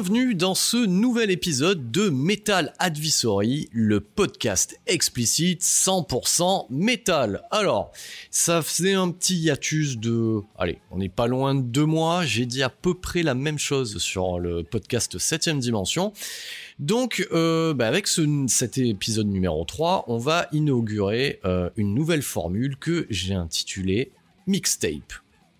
Bienvenue 0.00 0.36
dans 0.36 0.54
ce 0.54 0.76
nouvel 0.76 1.28
épisode 1.32 1.90
de 1.90 2.08
Metal 2.08 2.72
Advisory, 2.78 3.68
le 3.72 3.98
podcast 3.98 4.78
explicite 4.86 5.60
100% 5.60 6.66
métal. 6.70 7.42
Alors, 7.50 7.90
ça 8.30 8.62
faisait 8.62 8.92
un 8.92 9.10
petit 9.10 9.34
hiatus 9.34 9.98
de... 9.98 10.38
Allez, 10.56 10.78
on 10.92 10.98
n'est 10.98 11.08
pas 11.08 11.26
loin 11.26 11.56
de 11.56 11.62
deux 11.62 11.84
mois, 11.84 12.24
j'ai 12.24 12.46
dit 12.46 12.62
à 12.62 12.68
peu 12.68 12.94
près 12.94 13.24
la 13.24 13.34
même 13.34 13.58
chose 13.58 13.98
sur 13.98 14.38
le 14.38 14.62
podcast 14.62 15.18
7ème 15.18 15.58
dimension. 15.58 16.12
Donc, 16.78 17.26
euh, 17.32 17.74
bah, 17.74 17.88
avec 17.88 18.06
ce, 18.06 18.22
cet 18.46 18.78
épisode 18.78 19.26
numéro 19.26 19.64
3, 19.64 20.04
on 20.06 20.18
va 20.18 20.46
inaugurer 20.52 21.40
euh, 21.44 21.70
une 21.76 21.92
nouvelle 21.92 22.22
formule 22.22 22.76
que 22.76 23.08
j'ai 23.10 23.34
intitulée 23.34 24.12
Mixtape. 24.46 25.12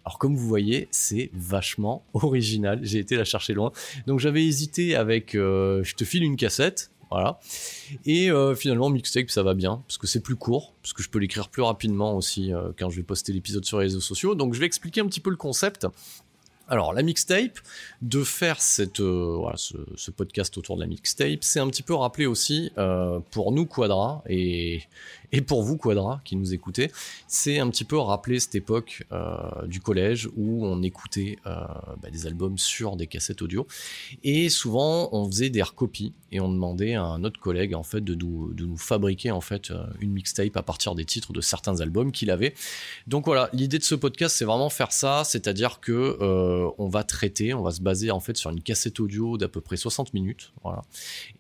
Alors 0.08 0.18
comme 0.18 0.36
vous 0.36 0.48
voyez, 0.48 0.88
c'est 0.90 1.28
vachement 1.34 2.02
original. 2.14 2.80
J'ai 2.82 2.98
été 2.98 3.14
la 3.14 3.24
chercher 3.24 3.52
loin. 3.52 3.72
Donc 4.06 4.20
j'avais 4.20 4.42
hésité 4.42 4.96
avec 4.96 5.34
euh, 5.34 5.84
je 5.84 5.94
te 5.96 6.04
file 6.06 6.22
une 6.22 6.36
cassette, 6.36 6.90
voilà. 7.10 7.38
Et 8.06 8.30
euh, 8.30 8.54
finalement 8.54 8.88
mixtape 8.88 9.28
ça 9.28 9.42
va 9.42 9.52
bien 9.52 9.82
parce 9.86 9.98
que 9.98 10.06
c'est 10.06 10.20
plus 10.20 10.36
court, 10.36 10.72
parce 10.80 10.94
que 10.94 11.02
je 11.02 11.10
peux 11.10 11.18
l'écrire 11.18 11.50
plus 11.50 11.60
rapidement 11.60 12.16
aussi 12.16 12.54
euh, 12.54 12.70
quand 12.78 12.88
je 12.88 12.96
vais 12.96 13.02
poster 13.02 13.34
l'épisode 13.34 13.66
sur 13.66 13.80
les 13.80 13.84
réseaux 13.84 14.00
sociaux. 14.00 14.34
Donc 14.34 14.54
je 14.54 14.60
vais 14.60 14.64
expliquer 14.64 15.02
un 15.02 15.06
petit 15.08 15.20
peu 15.20 15.28
le 15.28 15.36
concept. 15.36 15.86
Alors 16.68 16.94
la 16.94 17.02
mixtape, 17.02 17.58
de 18.00 18.24
faire 18.24 18.62
cette, 18.62 18.96
ce, 18.96 20.10
podcast 20.10 20.56
autour 20.56 20.76
de 20.76 20.80
la 20.80 20.86
mixtape, 20.86 21.44
c'est 21.44 21.60
un 21.60 21.68
petit 21.68 21.82
peu 21.82 21.92
rappeler 21.94 22.24
aussi 22.24 22.72
pour 23.30 23.52
nous 23.52 23.66
Quadra 23.66 24.22
et, 24.26 24.84
et 25.32 25.40
pour 25.40 25.62
vous 25.62 25.76
Quadra 25.76 26.20
qui 26.24 26.36
nous 26.36 26.54
écoutez, 26.54 26.90
c'est 27.26 27.58
un 27.58 27.68
petit 27.70 27.84
peu 27.84 27.98
rappeler 27.98 28.40
cette 28.40 28.54
époque 28.54 29.04
euh, 29.12 29.66
du 29.66 29.80
collège 29.80 30.28
où 30.36 30.64
on 30.64 30.82
écoutait 30.82 31.38
euh, 31.46 31.54
bah, 32.02 32.10
des 32.10 32.26
albums 32.26 32.58
sur 32.58 32.96
des 32.96 33.06
cassettes 33.06 33.42
audio. 33.42 33.66
Et 34.24 34.48
souvent 34.48 35.08
on 35.12 35.26
faisait 35.26 35.50
des 35.50 35.62
recopies 35.62 36.12
et 36.30 36.40
on 36.40 36.48
demandait 36.48 36.94
à 36.94 37.02
un 37.02 37.24
autre 37.24 37.40
collègue 37.40 37.74
en 37.74 37.82
fait 37.82 38.02
de 38.02 38.14
nous, 38.14 38.76
fabriquer 38.76 39.30
en 39.30 39.40
fait 39.40 39.70
euh, 39.70 39.84
une 40.00 40.12
mixtape 40.12 40.56
à 40.56 40.62
partir 40.62 40.94
des 40.94 41.04
titres 41.04 41.32
de 41.32 41.40
certains 41.40 41.80
albums 41.80 42.12
qu'il 42.12 42.30
avait. 42.30 42.54
Donc 43.06 43.26
voilà, 43.26 43.48
l'idée 43.52 43.78
de 43.78 43.84
ce 43.84 43.94
podcast 43.94 44.36
c'est 44.36 44.44
vraiment 44.44 44.70
faire 44.70 44.92
ça, 44.92 45.24
c'est-à-dire 45.24 45.80
que 45.80 46.18
euh, 46.20 46.70
on 46.78 46.88
va 46.88 47.04
traiter, 47.04 47.54
on 47.54 47.62
va 47.62 47.70
se 47.70 47.80
baser 47.80 48.10
en 48.10 48.20
fait 48.20 48.36
sur 48.36 48.50
une 48.50 48.62
cassette 48.62 49.00
audio 49.00 49.38
d'à 49.38 49.48
peu 49.48 49.60
près 49.60 49.76
60 49.76 50.14
minutes, 50.14 50.52
voilà, 50.62 50.82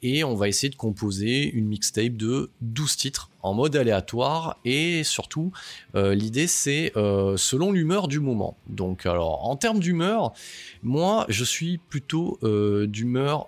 et 0.02 0.24
on 0.24 0.34
va 0.34 0.48
essayer 0.48 0.70
de 0.70 0.76
composer 0.76 1.50
une 1.50 1.66
mixtape 1.66 2.16
de 2.16 2.50
12 2.60 2.96
titres 2.96 3.30
en 3.42 3.54
mode 3.54 3.76
aléatoire 3.76 4.58
et 4.64 5.04
surtout 5.04 5.52
euh, 5.94 6.14
l'idée 6.14 6.46
c'est 6.46 6.92
euh, 6.96 7.36
selon 7.36 7.72
l'humeur 7.72 8.08
du 8.08 8.20
moment. 8.20 8.56
Donc 8.66 9.06
alors 9.06 9.48
en 9.48 9.56
termes 9.56 9.80
d'humeur, 9.80 10.32
moi 10.82 11.24
je 11.28 11.44
suis 11.44 11.78
plutôt 11.78 12.38
euh, 12.42 12.86
d'humeur 12.86 13.46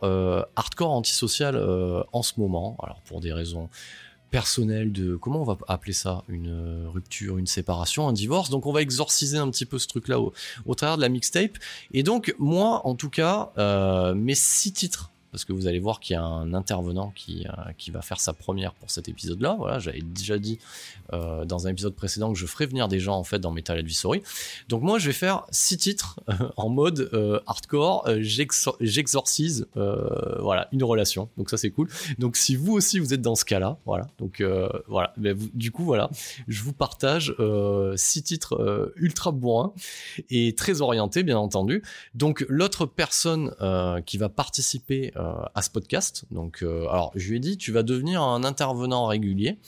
hardcore 0.57 0.93
antisocial 0.93 1.57
euh, 1.57 2.03
en 2.13 2.23
ce 2.23 2.35
moment. 2.39 2.77
Alors 2.83 3.01
pour 3.03 3.21
des 3.21 3.33
raisons 3.33 3.69
personnelles 4.31 4.93
de 4.93 5.17
comment 5.17 5.41
on 5.41 5.45
va 5.45 5.59
appeler 5.67 5.93
ça? 5.93 6.23
Une 6.29 6.87
rupture, 6.87 7.39
une 7.39 7.49
séparation, 7.49 8.07
un 8.07 8.13
divorce? 8.13 8.49
Donc 8.49 8.67
on 8.67 8.73
va 8.73 8.81
exorciser 8.81 9.39
un 9.39 9.51
petit 9.51 9.67
peu 9.67 9.79
ce 9.79 9.89
truc 9.89 10.07
là 10.07 10.21
au, 10.21 10.75
travers 10.77 10.97
de 10.97 11.03
la 11.03 11.09
mixtape. 11.09 11.59
Et 11.93 12.05
donc 12.05 12.33
moi 12.39 12.87
en 12.87 12.95
tout 12.95 13.11
cas 13.11 13.51
mes 14.15 14.37
six 14.37 14.73
titres 14.73 15.10
parce 15.31 15.45
que 15.45 15.53
vous 15.53 15.67
allez 15.67 15.79
voir 15.79 16.01
qu'il 16.01 16.15
y 16.15 16.17
a 16.17 16.23
un 16.23 16.55
intervenant 16.55 17.13
qui, 17.15 17.47
euh, 17.47 17.73
qui 17.79 17.91
va 17.91 18.03
faire 18.03 18.21
sa 18.21 18.33
première 18.33 18.75
pour 18.75 18.91
cet 18.91 19.09
épisode-là. 19.09 19.57
Voilà, 19.59 19.79
j'avais 19.79 20.01
déjà 20.03 20.39
dit 20.39 20.59
euh, 21.13 21.45
dans 21.45 21.67
un 21.67 21.71
épisode 21.71 21.95
précédent 21.95 22.33
que 22.33 22.39
je 22.39 22.47
ferais 22.47 22.67
venir 22.67 22.89
des 22.89 23.01
gens 23.01 23.17
en 23.17 23.25
fait 23.25 23.39
dans 23.39 23.51
Metal 23.51 23.79
Advisory. 23.79 24.23
Donc 24.69 24.83
moi, 24.83 24.99
je 24.99 25.07
vais 25.07 25.13
faire 25.13 25.45
six 25.51 25.77
titres 25.77 26.21
euh, 26.29 26.49
en 26.57 26.69
mode 26.69 27.11
hardcore. 27.47 28.09
J'exor- 28.21 28.77
J'exorcise, 28.81 29.67
voilà, 29.75 30.69
une 30.73 30.85
relation. 30.85 31.29
Donc 31.37 31.51
ça 31.51 31.57
c'est 31.57 31.71
cool. 31.71 31.89
Donc 32.19 32.37
si 32.37 32.57
vous 32.57 32.73
aussi 32.73 32.99
vous 32.99 33.15
êtes 33.15 33.23
dans 33.23 33.35
ce 33.35 33.45
cas-là, 33.45 33.79
voilà. 33.87 34.09
Donc 34.19 34.43
voilà. 34.89 35.15
Du 35.17 35.71
coup 35.71 35.85
voilà, 35.85 36.11
je 36.49 36.63
vous 36.63 36.73
partage 36.73 37.35
six 37.97 38.23
titres 38.23 38.93
ultra 38.97 39.33
bourrins 39.33 39.73
et 40.29 40.55
très 40.55 40.81
orientés 40.81 41.23
bien 41.23 41.39
entendu. 41.39 41.83
Donc 42.15 42.45
l'autre 42.49 42.87
personne 42.87 43.55
qui 44.07 44.19
va 44.19 44.29
participer 44.29 45.13
à 45.55 45.63
ce 45.63 45.71
podcast, 45.71 46.25
donc 46.31 46.63
euh, 46.63 46.89
alors 46.89 47.13
je 47.15 47.31
lui 47.31 47.37
ai 47.37 47.41
dit 47.41 47.57
tu 47.57 47.73
vas 47.73 47.83
devenir 47.83 48.23
un 48.23 48.45
intervenant 48.45 49.07
régulier 49.07 49.59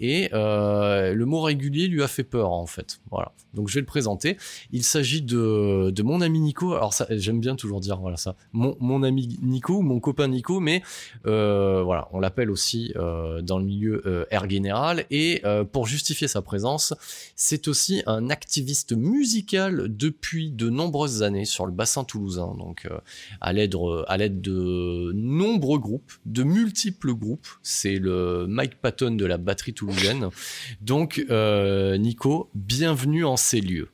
et 0.00 0.30
euh, 0.32 1.14
le 1.14 1.26
mot 1.26 1.40
régulier 1.40 1.88
lui 1.88 2.02
a 2.02 2.08
fait 2.08 2.24
peur 2.24 2.50
en 2.52 2.66
fait. 2.66 3.00
Voilà. 3.10 3.32
Donc 3.54 3.68
je 3.68 3.74
vais 3.74 3.80
le 3.80 3.86
présenter. 3.86 4.36
Il 4.72 4.82
s'agit 4.82 5.22
de, 5.22 5.90
de 5.90 6.02
mon 6.02 6.20
ami 6.20 6.40
Nico. 6.40 6.74
Alors 6.74 6.92
j'aime 7.10 7.40
bien 7.40 7.56
toujours 7.56 7.80
dire 7.80 7.98
voilà 7.98 8.16
ça. 8.16 8.34
Mon, 8.52 8.76
mon 8.80 9.02
ami 9.02 9.38
Nico, 9.42 9.82
mon 9.82 10.00
copain 10.00 10.28
Nico, 10.28 10.60
mais 10.60 10.82
euh, 11.26 11.82
voilà 11.82 12.08
on 12.12 12.20
l'appelle 12.20 12.50
aussi 12.50 12.92
euh, 12.96 13.42
dans 13.42 13.58
le 13.58 13.64
milieu 13.64 14.02
euh, 14.06 14.24
air 14.30 14.48
général 14.48 15.04
et 15.10 15.40
euh, 15.44 15.64
pour 15.64 15.86
justifier 15.86 16.28
sa 16.28 16.42
présence, 16.42 16.94
c'est 17.36 17.68
aussi 17.68 18.02
un 18.06 18.30
activiste 18.30 18.92
musical 18.92 19.86
depuis 19.88 20.50
de 20.50 20.70
nombreuses 20.70 21.22
années 21.22 21.44
sur 21.44 21.66
le 21.66 21.72
bassin 21.72 22.04
toulousain. 22.04 22.54
Donc 22.58 22.86
euh, 22.86 22.98
à 23.40 23.52
l'aide 23.52 23.74
à 24.06 24.16
l'aide 24.16 24.40
de 24.40 24.93
nombreux 25.14 25.78
groupes, 25.78 26.12
de 26.26 26.42
multiples 26.42 27.14
groupes. 27.14 27.46
C'est 27.62 27.96
le 27.96 28.46
Mike 28.48 28.80
Patton 28.80 29.12
de 29.16 29.24
la 29.26 29.38
batterie 29.38 29.74
toulousaine. 29.74 30.28
Donc 30.80 31.24
euh, 31.30 31.96
Nico, 31.96 32.50
bienvenue 32.54 33.24
en 33.24 33.36
ces 33.36 33.60
lieux. 33.60 33.88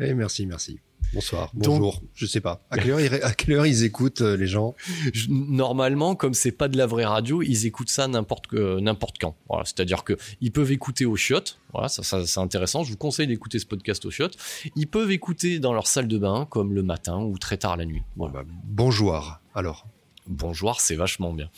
Eh, 0.00 0.14
merci, 0.14 0.46
merci. 0.46 0.78
Bonsoir, 1.14 1.50
Donc- 1.54 1.64
bonjour. 1.80 2.02
Je 2.12 2.26
sais 2.26 2.42
pas. 2.42 2.66
À 2.70 2.76
quelle 2.76 2.90
heure, 2.90 3.00
ils, 3.00 3.14
à 3.22 3.32
quelle 3.32 3.54
heure 3.54 3.64
ils 3.66 3.82
écoutent 3.82 4.20
euh, 4.20 4.36
les 4.36 4.46
gens? 4.46 4.74
Je- 5.14 5.28
normalement, 5.30 6.14
comme 6.14 6.34
c'est 6.34 6.52
pas 6.52 6.68
de 6.68 6.76
la 6.76 6.84
vraie 6.86 7.06
radio, 7.06 7.40
ils 7.40 7.64
écoutent 7.64 7.88
ça 7.88 8.06
n'importe 8.08 8.46
quand. 9.18 9.34
Voilà, 9.48 9.64
c'est-à-dire 9.64 10.04
que 10.04 10.18
ils 10.42 10.52
peuvent 10.52 10.70
écouter 10.70 11.06
au 11.06 11.16
chiottes. 11.16 11.58
Voilà, 11.72 11.88
ça, 11.88 12.02
ça 12.02 12.26
c'est 12.26 12.40
intéressant. 12.40 12.84
Je 12.84 12.90
vous 12.90 12.98
conseille 12.98 13.26
d'écouter 13.26 13.58
ce 13.58 13.64
podcast 13.64 14.04
au 14.04 14.10
chiottes. 14.10 14.36
Ils 14.76 14.86
peuvent 14.86 15.10
écouter 15.10 15.60
dans 15.60 15.72
leur 15.72 15.86
salle 15.86 16.08
de 16.08 16.18
bain, 16.18 16.46
comme 16.50 16.74
le 16.74 16.82
matin 16.82 17.22
ou 17.22 17.38
très 17.38 17.56
tard 17.56 17.78
la 17.78 17.86
nuit. 17.86 18.02
Bon, 18.16 18.28
bah, 18.28 18.44
bonjour. 18.64 19.38
Alors, 19.54 19.86
Bonjour, 20.28 20.78
c'est 20.80 20.94
vachement 20.94 21.32
bien. 21.32 21.48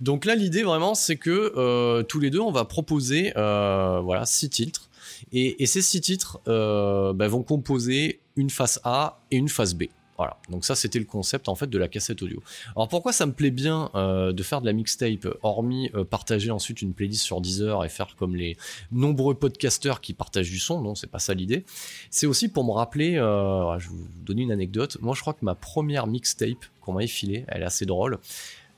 Donc 0.00 0.24
là, 0.24 0.34
l'idée 0.34 0.64
vraiment, 0.64 0.96
c'est 0.96 1.16
que 1.16 1.52
euh, 1.56 2.02
tous 2.02 2.18
les 2.18 2.30
deux, 2.30 2.40
on 2.40 2.50
va 2.50 2.64
proposer 2.64 3.32
euh, 3.36 4.00
voilà 4.02 4.26
six 4.26 4.50
titres, 4.50 4.90
et, 5.32 5.64
ces 5.66 5.80
six 5.80 6.00
titres 6.00 6.40
euh, 6.48 7.12
bah, 7.12 7.28
vont 7.28 7.44
composer 7.44 8.20
une 8.34 8.50
face 8.50 8.80
A 8.82 9.20
et 9.30 9.36
une 9.36 9.48
face 9.48 9.74
B. 9.74 9.84
Voilà. 10.16 10.38
Donc 10.48 10.64
ça, 10.64 10.74
c'était 10.74 10.98
le 10.98 11.04
concept 11.04 11.48
en 11.48 11.54
fait 11.54 11.68
de 11.68 11.78
la 11.78 11.88
cassette 11.88 12.22
audio. 12.22 12.42
Alors 12.74 12.88
pourquoi 12.88 13.12
ça 13.12 13.26
me 13.26 13.32
plaît 13.32 13.50
bien 13.50 13.90
euh, 13.94 14.32
de 14.32 14.42
faire 14.42 14.60
de 14.60 14.66
la 14.66 14.72
mixtape, 14.72 15.26
hormis 15.42 15.90
euh, 15.94 16.04
partager 16.04 16.50
ensuite 16.50 16.82
une 16.82 16.94
playlist 16.94 17.22
sur 17.22 17.40
Deezer 17.40 17.84
et 17.84 17.88
faire 17.88 18.16
comme 18.16 18.34
les 18.34 18.56
nombreux 18.92 19.34
podcasteurs 19.34 20.00
qui 20.00 20.14
partagent 20.14 20.50
du 20.50 20.58
son. 20.58 20.80
Non, 20.80 20.94
c'est 20.94 21.06
pas 21.06 21.18
ça 21.18 21.34
l'idée. 21.34 21.64
C'est 22.10 22.26
aussi 22.26 22.48
pour 22.48 22.64
me 22.64 22.72
rappeler. 22.72 23.16
Euh, 23.16 23.78
je 23.78 23.88
vais 23.88 23.94
vous 23.94 24.08
donner 24.24 24.42
une 24.42 24.52
anecdote. 24.52 24.98
Moi, 25.00 25.14
je 25.14 25.20
crois 25.20 25.34
que 25.34 25.44
ma 25.44 25.54
première 25.54 26.06
mixtape 26.06 26.64
qu'on 26.80 26.92
m'avait 26.92 27.06
filée, 27.06 27.44
elle 27.48 27.62
est 27.62 27.66
assez 27.66 27.86
drôle. 27.86 28.18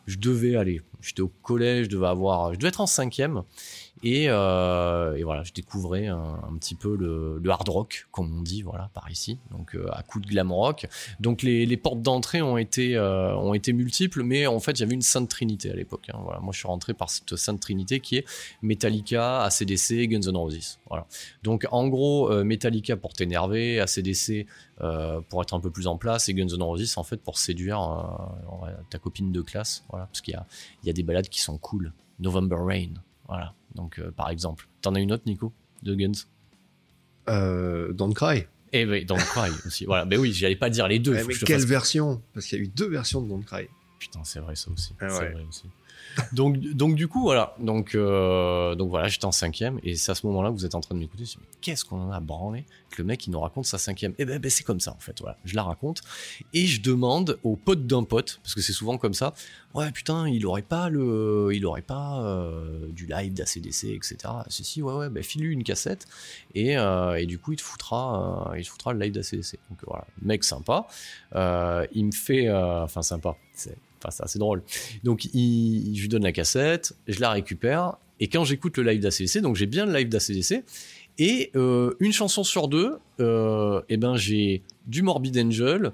Je 0.06 0.16
devais 0.16 0.56
aller. 0.56 0.80
J'étais 1.02 1.20
au 1.20 1.30
collège, 1.42 1.84
je 1.84 1.90
devais 1.90 2.06
avoir, 2.06 2.54
je 2.54 2.58
devais 2.58 2.68
être 2.68 2.80
en 2.80 2.86
cinquième. 2.86 3.42
Et, 4.02 4.26
euh, 4.28 5.16
et 5.16 5.22
voilà, 5.24 5.42
je 5.42 5.52
découvrais 5.52 6.06
un, 6.06 6.56
petit 6.58 6.74
peu 6.74 6.96
le, 6.96 7.40
hard 7.50 7.68
rock, 7.68 8.06
comme 8.10 8.36
on 8.38 8.42
dit, 8.42 8.62
voilà, 8.62 8.90
par 8.94 9.10
ici. 9.10 9.38
Donc 9.50 9.74
euh, 9.74 9.86
à 9.92 10.02
coup 10.02 10.20
de 10.20 10.26
glam 10.26 10.52
rock. 10.52 10.86
Donc 11.20 11.42
les, 11.42 11.76
portes 11.76 12.02
d'entrée 12.02 12.42
ont 12.42 12.58
été 12.58 12.96
euh, 12.96 13.34
ont 13.36 13.54
été 13.54 13.72
multiples, 13.72 14.22
mais 14.22 14.46
en 14.46 14.60
fait, 14.60 14.80
avait 14.80 14.94
une 14.94 15.02
sainte 15.02 15.28
trinité 15.28 15.70
à 15.70 15.74
l'époque. 15.74 16.10
hein. 16.12 16.18
Voilà, 16.22 16.40
moi, 16.40 16.52
je 16.52 16.58
suis 16.58 16.68
rentré 16.68 16.94
par 16.94 17.10
cette 17.10 17.36
sainte 17.36 17.60
trinité 17.60 18.00
qui 18.00 18.16
est 18.16 18.24
Metallica, 18.62 19.42
ACDC, 19.42 20.08
Guns 20.08 20.30
N' 20.30 20.36
Roses. 20.36 20.78
Voilà. 20.88 21.06
Donc 21.42 21.66
en 21.70 21.88
gros, 21.88 22.32
Metallica 22.44 22.96
pour 22.96 23.12
t'énerver, 23.12 23.80
ACDC 23.80 24.46
pour 25.28 25.42
être 25.42 25.54
un 25.54 25.60
peu 25.60 25.70
plus 25.70 25.86
en 25.86 25.96
place, 25.96 26.28
et 26.28 26.34
Guns 26.34 26.48
N' 26.48 26.62
Roses 26.62 26.94
en 26.96 27.04
fait 27.04 27.18
pour 27.18 27.38
séduire 27.38 27.80
ta 28.90 28.98
copine 28.98 29.32
de 29.32 29.42
classe. 29.42 29.84
Voilà, 29.90 30.06
parce 30.06 30.20
qu'il 30.20 30.38
y 30.84 30.90
a 30.90 30.92
des 30.92 31.02
balades 31.02 31.28
qui 31.28 31.40
sont 31.40 31.58
cool. 31.58 31.92
November 32.20 32.56
Rain. 32.58 32.94
Voilà. 33.28 33.54
Donc 33.74 33.98
euh, 33.98 34.10
par 34.10 34.30
exemple, 34.30 34.66
t'en 34.82 34.94
as 34.94 35.00
une 35.00 35.12
autre, 35.12 35.24
Nico, 35.26 35.52
de 35.82 35.94
Guns? 35.94 36.12
Euh, 37.28 37.92
Don't 37.92 38.14
Cry. 38.14 38.46
Eh 38.72 38.84
oui, 38.86 39.04
Don't 39.04 39.18
Cry 39.18 39.50
aussi. 39.66 39.84
Voilà. 39.84 40.04
Ben 40.04 40.18
oui, 40.18 40.32
j'allais 40.32 40.56
pas 40.56 40.70
dire 40.70 40.88
les 40.88 40.98
deux. 40.98 41.12
Ouais, 41.12 41.20
faut 41.20 41.28
mais 41.28 41.32
que 41.34 41.40
je 41.40 41.44
te 41.44 41.46
quelle 41.46 41.60
fasse- 41.60 41.68
version? 41.68 42.22
Parce 42.34 42.46
qu'il 42.46 42.58
y 42.58 42.60
a 42.60 42.64
eu 42.64 42.68
deux 42.68 42.88
versions 42.88 43.20
de 43.22 43.28
Don't 43.28 43.44
Cry. 43.44 43.68
Putain, 43.98 44.20
c'est 44.24 44.40
vrai 44.40 44.54
ça 44.56 44.70
aussi. 44.70 44.94
Ah 45.00 45.08
C'est 45.08 45.18
ouais. 45.20 45.30
vrai 45.32 45.44
aussi. 45.48 45.64
Donc, 46.32 46.58
donc 46.58 46.94
du 46.94 47.08
coup, 47.08 47.22
voilà. 47.22 47.54
Donc, 47.58 47.94
euh, 47.94 48.74
donc 48.74 48.90
voilà, 48.90 49.08
j'étais 49.08 49.24
en 49.24 49.32
cinquième 49.32 49.78
et 49.82 49.94
c'est 49.96 50.12
à 50.12 50.14
ce 50.14 50.26
moment-là 50.26 50.50
que 50.50 50.54
vous 50.54 50.66
êtes 50.66 50.74
en 50.74 50.80
train 50.80 50.94
de 50.94 51.00
m'écouter. 51.00 51.24
Qu'est-ce 51.60 51.84
qu'on 51.84 52.00
en 52.00 52.10
a 52.10 52.20
branlé 52.20 52.64
que 52.90 53.02
le 53.02 53.04
mec 53.04 53.26
il 53.26 53.30
nous 53.30 53.40
raconte 53.40 53.66
sa 53.66 53.78
cinquième 53.78 54.14
Eh 54.18 54.24
ben, 54.24 54.38
ben, 54.38 54.50
c'est 54.50 54.64
comme 54.64 54.80
ça 54.80 54.92
en 54.92 55.00
fait. 55.00 55.20
Voilà, 55.20 55.36
je 55.44 55.54
la 55.54 55.62
raconte 55.62 56.02
et 56.52 56.66
je 56.66 56.80
demande 56.80 57.38
au 57.42 57.56
pote 57.56 57.86
d'un 57.86 58.04
pote 58.04 58.40
parce 58.42 58.54
que 58.54 58.60
c'est 58.60 58.72
souvent 58.72 58.98
comme 58.98 59.14
ça. 59.14 59.34
Ouais, 59.74 59.90
putain, 59.92 60.28
il 60.28 60.46
aurait 60.46 60.62
pas 60.62 60.88
le, 60.88 61.50
il 61.52 61.66
aurait 61.66 61.82
pas 61.82 62.22
euh, 62.22 62.88
du 62.88 63.06
live 63.06 63.34
d'ACDC, 63.34 63.84
etc. 63.84 64.16
Si 64.48 64.64
si, 64.64 64.82
ouais, 64.82 64.94
ouais, 64.94 65.10
ben 65.10 65.22
file-lui 65.22 65.52
une 65.52 65.64
cassette 65.64 66.06
et, 66.54 66.78
euh, 66.78 67.14
et 67.16 67.26
du 67.26 67.38
coup 67.38 67.52
il 67.52 67.56
te 67.56 67.62
foutra, 67.62 68.52
il 68.56 68.64
te 68.64 68.68
foutra 68.70 68.92
le 68.92 69.00
live 69.00 69.12
d'ACDC. 69.12 69.58
Donc 69.70 69.78
voilà, 69.86 70.06
mec 70.22 70.44
sympa. 70.44 70.86
Il 71.34 72.06
me 72.06 72.12
fait, 72.12 72.50
enfin 72.50 73.02
sympa. 73.02 73.36
Enfin 73.98 74.10
c'est 74.10 74.22
assez 74.22 74.38
drôle. 74.38 74.62
Donc 75.04 75.26
il, 75.26 75.94
je 75.94 76.02
lui 76.02 76.08
donne 76.08 76.24
la 76.24 76.32
cassette, 76.32 76.94
je 77.06 77.20
la 77.20 77.30
récupère 77.30 77.96
et 78.20 78.28
quand 78.28 78.44
j'écoute 78.44 78.76
le 78.78 78.84
live 78.84 79.00
d'ACDC, 79.00 79.40
donc 79.40 79.56
j'ai 79.56 79.66
bien 79.66 79.86
le 79.86 79.92
live 79.92 80.08
d'ACDC 80.08 80.64
et 81.18 81.50
euh, 81.56 81.94
une 82.00 82.12
chanson 82.12 82.44
sur 82.44 82.68
deux, 82.68 82.98
euh, 83.20 83.82
et 83.88 83.96
ben 83.96 84.16
j'ai 84.16 84.62
du 84.86 85.02
Morbid 85.02 85.36
Angel, 85.38 85.92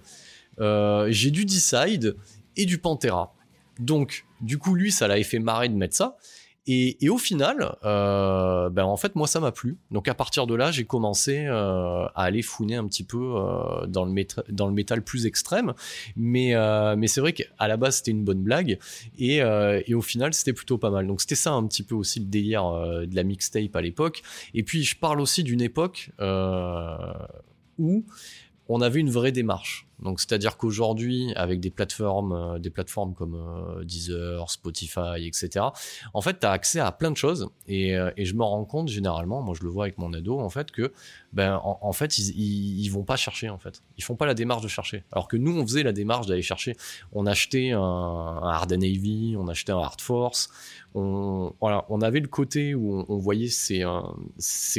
euh, 0.60 1.08
j'ai 1.10 1.30
du 1.30 1.44
Decide 1.44 2.16
et 2.56 2.66
du 2.66 2.78
Pantera. 2.78 3.34
Donc 3.78 4.24
du 4.40 4.58
coup 4.58 4.74
lui 4.74 4.92
ça 4.92 5.08
l'avait 5.08 5.22
fait 5.22 5.38
marrer 5.38 5.68
de 5.68 5.74
mettre 5.74 5.96
ça. 5.96 6.16
Et, 6.66 7.10
au 7.10 7.18
final, 7.18 7.76
euh, 7.84 8.70
ben 8.70 8.84
en 8.84 8.96
fait 8.96 9.14
moi 9.16 9.26
ça 9.26 9.38
m'a 9.38 9.52
plu. 9.52 9.76
Donc 9.90 10.08
à 10.08 10.14
partir 10.14 10.46
de 10.46 10.54
là 10.54 10.70
j'ai 10.70 10.84
commencé 10.84 11.44
euh, 11.46 12.06
à 12.06 12.22
aller 12.24 12.40
fouiner 12.40 12.76
un 12.76 12.86
petit 12.86 13.04
peu 13.04 13.34
euh, 13.36 13.86
dans 13.86 14.04
le 14.06 14.72
métal 14.72 15.02
plus 15.02 15.26
extrême. 15.26 15.74
Mais 16.16 16.54
c'est 17.06 17.20
vrai 17.20 17.34
qu'à 17.34 17.68
la 17.68 17.76
base 17.76 17.96
c'était 17.96 18.12
une 18.12 18.24
bonne 18.24 18.42
blague 18.42 18.78
et, 19.18 19.36
et 19.38 19.94
au 19.94 20.02
final 20.02 20.32
c'était 20.32 20.54
plutôt 20.54 20.78
pas 20.78 20.90
mal. 20.90 21.06
Donc 21.06 21.20
c'était 21.20 21.34
ça 21.34 21.52
un 21.52 21.66
petit 21.66 21.82
peu 21.82 21.94
aussi 21.94 22.20
le 22.20 22.26
délire 22.26 22.64
de 23.06 23.14
la 23.14 23.24
mixtape 23.24 23.76
à 23.76 23.82
l'époque. 23.82 24.22
Et 24.54 24.62
puis 24.62 24.84
je 24.84 24.96
parle 24.96 25.20
aussi 25.20 25.44
d'une 25.44 25.60
époque 25.60 26.10
où 27.78 28.04
on 28.68 28.80
avait 28.80 29.00
une 29.00 29.10
vraie 29.10 29.32
démarche. 29.32 29.86
Donc 30.00 30.20
c'est-à-dire 30.20 30.56
qu'aujourd'hui, 30.56 31.32
avec 31.36 31.60
des 31.60 31.70
plateformes, 31.70 32.32
euh, 32.32 32.58
des 32.58 32.70
plateformes 32.70 33.14
comme 33.14 33.34
euh, 33.34 33.84
Deezer, 33.84 34.50
Spotify, 34.50 35.26
etc. 35.26 35.66
En 36.12 36.20
fait, 36.20 36.40
tu 36.40 36.46
as 36.46 36.50
accès 36.50 36.80
à 36.80 36.90
plein 36.92 37.10
de 37.10 37.16
choses 37.16 37.48
et, 37.68 37.96
euh, 37.96 38.10
et 38.16 38.24
je 38.24 38.34
me 38.34 38.42
rends 38.42 38.64
compte 38.64 38.88
généralement, 38.88 39.40
moi 39.40 39.54
je 39.58 39.62
le 39.62 39.70
vois 39.70 39.84
avec 39.84 39.98
mon 39.98 40.12
ado, 40.12 40.40
en 40.40 40.50
fait 40.50 40.70
que 40.72 40.92
ben 41.32 41.60
en, 41.62 41.92
fait 41.92 42.18
ils, 42.18 42.84
ils, 42.84 42.88
vont 42.88 43.04
pas 43.04 43.16
chercher 43.16 43.48
en 43.48 43.58
fait, 43.58 43.82
ils 43.96 44.04
font 44.04 44.16
pas 44.16 44.26
la 44.26 44.34
démarche 44.34 44.62
de 44.62 44.68
chercher. 44.68 45.04
Alors 45.12 45.28
que 45.28 45.36
nous 45.36 45.56
on 45.56 45.66
faisait 45.66 45.82
la 45.82 45.92
démarche 45.92 46.26
d'aller 46.26 46.42
chercher. 46.42 46.76
On 47.12 47.26
achetait 47.26 47.70
un, 47.70 47.80
un 47.80 48.50
Hard 48.50 48.72
Navy, 48.72 49.36
on 49.38 49.48
achetait 49.48 49.72
un 49.72 49.78
Hard 49.78 50.00
Force, 50.00 50.50
on, 50.94 52.00
avait 52.02 52.20
le 52.20 52.28
côté 52.28 52.74
où 52.74 53.04
on, 53.08 53.18
voyait 53.18 53.48
ces, 53.48 53.82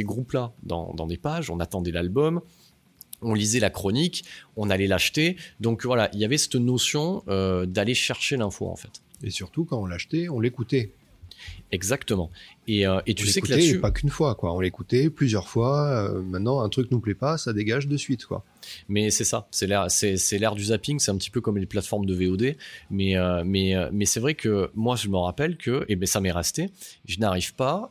groupes-là 0.04 0.52
dans 0.62 1.06
des 1.06 1.18
pages, 1.18 1.50
on 1.50 1.60
attendait 1.60 1.92
l'album, 1.92 2.40
on 3.22 3.34
lisait 3.34 3.60
la 3.60 3.70
chronique, 3.70 4.24
on 4.56 4.70
allait 4.70 4.86
l'acheter. 4.86 5.36
Donc 5.60 5.84
voilà, 5.84 6.10
il 6.12 6.20
y 6.20 6.24
avait 6.24 6.38
cette 6.38 6.56
notion 6.56 7.22
euh, 7.28 7.66
d'aller 7.66 7.94
chercher 7.94 8.36
l'info 8.36 8.66
en 8.68 8.76
fait. 8.76 9.02
Et 9.22 9.30
surtout, 9.30 9.64
quand 9.64 9.80
on 9.80 9.86
l'achetait, 9.86 10.28
on 10.28 10.40
l'écoutait. 10.40 10.90
Exactement. 11.72 12.30
Et, 12.68 12.86
euh, 12.86 13.00
et 13.06 13.14
tu 13.14 13.24
on 13.24 13.30
sais 13.30 13.40
que 13.40 13.48
là-dessus, 13.48 13.80
pas 13.80 13.90
qu'une 13.90 14.08
fois, 14.08 14.34
quoi. 14.34 14.54
On 14.54 14.60
l'écoutait 14.60 15.10
plusieurs 15.10 15.48
fois. 15.48 16.10
euh, 16.10 16.22
maintenant, 16.22 16.60
un 16.60 16.68
truc 16.68 16.90
nous 16.90 17.00
plaît 17.00 17.14
pas, 17.14 17.38
ça 17.38 17.52
dégage 17.52 17.88
de 17.88 17.96
suite, 17.96 18.26
quoi. 18.26 18.44
mais 18.88 19.10
c'est 19.10 19.24
ça, 19.24 19.46
c'est 19.50 19.66
l'ère, 19.66 19.90
c'est, 19.90 20.16
l'ère 20.38 20.54
du 20.54 20.64
zapping, 20.64 20.98
c'est 20.98 21.10
un 21.10 21.16
petit 21.16 21.30
peu 21.30 21.40
comme 21.40 21.58
les 21.58 21.66
plateformes 21.66 22.06
de 22.06 22.14
VOD. 22.14 22.56
Mais, 22.90 23.16
euh, 23.16 23.42
mais, 23.44 23.74
mais 23.92 24.06
c'est 24.06 24.20
vrai 24.20 24.34
que 24.34 24.70
moi, 24.74 24.96
je 24.96 25.08
me 25.08 25.16
rappelle 25.16 25.56
que, 25.56 25.84
et 25.88 25.96
ben 25.96 26.06
ça 26.06 26.20
m'est 26.20 26.32
resté, 26.32 26.70
je 27.04 27.18
n'arrive 27.18 27.54
pas 27.54 27.90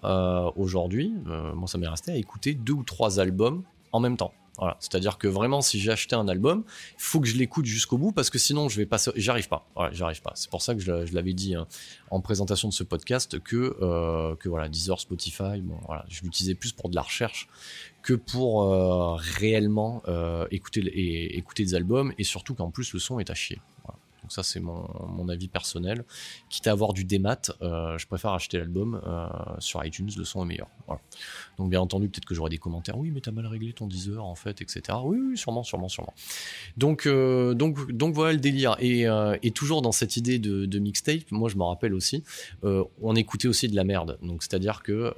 aujourd'hui, 0.56 1.12
moi 1.26 1.68
ça 1.68 1.78
m'est 1.78 1.88
resté 1.88 2.12
à 2.12 2.16
écouter 2.16 2.54
deux 2.54 2.74
ou 2.74 2.84
trois 2.84 3.20
albums 3.20 3.64
en 3.92 4.00
même 4.00 4.18
temps. 4.18 4.34
C'est-à-dire 4.80 5.18
que 5.18 5.28
vraiment, 5.28 5.62
si 5.62 5.80
j'ai 5.80 5.92
acheté 5.92 6.16
un 6.16 6.28
album, 6.28 6.64
il 6.68 7.02
faut 7.02 7.20
que 7.20 7.28
je 7.28 7.38
l'écoute 7.38 7.66
jusqu'au 7.66 7.98
bout 7.98 8.12
parce 8.12 8.30
que 8.30 8.38
sinon, 8.38 8.70
je 8.70 8.78
vais 8.78 8.86
pas, 8.86 8.98
j'arrive 9.16 9.48
pas. 9.48 9.68
J'arrive 9.92 10.22
pas. 10.22 10.32
C'est 10.36 10.50
pour 10.50 10.62
ça 10.62 10.76
que 10.76 10.82
je, 10.82 11.14
l'avais 11.14 11.34
dit 11.34 11.56
hein, 11.56 11.68
en 12.12 12.22
présentation 12.22 12.68
de 12.68 12.74
ce 12.74 12.84
podcast 12.84 13.40
que 13.40 13.76
euh, 13.82 14.36
que 14.36 14.50
voilà, 14.50 14.70
Deezer, 14.70 15.00
Spotify, 15.00 15.62
bon, 15.62 15.78
voilà, 15.86 16.06
je 16.08 16.22
l'utilisais 16.24 16.56
plus 16.56 16.72
pour 16.72 16.90
de 16.90 16.96
la 16.96 17.02
recherche 17.02 17.48
que 18.02 18.14
pour 18.14 18.64
euh, 18.64 19.16
réellement 19.16 20.04
euh, 20.08 20.46
écouter 20.52 20.84
des 21.64 21.76
albums 21.76 22.14
et 22.18 22.24
surtout 22.24 22.54
qu'en 22.54 22.72
plus 22.72 22.94
le 22.94 23.00
son 23.00 23.20
est 23.20 23.30
à 23.30 23.34
chier. 23.34 23.60
Donc 24.26 24.32
ça 24.32 24.42
c'est 24.42 24.60
mon, 24.60 25.30
avis 25.30 25.48
personnel. 25.48 26.04
Quitte 26.50 26.66
à 26.66 26.72
avoir 26.72 26.94
du 26.94 27.04
démat, 27.04 27.38
euh, 27.62 27.96
je 28.00 28.08
préfère 28.08 28.32
acheter 28.32 28.58
l'album 28.58 29.00
euh, 29.06 29.28
sur 29.60 29.86
iTunes, 29.86 30.10
le 30.18 30.24
son 30.24 30.42
est 30.42 30.48
meilleur. 30.48 30.68
Donc 31.60 31.70
bien 31.70 31.80
entendu 31.80 32.10
peut-être 32.10 32.26
que 32.26 32.34
j'aurai 32.34 32.50
des 32.50 32.58
commentaires. 32.58 32.98
Oui 32.98 33.12
mais 33.12 33.22
t'as 33.22 33.30
mal 33.30 33.46
réglé 33.46 33.72
ton 33.72 33.86
Deezer 33.86 34.26
en 34.26 34.34
fait, 34.34 34.64
etc. 34.64 34.98
Oui, 35.04 35.38
sûrement, 35.38 35.62
sûrement, 35.62 35.90
sûrement. 35.90 36.16
Donc 36.76 37.06
euh, 37.06 37.54
donc 37.54 37.92
donc 37.92 38.16
voilà 38.16 38.34
le 38.34 38.40
délire. 38.40 38.78
Et, 38.80 39.06
toujours 39.52 39.84
dans 39.84 39.92
cette 39.92 40.18
idée 40.18 40.40
de, 40.40 40.80
mixtape, 40.80 41.30
moi 41.30 41.48
je 41.48 41.56
me 41.56 41.64
rappelle 41.64 41.94
aussi, 41.94 42.24
on 42.64 43.16
écoutait 43.16 43.48
aussi 43.48 43.68
de 43.68 43.76
la 43.76 43.84
merde. 43.84 44.18
Donc 44.24 44.42
c'est 44.42 44.56
à 44.56 44.60
dire 44.60 44.82
que 44.82 45.14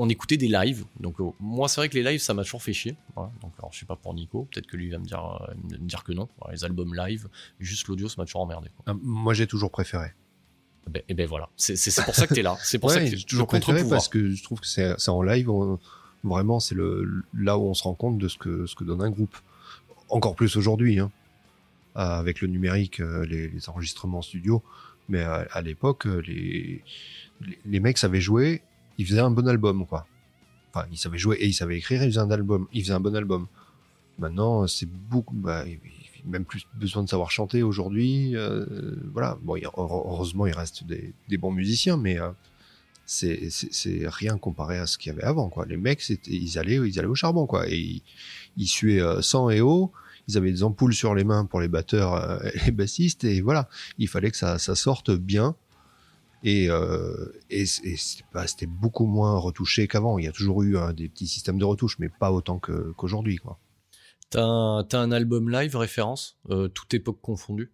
on 0.00 0.08
écoutait 0.08 0.36
des 0.36 0.48
lives. 0.48 0.84
Donc 1.00 1.20
euh, 1.20 1.30
moi 1.40 1.68
c'est 1.68 1.80
vrai 1.80 1.88
que 1.88 1.94
les 1.94 2.02
lives 2.04 2.20
ça 2.20 2.32
m'a 2.34 2.44
toujours 2.44 2.62
fait 2.62 2.72
chier. 2.72 2.94
Voilà. 3.16 3.30
Donc 3.42 3.52
alors 3.58 3.72
je 3.72 3.80
sais 3.80 3.86
pas 3.86 3.96
pour 3.96 4.14
Nico, 4.14 4.46
peut-être 4.50 4.66
que 4.66 4.76
lui 4.76 4.90
va 4.90 4.98
me 4.98 5.04
dire 5.04 5.38
euh, 5.48 5.54
me 5.72 5.76
dire 5.86 6.04
que 6.04 6.12
non. 6.12 6.28
Voilà, 6.38 6.54
les 6.54 6.64
albums 6.64 6.94
live, 6.94 7.28
juste 7.60 7.88
l'audio 7.88 8.08
ça 8.08 8.14
m'a 8.18 8.24
toujours 8.24 8.42
emmerdé. 8.42 8.68
Quoi. 8.76 8.84
Ah, 8.94 8.98
moi, 9.02 9.34
j'ai 9.34 9.46
toujours 9.46 9.70
préféré. 9.70 10.12
Et 10.86 10.90
ben, 10.90 11.02
et 11.08 11.14
ben 11.14 11.26
voilà, 11.26 11.48
c'est 11.56 11.74
pour 12.04 12.14
ça 12.14 12.26
que 12.26 12.32
t'es 12.34 12.42
là. 12.42 12.56
C'est 12.62 12.78
pour 12.78 12.90
ça 12.90 13.00
que 13.00 13.06
j'ai 13.06 13.22
toujours 13.24 13.46
préféré 13.46 13.86
parce 13.88 14.08
que 14.08 14.30
je 14.30 14.42
trouve 14.42 14.60
que 14.60 14.66
c'est 14.66 15.08
en 15.08 15.22
live. 15.22 15.50
on- 15.50 15.78
vraiment, 16.24 16.58
c'est 16.60 16.74
là 17.34 17.58
où 17.58 17.62
on 17.62 17.74
se 17.74 17.82
rend 17.82 17.94
compte 17.94 18.18
de 18.18 18.26
ce 18.28 18.38
que 18.38 18.66
ce 18.66 18.74
que 18.74 18.84
donne 18.84 19.02
un 19.02 19.10
groupe. 19.10 19.36
Encore 20.08 20.34
plus 20.34 20.56
aujourd'hui, 20.56 20.98
hein, 20.98 21.10
euh, 21.96 22.00
avec 22.00 22.40
le 22.40 22.48
numérique, 22.48 22.98
les, 22.98 23.48
les 23.48 23.68
enregistrements 23.68 24.18
en 24.18 24.22
studio. 24.22 24.62
Mais 25.10 25.20
à, 25.22 25.46
à 25.52 25.60
l'époque, 25.60 26.06
les, 26.06 26.82
les 27.40 27.58
les 27.66 27.80
mecs 27.80 27.98
savaient 27.98 28.20
jouer. 28.20 28.62
Ils 28.98 29.06
faisaient 29.06 29.20
un 29.20 29.30
bon 29.30 29.46
album, 29.48 29.86
quoi. 29.86 30.06
Enfin, 30.74 30.86
ils 30.92 30.98
savaient 30.98 31.18
jouer 31.18 31.36
et 31.40 31.46
ils 31.46 31.54
savaient 31.54 31.78
écrire. 31.78 32.02
Ils 32.02 32.10
faisaient 32.10 32.20
un 32.20 32.30
album. 32.30 32.66
Ils 32.72 32.82
faisaient 32.82 32.92
un 32.94 33.00
bon 33.00 33.14
album. 33.16 33.46
Maintenant, 34.18 34.66
c'est 34.66 34.88
beaucoup. 34.88 35.34
Bah, 35.34 35.64
il- 35.66 35.72
il- 35.84 36.30
même 36.30 36.44
plus 36.44 36.66
besoin 36.74 37.04
de 37.04 37.08
savoir 37.08 37.30
chanter 37.30 37.62
aujourd'hui. 37.62 38.36
euh, 38.36 38.66
voilà. 39.12 39.38
Bon, 39.42 39.56
il 39.56 39.64
heureusement, 39.64 40.46
il 40.46 40.52
reste 40.52 40.84
des, 40.84 41.14
bons 41.38 41.52
musiciens, 41.52 41.96
mais 41.96 42.18
euh, 42.20 42.28
c'est 43.06 44.04
rien 44.08 44.36
comparé 44.36 44.78
à 44.78 44.86
ce 44.86 44.98
qu'il 44.98 45.10
y 45.12 45.14
avait 45.14 45.22
avant. 45.24 45.48
Quoi. 45.48 45.64
Les 45.66 45.76
mecs, 45.76 46.02
ils 46.26 46.58
allaient, 46.58 46.76
ils 46.76 46.98
allaient 46.98 47.08
au 47.08 47.14
charbon, 47.14 47.46
quoi. 47.46 47.68
Et 47.68 47.78
ils, 47.78 48.02
ils 48.56 48.66
suaient 48.66 49.00
euh, 49.00 49.22
sang 49.22 49.48
et 49.48 49.60
eau. 49.60 49.92
Ils 50.26 50.36
avaient 50.36 50.52
des 50.52 50.62
ampoules 50.64 50.92
sur 50.92 51.14
les 51.14 51.24
mains 51.24 51.46
pour 51.46 51.60
les 51.60 51.68
batteurs 51.68 52.44
et 52.44 52.58
les 52.66 52.72
bassistes. 52.72 53.24
Et 53.24 53.40
voilà, 53.40 53.68
il 53.96 54.08
fallait 54.08 54.30
que 54.30 54.36
ça 54.36 54.58
sorte 54.58 55.10
bien. 55.12 55.54
Et, 56.44 56.70
euh, 56.70 57.32
et, 57.50 57.66
c- 57.66 57.80
et 57.84 57.96
c'était 57.96 58.66
beaucoup 58.66 59.06
moins 59.06 59.36
retouché 59.38 59.88
qu'avant. 59.88 60.18
Il 60.18 60.24
y 60.24 60.28
a 60.28 60.32
toujours 60.32 60.62
eu 60.62 60.78
hein, 60.78 60.92
des 60.92 61.08
petits 61.08 61.26
systèmes 61.26 61.58
de 61.58 61.64
retouche, 61.64 61.98
mais 61.98 62.08
pas 62.08 62.30
autant 62.32 62.58
que- 62.58 62.92
qu'aujourd'hui, 62.96 63.36
quoi. 63.36 63.58
T'as 64.30 64.44
un, 64.44 64.84
t'as 64.84 65.00
un 65.00 65.10
album 65.10 65.50
live 65.50 65.74
référence, 65.76 66.38
euh, 66.50 66.68
toute 66.68 66.92
époque 66.94 67.18
confondue? 67.20 67.72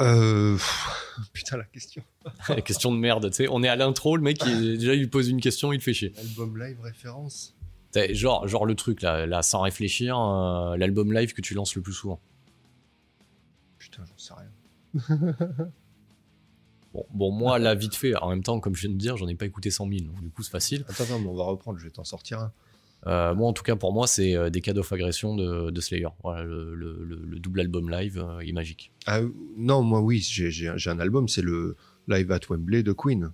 Euh, 0.00 0.54
pff, 0.54 0.88
putain, 1.32 1.56
la 1.58 1.64
question. 1.64 2.02
question 2.64 2.90
de 2.92 2.98
merde, 2.98 3.30
tu 3.30 3.36
sais. 3.36 3.48
On 3.50 3.62
est 3.62 3.68
à 3.68 3.76
l'intro, 3.76 4.16
le 4.16 4.22
mec 4.22 4.38
il, 4.46 4.78
déjà 4.78 4.94
il 4.94 5.00
lui 5.00 5.06
pose 5.08 5.28
une 5.28 5.40
question, 5.40 5.72
il 5.72 5.80
fait 5.80 5.92
chier. 5.94 6.12
Album 6.18 6.58
live 6.58 6.80
référence. 6.80 7.54
T'as- 7.92 8.12
Genre, 8.12 8.48
genre 8.48 8.66
le 8.66 8.74
truc 8.74 9.02
là, 9.02 9.24
là 9.26 9.42
sans 9.42 9.60
réfléchir, 9.60 10.18
euh, 10.18 10.76
l'album 10.76 11.12
live 11.12 11.32
que 11.32 11.42
tu 11.42 11.54
lances 11.54 11.76
le 11.76 11.82
plus 11.82 11.92
souvent. 11.92 12.18
Putain, 13.78 14.02
j'en 14.04 14.18
sais 14.18 14.34
rien. 14.34 15.68
Bon, 16.94 17.04
bon, 17.10 17.30
moi, 17.32 17.58
là, 17.58 17.74
vite 17.74 17.94
fait, 17.96 18.14
en 18.16 18.30
même 18.30 18.42
temps, 18.42 18.60
comme 18.60 18.74
je 18.74 18.82
viens 18.86 18.90
de 18.90 18.98
dire, 18.98 19.16
j'en 19.16 19.26
ai 19.28 19.34
pas 19.34 19.44
écouté 19.46 19.70
100 19.70 19.88
000, 19.88 20.00
donc 20.06 20.20
du 20.22 20.30
coup, 20.30 20.42
c'est 20.42 20.50
facile. 20.52 20.84
Attends, 20.88 21.04
attends, 21.04 21.20
on 21.26 21.34
va 21.34 21.42
reprendre, 21.44 21.78
je 21.78 21.84
vais 21.84 21.90
t'en 21.90 22.04
sortir 22.04 22.38
un. 22.40 22.52
Euh, 23.06 23.34
moi, 23.34 23.48
en 23.48 23.52
tout 23.52 23.62
cas, 23.64 23.76
pour 23.76 23.92
moi, 23.92 24.06
c'est 24.06 24.34
euh, 24.34 24.48
des 24.48 24.62
cadeaux 24.62 24.80
of 24.80 24.90
agression 24.92 25.34
de, 25.36 25.70
de 25.70 25.80
Slayer. 25.82 26.06
Voilà, 26.22 26.42
le, 26.44 26.74
le- 26.74 27.04
le- 27.04 27.22
le 27.26 27.38
double 27.38 27.60
album 27.60 27.90
live 27.90 28.18
euh, 28.18 28.38
est 28.40 28.52
magique. 28.52 28.92
Ah, 29.06 29.20
non, 29.58 29.82
moi, 29.82 30.00
oui, 30.00 30.20
j'ai 30.20 30.68
un 30.88 30.98
album, 31.00 31.28
c'est 31.28 31.42
le 31.42 31.76
Live 32.08 32.30
at 32.32 32.40
Wembley 32.48 32.82
de 32.82 32.92
Queen. 32.92 33.30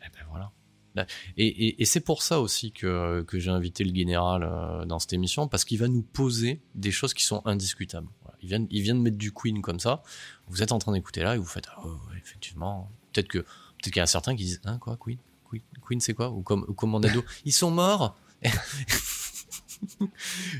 Eh 0.00 0.08
ben 0.12 0.20
voilà. 0.30 0.52
Là- 0.94 1.06
Et, 1.36 1.46
et- 1.46 1.82
et 1.82 1.84
c'est 1.86 2.00
pour 2.00 2.22
ça 2.22 2.40
aussi 2.40 2.70
que, 2.70 3.22
que 3.22 3.38
j'ai 3.40 3.50
invité 3.50 3.82
le 3.82 3.92
général 3.94 4.44
euh, 4.44 4.84
dans 4.84 4.98
cette 5.00 5.12
émission, 5.14 5.48
parce 5.48 5.64
qu'il 5.64 5.78
va 5.78 5.88
nous 5.88 6.02
poser 6.02 6.60
des 6.76 6.92
choses 6.92 7.14
qui 7.14 7.24
sont 7.24 7.42
indiscutables. 7.46 8.06
Voilà. 8.22 8.36
Il, 8.42 8.48
vient, 8.48 8.64
il 8.70 8.82
vient 8.82 8.94
de 8.94 9.00
mettre 9.00 9.16
du 9.18 9.32
Queen 9.32 9.60
comme 9.60 9.80
ça. 9.80 10.02
Vous 10.46 10.62
êtes 10.62 10.70
en 10.70 10.78
train 10.78 10.92
d'écouter 10.92 11.22
là 11.22 11.34
et 11.34 11.38
vous 11.38 11.44
faites, 11.46 11.66
ouais, 11.84 12.13
effectivement, 12.24 12.90
peut-être 13.12 13.28
que 13.28 13.38
peut-être 13.38 13.92
qu'il 13.92 13.96
y 13.96 14.00
a 14.00 14.06
certains 14.06 14.34
qui 14.34 14.44
disent, 14.44 14.60
hein, 14.64 14.78
quoi, 14.78 14.96
Queen 14.98 15.18
Queen, 15.48 15.62
Queen 15.86 16.00
c'est 16.00 16.14
quoi? 16.14 16.30
Ou 16.30 16.42
comme, 16.42 16.64
ou 16.68 16.74
comme 16.74 16.90
mon 16.90 17.02
ado, 17.02 17.24
ils 17.44 17.52
sont 17.52 17.70
morts? 17.70 18.16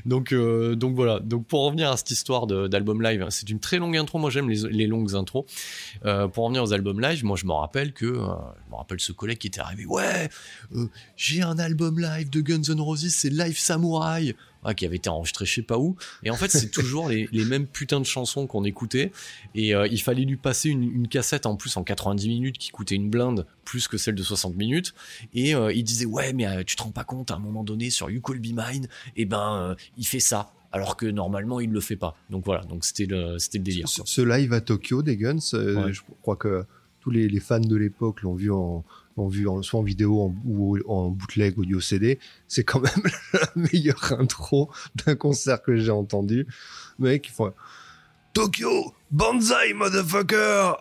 Donc, 0.05 0.31
euh, 0.31 0.75
donc 0.75 0.95
voilà. 0.95 1.19
Donc 1.19 1.47
pour 1.47 1.65
revenir 1.65 1.91
à 1.91 1.97
cette 1.97 2.11
histoire 2.11 2.47
d'album 2.47 3.01
live, 3.01 3.21
hein, 3.21 3.29
c'est 3.29 3.49
une 3.49 3.59
très 3.59 3.77
longue 3.77 3.97
intro. 3.97 4.19
Moi 4.19 4.29
j'aime 4.29 4.49
les, 4.49 4.61
les 4.69 4.87
longues 4.87 5.15
intros. 5.15 5.45
Euh, 6.05 6.27
pour 6.27 6.45
revenir 6.45 6.63
aux 6.63 6.73
albums 6.73 6.99
live, 6.99 7.23
moi 7.25 7.37
je 7.37 7.45
me 7.45 7.53
rappelle 7.53 7.93
que 7.93 8.05
euh, 8.05 8.27
je 8.65 8.71
me 8.71 8.75
rappelle 8.75 8.99
ce 8.99 9.11
collègue 9.11 9.37
qui 9.37 9.47
était 9.47 9.61
arrivé. 9.61 9.85
Ouais, 9.85 10.29
j'ai 11.15 11.41
un 11.41 11.57
album 11.59 11.99
live 11.99 12.29
de 12.29 12.41
Guns 12.41 12.73
N' 12.73 12.81
Roses, 12.81 13.09
c'est 13.09 13.29
Live 13.29 13.57
Samurai, 13.57 14.35
Ah, 14.67 14.73
qui 14.73 14.83
avait 14.85 14.95
été 14.95 15.09
enregistré 15.09 15.45
je 15.45 15.53
sais 15.53 15.61
pas 15.61 15.77
où. 15.77 15.95
Et 16.23 16.31
en 16.31 16.35
fait 16.35 16.49
c'est 16.49 16.71
toujours 16.71 17.07
les, 17.09 17.29
les 17.31 17.45
mêmes 17.45 17.67
putains 17.67 17.99
de 17.99 18.05
chansons 18.05 18.47
qu'on 18.47 18.63
écoutait. 18.63 19.11
Et 19.53 19.75
euh, 19.75 19.87
il 19.87 20.01
fallait 20.01 20.23
lui 20.25 20.37
passer 20.37 20.69
une, 20.69 20.81
une 20.83 21.07
cassette 21.07 21.45
en 21.45 21.55
plus 21.55 21.77
en 21.77 21.83
90 21.83 22.27
minutes 22.27 22.57
qui 22.57 22.71
coûtait 22.71 22.95
une 22.95 23.09
blinde 23.09 23.45
plus 23.63 23.87
que 23.87 23.97
celle 23.97 24.15
de 24.15 24.23
60 24.23 24.55
minutes. 24.55 24.95
Et 25.35 25.53
euh, 25.53 25.71
il 25.71 25.83
disait 25.83 26.05
ouais 26.05 26.33
mais 26.33 26.47
euh, 26.47 26.63
tu 26.65 26.75
te 26.75 26.81
rends 26.83 26.89
pas 26.91 27.03
compte 27.03 27.29
à 27.29 27.35
un 27.35 27.39
moment 27.39 27.63
donné 27.63 27.91
sur 27.91 28.09
You 28.09 28.21
Call 28.21 28.39
Be 28.39 28.47
Mine, 28.55 28.87
et 29.15 29.25
ben 29.25 29.75
il 29.97 30.05
fait 30.07 30.19
ça. 30.19 30.51
Alors 30.71 30.97
que 30.97 31.05
normalement 31.05 31.59
il 31.59 31.69
le 31.71 31.79
fait 31.79 31.95
pas. 31.95 32.17
Donc 32.29 32.43
voilà, 32.43 32.63
donc 32.63 32.83
c'était 32.83 33.05
le 33.05 33.37
c'était 33.37 33.59
le 33.59 33.63
délire. 33.63 33.87
Ce, 33.87 34.21
live 34.21 34.51
à 34.51 34.61
Tokyo 34.61 35.03
des 35.03 35.15
Guns, 35.15 35.37
Ouais. 35.53 35.93
je 35.93 36.01
crois 36.21 36.35
que 36.35 36.65
tous 36.99 37.11
les, 37.11 37.27
les 37.29 37.39
fans 37.39 37.59
de 37.59 37.75
l'époque 37.75 38.23
l'ont 38.23 38.33
vu 38.33 38.51
en 38.51 38.83
l'ont 39.17 39.27
vu 39.27 39.47
en, 39.47 39.61
soit 39.61 39.79
en 39.79 39.83
vidéo 39.83 40.21
en- 40.21 40.35
ou 40.45 40.77
en 40.87 41.09
bootleg 41.09 41.57
audio 41.57 41.79
CD. 41.79 42.19
C'est 42.47 42.63
quand 42.63 42.79
même 42.81 43.11
la 43.33 43.49
meilleure 43.55 44.13
intro 44.19 44.69
d'un 45.05 45.15
concert 45.15 45.61
que 45.61 45.75
j'ai 45.77 45.91
entendu. 45.91 46.47
Mec, 46.99 47.27
ils 47.27 47.31
font 47.31 47.53
Tokyo, 48.35 48.93
Banzai, 49.11 49.71
motherfucker! 49.73 50.73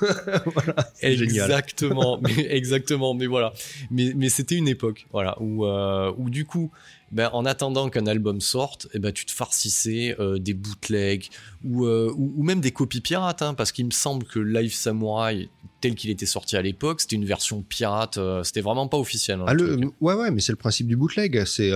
Exactement, 1.02 2.20
mais 2.22 2.46
exactement, 2.50 3.14
mais 3.14 3.26
voilà. 3.26 3.52
Mais, 3.90 4.12
mais 4.14 4.28
c'était 4.28 4.54
une 4.54 4.68
époque, 4.68 5.08
voilà, 5.12 5.36
où, 5.42 5.66
euh, 5.66 6.12
où 6.16 6.30
du 6.30 6.44
coup, 6.44 6.70
ben, 7.10 7.28
en 7.32 7.44
attendant 7.46 7.90
qu'un 7.90 8.06
album 8.06 8.40
sorte, 8.40 8.86
eh 8.94 9.00
ben, 9.00 9.10
tu 9.10 9.26
te 9.26 9.32
farcissais 9.32 10.14
euh, 10.20 10.38
des 10.38 10.54
bootlegs 10.54 11.28
ou, 11.64 11.84
euh, 11.84 12.12
ou, 12.16 12.32
ou 12.36 12.42
même 12.44 12.60
des 12.60 12.70
copies 12.70 13.00
pirates, 13.00 13.42
hein, 13.42 13.54
parce 13.54 13.72
qu'il 13.72 13.86
me 13.86 13.90
semble 13.90 14.24
que 14.24 14.38
Live 14.38 14.72
Samurai, 14.72 15.48
tel 15.80 15.96
qu'il 15.96 16.10
était 16.10 16.26
sorti 16.26 16.56
à 16.56 16.62
l'époque, 16.62 17.00
c'était 17.00 17.16
une 17.16 17.24
version 17.26 17.62
pirate, 17.62 18.18
euh, 18.18 18.44
c'était 18.44 18.60
vraiment 18.60 18.86
pas 18.86 18.98
officiel. 18.98 19.40
hein, 19.40 19.46
Ah, 19.48 19.54
le 19.54 19.80
ouais, 20.00 20.14
ouais, 20.14 20.30
mais 20.30 20.40
c'est 20.40 20.52
le 20.52 20.56
principe 20.56 20.86
du 20.86 20.94
bootleg. 20.96 21.44
C'est 21.44 21.72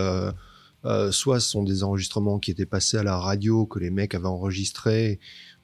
euh, 0.85 1.11
soit 1.11 1.41
ce 1.41 1.50
sont 1.50 1.62
des 1.62 1.83
enregistrements 1.83 2.38
qui 2.38 2.50
étaient 2.50 2.67
passés 2.67 2.97
à 2.97 3.03
la 3.03 3.17
radio 3.17 3.67
que 3.67 3.79
les 3.79 3.91
mecs 3.91 4.14
avaient 4.14 4.26
enregistrés, 4.26 5.19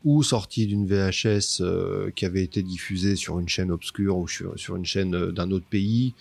ou 0.04 0.22
sortis 0.22 0.66
d'une 0.66 0.86
VHS 0.86 1.60
euh, 1.60 2.10
qui 2.14 2.24
avait 2.24 2.42
été 2.42 2.62
diffusée 2.62 3.16
sur 3.16 3.38
une 3.38 3.48
chaîne 3.48 3.70
obscure 3.70 4.16
ou 4.16 4.28
sur, 4.28 4.76
une 4.76 4.84
chaîne 4.84 5.14
euh, 5.14 5.32
d'un 5.32 5.50
autre 5.50 5.66
pays. 5.68 6.14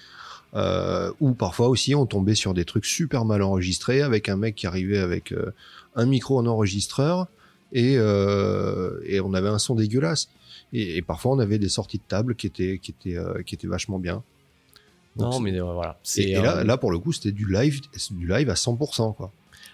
Euh, 0.56 1.12
ou 1.20 1.34
parfois 1.34 1.68
aussi 1.68 1.94
on 1.94 2.08
tombait 2.08 2.34
sur 2.34 2.56
des 2.56 2.66
trucs 2.66 2.86
super 2.86 3.24
mal 3.24 3.44
enregistrés 3.44 4.02
avec 4.02 4.30
un 4.30 4.36
mec 4.36 4.56
qui 4.56 4.66
arrivait 4.66 4.98
avec 4.98 5.32
euh, 5.32 5.54
un 5.96 6.08
micro 6.08 6.40
en 6.40 6.48
enregistreur 6.48 7.28
et, 7.72 7.94
et 7.94 9.20
on 9.20 9.34
avait 9.36 9.48
un 9.48 9.60
son 9.60 9.76
dégueulasse. 9.76 10.28
Et, 10.74 10.98
et 10.98 11.02
parfois 11.04 11.34
on 11.34 11.40
avait 11.40 11.60
des 11.60 11.70
sorties 11.70 12.00
de 12.00 12.04
table 12.08 12.34
qui 12.34 12.48
étaient, 12.48 12.80
qui 12.80 12.92
étaient, 12.92 13.18
qui 13.46 13.54
étaient 13.54 13.68
vachement 13.68 14.00
bien. 14.00 14.24
Donc, 15.20 15.34
Non, 15.34 15.40
mais 15.40 15.60
euh, 15.60 15.74
voilà. 15.74 16.00
et, 16.18 16.32
et 16.32 16.42
là, 16.42 16.64
là, 16.64 16.78
pour 16.78 16.92
le 16.92 17.00
coup, 17.00 17.12
c'était 17.12 17.32
du 17.32 17.52
live, 17.52 17.82
du 18.12 18.28
live 18.28 18.50
à 18.50 18.56
100%, 18.56 19.16
quoi. 19.16 19.32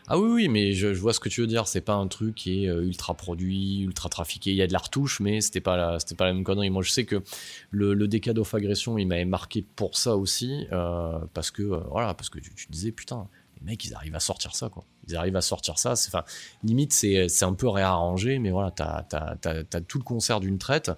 Ah 0.08 0.20
oui, 0.20 0.30
oui, 0.30 0.48
mais 0.50 0.74
je, 0.74 0.94
je 0.94 1.00
vois 1.00 1.14
ce 1.14 1.20
que 1.20 1.30
tu 1.30 1.42
veux 1.42 1.48
dire. 1.48 1.68
C'est 1.68 1.82
pas 1.82 1.96
un 1.96 2.08
truc 2.08 2.36
qui 2.36 2.64
est 2.66 2.70
euh, 2.70 2.84
ultra 2.84 3.16
produit, 3.16 3.82
ultra 3.82 4.08
trafiqué. 4.08 4.52
Il 4.52 4.56
y 4.56 4.62
a 4.62 4.68
de 4.68 4.74
la 4.74 4.78
retouche, 4.78 5.20
mais 5.20 5.42
c'était 5.42 5.62
pas 5.62 5.78
la, 5.78 6.00
c'était 6.00 6.14
pas 6.14 6.25
la 6.25 6.34
même 6.34 6.44
connerie. 6.44 6.70
Moi, 6.70 6.84
je 6.84 6.92
sais 6.92 7.06
que 7.06 7.24
le, 7.72 7.96
le 7.96 8.08
DK 8.08 8.30
d'Off 8.32 8.54
Agression, 8.54 9.00
il 9.00 9.08
m'avait 9.08 9.25
marqué 9.25 9.66
pour 9.75 9.98
ça 9.98 10.16
aussi, 10.16 10.68
euh, 10.72 11.18
parce 11.34 11.50
que 11.50 11.64
euh, 11.64 11.80
voilà, 11.90 12.14
parce 12.14 12.30
que 12.30 12.38
tu, 12.38 12.54
tu 12.54 12.68
disais 12.70 12.92
putain, 12.92 13.28
les 13.60 13.66
mecs, 13.66 13.84
ils 13.84 13.96
arrivent 13.96 14.16
à 14.16 14.20
sortir 14.20 14.56
ça, 14.56 14.70
quoi. 14.70 14.86
Ils 15.07 15.15
arrivent 15.15 15.35
à 15.35 15.41
sortir 15.41 15.77
ça. 15.77 15.91
Enfin, 15.91 16.24
limite, 16.63 16.93
c'est, 16.93 17.43
un 17.43 17.53
peu 17.53 17.67
réarrangé, 17.67 18.39
mais 18.39 18.51
voilà, 18.51 18.71
t'as, 18.71 19.03
t'as 19.03 19.81
tout 19.81 19.97
le 19.97 20.03
concert 20.03 20.39
d'une 20.39 20.57
traite. 20.57 20.91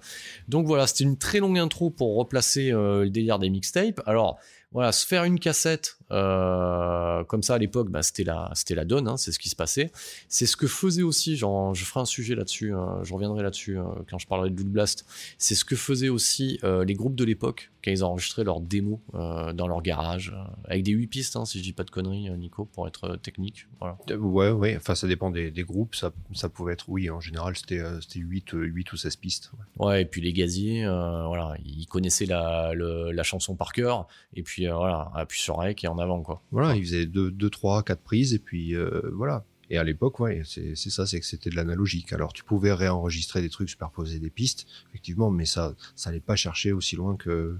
Donc 0.48 0.66
voilà, 0.66 0.86
c'était 0.86 1.04
une 1.04 1.18
très 1.18 1.40
longue 1.40 1.58
intro 1.58 1.90
pour 1.90 2.16
replacer 2.16 2.72
euh, 2.72 3.04
le 3.04 3.10
délire 3.10 3.38
des 3.38 3.50
mixtapes. 3.50 4.00
Alors 4.06 4.38
voilà, 4.72 4.92
se 4.92 5.06
faire 5.06 5.24
une 5.24 5.38
cassette 5.38 5.97
euh, 6.10 7.24
comme 7.24 7.42
ça 7.42 7.54
à 7.54 7.58
l'époque, 7.58 7.90
bah, 7.90 8.02
c'était 8.02 8.24
la, 8.24 8.50
c'était 8.54 8.74
la 8.74 8.84
donne, 8.84 9.08
hein, 9.08 9.16
c'est 9.16 9.32
ce 9.32 9.38
qui 9.38 9.48
se 9.48 9.56
passait. 9.56 9.90
C'est 10.28 10.46
ce 10.46 10.56
que 10.56 10.66
faisait 10.66 11.02
aussi, 11.02 11.36
genre, 11.36 11.74
je 11.74 11.84
ferai 11.84 12.00
un 12.00 12.04
sujet 12.06 12.34
là-dessus, 12.34 12.72
hein, 12.74 12.98
je 13.02 13.12
reviendrai 13.14 13.42
là-dessus 13.42 13.78
euh, 13.78 13.84
quand 14.10 14.18
je 14.18 14.26
parlerai 14.26 14.50
de 14.50 14.54
Blood 14.54 14.68
Blast. 14.68 15.06
C'est 15.38 15.54
ce 15.54 15.64
que 15.64 15.76
faisaient 15.76 16.08
aussi 16.08 16.58
euh, 16.64 16.84
les 16.84 16.94
groupes 16.94 17.14
de 17.14 17.24
l'époque 17.24 17.70
quand 17.84 17.90
ils 17.92 18.02
enregistraient 18.02 18.42
leurs 18.44 18.60
démos 18.60 18.98
euh, 19.14 19.52
dans 19.52 19.68
leur 19.68 19.82
garage, 19.82 20.34
avec 20.64 20.82
des 20.82 20.92
8 20.92 21.06
pistes, 21.06 21.36
hein, 21.36 21.44
si 21.44 21.58
je 21.58 21.62
dis 21.62 21.72
pas 21.72 21.84
de 21.84 21.90
conneries, 21.90 22.28
Nico, 22.36 22.64
pour 22.64 22.88
être 22.88 23.16
technique. 23.16 23.66
Voilà. 23.80 23.96
Ouais, 24.18 24.50
ouais, 24.50 24.76
enfin, 24.76 24.94
ça 24.96 25.06
dépend 25.06 25.30
des, 25.30 25.50
des 25.52 25.62
groupes, 25.62 25.94
ça, 25.94 26.12
ça 26.34 26.48
pouvait 26.48 26.72
être, 26.72 26.86
oui, 26.88 27.08
en 27.08 27.20
général, 27.20 27.56
c'était, 27.56 27.82
c'était 28.00 28.18
8, 28.18 28.54
euh, 28.54 28.64
8 28.64 28.92
ou 28.92 28.96
16 28.96 29.16
pistes. 29.16 29.50
ouais. 29.78 29.86
Ouais, 29.86 30.02
et 30.02 30.04
puis 30.04 30.20
les 30.20 30.32
gaziers, 30.32 30.84
voilà, 30.84 31.54
ils 31.64 31.86
connaissaient 31.86 32.26
la, 32.26 32.72
le- 32.74 33.12
la 33.12 33.22
chanson 33.22 33.54
par 33.54 33.72
cœur, 33.72 34.08
et 34.34 34.42
puis 34.42 34.66
voilà, 34.66 35.10
appuie 35.14 35.40
sur 35.40 35.56
rec 35.58 35.84
et 35.84 35.88
en 35.88 35.97
avant, 35.98 36.22
quoi. 36.22 36.42
Voilà, 36.50 36.76
ils 36.76 36.84
faisaient 36.84 37.06
2, 37.06 37.30
deux, 37.30 37.50
3, 37.50 37.82
4 37.82 38.00
prises, 38.00 38.34
et 38.34 38.38
puis, 38.38 38.74
euh, 38.74 39.00
voilà. 39.12 39.44
Et 39.70 39.76
à 39.76 39.84
l'époque, 39.84 40.18
ouais, 40.20 40.42
c'est, 40.44 40.74
c'est 40.74 40.90
ça, 40.90 41.06
c'est 41.06 41.20
que 41.20 41.26
c'était 41.26 41.50
de 41.50 41.56
l'analogique. 41.56 42.12
Alors, 42.12 42.32
tu 42.32 42.42
pouvais 42.42 42.72
réenregistrer 42.72 43.42
des 43.42 43.50
trucs, 43.50 43.68
superposer 43.68 44.18
des 44.18 44.30
pistes, 44.30 44.66
effectivement, 44.88 45.30
mais 45.30 45.44
ça, 45.44 45.74
ça 45.94 46.10
allait 46.10 46.20
pas 46.20 46.36
chercher 46.36 46.72
aussi 46.72 46.96
loin 46.96 47.16
que, 47.16 47.58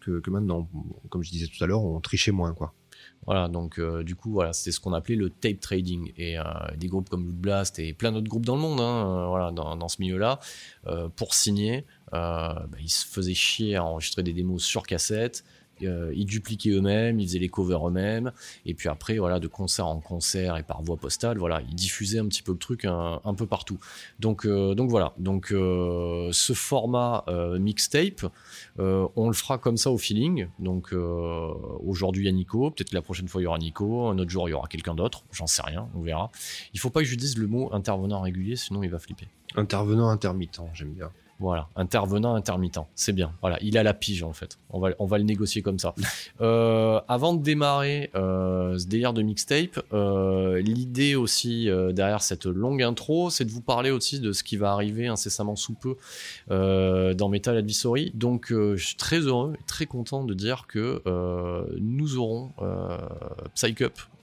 que, 0.00 0.20
que 0.20 0.30
maintenant. 0.30 0.68
Comme 1.08 1.22
je 1.22 1.30
disais 1.30 1.46
tout 1.46 1.62
à 1.64 1.66
l'heure, 1.66 1.82
on 1.82 2.00
trichait 2.00 2.32
moins, 2.32 2.52
quoi. 2.52 2.74
Voilà, 3.24 3.48
donc 3.48 3.78
euh, 3.78 4.04
du 4.04 4.14
coup, 4.14 4.30
voilà, 4.30 4.52
c'était 4.52 4.70
ce 4.70 4.78
qu'on 4.78 4.92
appelait 4.92 5.16
le 5.16 5.30
tape 5.30 5.60
trading. 5.60 6.12
Et 6.16 6.38
euh, 6.38 6.44
des 6.76 6.86
groupes 6.86 7.08
comme 7.08 7.24
Blood 7.24 7.40
Blast 7.40 7.78
et 7.78 7.92
plein 7.92 8.12
d'autres 8.12 8.28
groupes 8.28 8.46
dans 8.46 8.54
le 8.54 8.62
monde, 8.62 8.80
hein, 8.80 9.08
euh, 9.08 9.26
voilà, 9.26 9.50
dans, 9.50 9.76
dans 9.76 9.88
ce 9.88 10.00
milieu-là, 10.00 10.38
pour 11.16 11.34
signer, 11.34 11.84
bah, 12.12 12.66
ils 12.80 12.88
se 12.88 13.06
faisaient 13.06 13.34
chier 13.34 13.76
à 13.76 13.84
enregistrer 13.84 14.22
des 14.22 14.32
démos 14.32 14.62
sur 14.62 14.84
cassette. 14.84 15.44
Euh, 15.82 16.12
ils 16.14 16.26
dupliquaient 16.26 16.70
eux-mêmes, 16.70 17.20
ils 17.20 17.26
faisaient 17.26 17.38
les 17.38 17.48
covers 17.48 17.88
eux-mêmes, 17.88 18.32
et 18.64 18.74
puis 18.74 18.88
après, 18.88 19.18
voilà, 19.18 19.40
de 19.40 19.46
concert 19.46 19.86
en 19.86 20.00
concert 20.00 20.56
et 20.56 20.62
par 20.62 20.82
voie 20.82 20.96
postale, 20.96 21.38
voilà, 21.38 21.62
ils 21.68 21.74
diffusaient 21.74 22.18
un 22.18 22.26
petit 22.26 22.42
peu 22.42 22.52
le 22.52 22.58
truc 22.58 22.84
un, 22.84 23.34
peu 23.36 23.46
partout. 23.46 23.78
Donc, 24.20 24.46
euh, 24.46 24.74
donc 24.74 24.90
voilà, 24.90 25.12
donc 25.18 25.52
euh, 25.52 26.30
ce 26.32 26.52
format 26.52 27.24
mixtape, 27.58 28.26
on 28.78 29.28
le 29.28 29.34
fera 29.34 29.58
comme 29.58 29.76
ça 29.76 29.90
au 29.90 29.98
feeling. 29.98 30.48
Donc 30.58 30.92
aujourd'hui 30.92 32.24
il 32.24 32.26
y 32.26 32.28
a 32.28 32.32
Nico, 32.32 32.70
peut-être 32.70 32.92
la 32.92 33.02
prochaine 33.02 33.28
fois 33.28 33.40
il 33.40 33.44
y 33.44 33.46
aura 33.46 33.58
Nico, 33.58 34.06
un 34.06 34.18
autre 34.18 34.30
jour 34.30 34.48
il 34.48 34.52
y 34.52 34.54
aura 34.54 34.68
quelqu'un 34.68 34.94
d'autre, 34.94 35.24
j'en 35.32 35.46
sais 35.46 35.62
rien, 35.62 35.88
on 35.94 36.00
verra. 36.00 36.30
Il 36.74 36.80
faut 36.80 36.90
pas 36.90 37.00
que 37.00 37.06
je 37.06 37.16
dise 37.16 37.38
le 37.38 37.46
mot 37.46 37.72
intervenant 37.72 38.20
régulier, 38.20 38.56
sinon 38.56 38.82
il 38.82 38.90
va 38.90 38.98
flipper. 38.98 39.28
Intervenant 39.54 40.08
intermittent, 40.08 40.60
j'aime 40.74 40.92
bien. 40.92 41.10
Voilà, 41.38 41.68
intervenant 41.76 42.34
intermittent, 42.34 42.80
c'est 42.94 43.12
bien. 43.12 43.32
Voilà, 43.40 43.58
il 43.60 43.76
a 43.76 43.82
la 43.82 43.92
pige 43.92 44.22
en 44.22 44.32
fait. 44.32 44.58
On 44.70 44.80
va, 44.80 44.90
on 44.98 45.06
va 45.06 45.18
le 45.18 45.24
négocier 45.24 45.62
comme 45.62 45.78
ça. 45.78 45.94
Euh, 46.42 47.00
avant 47.08 47.32
de 47.32 47.42
démarrer 47.42 48.10
euh, 48.14 48.78
ce 48.78 48.86
délire 48.86 49.14
de 49.14 49.22
mixtape, 49.22 49.80
euh, 49.94 50.60
l'idée 50.60 51.14
aussi 51.14 51.68
derrière 51.92 52.20
cette 52.20 52.44
longue 52.44 52.82
intro, 52.82 53.30
c'est 53.30 53.44
de 53.44 53.50
vous 53.50 53.62
parler 53.62 53.90
aussi 53.90 54.20
de 54.20 54.32
ce 54.32 54.42
qui 54.42 54.56
va 54.56 54.72
arriver 54.72 55.06
incessamment 55.06 55.56
sous 55.56 55.74
peu 55.74 55.96
dans 56.48 57.28
Metal 57.28 57.56
Advisory. 57.56 58.12
Donc, 58.14 58.48
je 58.50 58.76
suis 58.76 58.96
très 58.96 59.20
heureux 59.20 59.54
et 59.58 59.64
très 59.66 59.86
content 59.86 60.24
de 60.24 60.34
dire 60.34 60.66
que 60.68 61.02
nous 61.80 62.18
aurons 62.18 62.52
Psych 63.54 63.82
Up. 63.82 63.94
euh, 63.98 64.15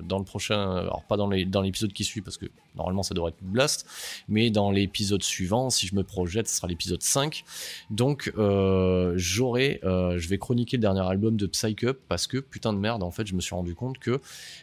dans 0.00 0.18
le 0.18 0.24
prochain, 0.24 0.76
alors 0.76 1.04
pas 1.04 1.16
dans 1.16 1.28
l'épisode 1.28 1.92
qui 1.92 2.04
suit 2.04 2.20
parce 2.20 2.36
que 2.36 2.46
normalement 2.76 3.02
ça 3.02 3.14
devrait 3.14 3.30
être 3.30 3.42
Blast, 3.42 3.86
mais 4.28 4.50
dans 4.50 4.70
l'épisode 4.70 5.22
suivant, 5.22 5.70
si 5.70 5.86
je 5.86 5.94
me 5.94 6.02
projette, 6.02 6.48
ce 6.48 6.56
sera 6.56 6.68
l'épisode 6.68 7.02
5. 7.02 7.44
Donc 7.90 8.32
euh, 8.36 9.14
j'aurai, 9.16 9.80
euh, 9.84 10.18
je 10.18 10.28
vais 10.28 10.38
chroniquer 10.38 10.76
le 10.76 10.82
dernier 10.82 11.06
album 11.06 11.36
de 11.36 11.46
Psych 11.46 11.84
Up 11.84 11.98
parce 12.08 12.26
que 12.26 12.38
putain 12.38 12.72
de 12.72 12.78
merde, 12.78 13.02
en 13.02 13.10
fait, 13.10 13.26
je 13.26 13.34
me 13.34 13.40
suis 13.40 13.54
rendu 13.54 13.74
compte 13.74 13.98
que 13.98 14.20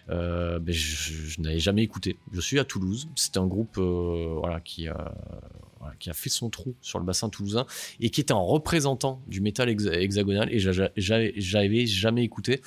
euh, 0.10 0.60
ben, 0.60 0.74
je, 0.74 1.42
n'avais 1.42 1.60
jamais 1.60 1.84
écouté. 1.84 2.18
Je 2.32 2.42
suis 2.42 2.60
à 2.60 2.66
Toulouse, 2.66 3.08
c'est 3.16 3.38
un 3.38 3.48
groupe 3.48 3.78
euh, 3.78 4.36
voilà 4.40 4.60
qui 4.60 4.88
euh, 4.88 4.94
qui 6.00 6.10
a 6.10 6.14
fait 6.14 6.30
son 6.30 6.50
trou 6.50 6.76
sur 6.82 7.00
le 7.00 7.06
bassin 7.06 7.30
toulousain 7.30 7.66
et 8.00 8.10
qui 8.10 8.22
était 8.22 8.34
un 8.34 8.38
représentant 8.38 9.22
du 9.28 9.42
métal 9.42 9.70
hexa- 9.70 9.94
hexagonal 10.00 10.52
et 10.52 10.60
j'a- 10.60 10.90
j'avais 10.98 11.86
jamais 11.86 12.24
écouté. 12.24 12.62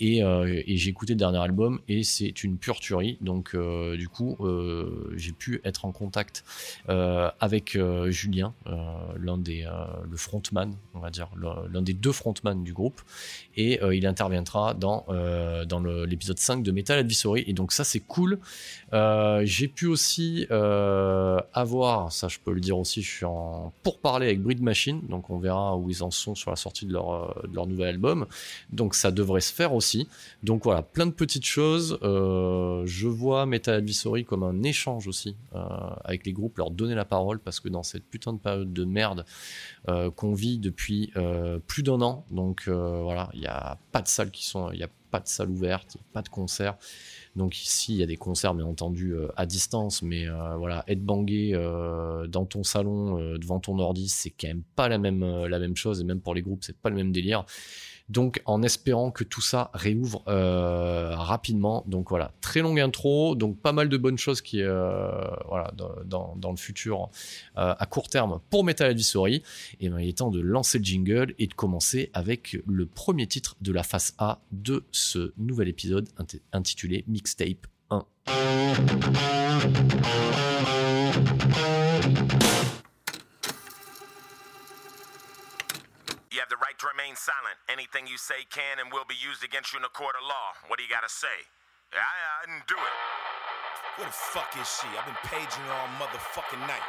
Et, 0.00 0.24
euh, 0.24 0.60
et 0.66 0.76
j'ai 0.76 0.90
écouté 0.90 1.12
le 1.12 1.18
dernier 1.18 1.38
album 1.38 1.78
et 1.88 2.02
c'est 2.02 2.42
une 2.42 2.58
pure 2.58 2.80
tuerie. 2.80 3.16
Donc 3.20 3.54
euh, 3.54 3.96
du 3.96 4.08
coup 4.08 4.36
euh, 4.40 5.12
j'ai 5.16 5.30
pu 5.30 5.60
être 5.64 5.84
en 5.84 5.92
contact 5.92 6.44
avec 6.88 7.78
Julien 8.08 8.54
l'un 9.20 9.38
des 9.38 9.66
le 10.10 10.16
frontman 10.16 10.74
on 10.94 10.98
va 10.98 11.10
dire 11.10 11.28
l'un 11.72 11.82
des 11.82 11.94
deux 11.94 12.12
frontman 12.12 12.64
du 12.64 12.72
groupe. 12.72 13.00
Et 13.56 13.78
il 13.92 14.06
interviendra 14.06 14.74
dans 14.74 15.06
dans 15.66 15.80
l'épisode 16.06 16.38
5 16.38 16.62
de 16.64 16.72
Metal 16.72 16.98
Advisory. 16.98 17.44
Et 17.46 17.52
donc 17.52 17.70
ça 17.72 17.84
c'est 17.84 18.00
cool. 18.00 18.38
J'ai 18.92 19.68
pu 19.68 19.86
aussi 19.86 20.46
avoir, 20.50 22.12
ça 22.12 22.28
je 22.28 22.38
peux 22.44 22.52
le 22.52 22.60
dire 22.64 22.78
aussi, 22.78 23.02
je 23.02 23.10
suis 23.10 23.24
en 23.24 23.72
pour 23.82 24.00
parler 24.00 24.26
avec 24.26 24.42
Breed 24.42 24.62
Machine, 24.62 25.02
donc 25.08 25.30
on 25.30 25.38
verra 25.38 25.76
où 25.76 25.90
ils 25.90 26.02
en 26.02 26.10
sont 26.10 26.34
sur 26.34 26.50
la 26.50 26.56
sortie 26.56 26.86
de 26.86 26.92
leur, 26.92 27.12
euh, 27.12 27.46
de 27.46 27.54
leur 27.54 27.66
nouvel 27.66 27.88
album. 27.88 28.26
Donc 28.70 28.94
ça 28.94 29.10
devrait 29.10 29.40
se 29.40 29.52
faire 29.52 29.74
aussi. 29.74 30.08
Donc 30.42 30.64
voilà, 30.64 30.82
plein 30.82 31.06
de 31.06 31.12
petites 31.12 31.44
choses. 31.44 31.98
Euh, 32.02 32.82
je 32.86 33.08
vois 33.08 33.46
Metal 33.46 33.74
Advisory 33.74 34.24
comme 34.24 34.42
un 34.42 34.62
échange 34.62 35.06
aussi 35.06 35.36
euh, 35.54 35.60
avec 36.04 36.26
les 36.26 36.32
groupes, 36.32 36.58
leur 36.58 36.70
donner 36.70 36.94
la 36.94 37.04
parole 37.04 37.38
parce 37.38 37.60
que 37.60 37.68
dans 37.68 37.82
cette 37.82 38.04
putain 38.04 38.32
de 38.32 38.38
période 38.38 38.72
de 38.72 38.84
merde 38.84 39.24
qu'on 40.16 40.32
vit 40.32 40.58
depuis 40.58 41.12
plus 41.66 41.82
d'un 41.82 42.00
an, 42.00 42.24
donc 42.30 42.68
voilà, 42.68 43.28
il 43.34 43.40
n'y 43.40 43.46
a 43.46 43.78
pas 43.92 44.00
de 44.00 44.08
salles 44.08 44.30
qui 44.30 44.46
sont, 44.46 44.70
il 44.70 44.78
n'y 44.78 44.82
a 44.82 44.88
pas 45.10 45.20
de 45.20 45.28
salles 45.28 45.50
ouvertes, 45.50 45.98
pas 46.12 46.22
de 46.22 46.28
concerts. 46.28 46.76
Donc 47.36 47.60
ici, 47.60 47.94
il 47.94 47.98
y 47.98 48.02
a 48.02 48.06
des 48.06 48.16
concerts, 48.16 48.54
bien 48.54 48.64
entendu, 48.64 49.12
euh, 49.12 49.28
à 49.36 49.44
distance, 49.44 50.02
mais 50.02 50.28
euh, 50.28 50.56
voilà, 50.56 50.84
être 50.86 51.04
bangué 51.04 51.50
euh, 51.54 52.28
dans 52.28 52.44
ton 52.44 52.62
salon 52.62 53.36
devant 53.38 53.58
ton 53.58 53.78
ordi, 53.78 54.08
c'est 54.08 54.30
quand 54.30 54.46
même 54.46 54.62
pas 54.76 54.88
la 54.88 54.98
même 54.98 55.24
la 55.46 55.58
même 55.58 55.76
chose, 55.76 56.00
et 56.00 56.04
même 56.04 56.20
pour 56.20 56.34
les 56.34 56.42
groupes, 56.42 56.62
c'est 56.62 56.76
pas 56.76 56.90
le 56.90 56.96
même 56.96 57.12
délire. 57.12 57.44
Donc, 58.10 58.42
en 58.44 58.62
espérant 58.62 59.10
que 59.10 59.24
tout 59.24 59.40
ça 59.40 59.70
réouvre 59.72 60.22
euh, 60.28 61.14
rapidement. 61.16 61.84
Donc 61.86 62.10
voilà, 62.10 62.32
très 62.42 62.60
longue 62.60 62.78
intro, 62.78 63.34
donc 63.34 63.58
pas 63.58 63.72
mal 63.72 63.88
de 63.88 63.96
bonnes 63.96 64.18
choses 64.18 64.42
qui, 64.42 64.60
euh, 64.62 65.10
voilà, 65.48 65.72
dans, 66.04 66.50
le 66.50 66.56
futur, 66.56 67.08
euh, 67.56 67.74
à 67.78 67.86
court 67.86 68.08
terme 68.10 68.40
pour 68.50 68.62
Metal 68.62 68.90
Advisory. 68.90 69.42
Et 69.80 69.88
ben, 69.88 70.00
il 70.00 70.08
est 70.10 70.18
temps 70.18 70.30
de 70.30 70.40
lancer 70.40 70.78
le 70.78 70.84
jingle 70.84 71.34
et 71.38 71.46
de 71.46 71.54
commencer 71.54 72.10
avec 72.12 72.58
le 72.66 72.84
premier 72.86 73.26
titre 73.26 73.56
de 73.62 73.72
la 73.72 73.82
face 73.82 74.14
A 74.18 74.40
de 74.52 74.84
ce 74.92 75.32
nouvel 75.38 75.68
épisode 75.68 76.08
int- 76.18 76.40
intitulé 76.52 77.04
Mixtape 77.08 77.66
1. 77.90 78.04
Have 86.44 86.52
the 86.52 86.60
right 86.60 86.76
to 86.76 86.84
remain 86.92 87.16
silent. 87.16 87.56
Anything 87.72 88.04
you 88.04 88.20
say 88.20 88.44
can 88.52 88.76
and 88.76 88.92
will 88.92 89.08
be 89.08 89.16
used 89.16 89.40
against 89.40 89.72
you 89.72 89.80
in 89.80 89.84
a 89.88 89.94
court 89.96 90.12
of 90.12 90.28
law. 90.28 90.52
What 90.68 90.76
do 90.76 90.84
you 90.84 90.92
gotta 90.92 91.08
say? 91.08 91.32
I, 91.96 92.04
I 92.04 92.44
didn't 92.44 92.68
do 92.68 92.76
it. 92.76 92.96
Where 93.96 94.04
the 94.04 94.12
fuck 94.12 94.52
is 94.60 94.68
she? 94.68 94.84
I've 94.92 95.08
been 95.08 95.16
paging 95.24 95.64
her 95.64 95.72
all 95.72 95.88
motherfucking 95.96 96.60
night. 96.68 96.84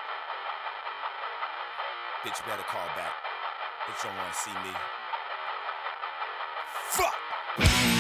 Bitch 2.28 2.44
better 2.44 2.68
call 2.68 2.84
back. 3.00 3.16
Bitch 3.88 4.04
don't 4.04 4.18
wanna 4.20 4.36
see 4.36 4.52
me. 4.60 4.76
Fuck! 6.92 7.95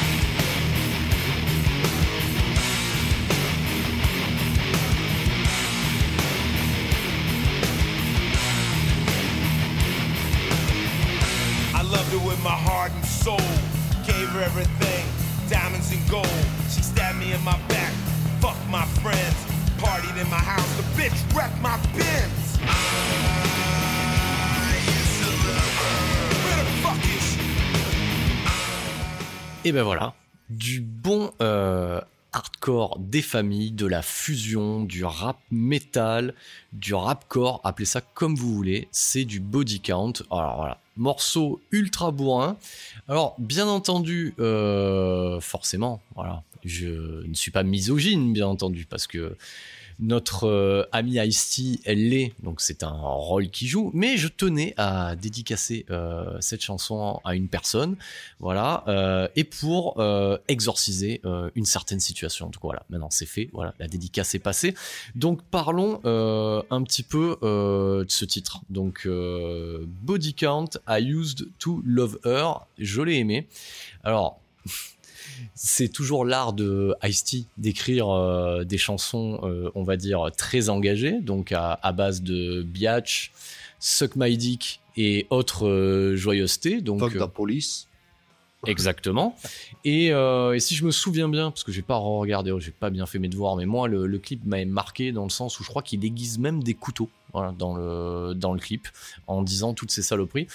Her 12.19 12.27
with 12.27 12.41
my 12.43 12.49
heart 12.49 12.91
and 12.91 13.05
soul. 13.05 13.37
Gave 14.05 14.27
her 14.29 14.41
everything, 14.41 15.05
diamonds 15.49 15.91
and 15.91 16.01
gold. 16.09 16.27
She 16.69 16.81
stabbed 16.81 17.19
me 17.19 17.33
in 17.33 17.43
my 17.43 17.57
back, 17.67 17.93
fucked 18.39 18.67
my 18.69 18.85
friends. 19.01 19.35
Partied 19.77 20.17
in 20.21 20.29
my 20.29 20.37
house, 20.37 20.69
the 20.77 20.83
bitch 20.95 21.17
wrecked 21.35 21.59
my 21.61 21.77
fuck 26.81 27.01
she? 27.03 27.39
Et 29.63 29.71
ben 29.71 29.83
voilà, 29.83 30.13
du 30.49 30.79
bon 30.81 31.31
euh, 31.41 31.99
hardcore 32.35 32.99
des 32.99 33.21
familles, 33.21 33.71
de 33.71 33.85
la 33.85 34.01
fusion, 34.01 34.83
du 34.83 35.05
rap 35.05 35.39
metal, 35.51 36.33
du 36.73 36.93
rapcore, 36.93 37.61
appelez 37.63 37.85
ça 37.85 38.01
comme 38.01 38.35
vous 38.35 38.53
voulez, 38.53 38.89
c'est 38.91 39.23
du 39.23 39.39
body 39.39 39.79
count. 39.79 40.13
Alors 40.29 40.57
voilà, 40.57 40.81
morceau 40.97 41.61
ultra 41.71 42.11
bourrin. 42.11 42.57
Alors 43.07 43.35
bien 43.39 43.67
entendu, 43.67 44.33
euh, 44.39 45.39
forcément, 45.39 46.01
voilà, 46.15 46.43
je 46.65 47.25
ne 47.25 47.33
suis 47.33 47.51
pas 47.51 47.63
misogyne, 47.63 48.33
bien 48.33 48.47
entendu, 48.47 48.85
parce 48.85 49.07
que 49.07 49.37
notre 49.99 50.47
euh, 50.47 50.83
ami 50.91 51.17
Ice-T, 51.17 51.81
elle 51.85 52.09
l'est, 52.09 52.33
donc 52.43 52.61
c'est 52.61 52.83
un 52.83 52.91
rôle 52.91 53.49
qui 53.49 53.67
joue. 53.67 53.91
Mais 53.93 54.17
je 54.17 54.27
tenais 54.27 54.73
à 54.77 55.15
dédicacer 55.15 55.85
euh, 55.89 56.37
cette 56.39 56.61
chanson 56.61 57.21
à 57.23 57.35
une 57.35 57.47
personne, 57.47 57.95
voilà, 58.39 58.83
euh, 58.87 59.27
et 59.35 59.43
pour 59.43 59.99
euh, 59.99 60.37
exorciser 60.47 61.21
une 61.55 61.65
certaine 61.65 61.99
situation. 61.99 62.47
Donc 62.47 62.61
voilà, 62.61 62.83
maintenant 62.89 63.09
c'est 63.09 63.25
fait, 63.25 63.49
voilà, 63.53 63.73
la 63.79 63.87
dédicace 63.87 64.35
est 64.35 64.39
passée. 64.39 64.75
Donc 65.15 65.41
parlons 65.43 65.95
un 66.05 66.83
petit 66.83 67.03
peu 67.03 67.37
de 67.41 68.05
ce 68.07 68.25
titre. 68.25 68.61
Donc 68.69 69.07
Body 69.07 70.33
Count, 70.33 70.69
I 70.87 70.99
used 70.99 71.47
to 71.59 71.81
love 71.85 72.19
her, 72.25 72.67
je 72.77 73.01
l'ai 73.01 73.17
aimé. 73.17 73.47
Alors 74.03 74.39
c'est 75.53 75.89
toujours 75.89 76.25
l'art 76.25 76.53
de 76.53 76.95
Ice-T 77.03 77.45
d'écrire 77.57 78.09
euh, 78.09 78.63
des 78.63 78.77
chansons, 78.77 79.39
euh, 79.43 79.69
on 79.75 79.83
va 79.83 79.97
dire, 79.97 80.29
très 80.37 80.69
engagées, 80.69 81.19
donc 81.21 81.51
à, 81.51 81.79
à 81.81 81.91
base 81.91 82.21
de 82.21 82.63
biatch, 82.63 83.31
Suck 83.79 84.15
My 84.15 84.37
Dick 84.37 84.81
et 84.97 85.27
autres 85.29 85.67
euh, 85.67 86.15
joyeusetés. 86.15 86.81
Donc, 86.81 86.99
Fuck 86.99 87.17
the 87.17 87.31
police. 87.31 87.87
Exactement. 88.67 89.35
Et, 89.83 90.11
euh, 90.11 90.53
et 90.53 90.59
si 90.59 90.75
je 90.75 90.85
me 90.85 90.91
souviens 90.91 91.29
bien, 91.29 91.51
parce 91.51 91.63
que 91.63 91.71
j'ai 91.71 91.81
pas 91.81 91.97
regardé, 91.97 92.53
j'ai 92.59 92.71
pas 92.71 92.89
bien 92.89 93.05
fait 93.05 93.19
mes 93.19 93.27
devoirs, 93.27 93.55
mais 93.55 93.65
moi 93.65 93.87
le, 93.87 94.17
clip 94.17 94.45
m'a 94.45 94.63
marqué 94.65 95.11
dans 95.11 95.23
le 95.23 95.29
sens 95.29 95.59
où 95.59 95.63
je 95.63 95.69
crois 95.69 95.81
qu'il 95.81 96.03
aiguise 96.05 96.39
même 96.39 96.63
des 96.63 96.73
couteaux 96.73 97.09
voilà, 97.33 97.51
dans 97.51 97.75
le 97.75 98.33
dans 98.33 98.53
le 98.53 98.59
clip 98.59 98.87
en 99.27 99.41
disant 99.41 99.73
toutes 99.73 99.91
ces 99.91 100.01
saloperies. 100.01 100.47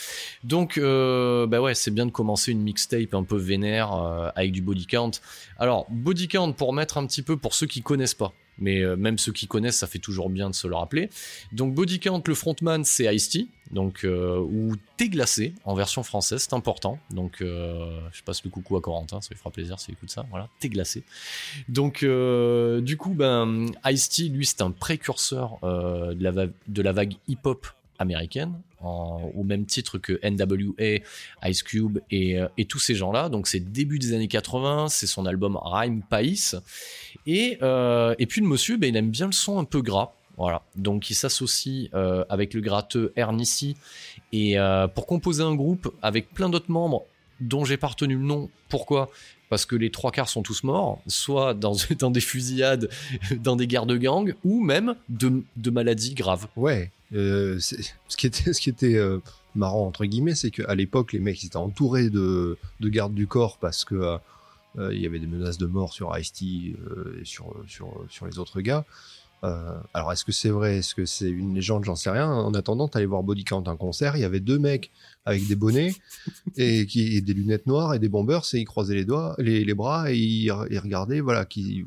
Donc 0.45 0.79
euh, 0.79 1.47
bah 1.47 1.61
ouais, 1.61 1.75
c'est 1.75 1.91
bien 1.91 2.07
de 2.07 2.11
commencer 2.11 2.53
une 2.53 2.63
mixtape 2.63 3.15
un 3.15 3.23
peu 3.23 3.37
vénère 3.37 3.93
euh, 3.95 4.31
avec 4.35 4.53
du 4.53 4.63
body 4.63 4.87
count. 4.87 5.11
Alors 5.59 5.87
body 5.91 6.29
count 6.29 6.53
pour 6.53 6.73
mettre 6.73 6.99
un 6.99 7.07
petit 7.07 7.23
peu 7.23 7.37
pour 7.37 7.55
ceux 7.55 7.67
qui 7.67 7.83
connaissent 7.83 8.15
pas. 8.15 8.33
Mais 8.61 8.81
euh, 8.81 8.97
même 8.97 9.19
ceux 9.19 9.33
qui 9.33 9.47
connaissent, 9.47 9.79
ça 9.79 9.87
fait 9.87 9.99
toujours 9.99 10.31
bien 10.31 10.51
de 10.51 10.55
se 10.55 10.67
le 10.67 10.77
rappeler. 10.77 11.11
Donc 11.53 11.75
Body 11.75 11.99
Count, 11.99 12.23
le 12.27 12.35
frontman, 12.35 12.85
c'est 12.85 13.13
Ice-T, 13.15 13.49
donc 13.71 14.05
euh, 14.05 14.39
ou 14.39 14.77
Thé 14.97 15.09
glacé 15.09 15.55
en 15.65 15.75
version 15.75 16.03
française, 16.03 16.47
c'est 16.49 16.55
important. 16.55 16.99
Donc 17.11 17.41
euh, 17.41 18.01
je 18.13 18.23
passe 18.23 18.45
le 18.45 18.51
coucou 18.51 18.77
à 18.77 18.81
Corentin, 18.81 19.21
ça 19.21 19.29
lui 19.31 19.39
fera 19.39 19.51
plaisir 19.51 19.81
s'il 19.81 19.95
écoute 19.95 20.11
ça. 20.11 20.27
Voilà, 20.31 20.49
Thé 20.61 20.69
glacé. 20.69 21.03
Donc 21.69 22.05
du 22.05 22.97
coup, 22.97 23.15
ben 23.15 23.67
Ice-T, 23.87 24.29
lui, 24.29 24.47
c'est 24.47 24.63
un 24.63 24.71
précurseur 24.71 25.59
de 25.63 26.83
la 26.83 26.93
vague 26.93 27.15
hip-hop 27.29 27.67
américaine, 27.99 28.55
au 28.83 29.43
même 29.45 29.67
titre 29.67 29.99
que 29.99 30.19
NWA, 30.23 31.01
Ice 31.49 31.63
Cube 31.63 31.99
et, 32.11 32.39
euh, 32.39 32.49
et 32.57 32.65
tous 32.65 32.79
ces 32.79 32.95
gens-là. 32.95 33.29
Donc 33.29 33.47
c'est 33.47 33.61
début 33.61 33.99
des 33.99 34.15
années 34.15 34.29
80, 34.29 34.89
c'est 34.89 35.07
son 35.07 35.27
album 35.27 35.59
Rhyme 35.63 36.03
País. 36.03 36.53
Et, 37.27 37.59
euh, 37.63 38.15
et 38.19 38.27
puis 38.27 38.41
le 38.41 38.47
monsieur, 38.47 38.77
ben, 38.77 38.89
il 38.89 38.97
aime 38.97 39.11
bien 39.11 39.27
le 39.27 39.33
son 39.33 39.59
un 39.59 39.65
peu 39.65 39.83
gras. 39.83 40.13
Voilà, 40.37 40.63
donc 40.75 41.11
il 41.11 41.15
s'associe 41.15 41.91
euh, 41.93 42.25
avec 42.31 42.55
le 42.55 42.63
gratteux 42.63 43.13
Ernissi 43.15 43.77
et 44.33 44.57
pour 44.95 45.07
composer 45.07 45.43
un 45.43 45.55
groupe 45.55 45.93
avec 46.03 46.33
plein 46.33 46.49
d'autres 46.49 46.71
membres 46.71 47.05
dont 47.41 47.65
j'ai 47.65 47.77
pas 47.77 47.89
retenu 47.89 48.15
le 48.15 48.23
nom. 48.23 48.49
Pourquoi? 48.69 49.11
Parce 49.51 49.67
que 49.67 49.75
les 49.75 49.91
trois 49.91 50.13
quarts 50.13 50.29
sont 50.29 50.43
tous 50.43 50.63
morts, 50.63 51.03
soit 51.09 51.53
dans, 51.53 51.75
des 52.11 52.21
fusillades, 52.21 52.89
dans 53.39 53.57
des 53.57 53.67
guerres 53.67 53.87
de 53.87 53.97
gang, 53.97 54.33
ou 54.45 54.63
même 54.63 54.95
de, 55.09 55.43
de 55.57 55.71
maladies 55.71 56.15
graves. 56.15 56.47
Ouais. 56.57 56.91
Euh, 57.13 57.59
ce 57.59 58.17
qui 58.17 58.27
était, 58.27 58.53
ce 58.53 58.61
qui 58.61 58.71
était 58.71 58.97
euh, 58.97 59.19
marrant, 59.55 59.87
entre 59.87 60.05
guillemets, 60.05 60.35
c'est 60.35 60.51
qu'à 60.51 60.75
l'époque, 60.75 61.13
les 61.13 61.21
mecs 61.21 61.43
ils 61.43 61.47
étaient 61.47 61.57
entourés 61.57 62.11
de, 62.11 62.59
de 62.81 62.89
gardes 62.89 63.15
du 63.15 63.27
corps 63.27 63.59
parce 63.59 63.85
que 63.85 63.95
euh, 63.95 64.19
euh, 64.79 64.95
il 64.95 65.01
y 65.01 65.07
avait 65.07 65.19
des 65.19 65.27
menaces 65.27 65.59
de 65.59 65.67
mort 65.67 65.93
sur 65.93 66.17
Ice-T 66.17 66.77
euh, 66.87 67.21
et 67.21 67.25
sur, 67.25 67.55
sur, 67.67 68.05
sur 68.09 68.27
les 68.27 68.39
autres 68.39 68.61
gars. 68.61 68.85
Euh, 69.43 69.81
alors, 69.95 70.13
est-ce 70.13 70.25
que 70.25 70.33
c'est 70.33 70.51
vrai? 70.51 70.79
Est-ce 70.79 70.95
que 70.95 71.07
c'est 71.07 71.31
une 71.31 71.55
légende? 71.55 71.85
J'en 71.85 71.97
sais 71.97 72.11
rien. 72.11 72.31
En 72.31 72.53
attendant, 72.53 72.89
t'allais 72.89 73.07
voir 73.07 73.23
Body 73.23 73.45
Count 73.45 73.65
un 73.67 73.77
concert, 73.77 74.17
il 74.17 74.21
y 74.21 74.25
avait 74.25 74.41
deux 74.41 74.59
mecs 74.59 74.91
avec 75.25 75.47
des 75.47 75.57
bonnets 75.57 75.95
et, 76.57 76.87
qui, 76.87 77.17
et 77.17 77.21
des 77.21 77.33
lunettes 77.33 77.67
noires 77.67 77.95
et 77.95 77.99
des 77.99 78.09
bombers, 78.09 78.43
et 78.53 78.59
ils 78.59 78.67
croisaient 78.67 78.95
les 78.95 79.07
doigts, 79.07 79.35
les, 79.39 79.65
les 79.65 79.75
bras 79.75 80.13
et 80.13 80.17
ils, 80.17 80.53
ils 80.71 80.79
regardaient, 80.79 81.21
voilà, 81.21 81.47
qui, 81.47 81.85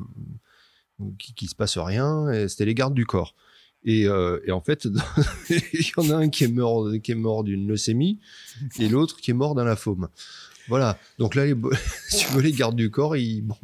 qui, 1.19 1.33
qui 1.36 1.47
se 1.47 1.55
passe 1.55 1.77
rien. 1.77 2.47
C'était 2.47 2.65
les 2.65 2.73
gardes 2.73 2.95
du 2.95 3.05
corps. 3.05 3.36
Et, 3.86 4.08
euh, 4.08 4.39
et 4.46 4.52
en 4.52 4.62
fait, 4.62 4.88
il 5.50 5.82
y 5.82 5.91
en 5.98 6.10
a 6.10 6.15
un 6.15 6.30
qui 6.30 6.46
est 6.46 6.48
mort, 6.48 6.89
qui 7.04 7.12
est 7.12 7.15
mort 7.15 7.43
d'une 7.43 7.67
leucémie 7.67 8.19
et 8.80 8.88
l'autre 8.88 9.17
qui 9.17 9.32
est 9.32 9.34
mort 9.34 9.56
d'un 9.56 9.65
lymphome. 9.65 10.08
Voilà. 10.69 10.98
Donc 11.19 11.36
là, 11.36 11.46
les, 11.46 11.56
si 12.10 12.26
tu 12.26 12.32
veux, 12.34 12.41
les 12.41 12.54
gardes 12.54 12.76
du 12.78 12.89
corps, 12.89 13.17
ils, 13.17 13.41
bon, 13.41 13.56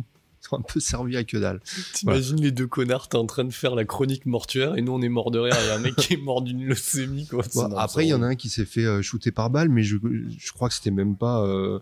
sont 0.41 0.57
un 0.57 0.61
peu 0.61 0.79
servis 0.81 1.15
à 1.15 1.23
que 1.23 1.37
dalle. 1.37 1.61
T'imagines 1.93 2.41
les 2.41 2.51
deux 2.51 2.67
connards, 2.67 3.07
t'es 3.07 3.15
en 3.17 3.25
train 3.25 3.45
de 3.45 3.53
faire 3.53 3.75
la 3.75 3.85
chronique 3.85 4.25
mortuaire 4.25 4.75
et 4.75 4.81
nous 4.81 4.91
on 4.91 5.01
est 5.01 5.07
mort 5.09 5.31
de 5.31 5.39
rire. 5.39 5.55
Il 5.61 5.67
y 5.67 5.69
a 5.69 5.75
un 5.75 5.79
mec 5.79 5.95
qui 5.95 6.15
est 6.15 6.21
mort 6.21 6.41
d'une 6.41 6.65
leucémie, 6.65 7.27
quoi. 7.27 7.43
Après, 7.77 8.05
il 8.05 8.09
y 8.09 8.13
en 8.13 8.21
a 8.21 8.27
un 8.27 8.35
qui 8.35 8.49
s'est 8.49 8.65
fait 8.65 8.85
euh, 8.85 9.01
shooter 9.01 9.31
par 9.31 9.49
balle, 9.49 9.69
mais 9.69 9.83
je, 9.83 9.95
je 10.37 10.51
crois 10.51 10.67
que 10.67 10.75
c'était 10.75 10.91
même 10.91 11.15
pas. 11.15 11.45
euh, 11.45 11.79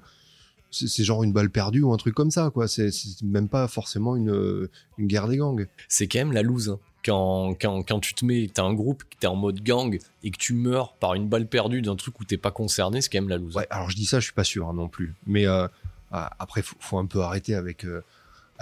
c'est 0.72 1.04
genre 1.04 1.24
une 1.24 1.34
balle 1.34 1.50
perdue 1.50 1.82
ou 1.82 1.94
un 1.94 1.98
truc 1.98 2.14
comme 2.14 2.32
ça, 2.32 2.50
quoi. 2.54 2.68
C'est 2.68 2.90
même 3.24 3.48
pas 3.50 3.68
forcément 3.68 4.16
une, 4.16 4.32
euh, 4.32 4.70
une 4.98 5.08
guerre 5.08 5.28
des 5.28 5.38
gangs. 5.38 5.68
C'est 5.88 6.08
quand 6.08 6.20
même 6.20 6.34
la 6.34 6.42
loose. 6.42 6.70
hein. 6.70 6.80
Quand, 7.06 7.54
quand, 7.62 7.84
quand 7.88 8.00
tu 8.02 8.14
te 8.14 8.26
mets, 8.26 8.50
t'as 8.54 8.64
un 8.64 8.74
groupe, 8.74 9.04
t'es 9.20 9.28
en 9.28 9.36
mode 9.38 9.62
gang 9.62 9.98
et 10.24 10.32
que 10.32 10.38
tu 10.38 10.54
meurs 10.54 10.94
par 10.96 11.14
une 11.14 11.30
balle 11.30 11.48
perdue 11.48 11.82
d'un 11.82 11.96
truc 11.96 12.20
où 12.20 12.26
t'es 12.26 12.36
pas 12.38 12.52
concerné, 12.52 13.00
c'est 13.02 13.10
quand 13.10 13.20
même 13.22 13.30
la 13.30 13.38
loose. 13.38 13.56
Ouais, 13.56 13.68
alors 13.70 13.90
je 13.90 13.96
dis 13.96 14.06
ça, 14.06 14.20
je 14.20 14.26
suis 14.26 14.34
pas 14.34 14.44
sûr 14.44 14.68
hein, 14.68 14.74
non 14.74 14.90
plus. 14.90 15.14
Mais 15.26 15.48
euh, 15.48 15.68
ah, 16.12 16.32
après, 16.38 16.62
faut, 16.62 16.76
faut 16.82 16.98
un 16.98 17.06
peu 17.06 17.22
arrêter 17.22 17.56
avec 17.56 17.86
euh, 17.86 18.02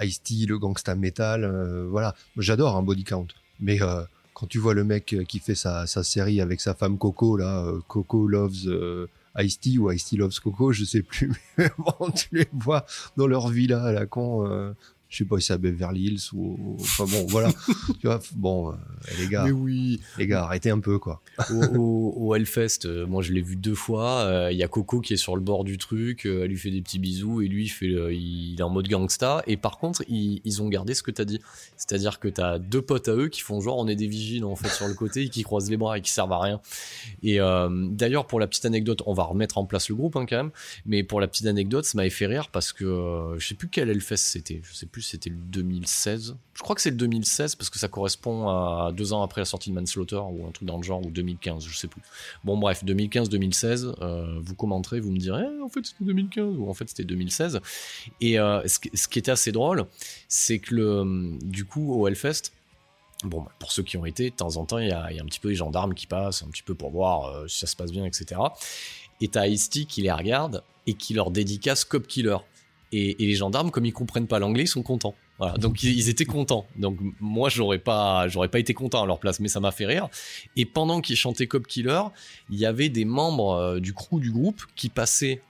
Ice-T, 0.00 0.46
le 0.46 0.58
gangsta 0.58 0.94
metal. 0.94 1.42
euh, 1.42 1.88
voilà, 1.90 2.14
j'adore 2.36 2.76
un 2.76 2.82
body 2.82 3.02
count. 3.02 3.26
Mais 3.58 3.80
quand 4.34 4.46
tu 4.46 4.58
vois 4.58 4.74
le 4.74 4.84
mec 4.84 5.16
qui 5.26 5.38
fait 5.40 5.54
sa, 5.56 5.86
sa 5.88 6.04
série 6.04 6.40
avec 6.40 6.60
sa 6.60 6.74
femme 6.74 6.98
Coco, 6.98 7.36
là, 7.36 7.64
Coco 7.88 8.28
loves 8.28 9.08
Ice-T 9.38 9.78
ou 9.78 9.90
Ice-T 9.90 10.16
loves 10.16 10.38
Coco, 10.40 10.72
je 10.72 10.84
sais 10.84 11.02
plus. 11.02 11.32
Mais 11.58 11.70
bon, 11.78 12.10
tu 12.10 12.28
les 12.32 12.48
vois 12.52 12.84
dans 13.16 13.26
leur 13.26 13.48
villa 13.48 13.82
à 13.84 13.92
la 13.92 14.06
con. 14.06 14.46
euh, 14.46 14.72
je 15.08 15.18
sais 15.18 15.24
pas 15.24 15.38
si 15.38 15.46
c'est 15.46 15.52
à 15.52 15.58
Beverly 15.58 16.04
Hills 16.06 16.20
ou. 16.32 16.76
Enfin 16.80 17.04
bon, 17.04 17.26
voilà. 17.28 17.50
tu 18.00 18.06
vois, 18.06 18.20
bon, 18.34 18.70
euh, 18.70 18.74
les 19.18 19.28
gars, 19.28 19.44
Mais 19.44 19.52
oui, 19.52 20.00
les 20.18 20.26
gars, 20.26 20.44
arrêtez 20.44 20.70
un 20.70 20.80
peu, 20.80 20.98
quoi. 20.98 21.20
au, 21.50 21.64
au, 21.76 22.14
au 22.16 22.34
Hellfest, 22.34 22.86
euh, 22.86 23.06
moi 23.06 23.22
je 23.22 23.32
l'ai 23.32 23.40
vu 23.42 23.56
deux 23.56 23.74
fois. 23.74 24.20
euh, 24.26 24.52
Il 24.52 24.58
y 24.58 24.62
a 24.62 24.68
Coco 24.68 25.00
qui 25.00 25.14
est 25.14 25.16
sur 25.18 25.36
le 25.36 25.42
bord 25.42 25.64
du 25.64 25.78
truc, 25.78 26.26
euh, 26.26 26.42
elle 26.44 26.50
lui 26.50 26.58
fait 26.58 26.70
des 26.70 26.82
petits 26.82 26.98
bisous 26.98 27.40
et 27.42 27.48
lui 27.48 27.64
il, 27.64 27.68
fait, 27.68 27.86
il 28.14 28.56
est 28.58 28.62
en 28.62 28.70
mode 28.70 28.88
gangsta. 28.88 29.42
Et 29.46 29.56
par 29.56 29.78
contre, 29.78 30.02
ils, 30.08 30.40
ils 30.44 30.62
ont 30.62 30.68
gardé 30.68 30.94
ce 30.94 31.02
que 31.02 31.10
t'as 31.10 31.24
dit. 31.24 31.40
C'est-à-dire 31.76 32.18
que 32.18 32.28
t'as 32.28 32.58
deux 32.58 32.82
potes 32.82 33.08
à 33.08 33.14
eux 33.14 33.28
qui 33.28 33.40
font 33.42 33.60
genre 33.60 33.78
on 33.78 33.86
est 33.88 33.96
des 33.96 34.08
vigiles 34.08 34.44
en 34.44 34.56
fait 34.56 34.68
sur 34.70 34.88
le 34.88 34.94
côté 34.94 35.22
et 35.22 35.28
qui 35.28 35.42
croisent 35.42 35.70
les 35.70 35.76
bras 35.76 35.98
et 35.98 36.00
qui 36.00 36.10
servent 36.10 36.32
à 36.32 36.40
rien. 36.40 36.60
Et 37.22 37.40
euh, 37.40 37.68
d'ailleurs, 37.90 38.26
pour 38.26 38.40
la 38.40 38.46
petite 38.46 38.64
anecdote, 38.64 39.02
on 39.06 39.12
va 39.14 39.22
remettre 39.24 39.58
en 39.58 39.66
place 39.66 39.88
le 39.88 39.94
groupe 39.94 40.16
hein, 40.16 40.26
quand 40.28 40.36
même. 40.36 40.50
Mais 40.84 41.02
pour 41.04 41.20
la 41.20 41.28
petite 41.28 41.46
anecdote, 41.46 41.84
ça 41.84 41.96
m'avait 41.96 42.10
fait 42.10 42.26
rire 42.26 42.48
parce 42.48 42.72
que 42.72 42.84
euh, 42.84 43.38
je 43.38 43.46
sais 43.46 43.54
plus 43.54 43.68
quel 43.68 43.88
Hellfest 43.90 44.16
c'était. 44.16 44.60
Je 44.64 44.74
sais 44.74 44.86
plus 44.86 44.95
c'était 45.02 45.30
le 45.30 45.36
2016. 45.36 46.36
Je 46.54 46.62
crois 46.62 46.74
que 46.74 46.82
c'est 46.82 46.90
le 46.90 46.96
2016 46.96 47.54
parce 47.54 47.70
que 47.70 47.78
ça 47.78 47.88
correspond 47.88 48.48
à 48.48 48.92
deux 48.92 49.12
ans 49.12 49.22
après 49.22 49.40
la 49.40 49.44
sortie 49.44 49.70
de 49.70 49.74
Manslaughter 49.74 50.16
ou 50.16 50.46
un 50.46 50.50
truc 50.50 50.66
dans 50.66 50.76
le 50.76 50.82
genre 50.82 51.04
ou 51.04 51.10
2015, 51.10 51.64
je 51.66 51.76
sais 51.76 51.88
plus. 51.88 52.02
Bon 52.44 52.56
bref, 52.56 52.84
2015-2016, 52.84 53.94
euh, 54.00 54.38
vous 54.40 54.54
commenterez, 54.54 55.00
vous 55.00 55.10
me 55.10 55.18
direz 55.18 55.44
Eh, 55.44 55.62
en 55.62 55.68
fait 55.68 55.84
c'était 55.84 56.04
2015 56.04 56.56
ou 56.58 56.68
en 56.68 56.74
fait 56.74 56.88
c'était 56.88 57.04
2016. 57.04 57.60
Et 58.20 58.38
euh, 58.38 58.66
ce, 58.66 58.78
qui- 58.78 59.18
était 59.18 59.30
assez 59.30 59.52
drôle, 59.52 59.86
c'est 60.28 60.58
que 60.58 61.38
du 61.44 61.64
coup 61.64 61.94
au 61.94 62.06
Hellfest, 62.06 62.52
bah, 63.24 63.38
pour 63.58 63.72
ceux 63.72 63.82
qui 63.82 63.96
ont 63.96 64.04
été, 64.04 64.30
de 64.30 64.34
temps 64.36 64.56
en 64.56 64.66
temps, 64.66 64.78
il 64.78 64.88
y 64.88 64.92
a, 64.92 65.06
un 65.06 65.24
petit 65.24 65.40
peu 65.40 65.48
les 65.48 65.54
gendarmes 65.54 65.94
qui 65.94 66.06
passent, 66.06 66.42
un 66.42 66.48
petit 66.48 66.62
peu 66.62 66.74
pour 66.74 66.90
voir 66.90 67.24
euh, 67.24 67.48
si 67.48 67.60
ça 67.60 67.66
se 67.66 67.76
passe 67.76 67.90
bien, 67.90 68.04
etc. 68.04 68.40
Et 69.20 69.28
t'as 69.28 69.46
Ice-T 69.46 69.86
qui 69.86 70.02
les 70.02 70.12
regarde 70.12 70.62
et 70.86 70.94
qui 70.94 71.14
leur 71.14 71.30
dédicace 71.30 71.84
Cop 71.84 72.06
Killer. 72.06 72.36
Et, 72.92 73.16
les 73.18 73.34
gendarmes, 73.34 73.70
comme 73.70 73.84
ils 73.84 73.92
comprennent 73.92 74.26
pas 74.26 74.38
l'anglais, 74.38 74.64
ils 74.64 74.68
sont 74.68 74.82
contents. 74.82 75.14
Voilà, 75.38 75.58
donc 75.58 75.82
ils, 75.82 76.08
étaient 76.08 76.24
contents. 76.24 76.66
Donc 76.76 76.98
moi, 77.20 77.48
j'aurais 77.48 77.78
pas, 77.78 78.26
pas 78.50 78.58
été 78.58 78.74
content 78.74 79.02
à 79.02 79.06
leur 79.06 79.18
place, 79.18 79.40
mais 79.40 79.48
ça 79.48 79.60
m'a 79.60 79.70
fait 79.70 79.86
rire. 79.86 80.08
Et 80.56 80.64
pendant 80.64 81.00
qu'ils 81.00 81.16
chantaient 81.16 81.46
Cop 81.46 81.66
Killer, 81.66 82.02
il 82.50 82.58
y 82.58 82.64
avait 82.64 82.88
des 82.88 83.04
membres 83.04 83.52
euh, 83.52 83.80
du 83.80 83.92
crew 83.92 84.20
du 84.20 84.30
groupe 84.30 84.62
qui 84.76 84.88
passaient. 84.88 85.42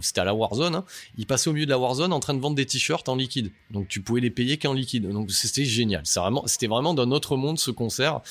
c'était 0.00 0.20
à 0.20 0.24
la 0.24 0.34
Warzone. 0.34 0.74
hein, 0.74 0.84
ils 1.18 1.26
passaient 1.26 1.50
au 1.50 1.52
milieu 1.52 1.66
de 1.66 1.70
la 1.70 1.78
Warzone 1.78 2.12
en 2.12 2.20
train 2.20 2.34
de 2.34 2.40
vendre 2.40 2.56
des 2.56 2.66
t-shirts 2.66 3.08
en 3.08 3.14
liquide. 3.14 3.52
Donc 3.70 3.86
tu 3.86 4.00
pouvais 4.00 4.20
les 4.20 4.30
payer 4.30 4.56
qu'en 4.56 4.72
liquide. 4.72 5.08
Donc 5.08 5.30
c'était 5.30 5.64
génial. 5.64 6.02
C'est 6.04 6.18
vraiment, 6.18 6.44
c'était 6.46 6.66
vraiment 6.66 6.94
d'un 6.94 7.12
autre 7.12 7.36
monde 7.36 7.58
ce 7.58 7.70
concert. 7.70 8.22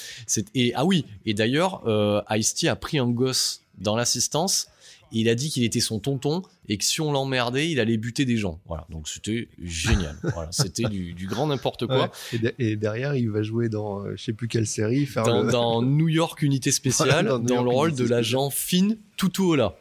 Et 0.55 0.73
ah 0.75 0.83
oui. 0.83 1.05
Et 1.25 1.33
d'ailleurs, 1.33 1.83
euh, 1.87 2.21
Ice-T 2.31 2.67
a 2.67 2.75
pris 2.75 2.97
un 2.97 3.07
gosse 3.07 3.61
dans 3.77 3.95
l'assistance. 3.95 4.67
Il 5.11 5.27
a 5.29 5.35
dit 5.35 5.49
qu'il 5.49 5.63
était 5.63 5.79
son 5.79 5.99
tonton 5.99 6.41
et 6.67 6.77
que 6.77 6.83
si 6.83 7.01
on 7.01 7.11
l'emmerdait, 7.11 7.69
il 7.71 7.79
allait 7.79 7.97
buter 7.97 8.25
des 8.25 8.37
gens. 8.37 8.59
Voilà, 8.67 8.85
donc 8.89 9.07
c'était 9.07 9.47
génial. 9.61 10.15
voilà, 10.23 10.51
c'était 10.51 10.83
du, 10.83 11.13
du 11.13 11.25
grand 11.27 11.47
n'importe 11.47 11.87
quoi. 11.87 12.03
Ouais. 12.03 12.09
Et, 12.33 12.37
de- 12.39 12.53
et 12.59 12.75
derrière, 12.75 13.15
il 13.15 13.29
va 13.29 13.41
jouer 13.41 13.69
dans 13.69 14.05
euh, 14.05 14.13
je 14.15 14.23
sais 14.23 14.33
plus 14.33 14.47
quelle 14.47 14.67
série, 14.67 15.05
faire 15.05 15.23
Dans, 15.23 15.43
le- 15.43 15.51
dans 15.51 15.81
New 15.83 16.07
York 16.09 16.41
Unité 16.41 16.71
Spéciale, 16.71 17.25
Voilà, 17.27 17.37
dans 17.39 17.63
le 17.63 17.69
rôle 17.69 17.93
de 17.95 18.05
l'agent 18.07 18.49
Finn 18.49 18.97
Tutuola. 19.17 19.75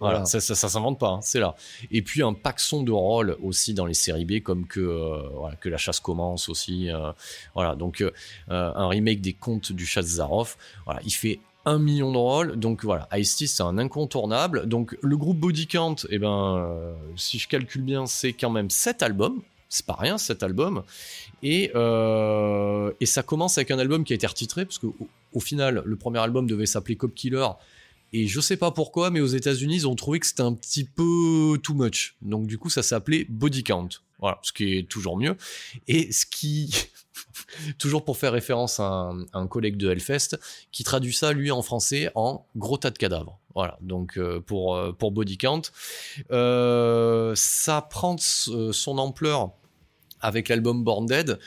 Voilà, 0.00 0.14
Voilà. 0.18 0.26
ça, 0.26 0.40
ça, 0.40 0.54
ça 0.56 0.68
s'invente 0.68 0.98
pas, 0.98 1.08
hein, 1.08 1.20
c'est 1.22 1.38
là. 1.38 1.54
Et 1.92 2.02
puis 2.02 2.20
un 2.22 2.34
paxon 2.34 2.82
de 2.82 2.90
rôles 2.90 3.36
aussi 3.42 3.74
dans 3.74 3.86
les 3.86 3.94
séries 3.94 4.24
B, 4.24 4.40
comme 4.42 4.66
que, 4.66 4.80
euh, 4.80 5.28
voilà, 5.34 5.54
que 5.56 5.68
la 5.68 5.76
chasse 5.78 6.00
commence 6.00 6.48
aussi. 6.48 6.90
euh, 6.90 7.12
voilà, 7.54 7.74
donc 7.76 8.00
euh, 8.00 8.10
un 8.48 8.88
remake 8.88 9.20
des 9.20 9.32
contes 9.34 9.72
du 9.72 9.86
chasse 9.86 10.06
Zaroff. 10.06 10.58
Voilà, 10.84 11.00
il 11.04 11.12
fait 11.12 11.38
un 11.64 11.78
million 11.78 12.12
de 12.12 12.18
rôles, 12.18 12.56
donc 12.56 12.84
voilà, 12.84 13.08
Ice-T 13.12 13.46
c'est 13.46 13.62
un 13.62 13.78
incontournable. 13.78 14.66
Donc 14.66 14.96
le 15.00 15.16
groupe 15.16 15.38
Body 15.38 15.66
Count, 15.66 15.96
eh 16.10 16.18
ben, 16.18 16.56
euh, 16.56 16.94
si 17.16 17.38
je 17.38 17.48
calcule 17.48 17.82
bien, 17.82 18.06
c'est 18.06 18.32
quand 18.32 18.50
même 18.50 18.70
7 18.70 19.02
albums. 19.02 19.40
C'est 19.68 19.86
pas 19.86 19.96
rien, 19.98 20.18
cet 20.18 20.42
album. 20.42 20.84
Et, 21.42 21.72
euh, 21.74 22.92
et 23.00 23.06
ça 23.06 23.22
commence 23.22 23.58
avec 23.58 23.72
un 23.72 23.78
album 23.78 24.04
qui 24.04 24.12
a 24.12 24.16
été 24.16 24.26
retitré, 24.26 24.64
parce 24.64 24.78
qu'au 24.78 24.94
au 25.32 25.40
final, 25.40 25.82
le 25.84 25.96
premier 25.96 26.20
album 26.20 26.46
devait 26.46 26.66
s'appeler 26.66 26.96
Cop 26.96 27.12
Killer. 27.12 27.48
Et 28.12 28.28
je 28.28 28.40
sais 28.40 28.56
pas 28.56 28.70
pourquoi, 28.70 29.10
mais 29.10 29.20
aux 29.20 29.26
États-Unis, 29.26 29.74
ils 29.74 29.88
ont 29.88 29.96
trouvé 29.96 30.20
que 30.20 30.26
c'était 30.26 30.42
un 30.42 30.52
petit 30.52 30.84
peu 30.84 31.58
too 31.60 31.74
much. 31.74 32.14
Donc 32.22 32.46
du 32.46 32.58
coup, 32.58 32.70
ça 32.70 32.84
s'appelait 32.84 33.26
Body 33.28 33.64
Count. 33.64 33.88
Voilà, 34.20 34.38
ce 34.42 34.52
qui 34.52 34.78
est 34.78 34.88
toujours 34.88 35.16
mieux. 35.16 35.36
Et 35.88 36.12
ce 36.12 36.24
qui, 36.24 36.72
toujours 37.78 38.04
pour 38.04 38.16
faire 38.16 38.32
référence 38.32 38.80
à 38.80 39.12
un, 39.32 39.46
collègue 39.46 39.76
de 39.76 39.90
Hellfest, 39.90 40.38
qui 40.72 40.84
traduit 40.84 41.14
ça 41.14 41.32
lui 41.32 41.50
en 41.50 41.62
français 41.62 42.10
en 42.14 42.46
gros 42.56 42.76
tas 42.76 42.90
de 42.90 42.98
cadavres. 42.98 43.38
Voilà, 43.54 43.78
donc 43.80 44.18
euh, 44.18 44.40
pour 44.40 44.74
euh, 44.74 44.92
pour 44.92 45.12
Body 45.12 45.38
Count, 45.38 45.62
Euh, 46.30 47.32
ça 47.36 47.82
prend 47.82 48.16
euh, 48.48 48.72
son 48.72 48.98
ampleur 48.98 49.52
avec 50.20 50.48
l'album 50.48 50.82
Born 50.82 51.06
Dead. 51.06 51.38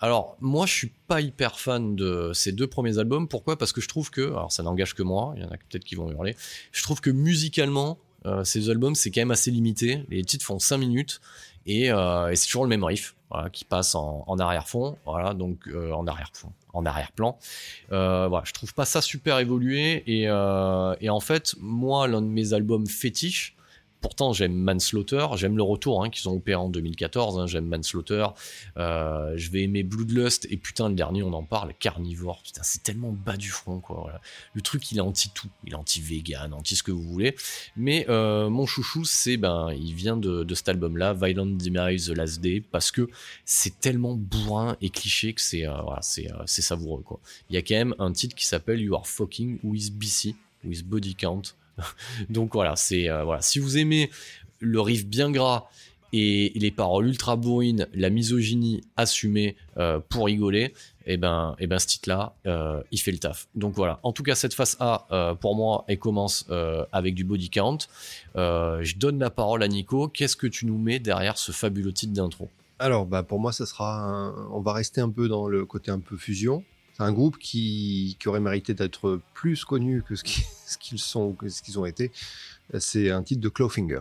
Alors, 0.00 0.36
moi, 0.40 0.66
je 0.66 0.72
suis 0.72 0.92
pas 1.08 1.20
hyper 1.20 1.58
fan 1.58 1.96
de 1.96 2.30
ces 2.32 2.52
deux 2.52 2.68
premiers 2.68 2.98
albums. 2.98 3.26
Pourquoi? 3.26 3.58
Parce 3.58 3.72
que 3.72 3.80
je 3.80 3.88
trouve 3.88 4.10
que, 4.10 4.20
alors 4.20 4.52
ça 4.52 4.62
n'engage 4.62 4.94
que 4.94 5.02
moi, 5.02 5.34
il 5.36 5.42
y 5.42 5.44
en 5.44 5.50
a 5.50 5.56
peut-être 5.56 5.84
qui 5.84 5.96
vont 5.96 6.10
hurler, 6.10 6.36
je 6.70 6.82
trouve 6.82 7.00
que 7.00 7.10
musicalement, 7.10 7.98
ces 8.44 8.68
albums, 8.68 8.94
c'est 8.94 9.10
quand 9.10 9.22
même 9.22 9.30
assez 9.30 9.50
limité. 9.50 10.04
Les 10.10 10.22
titres 10.22 10.44
font 10.44 10.58
5 10.58 10.76
minutes 10.76 11.20
et, 11.66 11.90
euh, 11.90 12.30
et 12.30 12.36
c'est 12.36 12.46
toujours 12.46 12.64
le 12.64 12.68
même 12.68 12.84
riff 12.84 13.14
qui 13.52 13.66
passe 13.66 13.94
en, 13.94 14.38
arrière-fond, 14.38 14.96
euh, 15.06 15.92
en 15.92 16.06
arrière-fond, 16.06 16.50
en 16.72 16.86
arrière-plan. 16.86 17.38
Euh, 17.92 18.26
voilà, 18.26 18.44
je 18.46 18.54
trouve 18.54 18.72
pas 18.72 18.86
ça 18.86 19.02
super 19.02 19.38
évolué 19.38 20.02
et, 20.06 20.22
et 20.22 21.10
en 21.10 21.20
fait, 21.20 21.54
moi, 21.60 22.08
l'un 22.08 22.22
de 22.22 22.26
mes 22.26 22.54
albums 22.54 22.86
fétiches, 22.86 23.54
Pourtant, 24.00 24.32
j'aime 24.32 24.54
Manslaughter, 24.54 25.26
j'aime 25.34 25.56
le 25.56 25.62
retour 25.62 26.04
hein, 26.04 26.10
qu'ils 26.10 26.28
ont 26.28 26.34
opéré 26.34 26.56
en 26.56 26.68
2014, 26.68 27.38
hein, 27.38 27.46
j'aime 27.46 27.66
Manslaughter, 27.66 28.26
euh, 28.76 29.32
je 29.36 29.50
vais 29.50 29.62
aimer 29.62 29.82
Bloodlust, 29.82 30.46
et 30.50 30.56
putain, 30.56 30.88
le 30.88 30.94
dernier, 30.94 31.24
on 31.24 31.32
en 31.32 31.42
parle, 31.42 31.74
Carnivore, 31.74 32.42
putain, 32.42 32.62
c'est 32.62 32.82
tellement 32.84 33.10
bas 33.10 33.36
du 33.36 33.50
front, 33.50 33.80
quoi. 33.80 34.20
Le 34.54 34.60
truc, 34.60 34.92
il 34.92 34.98
est 34.98 35.02
anti-tout, 35.02 35.48
il 35.64 35.72
est 35.72 35.76
anti-vegan, 35.76 36.52
anti 36.52 36.76
ce 36.76 36.84
que 36.84 36.92
vous 36.92 37.02
voulez, 37.02 37.34
mais 37.76 38.06
euh, 38.08 38.48
mon 38.48 38.66
chouchou, 38.66 39.04
c'est, 39.04 39.36
ben, 39.36 39.72
il 39.76 39.94
vient 39.94 40.16
de, 40.16 40.46
cet 40.54 40.68
album-là, 40.68 41.14
Violent 41.14 41.46
Demise 41.46 42.06
The 42.06 42.16
Last 42.16 42.40
Day, 42.40 42.62
parce 42.70 42.92
que 42.92 43.08
c'est 43.44 43.80
tellement 43.80 44.14
bourrin 44.14 44.76
et 44.80 44.90
cliché 44.90 45.32
que 45.32 45.40
c'est, 45.40 45.66
euh, 45.66 45.72
c'est 46.00 46.62
savoureux, 46.62 47.02
quoi. 47.02 47.18
Il 47.50 47.54
y 47.54 47.58
a 47.58 47.62
quand 47.62 47.74
même 47.74 47.94
un 47.98 48.12
titre 48.12 48.36
qui 48.36 48.46
s'appelle 48.46 48.80
You 48.80 48.94
Are 48.94 49.06
Fucking 49.06 49.58
With 49.64 49.92
BC, 49.92 50.36
With 50.64 50.84
Body 50.84 51.14
Count, 51.14 51.54
donc 52.30 52.52
voilà, 52.54 52.76
c'est 52.76 53.08
euh, 53.08 53.24
voilà. 53.24 53.42
Si 53.42 53.58
vous 53.58 53.78
aimez 53.78 54.10
le 54.60 54.80
riff 54.80 55.06
bien 55.06 55.30
gras 55.30 55.66
et 56.12 56.52
les 56.54 56.70
paroles 56.70 57.06
ultra 57.06 57.36
bourrines, 57.36 57.86
la 57.92 58.08
misogynie 58.08 58.82
assumée 58.96 59.56
euh, 59.76 60.00
pour 60.08 60.26
rigoler, 60.26 60.72
et 61.04 61.18
ben, 61.18 61.54
et 61.58 61.66
ben 61.66 61.78
ce 61.78 61.86
titre-là, 61.86 62.34
euh, 62.46 62.82
il 62.90 62.98
fait 62.98 63.12
le 63.12 63.18
taf. 63.18 63.48
Donc 63.54 63.74
voilà. 63.74 64.00
En 64.02 64.12
tout 64.12 64.22
cas, 64.22 64.34
cette 64.34 64.54
phase 64.54 64.76
A, 64.80 65.36
pour 65.40 65.54
moi, 65.54 65.84
elle 65.88 65.98
commence 65.98 66.46
avec 66.92 67.14
du 67.14 67.24
body 67.24 67.50
count. 67.50 67.78
Je 68.34 68.96
donne 68.96 69.18
la 69.18 69.30
parole 69.30 69.62
à 69.62 69.68
Nico. 69.68 70.08
Qu'est-ce 70.08 70.36
que 70.36 70.46
tu 70.46 70.66
nous 70.66 70.78
mets 70.78 70.98
derrière 70.98 71.38
ce 71.38 71.52
fabuleux 71.52 71.92
titre 71.92 72.12
d'intro? 72.12 72.48
Alors, 72.78 73.06
bah, 73.06 73.22
pour 73.22 73.40
moi, 73.40 73.52
ça 73.52 73.66
sera. 73.66 74.32
On 74.52 74.60
va 74.60 74.72
rester 74.72 75.00
un 75.00 75.10
peu 75.10 75.28
dans 75.28 75.48
le 75.48 75.64
côté 75.64 75.90
un 75.90 75.98
peu 75.98 76.16
fusion. 76.16 76.62
Un 76.98 77.12
groupe 77.12 77.38
qui, 77.38 78.16
qui 78.18 78.28
aurait 78.28 78.40
mérité 78.40 78.74
d'être 78.74 79.20
plus 79.34 79.64
connu 79.64 80.02
que 80.02 80.14
ce 80.16 80.24
qu'ils 80.78 80.98
sont, 80.98 81.32
que 81.32 81.48
ce 81.48 81.62
qu'ils 81.62 81.78
ont 81.78 81.86
été. 81.86 82.10
C'est 82.78 83.10
un 83.10 83.22
titre 83.22 83.40
de 83.40 83.48
Clawfinger. 83.48 84.00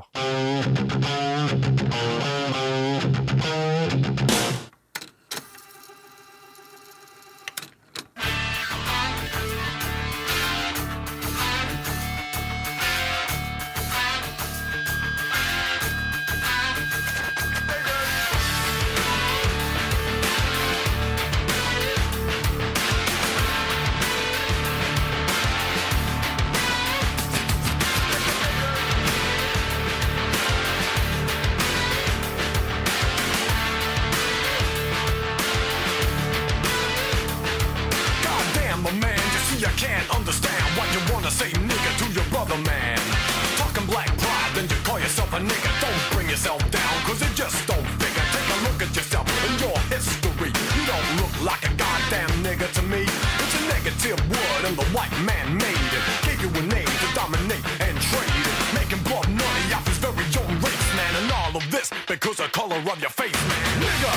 Face, 63.18 63.32
man. 63.34 63.58
Nigga! 63.82 64.14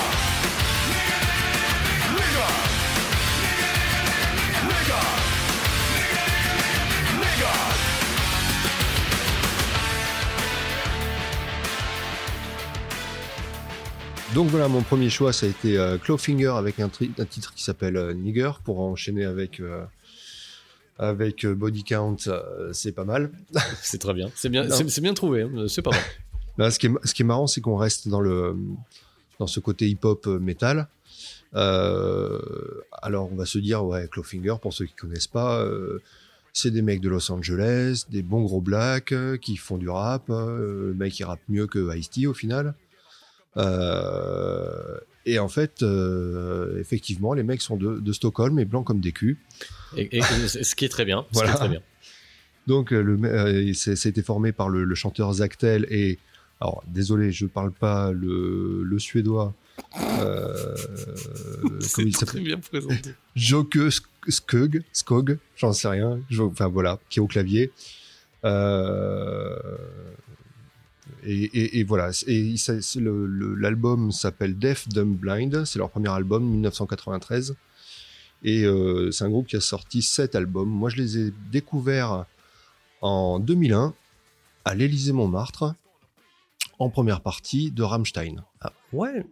Nigga! 0.92 1.20
Nigga! 2.14 2.48
Nigga! 4.68 5.00
Nigga! 7.20 7.52
Donc 14.34 14.48
voilà, 14.48 14.68
mon 14.68 14.82
premier 14.82 15.08
choix, 15.10 15.32
ça 15.32 15.46
a 15.46 15.48
été 15.48 15.78
euh, 15.78 15.96
Clawfinger 15.98 16.52
avec 16.56 16.78
un, 16.78 16.88
titre 16.90 17.54
qui 17.54 17.64
s'appelle 17.64 17.96
euh, 17.96 18.12
Nigger 18.12 18.52
pour 18.64 18.80
enchaîner 18.80 19.24
avec 19.24 19.60
euh, 19.60 19.82
avec 20.98 21.46
Body 21.46 21.84
Count, 21.84 22.16
euh, 22.26 22.70
c'est 22.74 22.92
pas 22.92 23.04
mal. 23.04 23.30
C'est 23.82 23.98
très 23.98 24.12
bien. 24.12 24.30
C'est 24.34 24.50
bien, 24.50 24.68
c'est 24.68 25.00
bien 25.00 25.14
trouvé. 25.14 25.42
hein. 25.42 25.66
C'est 25.68 25.82
pas 25.82 25.90
mal. 25.90 26.00
Là, 26.58 26.70
ce 26.70 26.78
qui 26.78 26.86
est, 26.86 26.90
ce 27.04 27.14
qui 27.14 27.22
est 27.22 27.24
marrant, 27.24 27.46
c'est 27.46 27.60
qu'on 27.60 27.76
reste 27.76 28.08
dans 28.08 28.20
le 28.20 28.56
dans 29.38 29.46
ce 29.46 29.60
côté 29.60 29.88
hip-hop 29.88 30.26
euh, 30.26 30.38
metal. 30.38 30.88
Euh, 31.54 32.38
alors, 33.02 33.30
on 33.32 33.36
va 33.36 33.46
se 33.46 33.58
dire, 33.58 33.84
ouais, 33.84 34.06
Clawfinger, 34.10 34.56
pour 34.60 34.72
ceux 34.74 34.84
qui 34.84 34.92
connaissent 34.94 35.26
pas, 35.26 35.62
euh, 35.62 36.00
c'est 36.52 36.70
des 36.70 36.82
mecs 36.82 37.00
de 37.00 37.08
Los 37.08 37.30
Angeles, 37.32 38.04
des 38.10 38.22
bons 38.22 38.42
gros 38.42 38.60
blacks 38.60 39.12
euh, 39.12 39.36
qui 39.38 39.56
font 39.56 39.78
du 39.78 39.88
rap. 39.88 40.24
le 40.28 40.94
mec, 40.96 41.18
il 41.18 41.24
rappe 41.24 41.40
mieux 41.48 41.66
que 41.66 41.96
Ice-T 41.96 42.26
au 42.26 42.34
final. 42.34 42.74
Et 45.26 45.38
en 45.38 45.48
fait, 45.48 45.84
effectivement, 46.78 47.34
les 47.34 47.42
mecs 47.42 47.62
sont 47.62 47.76
de, 47.76 47.98
de 47.98 48.12
Stockholm 48.12 48.58
et 48.58 48.64
blancs 48.64 48.86
comme 48.86 49.00
des 49.00 49.12
culs. 49.12 49.38
Et, 49.96 50.18
et- 50.18 50.18
et 50.18 50.64
ce 50.64 50.74
qui 50.74 50.84
est 50.84 50.88
très 50.88 51.04
bien. 51.04 51.26
Voilà. 51.32 51.50
qui 51.50 51.54
est 51.56 51.58
très 51.58 51.68
bien. 51.68 51.80
Donc, 52.66 52.90
le, 52.90 53.72
c'est- 53.74 53.96
ça 53.96 54.08
a 54.08 54.10
été 54.10 54.22
formé 54.22 54.52
par 54.52 54.68
le, 54.68 54.84
le 54.84 54.94
chanteur 54.94 55.32
Zach 55.34 55.56
Tell 55.58 55.86
et 55.90 56.18
alors 56.60 56.82
désolé, 56.86 57.32
je 57.32 57.46
parle 57.46 57.72
pas 57.72 58.12
le, 58.12 58.82
le 58.84 58.98
suédois. 58.98 59.54
Euh, 60.20 60.74
il 61.98 62.14
s'appelle 62.14 62.26
très 62.26 62.40
bien 62.40 62.58
présenté. 62.58 63.14
Joke 63.36 63.76
Sk- 63.76 64.04
Skog, 64.28 64.82
Skog, 64.92 65.38
j'en 65.56 65.72
sais 65.72 65.88
rien. 65.88 66.20
Enfin 66.38 66.68
voilà, 66.68 66.98
qui 67.08 67.18
est 67.18 67.22
au 67.22 67.26
clavier. 67.26 67.72
Euh, 68.44 69.56
et, 71.24 71.44
et- 71.44 71.78
et 71.80 71.84
voilà. 71.84 72.10
Et 72.26 72.54
l'album 73.56 74.12
s'appelle 74.12 74.58
Deaf 74.58 74.88
Dumb 74.88 75.16
Blind. 75.16 75.64
C'est 75.64 75.78
leur 75.78 75.90
premier 75.90 76.08
album, 76.10 76.44
1993. 76.44 77.54
Et 78.42 78.64
euh, 78.64 79.10
c'est 79.10 79.24
un 79.24 79.28
groupe 79.30 79.46
qui 79.46 79.56
a 79.56 79.60
sorti 79.60 80.00
sept 80.02 80.34
albums. 80.34 80.68
Moi, 80.68 80.88
je 80.90 80.96
les 80.96 81.18
ai 81.18 81.32
découverts 81.50 82.24
en 83.02 83.38
2001 83.38 83.94
à 84.64 84.74
l'Élysée 84.74 85.12
Montmartre, 85.12 85.74
en 86.80 86.88
première 86.88 87.20
partie 87.20 87.70
de 87.70 87.82
Rammstein. 87.82 88.42
Ah, 88.62 88.72
ouais, 88.94 89.26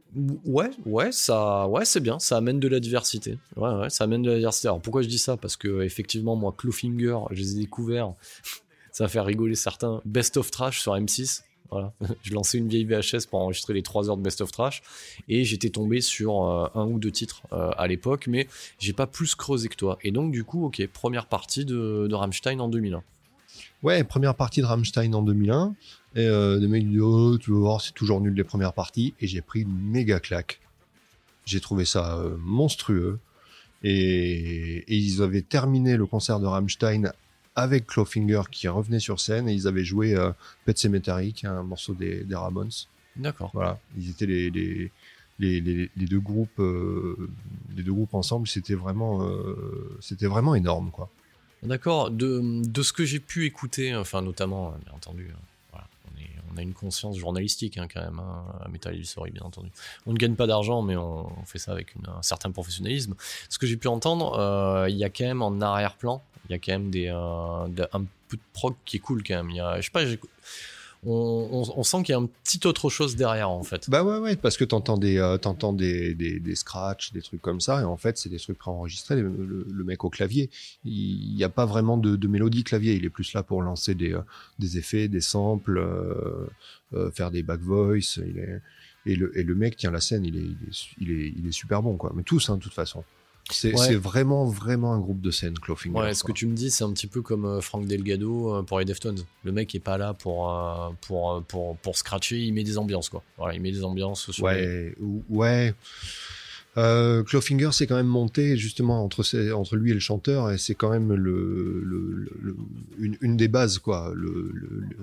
ouais, 0.44 0.70
ouais, 0.84 1.11
ça, 1.12 1.66
ouais, 1.66 1.87
c'est 1.87 2.00
bien. 2.00 2.18
Ça 2.18 2.37
amène 2.37 2.61
de 2.61 2.68
la 2.68 2.78
diversité. 2.78 3.38
Ouais, 3.56 3.70
ouais, 3.70 3.90
ça 3.90 4.04
amène 4.04 4.22
de 4.22 4.30
la 4.30 4.37
diversité. 4.37 4.68
Alors 4.68 4.82
pourquoi 4.82 5.00
je 5.00 5.08
dis 5.08 5.18
ça? 5.18 5.38
Parce 5.38 5.56
que 5.56 5.80
effectivement, 5.82 6.37
moi, 6.37 6.54
Clawfinger, 6.56 7.18
je 7.30 7.40
les 7.40 7.56
ai 7.56 7.61
découverts. 7.61 8.12
Ça 8.90 9.04
va 9.04 9.08
faire 9.08 9.26
rigoler 9.26 9.54
certains. 9.54 10.00
Best 10.04 10.37
of 10.38 10.50
Trash 10.50 10.80
sur 10.80 10.92
M6. 10.94 11.42
Voilà, 11.70 11.92
je 12.22 12.32
lançais 12.32 12.58
une 12.58 12.68
vieille 12.68 12.84
VHS 12.84 13.26
pour 13.30 13.38
enregistrer 13.38 13.72
les 13.74 13.82
3 13.82 14.11
heures 14.11 14.16
de 14.16 14.22
Best 14.22 14.40
of 14.40 14.50
Trash 14.50 14.82
et 15.28 15.44
j'étais 15.44 15.68
tombé 15.68 16.00
sur 16.00 16.42
euh, 16.42 16.66
un 16.74 16.87
ou 16.87 16.98
deux 16.98 17.12
titres 17.12 17.42
euh, 17.52 17.70
à 17.76 17.87
l'époque, 17.87 18.26
mais 18.26 18.48
j'ai 18.78 18.92
pas 18.92 19.06
plus 19.06 19.34
creusé 19.34 19.68
que 19.68 19.76
toi. 19.76 19.98
Et 20.02 20.11
donc, 20.11 20.32
du 20.32 20.42
coup, 20.42 20.66
ok, 20.66 20.84
première 20.88 21.26
partie 21.26 21.64
de, 21.64 22.08
de 22.08 22.14
Rammstein 22.14 22.61
en 22.61 22.68
2001. 22.68 23.04
Ouais, 23.82 24.02
première 24.02 24.34
partie 24.34 24.61
de 24.61 24.66
Rammstein 24.66 25.14
en 25.14 25.22
2001. 25.22 25.74
Et 26.14 26.27
euh, 26.27 26.59
des 26.59 26.68
mecs 26.68 26.88
disent 26.88 27.01
Oh, 27.01 27.38
tu 27.38 27.53
vas 27.53 27.59
voir, 27.59 27.81
c'est 27.81 27.92
toujours 27.92 28.21
nul 28.21 28.35
les 28.35 28.44
premières 28.44 28.73
parties. 28.73 29.14
Et 29.21 29.27
j'ai 29.27 29.42
pris 29.42 29.62
une 29.62 29.79
méga 29.79 30.21
claque. 30.21 30.61
J'ai 31.44 31.61
trouvé 31.61 31.85
ça 31.85 32.18
euh, 32.18 32.37
monstrueux. 32.38 33.18
Et, 33.85 34.85
et 34.88 34.97
ils 34.97 35.23
avaient 35.23 35.42
terminé 35.42 35.97
le 35.97 36.07
concert 36.07 36.40
de 36.40 36.47
Rammstein 36.47 37.12
avec 37.59 37.88
Clawfinger 37.88 38.42
qui 38.53 38.68
revenait 38.68 39.01
sur 39.01 39.18
scène 39.18 39.49
et 39.49 39.53
ils 39.53 39.66
avaient 39.66 39.85
joué 39.85 40.14
euh, 40.14 40.31
Pet 40.64 40.79
Sematary, 40.79 41.33
qui 41.33 41.47
est 41.47 41.49
un 41.49 41.64
morceau 41.64 41.92
des, 41.92 42.23
des 42.23 42.37
Ramones. 42.37 42.71
D'accord. 43.16 43.51
Voilà, 43.53 43.81
ils 43.97 44.11
étaient 44.11 44.27
les, 44.27 44.51
les, 44.51 44.92
les, 45.40 46.07
deux 46.07 46.21
groupes, 46.21 46.61
euh, 46.61 47.29
les 47.77 47.83
deux 47.83 47.92
groupes 47.92 48.14
ensemble. 48.14 48.47
C'était 48.47 48.75
vraiment, 48.75 49.25
euh, 49.25 49.99
c'était 50.01 50.27
vraiment 50.27 50.55
énorme, 50.55 50.90
quoi. 50.92 51.11
D'accord. 51.64 52.12
De, 52.12 52.62
de 52.64 52.83
ce 52.83 52.92
que 52.92 53.05
j'ai 53.05 53.18
pu 53.18 53.44
écouter, 53.44 53.97
enfin 53.97 54.23
notamment, 54.23 54.71
bien 54.85 54.94
entendu, 54.94 55.25
voilà, 55.25 55.40
on, 56.52 56.56
a 56.56 56.62
une 56.62 56.74
conscience 56.74 57.16
journalistique 57.16 57.78
hein, 57.78 57.87
quand 57.92 58.00
même, 58.00 58.18
hein, 58.18 58.44
à 58.61 58.68
Metal 58.68 58.94
bien 59.32 59.42
entendu. 59.42 59.70
On 60.06 60.12
ne 60.12 60.18
gagne 60.18 60.34
pas 60.34 60.46
d'argent, 60.46 60.82
mais 60.82 60.96
on, 60.96 61.28
fait 61.46 61.58
ça 61.58 61.72
avec 61.72 61.94
un 62.06 62.22
certain 62.22 62.50
professionnalisme. 62.50 63.14
Ce 63.48 63.58
que 63.58 63.66
j'ai 63.66 63.76
pu 63.76 63.88
entendre, 63.88 64.38
euh, 64.38 64.88
il 64.88 64.96
y 64.96 65.04
a 65.04 65.11
quand 65.11 65.24
même 65.24 65.42
en 65.42 65.61
arrière-plan, 65.61 66.22
il 66.48 66.52
y 66.52 66.54
a 66.54 66.58
quand 66.58 66.72
même 66.72 66.90
des, 66.90 67.08
euh, 67.08 67.87
un 67.92 68.04
peu 68.28 68.37
de 68.37 68.42
prog 68.52 68.74
qui 68.84 68.96
est 68.96 69.00
cool 69.00 69.22
quand 69.22 69.42
même. 69.42 69.58
A, 69.61 69.80
je 69.80 69.87
sais 69.87 69.90
pas, 69.90 70.04
on, 71.04 71.82
sent 71.82 72.02
qu'il 72.02 72.12
y 72.12 72.16
a 72.16 72.18
un 72.18 72.26
petit 72.26 72.66
autre 72.66 72.90
chose 72.90 73.14
derrière 73.14 73.50
en 73.50 73.62
fait. 73.62 73.88
Bah 73.88 74.02
ouais, 74.02 74.18
ouais, 74.18 74.37
parce 74.37 74.56
que 74.56 74.64
t'entends 74.64 74.98
des, 74.98 75.18
euh, 75.18 75.38
des, 75.72 76.14
des, 76.14 76.40
des 76.40 76.54
scratchs, 76.54 77.12
des 77.12 77.22
trucs 77.22 77.40
comme 77.40 77.61
ça, 77.61 77.80
et 77.80 77.84
en 77.84 77.96
fait, 77.96 78.18
c'est 78.18 78.28
des 78.28 78.38
trucs 78.38 78.58
préenregistrés. 78.58 79.16
Le, 79.16 79.66
le- 79.68 79.84
mec 79.84 80.04
au 80.04 80.11
clavier, 80.11 80.50
il 80.84 81.34
n'y 81.34 81.44
a 81.44 81.48
pas 81.48 81.64
vraiment 81.64 81.96
de, 81.96 82.26
mélodie 82.26 82.64
clavier. 82.64 82.94
Il 82.94 83.04
est 83.04 83.11
plus 83.11 83.32
là 83.32 83.42
pour 83.42 83.62
lancer 83.62 83.94
des, 83.94 84.12
euh, 84.12 84.20
des 84.58 84.76
effets, 84.76 85.08
des 85.08 85.20
samples, 85.20 85.78
euh, 85.78 86.46
euh, 86.94 87.11
faire 87.12 87.30
des 87.30 87.42
back 87.42 87.61
voice. 87.61 88.18
Il 88.18 88.38
est, 88.38 88.61
et, 89.06 89.16
le, 89.16 89.37
et 89.38 89.44
le 89.44 89.54
mec 89.54 89.76
tient 89.76 89.90
la 89.90 90.00
scène, 90.00 90.24
il 90.24 90.37
est, 90.37 90.40
il 90.40 90.68
est, 90.68 90.88
il 91.00 91.11
est, 91.11 91.34
il 91.38 91.46
est 91.46 91.52
super 91.52 91.82
bon, 91.82 91.96
quoi. 91.96 92.12
Mais 92.14 92.22
tous, 92.22 92.50
hein, 92.50 92.56
de 92.56 92.62
toute 92.62 92.74
façon. 92.74 93.04
C'est 93.50 93.74
Ouais. 93.74 93.94
vraiment, 93.96 94.44
vraiment 94.46 94.92
un 94.92 94.98
groupe 95.00 95.20
de 95.20 95.30
scène, 95.30 95.54
Clawfinger. 95.58 95.96
Ouais, 95.98 96.14
ce 96.14 96.22
que 96.24 96.32
tu 96.32 96.46
me 96.46 96.54
dis, 96.54 96.70
c'est 96.70 96.84
un 96.84 96.92
petit 96.92 97.06
peu 97.06 97.22
comme 97.22 97.44
euh, 97.46 97.61
Frank 97.61 97.87
Delgado 97.87 98.54
euh, 98.56 98.62
pour 98.62 98.78
les 98.78 98.84
Deftones. 98.84 99.24
Le 99.44 99.52
mec 99.52 99.74
est 99.74 99.80
pas 99.80 99.96
là 99.98 100.12
pour, 100.14 100.52
euh, 100.52 100.90
pour, 101.00 101.42
pour, 101.48 101.76
pour 101.78 101.96
scratcher, 101.96 102.38
il 102.40 102.52
met 102.52 102.64
des 102.64 102.76
ambiances, 102.78 103.08
quoi. 103.08 103.22
Voilà, 103.38 103.54
il 103.54 103.61
met 103.62 103.72
des 103.72 103.84
ambiances 103.84 104.30
sur 104.30 104.48
les- 104.48 104.54
Ouais, 104.90 104.94
ou- 105.00 105.22
ouais. 105.30 105.74
Euh, 106.76 107.24
Clawfinger 107.24 107.72
s'est 107.72 107.87
quand 107.88 107.96
même 107.96 108.06
monté 108.06 108.56
justement 108.56 109.02
entre, 109.02 109.24
ses- 109.24 109.50
entre 109.50 109.74
lui 109.74 109.90
et 109.90 109.94
le 109.94 110.00
chanteur 110.00 110.52
et 110.52 110.58
c'est 110.58 110.76
quand 110.76 110.90
même 110.90 111.12
le, 111.12 111.82
le- 111.84 112.30
le- 112.40 112.56
une, 113.00 113.16
une 113.20 113.37
des 113.37 113.48
bases 113.48 113.78
quoi. 113.78 114.12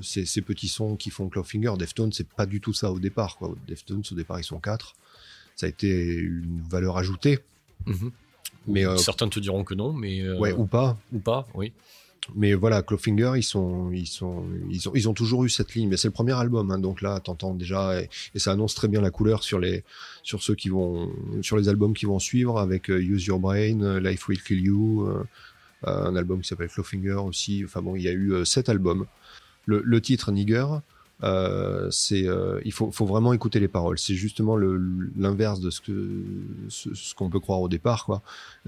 Ces, 0.02 0.26
ces 0.26 0.42
petits 0.42 0.70
sons 0.70 0.96
qui 0.96 1.10
font 1.10 1.28
Clawfinger, 1.28 1.74
Deftones 1.78 2.14
c'est 2.14 2.30
pas 2.30 2.46
du 2.46 2.62
tout 2.62 2.72
ça 2.72 2.92
au 2.92 3.00
départ 3.00 3.36
quoi. 3.38 3.54
Deftones 3.68 4.04
au 4.10 4.16
départ 4.16 4.40
ils 4.40 4.44
sont 4.46 4.60
quatre. 4.60 4.94
Ça 5.58 5.66
a 5.66 5.70
été 5.70 6.14
une 6.14 6.62
valeur 6.70 6.98
ajoutée, 6.98 7.40
Mhm. 7.88 8.12
Mais 8.68 8.86
euh, 8.86 8.98
Certains 8.98 9.28
te 9.30 9.40
diront 9.40 9.64
que 9.64 9.74
non, 9.74 9.94
mais. 9.94 10.22
euh, 10.22 10.38
ouais 10.38 10.54
ou 10.54 10.66
pas. 10.66 10.98
ou 11.14 11.20
pas, 11.20 11.48
oui. 11.54 11.74
Mais 12.34 12.56
voilà, 12.56 12.82
Clawfinger, 12.82 13.34
ils 13.36 13.44
sont, 13.44 13.92
ils 13.92 14.08
sont, 14.08 14.46
ils 14.72 14.90
ont, 14.90 14.92
ils 14.96 15.08
ont 15.08 15.14
toujours 15.14 15.44
eu 15.46 15.50
cette 15.50 15.76
ligne. 15.76 15.90
Mais 15.90 15.98
c'est 15.98 16.08
le 16.08 16.14
premier 16.14 16.34
album, 16.34 16.72
hein, 16.72 16.80
donc 16.80 17.02
là, 17.04 17.20
t'entends 17.20 17.54
déjà, 17.54 18.02
et, 18.02 18.10
et 18.34 18.40
ça 18.40 18.52
annonce 18.52 18.74
très 18.74 18.88
bien 18.88 19.00
la 19.00 19.12
couleur 19.12 19.44
sur 19.44 19.60
les, 19.60 19.84
sur 20.24 20.42
ceux 20.42 20.56
qui 20.56 20.70
vont, 20.70 21.12
sur 21.44 21.56
les 21.56 21.70
albums 21.70 21.94
qui 21.94 22.06
vont 22.08 22.18
suivre, 22.18 22.58
avec 22.60 22.90
euh, 22.90 23.00
Use 23.00 23.26
Your 23.28 23.40
Brain, 23.40 24.00
Life 24.00 24.28
Will 24.28 24.42
Kill 24.42 24.60
You, 24.60 25.08
un 25.84 26.16
album 26.16 26.42
qui 26.42 26.48
s'appelle 26.48 26.70
Clawfinger 26.70 27.14
aussi. 27.14 27.64
Enfin 27.64 27.84
bon, 27.84 27.96
il 27.96 28.02
y 28.02 28.08
a 28.08 28.12
eu 28.14 28.44
sept 28.44 28.70
albums. 28.70 29.06
Le, 29.68 29.82
le 29.86 30.02
titre 30.02 30.32
Nigger, 30.32 30.66
euh, 31.24 31.90
c'est, 31.92 32.28
euh, 32.28 32.60
il 32.66 32.74
faut, 32.74 32.92
faut 32.92 33.06
vraiment 33.06 33.32
écouter 33.34 33.60
les 33.60 33.68
paroles. 33.70 33.98
C'est 33.98 34.16
justement 34.16 34.58
l'inverse 34.58 35.60
de 35.62 35.70
ce 35.70 35.80
que, 35.82 36.22
ce, 36.70 36.94
ce 36.94 37.16
qu'on 37.16 37.30
peut 37.30 37.40
croire 37.40 37.62
au 37.62 37.70
départ, 37.70 38.06
quoi. 38.06 38.22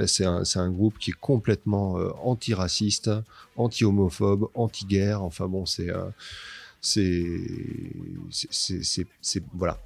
C'est 0.05 0.25
un, 0.25 0.43
un 0.55 0.71
groupe 0.71 0.97
qui 0.97 1.11
est 1.11 1.19
complètement 1.19 1.99
euh, 1.99 2.09
antiraciste, 2.23 3.11
anti-homophobe, 3.57 4.47
anti-guerre. 4.55 5.23
Enfin 5.23 5.47
bon, 5.47 5.65
c'est 5.65 5.89
euh, 5.89 6.05
c'est 6.81 7.41
c'est- 9.21 9.43
voilà. 9.53 9.79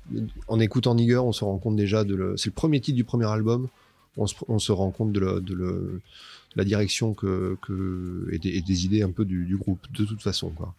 En 0.47 0.60
écoutant 0.60 0.95
Nigger, 0.95 1.17
on 1.17 1.32
se 1.32 1.43
rend 1.43 1.58
compte 1.58 1.76
déjà 1.76 2.04
de 2.04 2.15
le. 2.15 2.38
C'est 2.38 2.50
le 2.50 2.54
premier 2.54 2.80
titre 2.82 2.95
du 2.95 3.04
premier 3.04 3.26
album. 3.28 3.67
On 4.17 4.28
se, 4.28 4.36
on 4.50 4.60
se 4.60 4.71
rend 4.74 4.91
compte 4.91 5.13
de, 5.13 5.19
le- 5.21 5.39
de, 5.41 5.54
le- 5.54 6.02
la 6.56 6.65
direction 6.65 7.13
que, 7.13 7.58
que 7.62 8.28
et, 8.32 8.39
des, 8.39 8.50
et 8.50 8.62
des 8.62 8.86
idées 8.86 9.02
un 9.04 9.12
peu 9.12 9.24
du, 9.24 9.45
du 9.45 9.56
groupe 9.58 9.80
de 9.97 10.04
toute 10.04 10.21
façon 10.21 10.50
quoi. 10.50 10.76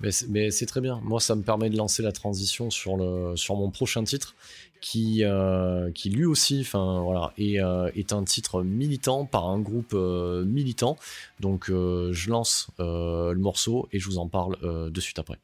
Mais 0.00 0.10
c'est- 0.12 0.66
très 0.66 0.80
bien. 0.80 1.00
Moi, 1.04 1.20
ça 1.20 1.34
me 1.34 1.42
permet 1.42 1.70
de 1.70 1.76
lancer 1.76 2.02
la 2.02 2.12
transition 2.12 2.70
sur, 2.70 2.96
le, 2.96 3.36
sur 3.36 3.56
mon 3.56 3.70
prochain 3.70 4.04
titre, 4.04 4.34
qui, 4.80 5.24
euh, 5.24 5.90
qui 5.92 6.10
lui 6.10 6.24
aussi 6.24 6.66
voilà, 6.72 7.32
est, 7.38 7.60
euh, 7.60 7.90
est 7.96 8.12
un 8.12 8.24
titre 8.24 8.62
militant 8.62 9.24
par 9.24 9.46
un 9.48 9.58
groupe 9.58 9.92
euh, 9.94 10.44
militant. 10.44 10.96
Donc, 11.40 11.66
je 11.68 12.30
lance 12.30 12.68
le 12.78 13.34
morceau 13.34 13.88
et 13.92 13.98
je 13.98 14.06
vous 14.06 14.18
en 14.18 14.28
parle 14.28 14.56
de 14.62 15.00
suite 15.00 15.18
après. 15.18 15.38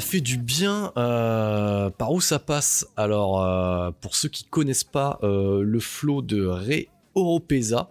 Fait 0.00 0.20
du 0.20 0.38
bien. 0.38 0.92
euh, 0.96 1.90
par 1.90 2.12
où 2.12 2.20
ça 2.20 2.38
passe? 2.38 2.86
Alors, 2.96 3.42
euh, 3.42 3.90
pour 4.00 4.16
ceux 4.16 4.28
qui 4.28 4.44
connaissent 4.44 4.84
pas 4.84 5.18
euh, 5.22 5.62
le 5.62 5.80
flow 5.80 6.22
de 6.22 6.46
Ray 6.46 6.88
Oropesa, 7.14 7.88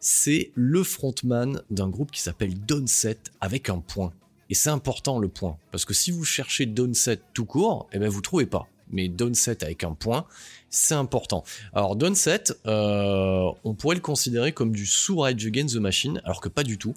c'est 0.00 0.50
le 0.54 0.82
frontman 0.82 1.62
d'un 1.70 1.88
groupe 1.88 2.10
qui 2.10 2.20
s'appelle 2.20 2.58
Downset 2.58 3.18
avec 3.40 3.68
un 3.68 3.78
point. 3.78 4.12
Et 4.50 4.54
c'est 4.54 4.70
important 4.70 5.18
le 5.18 5.28
point, 5.28 5.56
parce 5.70 5.84
que 5.84 5.94
si 5.94 6.10
vous 6.10 6.24
cherchez 6.24 6.66
Downset 6.66 7.20
tout 7.32 7.46
court, 7.46 7.88
eh 7.92 7.98
ben 7.98 8.08
vous 8.08 8.20
trouvez 8.20 8.46
pas. 8.46 8.66
Mais 8.90 9.08
Downset 9.08 9.64
avec 9.64 9.84
un 9.84 9.92
point, 9.92 10.26
c'est 10.72 10.94
important. 10.94 11.44
Alors 11.74 11.96
Downset, 11.96 12.44
euh, 12.66 13.50
on 13.62 13.74
pourrait 13.74 13.94
le 13.94 14.00
considérer 14.00 14.52
comme 14.52 14.72
du 14.72 14.86
sous 14.86 15.18
Rage 15.18 15.46
Against 15.46 15.74
the 15.74 15.78
Machine, 15.78 16.20
alors 16.24 16.40
que 16.40 16.48
pas 16.48 16.64
du 16.64 16.78
tout. 16.78 16.94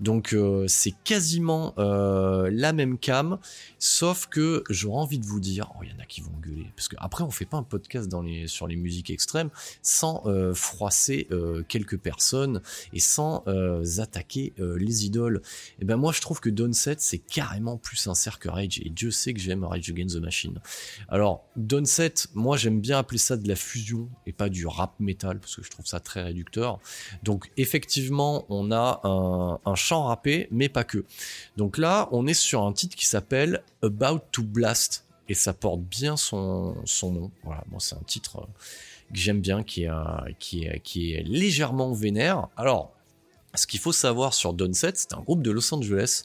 Donc 0.00 0.32
euh, 0.32 0.64
c'est 0.66 0.94
quasiment 1.04 1.74
euh, 1.78 2.48
la 2.50 2.72
même 2.72 2.98
cam, 2.98 3.38
sauf 3.78 4.26
que 4.26 4.64
j'aurais 4.70 5.02
envie 5.02 5.18
de 5.18 5.26
vous 5.26 5.40
dire, 5.40 5.70
oh 5.78 5.84
il 5.84 5.90
y 5.90 5.92
en 5.92 5.98
a 5.98 6.06
qui 6.06 6.22
vont 6.22 6.32
gueuler, 6.40 6.72
parce 6.74 6.88
que 6.88 6.96
après 6.98 7.22
on 7.22 7.30
fait 7.30 7.44
pas 7.44 7.58
un 7.58 7.62
podcast 7.62 8.10
sur 8.46 8.66
les 8.66 8.76
musiques 8.76 9.10
extrêmes 9.10 9.50
sans 9.82 10.24
froisser 10.54 11.28
quelques 11.68 11.98
personnes 11.98 12.62
et 12.94 13.00
sans 13.00 13.44
attaquer 13.98 14.54
les 14.56 15.04
idoles. 15.04 15.42
Et 15.80 15.84
ben 15.84 15.96
moi 15.96 16.12
je 16.12 16.22
trouve 16.22 16.40
que 16.40 16.48
Downset 16.48 16.96
c'est 16.98 17.18
carrément 17.18 17.76
plus 17.76 17.96
sincère 17.96 18.38
que 18.38 18.48
Rage 18.48 18.80
et 18.82 18.88
Dieu 18.88 19.10
sait 19.10 19.34
que 19.34 19.40
j'aime 19.40 19.64
Rage 19.64 19.90
Against 19.90 20.16
the 20.16 20.20
Machine. 20.20 20.58
Alors 21.08 21.44
Downset, 21.56 22.14
moi 22.34 22.56
j'aime 22.56 22.80
bien 22.80 22.98
appeler 22.98 23.17
ça 23.18 23.36
de 23.36 23.46
la 23.48 23.56
fusion 23.56 24.08
et 24.26 24.32
pas 24.32 24.48
du 24.48 24.66
rap 24.66 24.94
metal 24.98 25.38
parce 25.38 25.56
que 25.56 25.62
je 25.62 25.70
trouve 25.70 25.86
ça 25.86 26.00
très 26.00 26.22
réducteur. 26.22 26.78
Donc 27.22 27.50
effectivement, 27.56 28.44
on 28.48 28.70
a 28.72 29.00
un, 29.04 29.60
un 29.64 29.74
chant 29.74 30.04
rappé, 30.04 30.48
mais 30.50 30.68
pas 30.68 30.84
que. 30.84 31.04
Donc 31.56 31.78
là, 31.78 32.08
on 32.12 32.26
est 32.26 32.34
sur 32.34 32.62
un 32.62 32.72
titre 32.72 32.96
qui 32.96 33.06
s'appelle 33.06 33.62
About 33.82 34.20
to 34.32 34.42
Blast 34.42 35.04
et 35.28 35.34
ça 35.34 35.52
porte 35.52 35.80
bien 35.80 36.16
son, 36.16 36.76
son 36.84 37.12
nom. 37.12 37.30
Voilà, 37.44 37.62
moi 37.70 37.80
c'est 37.80 37.94
un 37.94 38.04
titre 38.06 38.38
euh, 38.38 39.12
que 39.12 39.18
j'aime 39.18 39.40
bien, 39.40 39.62
qui 39.62 39.84
est, 39.84 39.90
qui, 40.38 40.64
est, 40.64 40.80
qui 40.80 41.12
est 41.12 41.22
légèrement 41.22 41.92
vénère. 41.92 42.48
Alors, 42.56 42.92
ce 43.54 43.66
qu'il 43.66 43.80
faut 43.80 43.92
savoir 43.92 44.34
sur 44.34 44.52
Downset, 44.52 44.92
c'est 44.94 45.14
un 45.14 45.20
groupe 45.20 45.42
de 45.42 45.50
Los 45.50 45.72
Angeles 45.72 46.24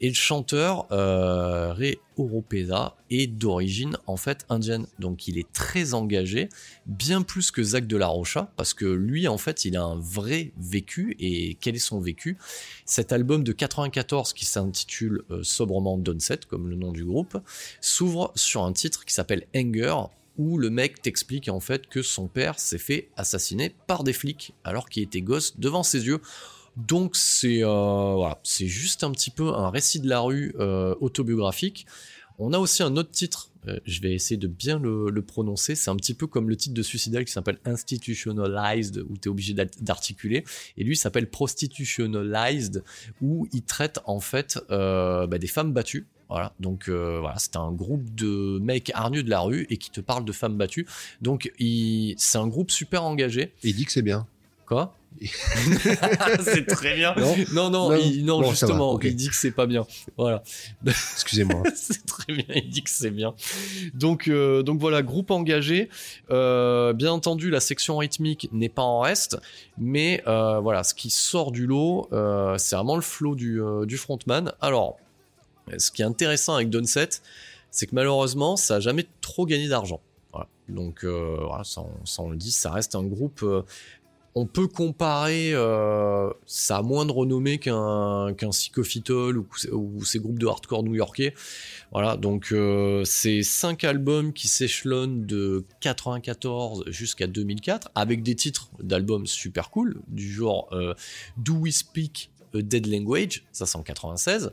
et 0.00 0.08
le 0.08 0.14
chanteur 0.14 0.86
euh, 0.92 1.72
Ray 1.72 1.98
Oropesa 2.16 2.96
est 3.10 3.26
d'origine 3.26 3.96
en 4.06 4.16
fait 4.16 4.44
indienne, 4.48 4.86
donc 4.98 5.28
il 5.28 5.38
est 5.38 5.50
très 5.52 5.94
engagé, 5.94 6.48
bien 6.86 7.22
plus 7.22 7.50
que 7.50 7.62
Zach 7.62 7.86
de 7.86 7.96
la 7.96 8.08
Rocha, 8.08 8.50
parce 8.56 8.74
que 8.74 8.84
lui 8.84 9.28
en 9.28 9.38
fait 9.38 9.64
il 9.64 9.76
a 9.76 9.82
un 9.82 9.98
vrai 9.98 10.52
vécu. 10.58 11.16
Et 11.20 11.56
quel 11.60 11.76
est 11.76 11.80
son 11.80 12.00
vécu? 12.00 12.36
Cet 12.84 13.12
album 13.12 13.44
de 13.44 13.52
94 13.52 14.32
qui 14.32 14.44
s'intitule 14.44 15.22
euh, 15.30 15.42
sobrement 15.42 15.96
Downset, 15.96 16.40
comme 16.48 16.68
le 16.68 16.76
nom 16.76 16.92
du 16.92 17.04
groupe, 17.04 17.38
s'ouvre 17.80 18.32
sur 18.34 18.64
un 18.64 18.72
titre 18.72 19.04
qui 19.04 19.14
s'appelle 19.14 19.46
Anger, 19.54 19.94
où 20.38 20.56
le 20.56 20.70
mec 20.70 21.02
t'explique 21.02 21.48
en 21.48 21.60
fait 21.60 21.88
que 21.88 22.00
son 22.00 22.28
père 22.28 22.58
s'est 22.58 22.78
fait 22.78 23.10
assassiner 23.16 23.74
par 23.86 24.04
des 24.04 24.12
flics 24.12 24.54
alors 24.64 24.88
qu'il 24.88 25.02
était 25.02 25.20
gosse 25.20 25.58
devant 25.58 25.82
ses 25.82 26.06
yeux. 26.06 26.20
Donc 26.76 27.16
c'est 27.16 27.64
euh, 27.64 28.34
juste 28.44 29.02
un 29.02 29.10
petit 29.10 29.30
peu 29.30 29.48
un 29.48 29.68
récit 29.68 29.98
de 29.98 30.08
la 30.08 30.20
rue 30.20 30.54
euh, 30.60 30.94
autobiographique. 31.00 31.86
On 32.38 32.52
a 32.52 32.58
aussi 32.58 32.84
un 32.84 32.96
autre 32.96 33.10
titre, 33.10 33.50
euh, 33.66 33.80
je 33.84 34.00
vais 34.00 34.12
essayer 34.14 34.36
de 34.36 34.46
bien 34.46 34.78
le, 34.78 35.22
prononcer, 35.22 35.74
c'est 35.74 35.90
un 35.90 35.96
petit 35.96 36.14
peu 36.14 36.28
comme 36.28 36.48
le 36.48 36.54
titre 36.54 36.74
de 36.76 36.82
Suicidal 36.84 37.24
qui 37.24 37.32
s'appelle 37.32 37.58
Institutionalized, 37.64 39.04
où 39.08 39.16
tu 39.16 39.28
es 39.28 39.28
obligé 39.28 39.54
d'art- 39.54 39.66
d'articuler, 39.80 40.44
et 40.76 40.84
lui 40.84 40.96
s'appelle 40.96 41.28
Prostitutionalized, 41.28 42.84
où 43.20 43.48
il 43.52 43.62
traite 43.62 43.98
en 44.04 44.20
fait 44.20 44.60
bah, 44.68 45.26
des 45.26 45.48
femmes 45.48 45.72
battues. 45.72 46.06
Voilà, 46.28 46.52
donc 46.60 46.88
euh, 46.88 47.18
voilà, 47.20 47.36
c'est 47.38 47.56
un 47.56 47.72
groupe 47.72 48.14
de 48.14 48.58
mecs 48.60 48.90
hargneux 48.94 49.22
de 49.22 49.30
la 49.30 49.40
rue 49.40 49.66
et 49.70 49.76
qui 49.78 49.90
te 49.90 50.00
parle 50.00 50.24
de 50.24 50.32
femmes 50.32 50.56
battues. 50.58 50.86
Donc 51.22 51.50
il- 51.58 52.14
c'est 52.18 52.38
un 52.38 52.46
groupe 52.48 52.70
super 52.70 53.02
engagé. 53.04 53.52
Il 53.62 53.74
dit 53.74 53.84
que 53.86 53.92
c'est 53.92 54.02
bien. 54.02 54.26
Quoi? 54.66 54.94
C'est 56.42 56.66
très 56.66 56.94
bien. 56.94 57.14
Non 57.16 57.34
Non, 57.54 57.70
non, 57.70 57.88
Non. 57.90 57.96
il- 57.96 58.24
non, 58.24 58.40
Bon, 58.40 58.42
ça 58.54 58.66
va, 58.66 58.72
justement, 58.72 59.00
il 59.00 59.16
dit 59.16 59.28
que 59.28 59.34
c'est 59.34 59.50
pas 59.50 59.66
bien. 59.66 59.86
Voilà. 60.18 60.42
Excusez-moi. 60.86 61.62
c'est 61.74 62.04
très 62.06 62.32
bien, 62.34 62.44
il 62.54 62.68
dit 62.68 62.82
que 62.82 62.90
c'est 62.90 63.10
bien. 63.10 63.34
Donc, 63.94 64.28
euh, 64.28 64.62
donc 64.62 64.78
voilà, 64.80 65.02
groupe 65.02 65.30
engagé. 65.30 65.88
Euh, 66.30 66.92
bien 66.92 67.10
entendu, 67.12 67.50
la 67.50 67.60
section 67.60 67.96
rythmique 67.96 68.48
n'est 68.52 68.68
pas 68.68 68.82
en 68.82 69.00
reste, 69.00 69.38
mais 69.78 70.22
euh, 70.26 70.60
voilà, 70.60 70.84
ce 70.84 70.94
qui 70.94 71.10
sort 71.10 71.52
du 71.52 71.66
lot, 71.66 72.06
euh, 72.12 72.56
c'est 72.58 72.76
vraiment 72.76 72.96
le 72.96 73.02
flow 73.02 73.34
du, 73.34 73.62
euh, 73.62 73.86
du 73.86 73.96
frontman. 73.96 74.52
Alors, 74.60 74.98
ce 75.78 75.90
qui 75.90 76.02
est 76.02 76.06
intéressant 76.06 76.54
avec 76.54 76.70
Downset, 76.70 77.08
c'est 77.70 77.86
que 77.86 77.94
malheureusement, 77.94 78.56
ça 78.56 78.76
a 78.76 78.80
jamais 78.80 79.06
trop 79.20 79.46
gagné 79.46 79.68
d'argent. 79.68 80.00
Donc, 80.68 81.02
euh, 81.04 81.38
ça, 81.64 81.82
on, 82.18 82.30
le 82.30 82.36
dit, 82.36 82.52
ça 82.52 82.70
reste 82.70 82.94
un 82.94 83.02
groupe. 83.02 83.42
euh, 83.42 83.62
on 84.34 84.46
peut 84.46 84.68
comparer, 84.68 85.52
euh, 85.52 86.30
ça 86.46 86.76
a 86.76 86.82
moins 86.82 87.06
de 87.06 87.10
renommée 87.10 87.58
qu'un 87.58 88.34
qu'un 88.34 88.50
ou, 88.50 89.46
ou 89.72 90.04
ces 90.04 90.20
groupes 90.20 90.38
de 90.38 90.46
hardcore 90.46 90.84
new-yorkais. 90.84 91.34
Voilà, 91.90 92.16
donc 92.16 92.52
euh, 92.52 93.02
c'est 93.04 93.42
cinq 93.42 93.82
albums 93.82 94.32
qui 94.32 94.46
s'échelonnent 94.46 95.26
de 95.26 95.64
94 95.80 96.84
jusqu'à 96.86 97.26
2004 97.26 97.90
avec 97.96 98.22
des 98.22 98.36
titres 98.36 98.70
d'albums 98.80 99.26
super 99.26 99.70
cool 99.70 100.00
du 100.06 100.30
genre 100.30 100.68
Do 101.36 101.54
We 101.54 101.74
Speak 101.74 102.30
a 102.54 102.62
Dead 102.62 102.86
Language, 102.86 103.44
ça 103.52 103.66
c'est 103.66 103.76
en 103.76 103.82
96. 103.82 104.52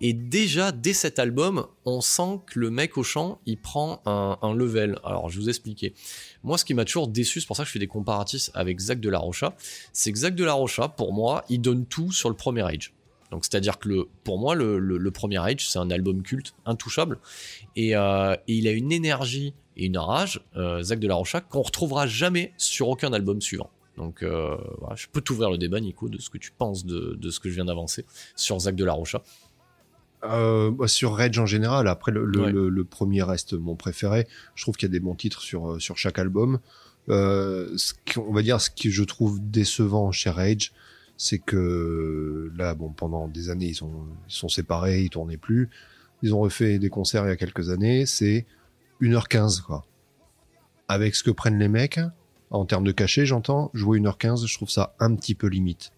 Et 0.00 0.12
déjà, 0.12 0.72
dès 0.72 0.92
cet 0.92 1.18
album, 1.18 1.66
on 1.84 2.00
sent 2.00 2.40
que 2.46 2.58
le 2.58 2.70
mec 2.70 2.96
au 2.96 3.02
chant, 3.02 3.40
il 3.46 3.58
prend 3.58 4.00
un, 4.06 4.54
level. 4.54 4.98
Alors, 5.04 5.30
je 5.30 5.40
vous 5.40 5.48
expliquer. 5.48 5.94
Moi, 6.42 6.58
ce 6.58 6.64
qui 6.64 6.74
m'a 6.74 6.84
toujours 6.84 7.08
déçu, 7.08 7.40
c'est 7.40 7.46
pour 7.46 7.56
ça 7.56 7.64
que 7.64 7.68
je 7.68 7.72
fais 7.72 7.78
des 7.78 7.86
comparatifs 7.86 8.50
avec 8.54 8.78
Zach 8.78 9.00
de 9.00 9.08
la 9.08 9.18
Rocha, 9.18 9.56
c'est 9.92 10.12
que 10.12 10.18
Zach 10.18 10.34
de 10.34 10.44
la 10.44 10.52
Rocha, 10.52 10.88
pour 10.88 11.12
moi, 11.12 11.44
il 11.48 11.60
donne 11.60 11.86
tout 11.86 12.12
sur 12.12 12.28
le 12.28 12.36
premier 12.36 12.62
Age. 12.62 12.92
Donc, 13.30 13.44
c'est-à-dire 13.44 13.78
que 13.78 14.06
pour 14.22 14.38
moi, 14.38 14.54
le, 14.54 15.10
premier 15.10 15.38
Age, 15.38 15.68
c'est 15.68 15.78
un 15.78 15.90
album 15.90 16.22
culte, 16.22 16.54
intouchable. 16.66 17.18
Et, 17.74 17.96
euh, 17.96 18.34
et 18.46 18.54
il 18.54 18.68
a 18.68 18.72
une 18.72 18.92
énergie 18.92 19.54
et 19.76 19.86
une 19.86 19.98
rage, 19.98 20.40
euh, 20.56 20.82
Zach 20.82 20.98
de 20.98 21.08
la 21.08 21.14
Rocha, 21.14 21.40
qu'on 21.40 21.62
retrouvera 21.62 22.06
jamais 22.06 22.52
sur 22.56 22.88
aucun 22.88 23.12
album 23.12 23.40
suivant. 23.40 23.70
Donc, 23.96 24.22
euh, 24.22 24.56
voilà, 24.80 24.96
je 24.96 25.06
peux 25.12 25.20
t'ouvrir 25.20 25.50
le 25.50 25.58
débat, 25.58 25.80
Nico, 25.80 26.08
de 26.08 26.18
ce 26.18 26.28
que 26.30 26.38
tu 26.38 26.50
penses 26.50 26.84
de, 26.84 27.14
de 27.18 27.30
ce 27.30 27.38
que 27.40 27.48
je 27.48 27.54
viens 27.54 27.64
d'avancer 27.64 28.04
sur 28.34 28.58
Zach 28.58 28.74
de 28.74 28.84
la 28.84 28.92
Rocha. 28.92 29.22
Euh, 30.24 30.70
bah, 30.70 30.88
sur 30.88 31.14
Rage 31.16 31.38
en 31.38 31.46
général, 31.46 31.86
après 31.86 32.10
le, 32.10 32.24
le, 32.24 32.40
Ouais. 32.40 32.50
le- 32.52 32.68
le 32.70 32.84
premier 32.84 33.22
reste 33.22 33.52
mon 33.52 33.76
préféré. 33.76 34.26
Je 34.54 34.64
trouve 34.64 34.76
qu'il 34.76 34.88
y 34.88 34.90
a 34.90 34.92
des 34.92 35.00
bons 35.00 35.14
titres 35.14 35.42
sur, 35.42 35.72
euh, 35.72 35.78
sur 35.78 35.96
chaque 35.98 36.18
album. 36.18 36.60
Euh, 37.10 37.70
ce 37.76 37.92
qu'on 38.14 38.32
va 38.32 38.40
dire, 38.42 38.60
ce 38.60 38.70
que 38.70 38.88
je 38.90 39.04
trouve 39.04 39.38
décevant 39.42 40.10
chez 40.12 40.30
Rage, 40.30 40.72
c'est 41.18 41.38
que 41.38 42.50
là, 42.56 42.74
bon, 42.74 42.88
pendant 42.90 43.28
des 43.28 43.50
années, 43.50 43.66
ils 43.66 43.74
sont, 43.74 43.92
ils 44.28 44.34
sont 44.34 44.48
séparés, 44.48 45.02
ils 45.02 45.10
tournaient 45.10 45.36
plus. 45.36 45.68
Ils 46.22 46.34
ont 46.34 46.40
refait 46.40 46.78
des 46.78 46.88
concerts 46.88 47.24
il 47.26 47.28
y 47.28 47.32
a 47.32 47.36
quelques 47.36 47.68
années. 47.68 48.06
C'est 48.06 48.46
1h15, 49.02 49.60
quoi. 49.60 49.84
Avec 50.88 51.14
ce 51.14 51.22
que 51.22 51.30
prennent 51.30 51.58
les 51.58 51.68
mecs, 51.68 52.00
en 52.54 52.64
termes 52.64 52.84
de 52.84 52.92
cachet, 52.92 53.26
j'entends, 53.26 53.70
jouer 53.74 53.98
1h15, 53.98 54.46
je 54.46 54.54
trouve 54.54 54.70
ça 54.70 54.94
un 55.00 55.14
petit 55.14 55.34
peu 55.34 55.48
limite. 55.48 55.92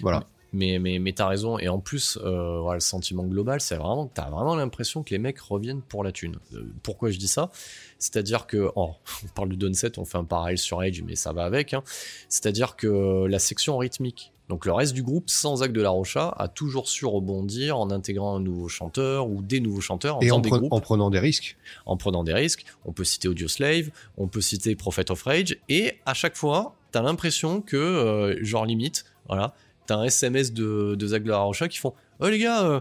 Voilà. 0.00 0.24
Mais, 0.56 0.78
mais, 0.78 1.00
mais 1.00 1.12
t'as 1.12 1.26
raison. 1.26 1.58
Et 1.58 1.68
en 1.68 1.80
plus, 1.80 2.16
euh, 2.22 2.60
voilà, 2.60 2.76
le 2.76 2.80
sentiment 2.80 3.24
global, 3.24 3.60
c'est 3.60 3.74
vraiment 3.74 4.06
que 4.06 4.14
t'as 4.14 4.30
vraiment 4.30 4.54
l'impression 4.54 5.02
que 5.02 5.10
les 5.10 5.18
mecs 5.18 5.40
reviennent 5.40 5.82
pour 5.82 6.04
la 6.04 6.12
thune. 6.12 6.36
Euh, 6.54 6.64
pourquoi 6.84 7.10
je 7.10 7.18
dis 7.18 7.26
ça? 7.26 7.50
C'est-à-dire 7.98 8.46
que, 8.46 8.70
oh, 8.76 8.92
on 9.24 9.28
parle 9.34 9.48
de 9.48 9.56
Downset, 9.56 9.98
on 9.98 10.04
fait 10.04 10.18
un 10.18 10.24
parallèle 10.24 10.58
sur 10.58 10.80
Age, 10.80 11.02
mais 11.02 11.16
ça 11.16 11.32
va 11.32 11.44
avec. 11.44 11.74
Hein. 11.74 11.82
C'est-à-dire 12.28 12.76
que 12.76 13.26
la 13.26 13.38
section 13.40 13.76
rythmique, 13.78 14.32
donc 14.48 14.64
le 14.64 14.72
reste 14.72 14.92
du 14.92 15.02
groupe, 15.02 15.28
sans 15.28 15.56
Zach 15.56 15.72
de 15.72 15.80
la 15.82 15.90
Rocha, 15.90 16.32
a 16.38 16.46
toujours 16.46 16.88
su 16.88 17.04
rebondir 17.04 17.76
en 17.78 17.90
intégrant 17.90 18.36
un 18.36 18.40
nouveau 18.40 18.68
chanteur 18.68 19.26
ou 19.28 19.42
des 19.42 19.58
nouveaux 19.58 19.80
chanteurs 19.80 20.18
en 20.18 20.20
Et 20.20 20.26
faisant 20.26 20.36
en, 20.36 20.40
des 20.40 20.50
pre- 20.50 20.58
groupes 20.58 20.72
en 20.72 20.80
prenant 20.80 21.10
des 21.10 21.18
risques. 21.18 21.56
en 21.86 21.96
prenant 21.96 22.22
des 22.22 22.34
risques. 22.34 22.64
On 22.84 22.92
peut 22.92 23.04
citer 23.04 23.26
Audio 23.26 23.48
Slave, 23.48 23.90
on 24.18 24.28
peut 24.28 24.42
citer 24.42 24.76
Prophet 24.76 25.10
of 25.10 25.22
Rage, 25.22 25.56
et 25.68 25.94
à 26.06 26.14
chaque 26.14 26.36
fois, 26.36 26.76
t'as 26.92 27.02
l'impression 27.02 27.60
que, 27.60 27.76
euh, 27.76 28.38
genre 28.44 28.66
limite, 28.66 29.06
voilà, 29.26 29.54
t'as 29.86 29.96
un 29.96 30.04
SMS 30.04 30.52
de, 30.52 30.94
de 30.94 31.06
Zach 31.06 31.22
de 31.22 31.28
la 31.30 31.38
Rocha 31.38 31.68
qui 31.68 31.78
font 31.78 31.94
Oh 32.20 32.28
les 32.28 32.38
gars, 32.38 32.64
euh, 32.64 32.80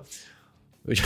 ce 0.93 1.01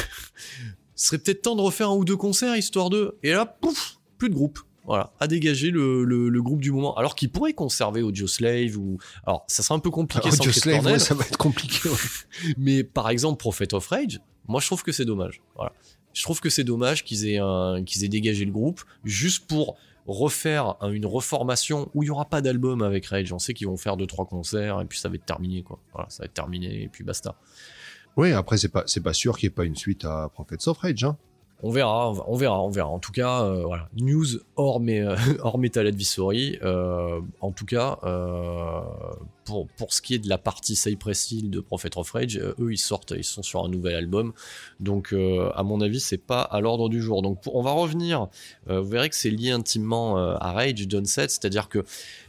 serait 0.96 1.18
peut-être 1.18 1.42
temps 1.44 1.56
de 1.56 1.62
refaire 1.62 1.90
un 1.90 1.96
ou 1.96 2.06
deux 2.06 2.18
concerts 2.18 2.56
histoire 2.56 2.90
de. 2.90 3.16
Et 3.24 3.32
là, 3.32 3.46
pouf, 3.46 3.98
plus 4.18 4.30
de 4.30 4.34
groupe. 4.36 4.60
Voilà, 4.86 5.12
à 5.20 5.28
dégager 5.28 5.70
le, 5.70 6.06
le- 6.06 6.30
le 6.30 6.42
groupe 6.42 6.62
du 6.62 6.72
moment. 6.72 6.96
Alors 6.96 7.14
qu'ils 7.16 7.30
pourraient 7.30 7.52
conserver 7.54 8.02
Audio 8.02 8.26
Slave 8.26 8.78
ou. 8.78 8.98
Alors, 9.26 9.44
ça 9.48 9.62
sera 9.62 9.76
un 9.76 9.80
peu 9.80 9.90
compliqué 9.90 10.32
sans 10.32 10.40
Audio 10.40 10.52
Slave, 10.54 10.86
ouais, 10.86 10.98
ça 11.00 11.14
va 11.14 11.26
être 11.26 11.38
compliqué. 11.38 11.90
ouais. 11.90 11.96
Mais 12.58 12.84
par 12.86 13.10
exemple, 13.10 13.38
Prophet 13.38 13.74
of 13.74 13.86
Rage, 13.88 14.22
moi 14.48 14.62
je 14.62 14.68
trouve 14.68 14.84
que 14.84 14.94
c'est 14.94 15.04
dommage. 15.06 15.42
Voilà. 15.56 15.74
Je 16.14 16.24
trouve 16.24 16.40
que 16.40 16.50
c'est 16.50 16.64
dommage 16.64 17.04
qu'ils 17.04 17.28
aient, 17.28 17.38
un- 17.38 17.84
qu'ils 17.84 18.06
aient 18.06 18.10
dégagé 18.10 18.46
le 18.46 18.52
groupe 18.52 18.82
juste 19.04 19.46
pour 19.48 19.76
refaire 20.08 20.76
un- 20.82 20.92
une 20.92 21.06
reformation 21.06 21.90
où 21.94 22.02
il 22.04 22.08
n'y 22.08 22.10
aura 22.10 22.26
pas 22.26 22.42
d'album 22.42 22.82
avec 22.82 23.06
Rage. 23.08 23.32
On 23.34 23.40
sait 23.40 23.54
qu'ils 23.54 23.68
vont 23.68 23.78
faire 23.78 23.98
deux 23.98 24.08
trois 24.08 24.26
concerts 24.26 24.82
et 24.82 24.86
puis 24.86 24.98
ça 25.00 25.10
va 25.10 25.16
être 25.16 25.26
terminé 25.26 25.62
quoi. 25.64 25.80
Voilà, 25.94 26.10
ça 26.10 26.24
va 26.24 26.26
être 26.26 26.34
terminé 26.34 26.84
et 26.84 26.88
puis 26.88 27.04
basta. 27.04 27.36
Oui, 28.16 28.32
après, 28.32 28.58
c'est 28.58 28.70
pas, 28.70 28.84
c'est 28.88 29.04
pas 29.04 29.14
sûr 29.14 29.38
qu'il 29.38 29.48
n'y 29.48 29.52
ait 29.52 29.56
pas 29.56 29.66
une 29.66 29.76
suite 29.76 30.04
à 30.06 30.30
Prophets 30.34 30.68
of 30.68 30.78
Rage. 30.80 31.04
Hein. 31.04 31.18
On 31.62 31.70
verra, 31.72 32.12
on 32.28 32.36
verra, 32.36 32.62
on 32.64 32.70
verra. 32.70 32.88
En 32.90 33.00
tout 33.00 33.12
cas, 33.12 33.44
euh, 33.44 33.64
voilà, 33.66 33.90
news 34.00 34.26
hors, 34.56 34.80
mais, 34.80 35.02
euh, 35.06 35.16
hors 35.42 35.58
Metal 35.60 35.86
Advisory. 35.86 36.58
Euh, 36.64 37.20
en 37.42 37.52
tout 37.52 37.66
cas, 37.66 38.00
euh, 38.04 38.82
pour, 39.48 39.94
ce 39.94 40.02
qui 40.02 40.14
est 40.14 40.20
de 40.20 40.28
la 40.28 40.38
partie 40.38 40.76
Cypress 40.76 41.32
Hill 41.32 41.50
de 41.50 41.62
Prophet 41.62 41.98
of 41.98 42.12
Rage, 42.12 42.38
euh, 42.38 42.54
eux 42.60 42.74
ils 42.74 42.78
sortent, 42.78 43.14
ils 43.16 43.24
sont 43.24 43.44
sur 43.44 43.64
un 43.64 43.70
nouvel 43.70 43.96
album. 43.96 44.34
Donc, 44.82 45.14
euh, 45.14 45.50
à 45.56 45.64
mon 45.64 45.80
avis, 45.80 46.02
c'est 46.02 46.18
pas 46.18 46.42
à 46.42 46.60
l'ordre 46.60 46.90
du 46.90 47.02
jour. 47.02 47.22
Donc, 47.22 47.40
on 47.48 47.62
va 47.62 47.72
revenir. 47.72 48.28
euh, 48.70 48.82
vous 48.82 48.90
verrez 48.90 49.10
que 49.10 49.16
c'est 49.16 49.30
lié 49.30 49.52
intimement 49.52 50.18
à 50.18 50.52
Rage, 50.52 50.88
Downset, 50.88 51.30
c'est-à-dire 51.30 51.70
que 51.70 51.86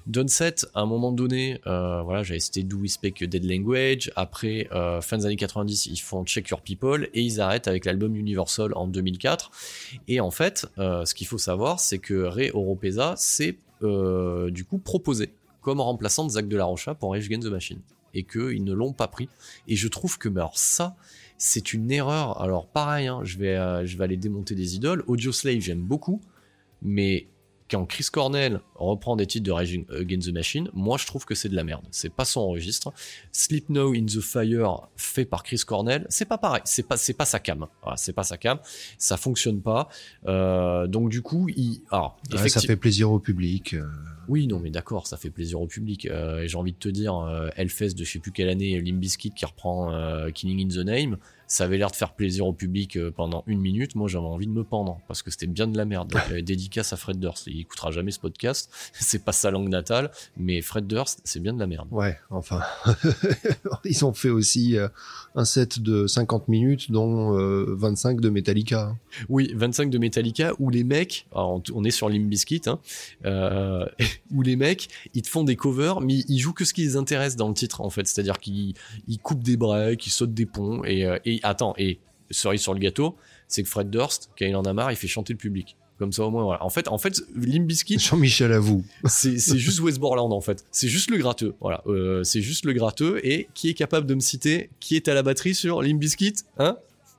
Downset, 0.07 0.55
à 0.75 0.81
un 0.81 0.87
moment 0.87 1.13
donné, 1.13 1.61
voilà, 1.65 2.23
j'avais 2.23 2.41
cité 2.41 2.63
Do 2.63 2.79
We 2.79 2.93
Speak 2.93 3.25
Dead 3.25 3.45
Language. 3.45 4.11
Après, 4.17 4.69
fin 5.03 5.19
des 5.19 5.27
années 5.27 5.37
90, 5.37 5.87
ils 5.87 5.97
font 5.99 6.25
Check 6.25 6.49
Your 6.49 6.61
People 6.61 7.09
et 7.13 7.21
ils 7.21 7.41
arrêtent 7.41 7.69
avec 7.69 7.85
l'album 7.85 8.17
Universal 8.17 8.73
en 8.75 8.87
2004. 8.87 9.51
Et 10.07 10.21
en 10.21 10.31
fait, 10.31 10.67
ce 10.77 11.15
qu'il 11.15 11.27
faut 11.27 11.39
savoir, 11.39 11.81
c'est 11.81 11.99
que 11.99 12.15
Ray 12.15 12.51
Oropesa 12.53 13.15
s'est 13.17 13.57
du 13.83 14.65
coup 14.65 14.79
proposé 14.79 15.31
comme 15.69 15.83
remplaçant 15.83 16.25
de 16.25 16.31
Zach 16.31 16.49
de 16.49 16.57
la 16.57 16.65
Rocha 16.65 16.95
pour 16.95 17.11
Rage 17.13 17.27
Against 17.27 17.47
the 17.47 17.51
Machine 17.51 17.81
et 18.15 18.23
qu'ils 18.25 18.65
ne 18.65 18.73
l'ont 18.73 18.95
pas 18.95 19.07
pris. 19.07 19.29
Et 19.67 19.77
je 19.77 19.87
trouve 19.87 20.17
que, 20.17 20.31
alors 20.31 20.57
ça, 20.57 20.97
c'est 21.37 21.75
une 21.75 21.91
erreur. 21.91 22.41
Alors 22.41 22.67
pareil, 22.69 23.07
hein, 23.07 23.21
je, 23.23 23.37
vais, 23.37 23.55
euh, 23.55 23.85
je 23.85 23.99
vais 23.99 24.05
aller 24.05 24.17
démonter 24.17 24.55
des 24.55 24.77
idoles. 24.77 25.05
Audio 25.07 25.31
Slave, 25.31 25.61
j'aime 25.61 25.83
beaucoup, 25.83 26.23
mais 26.81 27.27
quand 27.71 27.85
Chris 27.85 28.07
Cornell 28.11 28.63
reprend 28.77 29.15
des 29.15 29.27
titres 29.27 29.45
de 29.45 29.51
Rage 29.51 29.79
Against 29.91 30.27
the 30.31 30.33
Machine, 30.33 30.71
moi 30.73 30.97
je 30.97 31.05
trouve 31.05 31.27
que 31.27 31.35
c'est 31.35 31.51
de 31.51 31.55
la 31.55 31.65
merde. 31.65 31.85
C'est 31.91 32.09
pas 32.09 32.25
son 32.25 32.49
registre. 32.49 32.95
Sleep 33.31 33.69
Now 33.69 33.93
in 33.93 34.07
the 34.07 34.21
Fire 34.21 34.89
fait 34.97 35.27
par 35.27 35.43
Chris 35.43 35.61
Cornell, 35.67 36.07
c'est 36.09 36.25
pas 36.25 36.39
pareil. 36.39 36.63
C'est 36.65 36.89
pas 36.89 36.97
c'est 36.97 37.13
pas 37.13 37.27
sa 37.27 37.41
cam. 37.41 37.67
Voilà, 37.83 37.99
c'est 37.99 38.15
pas 38.15 38.25
sa 38.25 38.39
cam. 38.39 38.59
Ça 38.97 39.19
fonctionne 39.19 39.61
pas. 39.61 39.91
Euh, 40.27 40.87
donc 40.87 41.11
du 41.11 41.21
coup, 41.21 41.47
il 41.55 41.83
alors 41.91 42.17
Ouais, 42.33 42.49
ça 42.49 42.63
fait 42.63 42.77
plaisir 42.77 43.13
au 43.13 43.19
public. 43.19 43.75
euh, 43.75 43.85
oui, 44.29 44.47
non, 44.47 44.61
mais 44.61 44.71
d'accord, 44.71 45.07
ça 45.07 45.17
fait 45.17 45.31
plaisir 45.31 45.61
au 45.61 45.67
public. 45.67 46.07
Euh, 46.07 46.47
j'ai 46.47 46.57
envie 46.59 46.73
de 46.73 46.79
te 46.79 46.89
dire, 46.89 47.17
euh, 47.17 47.49
Hellfest 47.57 47.95
de 47.95 48.05
je 48.05 48.13
sais 48.13 48.19
plus 48.19 48.31
quelle 48.31 48.51
année, 48.51 48.81
Limp 48.81 49.01
Bizkit 49.01 49.31
qui 49.31 49.45
reprend 49.47 49.93
euh, 49.93 50.31
Killing 50.31 50.67
in 50.67 50.69
the 50.69 50.85
Name, 50.85 51.17
ça 51.49 51.65
avait 51.65 51.79
l'air 51.79 51.91
de 51.91 51.97
faire 51.97 52.13
plaisir 52.13 52.47
au 52.47 52.53
public 52.53 52.97
euh, 52.97 53.11
pendant 53.11 53.43
une 53.49 53.59
minute. 53.61 53.95
Moi, 53.97 54.07
j'avais 54.07 54.25
envie 54.27 54.47
de 54.47 54.53
me 54.53 54.63
pendre 54.63 55.01
parce 55.09 55.23
que 55.23 55.31
c'était 55.33 55.47
bien 55.49 55.67
de 55.67 55.77
la 55.77 55.85
merde. 55.85 56.09
Donc, 56.11 56.23
euh, 56.31 56.43
dédicace 56.43 56.93
à 56.93 56.97
Fred 56.97 57.19
Durst. 57.19 57.47
Il 57.49 57.59
écoutera 57.61 57.91
jamais 57.91 58.13
ce 58.13 58.21
podcast. 58.21 58.71
c'est 58.93 59.25
pas 59.25 59.33
sa 59.33 59.51
langue 59.51 59.69
natale, 59.69 60.11
mais 60.37 60.61
Fred 60.63 60.87
Durst, 60.87 61.21
c'est 61.25 61.41
bien 61.41 61.53
de 61.55 61.59
la 61.59 61.67
merde. 61.67 61.89
Ouais, 61.91 62.17
enfin. 62.31 62.61
Ils 63.85 64.05
ont 64.05 64.13
fait 64.13 64.29
aussi 64.31 64.77
euh, 64.77 64.89
un 65.35 65.45
set 65.45 65.81
de 65.81 66.07
50 66.07 66.49
minutes, 66.49 66.91
dont 66.93 67.37
euh, 67.39 67.65
25 67.77 68.21
de 68.21 68.29
Metallica. 68.29 68.83
hein. 68.91 68.99
Oui, 69.29 69.51
25 69.55 69.91
de 69.91 69.99
Metallica 69.99 70.53
où 70.59 70.71
les 70.71 70.85
mecs, 70.85 71.27
alors, 71.33 71.63
on- 71.75 71.85
est 71.85 71.91
sur 71.91 72.09
Limp 72.11 72.29
Bizkit, 72.29 72.63
hein, 72.67 72.79
euh, 73.25 73.87
où 74.31 74.43
les 74.43 74.57
mecs, 74.57 74.89
ils 75.15 75.23
te 75.23 75.29
font 75.29 75.43
des 75.45 75.57
covers, 75.57 76.01
mais 76.03 76.17
ils 76.29 76.39
jouent 76.39 76.53
que 76.53 76.65
ce 76.67 76.75
qui 76.75 76.83
les 76.83 76.97
intéresse 76.97 77.35
dans 77.37 77.49
le 77.49 77.55
titre 77.55 77.81
en 77.81 77.89
fait. 77.89 78.07
C'est-à-dire 78.07 78.39
qu'ils 78.39 78.75
ils 79.07 79.19
coupent 79.19 79.43
des 79.43 79.57
breaks, 79.57 80.07
ils 80.07 80.11
sautent 80.11 80.35
des 80.35 80.45
ponts 80.47 80.85
et, 80.85 81.07
euh, 81.07 81.17
et 81.39 81.45
attends 81.45 81.75
et 81.79 81.99
cerise 82.31 82.61
sur 82.61 82.75
le 82.75 82.81
gâteau, 82.81 83.17
c'est 83.47 83.63
que 83.63 83.69
Fred 83.69 83.91
Durst, 83.91 84.31
quand 84.39 84.45
il 84.47 84.55
en 84.57 84.63
a 84.65 84.73
marre, 84.73 84.93
il 84.93 84.97
fait 84.97 85.09
chanter 85.09 85.33
le 85.33 85.39
public. 85.39 85.77
Comme 85.99 86.13
ça 86.13 86.23
au 86.25 86.31
moins 86.31 86.45
voilà. 86.45 86.63
En 86.65 86.71
fait, 86.71 86.87
en 86.87 86.99
fait, 86.99 87.21
Limp 87.35 87.67
Bizkit, 87.67 87.99
Jean-Michel 87.99 88.53
à 88.53 88.61
vous. 88.61 88.85
c'est 89.07 89.37
juste 89.59 89.81
Westmoreland 89.81 90.31
en 90.31 90.41
fait. 90.41 90.65
C'est 90.71 90.87
juste 90.89 91.11
le 91.11 91.17
gratteux. 91.19 91.55
Voilà, 91.61 91.83
Euh, 91.87 92.23
c'est 92.23 92.41
juste 92.43 92.65
le 92.67 92.73
gratteux. 92.73 93.19
Et 93.25 93.49
qui 93.55 93.69
est 93.69 93.75
capable 93.75 94.07
de 94.07 94.15
me 94.15 94.21
citer 94.21 94.71
qui 94.79 94.95
est 94.95 95.09
à 95.09 95.15
la 95.15 95.23
batterie 95.25 95.55
sur 95.57 95.83
Limp 95.83 95.99
Bizkit, 95.99 96.35
hein? 96.59 96.77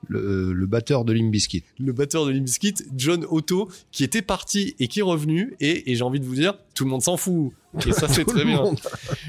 Le, 0.08 0.54
le 0.54 0.66
batteur 0.66 1.04
de 1.04 1.12
Limp 1.12 1.30
Bizkit. 1.30 1.62
le 1.78 1.92
batteur 1.92 2.24
de 2.24 2.30
Limp 2.30 2.44
Bizkit, 2.44 2.74
John 2.96 3.26
Otto, 3.28 3.68
qui 3.92 4.02
était 4.02 4.22
parti 4.22 4.74
et 4.78 4.88
qui 4.88 5.00
est 5.00 5.02
revenu. 5.02 5.56
Et, 5.60 5.92
et 5.92 5.94
j'ai 5.96 6.02
envie 6.02 6.20
de 6.20 6.24
vous 6.24 6.34
dire, 6.36 6.54
tout 6.74 6.84
le 6.84 6.90
monde 6.90 7.02
s'en 7.02 7.18
fout. 7.18 7.52
Et 7.86 7.92
ça, 7.92 8.08
c'est 8.08 8.24
très 8.24 8.44
bien. 8.44 8.64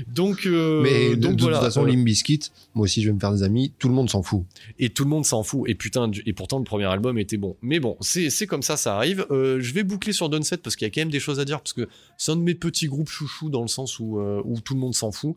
Donc, 0.07 0.45
euh, 0.47 0.81
Mais 0.81 1.15
donc 1.15 1.35
de 1.35 1.41
voilà. 1.43 1.57
toute 1.57 1.65
façon, 1.67 1.83
euh, 1.85 1.89
Limp 1.89 2.03
Bizkit, 2.05 2.39
moi 2.73 2.85
aussi 2.85 3.01
je 3.03 3.07
vais 3.09 3.13
me 3.13 3.19
faire 3.19 3.31
des 3.31 3.43
amis, 3.43 3.71
tout 3.77 3.87
le 3.87 3.93
monde 3.93 4.09
s'en 4.09 4.23
fout. 4.23 4.43
et 4.79 4.89
tout 4.89 5.03
le 5.03 5.09
monde 5.11 5.25
s'en 5.25 5.43
fout. 5.43 5.69
Et 5.69 5.75
putain, 5.75 6.09
et 6.25 6.33
pourtant, 6.33 6.57
le 6.57 6.63
premier 6.63 6.85
album 6.85 7.19
était 7.19 7.37
bon. 7.37 7.55
Mais 7.61 7.79
bon, 7.79 7.97
c'est 8.01 8.47
comme 8.47 8.63
ça, 8.63 8.77
ça 8.77 8.95
arrive. 8.95 9.25
Euh, 9.29 9.59
je 9.61 9.73
vais 9.73 9.83
boucler 9.83 10.11
sur 10.13 10.27
Downset 10.29 10.57
parce 10.57 10.75
qu'il 10.75 10.87
y 10.87 10.89
a 10.89 10.91
quand 10.93 11.01
même 11.01 11.11
des 11.11 11.19
choses 11.19 11.39
à 11.39 11.45
dire. 11.45 11.59
Parce 11.61 11.73
que 11.73 11.87
c'est 12.17 12.31
un 12.31 12.35
de 12.35 12.41
mes 12.41 12.55
petits 12.55 12.87
groupes 12.87 13.09
chouchous 13.09 13.49
dans 13.49 13.61
le 13.61 13.67
sens 13.67 13.99
où, 13.99 14.19
euh, 14.19 14.41
où 14.43 14.59
tout 14.59 14.73
le 14.73 14.79
monde 14.79 14.95
s'en 14.95 15.11
fout. 15.11 15.35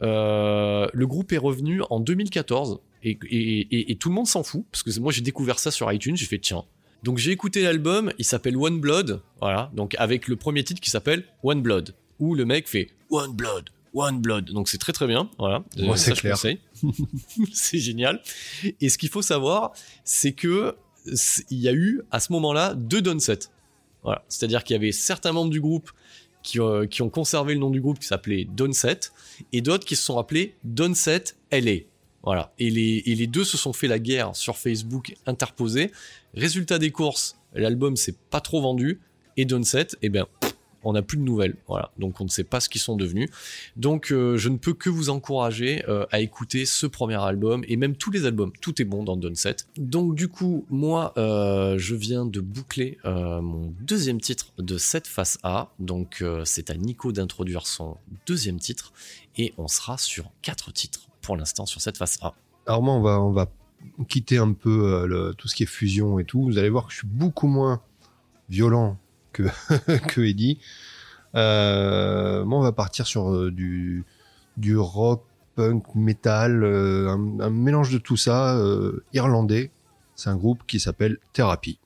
Le 0.00 1.04
groupe 1.04 1.32
est 1.32 1.38
revenu 1.38 1.82
en 1.90 2.00
2014 2.00 2.80
et, 3.02 3.18
et, 3.30 3.60
et- 3.60 3.92
et 3.92 3.96
tout 3.96 4.08
le 4.08 4.14
monde 4.14 4.26
s'en 4.26 4.42
fout. 4.42 4.64
Parce 4.72 4.82
que 4.82 4.98
moi, 5.00 5.12
j'ai 5.12 5.20
découvert 5.22 5.58
ça 5.58 5.70
sur 5.70 5.90
iTunes. 5.92 6.16
J'ai 6.16 6.26
fait 6.26 6.38
tiens. 6.38 6.64
Donc 7.02 7.18
j'ai 7.18 7.30
écouté 7.30 7.62
l'album, 7.62 8.10
il 8.18 8.24
s'appelle 8.24 8.56
One 8.56 8.80
Blood, 8.80 9.20
voilà, 9.40 9.70
donc 9.74 9.94
avec 9.98 10.26
le 10.26 10.34
premier 10.34 10.64
titre 10.64 10.80
qui 10.80 10.90
s'appelle 10.90 11.24
One 11.44 11.60
Blood, 11.62 11.94
où 12.18 12.34
le 12.34 12.44
mec 12.44 12.68
fait 12.68 12.90
One 13.10 13.32
Blood, 13.32 13.70
One 13.94 14.20
Blood, 14.20 14.46
donc 14.52 14.68
c'est 14.68 14.78
très 14.78 14.92
très 14.92 15.06
bien, 15.06 15.30
voilà. 15.38 15.64
Ouais, 15.78 15.90
Euh, 15.90 15.96
c'est 15.96 16.14
clair. 16.14 16.36
c'est 17.52 17.78
génial. 17.78 18.20
Et 18.80 18.88
ce 18.88 18.98
qu'il 18.98 19.08
faut 19.08 19.22
savoir, 19.22 19.72
c'est 20.04 20.32
que 20.32 20.76
il 21.50 21.58
y 21.58 21.68
a 21.68 21.72
eu 21.72 22.02
à 22.10 22.18
ce 22.20 22.32
moment-là 22.32 22.74
deux 22.74 23.00
Downset. 23.00 23.38
Voilà, 24.02 24.24
c'est-à-dire 24.28 24.64
qu'il 24.64 24.74
y 24.74 24.76
avait 24.76 24.92
certains 24.92 25.32
membres 25.32 25.50
du 25.50 25.60
groupe 25.60 25.90
qui, 26.42 26.60
euh, 26.60 26.86
qui 26.86 27.02
ont 27.02 27.10
conservé 27.10 27.54
le 27.54 27.60
nom 27.60 27.70
du 27.70 27.80
groupe 27.80 27.98
qui 27.98 28.06
s'appelait 28.06 28.44
Downset 28.44 29.00
et 29.52 29.60
d'autres 29.60 29.84
qui 29.84 29.96
se 29.96 30.02
sont 30.04 30.18
appelés 30.18 30.54
Downset 30.64 31.24
LA. 31.52 31.78
Voilà, 32.22 32.52
et 32.58 32.70
les, 32.70 33.02
et 33.06 33.14
les 33.14 33.26
deux 33.28 33.44
se 33.44 33.56
sont 33.56 33.72
fait 33.72 33.86
la 33.86 34.00
guerre 34.00 34.34
sur 34.34 34.56
Facebook 34.56 35.14
interposée. 35.26 35.92
Résultat 36.34 36.78
des 36.80 36.90
courses, 36.90 37.36
l'album 37.54 37.96
s'est 37.96 38.16
pas 38.30 38.40
trop 38.40 38.60
vendu 38.60 39.00
et 39.36 39.44
Downset, 39.44 39.88
eh 40.02 40.08
ben, 40.08 40.26
on 40.86 40.92
n'a 40.92 41.02
plus 41.02 41.18
de 41.18 41.22
nouvelles. 41.22 41.56
Voilà, 41.68 41.90
donc 41.98 42.20
on 42.20 42.24
ne 42.24 42.28
sait 42.28 42.44
pas 42.44 42.60
ce 42.60 42.68
qu'ils 42.68 42.80
sont 42.80 42.96
devenus. 42.96 43.28
Donc 43.76 44.12
euh, 44.12 44.36
je 44.36 44.48
ne 44.48 44.56
peux 44.56 44.72
que 44.72 44.88
vous 44.88 45.10
encourager 45.10 45.84
euh, 45.88 46.06
à 46.12 46.20
écouter 46.20 46.64
ce 46.66 46.86
premier 46.86 47.20
album 47.22 47.64
et 47.68 47.76
même 47.76 47.96
tous 47.96 48.10
les 48.10 48.24
albums. 48.24 48.52
Tout 48.60 48.80
est 48.80 48.84
bon 48.84 49.02
dans 49.04 49.16
Downset. 49.16 49.56
Donc 49.76 50.14
du 50.14 50.28
coup, 50.28 50.64
moi, 50.70 51.12
euh, 51.16 51.76
je 51.78 51.94
viens 51.94 52.24
de 52.24 52.40
boucler 52.40 52.98
mon 53.04 53.72
deuxième 53.80 54.20
titre 54.20 54.52
de 54.58 54.78
cette 54.78 55.06
face 55.06 55.38
A. 55.42 55.68
Donc 55.78 56.22
c'est 56.44 56.70
à 56.70 56.74
Nico 56.74 57.12
d'introduire 57.12 57.66
son 57.66 57.96
deuxième 58.26 58.58
titre 58.58 58.92
et 59.36 59.52
on 59.58 59.68
sera 59.68 59.98
sur 59.98 60.30
quatre 60.42 60.72
titres 60.72 61.08
pour 61.22 61.36
l'instant 61.36 61.66
sur 61.66 61.80
cette 61.80 61.96
face 61.98 62.18
A. 62.22 62.34
Alors 62.66 62.82
moi, 62.82 62.94
on 62.94 63.02
va, 63.02 63.20
on 63.20 63.32
va 63.32 63.46
quitter 64.08 64.38
un 64.38 64.52
peu 64.52 65.06
le- 65.06 65.34
tout 65.36 65.48
ce 65.48 65.54
qui 65.54 65.62
est 65.64 65.66
fusion 65.66 66.18
et 66.18 66.24
tout. 66.24 66.42
Vous 66.44 66.58
allez 66.58 66.68
voir 66.70 66.86
que 66.86 66.92
je 66.92 66.98
suis 66.98 67.06
beaucoup 67.06 67.48
moins 67.48 67.80
violent 68.48 68.96
que, 70.08 70.20
Eddie. 70.20 70.58
Euh, 71.34 72.44
moi, 72.44 72.58
on 72.58 72.62
va 72.62 72.72
partir 72.72 73.06
sur 73.06 73.32
euh, 73.32 73.50
du, 73.50 74.76
rock, 74.76 75.24
punk, 75.54 75.94
metal, 75.94 76.62
euh, 76.64 77.08
un, 77.10 77.40
un 77.40 77.50
mélange 77.50 77.92
de 77.92 77.98
tout 77.98 78.16
ça, 78.16 78.58
irlandais. 79.12 79.70
C'est 80.14 80.30
un 80.30 80.36
groupe 80.36 80.62
qui 80.66 80.80
s'appelle 80.80 81.18
Therapy. 81.32 81.78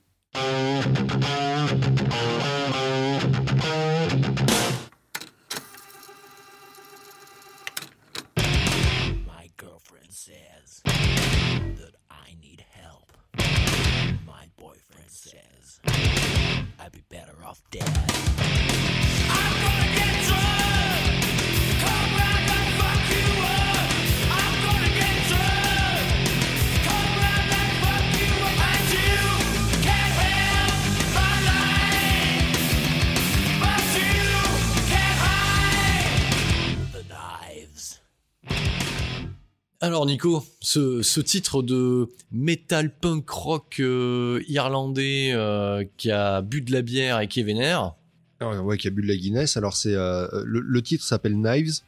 Better 17.11 17.35
off 17.45 17.61
dead. 17.71 18.70
Alors 39.83 40.05
Nico, 40.05 40.43
ce, 40.59 41.01
ce 41.01 41.19
titre 41.19 41.63
de 41.63 42.07
metal 42.31 42.93
punk 42.93 43.27
rock 43.29 43.77
euh, 43.79 44.43
irlandais 44.47 45.31
euh, 45.33 45.83
qui 45.97 46.11
a 46.11 46.41
bu 46.43 46.61
de 46.61 46.71
la 46.71 46.83
bière 46.83 47.19
et 47.19 47.27
qui 47.27 47.39
est 47.39 47.43
vénère, 47.43 47.95
Alors, 48.39 48.63
ouais, 48.63 48.77
qui 48.77 48.87
a 48.87 48.91
bu 48.91 49.01
de 49.01 49.07
la 49.07 49.15
Guinness. 49.15 49.57
Alors, 49.57 49.75
c'est 49.75 49.95
euh, 49.95 50.27
le, 50.45 50.59
le 50.59 50.81
titre 50.83 51.03
s'appelle 51.03 51.33
Knives. 51.33 51.79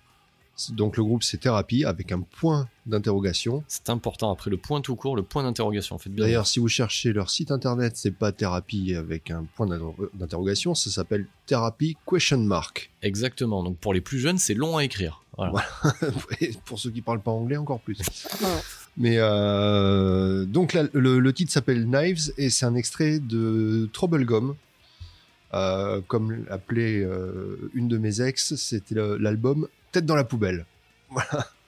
Donc, 0.69 0.97
le 0.97 1.03
groupe, 1.03 1.23
c'est 1.23 1.37
Therapy 1.39 1.83
avec 1.83 2.11
un 2.11 2.21
point 2.21 2.67
d'interrogation. 2.85 3.63
c'est 3.67 3.89
important. 3.89 4.31
Après 4.31 4.49
le 4.51 4.57
point 4.57 4.81
tout 4.81 4.95
court, 4.95 5.15
le 5.15 5.23
point 5.23 5.43
d'interrogation, 5.43 5.97
faites 5.97 6.13
bien. 6.13 6.25
D'ailleurs, 6.25 6.45
si 6.47 6.59
vous 6.59 6.67
cherchez 6.67 7.11
leur 7.13 7.29
site 7.31 7.49
internet, 7.51 7.93
c'est 7.95 8.11
pas 8.11 8.31
Thérapie 8.31 8.93
avec 8.95 9.29
un 9.31 9.45
point 9.55 9.65
d'inter- 9.67 10.09
d'interrogation, 10.15 10.73
ça 10.75 10.89
s'appelle 10.91 11.27
Therapy 11.47 11.95
Question 12.07 12.37
Mark. 12.39 12.91
Exactement. 13.03 13.63
Donc 13.63 13.77
pour 13.77 13.93
les 13.95 14.01
plus 14.01 14.19
jeunes, 14.19 14.37
c'est 14.37 14.53
long 14.53 14.77
à 14.77 14.83
écrire. 14.83 15.22
Voilà. 15.38 15.65
Pour 16.65 16.79
ceux 16.79 16.91
qui 16.91 17.01
parlent 17.01 17.21
pas 17.21 17.31
anglais, 17.31 17.57
encore 17.57 17.79
plus. 17.79 17.99
Mais 18.97 19.15
euh, 19.17 20.45
donc 20.45 20.73
là, 20.73 20.84
le, 20.93 21.19
le 21.19 21.34
titre 21.34 21.51
s'appelle 21.51 21.86
Knives 21.86 22.31
et 22.38 22.49
c'est 22.49 22.65
un 22.65 22.75
extrait 22.75 23.19
de 23.19 23.89
Trouble 23.91 24.25
Gum. 24.25 24.55
Euh, 25.53 26.01
comme 26.07 26.45
l'appelait 26.49 27.03
euh, 27.03 27.69
une 27.75 27.88
de 27.88 27.97
mes 27.97 28.21
ex, 28.21 28.55
c'était 28.55 28.95
l'album 28.95 29.67
Tête 29.91 30.05
dans 30.05 30.15
la 30.15 30.23
poubelle. 30.23 30.65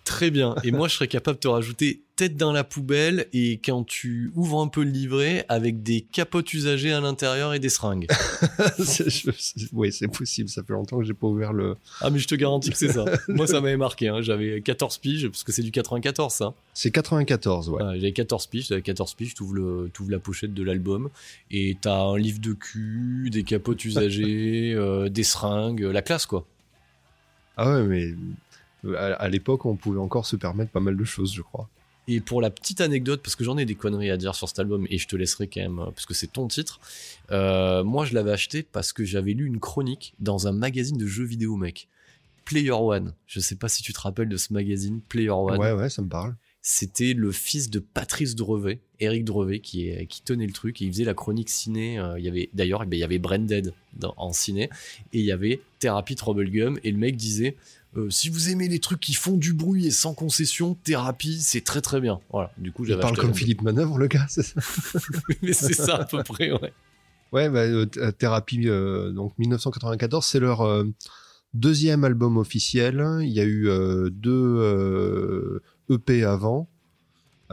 Très 0.04 0.32
bien. 0.32 0.56
Et 0.64 0.72
moi, 0.72 0.88
je 0.88 0.96
serais 0.96 1.08
capable 1.08 1.38
de 1.38 1.42
te 1.42 1.48
rajouter 1.48 2.02
tête 2.16 2.38
dans 2.38 2.52
la 2.52 2.64
poubelle 2.64 3.28
et 3.34 3.60
quand 3.64 3.84
tu 3.84 4.32
ouvres 4.36 4.62
un 4.62 4.68
peu 4.68 4.84
le 4.84 4.90
livret 4.92 5.46
avec 5.50 5.84
des 5.84 6.02
capotes 6.02 6.54
usagées 6.54 6.94
à 6.94 7.02
l'intérieur 7.02 7.54
et 7.54 7.60
des 7.60 7.70
seringues. 7.70 8.08
Oui, 9.74 9.92
c'est 9.92 10.08
possible. 10.08 10.50
Ça 10.50 10.64
fait 10.64 10.74
longtemps 10.74 11.00
que 11.00 11.06
j'ai 11.06 11.14
pas 11.14 11.28
ouvert 11.28 11.54
le. 11.54 11.76
Ah 12.02 12.10
mais 12.10 12.20
je 12.20 12.28
te 12.28 12.36
garantis 12.36 12.70
que 12.72 12.78
c'est 12.78 12.92
ça. 12.94 13.06
Moi, 13.28 13.48
ça 13.48 13.62
m'avait 13.62 13.78
marqué. 13.78 14.08
hein. 14.08 14.22
J'avais 14.22 14.62
14 14.62 14.98
piges 15.00 15.28
parce 15.28 15.44
que 15.44 15.52
c'est 15.52 15.62
du 15.64 15.72
94, 15.72 16.32
ça. 16.34 16.54
C'est 16.74 16.92
94, 16.92 17.70
ouais. 17.70 17.82
J'avais 17.96 18.12
14 18.12 18.48
piges, 18.48 18.68
j'avais 18.68 18.82
14 18.82 19.14
piges, 19.16 19.34
t'ouvres 19.34 19.54
le, 19.56 19.90
t'ouvres 19.94 20.12
la 20.12 20.20
pochette 20.20 20.54
de 20.54 20.64
l'album 20.64 21.10
et 21.52 21.78
t'as 21.82 22.00
un 22.02 22.18
livre 22.18 22.40
de 22.40 22.54
cul, 22.54 23.30
des 23.32 23.44
capotes 23.44 23.84
usagées, 23.86 24.74
euh, 24.76 25.10
des 25.10 25.24
seringues, 25.24 25.82
la 25.82 26.02
classe 26.02 26.26
quoi. 26.26 26.46
Ah 27.58 27.72
ouais, 27.78 27.84
mais 27.84 28.96
à, 28.98 29.14
à 29.14 29.30
l'époque, 29.30 29.66
on 29.66 29.76
pouvait 29.76 30.00
encore 30.00 30.26
se 30.26 30.36
permettre 30.36 30.72
pas 30.72 30.80
mal 30.82 30.98
de 30.98 31.04
choses, 31.06 31.34
je 31.34 31.42
crois. 31.42 31.70
Et 32.08 32.20
pour 32.20 32.42
la 32.42 32.52
petite 32.52 32.82
anecdote, 32.82 33.22
parce 33.24 33.36
que 33.36 33.44
j'en 33.44 33.58
ai 33.58 33.66
des 33.66 33.76
conneries 33.76 34.12
à 34.12 34.18
dire 34.18 34.36
sur 34.36 34.48
cet 34.48 34.60
album 34.60 34.86
et 34.90 34.98
je 34.98 35.08
te 35.08 35.16
laisserai 35.16 35.48
quand 35.48 35.62
même, 35.62 35.80
euh, 35.80 35.86
parce 35.86 36.06
que 36.06 36.14
c'est 36.14 36.32
ton 36.32 36.48
titre, 36.48 36.80
euh, 37.32 37.84
moi 37.84 38.06
je 38.06 38.14
l'avais 38.14 38.32
acheté 38.32 38.62
parce 38.64 38.94
que 38.94 39.04
j'avais 39.04 39.34
lu 39.34 39.46
une 39.48 39.60
chronique 39.60 40.14
dans 40.20 40.48
un 40.48 40.52
magazine 40.52 40.98
de 40.98 41.08
jeux 41.08 41.26
vidéo 41.26 41.56
mec. 41.56 41.88
Player 42.46 42.70
One, 42.72 43.14
je 43.26 43.40
sais 43.40 43.56
pas 43.56 43.70
si 43.70 43.82
tu 43.82 43.92
te 43.92 44.00
rappelles 44.00 44.30
de 44.30 44.38
ce 44.38 44.54
magazine, 44.54 45.02
Player 45.10 45.32
One. 45.32 45.58
Ouais, 45.60 45.72
ouais, 45.72 45.90
ça 45.90 46.04
me 46.04 46.08
parle. 46.10 46.36
c'était 46.62 47.14
le 47.14 47.32
fils 47.32 47.72
de 47.72 47.80
Patrice 47.80 48.36
Drevet, 48.36 48.82
Eric 49.00 49.24
Drevet, 49.26 49.60
qui, 49.60 49.88
est, 49.90 50.06
qui 50.06 50.22
tenait 50.22 50.46
le 50.46 50.54
truc 50.54 50.80
et 50.82 50.86
il 50.86 50.92
faisait 50.92 51.04
la 51.06 51.16
chronique 51.16 51.50
ciné. 51.50 51.98
euh, 52.00 52.20
il 52.20 52.26
y 52.26 52.28
avait 52.28 52.50
d'ailleurs, 52.54 52.84
eh 52.84 52.86
ben, 52.86 52.98
il 52.98 53.00
y 53.00 53.04
avait 53.04 53.18
Branded 53.20 53.74
dans, 53.94 54.14
en 54.18 54.32
ciné 54.32 54.70
et 55.12 55.20
il 55.20 55.26
y 55.26 55.32
avait 55.32 55.60
Therapy 55.80 56.16
Troublegum 56.16 56.80
et 56.84 56.92
le 56.92 56.98
mec 56.98 57.16
disait 57.18 57.56
euh, 57.98 58.10
si 58.10 58.30
vous 58.30 58.50
aimez 58.50 58.68
les 58.68 58.80
trucs 58.80 59.00
qui 59.00 59.14
font 59.14 59.38
du 59.38 59.54
bruit 59.54 59.88
et 59.88 59.92
sans 59.92 60.14
concession, 60.14 60.76
Thérapie, 60.84 61.40
c'est 61.42 61.64
très 61.64 61.82
très 61.82 62.02
bien. 62.02 62.20
Voilà. 62.32 62.52
Du 62.58 62.72
coup, 62.72 62.86
Il 62.86 62.98
parle 62.98 63.16
comme. 63.18 63.34
Philippe 63.34 63.62
Manœuvre, 63.62 63.98
le 63.98 64.08
gars, 64.08 64.26
c'est 64.30 64.44
ça 64.44 64.60
Mais 65.42 65.54
c'est 65.54 65.74
ça 65.74 65.96
à 65.98 66.06
peu 66.06 66.24
près, 66.24 66.52
ouais. 66.52 66.74
Ouais, 67.32 67.50
bah, 67.50 67.60
euh, 67.62 67.86
Th- 67.86 68.14
Thérapie, 68.14 68.68
euh, 68.68 69.12
donc 69.12 69.34
1994, 69.38 70.26
c'est 70.26 70.40
leur 70.40 70.62
euh, 70.62 70.86
deuxième 71.54 72.04
album 72.04 72.38
officiel. 72.38 73.04
Il 73.22 73.32
y 73.32 73.40
a 73.40 73.44
eu 73.44 73.68
euh, 73.68 74.10
deux 74.10 74.32
euh, 74.32 75.62
EP 75.90 76.24
avant. 76.24 76.70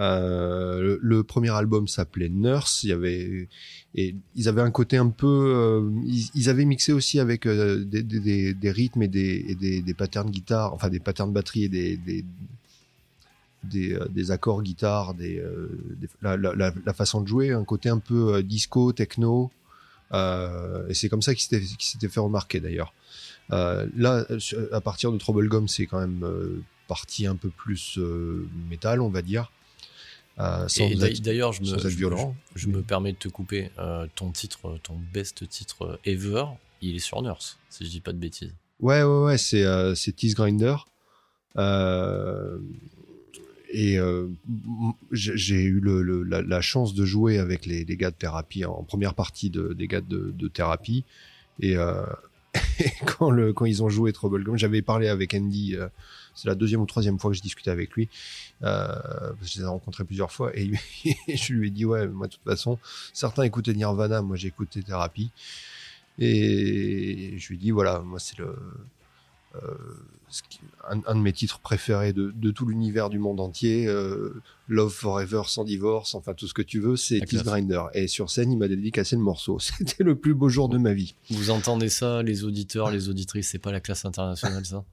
Euh, 0.02 0.98
le, 1.00 1.22
premier 1.22 1.50
album 1.50 1.86
s'appelait 1.86 2.28
Nurse. 2.28 2.82
Il 2.82 2.90
y 2.90 2.92
avait 2.92 3.48
et 3.94 4.16
ils 4.34 4.48
avaient 4.48 4.62
un 4.62 4.70
côté 4.70 4.96
un 4.96 5.10
peu. 5.10 5.26
euh, 5.54 5.90
ils, 6.34 6.48
avaient 6.48 6.64
mixé 6.64 6.92
aussi 6.92 7.20
avec 7.20 7.46
euh, 7.46 7.84
des, 7.84 8.70
rythmes 8.70 9.02
et 9.02 9.08
des, 9.08 9.44
et 9.48 9.54
des, 9.54 9.80
des 9.80 9.94
patterns 9.94 10.30
guitare, 10.30 10.74
enfin 10.74 10.88
des 10.88 10.98
patterns 10.98 11.32
batterie 11.32 11.64
et 11.64 11.68
des 11.68 11.96
des, 13.64 13.96
des, 14.10 14.30
accords 14.32 14.62
guitare, 14.64 15.14
la, 16.20 16.92
façon 16.94 17.20
de 17.20 17.28
jouer, 17.28 17.52
un 17.52 17.64
côté 17.64 17.88
un 17.88 18.00
peu 18.00 18.42
disco, 18.42 18.92
techno. 18.92 19.52
Et 20.12 20.94
c'est 20.94 21.08
comme 21.08 21.22
ça 21.22 21.32
qu'il 21.32 21.42
s'était 21.42 21.60
qu'il 21.60 21.86
s'était 21.86 22.08
fait 22.08 22.18
remarquer 22.18 22.58
d'ailleurs. 22.58 22.92
Là, 23.50 24.26
à 24.72 24.80
partir 24.80 25.12
de 25.12 25.18
Troublegum, 25.18 25.68
c'est 25.68 25.86
quand 25.86 26.00
même 26.00 26.26
parti 26.88 27.26
un 27.28 27.36
peu 27.36 27.50
plus 27.50 28.00
métal, 28.68 29.00
on 29.00 29.10
va 29.10 29.22
dire. 29.22 29.52
Euh, 30.38 30.66
sans 30.68 30.88
Et 30.88 30.94
d'a- 30.96 31.10
être- 31.10 31.20
d'ailleurs, 31.22 31.52
je 31.52 31.62
me, 31.62 31.74
être 31.74 31.88
je- 31.88 31.96
violent. 31.96 32.34
je, 32.54 32.62
je 32.62 32.68
me 32.68 32.80
permets 32.82 33.12
de 33.12 33.18
te 33.18 33.28
couper. 33.28 33.70
euh, 33.78 34.06
ton 34.14 34.30
titre, 34.30 34.78
ton 34.82 34.98
best 35.12 35.46
titre 35.48 35.82
euh, 35.82 35.96
ever, 36.10 36.44
il 36.80 36.96
est 36.96 37.00
sur 37.00 37.20
Nurse, 37.22 37.58
si 37.70 37.84
je 37.84 37.90
dis 37.90 38.00
pas 38.00 38.12
de 38.12 38.18
bêtises. 38.18 38.52
Ouais, 38.80 39.02
ouais, 39.02 39.22
ouais, 39.24 39.38
c'est 39.38 39.62
euh, 39.64 39.94
c'est 39.94 40.12
Tease 40.16 40.34
Grinder. 40.34 40.76
Euh, 41.58 42.58
et 43.74 43.98
j'ai 45.12 45.62
eu 45.62 45.80
le, 45.80 46.02
le- 46.02 46.22
la, 46.22 46.42
la 46.42 46.60
chance 46.60 46.94
de 46.94 47.04
jouer 47.04 47.38
avec 47.38 47.64
les, 47.66 47.84
les 47.84 47.96
gars 47.96 48.10
de 48.10 48.16
thérapie 48.16 48.64
en 48.64 48.82
première 48.82 49.14
partie 49.14 49.48
de, 49.50 49.72
des 49.72 49.86
gars 49.86 50.00
de, 50.02 50.30
de 50.36 50.48
thérapie. 50.48 51.04
Et, 51.60 51.74
et 52.80 52.90
quand, 53.06 53.30
le, 53.30 53.52
quand 53.52 53.64
ils 53.64 53.82
ont 53.82 53.88
joué 53.88 54.12
Troublegum, 54.12 54.56
j'avais 54.58 54.82
parlé 54.82 55.08
avec 55.08 55.32
Andy. 55.34 55.76
C'est 56.34 56.48
la 56.48 56.54
deuxième 56.54 56.80
ou 56.80 56.86
troisième 56.86 57.18
fois 57.18 57.30
que 57.30 57.36
je 57.36 57.42
discutais 57.42 57.70
avec 57.70 57.92
lui. 57.92 58.08
Euh, 58.62 58.86
parce 58.88 59.40
que 59.40 59.46
je 59.46 59.58
les 59.58 59.64
ai 59.64 59.66
rencontrés 59.66 60.04
plusieurs 60.04 60.32
fois. 60.32 60.54
Et 60.56 60.64
lui- 60.64 60.78
je 61.28 61.52
lui 61.52 61.68
ai 61.68 61.70
dit, 61.70 61.84
ouais, 61.84 62.06
moi, 62.08 62.26
de 62.28 62.32
toute 62.32 62.44
façon, 62.44 62.78
certains 63.12 63.42
écoutaient 63.42 63.74
Nirvana, 63.74 64.22
moi, 64.22 64.36
j'ai 64.36 64.48
écouté 64.48 64.82
Thérapie. 64.82 65.30
Et 66.18 67.34
je 67.38 67.48
lui 67.48 67.58
dis, 67.58 67.70
voilà, 67.70 68.00
moi, 68.00 68.18
c'est 68.18 68.38
le. 68.38 68.54
euh, 69.56 69.74
un, 70.88 71.00
un 71.06 71.14
de 71.14 71.20
mes 71.20 71.32
titres 71.32 71.58
préférés 71.60 72.12
de, 72.14 72.32
de 72.34 72.50
tout 72.50 72.64
l'univers 72.66 73.10
du 73.10 73.18
monde 73.18 73.38
entier, 73.40 73.86
euh, 73.86 74.40
Love 74.68 74.92
Forever 74.92 75.42
sans 75.46 75.64
divorce, 75.64 76.14
enfin 76.14 76.32
tout 76.32 76.46
ce 76.48 76.54
que 76.54 76.62
tu 76.62 76.80
veux, 76.80 76.96
c'est 76.96 77.20
classe. 77.20 77.42
Grinder. 77.44 77.82
Et 77.94 78.08
sur 78.08 78.30
scène, 78.30 78.50
il 78.50 78.56
m'a 78.58 78.68
dédicacé 78.68 79.14
le 79.16 79.22
morceau. 79.22 79.58
C'était 79.60 80.04
le 80.04 80.16
plus 80.16 80.34
beau 80.34 80.48
jour 80.48 80.68
de 80.70 80.78
ma 80.78 80.94
vie. 80.94 81.14
Vous 81.30 81.50
entendez 81.50 81.88
ça, 81.90 82.22
les 82.22 82.44
auditeurs, 82.44 82.90
les 82.90 83.08
auditrices, 83.10 83.48
c'est 83.50 83.58
pas 83.58 83.72
la 83.72 83.80
classe 83.80 84.04
internationale, 84.06 84.64
ça? 84.64 84.84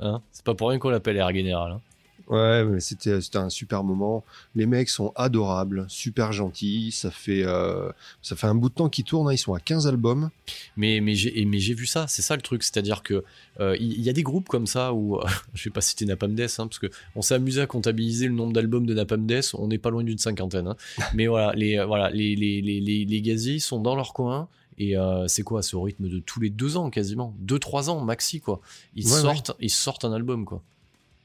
Hein 0.00 0.20
C'est 0.32 0.44
pas 0.44 0.54
pour 0.54 0.68
rien 0.70 0.78
qu'on 0.78 0.90
l'appelle 0.90 1.16
Air 1.16 1.32
Général. 1.34 1.72
Hein 1.72 1.80
Ouais, 2.28 2.64
mais 2.64 2.80
c'était 2.80 3.20
un 3.36 3.48
super 3.50 3.84
moment. 3.84 4.24
Les 4.56 4.66
mecs 4.66 4.88
sont 4.88 5.12
adorables, 5.14 5.84
super 5.88 6.32
gentils. 6.32 6.90
Ça 6.90 7.12
fait 7.12 7.44
euh, 7.44 7.88
ça 8.20 8.34
fait 8.34 8.48
un 8.48 8.56
bout 8.56 8.68
de 8.68 8.74
temps 8.74 8.88
qu'ils 8.88 9.04
tournent. 9.04 9.28
hein. 9.28 9.32
Ils 9.32 9.38
sont 9.38 9.54
à 9.54 9.60
15 9.60 9.86
albums. 9.86 10.30
mais 10.76 10.98
mais 11.00 11.14
j'ai 11.14 11.40
et- 11.40 11.44
mais 11.44 11.60
j'ai 11.60 11.74
vu 11.74 11.86
ça, 11.86 12.06
c'est 12.08 12.22
ça 12.22 12.34
le 12.34 12.42
truc, 12.42 12.64
c'est-à-dire 12.64 13.04
que 13.04 13.22
euh, 13.60 13.76
il 13.78 13.92
il 13.92 14.00
y, 14.00 14.10
a 14.10 14.12
des 14.12 14.24
groupes 14.24 14.48
comme 14.48 14.66
ça 14.66 14.92
où 14.92 15.20
je 15.54 15.64
vais 15.64 15.70
pas 15.72 15.80
citer 15.80 16.04
Napalm 16.04 16.34
Death, 16.34 16.56
hein, 16.58 16.66
parce 16.66 16.80
que 16.80 16.88
on 17.14 17.22
s'est 17.22 17.34
amusé 17.34 17.60
à 17.60 17.66
comptabiliser 17.68 18.26
le 18.26 18.34
nombre 18.34 18.52
d'albums 18.52 18.86
de 18.86 18.94
Napalm 18.94 19.24
Death, 19.24 19.52
on 19.54 19.68
n'est 19.68 19.78
pas 19.78 19.90
loin 19.90 20.02
d'une 20.02 20.18
cinquantaine. 20.18 20.66
hein. 20.66 20.76
mais 21.14 21.28
voilà, 21.28 21.52
les 21.52 21.78
euh, 21.78 21.86
voilà 21.86 22.10
les 22.10 22.34
les 22.34 22.60
les 22.60 22.80
les, 22.80 23.04
les 23.04 23.22
gaziers 23.22 23.60
sont 23.60 23.78
dans 23.80 23.94
leur 23.94 24.12
coin. 24.14 24.48
Et 24.78 24.96
euh, 24.96 25.26
c'est 25.28 25.42
quoi, 25.42 25.62
c'est 25.62 25.74
au 25.74 25.82
rythme 25.82 26.08
de 26.08 26.18
tous 26.18 26.40
les 26.40 26.50
deux 26.50 26.76
ans 26.76 26.90
quasiment, 26.90 27.34
deux 27.38 27.58
trois 27.58 27.88
ans 27.90 28.00
maxi 28.04 28.40
quoi. 28.40 28.60
Ils 28.94 29.06
Ouais, 29.06 29.20
sortent, 29.20 29.52
ils 29.60 29.70
sortent 29.70 30.04
un 30.04 30.12
album 30.12 30.44
quoi. 30.44 30.62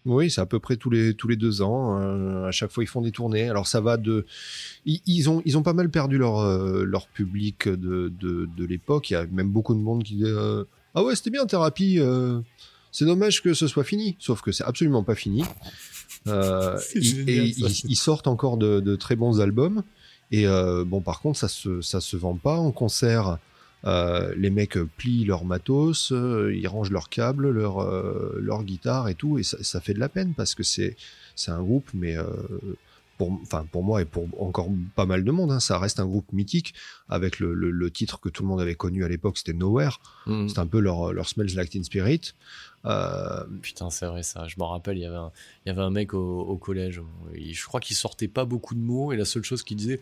Oui, 0.06 0.32
c'est 0.32 0.41
à 0.41 0.47
peu 0.47 0.60
près 0.60 0.78
tous 0.78 0.89
les 0.89 1.14
tous 1.14 1.28
les 1.28 1.36
deux 1.36 1.62
ans. 1.62 1.99
Euh, 2.02 2.47
à 2.47 2.52
chaque 2.52 2.72
fois, 2.72 2.84
ils 2.84 2.88
font 2.88 3.02
des 3.02 3.12
tournées. 3.12 3.47
Alors 3.49 3.68
ça 3.68 3.82
va 3.82 3.97
de, 3.97 4.26
ils, 4.86 4.99
ils 5.06 5.30
ont 5.30 5.43
ils 5.45 5.58
ont 5.60 5.64
pas 5.64 5.74
mal 5.74 5.91
perdu 5.91 6.18
leur 6.18 6.39
euh, 6.39 6.84
leur 6.86 7.08
public 7.08 7.68
de 7.68 8.12
de, 8.20 8.49
de 8.58 8.66
l'époque. 8.66 9.12
Il 9.12 9.14
y 9.14 9.16
a 9.16 9.26
même 9.28 9.49
beaucoup 9.52 9.76
de 9.76 9.80
monde 9.80 10.04
qui 10.04 10.16
dit, 10.16 10.24
euh, 10.26 10.64
Ah 10.95 11.04
ouais, 11.04 11.16
c'était 11.16 11.30
bien 11.30 11.45
thérapie. 11.45 11.99
euh, 11.99 12.39
c'est 12.91 13.06
dommage 13.06 13.41
que 13.43 13.54
ce 13.54 13.68
soit 13.68 13.84
fini, 13.84 14.16
sauf 14.20 14.41
que 14.41 14.52
c'est 14.52 14.64
absolument 14.66 15.04
pas 15.04 15.16
fini. 15.16 15.43
Euh, 16.28 16.80
génial, 16.95 17.30
et 17.30 17.43
ils, 17.58 17.86
ils 17.91 17.95
sortent 17.95 18.28
encore 18.28 18.58
de, 18.58 18.80
de 18.80 18.95
très 18.95 19.16
bons 19.16 19.39
albums. 19.39 19.84
Et 20.32 20.48
euh, 20.48 20.84
bon, 20.86 21.02
par 21.02 21.20
contre, 21.22 21.38
ça 21.40 21.48
se 21.48 21.82
ça 21.82 22.00
se 22.02 22.16
vend 22.18 22.36
pas 22.36 22.56
en 22.58 22.72
concert. 22.72 23.38
Euh, 23.84 24.34
les 24.38 24.52
mecs 24.52 24.78
plient 24.98 25.26
leur 25.26 25.44
matos, 25.44 26.12
euh, 26.12 26.54
ils 26.56 26.68
rangent 26.68 26.92
leurs 26.92 27.10
câbles, 27.10 27.50
leur 27.50 27.80
euh, 27.82 28.38
leur 28.40 28.64
guitare 28.64 29.10
et 29.10 29.16
tout, 29.16 29.40
et 29.40 29.44
ça, 29.44 29.58
ça 29.64 29.82
fait 29.82 29.94
de 29.96 30.00
la 30.00 30.08
peine 30.10 30.34
parce 30.36 30.54
que 30.54 30.62
c'est 30.64 30.96
c'est 31.36 31.50
un 31.52 31.62
groupe, 31.64 31.90
mais 31.96 32.16
euh, 32.16 32.26
pour 33.18 33.32
enfin 33.42 33.66
pour 33.72 33.84
moi 33.84 34.02
et 34.02 34.06
pour 34.06 34.28
encore 34.40 34.70
pas 34.96 35.08
mal 35.08 35.24
de 35.24 35.32
monde, 35.32 35.52
hein, 35.52 35.60
ça 35.60 35.80
reste 35.80 36.00
un 36.00 36.06
groupe 36.06 36.32
mythique 36.32 36.76
avec 37.10 37.40
le, 37.40 37.56
le, 37.56 37.72
le 37.72 37.90
titre 37.92 38.20
que 38.20 38.30
tout 38.30 38.44
le 38.44 38.50
monde 38.50 38.62
avait 38.62 38.76
connu 38.76 39.04
à 39.04 39.08
l'époque, 39.08 39.38
c'était 39.40 39.54
Nowhere. 39.54 40.00
Mm. 40.28 40.48
C'est 40.48 40.60
un 40.60 40.68
peu 40.68 40.80
leur, 40.80 41.12
leur 41.12 41.28
Smells 41.28 41.56
Like 41.56 41.72
Teen 41.72 41.84
Spirit. 41.84 42.34
Euh, 42.86 43.44
Putain, 43.62 43.90
c'est 43.90 44.06
vrai 44.08 44.24
ça. 44.24 44.48
Je 44.48 44.56
m'en 44.60 44.70
rappelle, 44.70 44.98
il 44.98 45.02
y 45.02 45.06
avait 45.06 45.16
un, 45.18 45.32
il 45.66 45.70
y 45.70 45.72
avait 45.72 45.82
un 45.82 45.92
mec 45.92 46.14
au, 46.14 46.42
au 46.42 46.58
collège. 46.58 47.02
il- 47.36 47.54
je 47.56 47.66
crois 47.66 47.80
qu'il 47.80 47.96
sortait 47.96 48.28
pas 48.28 48.46
beaucoup 48.46 48.76
de 48.76 48.80
mots 48.80 49.12
et 49.12 49.18
la 49.18 49.26
seule 49.26 49.44
chose 49.44 49.64
qu'il 49.64 49.78
disait 49.78 50.00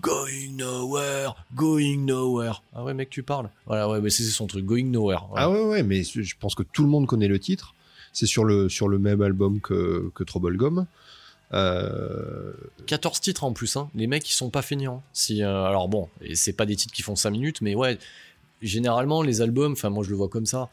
Going 0.00 0.56
nowhere, 0.56 1.34
going 1.54 1.98
nowhere. 2.04 2.62
Ah 2.74 2.84
ouais, 2.84 2.94
mec, 2.94 3.10
tu 3.10 3.22
parles. 3.22 3.50
Voilà, 3.66 3.88
ouais, 3.88 4.00
mais 4.00 4.10
c'est 4.10 4.24
son 4.24 4.46
truc, 4.46 4.64
going 4.64 4.84
nowhere. 4.84 5.26
Voilà. 5.30 5.46
Ah 5.46 5.50
ouais, 5.50 5.62
ouais, 5.62 5.82
mais 5.82 6.02
je 6.02 6.34
pense 6.38 6.54
que 6.54 6.62
tout 6.62 6.82
le 6.82 6.88
monde 6.88 7.06
connaît 7.06 7.28
le 7.28 7.38
titre. 7.38 7.74
C'est 8.12 8.26
sur 8.26 8.44
le, 8.44 8.68
sur 8.68 8.88
le 8.88 8.98
même 8.98 9.22
album 9.22 9.60
que, 9.60 10.10
que 10.14 10.24
Troublegum. 10.24 10.86
Euh, 11.52 12.52
14 12.86 13.20
titres 13.20 13.44
en 13.44 13.52
plus, 13.52 13.76
hein. 13.76 13.90
Les 13.94 14.06
mecs, 14.06 14.28
ils 14.28 14.34
sont 14.34 14.50
pas 14.50 14.62
feignants. 14.62 15.02
Si, 15.12 15.42
euh, 15.42 15.64
alors 15.64 15.88
bon, 15.88 16.08
et 16.20 16.34
c'est 16.34 16.52
pas 16.52 16.66
des 16.66 16.76
titres 16.76 16.94
qui 16.94 17.02
font 17.02 17.16
5 17.16 17.30
minutes, 17.30 17.60
mais 17.60 17.74
ouais, 17.74 17.98
généralement, 18.62 19.22
les 19.22 19.42
albums, 19.42 19.72
enfin, 19.72 19.90
moi 19.90 20.04
je 20.04 20.10
le 20.10 20.16
vois 20.16 20.28
comme 20.28 20.46
ça, 20.46 20.70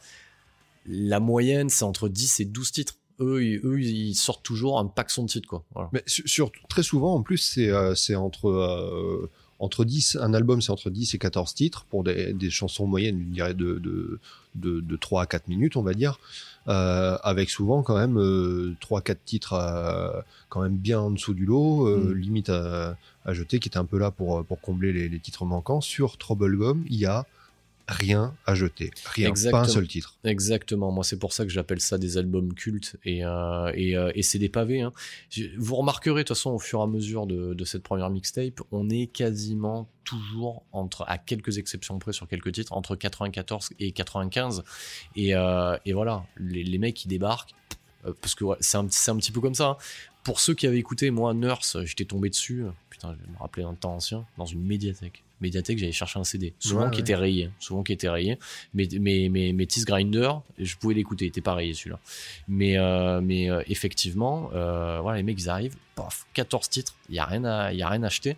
la 0.86 1.20
moyenne, 1.20 1.68
c'est 1.68 1.84
entre 1.84 2.08
10 2.08 2.40
et 2.40 2.44
12 2.44 2.72
titres. 2.72 2.94
Eux, 3.20 3.44
ils, 3.44 3.60
eux, 3.64 3.80
ils 3.80 4.14
sortent 4.14 4.42
toujours 4.42 4.78
un 4.78 4.86
pack 4.86 5.10
son 5.10 5.24
de 5.24 5.28
titres, 5.28 5.48
quoi. 5.48 5.62
Voilà. 5.74 5.88
mais 5.92 6.02
sur, 6.06 6.26
sur- 6.28 6.52
très 6.68 6.82
souvent, 6.82 7.14
en 7.14 7.22
plus, 7.22 7.38
c'est 7.38 7.68
euh, 7.68 7.94
entre, 8.16 8.48
euh, 8.48 9.30
entre 9.60 9.84
10, 9.84 10.18
un 10.20 10.34
album, 10.34 10.60
c'est 10.60 10.70
entre 10.72 10.90
10 10.90 11.14
et 11.14 11.18
14 11.18 11.54
titres 11.54 11.84
pour 11.90 12.02
des, 12.04 12.32
des 12.32 12.50
chansons 12.50 12.86
moyennes, 12.86 13.24
je 13.28 13.34
dirais, 13.34 13.54
de, 13.54 13.74
de, 13.78 14.18
de, 14.56 14.80
de 14.80 14.96
3 14.96 15.22
à 15.22 15.26
4 15.26 15.46
minutes, 15.48 15.76
on 15.76 15.82
va 15.82 15.94
dire. 15.94 16.18
Euh, 16.66 17.18
avec 17.22 17.50
souvent 17.50 17.82
quand 17.82 17.94
même 17.96 18.18
euh, 18.18 18.74
3-4 18.80 19.16
titres 19.24 19.52
euh, 19.52 20.20
quand 20.48 20.62
même 20.62 20.76
bien 20.76 20.98
en 20.98 21.10
dessous 21.10 21.34
du 21.34 21.44
lot, 21.44 21.86
euh, 21.86 21.98
Mm. 21.98 22.12
limite 22.14 22.48
à, 22.48 22.96
à 23.26 23.32
jeter, 23.34 23.58
qui 23.60 23.68
était 23.68 23.76
un 23.78 23.84
peu 23.84 23.98
là 23.98 24.10
pour, 24.10 24.44
pour 24.44 24.60
combler 24.60 24.92
les, 24.92 25.08
les 25.08 25.18
titres 25.20 25.44
manquants. 25.44 25.80
Sur 25.82 26.16
Troublegum, 26.16 26.82
il 26.88 26.96
y 26.96 27.06
a 27.06 27.26
rien 27.88 28.34
à 28.46 28.54
jeter. 28.54 28.90
Rien, 29.04 29.28
Exactement. 29.28 29.62
pas 29.62 29.68
un 29.68 29.72
seul 29.72 29.86
titre. 29.88 30.16
Exactement, 30.24 30.90
moi 30.90 31.04
c'est 31.04 31.18
pour 31.18 31.32
ça 31.32 31.44
que 31.44 31.50
j'appelle 31.50 31.80
ça 31.80 31.98
des 31.98 32.16
albums 32.18 32.54
cultes 32.54 32.96
et, 33.04 33.24
euh, 33.24 33.70
et, 33.74 33.96
euh, 33.96 34.10
et 34.14 34.22
c'est 34.22 34.38
des 34.38 34.48
pavés. 34.48 34.80
hein. 34.82 34.92
Vous 35.58 35.76
remarquerez 35.76 36.22
de 36.22 36.28
toute 36.28 36.36
façon 36.36 36.50
au 36.50 36.58
fur 36.58 36.80
et 36.80 36.82
à 36.82 36.86
mesure 36.86 37.26
de, 37.26 37.54
de 37.54 37.64
cette 37.64 37.82
première 37.82 38.10
mixtape, 38.10 38.60
on 38.72 38.88
est 38.90 39.06
quasiment 39.06 39.88
toujours 40.04 40.62
entre, 40.72 41.04
à 41.08 41.18
quelques 41.18 41.58
exceptions 41.58 41.98
près 41.98 42.12
sur 42.12 42.28
quelques 42.28 42.52
titres, 42.52 42.72
entre 42.74 42.94
94 42.96 43.70
et 43.80 43.92
95. 43.92 44.62
Et, 45.16 45.34
euh, 45.34 45.76
et 45.86 45.92
voilà, 45.94 46.24
les, 46.36 46.62
les 46.62 46.78
mecs 46.78 46.94
qui 46.94 47.08
débarquent, 47.08 47.54
parce 48.20 48.34
que 48.34 48.44
ouais, 48.44 48.56
c'est 48.60 48.76
un, 48.76 48.84
petit- 48.86 48.98
c'est 48.98 49.10
un 49.10 49.16
petit 49.16 49.32
peu 49.32 49.40
comme 49.40 49.54
ça. 49.54 49.68
hein. 49.70 49.76
Pour 50.24 50.40
ceux 50.40 50.54
qui 50.54 50.66
avaient 50.66 50.78
écouté, 50.78 51.10
moi, 51.10 51.32
Nurse, 51.34 51.78
j'étais 51.84 52.04
tombé 52.06 52.28
dessus, 52.30 52.64
putain, 52.90 53.14
je 53.18 53.26
vais 53.26 53.32
me 53.32 53.38
rappeler 53.38 53.64
un 53.64 53.74
temps 53.74 53.94
ancien, 53.96 54.24
dans 54.38 54.46
une 54.46 54.62
médiathèque. 54.62 55.23
Médiathèque, 55.40 55.78
j'allais 55.78 55.92
chercher 55.92 56.18
un 56.18 56.24
CD, 56.24 56.54
souvent 56.58 56.84
Ouais, 56.84 56.90
qui 56.90 56.96
ouais. 56.96 57.00
était 57.02 57.14
rayé, 57.14 57.50
souvent 57.58 57.82
qui 57.82 57.92
était 57.92 58.08
rayé 58.08 58.38
mais 58.72 58.88
mais 59.00 59.28
mais 59.30 59.52
mais 59.52 59.66
Tease 59.66 59.84
Grinder 59.84 60.30
je 60.58 60.76
pouvais 60.76 60.94
l'écouter 60.94 61.24
il 61.26 61.28
était 61.28 61.40
pas 61.40 61.54
rayé 61.54 61.74
celui-là. 61.74 61.98
Mais 62.48 62.78
euh, 62.78 63.20
mais 63.20 63.50
euh, 63.50 63.62
effectivement 63.66 64.50
euh, 64.54 65.00
voilà 65.02 65.16
les 65.18 65.22
mecs 65.22 65.40
ils 65.40 65.48
arrivent 65.50 65.76
paf 65.96 66.26
14 66.34 66.68
titres 66.68 66.94
il 67.08 67.16
y 67.16 67.18
a 67.18 67.24
rien 67.24 67.44
à 67.44 67.72
il 67.72 67.78
y 67.78 67.82
a 67.82 67.88
rien 67.88 68.02
à 68.02 68.06
acheter. 68.06 68.36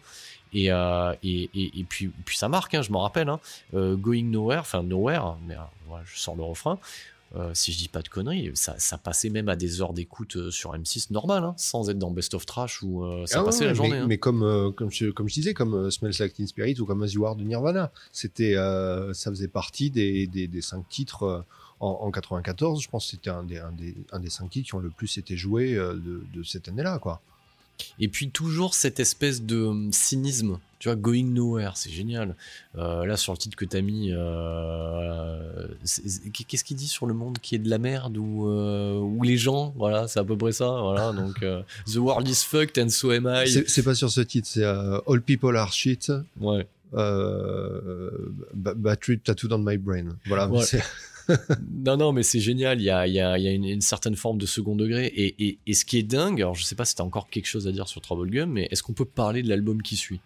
Et, 0.53 0.67
et, 0.69 1.51
et, 1.55 1.81
et 1.81 1.85
puis 1.85 2.11
puis 2.25 2.37
ça 2.39 2.49
marque 2.49 2.75
hein, 2.75 2.81
je 2.81 2.91
m'en 2.91 3.01
rappelle 3.01 3.29
hein, 3.29 3.41
Going 3.75 4.25
Nowhere 4.25 4.61
enfin 4.61 4.83
Nowhere 4.83 5.37
mais 5.47 5.57
voilà, 5.87 6.03
je 6.07 6.19
sors 6.19 6.35
le 6.37 6.45
refrain 6.45 6.79
euh, 7.35 7.51
si 7.55 7.73
je 7.73 7.79
dis 7.79 7.89
pas 7.89 8.03
de 8.03 8.09
conneries, 8.09 8.53
ça, 8.55 8.77
ça 8.79 8.99
passait 8.99 9.31
même 9.31 9.49
à 9.49 9.57
des 9.57 9.81
heures 9.81 9.93
d'écoute 9.93 10.37
euh, 10.37 10.51
sur 10.51 10.73
M6 10.75 11.13
normal, 11.13 11.43
hein, 11.43 11.55
sans 11.57 11.91
être 11.91 11.99
dans 11.99 12.11
Best 12.11 12.35
of 12.35 12.47
Trash 12.47 12.83
où 12.83 13.05
euh, 13.05 13.27
ça 13.27 13.41
Ah 13.41 13.45
passait 13.45 13.63
ouais, 13.63 13.67
la 13.67 13.75
journée. 13.75 13.91
Mais, 13.91 13.99
hein. 13.99 14.07
mais 14.07 14.19
comme, 14.19 14.43
euh, 14.45 14.71
comme, 14.71 14.91
je, 14.93 15.11
comme 15.11 15.29
je 15.29 15.35
disais, 15.35 15.53
comme 15.53 15.91
Smells 15.91 16.15
Like 16.21 16.35
Teen 16.35 16.47
Spirit 16.47 16.81
ou 16.81 16.87
comme 16.87 17.03
As 17.03 17.13
You 17.13 17.27
Are 17.27 17.35
de 17.35 17.43
Nirvana, 17.43 17.91
c'était, 18.13 18.55
ça 18.55 19.31
faisait 19.31 19.49
partie 19.49 19.91
des, 19.91 20.27
des, 20.27 20.47
des 20.47 20.63
cinq 20.63 20.89
titres 20.89 21.45
en, 21.81 21.89
en 21.89 22.11
94. 22.11 22.81
Je 22.81 22.89
pense 22.89 23.07
que 23.07 23.11
c'était 23.11 23.31
un 23.31 23.43
des, 23.43 23.59
un, 23.59 23.73
des, 23.73 23.95
un 24.13 24.21
des 24.21 24.31
cinq 24.31 24.51
titres 24.51 24.69
qui 24.69 24.75
ont 24.75 24.81
le 24.81 24.91
plus 24.91 25.19
été 25.19 25.37
joués 25.37 25.75
de, 25.75 26.23
de 26.33 26.43
cette 26.45 26.69
année-là, 26.69 26.99
quoi. 26.99 27.21
Et 27.99 28.09
puis 28.09 28.31
toujours 28.31 28.75
cette 28.75 29.01
espèce 29.01 29.43
de 29.43 29.63
hum, 29.63 29.93
cynisme, 29.93 30.59
tu 30.79 30.89
vois, 30.89 30.97
going 30.97 31.25
nowhere, 31.25 31.73
c'est 31.75 31.91
génial. 31.91 32.35
Euh, 32.77 33.07
là, 33.07 33.17
sur 33.17 33.33
le 33.33 33.39
titre 33.39 33.57
que 33.57 33.65
t'as 33.65 33.81
mis, 33.81 34.11
euh, 34.13 35.67
qu'est-ce 36.47 36.65
qu'il 36.65 36.77
dit 36.77 36.87
sur 36.89 37.07
le 37.07 37.15
monde 37.15 37.39
qui 37.41 37.55
est 37.55 37.59
de 37.59 37.71
la 37.71 37.79
merde 37.79 38.17
ou, 38.19 38.49
euh, 38.49 38.99
ou 38.99 39.23
les 39.23 39.37
gens, 39.39 39.73
voilà, 39.77 40.07
c'est 40.09 40.21
à 40.21 40.25
peu 40.25 40.37
près 40.37 40.53
ça, 40.53 40.69
voilà. 40.69 41.13
Donc, 41.17 41.41
the 41.87 41.97
world 41.97 42.29
is 42.29 42.45
fucked 42.45 42.79
and 42.83 42.91
so 42.91 43.11
am 43.11 43.27
I. 43.27 43.65
C'est 43.67 43.83
pas 43.83 43.95
sur 43.95 44.11
ce 44.11 44.21
titre, 44.21 44.49
c'est 44.51 44.65
All 44.65 45.21
People 45.25 45.57
Are 45.57 45.73
Shit, 45.73 46.13
Ouais. 46.41 46.67
Ba- 46.93 48.75
Battery 48.75 49.19
Tattooed 49.19 49.53
on 49.53 49.59
My 49.59 49.77
Brain. 49.77 50.17
Voilà. 50.27 50.49
Ouais. 50.49 50.65
Non, 51.85 51.97
non, 51.97 52.13
mais 52.13 52.23
c'est 52.23 52.41
génial. 52.41 52.81
Il 52.81 52.85
y 52.85 52.91
a, 52.91 53.39
une, 53.39 53.81
certaine 53.81 54.17
forme 54.17 54.39
de 54.39 54.47
second 54.47 54.77
degré. 54.77 55.07
Et, 55.17 55.75
ce 55.75 55.85
qui 55.85 55.99
est 55.99 56.03
dingue, 56.03 56.41
alors 56.41 56.55
je 56.55 56.65
sais 56.65 56.75
pas 56.75 56.85
si 56.85 56.95
t'as 56.95 57.05
encore 57.05 57.29
quelque 57.29 57.47
chose 57.47 57.67
à 57.69 57.73
dire 57.73 57.89
sur 57.89 58.01
Troublegum, 58.01 58.51
mais 58.51 58.69
est-ce 58.71 58.83
qu'on 58.83 58.93
peut 58.93 59.05
parler 59.05 59.43
de 59.43 59.49
l'album 59.49 59.83
qui 59.83 59.97
suit? 59.97 60.21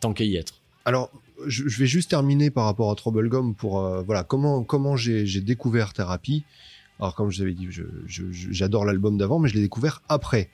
Tant 0.00 0.12
qu'à 0.12 0.24
y 0.24 0.36
être. 0.36 0.60
Alors, 0.84 1.10
je, 1.46 1.64
vais 1.78 1.86
juste 1.86 2.10
terminer 2.10 2.50
par 2.50 2.64
rapport 2.64 2.90
à 2.90 2.94
Troublegum 2.94 3.54
pour 3.54 3.80
euh, 3.80 4.02
voilà 4.02 4.24
comment 4.24 4.96
j'ai 4.96 5.40
découvert 5.40 5.92
Thérapie. 5.92 6.44
Alors 6.98 7.14
comme 7.14 7.30
je 7.30 7.36
vous 7.36 7.42
avais 7.42 7.54
dit, 7.54 7.68
j'adore 8.06 8.84
l'album 8.84 9.18
d'avant, 9.18 9.38
mais 9.38 9.48
je 9.48 9.54
l'ai 9.54 9.60
découvert 9.60 10.02
après. 10.08 10.50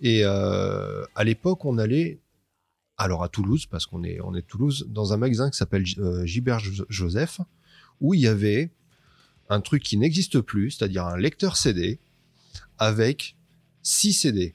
Et 0.00 0.22
euh, 0.24 1.04
à 1.14 1.24
l'époque, 1.24 1.64
on 1.64 1.78
allait 1.78 2.20
alors 2.96 3.24
à 3.24 3.28
Toulouse 3.28 3.66
parce 3.66 3.86
qu'on 3.86 4.04
est 4.04 4.20
on 4.20 4.34
est 4.34 4.42
de 4.42 4.46
Toulouse 4.46 4.86
dans 4.88 5.12
un 5.12 5.16
magasin 5.16 5.50
qui 5.50 5.56
s'appelle 5.56 5.84
euh, 5.98 6.24
Gilbert 6.26 6.60
Jo- 6.60 6.84
Joseph 6.88 7.40
où 8.00 8.14
il 8.14 8.20
y 8.20 8.26
avait 8.26 8.70
un 9.50 9.60
truc 9.60 9.82
qui 9.82 9.96
n'existe 9.98 10.40
plus, 10.40 10.70
c'est-à-dire 10.70 11.04
un 11.06 11.18
lecteur 11.18 11.56
CD 11.56 11.98
avec 12.78 13.36
6 13.82 14.12
CD. 14.14 14.54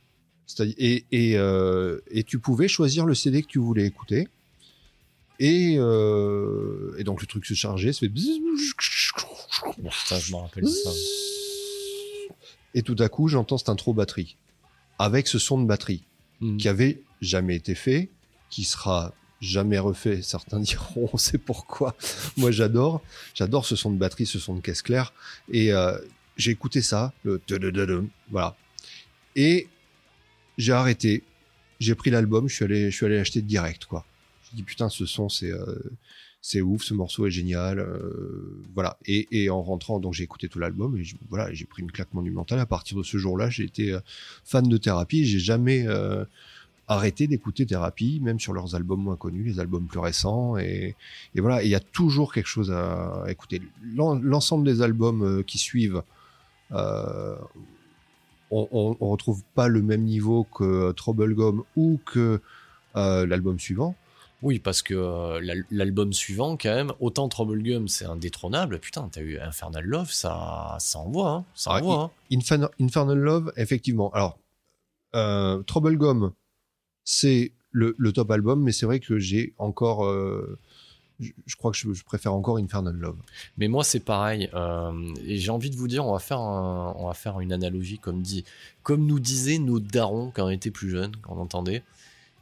Et, 0.78 1.06
et, 1.12 1.38
euh, 1.38 2.00
et 2.10 2.24
tu 2.24 2.40
pouvais 2.40 2.68
choisir 2.68 3.06
le 3.06 3.14
CD 3.14 3.42
que 3.42 3.48
tu 3.48 3.60
voulais 3.60 3.86
écouter. 3.86 4.28
Et, 5.40 5.76
euh, 5.78 6.96
et 6.98 7.04
donc 7.04 7.22
le 7.22 7.28
truc 7.28 7.46
se 7.46 7.54
chargeait, 7.54 7.94
ça 7.94 8.00
fait 8.00 8.10
Putain, 8.10 8.30
je 10.20 10.32
me 10.32 10.38
rappelle 10.38 10.68
ça. 10.68 10.90
et 12.74 12.82
tout 12.82 12.96
à 13.00 13.10
coup 13.10 13.28
j'entends 13.28 13.58
cette 13.58 13.70
intro 13.70 13.94
batterie 13.94 14.38
avec 14.98 15.28
ce 15.28 15.38
son 15.40 15.62
de 15.62 15.68
batterie 15.68 16.04
Mm. 16.42 16.58
qui 16.58 16.68
avait 16.68 17.02
jamais 17.22 17.56
été 17.56 17.76
fait, 17.76 18.10
qui 18.50 18.64
sera 18.64 19.14
jamais 19.46 19.80
refait. 19.80 20.22
Certains 20.22 20.60
diront 20.62 21.10
on 21.14 21.18
sait 21.18 21.38
pourquoi. 21.38 21.96
Moi 22.38 22.52
j'adore, 22.52 23.02
j'adore 23.34 23.66
ce 23.66 23.76
son 23.76 23.92
de 23.92 23.98
batterie, 23.98 24.26
ce 24.26 24.40
son 24.40 24.56
de 24.56 24.62
caisse 24.62 24.82
claire. 24.82 25.14
Et 25.52 25.72
euh, 25.72 25.98
j'ai 26.38 26.52
écouté 26.52 26.82
ça, 26.82 27.14
le 27.24 27.40
voilà. 28.30 28.56
Et 29.36 29.68
j'ai 30.58 30.74
arrêté, 30.74 31.24
j'ai 31.80 31.96
pris 31.96 32.10
l'album, 32.10 32.48
je 32.48 32.56
suis 32.56 32.66
allé, 32.66 32.92
je 32.92 32.96
suis 32.96 33.06
allé 33.06 33.18
l'acheter 33.18 33.42
direct 33.42 33.86
quoi. 33.86 34.06
Je 34.50 34.58
dis 34.58 34.64
putain 34.64 34.90
ce 34.90 35.06
son 35.06 35.30
c'est 35.30 35.52
euh, 35.52 35.76
c'est 36.42 36.62
ouf, 36.62 36.84
ce 36.84 36.94
morceau 36.94 37.26
est 37.26 37.32
génial, 37.32 37.80
euh, 37.80 38.64
voilà. 38.76 39.00
Et, 39.08 39.50
en 39.50 39.64
rentrant, 39.64 40.00
donc 40.00 40.14
j'ai 40.14 40.24
écouté 40.24 40.48
tout 40.48 40.60
l'album 40.60 41.02
voilà, 41.28 41.52
j'ai 41.52 41.66
pris 41.66 41.82
une 41.82 41.92
claque 41.92 42.14
monumentale. 42.14 42.60
À 42.60 42.68
partir 42.68 42.98
de 42.98 43.04
ce 43.04 43.18
jour-là, 43.18 43.50
j'ai 43.50 43.64
été 43.64 43.98
fan 44.44 44.68
de 44.68 44.78
Thérapie. 44.78 45.26
J'ai 45.26 45.40
jamais 45.40 45.88
arrêté 46.88 47.28
d'écouter 47.28 47.66
Thérapie, 47.66 48.20
même 48.22 48.40
sur 48.40 48.54
leurs 48.54 48.76
albums 48.76 49.02
moins 49.02 49.16
connus, 49.16 49.44
les 49.44 49.60
albums 49.60 49.88
plus 49.88 50.00
récents. 50.00 50.58
Et, 50.58 50.96
et 51.34 51.42
voilà, 51.42 51.64
il 51.64 51.70
y 51.70 51.76
a 51.76 51.80
toujours 51.80 52.34
quelque 52.34 52.48
chose 52.48 52.72
à, 52.72 53.24
écouter. 53.28 53.62
L'en- 53.96 54.16
L'ensemble 54.16 54.66
des 54.66 54.82
albums 54.82 55.24
euh, 55.24 55.44
qui 55.44 55.58
suivent, 55.58 56.04
euh, 56.72 57.36
on, 58.52 58.96
on 59.00 59.10
retrouve 59.10 59.42
pas 59.56 59.68
le 59.68 59.82
même 59.82 60.04
niveau 60.04 60.44
que 60.44 60.92
Troublegum 60.92 61.64
ou 61.76 62.00
que 62.06 62.40
euh, 62.96 63.26
l'album 63.26 63.60
suivant. 63.60 63.96
Oui, 64.42 64.60
parce 64.60 64.84
que 64.84 64.94
euh, 64.94 65.42
l'al- 65.42 65.66
l'album 65.72 66.14
suivant, 66.14 66.56
quand 66.56 66.70
même, 66.74 66.92
autant 67.00 67.28
Troublegum, 67.30 67.88
c'est 67.88 68.06
indétrônable. 68.06 68.80
Putain, 68.80 69.10
t'as 69.12 69.22
eu 69.22 69.40
Infernal 69.40 69.84
Love, 69.84 70.12
ça, 70.12 70.76
ça 70.80 71.00
envoie, 71.00 71.30
hein. 71.32 71.46
Ça 71.56 71.72
Ah, 71.74 71.80
envoie, 71.80 72.04
hein. 72.04 72.12
Infern- 72.32 72.70
Infernal 72.80 73.18
Love, 73.18 73.52
effectivement. 73.58 74.12
Alors, 74.14 74.38
euh, 75.16 75.64
Troublegum, 75.64 76.32
c'est 77.06 77.52
le, 77.72 77.94
top 78.12 78.32
album, 78.32 78.64
mais 78.64 78.72
c'est 78.72 78.86
vrai 78.86 79.00
que 79.00 79.20
j'ai 79.20 79.54
encore, 79.58 80.06
euh, 80.06 80.58
je, 81.20 81.56
crois 81.56 81.72
que 81.72 81.78
je, 81.78 82.04
préfère 82.04 82.34
encore 82.34 82.58
Infernal 82.58 82.96
Love. 82.96 83.18
Mais 83.58 83.68
moi, 83.68 83.84
c'est 83.84 84.00
pareil. 84.00 84.50
euh, 84.54 84.92
et 85.26 85.38
j'ai 85.38 85.52
envie 85.52 85.70
de 85.70 85.76
vous 85.76 85.88
dire, 85.88 86.06
on 86.06 86.14
va 86.14 86.20
faire, 86.20 86.42
on 86.42 87.08
va 87.08 87.14
faire 87.14 87.40
une 87.40 87.54
analogie 87.54 88.00
comme 88.00 88.22
dit, 88.22 88.44
comme 88.84 89.06
nous 89.06 89.20
disaient 89.20 89.60
nos 89.60 89.80
darons 89.80 90.32
quand 90.34 90.46
on 90.46 90.50
était 90.50 90.72
plus 90.72 90.90
jeunes, 90.90 91.16
quand 91.22 91.36
on 91.36 91.42
entendait, 91.42 91.84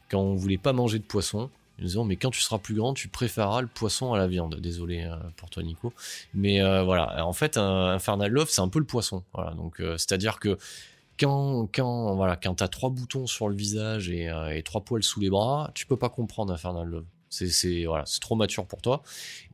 quand 0.09 0.19
on 0.19 0.35
voulait 0.35 0.57
pas 0.57 0.73
manger 0.73 0.99
de 0.99 1.03
poisson. 1.03 1.49
Ils 1.79 1.81
nous 1.81 1.87
disaient, 1.87 2.03
mais 2.05 2.15
quand 2.15 2.29
tu 2.29 2.39
seras 2.39 2.59
plus 2.59 2.75
grand, 2.75 2.93
tu 2.93 3.07
préféreras 3.07 3.61
le 3.61 3.67
poisson 3.67 4.13
à 4.13 4.17
la 4.19 4.27
viande. 4.27 4.59
Désolé 4.61 5.01
euh, 5.01 5.15
pour 5.35 5.49
toi, 5.49 5.63
Nico. 5.63 5.91
Mais 6.35 6.61
voilà, 6.83 7.25
en 7.25 7.33
fait, 7.33 7.57
Infernal 7.57 8.31
Love, 8.31 8.49
c'est 8.49 8.61
un 8.61 8.69
peu 8.69 8.79
le 8.79 8.85
poisson. 8.85 9.23
Donc 9.57 9.81
c'est-à-dire 9.97 10.39
que 10.39 10.57
quand, 11.19 11.67
quand, 11.73 12.15
voilà, 12.15 12.35
quand 12.35 12.55
t'as 12.55 12.67
trois 12.67 12.89
boutons 12.89 13.27
sur 13.27 13.49
le 13.49 13.55
visage 13.55 14.09
et, 14.09 14.29
euh, 14.29 14.55
et 14.55 14.63
trois 14.63 14.81
poils 14.81 15.03
sous 15.03 15.19
les 15.19 15.29
bras, 15.29 15.71
tu 15.73 15.85
peux 15.85 15.97
pas 15.97 16.09
comprendre 16.09 16.53
Infernal 16.53 16.87
Love. 16.87 17.05
C'est, 17.29 17.85
voilà, 17.85 18.03
c'est 18.05 18.19
trop 18.19 18.35
mature 18.35 18.65
pour 18.65 18.81
toi. 18.81 19.01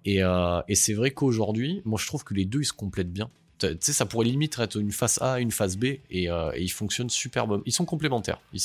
Et, 0.04 0.22
euh, 0.22 0.62
et 0.68 0.76
c'est 0.76 0.94
vrai 0.94 1.12
qu'aujourd'hui, 1.12 1.82
moi 1.86 1.98
je 2.02 2.08
trouve 2.08 2.26
que 2.26 2.34
les 2.34 2.46
deux 2.46 2.62
ils 2.62 2.66
se 2.66 2.74
complètent 2.74 3.12
bien. 3.12 3.30
Tu 3.60 3.68
sais, 3.82 3.94
ça 3.94 4.06
pourrait 4.06 4.26
limite 4.26 4.58
être 4.60 4.78
une 4.80 4.92
face 4.92 5.22
A, 5.22 5.40
une 5.40 5.52
face 5.52 5.76
B, 5.78 5.86
et, 6.10 6.30
euh, 6.30 6.52
ils 6.58 6.72
fonctionnent 6.72 7.10
super 7.10 7.48
bien. 7.48 7.62
Ils 7.66 7.74
sont 7.74 7.86
complémentaires, 7.86 8.40
ils, 8.54 8.62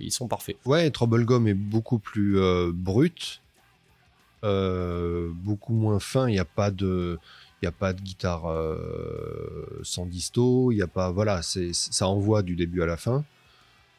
ils 0.00 0.12
sont 0.12 0.28
parfaits. 0.28 0.56
Ouais, 0.64 0.90
Troublegum 0.90 1.46
est 1.46 1.54
beaucoup 1.54 1.98
plus 1.98 2.38
brut, 2.72 3.42
beaucoup 4.42 5.72
moins 5.72 6.00
fin. 6.00 6.28
Il 6.28 6.32
n'y 6.32 6.38
a 6.40 6.44
pas 6.44 6.70
de, 6.70 7.18
il 7.64 7.68
y 7.68 7.68
a 7.68 7.72
pas 7.72 7.94
de 7.94 8.00
guitare 8.02 8.46
euh, 8.50 9.64
sans 9.82 10.04
disto. 10.04 10.70
Il 10.70 10.76
y 10.76 10.82
a 10.82 10.86
pas, 10.86 11.10
voilà, 11.10 11.40
c'est, 11.40 11.72
ça 11.72 12.06
envoie 12.08 12.42
du 12.42 12.56
début 12.56 12.82
à 12.82 12.86
la 12.86 12.98
fin. 12.98 13.24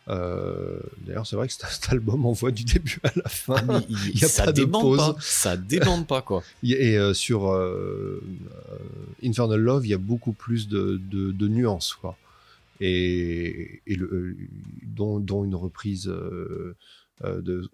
Euh, 0.07 0.77
D'ailleurs, 1.01 1.25
c'est 1.25 1.35
vrai 1.35 1.47
que 1.47 1.53
cet, 1.53 1.89
album 1.89 2.27
envoie 2.27 2.51
du 2.51 2.63
début 2.63 2.99
à 3.03 3.11
la 3.15 3.27
fin. 3.27 3.59
Mais 3.63 3.79
il- 3.89 4.09
Il 4.13 4.19
y 4.21 4.25
a 4.25 4.27
ça 4.27 4.45
pas 4.45 4.51
de 4.51 4.65
pause. 4.65 4.97
pas, 4.99 5.15
ça 5.19 5.57
débande 5.57 6.05
pas 6.05 6.21
quoi. 6.21 6.43
Et 6.63 6.95
euh, 6.95 7.15
sur 7.15 7.51
euh, 7.51 8.21
Infernal 9.23 9.59
Love, 9.59 9.87
il 9.87 9.89
y 9.89 9.93
a 9.95 9.97
beaucoup 9.97 10.33
plus 10.33 10.67
de, 10.67 11.01
de, 11.09 11.31
de 11.31 11.47
nuances, 11.47 11.95
quoi. 11.95 12.15
Et, 12.81 13.81
et 13.87 13.95
le, 13.95 14.37
dont, 14.83 15.19
dont 15.19 15.43
une 15.43 15.55
reprise 15.55 16.05
de 16.05 17.69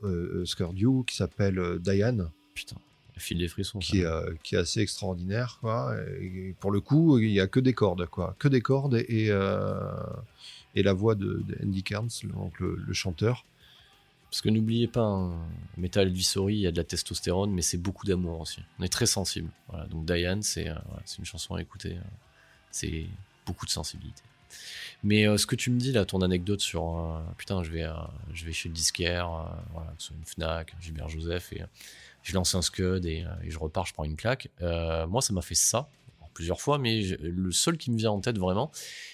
Skurdew 0.45 1.03
qui 1.05 1.15
s'appelle 1.17 1.79
Diane, 1.79 2.29
Putain, 2.53 2.75
il 3.21 3.25
file 3.27 3.37
des 3.37 3.47
frissons. 3.47 3.81
ça. 3.81 3.87
qui 3.87 4.01
est, 4.01 4.05
euh, 4.05 4.33
qui 4.43 4.55
est 4.55 4.57
assez 4.57 4.81
extraordinaire, 4.81 5.57
quoi. 5.61 5.95
Et 6.19 6.55
pour 6.59 6.71
le 6.71 6.81
coup, 6.81 7.19
il 7.19 7.31
y 7.31 7.39
a 7.39 7.47
que 7.47 7.59
des 7.59 7.73
cordes, 7.73 8.05
quoi. 8.07 8.35
Que 8.39 8.47
des 8.47 8.61
cordes 8.61 8.95
et, 8.95 9.25
et, 9.25 9.31
euh, 9.31 9.91
la 10.75 10.93
voix 10.93 11.15
de, 11.15 11.43
de 11.47 11.57
Andy 11.63 11.83
Cairns, 11.83 12.09
donc 12.33 12.59
le, 12.59 12.75
le 12.75 12.93
chanteur. 12.93 13.45
Parce 14.31 14.41
que 14.41 14.47
n'oubliez 14.49 14.87
pas, 14.87 15.01
hein, 15.01 15.33
Metal 15.75 16.07
Advisory, 16.07 16.55
il 16.55 16.59
y 16.61 16.67
a 16.67 16.71
de 16.71 16.77
la 16.77 16.85
testostérone, 16.85 17.51
mais 17.51 17.61
c'est 17.61 17.77
beaucoup 17.77 18.05
d'amour 18.05 18.39
aussi. 18.39 18.61
On 18.79 18.83
est 18.83 18.87
très 18.87 19.05
sensible. 19.05 19.49
Voilà, 19.67 19.85
donc 19.87 20.05
Diane, 20.05 20.41
c'est 20.41 20.69
euh, 20.69 20.75
voilà, 20.87 21.03
une 21.19 21.25
chanson 21.25 21.55
à 21.55 21.61
écouter. 21.61 21.97
euh, 21.97 22.09
c'est 22.71 23.07
beaucoup 23.45 23.65
de 23.65 23.71
sensibilité. 23.71 24.21
Mais 25.03 25.27
euh, 25.27 25.35
ce 25.35 25.45
que 25.45 25.57
tu 25.57 25.69
me 25.69 25.77
dis 25.77 25.91
là, 25.91 26.05
ton 26.05 26.21
anecdote 26.21 26.61
sur 26.61 27.21
putain, 27.37 27.61
je 27.63 27.71
vais, 27.71 27.85
je 28.33 28.45
vais 28.45 28.53
chez 28.53 28.69
le 28.69 28.75
disquaire, 28.75 29.27
voilà, 29.73 29.93
soit 29.97 30.15
une 30.15 30.25
Fnac, 30.25 30.75
Gilbert 30.79 31.09
Joseph, 31.09 31.51
et 31.51 31.63
je 32.23 32.33
lance 32.33 32.53
un 32.55 32.61
Scud 32.61 33.05
et, 33.05 33.23
euh, 33.23 33.29
et 33.43 33.49
je 33.51 33.57
repars, 33.59 33.85
je 33.85 33.93
prends 33.93 34.03
une 34.05 34.15
claque. 34.15 34.49
Euh, 34.61 35.07
moi, 35.07 35.21
ça 35.21 35.33
m'a 35.33 35.41
fait 35.41 35.55
ça 35.55 35.89
plusieurs 36.33 36.61
fois, 36.61 36.77
mais 36.77 37.01
je- 37.01 37.15
le 37.15 37.51
seul 37.51 37.77
qui 37.77 37.91
me 37.91 37.97
vient 37.97 38.11
en 38.11 38.21
tête 38.21 38.37
vraiment, 38.37 38.71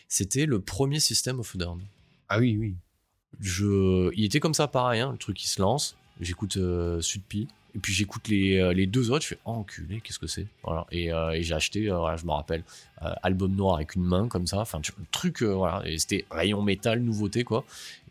c'était 0.07 0.45
le 0.45 0.59
premier 0.61 0.99
System 0.99 1.39
of 1.39 1.57
Down 1.57 1.81
Ah 2.29 2.37
oui, 2.37 2.55
oui. 2.59 2.75
je 3.39 4.11
il 4.15 4.23
était 4.25 4.39
comme 4.39 4.53
ça 4.53 4.67
pareil 4.67 5.01
hein, 5.01 5.11
le 5.11 5.17
truc 5.17 5.35
qui 5.37 5.47
se 5.47 5.59
lance 5.61 5.95
j'écoute 6.21 6.57
euh, 6.57 7.01
Sudpi 7.01 7.47
et 7.75 7.79
puis 7.79 7.93
j'écoute 7.93 8.27
les, 8.27 8.57
euh, 8.57 8.73
les 8.73 8.87
deux 8.87 9.11
autres 9.11 9.23
je 9.23 9.29
fais 9.29 9.39
oh, 9.45 9.51
enculé 9.51 10.01
qu'est-ce 10.01 10.19
que 10.19 10.27
c'est? 10.27 10.47
Voilà. 10.63 10.85
Et, 10.91 11.11
euh, 11.11 11.31
et 11.31 11.43
j'ai 11.43 11.53
acheté 11.53 11.89
euh, 11.89 12.17
je 12.17 12.25
me 12.25 12.31
rappelle 12.31 12.63
album 13.21 13.55
noir 13.55 13.75
avec 13.75 13.93
une 13.93 14.03
main 14.03 14.27
comme 14.27 14.47
ça. 14.47 14.59
Enfin 14.59 14.79
le 14.79 15.05
truc 15.11 15.43
voilà. 15.43 15.83
C'était 15.97 16.25
rayon 16.31 16.63
métal 16.63 17.01
nouveauté 17.01 17.43
quoi. 17.43 17.63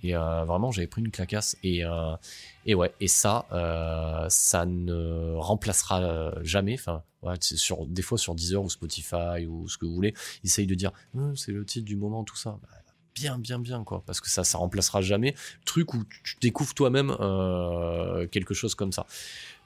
Et 0.05 0.13
vraiment 0.13 0.71
j'avais 0.71 0.87
pris 0.87 1.03
une 1.03 1.11
clacasse 1.11 1.57
et 1.65 1.83
et 2.67 2.75
ouais. 2.77 2.95
Et 3.01 3.09
ça 3.09 3.47
ça 4.29 4.67
ne 4.67 5.35
remplacera 5.35 6.33
jamais. 6.43 6.75
Enfin 6.75 7.03
c'est 7.41 7.57
sur 7.57 7.87
des 7.87 8.03
fois 8.03 8.17
sur 8.19 8.37
Deezer 8.37 8.63
ou 8.63 8.71
Spotify 8.71 9.47
ou 9.49 9.69
ce 9.69 9.77
que 9.77 9.87
vous 9.87 9.95
voulez 9.95 10.15
ils 10.45 10.47
essayent 10.47 10.69
de 10.69 10.77
dire 10.77 10.93
c'est 11.35 11.51
le 11.51 11.65
titre 11.65 11.85
du 11.85 11.97
moment 11.97 12.23
tout 12.23 12.37
ça. 12.37 12.57
Bah, 12.63 12.69
bien 13.17 13.39
bien 13.39 13.59
bien 13.59 13.83
quoi 13.83 14.03
parce 14.07 14.21
que 14.21 14.29
ça 14.29 14.45
ça 14.45 14.59
remplacera 14.59 15.01
jamais 15.01 15.31
le 15.33 15.65
truc 15.65 15.95
où 15.95 16.05
tu 16.23 16.37
découvres 16.41 16.75
toi-même 16.75 17.17
euh, 17.19 18.27
quelque 18.29 18.53
chose 18.55 18.75
comme 18.75 18.93
ça 18.93 19.07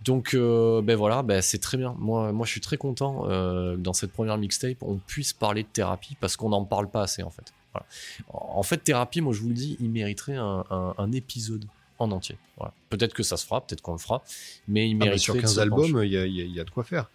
donc 0.05 0.34
euh, 0.34 0.80
ben 0.82 0.96
voilà 0.96 1.22
ben 1.22 1.42
c'est 1.42 1.59
très 1.59 1.76
bien 1.76 1.94
moi 1.98 2.32
moi 2.32 2.46
je 2.46 2.53
suis 2.53 2.61
très 2.61 2.76
content 2.76 3.24
euh, 3.28 3.76
dans 3.76 3.92
cette 3.92 4.12
première 4.12 4.38
mixtape 4.38 4.78
on 4.82 4.96
puisse 4.96 5.32
parler 5.32 5.64
de 5.64 5.68
thérapie 5.68 6.16
parce 6.20 6.36
qu'on 6.36 6.51
n'en 6.51 6.64
parle 6.64 6.88
pas 6.90 7.03
assez 7.03 7.22
en 7.22 7.30
fait 7.30 7.53
Voilà. 7.72 7.86
en 8.28 8.62
fait 8.62 8.78
thérapie 8.78 9.20
moi 9.20 9.32
je 9.34 9.40
vous 9.40 9.48
le 9.48 9.55
dis 9.55 9.76
il 9.80 9.90
mériterait 9.90 10.36
un, 10.36 10.64
un- 10.70 10.94
un 10.96 11.12
épisode 11.12 11.64
en 11.98 12.11
entier 12.12 12.38
voilà. 12.57 12.72
peut-être 12.88 13.12
que 13.14 13.22
ça 13.22 13.36
se 13.36 13.44
fera 13.46 13.61
peut-être 13.66 13.82
qu'on 13.82 13.92
le 13.92 13.98
fera 13.98 14.22
mais 14.68 14.88
il 14.88 14.92
Ah, 14.92 14.98
mais 14.98 15.05
mériterait 15.07 15.18
sur 15.24 15.34
de 15.34 15.40
15 15.40 15.51
se 15.51 15.61
pencher. 15.61 15.62
albums, 15.62 16.05
y 16.05 16.09
y 16.09 16.40
il 16.44 16.55
y 16.55 16.61
a 16.61 16.64
de 16.64 16.70
quoi 16.70 16.84
faire. 16.84 17.11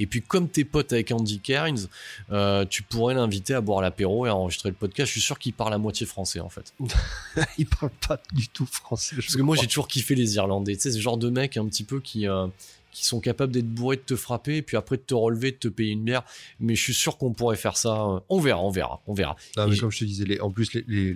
Et 0.00 0.06
puis 0.06 0.22
comme 0.22 0.48
t'es 0.48 0.64
pote 0.64 0.92
avec 0.92 1.12
Andy 1.12 1.38
Cairns, 1.38 1.86
euh, 2.32 2.64
tu 2.64 2.82
pourrais 2.82 3.14
l'inviter 3.14 3.54
à 3.54 3.60
boire 3.60 3.80
l'apéro 3.82 4.26
et 4.26 4.30
à 4.30 4.34
enregistrer 4.34 4.70
le 4.70 4.74
podcast. 4.74 5.06
Je 5.08 5.12
suis 5.12 5.20
sûr 5.20 5.38
qu'il 5.38 5.52
parle 5.52 5.74
à 5.74 5.78
moitié 5.78 6.06
français 6.06 6.40
en 6.40 6.48
fait. 6.48 6.72
il 7.58 7.66
parle 7.66 7.92
pas 8.08 8.20
du 8.32 8.48
tout 8.48 8.66
français. 8.66 9.14
Parce 9.16 9.36
que 9.36 9.42
moi 9.42 9.56
j'ai 9.56 9.66
toujours 9.68 9.86
kiffé 9.88 10.14
les 10.14 10.34
Irlandais. 10.36 10.74
Tu 10.74 10.80
sais, 10.82 10.90
ce 10.92 10.98
genre 11.00 11.16
de 11.18 11.30
mecs 11.30 11.56
un 11.56 11.66
petit 11.66 11.84
peu 11.84 12.00
qui, 12.00 12.26
euh, 12.26 12.46
qui 12.92 13.04
sont 13.04 13.20
capables 13.20 13.52
d'être 13.52 13.68
bourrés, 13.68 13.96
de 13.96 14.02
te 14.02 14.16
frapper, 14.16 14.56
et 14.56 14.62
puis 14.62 14.76
après 14.76 14.96
de 14.96 15.02
te 15.02 15.14
relever, 15.14 15.52
de 15.52 15.56
te 15.58 15.68
payer 15.68 15.92
une 15.92 16.02
bière. 16.02 16.24
Mais 16.58 16.74
je 16.74 16.82
suis 16.82 16.94
sûr 16.94 17.18
qu'on 17.18 17.32
pourrait 17.32 17.56
faire 17.56 17.76
ça. 17.76 18.02
euh, 18.02 18.20
On 18.28 18.40
verra, 18.40 18.60
on 18.62 18.70
verra, 18.70 19.00
on 19.06 19.14
verra. 19.14 19.36
Non, 19.56 19.68
mais 19.68 19.76
comme 19.76 19.90
je 19.92 19.98
te 20.00 20.04
disais, 20.04 20.24
les- 20.24 20.40
en 20.40 20.50
plus, 20.50 20.72
les, 20.72 20.82
les, 20.88 21.14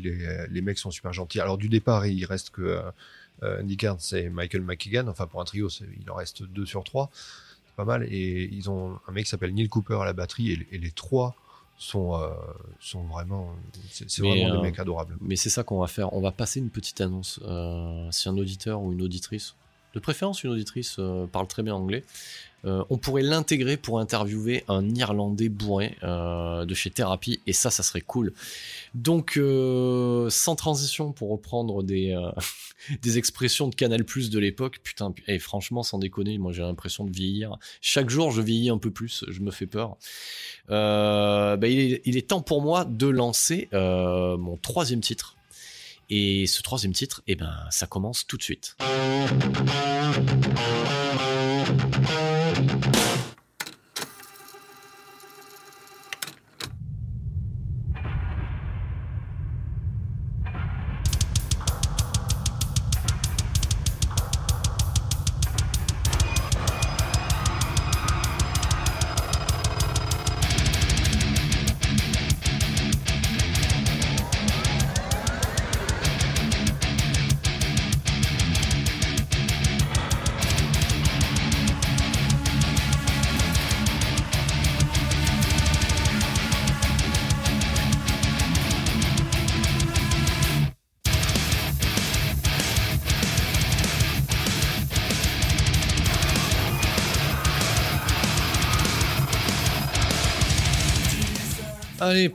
les, 0.51 0.61
mecs 0.63 0.79
sont 0.79 0.91
super 0.93 1.13
gentils. 1.13 1.41
Alors, 1.41 1.59
du 1.59 1.69
départ, 1.69 2.07
il 2.07 2.25
reste 2.27 2.51
que 2.51 2.63
euh, 3.43 3.61
Andy 3.63 3.77
Cairns 3.77 3.99
et 4.13 4.29
Michael 4.29 4.63
McKegan. 4.63 5.09
Enfin, 5.09 5.27
pour 5.27 5.41
un 5.41 5.45
trio, 5.45 5.69
il 6.01 6.09
en 6.11 6.15
reste 6.15 6.43
deux 6.45 6.67
sur 6.67 6.85
trois. 6.85 7.11
Pas 7.77 7.85
mal. 7.85 8.05
Et 8.11 8.49
ils 8.53 8.71
ont 8.71 8.99
un 9.09 9.13
mec 9.13 9.25
qui 9.25 9.31
s'appelle 9.31 9.55
Neil 9.55 9.69
Cooper 9.69 9.99
à 10.01 10.05
la 10.05 10.13
batterie. 10.13 10.53
Et, 10.53 10.67
et 10.73 10.79
les 10.79 10.91
trois 10.91 11.35
sont, 11.77 12.15
euh, 12.15 12.29
sont 12.81 13.05
vraiment. 13.05 13.55
C'est 13.91 14.21
vraiment 14.21 14.55
euh, 14.55 14.57
des 14.57 14.63
mecs 14.63 14.79
adorables. 14.79 15.17
Mais 15.21 15.37
c'est 15.37 15.51
ça 15.51 15.63
qu'on 15.65 15.81
va 15.81 15.87
faire. 15.87 16.13
On 16.13 16.21
va 16.21 16.31
passer 16.31 16.61
une 16.61 16.71
petite 16.71 17.01
annonce. 17.01 17.41
Euh, 17.45 18.09
si 18.11 18.29
un 18.29 18.37
auditeur 18.37 18.83
ou 18.83 18.93
une 18.93 19.03
auditrice, 19.03 19.55
de 19.95 20.01
préférence 20.01 20.43
une 20.43 20.51
auditrice, 20.51 20.97
euh, 20.99 21.27
parle 21.27 21.47
très 21.47 21.63
bien 21.63 21.75
anglais, 21.75 22.05
euh, 22.65 22.83
on 22.89 22.97
pourrait 22.97 23.23
l'intégrer 23.23 23.77
pour 23.77 24.01
interviewer 24.01 24.65
un 24.69 24.89
Irlandais 24.95 25.51
bourré 25.51 25.97
euh, 26.03 26.65
de 26.65 26.75
chez 26.75 26.91
Therapy. 26.91 27.41
Et 27.47 27.53
ça, 27.53 27.71
ça 27.71 27.83
serait 27.83 28.01
cool. 28.01 28.33
Donc, 28.95 29.39
sans 30.31 30.57
transition, 30.57 31.13
pour 31.13 31.31
reprendre 31.31 31.83
des, 33.03 33.19
expressions 33.19 33.69
de 33.69 33.75
Canal 33.75 34.05
Plus 34.05 34.31
de 34.31 34.39
l'époque, 34.39 34.81
putain, 34.83 35.15
et 35.29 35.39
franchement, 35.39 35.83
sans 35.83 35.99
déconner, 35.99 36.39
moi 36.39 36.53
j'ai 36.53 36.63
l'impression 36.63 37.05
de 37.05 37.11
vieillir. 37.11 37.59
Chaque 37.83 38.09
jour, 38.09 38.31
je 38.31 38.41
vieillis 38.41 38.71
un 38.71 38.79
peu 38.79 38.91
plus, 38.91 39.27
je 39.29 39.41
me 39.41 39.51
fais 39.51 39.67
peur. 39.67 39.99
Bah, 40.69 41.59
il, 41.63 42.17
est, 42.17 42.29
temps 42.29 42.41
pour 42.41 42.63
moi 42.63 42.87
de 42.87 43.09
lancer 43.09 43.69
mon 43.73 44.57
troisième 44.57 45.03
titre. 45.03 45.34
Et 46.17 46.47
ce 46.47 46.63
troisième 46.63 46.93
titre, 46.93 47.23
eh 47.27 47.35
ben, 47.35 47.53
ça 47.71 47.89
commence 47.89 48.25
tout 48.25 48.37
de 48.37 48.43
suite. 48.45 48.77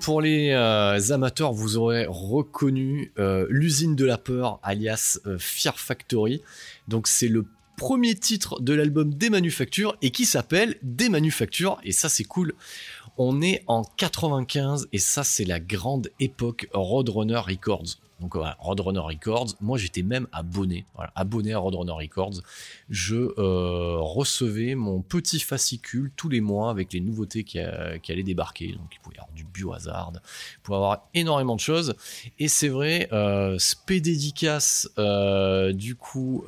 Pour 0.02 0.22
les 0.22 0.52
euh, 0.52 1.12
amateurs, 1.12 1.54
vous 1.54 1.78
aurez 1.78 2.06
reconnu 2.06 3.14
euh, 3.18 3.48
l'usine 3.50 3.96
de 3.96 4.04
la 4.04 4.18
peur, 4.18 4.60
alias 4.62 5.20
euh, 5.26 5.38
Fear 5.40 5.80
Factory. 5.80 6.42
Donc 6.90 7.08
c'est 7.08 7.30
le 7.30 7.46
premier 7.78 8.14
titre 8.16 8.62
de 8.62 8.74
l'album 8.74 9.14
Des 9.14 9.30
Manufactures 9.30 9.96
et 10.02 10.12
qui 10.12 10.26
s'appelle 10.26 10.76
Des 10.82 11.08
Manufactures. 11.08 11.80
Et 11.84 11.94
ça, 11.94 12.10
c'est 12.10 12.26
cool. 12.26 12.54
On 13.18 13.42
est 13.42 13.64
en 13.68 13.84
95 13.84 14.90
et 14.92 14.98
ça, 14.98 15.24
c'est 15.24 15.46
la 15.46 15.62
grande 15.62 16.10
époque 16.20 16.68
Roadrunner 16.74 17.40
Records. 17.40 18.00
Donc 18.20 18.34
Roadrunner 18.60 19.00
Records. 19.00 19.56
Moi, 19.62 19.78
j'étais 19.78 20.02
même 20.02 20.28
abonné, 20.32 20.86
voilà, 20.96 21.12
abonné 21.16 21.54
à 21.54 21.60
Roadrunner 21.60 21.92
Records. 21.94 22.42
Je 22.90 23.16
euh, 23.16 23.98
recevais 24.00 24.76
mon 24.76 25.02
petit 25.02 25.40
fascicule 25.40 26.12
tous 26.16 26.30
les 26.30 26.42
mois 26.42 26.70
avec 26.70 26.94
les 26.94 27.00
nouveautés 27.00 27.44
qui, 27.44 27.60
euh, 27.60 27.98
qui 28.00 28.12
allaient 28.12 28.24
débarquer. 28.24 28.74
Donc, 28.74 28.88
il 28.92 29.00
pouvait 29.00 29.16
y 29.16 29.20
avoir 29.20 29.34
du 29.34 29.44
biohazard, 29.44 30.12
il 30.16 30.60
pouvait 30.62 30.76
y 30.76 30.82
avoir 30.82 31.08
énormément 31.14 31.56
de 31.56 31.62
choses. 31.62 31.96
Et 32.38 32.48
c'est 32.48 32.68
vrai, 32.68 33.08
euh, 33.12 33.58
euh, 34.98 35.74
du 35.74 35.96
coup 35.96 36.44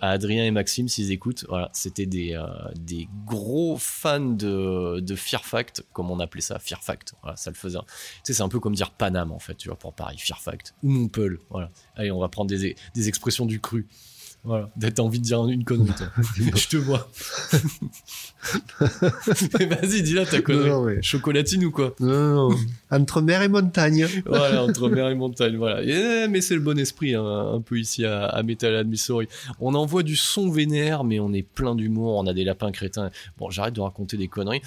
à 0.00 0.10
Adrien 0.10 0.44
et 0.44 0.50
Maxime 0.50 0.88
s'ils 0.88 1.12
écoutent. 1.12 1.44
Voilà, 1.48 1.70
c'était 1.72 2.06
des, 2.06 2.38
gros 3.26 3.76
fans 3.78 4.20
de, 4.20 5.00
de 5.00 5.14
Fear 5.14 5.44
Fact, 5.44 5.84
comme 5.92 6.10
on 6.10 6.20
appelait 6.20 6.40
ça, 6.40 6.58
Fear 6.58 6.82
Fact. 6.82 7.14
Voilà, 7.22 7.36
ça 7.36 7.50
le 7.50 7.56
faisait. 7.56 7.78
Tu 7.78 7.84
sais, 8.24 8.32
c'est 8.34 8.42
un 8.42 8.48
peu 8.48 8.60
comme 8.60 8.74
dire 8.74 8.90
Paname 8.90 9.32
en 9.32 9.38
fait, 9.38 9.54
tu 9.54 9.68
vois, 9.68 9.78
pour 9.78 9.92
Paris, 9.92 10.18
Fear 10.18 10.40
Fact. 10.40 10.74
Allez, 11.96 12.10
on 12.10 12.20
va 12.20 12.28
prendre 12.28 12.50
des 12.50 13.08
expressions 13.08 13.46
du 13.46 13.60
cru. 13.60 13.86
Voilà, 14.42 14.70
t'as 14.80 15.02
envie 15.02 15.18
de 15.18 15.24
dire 15.24 15.46
une 15.46 15.64
connerie, 15.64 15.92
toi. 15.96 16.06
Je 16.56 16.68
te 16.68 16.76
vois. 16.78 17.10
Mais 19.58 19.66
vas-y, 19.66 20.02
dis-la 20.02 20.24
ta 20.24 20.40
connerie. 20.40 20.68
Non, 20.70 20.84
mais- 20.84 21.02
Chocolatine 21.02 21.64
ou 21.66 21.70
quoi 21.70 21.94
Non, 22.00 22.08
non, 22.08 22.50
non. 22.50 22.56
Entre 22.90 23.20
mer 23.20 23.42
et 23.42 23.48
montagne. 23.48 24.06
Voilà, 24.24 24.64
entre 24.64 24.88
mer 24.88 25.08
et 25.10 25.14
montagne, 25.14 25.56
voilà. 25.56 25.82
Et- 25.82 26.26
mais 26.28 26.40
c'est 26.40 26.54
le 26.54 26.60
bon 26.60 26.78
esprit, 26.78 27.14
hein, 27.14 27.24
un 27.54 27.60
peu 27.60 27.78
ici 27.78 28.04
à, 28.06 28.24
à 28.24 28.42
Metal 28.42 28.84
Missouri. 28.86 29.28
On 29.60 29.74
envoie 29.74 30.02
du 30.02 30.16
son 30.16 30.50
vénère, 30.50 31.04
mais 31.04 31.20
on 31.20 31.32
est 31.34 31.42
plein 31.42 31.74
d'humour, 31.74 32.16
on 32.16 32.26
a 32.26 32.32
des 32.32 32.44
lapins 32.44 32.72
crétins. 32.72 33.10
Bon, 33.38 33.50
j'arrête 33.50 33.74
de 33.74 33.80
raconter 33.82 34.16
des 34.16 34.28
conneries. 34.28 34.62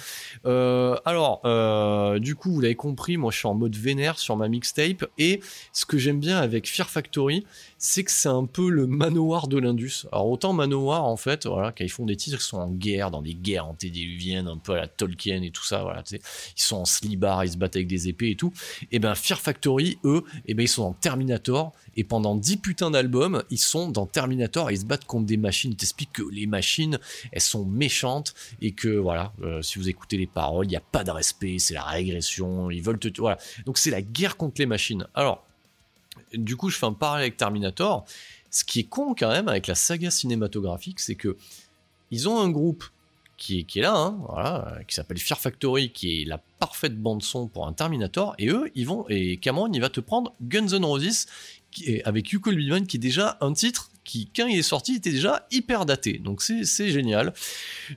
Euh, 0.46 0.96
alors, 1.04 1.40
euh, 1.44 2.18
du 2.20 2.36
coup, 2.36 2.52
vous 2.52 2.60
l'avez 2.60 2.76
compris, 2.76 3.16
moi 3.16 3.32
je 3.32 3.38
suis 3.38 3.48
en 3.48 3.54
mode 3.54 3.74
vénère 3.74 4.18
sur 4.20 4.36
ma 4.36 4.46
mixtape, 4.48 5.04
et 5.18 5.40
ce 5.72 5.84
que 5.84 5.98
j'aime 5.98 6.20
bien 6.20 6.38
avec 6.38 6.68
Fear 6.70 6.88
Factory, 6.88 7.44
c'est 7.86 8.02
que 8.02 8.10
c'est 8.10 8.30
un 8.30 8.46
peu 8.46 8.70
le 8.70 8.86
manoir 8.86 9.46
de 9.46 9.58
l'Indus. 9.58 10.06
Alors 10.10 10.30
autant 10.30 10.54
manoir, 10.54 11.04
en 11.04 11.18
fait, 11.18 11.46
voilà, 11.46 11.70
quand 11.70 11.84
ils 11.84 11.90
font 11.90 12.06
des 12.06 12.16
titres 12.16 12.38
qui 12.38 12.44
sont 12.44 12.56
en 12.56 12.70
guerre, 12.70 13.10
dans 13.10 13.20
des 13.20 13.34
guerres 13.34 13.66
antédiluviennes, 13.66 14.48
un 14.48 14.56
peu 14.56 14.72
à 14.72 14.76
la 14.76 14.88
Tolkien 14.88 15.42
et 15.42 15.50
tout 15.50 15.66
ça, 15.66 15.82
voilà, 15.82 16.02
tu 16.02 16.16
sais, 16.16 16.22
ils 16.56 16.62
sont 16.62 16.76
en 16.76 16.86
slibard, 16.86 17.44
ils 17.44 17.52
se 17.52 17.56
battent 17.58 17.76
avec 17.76 17.86
des 17.86 18.08
épées 18.08 18.30
et 18.30 18.36
tout. 18.36 18.54
Et 18.90 18.98
ben 19.00 19.14
Fear 19.14 19.38
Factory, 19.38 19.98
eux, 20.04 20.24
et 20.46 20.54
ben 20.54 20.62
ils 20.62 20.68
sont 20.68 20.84
dans 20.84 20.92
Terminator, 20.94 21.74
et 21.94 22.04
pendant 22.04 22.34
10 22.36 22.56
putains 22.56 22.90
d'albums, 22.90 23.42
ils 23.50 23.58
sont 23.58 23.90
dans 23.90 24.06
Terminator 24.06 24.70
et 24.70 24.72
ils 24.72 24.80
se 24.80 24.86
battent 24.86 25.04
contre 25.04 25.26
des 25.26 25.36
machines. 25.36 25.72
Ils 25.72 25.76
t'expliquent 25.76 26.12
que 26.14 26.22
les 26.32 26.46
machines, 26.46 26.98
elles 27.32 27.42
sont 27.42 27.66
méchantes 27.66 28.32
et 28.62 28.72
que 28.72 28.88
voilà, 28.88 29.34
euh, 29.42 29.60
si 29.60 29.78
vous 29.78 29.90
écoutez 29.90 30.16
les 30.16 30.26
paroles, 30.26 30.64
il 30.64 30.70
n'y 30.70 30.76
a 30.76 30.80
pas 30.80 31.04
de 31.04 31.10
respect, 31.10 31.58
c'est 31.58 31.74
la 31.74 31.84
régression, 31.84 32.70
ils 32.70 32.82
veulent 32.82 32.98
te. 32.98 33.08
Voilà. 33.20 33.36
Donc 33.66 33.76
c'est 33.76 33.90
la 33.90 34.00
guerre 34.00 34.38
contre 34.38 34.54
les 34.62 34.66
machines. 34.66 35.06
Alors, 35.12 35.44
du 36.36 36.56
coup, 36.56 36.70
je 36.70 36.78
fais 36.78 36.86
un 36.86 36.92
parallèle 36.92 37.24
avec 37.24 37.36
Terminator. 37.36 38.04
Ce 38.50 38.64
qui 38.64 38.80
est 38.80 38.84
con 38.84 39.14
quand 39.18 39.30
même 39.30 39.48
avec 39.48 39.66
la 39.66 39.74
saga 39.74 40.10
cinématographique, 40.10 41.00
c'est 41.00 41.16
que 41.16 41.36
ils 42.10 42.28
ont 42.28 42.38
un 42.40 42.50
groupe 42.50 42.84
qui 43.36 43.66
est, 43.74 43.80
là, 43.80 43.94
hein, 43.94 44.16
voilà, 44.28 44.78
qui 44.86 44.94
s'appelle 44.94 45.18
Fear 45.18 45.38
Factory, 45.38 45.90
qui 45.90 46.22
est 46.22 46.24
la 46.24 46.38
parfaite 46.60 46.96
bande 46.96 47.22
son 47.22 47.48
pour 47.48 47.66
un 47.66 47.72
Terminator, 47.72 48.34
et 48.38 48.48
eux, 48.48 48.70
ils 48.74 48.86
vont, 48.86 49.04
et 49.08 49.36
Cameron, 49.38 49.70
il 49.72 49.80
va 49.80 49.90
te 49.90 50.00
prendre 50.00 50.32
Guns 50.40 50.68
N' 50.68 50.84
Roses, 50.84 51.26
qui 51.70 52.00
avec 52.02 52.30
Yuko 52.30 52.52
Biman, 52.52 52.86
qui 52.86 52.96
est 52.96 53.00
déjà 53.00 53.36
un 53.40 53.52
titre 53.52 53.90
qui, 54.04 54.30
quand 54.34 54.46
il 54.46 54.58
est 54.58 54.62
sorti, 54.62 54.94
était 54.94 55.10
déjà 55.10 55.46
hyper 55.50 55.86
daté. 55.86 56.18
Donc 56.18 56.42
c'est 56.42 56.64
c'est 56.64 56.90
génial. 56.90 57.32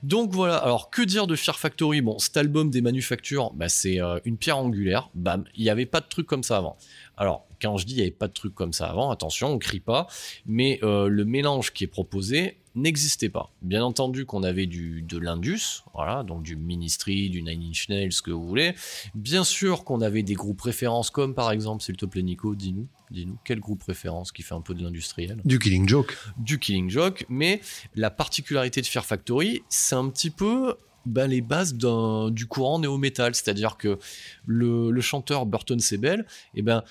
Donc 0.02 0.32
voilà, 0.32 0.56
alors 0.56 0.90
que 0.90 1.02
dire 1.02 1.26
de 1.26 1.36
Fear 1.36 1.58
Factory? 1.58 2.00
Bon, 2.00 2.18
cet 2.18 2.36
album 2.36 2.70
des 2.70 2.80
manufactures, 2.80 3.52
bah, 3.52 3.68
c'est 3.68 4.00
euh, 4.00 4.18
une 4.24 4.36
pierre 4.36 4.58
angulaire, 4.58 5.10
bam, 5.14 5.44
il 5.54 5.62
n'y 5.62 5.70
avait 5.70 5.86
pas 5.86 6.00
de 6.00 6.06
truc 6.08 6.26
comme 6.26 6.42
ça 6.42 6.56
avant. 6.56 6.76
Alors, 7.16 7.46
quand 7.60 7.76
je 7.76 7.86
dis 7.86 7.94
il 7.94 7.96
n'y 7.96 8.02
avait 8.02 8.10
pas 8.10 8.28
de 8.28 8.32
truc 8.32 8.54
comme 8.54 8.72
ça 8.72 8.86
avant, 8.86 9.10
attention, 9.10 9.48
on 9.48 9.58
crie 9.58 9.80
pas, 9.80 10.06
mais 10.46 10.78
euh, 10.82 11.08
le 11.08 11.24
mélange 11.24 11.72
qui 11.72 11.84
est 11.84 11.88
proposé 11.88 12.58
n'existait 12.74 13.28
pas. 13.28 13.52
Bien 13.62 13.82
entendu 13.82 14.24
qu'on 14.24 14.42
avait 14.42 14.66
du, 14.66 15.02
de 15.02 15.18
l'Indus, 15.18 15.82
voilà, 15.94 16.22
donc 16.22 16.42
du 16.42 16.56
Ministry, 16.56 17.28
du 17.28 17.42
Nine 17.42 17.70
Inch 17.70 17.88
Nails, 17.88 18.12
ce 18.12 18.22
que 18.22 18.30
vous 18.30 18.46
voulez. 18.46 18.74
Bien 19.14 19.44
sûr 19.44 19.84
qu'on 19.84 20.00
avait 20.00 20.22
des 20.22 20.34
groupes 20.34 20.60
références, 20.60 21.10
comme 21.10 21.34
par 21.34 21.50
exemple, 21.50 21.82
s'il 21.82 21.96
te 21.96 22.06
plaît 22.06 22.22
Nico, 22.22 22.54
dis-nous, 22.54 22.86
dis-nous, 23.10 23.36
quel 23.44 23.60
groupe 23.60 23.82
référence 23.82 24.32
qui 24.32 24.42
fait 24.42 24.54
un 24.54 24.60
peu 24.60 24.74
de 24.74 24.82
l'industriel? 24.82 25.40
Du 25.44 25.58
Killing 25.58 25.88
Joke. 25.88 26.16
du 26.38 26.58
Killing 26.58 26.88
Joke, 26.88 27.26
mais 27.28 27.60
la 27.94 28.10
particularité 28.10 28.80
de 28.80 28.86
Fear 28.86 29.04
Factory, 29.04 29.62
c'est 29.68 29.96
un 29.96 30.08
petit 30.08 30.30
peu 30.30 30.76
ben, 31.06 31.26
les 31.26 31.40
bases 31.40 31.74
du 31.74 32.46
courant 32.46 32.78
néo-metal, 32.78 33.34
c'est-à-dire 33.34 33.76
que 33.76 33.98
le, 34.46 34.90
le 34.90 35.00
chanteur 35.00 35.46
Burton 35.46 35.80
Sebel, 35.80 36.26
eh 36.54 36.62
ben, 36.62 36.84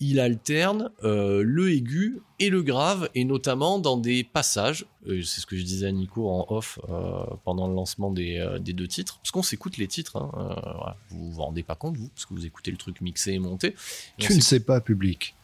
il 0.00 0.18
alterne 0.18 0.90
euh, 1.04 1.42
le 1.44 1.70
aigu 1.72 2.20
et 2.38 2.48
le 2.50 2.62
grave, 2.62 3.10
et 3.14 3.24
notamment 3.24 3.78
dans 3.78 3.96
des 3.96 4.24
passages, 4.24 4.86
euh, 5.06 5.22
c'est 5.22 5.40
ce 5.40 5.46
que 5.46 5.56
je 5.56 5.62
disais 5.62 5.86
à 5.86 5.92
Nico 5.92 6.28
en 6.28 6.46
off 6.48 6.78
euh, 6.88 7.24
pendant 7.44 7.68
le 7.68 7.74
lancement 7.74 8.10
des, 8.10 8.44
des 8.60 8.72
deux 8.72 8.88
titres, 8.88 9.18
parce 9.18 9.30
qu'on 9.30 9.42
s'écoute 9.42 9.76
les 9.76 9.88
titres, 9.88 10.16
hein, 10.16 10.30
voilà. 10.32 10.96
vous 11.10 11.30
vous 11.32 11.42
rendez 11.42 11.62
pas 11.62 11.74
compte, 11.74 11.96
vous, 11.96 12.08
parce 12.08 12.26
que 12.26 12.34
vous 12.34 12.46
écoutez 12.46 12.70
le 12.70 12.76
truc 12.76 13.00
mixé 13.00 13.32
et 13.32 13.38
monté. 13.38 13.74
Et 14.18 14.22
Tu 14.22 14.34
ne 14.34 14.40
sais 14.40 14.60
pas, 14.60 14.80
public. 14.80 15.34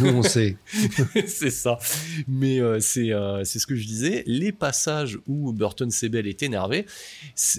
Nous, 0.00 0.08
on 0.08 0.22
sait. 0.22 0.56
c'est 1.26 1.50
ça. 1.50 1.78
Mais 2.26 2.60
euh, 2.60 2.80
c'est 2.80 3.12
euh, 3.12 3.44
ce 3.44 3.66
que 3.66 3.76
je 3.76 3.86
disais. 3.86 4.22
Les 4.26 4.52
passages 4.52 5.18
où 5.26 5.52
Burton 5.52 5.90
Sebel 5.90 6.26
est 6.26 6.42
énervé, 6.42 6.86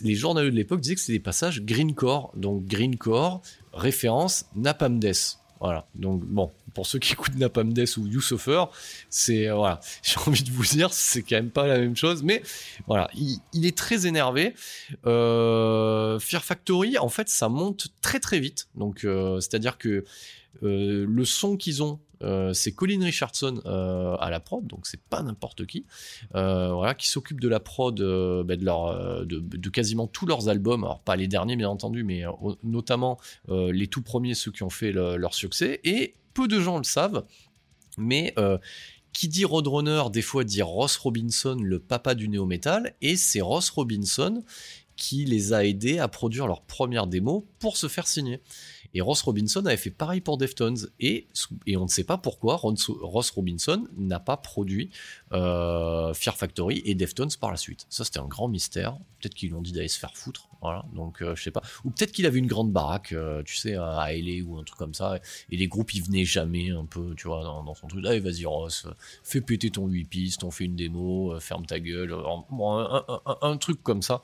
les 0.03 0.15
journalistes 0.15 0.53
de 0.53 0.57
l'époque 0.57 0.81
disaient 0.81 0.95
que 0.95 1.01
c'était 1.01 1.13
des 1.13 1.19
passages 1.19 1.61
greencore. 1.63 2.31
Donc 2.35 2.65
greencore, 2.65 3.41
référence 3.73 4.45
Napalm 4.55 4.99
Death. 4.99 5.39
Voilà. 5.63 5.87
Donc 5.95 6.25
bon, 6.25 6.51
pour 6.73 6.85
ceux 6.85 6.99
qui 6.99 7.13
écoutent 7.13 7.37
Napalm 7.37 7.69
ou 7.69 8.07
You 8.07 8.19
Suffer, 8.19 8.65
c'est 9.09 9.47
euh, 9.47 9.55
voilà. 9.55 9.79
J'ai 10.03 10.19
envie 10.27 10.43
de 10.43 10.51
vous 10.51 10.65
dire, 10.65 10.91
c'est 10.91 11.21
quand 11.21 11.37
même 11.37 11.51
pas 11.51 11.67
la 11.67 11.79
même 11.79 11.95
chose. 11.95 12.21
Mais 12.21 12.43
voilà, 12.85 13.09
il, 13.15 13.65
est 13.65 13.77
très 13.77 14.05
énervé. 14.05 14.55
Euh, 15.05 16.19
Fear 16.19 16.43
Factory, 16.43 16.97
en 16.97 17.07
fait, 17.07 17.29
ça 17.29 17.47
monte 17.47 17.87
très 18.01 18.19
très 18.19 18.41
vite. 18.41 18.67
Donc 18.75 19.05
euh, 19.05 19.39
c'est-à-dire 19.39 19.77
que 19.77 20.03
le 20.61 21.25
son 21.25 21.55
qu'ils 21.55 21.81
ont, 21.81 21.99
euh, 22.23 22.53
c'est 22.53 22.71
Colin 22.71 23.03
Richardson 23.03 23.61
euh, 23.65 24.15
à 24.15 24.29
la 24.29 24.39
prod, 24.39 24.65
donc 24.65 24.87
c'est 24.87 25.01
pas 25.01 25.21
n'importe 25.21 25.65
qui, 25.65 25.85
euh, 26.35 26.93
qui 26.93 27.09
s'occupe 27.09 27.39
de 27.39 27.47
la 27.47 27.59
prod 27.59 27.95
bah, 27.95 28.55
de, 28.55 29.69
quasiment 29.69 30.07
tous 30.07 30.25
leurs 30.25 30.49
albums, 30.49 30.83
alors 30.83 31.01
pas 31.01 31.15
les 31.15 31.27
derniers 31.27 31.55
bien 31.55 31.69
entendu, 31.69 32.03
mais 32.03 32.23
notamment 32.63 33.19
les 33.49 33.87
tout 33.87 34.01
premiers, 34.01 34.33
ceux 34.33 34.51
qui 34.51 34.63
ont 34.63 34.69
fait 34.69 34.91
le- 34.91 35.17
leur 35.17 35.33
succès, 35.33 35.79
et 35.83 36.13
peu 36.33 36.47
de 36.47 36.59
gens 36.59 36.77
le 36.77 36.83
savent, 36.83 37.25
mais 37.97 38.33
qui 39.13 39.27
dit 39.27 39.45
Roadrunner, 39.45 40.03
des 40.11 40.21
fois 40.21 40.43
dit 40.43 40.61
Ross 40.61 40.97
Robinson, 40.97 41.57
le 41.61 41.79
papa 41.79 42.15
du 42.15 42.29
néo-metal, 42.29 42.95
et 43.01 43.15
c'est 43.15 43.41
Ross 43.41 43.69
Robinson 43.69 44.43
qui 44.95 45.25
les 45.25 45.53
a 45.53 45.65
aidés 45.65 45.99
à 45.99 46.07
produire 46.07 46.47
leur 46.47 46.61
première 46.61 47.07
démo 47.07 47.47
pour 47.63 47.77
se 47.77 47.87
faire 47.87 48.07
signer. 48.07 48.41
Et 48.93 48.99
Ross 48.99 49.21
Robinson 49.21 49.65
avait 49.65 49.77
fait 49.77 49.89
pareil 49.89 50.19
pour 50.19 50.37
Deftones. 50.37 50.89
Et, 50.99 51.27
et 51.65 51.77
on 51.77 51.85
ne 51.85 51.89
sait 51.89 52.03
pas 52.03 52.17
pourquoi 52.17 52.57
Ross 52.57 53.29
Robinson 53.31 53.87
n'a 53.95 54.19
pas 54.19 54.35
produit 54.35 54.89
euh, 55.31 56.13
Fear 56.13 56.35
Factory 56.35 56.81
et 56.83 56.93
Deftones 56.93 57.31
par 57.39 57.51
la 57.51 57.57
suite. 57.57 57.85
Ça, 57.89 58.03
c'était 58.03 58.19
un 58.19 58.27
grand 58.27 58.49
mystère. 58.49 58.97
Peut-être 59.21 59.33
qu'ils 59.33 59.49
lui 59.49 59.55
ont 59.55 59.61
dit 59.61 59.71
d'aller 59.71 59.87
se 59.87 59.97
faire 59.97 60.15
foutre. 60.15 60.49
Voilà. 60.61 60.83
Donc, 60.93 61.21
euh, 61.21 61.35
je 61.35 61.43
sais 61.43 61.51
pas. 61.51 61.61
Ou 61.85 61.89
peut-être 61.89 62.11
qu'il 62.11 62.25
avait 62.25 62.39
une 62.39 62.47
grande 62.47 62.71
baraque, 62.71 63.13
euh, 63.13 63.43
tu 63.43 63.55
sais, 63.55 63.75
à 63.75 64.07
LA 64.11 64.43
ou 64.45 64.57
un 64.59 64.63
truc 64.63 64.77
comme 64.77 64.93
ça. 64.93 65.19
Et 65.49 65.57
les 65.57 65.67
groupes, 65.67 65.93
ils 65.93 66.03
venaient 66.03 66.25
jamais 66.25 66.71
un 66.71 66.85
peu, 66.85 67.15
tu 67.15 67.27
vois, 67.27 67.43
dans, 67.43 67.73
son 67.75 67.87
truc. 67.87 68.05
Allez, 68.05 68.19
vas-y, 68.19 68.45
Ross, 68.45 68.87
fais 69.23 69.41
péter 69.41 69.71
ton 69.71 69.87
8 69.87 70.05
pistes, 70.05 70.43
on 70.43 70.51
fait 70.51 70.65
une 70.65 70.75
démo, 70.75 71.33
euh, 71.33 71.39
ferme 71.39 71.65
ta 71.65 71.79
gueule. 71.79 72.13
un, 72.13 73.37
un- 73.41 73.57
truc 73.57 73.81
comme 73.83 74.01
ça. 74.01 74.21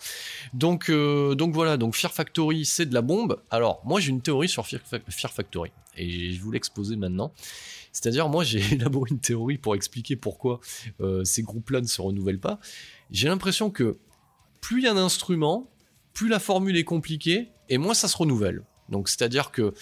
Donc, 0.53 0.91
donc 0.91 1.53
voilà, 1.53 1.77
donc 1.77 1.95
Fear 1.95 2.11
Factory, 2.11 2.65
c'est 2.65 2.85
de 2.85 2.93
la 2.93 3.01
bombe. 3.01 3.28
Alors, 3.49 3.81
moi, 3.85 3.99
j'ai 3.99 4.09
une 4.09 4.21
théorie 4.21 4.49
sur 4.49 4.65
Fear, 4.65 4.81
Fa- 4.83 4.99
Fear 5.09 5.31
Factory, 5.31 5.71
et 5.97 6.31
je 6.33 6.41
vous 6.41 6.51
l'exposer 6.51 6.95
maintenant. 6.95 7.33
C'est-à-dire, 7.91 8.29
moi, 8.29 8.43
j'ai 8.43 8.59
élaboré 8.73 9.09
une 9.11 9.19
théorie 9.19 9.57
pour 9.57 9.75
expliquer 9.75 10.15
pourquoi 10.15 10.59
euh, 11.01 11.23
ces 11.23 11.41
groupes-là 11.43 11.81
ne 11.81 11.87
se 11.87 12.01
renouvellent 12.01 12.39
pas. 12.39 12.59
J'ai 13.11 13.27
l'impression 13.27 13.69
que 13.71 13.97
plus 14.61 14.81
il 14.81 14.85
y 14.85 14.87
a 14.87 14.93
d'instruments, 14.93 15.69
plus 16.13 16.27
la 16.29 16.39
formule 16.39 16.77
est 16.77 16.83
compliquée, 16.83 17.49
et 17.69 17.77
moins 17.77 17.93
ça 17.93 18.07
se 18.07 18.17
renouvelle. 18.17 18.63
Donc, 18.89 19.09
c'est-à-dire 19.09 19.51
que 19.51 19.73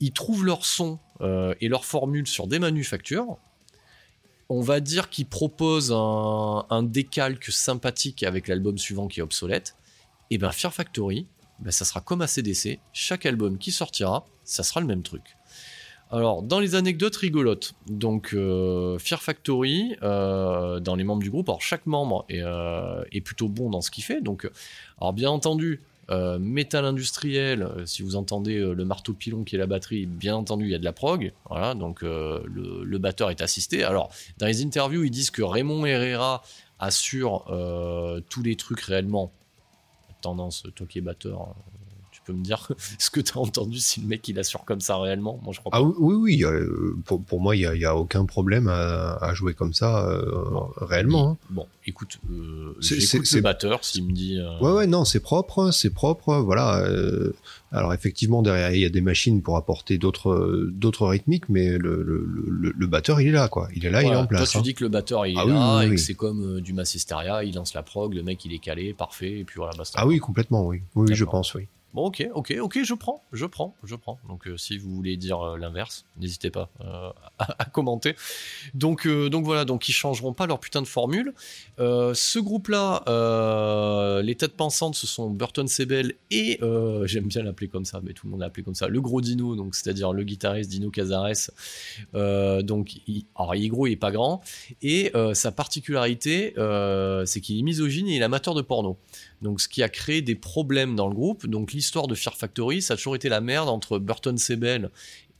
ils 0.00 0.12
trouvent 0.12 0.44
leur 0.44 0.64
son 0.64 0.98
euh, 1.20 1.54
et 1.60 1.68
leur 1.68 1.84
formule 1.84 2.26
sur 2.26 2.46
des 2.46 2.58
manufactures. 2.60 3.36
On 4.48 4.60
va 4.60 4.80
dire 4.80 5.10
qu'ils 5.10 5.26
proposent 5.26 5.92
un, 5.92 6.64
un 6.70 6.82
décalque 6.82 7.46
sympathique 7.50 8.22
avec 8.22 8.48
l'album 8.48 8.78
suivant 8.78 9.08
qui 9.08 9.20
est 9.20 9.22
obsolète. 9.22 9.74
Et 10.30 10.38
ben 10.38 10.52
Fear 10.52 10.72
Factory, 10.72 11.26
ben, 11.60 11.70
ça 11.70 11.84
sera 11.84 12.00
comme 12.00 12.22
ACDC. 12.22 12.78
Chaque 12.92 13.26
album 13.26 13.58
qui 13.58 13.72
sortira, 13.72 14.26
ça 14.44 14.62
sera 14.62 14.80
le 14.80 14.86
même 14.86 15.02
truc. 15.02 15.22
Alors, 16.10 16.42
dans 16.42 16.58
les 16.58 16.74
anecdotes 16.74 17.16
rigolotes, 17.16 17.74
donc 17.86 18.32
euh, 18.32 18.98
Fear 18.98 19.22
Factory, 19.22 19.94
euh, 20.02 20.80
dans 20.80 20.94
les 20.94 21.04
membres 21.04 21.22
du 21.22 21.30
groupe, 21.30 21.48
alors 21.50 21.60
chaque 21.60 21.84
membre 21.84 22.24
est, 22.30 22.40
euh, 22.42 23.02
plutôt 23.22 23.48
bon 23.48 23.68
dans 23.68 23.82
ce 23.82 23.90
qu'il 23.90 24.04
fait. 24.04 24.22
Donc, 24.22 24.48
alors 24.98 25.12
bien 25.12 25.30
entendu, 25.30 25.82
euh, 26.10 26.38
métal 26.38 26.86
industriel, 26.86 27.62
euh, 27.62 27.84
si 27.84 28.02
vous 28.02 28.16
entendez 28.16 28.56
euh, 28.56 28.72
le 28.72 28.84
marteau 28.86 29.12
pilon 29.12 29.44
qui 29.44 29.56
est 29.56 29.58
la 29.58 29.66
batterie, 29.66 30.06
bien 30.06 30.34
entendu, 30.34 30.64
il 30.64 30.70
y 30.70 30.74
a 30.74 30.78
de 30.78 30.84
la 30.84 30.94
prog. 30.94 31.32
Voilà, 31.50 31.74
donc 31.74 32.02
euh, 32.02 32.42
le, 32.46 32.98
batteur 32.98 33.30
est 33.30 33.42
assisté. 33.42 33.84
Alors, 33.84 34.10
dans 34.38 34.46
les 34.46 34.64
interviews, 34.64 35.04
ils 35.04 35.10
disent 35.10 35.30
que 35.30 35.42
Raymond 35.42 35.84
Herrera 35.84 36.42
assure 36.78 37.44
euh, 37.50 38.20
tous 38.30 38.42
les 38.42 38.56
trucs 38.56 38.80
réellement. 38.80 39.32
Tendance, 40.20 40.68
es 40.68 41.04
batteur, 41.04 41.54
peux 42.28 42.38
me 42.38 42.44
dire 42.44 42.68
ce 42.98 43.10
que 43.10 43.20
tu 43.20 43.32
as 43.36 43.40
entendu 43.40 43.78
si 43.78 44.00
le 44.00 44.06
mec 44.06 44.26
il 44.28 44.38
assure 44.38 44.64
comme 44.64 44.80
ça 44.80 44.96
réellement? 44.98 45.40
Moi, 45.42 45.52
je 45.54 45.60
crois 45.60 45.70
pas. 45.72 45.78
Ah 45.78 45.82
oui, 45.82 46.14
oui, 46.14 46.44
euh, 46.44 46.94
pour, 47.04 47.22
pour 47.22 47.40
moi, 47.40 47.56
il 47.56 47.68
n'y 47.72 47.84
a, 47.84 47.96
aucun 47.96 48.24
problème 48.26 48.68
à, 48.68 49.14
à 49.20 49.34
jouer 49.34 49.54
comme 49.54 49.72
ça 49.74 50.06
euh, 50.08 50.22
réellement. 50.76 51.30
hein. 51.32 51.36
Bon, 51.50 51.66
écoute, 51.86 52.18
euh, 52.30 52.76
C'est- 52.80 53.00
j'écoute 53.00 53.30
le 53.32 53.40
batteur 53.40 53.84
s'il 53.84 54.04
me 54.04 54.12
dit. 54.12 54.38
euh, 54.38 54.58
Ouais, 54.60 54.72
ouais, 54.72 54.86
non, 54.86 55.04
c'est 55.04 55.20
propre, 55.20 55.70
c'est 55.72 55.90
propre, 55.90 56.36
voilà. 56.36 56.86
alors 57.72 57.92
effectivement, 57.94 58.42
derrière, 58.42 58.70
il 58.74 58.80
y 58.80 58.84
a 58.84 58.90
des 58.90 59.00
machines 59.00 59.42
pour 59.42 59.56
apporter 59.56 59.98
d'autres 59.98 61.06
rythmiques, 61.06 61.48
mais 61.48 61.78
le, 61.78 62.02
le, 62.02 62.26
le, 62.26 62.72
le 62.76 62.86
batteur, 62.86 63.20
il 63.20 63.28
est 63.28 63.32
là, 63.32 63.48
quoi. 63.48 63.68
Il 63.74 63.84
est 63.86 63.90
là, 63.90 64.02
il 64.02 64.12
est 64.12 64.14
en 64.16 64.26
place. 64.26 64.42
Toi, 64.44 64.52
tu 64.52 64.58
hein. 64.58 64.62
dis 64.62 64.74
que 64.74 64.84
le 64.84 64.90
batteur 64.90 65.26
il 65.26 65.36
est 65.36 65.40
Ah 65.40 65.46
oui, 65.46 65.52
là 65.52 65.78
oui, 65.78 65.84
et 65.84 65.88
oui. 65.90 65.94
que 65.96 66.00
c'est 66.00 66.14
comme 66.14 66.60
du 66.60 66.72
Massisteria, 66.72 67.44
il 67.44 67.54
lance 67.54 67.74
la 67.74 67.82
prog, 67.82 68.14
le 68.14 68.22
mec 68.22 68.44
il 68.44 68.52
est 68.52 68.58
calé, 68.58 68.92
parfait, 68.94 69.38
et 69.40 69.44
puis 69.44 69.56
voilà, 69.56 69.72
basta. 69.76 69.98
Ah 70.00 70.06
oui, 70.06 70.18
complètement, 70.18 70.66
oui. 70.66 70.82
Oui, 70.94 71.14
je 71.14 71.24
pense, 71.24 71.54
oui. 71.54 71.66
Bon, 71.94 72.04
ok, 72.04 72.28
ok, 72.34 72.54
ok, 72.60 72.82
je 72.84 72.92
prends, 72.92 73.24
je 73.32 73.46
prends, 73.46 73.74
je 73.82 73.96
prends. 73.96 74.18
Donc, 74.28 74.46
euh, 74.46 74.58
si 74.58 74.76
vous 74.76 74.94
voulez 74.94 75.16
dire 75.16 75.40
euh, 75.40 75.56
l'inverse, 75.56 76.04
n'hésitez 76.18 76.50
pas 76.50 76.68
euh, 76.82 77.10
à, 77.38 77.64
commenter. 77.64 78.14
Donc, 78.74 79.08
donc 79.08 79.46
voilà, 79.46 79.64
donc 79.64 79.88
ils 79.88 79.92
changeront 79.92 80.34
pas 80.34 80.46
leur 80.46 80.60
putain 80.60 80.82
de 80.82 80.86
formule. 80.86 81.32
Ce 81.78 82.38
groupe-là, 82.38 83.02
les 84.22 84.34
têtes 84.34 84.54
pensantes, 84.54 84.96
ce 84.96 85.06
sont 85.06 85.30
Burton 85.30 85.66
Sebel 85.66 86.14
et 86.30 86.58
j'aime 87.04 87.26
bien 87.26 87.42
l'appeler 87.42 87.68
comme 87.68 87.84
ça, 87.84 88.00
mais 88.02 88.12
tout 88.12 88.26
le 88.26 88.32
monde 88.32 88.40
l'a 88.40 88.46
appelé 88.46 88.62
comme 88.62 88.74
ça, 88.74 88.88
le 88.88 89.00
gros 89.00 89.20
Dino, 89.20 89.56
donc 89.56 89.74
c'est-à-dire 89.74 90.12
le 90.12 90.24
guitariste 90.24 90.70
Dino 90.70 90.90
Cazares. 90.90 91.50
Donc, 92.12 92.96
il, 93.06 93.24
alors 93.34 93.54
il 93.54 93.64
est 93.64 93.68
gros, 93.68 93.86
il 93.86 93.92
est 93.92 93.96
pas 93.96 94.10
grand, 94.10 94.42
et 94.82 95.12
sa 95.32 95.52
particularité, 95.52 96.54
c'est 97.24 97.40
qu'il 97.40 97.58
est 97.58 97.62
misogyne 97.62 98.08
et 98.08 98.16
il 98.16 98.20
est 98.20 98.24
amateur 98.24 98.54
de 98.54 98.62
porno. 98.62 98.98
Donc, 99.42 99.60
ce 99.60 99.68
qui 99.68 99.82
a 99.82 99.88
créé 99.88 100.22
des 100.22 100.34
problèmes 100.34 100.96
dans 100.96 101.08
le 101.08 101.14
groupe. 101.14 101.46
Donc, 101.46 101.72
l'histoire 101.72 102.06
de 102.06 102.14
Fear 102.14 102.36
Factory, 102.36 102.82
ça 102.82 102.94
a 102.94 102.96
toujours 102.96 103.16
été 103.16 103.28
la 103.28 103.40
merde 103.40 103.68
entre 103.68 103.98
Burton 103.98 104.36
Sebel 104.36 104.90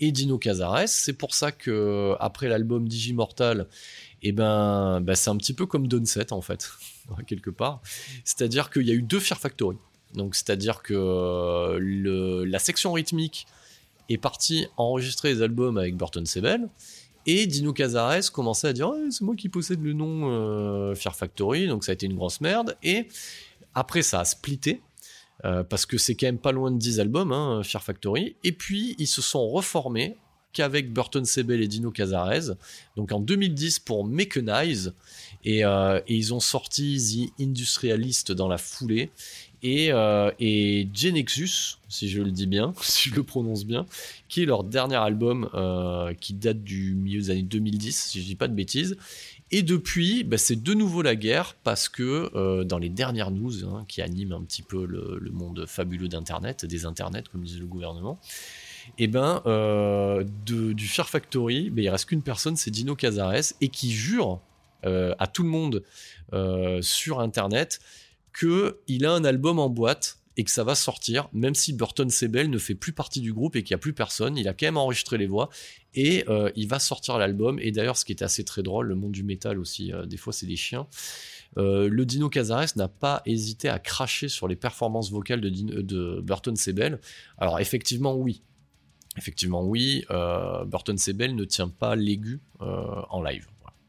et 0.00 0.12
Dino 0.12 0.38
Cazares. 0.38 0.88
C'est 0.88 1.12
pour 1.12 1.34
ça 1.34 1.50
que 1.50 2.14
après 2.20 2.48
l'album 2.48 2.86
Digimortal, 2.86 3.66
eh 4.22 4.32
ben, 4.32 5.00
bah, 5.00 5.14
c'est 5.14 5.30
un 5.30 5.36
petit 5.36 5.54
peu 5.54 5.66
comme 5.66 5.88
Downset 5.88 6.32
en 6.32 6.40
fait, 6.40 6.70
quelque 7.26 7.50
part. 7.50 7.80
C'est-à-dire 8.24 8.70
qu'il 8.70 8.86
y 8.86 8.90
a 8.90 8.94
eu 8.94 9.02
deux 9.02 9.20
Fear 9.20 9.40
Factory. 9.40 9.76
Donc, 10.14 10.34
c'est-à-dire 10.34 10.82
que 10.82 11.78
la 12.44 12.58
section 12.58 12.92
rythmique 12.92 13.46
est 14.08 14.18
partie 14.18 14.66
enregistrer 14.76 15.34
les 15.34 15.42
albums 15.42 15.76
avec 15.76 15.96
Burton 15.96 16.24
Sebel. 16.24 16.68
Et 17.26 17.46
Dino 17.46 17.74
Cazares 17.74 18.32
commençait 18.32 18.68
à 18.68 18.72
dire 18.72 18.88
Ouais, 18.88 19.10
c'est 19.10 19.22
moi 19.22 19.36
qui 19.36 19.50
possède 19.50 19.82
le 19.82 19.92
nom 19.92 20.30
euh, 20.30 20.94
Fear 20.94 21.14
Factory, 21.14 21.66
donc 21.66 21.84
ça 21.84 21.92
a 21.92 21.94
été 21.94 22.06
une 22.06 22.14
grosse 22.14 22.40
merde. 22.40 22.76
Et 22.82 23.06
après, 23.74 24.02
ça 24.02 24.20
a 24.20 24.24
splitté. 24.24 24.80
euh, 25.44 25.62
parce 25.62 25.86
que 25.86 25.98
c'est 25.98 26.16
quand 26.16 26.26
même 26.26 26.38
pas 26.38 26.50
loin 26.52 26.70
de 26.72 26.78
10 26.78 26.98
albums, 27.00 27.32
hein, 27.32 27.62
Fear 27.62 27.82
Factory. 27.82 28.34
Et 28.42 28.52
puis, 28.52 28.96
ils 28.98 29.06
se 29.06 29.22
sont 29.22 29.48
reformés 29.48 30.16
qu'avec 30.52 30.92
Burton 30.92 31.24
Sebel 31.24 31.62
et 31.62 31.68
Dino 31.68 31.90
Cazares. 31.92 32.56
Donc 32.96 33.12
en 33.12 33.20
2010 33.20 33.78
pour 33.80 34.04
Mechanize. 34.04 34.94
Et, 35.44 35.64
euh, 35.64 36.00
et 36.08 36.16
ils 36.16 36.34
ont 36.34 36.40
sorti 36.40 37.30
The 37.38 37.40
Industrialist 37.40 38.32
dans 38.32 38.48
la 38.48 38.58
foulée. 38.58 39.10
Et, 39.62 39.92
euh, 39.92 40.32
et 40.40 40.88
Genexus, 40.92 41.78
si 41.88 42.08
je 42.08 42.20
le 42.22 42.32
dis 42.32 42.46
bien, 42.48 42.72
si 42.82 43.10
je 43.10 43.14
le 43.14 43.22
prononce 43.22 43.64
bien, 43.64 43.86
qui 44.28 44.42
est 44.42 44.46
leur 44.46 44.64
dernier 44.64 44.96
album 44.96 45.48
qui 46.20 46.34
date 46.34 46.64
du 46.64 46.94
milieu 46.94 47.20
des 47.20 47.30
années 47.30 47.42
2010, 47.42 47.96
si 48.10 48.20
je 48.20 48.26
dis 48.26 48.34
pas 48.34 48.48
de 48.48 48.54
bêtises. 48.54 48.96
Et 49.50 49.62
depuis, 49.62 50.24
bah, 50.24 50.36
c'est 50.36 50.62
de 50.62 50.74
nouveau 50.74 51.00
la 51.02 51.16
guerre 51.16 51.56
parce 51.64 51.88
que 51.88 52.30
euh, 52.34 52.64
dans 52.64 52.78
les 52.78 52.90
dernières 52.90 53.30
news 53.30 53.64
hein, 53.64 53.84
qui 53.88 54.02
animent 54.02 54.32
un 54.32 54.42
petit 54.42 54.62
peu 54.62 54.84
le, 54.84 55.30
monde 55.30 55.64
fabuleux 55.66 56.08
d'Internet, 56.08 56.66
des 56.66 56.84
Internets, 56.84 57.24
comme 57.30 57.42
disait 57.42 57.58
le 57.58 57.66
gouvernement, 57.66 58.20
et 58.98 59.06
ben 59.06 59.42
euh, 59.46 60.24
du 60.44 60.86
Fear 60.86 61.08
Factory, 61.08 61.70
ben, 61.70 61.84
il 61.84 61.88
reste 61.88 62.06
qu'une 62.06 62.22
personne, 62.22 62.56
c'est 62.56 62.70
Dino 62.70 62.94
Cazares, 62.94 63.54
et 63.60 63.68
qui 63.68 63.92
jure 63.92 64.40
euh, 64.84 65.14
à 65.18 65.26
tout 65.26 65.42
le 65.42 65.48
monde 65.48 65.82
sur 66.82 67.20
Internet 67.20 67.80
qu'il 68.38 69.06
a 69.06 69.12
un 69.12 69.24
album 69.24 69.58
en 69.58 69.70
boîte 69.70 70.17
et 70.38 70.44
que 70.44 70.52
ça 70.52 70.62
va 70.62 70.76
sortir, 70.76 71.28
même 71.32 71.56
si 71.56 71.72
Burton 71.72 72.08
Sebel 72.08 72.48
ne 72.48 72.58
fait 72.58 72.76
plus 72.76 72.92
partie 72.92 73.20
du 73.20 73.32
groupe 73.32 73.56
et 73.56 73.64
qu'il 73.64 73.74
n'y 73.74 73.78
a 73.78 73.82
plus 73.82 73.92
personne, 73.92 74.36
il 74.36 74.46
a 74.46 74.54
quand 74.54 74.66
même 74.66 74.76
enregistré 74.76 75.18
les 75.18 75.26
voix 75.26 75.50
et 75.94 76.24
euh, 76.28 76.52
il 76.54 76.68
va 76.68 76.78
sortir 76.78 77.18
l'album. 77.18 77.58
Et 77.60 77.72
d'ailleurs, 77.72 77.96
ce 77.96 78.04
qui 78.04 78.12
est 78.12 78.22
assez 78.22 78.44
très 78.44 78.62
drôle, 78.62 78.86
le 78.86 78.94
monde 78.94 79.10
du 79.10 79.24
métal 79.24 79.58
aussi, 79.58 79.92
euh, 79.92 80.06
des 80.06 80.16
fois 80.16 80.32
c'est 80.32 80.46
des 80.46 80.56
chiens. 80.56 80.86
Euh, 81.56 81.88
le 81.90 82.06
Dino 82.06 82.28
Cazares 82.28 82.68
n'a 82.76 82.86
pas 82.86 83.20
hésité 83.26 83.68
à 83.68 83.80
cracher 83.80 84.28
sur 84.28 84.46
les 84.46 84.54
performances 84.54 85.10
vocales 85.10 85.40
de, 85.40 85.50
de 85.50 86.20
Burton 86.20 86.54
Sebel. 86.54 87.00
Alors 87.36 87.58
effectivement, 87.58 88.14
oui. 88.14 88.42
Effectivement, 89.16 89.64
oui. 89.64 90.04
Burton 90.66 90.96
Sebel 90.96 91.34
ne 91.34 91.42
tient 91.42 91.68
pas 91.68 91.96
l'aigu 91.96 92.40
en 92.60 93.20
live. 93.20 93.48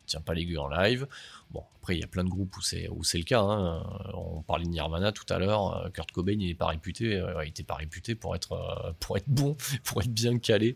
Tient 0.10 0.22
pas 0.22 0.34
l'aigu 0.34 0.57
en 0.57 0.68
live. 0.68 1.07
Bon, 1.51 1.64
après, 1.80 1.95
il 1.95 2.01
y 2.01 2.03
a 2.03 2.07
plein 2.07 2.24
de 2.24 2.30
groupes 2.30 2.55
où 2.57 2.62
c'est 2.62 2.88
où 2.89 3.03
c'est 3.03 3.18
le 3.18 3.24
cas. 3.24 3.41
hein. 3.41 3.82
Euh, 4.07 4.12
On 4.16 4.41
parlait 4.41 4.66
de 4.66 4.70
Nirvana 4.70 5.12
tout 5.12 5.26
à 5.34 5.39
l'heure. 5.39 5.78
euh, 5.86 5.89
Kurt 5.89 6.12
Cobain, 6.12 6.34
il 6.34 6.47
n'est 6.47 6.53
pas 6.53 6.68
réputé. 6.68 7.16
euh, 7.16 7.43
il 7.45 7.49
était 7.49 7.64
pas 7.64 7.76
réputé 7.76 8.14
pour 8.16 8.36
être 8.36 8.95
pour 8.99 9.18
être 9.18 9.28
bon, 9.28 9.55
pour 9.86 10.01
être 10.01 10.12
bien 10.12 10.38
calé 10.39 10.76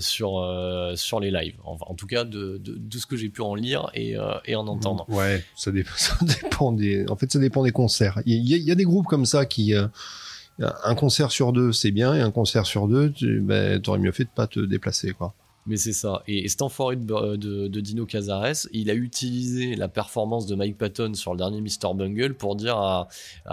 sur 0.00 0.92
sur 0.96 1.20
les 1.20 1.30
lives. 1.30 1.56
En, 1.64 1.76
en 1.80 1.94
tout 1.94 2.06
cas, 2.06 2.24
de, 2.24 2.58
de, 2.62 2.98
ce 2.98 3.06
que 3.06 3.16
j'ai 3.16 3.28
pu 3.28 3.40
en 3.42 3.54
lire 3.54 3.90
et, 3.94 4.16
et 4.44 4.56
en 4.56 4.66
entendre. 4.66 5.04
Ouais, 5.08 5.44
ça, 5.56 5.70
dé- 5.72 5.84
ça 5.96 6.16
dépend 6.22 6.72
des. 6.72 7.06
En 7.08 7.16
fait, 7.16 7.30
ça 7.32 7.38
dépend 7.38 7.62
des 7.64 7.72
concerts. 7.72 8.20
Il 8.26 8.46
y, 8.48 8.70
a- 8.70 8.74
des 8.74 8.84
groupes 8.84 9.06
comme 9.06 9.26
ça 9.26 9.46
qui. 9.46 9.74
un 10.58 10.94
concert 10.94 11.30
sur 11.30 11.52
deux, 11.52 11.72
c'est 11.72 11.90
bien, 11.90 12.14
et 12.14 12.20
un 12.20 12.30
concert 12.30 12.66
sur 12.66 12.88
deux, 12.88 13.12
tu 13.12 13.40
ben, 13.40 13.80
aurais 13.86 13.98
mieux 13.98 14.12
fait 14.12 14.24
de 14.24 14.30
pas 14.34 14.46
te 14.46 14.60
déplacer, 14.60 15.12
quoi. 15.12 15.34
Mais 15.66 15.76
c'est 15.76 15.92
ça. 15.92 16.22
Et, 16.28 16.44
et 16.44 16.48
cet 16.48 16.62
enfoiré 16.62 16.96
de, 16.96 17.36
de- 17.36 17.80
Dino 17.80 18.06
Cazares, 18.06 18.66
il 18.72 18.88
a 18.90 18.94
utilisé 18.94 19.74
la 19.76 19.88
performance 19.88 20.46
de 20.46 20.54
Mike 20.54 20.78
Patton 20.78 21.14
sur 21.14 21.32
le 21.32 21.38
dernier 21.38 21.60
Mr. 21.60 21.94
Bungle 21.94 22.34
pour 22.34 22.56
dire 22.56 22.76
à, 22.76 23.08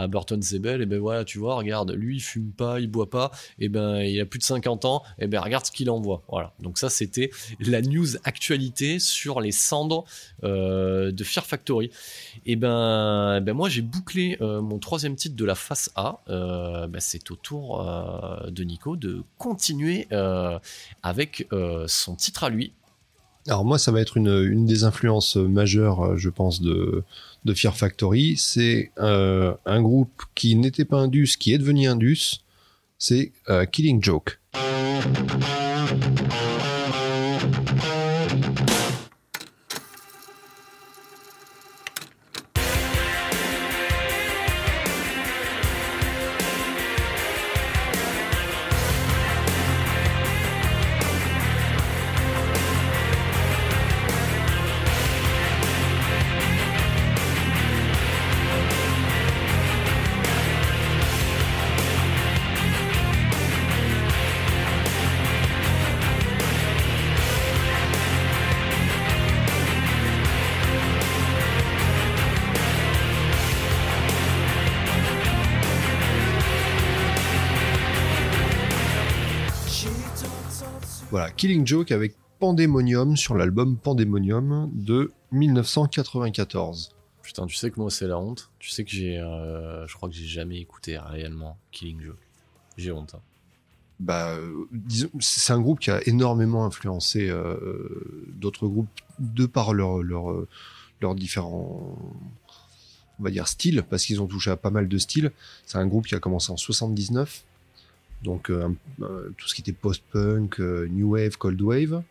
Burton 0.07 0.41
Sebel, 0.41 0.81
et 0.81 0.85
ben 0.85 0.99
voilà, 0.99 1.23
tu 1.23 1.39
vois, 1.39 1.55
regarde, 1.55 1.91
lui 1.91 2.17
il 2.17 2.19
fume 2.19 2.51
pas, 2.51 2.79
il 2.79 2.87
boit 2.87 3.09
pas, 3.09 3.31
et 3.59 3.69
ben 3.69 3.99
il 3.99 4.19
a 4.19 4.25
plus 4.25 4.39
de 4.39 4.43
50 4.43 4.85
ans, 4.85 5.03
et 5.19 5.27
ben 5.27 5.39
regarde 5.39 5.65
ce 5.65 5.71
qu'il 5.71 5.89
envoie. 5.89 6.23
Voilà. 6.29 6.53
Donc 6.59 6.77
ça 6.77 6.89
c'était 6.89 7.31
la 7.59 7.81
news 7.81 8.07
actualité 8.23 8.99
sur 8.99 9.41
les 9.41 9.51
cendres 9.51 10.05
euh, 10.43 11.11
de 11.11 11.23
Fear 11.23 11.45
Factory. 11.45 11.89
Et 12.45 12.55
ben, 12.55 13.41
ben 13.41 13.53
moi 13.53 13.69
j'ai 13.69 13.81
bouclé 13.81 14.37
euh, 14.41 14.61
mon 14.61 14.79
troisième 14.79 15.15
titre 15.15 15.35
de 15.35 15.45
la 15.45 15.55
face 15.55 15.91
A. 15.95 16.19
Euh, 16.29 16.87
ben, 16.87 16.99
c'est 16.99 17.29
au 17.31 17.35
tour 17.35 17.81
euh, 17.81 18.49
de 18.49 18.63
Nico 18.63 18.95
de 18.95 19.23
continuer 19.37 20.07
euh, 20.11 20.59
avec 21.01 21.47
euh, 21.53 21.85
son 22.03 22.15
titre 22.15 22.43
à 22.43 22.49
lui. 22.49 22.73
Alors 23.47 23.65
moi, 23.65 23.77
ça 23.77 23.91
va 23.91 23.99
être 23.99 24.15
une, 24.15 24.65
des 24.65 24.83
influences 24.83 25.35
majeures, 25.35 26.05
euh, 26.05 26.17
je 26.17 26.29
pense, 26.29 26.61
de, 26.61 27.03
de 27.43 27.53
Fear 27.53 27.75
Factory. 27.75 28.35
C'est 28.37 28.91
euh, 28.99 29.53
un 29.65 29.81
groupe 29.81 30.23
qui 30.33 30.55
n'était 30.55 30.85
pas 30.85 30.97
Indus, 30.97 31.35
qui 31.37 31.53
est 31.53 31.57
devenu 31.57 31.87
Indus. 31.87 32.41
C'est 32.97 33.33
euh, 33.49 33.65
Killing 33.65 34.01
Joke. 34.01 34.39
Voilà, 81.23 81.35
Killing 81.37 81.65
Joke 81.65 81.93
avec 81.93 82.17
Pandemonium 82.39 83.15
sur 83.15 83.35
l'album 83.35 83.77
Pandemonium 83.77 84.69
de 84.73 85.13
1994. 85.31 86.93
Putain, 87.21 87.45
tu 87.45 87.55
sais 87.55 87.71
que 87.71 87.79
moi 87.79 87.89
c'est 87.89 88.07
la 88.07 88.19
honte. 88.19 88.51
Tu 88.59 88.69
sais 88.71 88.83
que 88.83 88.91
j'ai, 88.91 89.19
euh, 89.19 89.87
je 89.87 89.95
crois 89.95 90.09
que 90.09 90.15
j'ai 90.15 90.25
jamais 90.25 90.59
écouté 90.59 90.97
réellement 90.97 91.57
Killing 91.71 92.01
Joke. 92.01 92.19
J'ai 92.75 92.91
honte. 92.91 93.15
hein. 93.15 93.21
Bah, 94.01 94.31
euh, 94.33 94.67
c'est 95.21 95.53
un 95.53 95.61
groupe 95.61 95.79
qui 95.79 95.91
a 95.91 96.05
énormément 96.09 96.65
influencé 96.65 97.29
euh, 97.29 98.27
d'autres 98.35 98.67
groupes 98.67 98.89
de 99.17 99.45
par 99.45 99.73
leur, 99.73 100.03
leur, 100.03 100.25
leurs 100.99 101.15
différents, 101.15 101.97
on 103.17 103.23
va 103.23 103.29
dire, 103.29 103.47
styles, 103.47 103.85
parce 103.89 104.03
qu'ils 104.03 104.21
ont 104.21 104.27
touché 104.27 104.51
à 104.51 104.57
pas 104.57 104.71
mal 104.71 104.89
de 104.89 104.97
styles. 104.97 105.31
C'est 105.65 105.77
un 105.77 105.87
groupe 105.87 106.05
qui 106.05 106.15
a 106.15 106.19
commencé 106.19 106.51
en 106.51 106.57
79, 106.57 107.45
donc 108.23 108.49
euh, 108.49 108.69
euh, 109.01 109.29
tout 109.37 109.47
ce 109.47 109.55
qui 109.55 109.61
était 109.61 109.73
post-punk, 109.73 110.59
euh, 110.59 110.87
new 110.89 111.11
wave, 111.11 111.37
cold 111.37 111.61
wave. 111.61 112.01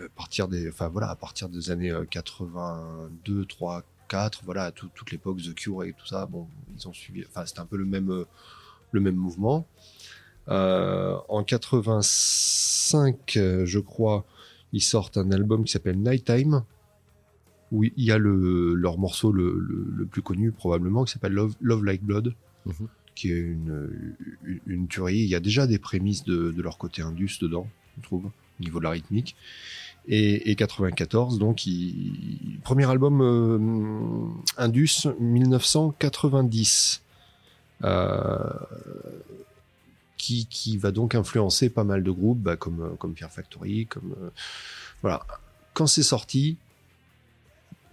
À 0.00 0.08
partir 0.16 0.48
des, 0.48 0.68
enfin 0.68 0.88
voilà, 0.88 1.10
à 1.10 1.16
partir 1.16 1.48
des 1.48 1.70
années 1.70 1.90
euh, 1.92 2.04
82, 2.04 3.44
3, 3.46 3.82
4, 4.08 4.42
voilà, 4.44 4.70
tout- 4.72 4.90
toute 4.94 5.10
l'époque 5.12 5.38
The 5.38 5.54
Cure 5.54 5.84
et 5.84 5.92
tout 5.92 6.06
ça, 6.06 6.26
bon, 6.26 6.46
ils 6.76 6.86
ont 6.88 6.92
suivi, 6.92 7.24
enfin 7.28 7.46
c'était 7.46 7.60
un 7.60 7.66
peu 7.66 7.76
le 7.76 7.84
même, 7.86 8.24
le 8.92 9.00
même 9.00 9.16
mouvement. 9.16 9.66
En 10.48 11.42
85, 11.44 13.36
euh, 13.36 13.64
je 13.64 13.78
crois, 13.78 14.24
ils 14.72 14.82
sortent 14.82 15.16
un 15.16 15.30
album 15.30 15.64
qui 15.64 15.72
s'appelle 15.72 15.98
Nighttime, 15.98 16.64
où 17.72 17.84
il 17.84 17.92
y 17.96 18.10
a 18.12 18.18
le, 18.18 18.74
leur 18.74 18.98
morceau 18.98 19.32
le, 19.32 20.06
plus 20.10 20.20
connu 20.22 20.52
probablement, 20.52 21.04
qui 21.04 21.12
s'appelle 21.12 21.32
Love, 21.32 21.84
Like 21.84 22.02
Blood, 22.02 22.34
Mhm. 22.66 22.88
Qui 23.14 23.30
est 23.30 23.36
une, 23.36 24.16
une, 24.44 24.60
une 24.66 24.88
tuerie. 24.88 25.18
Il 25.18 25.28
y 25.28 25.34
a 25.34 25.40
déjà 25.40 25.66
des 25.66 25.78
prémices 25.78 26.24
de, 26.24 26.50
de 26.50 26.62
leur 26.62 26.78
côté 26.78 27.02
indus 27.02 27.38
dedans, 27.40 27.68
je 27.96 28.02
trouve, 28.02 28.26
au 28.26 28.62
niveau 28.62 28.78
de 28.78 28.84
la 28.84 28.90
rythmique. 28.90 29.36
Et, 30.06 30.50
et 30.50 30.54
94, 30.54 31.38
donc, 31.38 31.66
il, 31.66 32.58
premier 32.62 32.88
album 32.90 33.20
euh, 33.22 34.28
Indus 34.58 35.06
1990. 35.18 37.00
Euh, 37.82 38.38
qui, 40.24 40.46
qui 40.46 40.78
va 40.78 40.90
donc 40.90 41.14
influencer 41.14 41.68
pas 41.68 41.84
mal 41.84 42.02
de 42.02 42.10
groupes 42.10 42.38
bah, 42.38 42.56
comme, 42.56 42.80
euh, 42.80 42.94
comme 42.96 43.14
Fear 43.14 43.30
Factory, 43.30 43.86
comme 43.86 44.14
euh, 44.22 44.30
voilà. 45.02 45.26
Quand 45.74 45.86
c'est 45.86 46.02
sorti, 46.02 46.56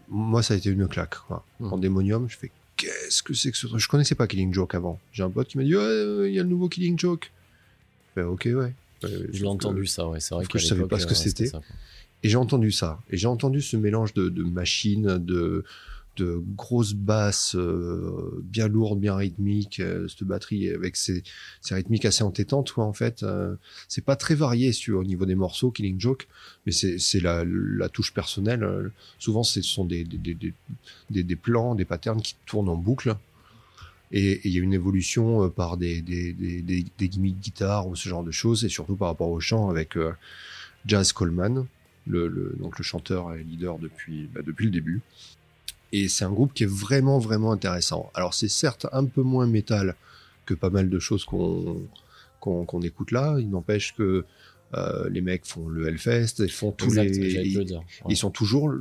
moi 0.08 0.42
ça 0.42 0.54
a 0.54 0.58
été 0.58 0.70
une 0.70 0.88
claque. 0.88 1.18
Quoi. 1.28 1.44
Mhm. 1.60 1.74
En 1.74 1.78
démonium, 1.78 2.30
je 2.30 2.38
fais 2.38 2.52
qu'est-ce 2.82 3.24
que 3.24 3.34
c'est 3.34 3.52
que 3.52 3.58
ce 3.58 3.68
truc? 3.68 3.80
Je 3.80 3.88
connaissais 3.88 4.16
pas 4.16 4.28
Killing 4.28 4.54
Joke 4.54 4.76
avant. 4.76 5.00
J'ai 5.14 5.24
un 5.24 5.30
pote 5.30 5.48
qui 5.48 5.58
m'a 5.58 5.64
dit 5.64 5.76
ouais, 5.76 6.30
il 6.30 6.34
y 6.34 6.40
a 6.40 6.44
le 6.44 6.50
nouveau 6.50 6.70
Killing 6.70 6.98
Joke. 6.98 7.32
Ben 8.16 8.26
ok 8.26 8.50
ouais. 8.54 8.74
Je 9.04 9.42
l'ai 9.42 9.48
entendu 9.48 9.86
ça, 9.86 10.08
ouais. 10.08 10.20
C'est 10.20 10.36
vrai 10.36 10.46
que 10.46 10.60
je 10.60 10.66
savais 10.66 10.86
pas 10.86 11.00
ce 11.00 11.06
que 11.06 11.12
euh, 11.12 11.16
c'était. 11.16 11.52
Et 12.24 12.30
j'ai 12.30 12.38
entendu 12.38 12.72
ça. 12.72 13.00
Et 13.10 13.18
j'ai 13.18 13.28
entendu 13.28 13.62
ce 13.62 13.76
mélange 13.78 14.14
de, 14.14 14.30
de 14.30 14.44
machines, 14.44 15.18
de, 15.18 15.64
de 16.22 16.42
grosses 16.56 16.94
basses 16.94 17.56
euh, 17.56 18.42
bien 18.44 18.68
lourdes, 18.68 19.00
bien 19.00 19.16
rythmiques, 19.16 19.80
euh, 19.80 20.08
cette 20.08 20.24
batterie 20.24 20.70
avec 20.70 20.96
ses, 20.96 21.24
ses 21.62 21.76
rythmiques 21.76 22.06
assez 22.06 22.24
entêtantes, 22.24 22.72
quoi, 22.72 22.86
en 22.86 22.94
fait. 22.94 23.24
Euh, 23.24 23.56
c'est 23.88 24.06
pas 24.06 24.16
très 24.16 24.36
varié 24.36 24.72
au 24.90 25.04
niveau 25.04 25.26
des 25.26 25.36
morceaux, 25.36 25.72
Killing 25.72 26.00
Joke, 26.00 26.28
mais 26.66 26.72
c'est 26.72 27.20
la, 27.20 27.44
la 27.46 27.90
touche 27.90 28.14
personnelle. 28.14 28.92
Souvent, 29.20 29.44
ce 29.44 29.62
sont 29.62 29.86
des, 29.86 30.04
des, 30.04 30.36
des, 31.10 31.24
des, 31.24 31.36
plans, 31.36 31.76
des 31.76 31.86
patterns 31.86 32.22
qui 32.22 32.36
tournent 32.46 32.70
en 32.70 32.78
boucle. 32.78 33.16
Et 34.12 34.42
il 34.44 34.52
y 34.52 34.58
a 34.60 34.62
une 34.62 34.74
évolution 34.74 35.50
par 35.50 35.78
des, 35.78 36.02
des, 36.02 36.34
des, 36.34 36.62
des, 36.62 37.10
gimmicks 37.10 37.40
guitare 37.40 37.88
ou 37.88 37.96
ce 37.96 38.10
genre 38.10 38.24
de 38.24 38.32
choses, 38.32 38.66
et 38.66 38.70
surtout 38.70 38.96
par 38.96 39.08
rapport 39.08 39.30
au 39.30 39.40
chant 39.40 39.70
avec 39.70 39.98
Jazz 40.86 41.14
Coleman, 41.14 41.66
le, 42.08 42.28
le- 42.28 42.56
donc 42.60 42.78
le 42.78 42.84
chanteur 42.84 43.34
et 43.34 43.44
leader 43.44 43.80
depuis, 43.80 44.28
bah, 44.34 44.42
depuis 44.46 44.66
le 44.66 44.72
début. 44.72 45.02
Et 45.94 46.08
c'est 46.08 46.24
un 46.26 46.32
groupe 46.32 46.54
qui 46.54 46.64
est 46.64 46.70
vraiment, 46.72 47.20
vraiment 47.20 47.52
intéressant. 47.52 48.10
Alors 48.14 48.34
c'est 48.34 48.48
certes 48.48 48.88
un 48.94 49.06
peu 49.06 49.22
moins 49.22 49.46
métal 49.48 49.96
que 50.46 50.54
pas 50.54 50.70
mal 50.70 50.89
de 50.89 51.00
choses 51.00 51.26
qu'on 51.26 51.82
qu'on 52.39 52.82
écoute 52.82 53.12
là. 53.12 53.38
Il 53.39 53.50
n'empêche 53.50 53.94
que 53.96 54.26
euh, 54.74 55.10
les 55.10 55.22
mecs 55.22 55.46
font 55.46 55.68
le 55.68 55.88
Hellfest, 55.88 56.36
ils 56.39 56.50
font 56.50 56.72
tous 56.72 56.86
Exact, 56.98 57.04
les... 57.16 57.30
j'allais 57.30 57.54
te 57.54 57.58
le 57.60 57.66
dire. 57.66 57.80
Ouais. 57.80 58.08
Ils 58.10 58.18
sont 58.18 58.32
toujours 58.32 58.74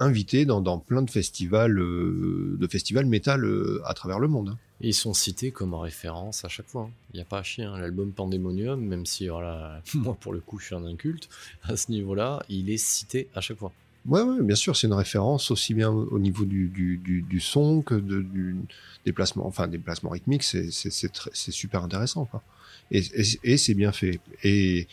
invités 0.00 0.44
dans, 0.44 0.60
dans 0.60 0.78
plein 0.78 1.00
de 1.00 1.10
festivals, 1.10 1.78
euh, 1.78 2.56
de 2.60 2.66
festivals 2.66 3.06
métal 3.06 3.44
euh, 3.44 3.80
à 3.86 3.94
travers 3.94 4.18
le 4.18 4.28
monde. 4.28 4.50
hein. 4.50 4.58
Et 4.82 4.88
ils 4.88 4.94
sont 4.94 5.14
cités 5.14 5.52
comme 5.52 5.72
référence 5.72 6.44
à 6.44 6.48
chaque 6.48 6.66
fois. 6.66 6.90
Il 7.14 7.16
n'y 7.16 7.22
a 7.22 7.24
pas 7.24 7.38
à 7.38 7.42
chier. 7.42 7.64
hein. 7.64 7.78
L'album 7.78 8.12
Pandemonium, 8.12 8.78
même 8.84 9.06
si 9.06 9.28
voilà, 9.28 9.80
moi 9.94 10.14
pour 10.20 10.34
le 10.34 10.40
coup 10.40 10.58
je 10.58 10.66
suis 10.66 10.74
un 10.74 10.84
inculte, 10.84 11.30
à 11.62 11.76
ce 11.78 11.90
niveau-là, 11.92 12.42
il 12.50 12.68
est 12.68 12.76
cité 12.76 13.28
à 13.34 13.40
chaque 13.40 13.56
fois. 13.58 13.72
Ouais, 14.08 14.22
ouais, 14.22 14.42
bien 14.42 14.54
sûr, 14.56 14.76
c'est 14.76 14.86
une 14.86 14.92
référence 14.94 15.50
aussi 15.50 15.74
bien 15.74 15.90
au 15.90 16.18
niveau 16.18 16.44
du, 16.44 16.68
du, 16.68 16.96
du, 16.98 17.22
du 17.22 17.40
son 17.40 17.82
que 17.82 17.94
de, 17.94 18.22
du 18.22 18.56
déplacement, 19.04 19.46
enfin 19.46 19.66
des 19.68 19.78
placements 19.78 20.10
rythmiques, 20.10 20.42
c'est 20.44 20.70
super 20.70 21.82
intéressant, 21.82 22.24
quoi. 22.26 22.42
Et, 22.90 22.98
et, 23.14 23.24
et 23.42 23.56
c'est 23.56 23.74
bien 23.74 23.90
fait. 23.92 24.20
Et, 24.44 24.86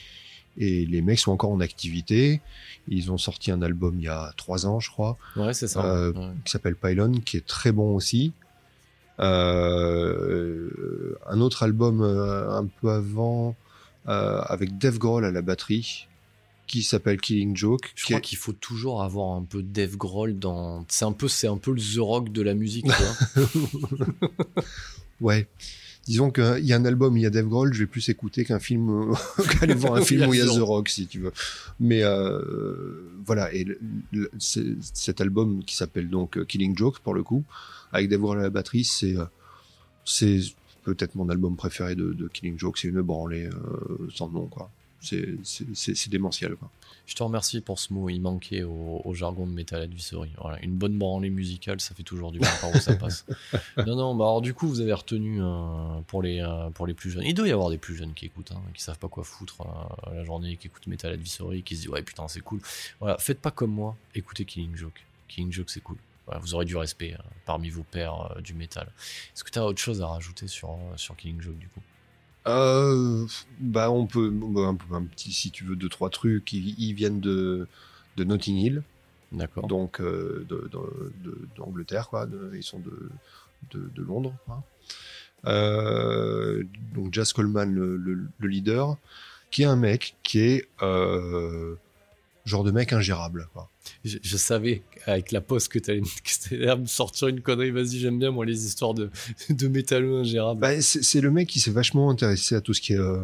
et 0.57 0.85
les 0.85 1.01
mecs 1.01 1.19
sont 1.19 1.31
encore 1.31 1.51
en 1.51 1.59
activité. 1.59 2.41
Ils 2.87 3.11
ont 3.11 3.17
sorti 3.17 3.51
un 3.51 3.61
album 3.61 3.95
il 3.99 4.03
y 4.05 4.07
a 4.07 4.33
trois 4.37 4.65
ans, 4.65 4.79
je 4.79 4.89
crois, 4.89 5.17
Ouais, 5.35 5.53
c'est 5.53 5.67
ça. 5.67 5.83
Euh, 5.85 6.11
ouais. 6.13 6.31
qui 6.45 6.51
s'appelle 6.51 6.75
Pylon, 6.75 7.11
qui 7.23 7.37
est 7.37 7.45
très 7.45 7.71
bon 7.71 7.95
aussi. 7.95 8.33
Euh, 9.19 11.15
un 11.27 11.39
autre 11.41 11.63
album 11.63 12.01
euh, 12.01 12.49
un 12.51 12.65
peu 12.65 12.89
avant 12.89 13.55
euh, 14.07 14.41
avec 14.41 14.77
Dave 14.77 14.97
Grohl 14.97 15.25
à 15.25 15.31
la 15.31 15.41
batterie, 15.41 16.07
qui 16.81 16.83
s'appelle 16.83 17.19
Killing 17.21 17.55
Joke. 17.55 17.91
Je 17.95 18.05
crois 18.05 18.19
qu'il 18.19 18.37
faut 18.37 18.53
toujours 18.53 19.03
avoir 19.03 19.35
un 19.37 19.43
peu 19.43 19.61
de 19.61 19.67
Dave 19.67 19.95
Grohl 19.97 20.37
dans. 20.39 20.85
C'est 20.89 21.05
un 21.05 21.11
peu, 21.11 21.27
c'est 21.27 21.47
un 21.47 21.57
peu 21.57 21.71
le 21.71 21.79
The 21.81 21.97
Rock 21.99 22.31
de 22.31 22.41
la 22.41 22.53
musique. 22.53 22.85
Ouais. 25.21 25.47
Disons 26.05 26.31
qu'il 26.31 26.65
y 26.65 26.73
a 26.73 26.75
un 26.75 26.83
album, 26.83 27.15
il 27.15 27.21
y 27.23 27.25
a 27.25 27.29
Dave 27.29 27.47
Grohl, 27.47 27.73
je 27.73 27.79
vais 27.79 27.85
plus 27.85 28.09
écouter 28.09 28.43
qu'un 28.43 28.59
film, 28.59 28.89
euh, 28.89 29.13
qu'aller 29.59 29.73
voir 29.73 29.95
un 29.95 30.01
film 30.05 30.27
où 30.27 30.33
il 30.33 30.39
y 30.39 30.41
a 30.41 30.45
The 30.45 30.59
Rock, 30.59 30.89
si 30.89 31.07
tu 31.07 31.19
veux. 31.19 31.31
Mais 31.79 32.03
euh, 32.03 33.09
voilà, 33.25 33.53
et 33.53 33.63
le- 33.63 33.79
le- 34.11 34.29
c'est- 34.37 34.75
cet 34.93 35.21
album 35.21 35.63
qui 35.63 35.75
s'appelle 35.75 36.09
donc 36.09 36.37
euh, 36.37 36.43
Killing 36.43 36.77
Joke, 36.77 36.99
pour 36.99 37.13
le 37.13 37.23
coup, 37.23 37.43
avec 37.93 38.09
Dave 38.09 38.19
Grohl 38.19 38.39
à 38.39 38.43
la 38.43 38.49
batterie, 38.49 38.83
c'est 38.83 39.15
c'est 40.03 40.41
peut-être 40.83 41.15
mon 41.15 41.29
album 41.29 41.55
préféré 41.55 41.95
de, 41.95 42.11
de 42.11 42.27
Killing 42.27 42.59
Joke, 42.59 42.77
c'est 42.77 42.89
une 42.89 43.01
branlée 43.01 43.45
euh, 43.45 44.09
sans 44.13 44.27
nom, 44.29 44.47
quoi. 44.47 44.69
C'est 45.03 46.09
démentiel, 46.09 46.55
quoi. 46.55 46.69
Je 47.05 47.15
te 47.15 47.23
remercie 47.23 47.59
pour 47.59 47.79
ce 47.79 47.91
mot. 47.91 48.09
Il 48.09 48.21
manquait 48.21 48.63
au, 48.63 49.01
au 49.03 49.13
jargon 49.13 49.45
de 49.45 49.51
Metal 49.51 49.81
Advisory. 49.81 50.31
Voilà, 50.39 50.61
une 50.63 50.75
bonne 50.75 50.97
branlée 50.97 51.29
musicale, 51.29 51.81
ça 51.81 51.93
fait 51.93 52.03
toujours 52.03 52.31
du 52.31 52.39
bien 52.39 52.49
par 52.61 52.71
où 52.73 52.79
ça 52.79 52.95
passe. 52.95 53.25
Non, 53.77 53.95
non. 53.95 54.15
Bah 54.15 54.25
alors 54.25 54.41
du 54.41 54.53
coup, 54.53 54.67
vous 54.67 54.79
avez 54.79 54.93
retenu 54.93 55.41
euh, 55.41 55.99
pour 56.07 56.21
les 56.21 56.39
euh, 56.39 56.69
pour 56.69 56.87
les 56.87 56.93
plus 56.93 57.11
jeunes. 57.11 57.23
Il 57.25 57.33
doit 57.33 57.47
y 57.47 57.51
avoir 57.51 57.69
des 57.69 57.77
plus 57.77 57.95
jeunes 57.95 58.13
qui 58.13 58.25
écoutent, 58.25 58.51
hein, 58.51 58.61
qui 58.73 58.81
savent 58.81 58.97
pas 58.99 59.07
quoi 59.07 59.23
foutre 59.23 59.61
euh, 59.61 60.15
la 60.15 60.23
journée, 60.23 60.55
qui 60.57 60.67
écoutent 60.67 60.87
Metal 60.87 61.11
Advisory, 61.11 61.63
qui 61.63 61.75
se 61.75 61.81
disent 61.81 61.89
ouais 61.89 62.01
putain 62.03 62.27
c'est 62.27 62.39
cool. 62.39 62.61
Voilà, 62.99 63.17
faites 63.17 63.39
pas 63.39 63.51
comme 63.51 63.71
moi. 63.71 63.97
Écoutez 64.15 64.45
Killing 64.45 64.75
Joke. 64.75 65.03
Killing 65.27 65.51
Joke 65.51 65.69
c'est 65.69 65.81
cool. 65.81 65.97
Voilà, 66.25 66.39
vous 66.39 66.53
aurez 66.55 66.65
du 66.65 66.77
respect 66.77 67.17
parmi 67.45 67.69
vos 67.69 67.83
pairs 67.83 68.37
du 68.41 68.53
métal. 68.53 68.87
Est-ce 69.35 69.43
que 69.43 69.51
tu 69.51 69.59
as 69.59 69.65
autre 69.65 69.81
chose 69.81 70.01
à 70.01 70.07
rajouter 70.07 70.47
sur 70.47 70.77
sur 70.95 71.15
Killing 71.17 71.41
Joke 71.41 71.57
du 71.57 71.67
coup? 71.67 71.81
Euh, 72.45 73.25
bah 73.59 73.89
on 73.89 74.05
peut 74.05 74.29
bah, 74.29 74.73
un, 74.91 75.03
petit 75.05 75.31
si 75.31 75.49
tu 75.49 75.63
veux 75.63 75.77
deux 75.77 75.87
trois 75.87 76.09
trucs 76.09 76.51
ils, 76.51 76.75
ils 76.77 76.93
viennent 76.93 77.21
de 77.21 77.67
de 78.17 78.23
Notting 78.25 78.57
Hill 78.57 78.83
D'accord. 79.31 79.65
donc 79.67 80.01
euh, 80.01 80.45
d'Angleterre 81.55 82.09
quoi 82.09 82.25
de- 82.25 82.51
ils 82.53 82.61
sont 82.63 82.79
de 82.79 83.09
de, 83.71 83.89
de 83.95 84.01
Londres 84.03 84.33
quoi. 84.45 84.61
Euh, 85.45 86.63
donc 86.93 87.13
Jazz 87.13 87.31
Coleman 87.33 87.73
le, 87.73 87.95
le- 87.97 88.27
le 88.37 88.47
leader 88.47 88.97
qui 89.51 89.63
est 89.63 89.65
un 89.65 89.75
mec 89.77 90.15
qui 90.23 90.39
est 90.39 90.67
euh, 90.81 91.75
genre 92.45 92.63
de 92.63 92.71
mec 92.71 92.91
ingérable 92.93 93.47
quoi. 93.53 93.69
Je, 94.03 94.17
je 94.21 94.37
savais 94.37 94.81
avec 95.05 95.31
la 95.31 95.41
pause 95.41 95.67
que 95.67 95.79
que 95.79 96.49
t'allais 96.49 96.75
me 96.77 96.85
sortir 96.85 97.27
une 97.29 97.41
connerie. 97.41 97.71
Vas-y, 97.71 97.99
j'aime 97.99 98.19
bien 98.19 98.31
moi 98.31 98.45
les 98.45 98.65
histoires 98.65 98.93
de 98.93 99.09
de 99.49 99.67
métalleux 99.67 100.19
ingérables. 100.19 100.59
Bah, 100.59 100.81
c'est 100.81 101.21
le 101.21 101.31
mec 101.31 101.47
qui 101.47 101.59
s'est 101.59 101.71
vachement 101.71 102.09
intéressé 102.09 102.55
à 102.55 102.61
tout 102.61 102.73
ce 102.73 102.81
qui 102.81 102.93
est 102.93 102.97
euh, 102.99 103.23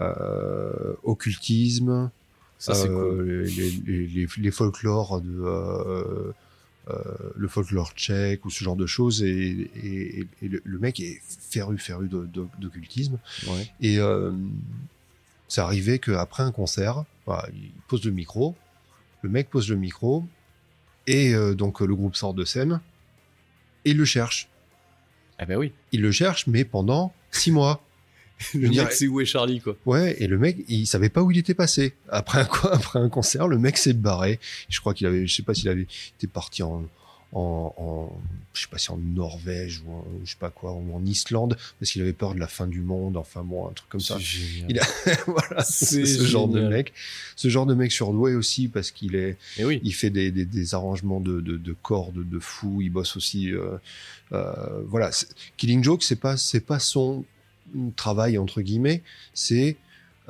euh, 0.00 0.94
occultisme 1.02 2.10
Ça 2.58 2.72
Euh, 2.74 2.86
cool. 2.86 3.42
les, 3.44 3.70
les, 3.70 4.06
les, 4.06 4.26
les 4.36 4.50
folklores 4.50 5.20
de 5.20 6.34
le 7.36 7.48
folklore 7.48 7.92
tchèque 7.92 8.44
ou 8.46 8.50
ce 8.50 8.64
genre 8.64 8.74
de 8.76 8.86
choses 8.86 9.22
et, 9.22 9.70
et, 9.84 10.26
et 10.42 10.48
le, 10.48 10.62
le 10.64 10.78
mec 10.78 11.00
est 11.00 11.20
féru 11.50 11.76
féru 11.78 12.08
d'occultisme 12.08 13.18
Ouais. 13.46 13.70
et 13.82 13.98
c'est 15.48 15.60
arrivé 15.60 15.98
qu'après 15.98 16.42
un 16.42 16.52
concert 16.52 17.04
voilà, 17.28 17.48
il 17.54 17.70
pose 17.88 18.04
le 18.04 18.10
micro 18.10 18.56
le 19.22 19.28
mec 19.28 19.50
pose 19.50 19.68
le 19.68 19.76
micro 19.76 20.24
et 21.06 21.34
euh, 21.34 21.54
donc 21.54 21.80
le 21.80 21.94
groupe 21.94 22.16
sort 22.16 22.32
de 22.32 22.44
scène 22.44 22.80
et 23.84 23.90
il 23.90 23.96
le 23.96 24.04
cherche 24.04 24.48
Ah 25.38 25.44
ben 25.44 25.56
oui. 25.56 25.72
il 25.92 26.00
le 26.00 26.10
cherche 26.10 26.46
mais 26.46 26.64
pendant 26.64 27.12
six 27.30 27.52
mois 27.52 27.84
Le 28.54 28.68
mec, 28.70 28.92
c'est 28.92 29.08
où 29.08 29.20
est 29.20 29.24
Charlie, 29.24 29.60
quoi? 29.60 29.76
Ouais, 29.84 30.16
et 30.22 30.28
le 30.28 30.38
mec, 30.38 30.58
il 30.68 30.86
savait 30.86 31.08
pas 31.08 31.22
où 31.22 31.30
il 31.32 31.38
était 31.38 31.54
passé. 31.54 31.94
Après 32.08 32.38
un, 32.38 32.44
quoi, 32.44 32.72
après 32.76 33.00
un 33.00 33.08
concert, 33.08 33.48
le 33.48 33.58
mec 33.58 33.76
s'est 33.76 33.94
barré. 33.94 34.38
Je 34.68 34.78
crois 34.78 34.94
qu'il 34.94 35.08
avait, 35.08 35.26
je 35.26 35.34
sais 35.34 35.42
pas 35.42 35.54
s'il 35.54 35.68
avait 35.68 35.88
été 36.16 36.28
parti 36.28 36.62
en, 36.62 36.84
en, 37.32 37.74
en, 37.76 38.20
je 38.54 38.62
sais 38.62 38.68
pas 38.68 38.78
si 38.78 38.90
en 38.90 38.96
Norvège 38.96 39.82
ou 39.86 39.92
en, 39.92 40.04
je 40.24 40.30
sais 40.30 40.36
pas 40.38 40.50
quoi, 40.50 40.72
ou 40.72 40.94
en 40.94 41.04
Islande, 41.04 41.56
parce 41.78 41.92
qu'il 41.92 42.00
avait 42.02 42.12
peur 42.12 42.34
de 42.34 42.40
la 42.40 42.48
fin 42.48 42.66
du 42.66 42.80
monde. 42.80 43.16
Enfin 43.16 43.42
bon, 43.42 43.68
un 43.68 43.72
truc 43.72 43.88
comme 43.90 44.00
ça. 44.00 44.18
Génial. 44.18 44.66
Il 44.70 44.80
a, 44.80 44.86
voilà, 45.26 45.62
C'est 45.62 46.06
ce 46.06 46.24
genre 46.24 46.48
de 46.48 46.66
mec. 46.66 46.92
Ce 47.36 47.48
genre 47.48 47.66
de 47.66 47.74
mec 47.74 47.92
surdoué 47.92 48.34
aussi 48.34 48.68
parce 48.68 48.90
qu'il 48.90 49.14
est, 49.14 49.36
oui. 49.60 49.80
il 49.82 49.94
fait 49.94 50.10
des, 50.10 50.30
des, 50.30 50.44
des 50.44 50.74
arrangements 50.74 51.20
de, 51.20 51.40
de, 51.40 51.56
de 51.56 51.72
cordes 51.82 52.28
de 52.28 52.38
fou. 52.38 52.80
Il 52.80 52.90
bosse 52.90 53.16
aussi. 53.16 53.52
Euh, 53.52 53.76
euh, 54.32 54.82
voilà, 54.86 55.10
Killing 55.56 55.82
Joke, 55.82 56.02
c'est 56.02 56.20
pas 56.20 56.36
c'est 56.36 56.60
pas 56.60 56.78
son 56.78 57.24
travail 57.96 58.38
entre 58.38 58.62
guillemets, 58.62 59.02
c'est 59.34 59.76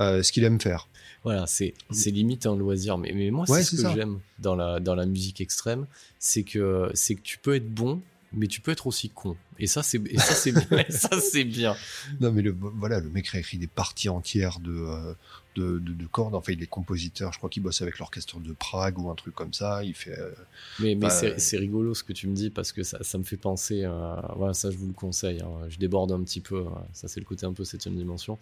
euh, 0.01 0.23
ce 0.23 0.33
qu'il 0.33 0.45
aime 0.45 0.61
faire. 0.61 0.89
Voilà, 1.25 1.47
c'est 1.47 1.75
c'est 1.91 2.11
limite 2.11 2.47
un 2.47 2.57
loisir. 2.57 2.99
Mais, 2.99 3.13
mais 3.13 3.31
moi, 3.31 3.47
c'est 3.47 3.63
ce 3.63 3.83
que 3.83 3.95
j'aime 3.95 4.21
dans 4.39 4.55
la, 4.55 4.81
dans 4.81 4.95
la 4.95 5.07
musique 5.07 5.41
extrême, 5.41 5.87
c'est 6.19 6.43
que, 6.43 6.91
c'est 6.95 7.15
que 7.15 7.23
tu 7.23 7.39
peux 7.39 7.55
être 7.55 7.69
bon, 7.69 8.01
mais 8.33 8.47
tu 8.47 8.61
peux 8.61 8.71
être 8.71 8.87
aussi 8.87 9.11
con. 9.11 9.37
Et 9.59 9.67
ça, 9.67 9.83
c'est 9.83 10.01
ça, 10.19 10.35
c'est 10.35 10.53
bien. 10.71 10.85
ça, 10.89 11.21
c'est 11.21 11.45
bien. 11.45 11.77
Non, 12.21 12.31
mais 12.33 12.43
le, 12.43 12.55
voilà, 12.59 13.01
le 13.01 13.11
mec 13.11 13.29
réécrit 13.29 13.59
des 13.59 13.67
parties 13.67 14.09
entières 14.09 14.61
de, 14.61 14.73
euh, 14.73 15.15
de, 15.59 15.79
de, 15.79 15.93
de 15.93 16.07
cordes. 16.07 16.35
Enfin, 16.35 16.53
il 16.53 16.63
est 16.63 16.67
compositeur. 16.67 17.33
Je 17.33 17.39
crois 17.39 17.51
qu'il 17.51 17.63
bosse 17.63 17.83
avec 17.83 17.99
l'orchestre 17.99 18.41
de 18.41 18.53
Prague 18.53 18.99
ou 18.99 19.11
un 19.11 19.15
truc 19.15 19.35
comme 19.35 19.53
ça. 19.53 19.83
Il 19.85 19.95
fait. 19.95 20.19
euh, 20.19 20.31
Mais, 20.79 20.95
mais 20.95 21.09
Bah, 21.09 21.11
c'est 21.11 21.39
c'est 21.39 21.57
rigolo 21.59 21.95
ce 21.95 22.05
que 22.05 22.13
tu 22.13 22.29
me 22.29 22.35
dis 22.35 22.51
parce 22.51 22.73
que 22.73 22.83
ça, 22.83 22.99
ça 23.03 23.19
me 23.19 23.25
fait 23.25 23.37
penser. 23.37 23.83
euh, 23.85 24.17
voilà, 24.37 24.55
ça, 24.55 24.71
je 24.71 24.77
vous 24.77 24.87
le 24.87 24.93
conseille. 24.93 25.41
hein. 25.41 25.69
Je 25.69 25.79
déborde 25.79 26.13
un 26.13 26.23
petit 26.23 26.41
peu. 26.41 26.67
hein. 26.67 26.85
Ça, 26.93 27.09
c'est 27.09 27.21
le 27.21 27.27
côté 27.27 27.47
un 27.47 27.53
peu 27.53 27.65
septième 27.65 27.97
dimension. 27.97 28.39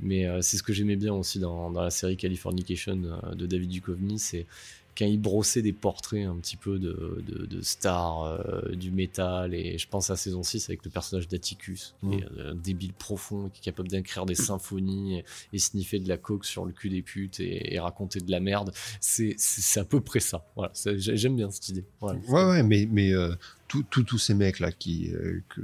Mais 0.00 0.26
euh, 0.26 0.42
c'est 0.42 0.56
ce 0.58 0.62
que 0.62 0.72
j'aimais 0.72 0.96
bien 0.96 1.14
aussi 1.14 1.38
dans, 1.40 1.70
dans 1.70 1.82
la 1.82 1.90
série 1.90 2.16
Californication 2.16 3.00
euh, 3.04 3.34
de 3.34 3.46
David 3.46 3.70
Duchovny. 3.70 4.18
C'est 4.18 4.46
quand 4.98 5.06
il 5.06 5.20
brossait 5.20 5.62
des 5.62 5.72
portraits 5.72 6.26
un 6.26 6.34
petit 6.36 6.56
peu 6.56 6.78
de, 6.80 7.22
de, 7.26 7.46
de 7.46 7.62
stars 7.62 8.24
euh, 8.24 8.74
du 8.74 8.90
métal. 8.90 9.54
Et 9.54 9.78
je 9.78 9.86
pense 9.88 10.10
à 10.10 10.16
saison 10.16 10.42
6 10.42 10.68
avec 10.68 10.84
le 10.84 10.90
personnage 10.90 11.28
d'Atticus, 11.28 11.94
Mm. 12.02 12.12
est 12.14 12.24
un 12.40 12.54
débile 12.56 12.92
profond, 12.92 13.48
qui 13.50 13.60
est 13.60 13.64
capable 13.64 13.88
d'écrire 13.88 14.26
des 14.26 14.34
symphonies 14.34 15.18
et, 15.20 15.24
et 15.52 15.58
sniffer 15.58 16.00
de 16.00 16.08
la 16.08 16.16
coke 16.16 16.44
sur 16.44 16.64
le 16.64 16.72
cul 16.72 16.88
des 16.90 17.02
putes 17.02 17.38
et, 17.40 17.74
et 17.74 17.78
raconter 17.78 18.18
de 18.20 18.30
la 18.30 18.40
merde. 18.40 18.72
C'est 19.00 19.36
à 19.76 19.84
peu 19.84 20.00
près 20.00 20.20
ça. 20.20 20.44
Voilà, 20.56 20.72
j'aime 20.96 21.36
bien 21.36 21.50
cette 21.50 21.68
idée. 21.68 21.84
Voilà. 22.00 22.18
Ouais, 22.28 22.44
ouais, 22.44 22.62
mais, 22.64 22.88
mais 22.90 23.12
euh, 23.12 23.34
tous 23.68 24.18
ces 24.18 24.34
mecs 24.34 24.58
là 24.58 24.72
qui, 24.72 25.12
euh, 25.12 25.40
que, 25.48 25.60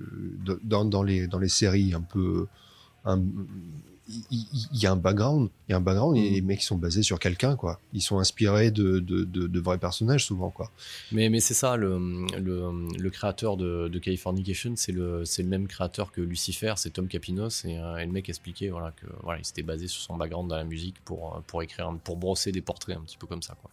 dans, 0.62 0.84
dans, 0.84 1.02
les, 1.02 1.26
dans 1.26 1.38
les 1.40 1.48
séries 1.48 1.92
un 1.94 2.02
peu. 2.02 2.46
un- 3.04 3.22
il 4.08 4.46
y, 4.72 4.86
a 4.86 4.92
un 4.92 4.96
background, 4.96 5.48
il 5.68 5.72
y 5.72 5.74
a 5.74 5.78
un 5.78 5.80
background 5.80 6.16
et 6.16 6.30
Mm. 6.30 6.34
les 6.34 6.40
mecs 6.42 6.62
sont 6.62 6.76
basés 6.76 7.02
sur 7.02 7.18
quelqu'un 7.18 7.56
quoi. 7.56 7.80
Ils 7.92 8.02
sont 8.02 8.18
inspirés 8.18 8.70
de, 8.70 8.98
de, 8.98 9.24
de, 9.24 9.46
de 9.46 9.60
vrais 9.60 9.78
personnages 9.78 10.26
souvent 10.26 10.50
quoi. 10.50 10.70
Mais, 11.12 11.30
mais 11.30 11.40
c'est 11.40 11.54
ça, 11.54 11.76
le, 11.76 12.26
le, 12.38 12.88
le 12.98 13.10
créateur 13.10 13.56
de, 13.56 13.88
de 13.88 13.98
Californication, 13.98 14.74
c'est 14.76 14.92
le, 14.92 15.24
même 15.44 15.66
créateur 15.68 16.12
que 16.12 16.20
Lucifer, 16.20 16.74
c'est 16.76 16.90
Tom 16.90 17.08
Capinos, 17.08 17.64
et, 17.64 17.78
euh, 17.78 17.96
et 17.96 18.04
le 18.06 18.12
mec 18.12 18.28
expliquait 18.28 18.68
voilà, 18.68 18.92
que 18.92 19.06
voilà, 19.22 19.40
il 19.40 19.44
s'était 19.44 19.62
basé 19.62 19.88
sur 19.88 20.02
son 20.02 20.16
background 20.16 20.50
dans 20.50 20.56
la 20.56 20.64
musique 20.64 20.96
pour, 21.04 21.36
euh, 21.36 21.40
pour 21.46 21.62
écrire, 21.62 21.90
pour 22.04 22.16
brosser 22.16 22.52
des 22.52 22.62
portraits 22.62 22.96
un 22.96 23.02
petit 23.02 23.16
peu 23.16 23.26
comme 23.26 23.42
ça. 23.42 23.56
Quoi. 23.60 23.70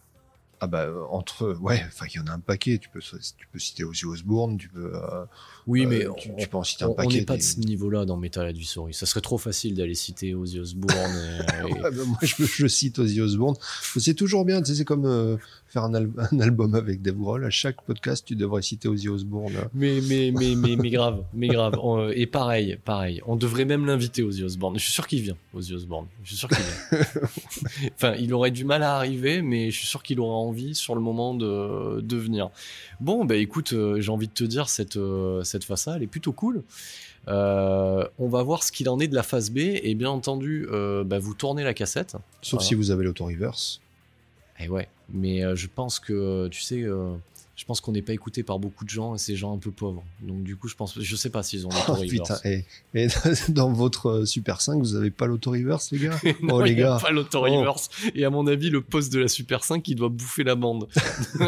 Ah 0.64 0.68
bah 0.68 0.82
euh, 0.84 1.02
entre 1.10 1.56
ouais, 1.60 1.82
enfin 1.88 2.06
il 2.08 2.18
y 2.18 2.20
en 2.20 2.26
a 2.28 2.30
un 2.34 2.38
paquet. 2.38 2.78
Tu 2.78 2.88
peux 2.88 3.00
tu 3.00 3.48
peux 3.52 3.58
citer 3.58 3.82
Ozzy 3.82 4.04
Osbourne, 4.04 4.56
tu 4.58 4.68
peux 4.68 4.94
euh, 4.94 5.24
Oui, 5.66 5.84
euh, 5.84 5.88
mais 5.88 5.98
tu, 6.16 6.30
on- 6.30 6.36
tu 6.36 6.46
peux 6.46 6.56
en 6.56 6.62
citer 6.62 6.84
un 6.84 6.86
on 6.86 6.90
on 6.92 6.94
paquet. 6.94 7.18
n'est 7.18 7.24
pas 7.24 7.36
de 7.36 7.42
ce 7.42 7.58
niveau-là 7.58 8.04
dans 8.04 8.16
Metal 8.16 8.46
Advisory. 8.46 8.94
Ça 8.94 9.04
serait 9.06 9.22
trop 9.22 9.38
facile 9.38 9.74
d'aller 9.74 9.96
citer 9.96 10.36
Ozzy 10.36 10.60
Osbourne. 10.60 10.94
et- 11.66 11.68
et- 11.68 11.72
Ouais, 11.72 11.90
bah, 11.90 12.04
moi, 12.06 12.18
je, 12.22 12.44
je 12.44 12.66
cite 12.68 13.00
Ozzy 13.00 13.20
Osbourne. 13.20 13.56
C'est 13.98 14.14
toujours 14.14 14.44
bien. 14.44 14.62
Tu 14.62 14.70
sais, 14.70 14.78
c'est 14.78 14.84
comme 14.84 15.04
euh, 15.06 15.36
faire 15.72 15.84
un, 15.84 15.94
al- 15.94 16.10
un 16.32 16.40
album 16.40 16.74
avec 16.74 17.00
Dave 17.02 17.16
Grohl. 17.16 17.44
À 17.44 17.50
chaque 17.50 17.80
podcast, 17.82 18.24
tu 18.26 18.36
devrais 18.36 18.62
citer 18.62 18.88
Ozzy 18.88 19.08
Osbourne. 19.08 19.54
Mais, 19.74 20.00
mais, 20.08 20.30
mais, 20.36 20.54
mais, 20.56 20.76
mais 20.76 20.90
grave, 20.90 21.24
mais 21.34 21.48
grave. 21.48 21.78
On- 21.82 22.08
et 22.10 22.26
pareil, 22.26 22.78
pareil. 22.84 23.20
On 23.26 23.36
devrait 23.36 23.64
même 23.64 23.86
l'inviter, 23.86 24.22
Ozzy 24.22 24.42
Osbourne. 24.44 24.78
Je 24.78 24.82
suis 24.84 24.92
sûr 24.92 25.06
qu'il 25.06 25.22
vient, 25.22 25.36
Ozzy 25.54 25.74
Osbourne. 25.74 26.06
Je 26.22 26.28
suis 26.28 26.36
sûr 26.36 26.48
qu'il 26.48 26.58
vient. 26.58 27.06
enfin, 27.94 28.14
il 28.18 28.32
aurait 28.34 28.50
du 28.50 28.64
mal 28.64 28.82
à 28.82 28.96
arriver, 28.96 29.42
mais 29.42 29.70
je 29.70 29.78
suis 29.78 29.86
sûr 29.88 30.02
qu'il 30.02 30.20
aura 30.20 30.34
envie 30.36 30.74
sur 30.74 30.94
le 30.94 31.00
moment 31.00 31.34
de, 31.34 32.00
de 32.00 32.16
venir. 32.16 32.50
Bon, 33.00 33.24
bah 33.24 33.36
écoute, 33.36 33.72
euh, 33.72 34.00
j'ai 34.00 34.10
envie 34.10 34.28
de 34.28 34.32
te 34.32 34.44
dire, 34.44 34.68
cette, 34.68 34.96
euh, 34.96 35.42
cette 35.44 35.64
face-là, 35.64 35.94
elle 35.96 36.02
est 36.02 36.06
plutôt 36.06 36.32
cool. 36.32 36.62
Euh, 37.28 38.04
on 38.18 38.28
va 38.28 38.42
voir 38.42 38.62
ce 38.64 38.72
qu'il 38.72 38.88
en 38.88 38.98
est 38.98 39.06
de 39.08 39.14
la 39.14 39.22
phase 39.22 39.50
B. 39.50 39.58
Et 39.58 39.94
bien 39.94 40.10
entendu, 40.10 40.66
euh, 40.70 41.04
bah, 41.04 41.18
vous 41.18 41.34
tournez 41.34 41.62
la 41.64 41.74
cassette. 41.74 42.16
Sauf 42.42 42.58
Voilà. 42.58 42.66
si 42.66 42.74
vous 42.74 42.90
avez 42.90 43.04
l'auto-reverse. 43.04 43.80
Et 44.62 44.68
ouais, 44.68 44.88
mais 45.08 45.44
euh, 45.44 45.56
je 45.56 45.66
pense 45.66 45.98
que, 45.98 46.48
tu 46.48 46.60
sais, 46.60 46.82
euh, 46.82 47.16
je 47.54 47.64
pense 47.66 47.80
qu'on 47.80 47.92
n'est 47.92 48.02
pas 48.02 48.12
écouté 48.14 48.42
par 48.42 48.58
beaucoup 48.58 48.84
de 48.84 48.90
gens 48.90 49.14
et 49.14 49.18
c'est 49.18 49.32
des 49.32 49.38
gens 49.38 49.54
un 49.54 49.58
peu 49.58 49.70
pauvres. 49.70 50.02
Donc 50.22 50.42
du 50.42 50.56
coup, 50.56 50.68
je 50.68 50.74
pense, 50.74 50.98
je 50.98 51.16
sais 51.16 51.28
pas 51.30 51.42
s'ils 51.42 51.66
ont 51.66 51.70
Oh 51.88 51.92
l'auto-reverse. 51.92 52.40
putain. 52.40 52.40
Et, 52.48 52.64
et 52.94 53.08
dans 53.50 53.72
votre 53.72 54.06
euh, 54.08 54.24
Super 54.24 54.60
5, 54.60 54.78
vous 54.78 54.96
avez 54.96 55.10
pas 55.10 55.26
l'auto-reverse, 55.26 55.90
les 55.92 55.98
gars 55.98 56.18
Non, 56.42 56.54
Oh, 56.56 56.62
les 56.62 56.74
gars. 56.74 56.98
pas 57.00 57.10
l'auto-reverse. 57.10 57.90
Et 58.14 58.24
à 58.24 58.30
mon 58.30 58.46
avis, 58.46 58.70
le 58.70 58.80
poste 58.80 59.12
de 59.12 59.18
la 59.20 59.28
Super 59.28 59.64
5, 59.64 59.86
il 59.88 59.96
doit 59.96 60.08
bouffer 60.08 60.44
la 60.44 60.54
bande. 60.54 60.88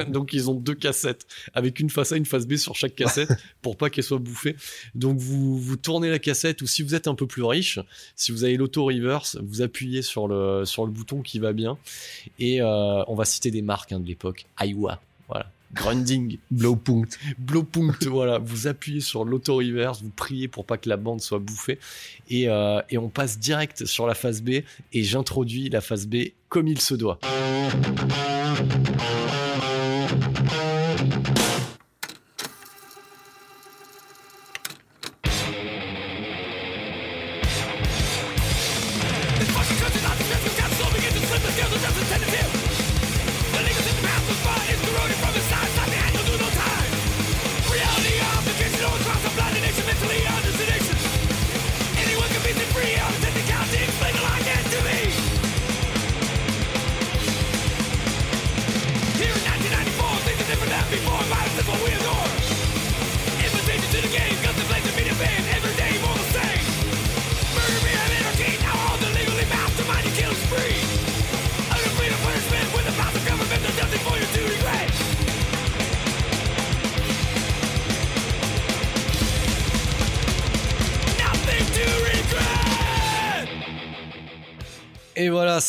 Donc 0.09 0.33
ils 0.35 0.51
ont 0.51 0.55
deux 0.55 0.75
cassettes 0.75 1.27
avec 1.55 1.81
une 1.81 1.89
face 1.91 2.13
A, 2.13 2.17
une 2.17 2.27
face 2.27 2.47
B 2.47 2.57
sur 2.57 2.75
chaque 2.77 2.95
cassette 2.95 3.33
pour 3.63 3.77
pas 3.77 3.89
qu'elle 3.91 4.05
soit 4.05 4.19
bouffée. 4.19 4.57
Donc 4.95 5.19
vous, 5.19 5.59
vous 5.59 5.77
tournez 5.77 6.11
la 6.11 6.19
cassette 6.19 6.61
ou 6.63 6.67
si 6.67 6.83
vous 6.83 6.95
êtes 6.95 7.09
un 7.09 7.15
peu 7.15 7.27
plus 7.27 7.43
riche, 7.45 7.79
si 8.15 8.31
vous 8.31 8.45
avez 8.45 8.57
l'auto-reverse, 8.57 9.39
vous 9.43 9.63
appuyez 9.63 10.03
sur 10.03 10.29
le, 10.29 10.65
sur 10.67 10.85
le 10.85 10.93
bouton 10.93 11.23
qui 11.23 11.39
va 11.39 11.53
bien. 11.53 11.79
Et 12.39 12.61
euh, 12.61 13.03
on 13.09 13.15
va 13.15 13.25
citer 13.25 13.51
des 13.51 13.63
marques 13.63 13.93
hein, 13.93 14.01
de 14.01 14.07
l'époque. 14.07 14.45
Aiwa, 14.61 15.01
voilà. 15.29 15.51
Grunding, 15.75 16.39
Blowpunkt. 16.51 17.19
Blowpunkt, 17.39 18.07
voilà, 18.07 18.39
vous 18.39 18.67
appuyez 18.67 19.01
sur 19.01 19.25
l'auto-reverse, 19.25 20.03
vous 20.03 20.11
priez 20.11 20.49
pour 20.49 20.65
pas 20.65 20.79
que 20.79 20.89
la 20.89 20.97
bande 20.97 21.21
soit 21.21 21.39
bouffée, 21.39 21.79
et, 22.29 22.49
euh, 22.49 22.81
et 22.91 22.99
on 22.99 23.09
passe 23.09 23.39
direct 23.39 23.85
sur 23.85 24.07
la 24.07 24.15
phase 24.15 24.43
B, 24.43 24.51
et 24.93 25.03
j'introduis 25.03 25.69
la 25.69 25.81
phase 25.81 26.07
B 26.07 26.17
comme 26.49 26.69
il 26.69 26.81
se 26.81 26.95
doit. 26.95 27.19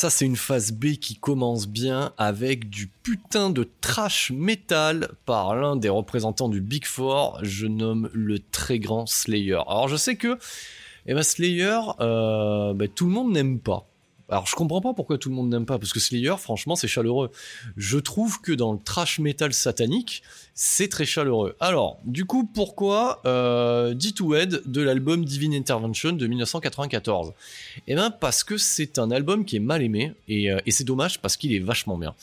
C'est 0.10 0.26
une 0.26 0.36
phase 0.36 0.72
B 0.72 0.96
qui 0.96 1.16
commence 1.16 1.68
bien 1.68 2.14
avec 2.18 2.70
du 2.70 2.88
putain 2.88 3.50
de 3.50 3.68
trash 3.82 4.32
metal 4.32 5.10
par 5.26 5.56
l'un 5.56 5.76
des 5.76 5.90
représentants 5.90 6.50
du 6.50 6.62
Big 6.62 6.86
Four, 6.86 7.40
je 7.44 7.68
nomme 7.68 8.10
le 8.14 8.40
très 8.40 8.80
grand 8.80 9.06
Slayer. 9.06 9.60
Alors 9.68 9.88
je 9.88 9.96
sais 9.96 10.16
que 10.16 10.38
eh 11.08 11.14
ben, 11.14 11.24
Slayer, 11.24 11.80
euh, 12.00 12.74
ben, 12.74 12.88
tout 12.88 13.06
le 13.06 13.12
monde 13.12 13.32
n'aime 13.32 13.60
pas. 13.60 13.88
Alors 14.28 14.48
je 14.48 14.56
comprends 14.56 14.82
pas 14.82 14.94
pourquoi 14.94 15.18
tout 15.20 15.30
le 15.30 15.36
monde 15.36 15.50
n'aime 15.50 15.66
pas, 15.66 15.78
parce 15.78 15.94
que 15.94 16.00
Slayer, 16.00 16.36
franchement, 16.38 16.76
c'est 16.76 16.88
chaleureux. 16.88 17.32
Je 17.78 18.00
trouve 18.00 18.42
que 18.42 18.52
dans 18.52 18.74
le 18.74 18.80
trash 18.84 19.20
metal 19.20 19.54
satanique, 19.54 20.24
c'est 20.56 20.88
très 20.88 21.06
chaleureux. 21.06 21.56
Alors, 21.60 22.00
du 22.06 22.26
coup, 22.26 22.50
pourquoi 22.52 23.22
euh, 23.26 23.94
D2Head 23.94 24.64
de 24.66 24.82
l'album 24.82 25.26
Divine 25.26 25.54
Intervention 25.54 26.14
de 26.14 26.26
1994 26.26 27.34
Eh 27.88 27.94
bien, 27.94 28.10
parce 28.10 28.44
que 28.44 28.58
c'est 28.58 28.98
un 28.98 29.12
album 29.12 29.46
qui 29.46 29.58
est 29.58 29.60
mal 29.60 29.84
aimé, 29.84 30.14
et, 30.28 30.52
euh, 30.52 30.60
et 30.66 30.72
c'est 30.72 30.86
dommage 30.86 31.20
parce 31.20 31.38
qu'il 31.38 31.54
est 31.54 31.60
vachement 31.60 31.98
bien. 31.98 32.16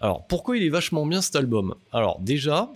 Alors, 0.00 0.24
pourquoi 0.26 0.56
il 0.56 0.62
est 0.62 0.70
vachement 0.70 1.04
bien 1.04 1.20
cet 1.20 1.36
album? 1.36 1.74
Alors, 1.92 2.18
déjà, 2.20 2.70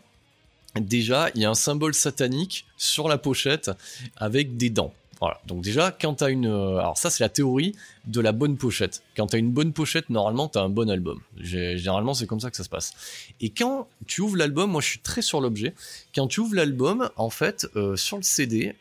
déjà, 0.81 1.31
il 1.35 1.41
y 1.41 1.45
a 1.47 1.51
un 1.51 1.55
symbole 1.55 1.95
satanique 1.95 2.67
sur 2.77 3.09
la 3.09 3.17
pochette 3.17 3.71
avec 4.17 4.59
des 4.59 4.69
dents. 4.69 4.93
Voilà. 5.21 5.41
Donc 5.47 5.63
déjà, 5.63 5.91
quand 5.99 6.15
t'as 6.15 6.31
une, 6.31 6.47
euh, 6.47 6.77
alors 6.79 6.99
ça 6.99 7.09
c'est 7.09 7.25
la 7.25 7.31
théorie 7.31 7.75
de 8.07 8.21
la 8.21 8.33
bonne 8.33 8.57
pochette. 8.59 9.03
Quand 9.17 9.27
t'as 9.29 9.39
une 9.39 9.51
bonne 9.51 9.73
pochette, 9.73 10.11
normalement 10.11 10.47
t'as 10.49 10.63
un 10.63 10.69
bon 10.69 10.91
album. 10.91 11.21
Gé- 11.41 11.77
Généralement 11.79 12.13
c'est 12.13 12.27
comme 12.27 12.41
ça 12.41 12.51
que 12.51 12.57
ça 12.57 12.65
se 12.65 12.69
passe. 12.69 12.93
Et 13.41 13.49
quand 13.51 13.89
tu 14.07 14.21
ouvres 14.21 14.37
l'album, 14.37 14.71
moi 14.71 14.81
je 14.83 14.89
suis 14.89 14.99
très 14.99 15.23
sur 15.23 15.41
l'objet. 15.41 15.75
Quand 16.15 16.27
tu 16.27 16.41
ouvres 16.41 16.55
l'album, 16.55 17.09
en 17.17 17.31
fait, 17.31 17.67
euh, 17.77 17.97
sur 17.97 18.19
le 18.19 18.23
CD 18.23 18.75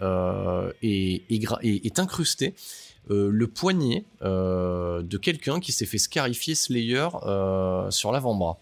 est, 0.84 2.00
incrusté 2.00 2.54
le 3.08 3.46
poignet 3.48 4.04
euh, 4.24 5.02
de 5.04 5.18
quelqu'un 5.18 5.60
qui 5.60 5.72
s'est 5.72 5.86
fait 5.86 6.00
scarifier 6.00 6.56
Slayer 6.56 7.08
sur 7.92 8.12
l'avant-bras. 8.12 8.58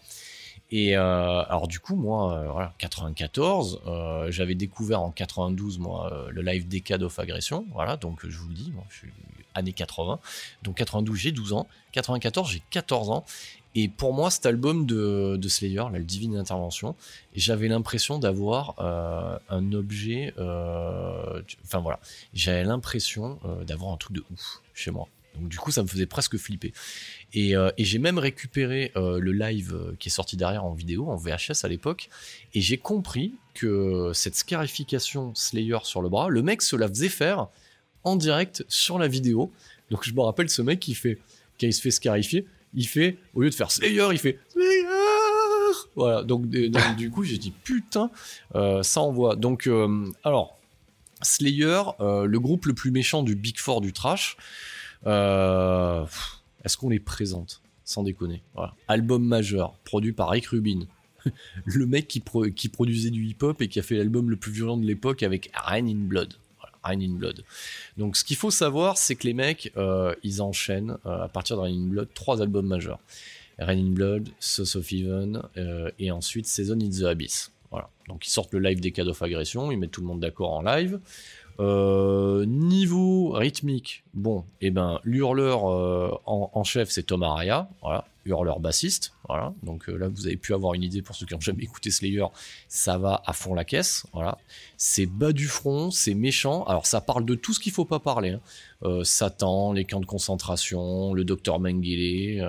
Et 0.70 0.96
euh, 0.96 1.42
alors 1.44 1.68
du 1.68 1.78
coup, 1.78 1.94
moi, 1.94 2.32
euh, 2.32 2.50
voilà, 2.50 2.74
94, 2.78 3.82
euh, 3.86 4.30
j'avais 4.30 4.54
découvert 4.54 5.02
en 5.02 5.10
92, 5.10 5.78
moi, 5.78 6.10
euh, 6.12 6.30
le 6.30 6.42
live 6.42 6.66
Decade 6.66 7.02
of 7.02 7.18
Aggression, 7.18 7.66
voilà, 7.72 7.96
donc 7.96 8.24
euh, 8.24 8.30
je 8.30 8.38
vous 8.38 8.48
le 8.48 8.54
dis, 8.54 8.72
moi, 8.72 8.84
je 8.88 8.96
suis 8.98 9.12
année 9.54 9.72
80, 9.72 10.18
donc 10.62 10.76
92, 10.76 11.16
j'ai 11.16 11.32
12 11.32 11.52
ans, 11.52 11.68
94, 11.92 12.50
j'ai 12.50 12.62
14 12.70 13.10
ans, 13.10 13.24
et 13.76 13.88
pour 13.88 14.14
moi, 14.14 14.30
cet 14.30 14.46
album 14.46 14.86
de, 14.86 15.38
Slayer, 15.48 15.84
le 15.92 16.04
Divine 16.04 16.36
Intervention, 16.36 16.94
j'avais 17.34 17.68
l'impression 17.68 18.18
d'avoir 18.18 18.76
euh, 18.78 19.38
un 19.48 19.72
objet, 19.72 20.32
euh, 20.38 21.42
enfin 21.64 21.80
voilà, 21.80 21.98
j'avais 22.34 22.64
l'impression 22.64 23.38
euh, 23.44 23.64
d'avoir 23.64 23.92
un 23.92 23.96
truc 23.96 24.14
de 24.16 24.24
ouf 24.32 24.60
chez 24.74 24.92
moi. 24.92 25.08
Donc 25.34 25.48
du 25.48 25.58
coup, 25.58 25.72
ça 25.72 25.82
me 25.82 25.88
faisait 25.88 26.06
presque 26.06 26.36
flipper. 26.36 26.72
Et, 27.34 27.56
euh, 27.56 27.70
et 27.76 27.84
j'ai 27.84 27.98
même 27.98 28.18
récupéré 28.18 28.92
euh, 28.96 29.18
le 29.18 29.32
live 29.32 29.74
euh, 29.74 29.96
qui 29.98 30.08
est 30.08 30.12
sorti 30.12 30.36
derrière 30.36 30.64
en 30.64 30.72
vidéo, 30.72 31.10
en 31.10 31.16
VHS 31.16 31.64
à 31.64 31.68
l'époque, 31.68 32.08
et 32.54 32.60
j'ai 32.60 32.78
compris 32.78 33.34
que 33.54 34.12
cette 34.14 34.36
scarification 34.36 35.34
Slayer 35.34 35.78
sur 35.82 36.00
le 36.00 36.08
bras, 36.08 36.28
le 36.28 36.42
mec 36.42 36.62
se 36.62 36.76
la 36.76 36.88
faisait 36.88 37.08
faire 37.08 37.48
en 38.04 38.16
direct 38.16 38.64
sur 38.68 38.98
la 38.98 39.08
vidéo. 39.08 39.50
Donc 39.90 40.04
je 40.04 40.14
me 40.14 40.20
rappelle 40.20 40.48
ce 40.48 40.62
mec 40.62 40.78
qui 40.78 40.94
fait, 40.94 41.18
quand 41.60 41.66
il 41.66 41.72
se 41.72 41.80
fait 41.80 41.90
scarifier, 41.90 42.46
il 42.72 42.86
fait, 42.86 43.18
au 43.34 43.42
lieu 43.42 43.50
de 43.50 43.54
faire 43.54 43.70
Slayer, 43.70 44.08
il 44.12 44.18
fait 44.18 44.38
Slayer 44.48 44.86
Voilà, 45.96 46.22
donc, 46.22 46.48
du 46.96 47.10
coup 47.10 47.24
j'ai 47.24 47.38
dit 47.38 47.50
putain, 47.50 48.10
euh, 48.54 48.84
ça 48.84 49.00
envoie. 49.00 49.34
Donc 49.34 49.68
alors, 50.22 50.56
Slayer, 51.20 51.82
le 51.98 52.38
groupe 52.38 52.66
le 52.66 52.74
plus 52.74 52.92
méchant 52.92 53.24
du 53.24 53.34
Big 53.34 53.58
Four 53.58 53.80
du 53.80 53.92
trash, 53.92 54.36
euh, 55.06 56.04
pff, 56.04 56.40
est-ce 56.64 56.76
qu'on 56.76 56.88
les 56.88 57.00
présente 57.00 57.60
Sans 57.84 58.02
déconner. 58.02 58.42
Album 58.88 59.24
majeur, 59.24 59.74
produit 59.84 60.12
par 60.12 60.30
Rick 60.30 60.46
Rubin. 60.46 60.86
le 61.64 61.86
mec 61.86 62.06
qui, 62.08 62.20
pro- 62.20 62.50
qui 62.50 62.68
produisait 62.68 63.10
du 63.10 63.24
hip-hop 63.26 63.62
et 63.62 63.68
qui 63.68 63.78
a 63.78 63.82
fait 63.82 63.96
l'album 63.96 64.28
le 64.30 64.36
plus 64.36 64.52
violent 64.52 64.76
de 64.76 64.84
l'époque 64.86 65.22
avec 65.22 65.50
Rain 65.54 65.86
in 65.86 65.94
Blood. 65.96 66.34
Rain 66.82 67.00
in 67.00 67.14
Blood. 67.14 67.42
Donc 67.96 68.16
ce 68.16 68.24
qu'il 68.24 68.36
faut 68.36 68.50
savoir, 68.50 68.98
c'est 68.98 69.14
que 69.14 69.26
les 69.26 69.32
mecs, 69.32 69.72
euh, 69.78 70.14
ils 70.22 70.42
enchaînent 70.42 70.98
euh, 71.06 71.22
à 71.22 71.28
partir 71.28 71.56
de 71.56 71.62
Rain 71.62 71.72
in 71.74 71.86
Blood 71.86 72.08
trois 72.14 72.42
albums 72.42 72.66
majeurs. 72.66 72.98
Rain 73.58 73.78
in 73.78 73.90
Blood, 73.92 74.28
Source 74.38 74.76
of 74.76 74.92
Even 74.92 75.40
euh, 75.56 75.90
et 75.98 76.10
ensuite 76.10 76.46
Season 76.46 76.78
in 76.80 76.90
the 76.90 77.04
Abyss. 77.04 77.52
Voilà. 77.70 77.88
Donc 78.08 78.26
ils 78.26 78.30
sortent 78.30 78.52
le 78.52 78.58
live 78.60 78.80
des 78.80 78.92
cas 78.92 79.04
of 79.04 79.22
agression, 79.22 79.72
ils 79.72 79.78
mettent 79.78 79.92
tout 79.92 80.02
le 80.02 80.06
monde 80.08 80.20
d'accord 80.20 80.52
en 80.52 80.62
live. 80.62 81.00
Niveau 82.46 83.30
rythmique, 83.30 84.03
bon, 84.14 84.44
et 84.60 84.70
ben 84.70 85.00
l'hurleur 85.04 85.70
euh, 85.70 86.10
en, 86.24 86.64
chef 86.64 86.90
c'est 86.90 87.02
Tom 87.02 87.22
Araya, 87.22 87.68
voilà, 87.82 88.04
hurleur 88.24 88.60
bassiste, 88.60 89.12
voilà. 89.28 89.52
Donc 89.62 89.88
euh, 89.88 89.96
là 89.96 90.08
vous 90.08 90.26
avez 90.26 90.36
pu 90.36 90.54
avoir 90.54 90.74
une 90.74 90.82
idée 90.82 91.02
pour 91.02 91.16
ceux 91.16 91.26
qui 91.26 91.34
ont 91.34 91.40
jamais 91.40 91.64
écouté 91.64 91.90
Slayer, 91.90 92.26
ça 92.68 92.96
va 92.96 93.22
à 93.26 93.32
fond 93.32 93.54
la 93.54 93.64
caisse, 93.64 94.06
voilà. 94.12 94.38
C'est 94.76 95.06
bas 95.06 95.32
du 95.32 95.48
front, 95.48 95.90
c'est 95.90 96.14
méchant. 96.14 96.64
Alors 96.64 96.86
ça 96.86 97.00
parle 97.00 97.24
de 97.24 97.34
tout 97.34 97.52
ce 97.52 97.60
qu'il 97.60 97.72
faut 97.72 97.84
pas 97.84 97.98
parler, 97.98 98.30
hein. 98.30 98.40
Euh, 98.82 99.02
Satan, 99.02 99.72
les 99.72 99.86
camps 99.86 100.00
de 100.00 100.04
concentration, 100.04 101.14
le 101.14 101.24
docteur 101.24 101.58
Mengele, 101.58 102.40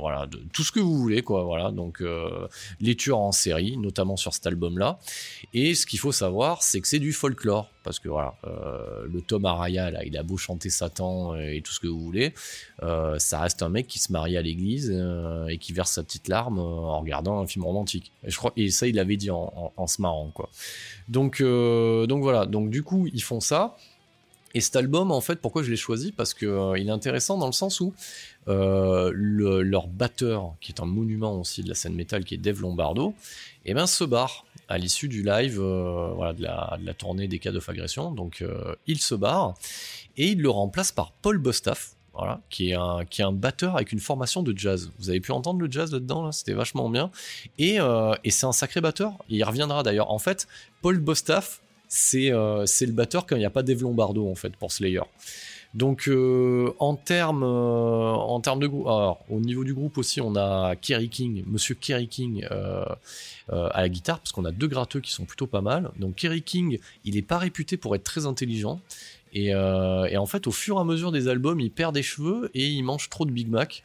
voilà, 0.00 0.26
tout 0.52 0.62
ce 0.62 0.72
que 0.72 0.80
vous 0.80 0.96
voulez 0.96 1.20
quoi, 1.22 1.44
voilà. 1.44 1.70
Donc 1.70 2.02
les 2.80 2.96
tueurs 2.96 3.18
en 3.18 3.32
série, 3.32 3.76
notamment 3.76 4.16
sur 4.16 4.32
cet 4.32 4.46
album-là. 4.46 4.98
Et 5.52 5.74
ce 5.74 5.84
qu'il 5.84 5.98
faut 5.98 6.12
savoir, 6.12 6.62
c'est 6.62 6.80
que 6.80 6.88
c'est 6.88 6.98
du 6.98 7.12
folklore. 7.12 7.68
Parce 7.84 7.98
que 7.98 8.08
voilà, 8.08 8.36
le 8.44 9.20
Tom 9.20 9.44
Araya, 9.44 9.90
là, 9.90 10.04
il 10.04 10.16
a 10.16 10.22
beau 10.22 10.38
chanter 10.38 10.70
Satan 10.70 11.11
et 11.36 11.60
tout 11.62 11.72
ce 11.72 11.80
que 11.80 11.86
vous 11.86 12.00
voulez, 12.00 12.32
euh, 12.82 13.18
ça 13.18 13.40
reste 13.40 13.62
un 13.62 13.68
mec 13.68 13.86
qui 13.86 13.98
se 13.98 14.12
marie 14.12 14.36
à 14.36 14.42
l'église 14.42 14.90
euh, 14.94 15.46
et 15.48 15.58
qui 15.58 15.72
verse 15.72 15.92
sa 15.92 16.02
petite 16.02 16.28
larme 16.28 16.58
euh, 16.58 16.62
en 16.62 17.00
regardant 17.00 17.40
un 17.40 17.46
film 17.46 17.64
romantique. 17.64 18.12
Et, 18.24 18.30
je 18.30 18.36
crois, 18.36 18.52
et 18.56 18.70
ça, 18.70 18.86
il 18.86 18.96
l'avait 18.96 19.16
dit 19.16 19.30
en, 19.30 19.86
se 19.86 20.00
marrant, 20.00 20.30
quoi. 20.34 20.48
Donc, 21.08 21.40
euh, 21.40 22.06
donc 22.06 22.22
voilà, 22.22 22.46
donc 22.46 22.70
du 22.70 22.82
coup, 22.82 23.08
ils 23.12 23.22
font 23.22 23.40
ça. 23.40 23.76
Et 24.54 24.60
cet 24.60 24.76
album, 24.76 25.10
en 25.10 25.22
fait, 25.22 25.36
pourquoi 25.36 25.62
je 25.62 25.70
l'ai 25.70 25.76
choisi? 25.78 26.12
Parce 26.12 26.34
que 26.34 26.44
euh, 26.44 26.78
il 26.78 26.88
est 26.88 26.92
intéressant 26.92 27.38
dans 27.38 27.46
le 27.46 27.52
sens 27.52 27.80
où 27.80 27.94
euh, 28.48 29.10
le- 29.14 29.62
leur 29.62 29.86
batteur, 29.86 30.52
qui 30.60 30.72
est 30.72 30.80
un 30.80 30.84
monument 30.84 31.40
aussi 31.40 31.62
de 31.62 31.68
la 31.70 31.74
scène 31.74 31.94
métal, 31.94 32.24
qui 32.24 32.34
est 32.34 32.38
Dave 32.38 32.60
Lombardo, 32.60 33.14
eh 33.64 33.72
ben, 33.72 33.86
se 33.86 34.04
barre 34.04 34.44
à 34.72 34.78
l'issue 34.78 35.08
du 35.08 35.22
live 35.22 35.60
euh, 35.60 36.32
de, 36.32 36.42
la, 36.42 36.78
de 36.80 36.92
tournée 36.92 37.28
des 37.28 37.38
cas 37.38 37.52
of 37.52 37.68
agression. 37.68 38.10
Donc 38.10 38.40
euh, 38.40 38.74
il 38.86 38.98
se 39.00 39.14
barre 39.14 39.54
et 40.16 40.28
il 40.28 40.40
le 40.40 40.48
remplace 40.48 40.92
par 40.92 41.12
Paul 41.22 41.38
Bostaff. 41.38 41.94
Qui 42.50 42.72
est, 42.72 42.74
un, 42.74 43.32
batteur 43.32 43.76
avec 43.76 43.90
une 43.90 43.98
formation 43.98 44.42
de 44.42 44.56
jazz. 44.56 44.90
Vous 44.98 45.08
avez 45.08 45.20
pu 45.20 45.32
entendre 45.32 45.60
le 45.60 45.70
jazz 45.70 45.92
là-dedans, 45.92 46.22
là? 46.22 46.30
C'était 46.30 46.52
vachement 46.52 46.90
bien. 46.90 47.10
Et, 47.56 47.80
euh, 47.80 48.14
et 48.22 48.30
c'est 48.30 48.44
un 48.44 48.52
sacré 48.52 48.82
batteur. 48.82 49.14
Il 49.30 49.42
reviendra 49.42 49.82
d'ailleurs. 49.82 50.10
En 50.10 50.18
fait, 50.18 50.46
Paul 50.82 50.98
Bostaff, 50.98 51.62
c'est 51.88 52.28
le 52.28 52.92
batteur 52.92 53.24
quand 53.24 53.36
il 53.36 53.38
n'y 53.38 53.46
a 53.46 53.50
pas 53.50 53.62
Dave 53.62 53.80
Lombardo 53.80 54.30
en 54.30 54.34
fait 54.34 54.54
pour 54.56 54.72
Slayer. 54.72 55.00
Donc 55.74 56.06
euh, 56.06 56.70
en 56.80 56.96
termes 56.96 57.42
euh, 57.42 58.12
en 58.12 58.40
termes 58.40 58.60
de 58.60 58.66
groupe, 58.66 58.86
alors 58.86 59.24
au 59.30 59.40
niveau 59.40 59.64
du 59.64 59.72
groupe 59.72 59.96
aussi, 59.96 60.20
on 60.20 60.36
a 60.36 60.76
Kerry 60.76 61.08
King, 61.08 61.44
Monsieur 61.46 61.74
Kerry 61.74 62.08
King 62.08 62.46
euh, 62.50 62.84
à 63.48 63.80
la 63.80 63.88
guitare, 63.88 64.18
parce 64.18 64.32
qu'on 64.32 64.44
a 64.44 64.52
deux 64.52 64.68
gratteux 64.68 65.00
qui 65.00 65.12
sont 65.12 65.24
plutôt 65.24 65.46
pas 65.46 65.62
mal. 65.62 65.90
Donc 65.98 66.16
Kerry 66.16 66.42
King, 66.42 66.78
il 67.04 67.16
est 67.16 67.22
pas 67.22 67.38
réputé 67.38 67.78
pour 67.78 67.94
être 67.94 68.04
très 68.04 68.26
intelligent. 68.26 68.80
Et, 69.34 69.54
en 69.54 70.26
fait, 70.26 70.46
au 70.46 70.50
fur 70.50 70.76
et 70.76 70.80
à 70.80 70.84
mesure 70.84 71.10
des 71.10 71.26
albums, 71.26 71.58
il 71.58 71.70
perd 71.70 71.94
des 71.94 72.02
cheveux 72.02 72.50
et 72.52 72.66
il 72.66 72.82
mange 72.82 73.08
trop 73.08 73.24
de 73.24 73.30
Big 73.30 73.48
Mac. 73.48 73.82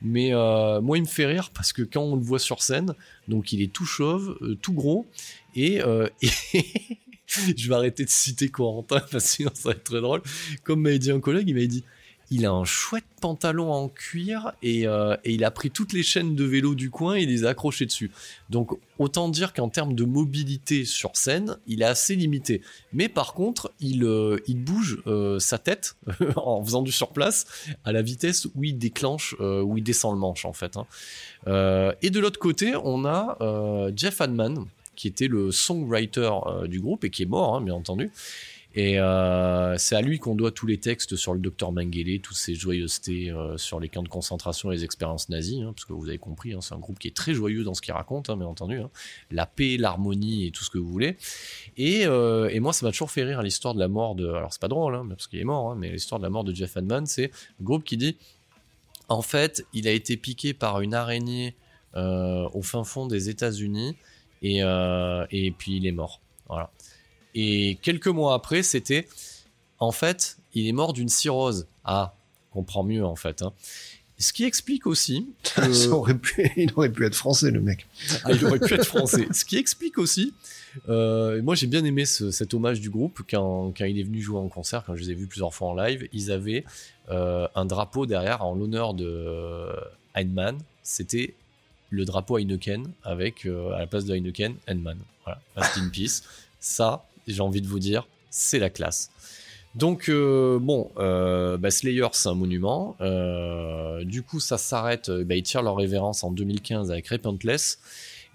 Mais 0.00 0.30
moi, 0.32 0.96
il 0.96 1.02
me 1.02 1.06
fait 1.06 1.26
rire 1.26 1.50
parce 1.52 1.74
que 1.74 1.82
quand 1.82 2.00
on 2.00 2.16
le 2.16 2.22
voit 2.22 2.38
sur 2.38 2.62
scène, 2.62 2.94
donc 3.28 3.52
il 3.52 3.60
est 3.60 3.70
tout 3.70 3.84
chauve, 3.84 4.38
tout 4.62 4.72
gros, 4.72 5.06
et, 5.54 5.82
et 6.54 6.98
je 7.56 7.68
vais 7.68 7.74
arrêter 7.74 8.04
de 8.04 8.10
citer 8.10 8.48
Corentin 8.48 9.00
parce 9.10 9.12
que 9.12 9.18
sinon 9.20 9.50
ça 9.54 9.70
va 9.70 9.74
être 9.74 9.84
très 9.84 10.00
drôle. 10.00 10.22
Comme 10.64 10.82
m'avait 10.82 10.98
dit 10.98 11.10
un 11.10 11.20
collègue, 11.20 11.48
il 11.48 11.54
m'avait 11.54 11.66
dit 11.66 11.84
il 12.30 12.44
a 12.44 12.50
un 12.50 12.64
chouette 12.64 13.04
pantalon 13.20 13.72
en 13.72 13.88
cuir 13.88 14.52
et, 14.62 14.86
euh, 14.86 15.16
il 15.24 15.44
a 15.44 15.50
pris 15.50 15.70
toutes 15.70 15.92
les 15.92 16.02
chaînes 16.02 16.34
de 16.34 16.44
vélo 16.44 16.74
du 16.74 16.90
coin 16.90 17.14
et 17.14 17.24
les 17.24 17.44
a 17.44 17.50
accrochées 17.50 17.86
dessus. 17.86 18.10
Donc 18.50 18.76
autant 18.98 19.28
dire 19.28 19.52
qu'en 19.52 19.68
termes 19.68 19.94
de 19.94 20.04
mobilité 20.04 20.84
sur 20.84 21.16
scène, 21.16 21.56
il 21.66 21.82
est 21.82 21.86
assez 21.86 22.16
limité. 22.16 22.62
Mais 22.92 23.08
par 23.08 23.34
contre, 23.34 23.72
il, 23.80 24.04
euh, 24.04 24.38
bouge 24.48 24.98
euh, 25.06 25.38
sa 25.38 25.58
tête 25.58 25.96
en 26.36 26.64
faisant 26.64 26.82
du 26.82 26.92
surplace 26.92 27.46
à 27.84 27.92
la 27.92 28.02
vitesse 28.02 28.46
où 28.54 28.64
il 28.64 28.78
déclenche, 28.78 29.36
où 29.38 29.76
il 29.76 29.84
descend 29.84 30.12
le 30.14 30.18
manche 30.18 30.44
en 30.44 30.52
fait. 30.52 30.76
hein. 30.76 30.86
Et 32.02 32.10
de 32.10 32.18
l'autre 32.18 32.40
côté, 32.40 32.74
on 32.76 33.04
a 33.04 33.90
Jeff 33.94 34.20
Hanman 34.20 34.66
qui 34.96 35.06
était 35.06 35.28
le 35.28 35.52
songwriter 35.52 36.30
euh, 36.46 36.66
du 36.66 36.80
groupe 36.80 37.04
et 37.04 37.10
qui 37.10 37.22
est 37.22 37.26
mort, 37.26 37.54
hein, 37.54 37.60
bien 37.60 37.74
entendu. 37.74 38.10
Et 38.74 39.00
euh, 39.00 39.78
c'est 39.78 39.96
à 39.96 40.02
lui 40.02 40.18
qu'on 40.18 40.34
doit 40.34 40.50
tous 40.50 40.66
les 40.66 40.76
textes 40.76 41.16
sur 41.16 41.32
le 41.32 41.40
docteur 41.40 41.72
Mengele, 41.72 42.20
toutes 42.20 42.36
ces 42.36 42.54
joyeusetés 42.54 43.30
euh, 43.30 43.56
sur 43.56 43.80
les 43.80 43.88
camps 43.88 44.02
de 44.02 44.08
concentration 44.08 44.70
et 44.70 44.76
les 44.76 44.84
expériences 44.84 45.30
nazies, 45.30 45.62
hein, 45.62 45.72
parce 45.74 45.86
que 45.86 45.94
vous 45.94 46.08
avez 46.08 46.18
compris, 46.18 46.52
hein, 46.52 46.60
c'est 46.60 46.74
un 46.74 46.78
groupe 46.78 46.98
qui 46.98 47.08
est 47.08 47.16
très 47.16 47.32
joyeux 47.32 47.64
dans 47.64 47.72
ce 47.72 47.80
qu'il 47.80 47.94
raconte, 47.94 48.26
bien 48.26 48.46
entendu. 48.46 48.80
La 49.30 49.46
paix, 49.46 49.78
l'harmonie 49.78 50.46
et 50.46 50.50
tout 50.50 50.62
ce 50.62 50.68
que 50.68 50.76
vous 50.76 50.90
voulez. 50.90 51.16
Et, 51.78 52.06
moi, 52.58 52.74
ça 52.74 52.84
m'a 52.84 52.92
toujours 52.92 53.10
fait 53.10 53.24
rire 53.24 53.40
l'histoire 53.40 53.72
de 53.72 53.78
la 53.78 53.88
mort 53.88 54.14
de. 54.14 54.28
Alors, 54.28 54.52
c'est 54.52 54.60
pas 54.60 54.68
drôle, 54.68 55.08
parce 55.08 55.26
qu'il 55.26 55.38
est 55.38 55.44
mort, 55.44 55.74
mais 55.74 55.92
l'histoire 55.92 56.18
de 56.18 56.24
la 56.24 56.30
mort 56.30 56.44
de 56.44 56.54
Jeff 56.54 56.76
Hanman, 56.76 57.06
c'est 57.06 57.30
le 57.58 57.64
groupe 57.64 57.84
qui 57.84 57.96
dit 57.96 58.16
en 59.08 59.22
fait, 59.22 59.64
il 59.72 59.88
a 59.88 59.92
été 59.92 60.16
piqué 60.16 60.52
par 60.52 60.80
une 60.80 60.92
araignée 60.92 61.54
au 61.94 62.60
fin 62.62 62.84
fond 62.84 63.06
des 63.06 63.30
États-Unis 63.30 63.96
et, 64.42 64.62
euh, 64.62 65.26
et 65.30 65.50
puis 65.50 65.76
il 65.76 65.86
est 65.86 65.92
mort. 65.92 66.20
Voilà. 66.48 66.70
Et 67.34 67.78
quelques 67.82 68.06
mois 68.08 68.34
après, 68.34 68.62
c'était 68.62 69.06
en 69.78 69.92
fait, 69.92 70.38
il 70.54 70.66
est 70.66 70.72
mort 70.72 70.92
d'une 70.92 71.08
cirrhose. 71.08 71.66
Ah, 71.84 72.14
on 72.52 72.60
comprend 72.60 72.82
mieux 72.82 73.04
en 73.04 73.16
fait. 73.16 73.42
hein. 73.42 73.52
Ce 74.18 74.32
qui 74.32 74.44
explique 74.44 74.86
aussi 74.86 75.28
que- 75.56 75.72
Ça 75.72 75.90
aurait 75.90 76.16
pu, 76.16 76.50
il 76.56 76.72
aurait 76.76 76.90
pu 76.90 77.04
être 77.04 77.14
français, 77.14 77.50
le 77.50 77.60
mec. 77.60 77.86
ah, 78.24 78.32
il 78.32 78.42
aurait 78.46 78.58
pu 78.58 78.72
être 78.74 78.86
français. 78.86 79.26
Ce 79.32 79.44
qui 79.44 79.56
explique 79.58 79.98
aussi, 79.98 80.32
euh, 80.88 81.42
moi 81.42 81.54
j'ai 81.54 81.66
bien 81.66 81.84
aimé 81.84 82.06
ce- 82.06 82.30
cet 82.30 82.54
hommage 82.54 82.80
du 82.80 82.88
groupe 82.88 83.20
quand, 83.28 83.74
quand 83.76 83.84
il 83.84 83.98
est 83.98 84.02
venu 84.04 84.22
jouer 84.22 84.38
en 84.38 84.48
concert, 84.48 84.84
quand 84.86 84.96
je 84.96 85.02
les 85.02 85.10
ai 85.10 85.14
vus 85.14 85.26
plusieurs 85.26 85.52
fois 85.52 85.68
en 85.68 85.74
live, 85.74 86.08
ils 86.14 86.30
avaient 86.32 86.64
euh, 87.10 87.46
un 87.54 87.66
drapeau 87.66 88.06
derrière 88.06 88.42
en 88.42 88.54
l'honneur 88.54 88.94
de 88.94 89.68
Heinemann. 90.14 90.58
C'était 90.82 91.34
le 91.96 92.04
drapeau 92.04 92.38
Heineken 92.38 92.92
avec 93.02 93.46
euh, 93.46 93.72
à 93.72 93.80
la 93.80 93.86
place 93.86 94.04
de 94.04 94.14
Heineken, 94.14 94.54
Heinemann. 94.66 94.98
Voilà, 95.24 95.40
rest 95.56 95.78
in 95.78 95.88
peace. 95.92 96.22
Ça, 96.60 97.06
j'ai 97.26 97.40
envie 97.40 97.60
de 97.60 97.66
vous 97.66 97.78
dire, 97.78 98.06
c'est 98.30 98.58
la 98.58 98.70
classe. 98.70 99.10
Donc 99.74 100.08
euh, 100.08 100.58
bon, 100.58 100.90
euh, 100.96 101.58
bah, 101.58 101.70
Slayer 101.70 102.06
c'est 102.12 102.28
un 102.28 102.34
monument. 102.34 102.96
Du 104.04 104.22
coup 104.22 104.40
ça 104.40 104.56
s'arrête. 104.58 105.10
bah, 105.10 105.34
ils 105.34 105.42
tirent 105.42 105.62
leur 105.62 105.76
révérence 105.76 106.24
en 106.24 106.30
2015 106.30 106.90
avec 106.90 107.08
Repentless. 107.08 107.78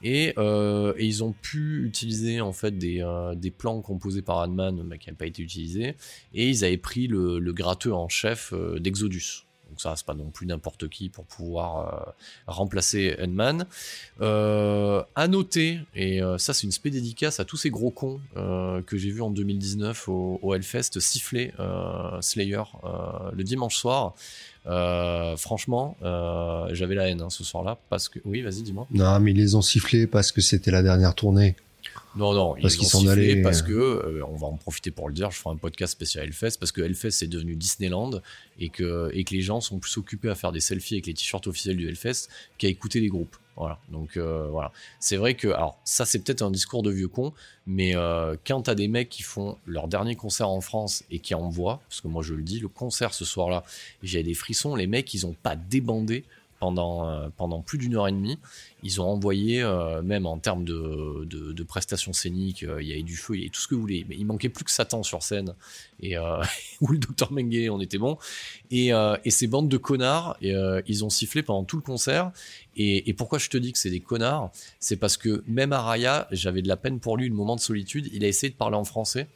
Et, 0.04 0.34
euh, 0.38 0.94
et 0.98 1.06
ils 1.06 1.24
ont 1.24 1.32
pu 1.32 1.86
utiliser 1.86 2.42
en 2.42 2.54
fait 2.54 2.78
des, 2.78 3.02
euh, 3.02 3.36
des 3.36 3.52
plans 3.52 3.82
composés 3.82 4.22
par 4.22 4.40
Hadman 4.40 4.82
bah, 4.84 4.98
qui 4.98 5.08
n'avaient 5.08 5.18
pas 5.18 5.26
été 5.28 5.44
utilisés. 5.44 5.96
Et 6.34 6.50
ils 6.50 6.66
avaient 6.66 6.78
pris 6.78 7.08
le, 7.08 7.40
le 7.40 7.54
gratteux 7.54 7.94
en 7.94 8.10
chef 8.10 8.54
euh, 8.54 8.80
d'Exodus. 8.80 9.46
Ça, 9.82 9.96
c'est 9.96 10.06
pas 10.06 10.14
non 10.14 10.30
plus 10.30 10.46
n'importe 10.46 10.88
qui 10.90 11.10
pour 11.10 11.26
pouvoir 11.26 12.06
euh, 12.08 12.12
remplacer 12.46 13.16
Hadman. 13.18 13.66
Euh, 14.22 15.02
à 15.16 15.28
noter, 15.28 15.80
et 15.96 16.22
euh, 16.22 16.38
ça 16.38 16.54
c'est 16.54 16.66
une 16.66 16.72
spé 16.72 16.92
dédicace 16.92 17.40
à 17.40 17.46
tous 17.46 17.58
ces 17.58 17.72
gros 17.72 17.90
cons 17.90 18.20
que 18.36 18.98
j'ai 18.98 19.10
vu 19.10 19.22
en 19.22 19.32
2019 19.32 20.08
au, 20.08 20.54
Hellfest 20.54 21.00
siffler 21.00 21.52
Slayer 22.22 22.64
le 23.34 23.44
dimanche 23.44 23.76
soir. 23.76 24.14
Franchement, 25.38 25.98
j'avais 26.72 26.96
la 26.96 27.10
haine 27.10 27.22
hein, 27.22 27.30
ce 27.32 27.44
soir-là 27.44 27.78
parce 27.90 28.08
que 28.08 28.20
oui, 28.26 28.42
vas-y, 28.42 28.62
dis-moi. 28.62 28.88
Non, 28.92 29.20
mais 29.20 29.32
ils 29.32 29.38
les 29.38 29.56
ont 29.56 29.62
sifflés 29.62 30.06
parce 30.06 30.32
que 30.32 30.42
c'était 30.42 30.72
la 30.72 30.84
dernière 30.84 31.16
tournée. 31.16 31.56
Non, 32.16 32.34
non, 32.34 32.56
Parce 32.62 32.74
ils 32.74 32.78
qu'ils 32.78 32.88
ont 32.88 32.90
s'en 32.90 33.00
sifflé 33.00 33.32
allaient, 33.32 33.42
parce 33.42 33.62
euh. 33.62 33.66
que, 33.66 33.72
euh, 33.72 34.26
on 34.28 34.36
va 34.36 34.48
en 34.48 34.58
profiter 34.58 34.92
pour 34.92 35.08
le 35.08 35.14
dire, 35.14 35.32
je 35.32 35.38
ferai 35.38 35.54
un 35.54 35.58
podcast 35.58 35.94
spécial 35.94 36.26
Hellfest 36.26 36.58
parce 36.60 36.72
que 36.72 36.82
Hellfest 36.82 37.12
c'est 37.12 37.28
devenu 37.28 37.56
Disneyland 37.56 38.22
et 38.60 38.70
que, 38.70 39.10
et 39.14 39.24
que 39.24 39.34
les 39.34 39.42
gens 39.42 39.62
sont 39.62 39.80
plus 39.80 39.98
occupés 39.98 40.30
à 40.30 40.36
faire 40.36 40.52
des 40.52 40.60
selfies 40.60 40.96
avec 40.96 41.08
les 41.08 41.14
t-shirts 41.14 41.48
officiels 41.48 41.78
du 41.78 41.88
Hellfest 41.88 42.28
qu'à 42.58 42.68
écouter 42.68 43.00
les 43.00 43.08
groupes. 43.08 43.36
Voilà, 43.58 43.80
donc 43.90 44.18
euh, 44.18 44.48
voilà. 44.50 44.72
C'est 45.00 45.18
vrai 45.18 45.36
que, 45.36 45.50
alors 45.50 45.80
ça 45.84 46.06
c'est 46.06 46.20
peut-être 46.24 46.42
un 46.42 46.52
discours 46.52 46.84
de 46.84 46.92
vieux 46.92 47.10
con, 47.10 47.34
mais 47.68 47.96
euh, 47.96 48.36
quand 48.46 48.64
t'as 48.64 48.76
des 48.76 48.88
mecs 48.88 49.10
qui 49.10 49.24
font 49.24 49.58
leur 49.66 49.88
dernier 49.88 50.16
concert 50.16 50.50
en 50.50 50.62
France 50.62 51.04
et 51.12 51.20
qui 51.20 51.36
envoient, 51.36 51.82
parce 51.88 52.02
que 52.02 52.08
moi 52.08 52.24
je 52.24 52.34
le 52.34 52.44
dis, 52.44 52.60
le 52.60 52.70
concert 52.70 53.14
ce 53.14 53.26
soir-là, 53.26 53.64
j'ai 54.04 54.24
des 54.24 54.34
frissons, 54.34 54.76
les 54.76 54.88
mecs 54.88 55.14
ils 55.14 55.26
ont 55.26 55.36
pas 55.44 55.56
débandé 55.56 56.24
pendant, 56.62 57.10
euh, 57.10 57.28
pendant 57.36 57.62
plus 57.62 57.80
d'une 57.80 57.96
heure 57.96 58.08
et 58.08 58.12
demie. 58.12 58.38
Ils 58.84 59.02
ont 59.02 59.06
envoyé, 59.06 59.64
euh, 59.64 60.04
même 60.04 60.28
en 60.28 60.38
termes 60.38 60.64
de, 60.64 61.26
de, 61.26 61.54
de 61.54 61.64
prestations 61.64 62.14
scéniques, 62.14 62.64
euh, 62.64 62.82
il 62.82 62.88
y 62.88 62.94
avait 62.94 63.02
du 63.02 63.18
feu, 63.18 63.34
il 63.36 63.40
y 63.40 63.42
avait 63.42 63.50
tout 63.50 63.60
ce 63.60 63.68
que 63.68 63.74
vous 63.74 63.82
voulez. 63.82 64.06
Mais 64.08 64.16
il 64.16 64.26
manquait 64.26 64.48
plus 64.48 64.64
que 64.64 64.70
Satan 64.70 65.02
sur 65.02 65.24
scène 65.24 65.56
et 66.02 66.18
euh, 66.18 66.42
ou 66.82 66.90
le 66.90 67.00
Dr 67.00 67.32
Mengele, 67.32 67.72
on 67.72 67.82
était 67.82 67.98
bon. 67.98 68.18
Et, 68.70 68.92
et 69.26 69.32
ces 69.32 69.48
bandes 69.48 69.70
de 69.70 69.78
connards, 69.78 70.38
ils 70.42 71.04
ont 71.04 71.10
sifflé 71.10 71.42
pendant 71.42 71.64
tout 71.64 71.78
le 71.78 71.82
concert. 71.82 72.32
Et, 72.78 73.10
et 73.10 73.14
pourquoi 73.14 73.40
je 73.40 73.50
te 73.50 73.58
dis 73.58 73.74
que 73.74 73.80
c'est 73.80 73.90
des 73.90 74.00
connards? 74.00 74.52
C'est 74.80 74.98
parce 74.98 75.18
que 75.18 75.44
même 75.48 75.74
à 75.74 75.82
Raya, 75.82 76.28
j'avais 76.32 76.62
de 76.62 76.68
la 76.68 76.78
peine 76.78 77.00
pour 77.00 77.18
lui, 77.18 77.28
le 77.28 77.36
moment 77.36 77.56
de 77.56 77.62
solitude. 77.62 78.08
Il 78.14 78.24
a 78.24 78.28
essayé 78.28 78.52
de 78.52 78.58
parler 78.58 78.78
en 78.78 78.86
français 78.86 79.28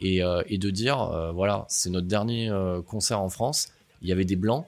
et, 0.00 0.20
et 0.46 0.58
de 0.58 0.70
dire, 0.70 1.32
voilà, 1.34 1.64
c'est 1.68 1.90
notre 1.90 2.06
dernier 2.06 2.52
concert 2.86 3.20
en 3.20 3.30
France. 3.30 3.68
Il 4.02 4.08
y 4.08 4.12
avait 4.12 4.26
des 4.26 4.36
blancs 4.36 4.66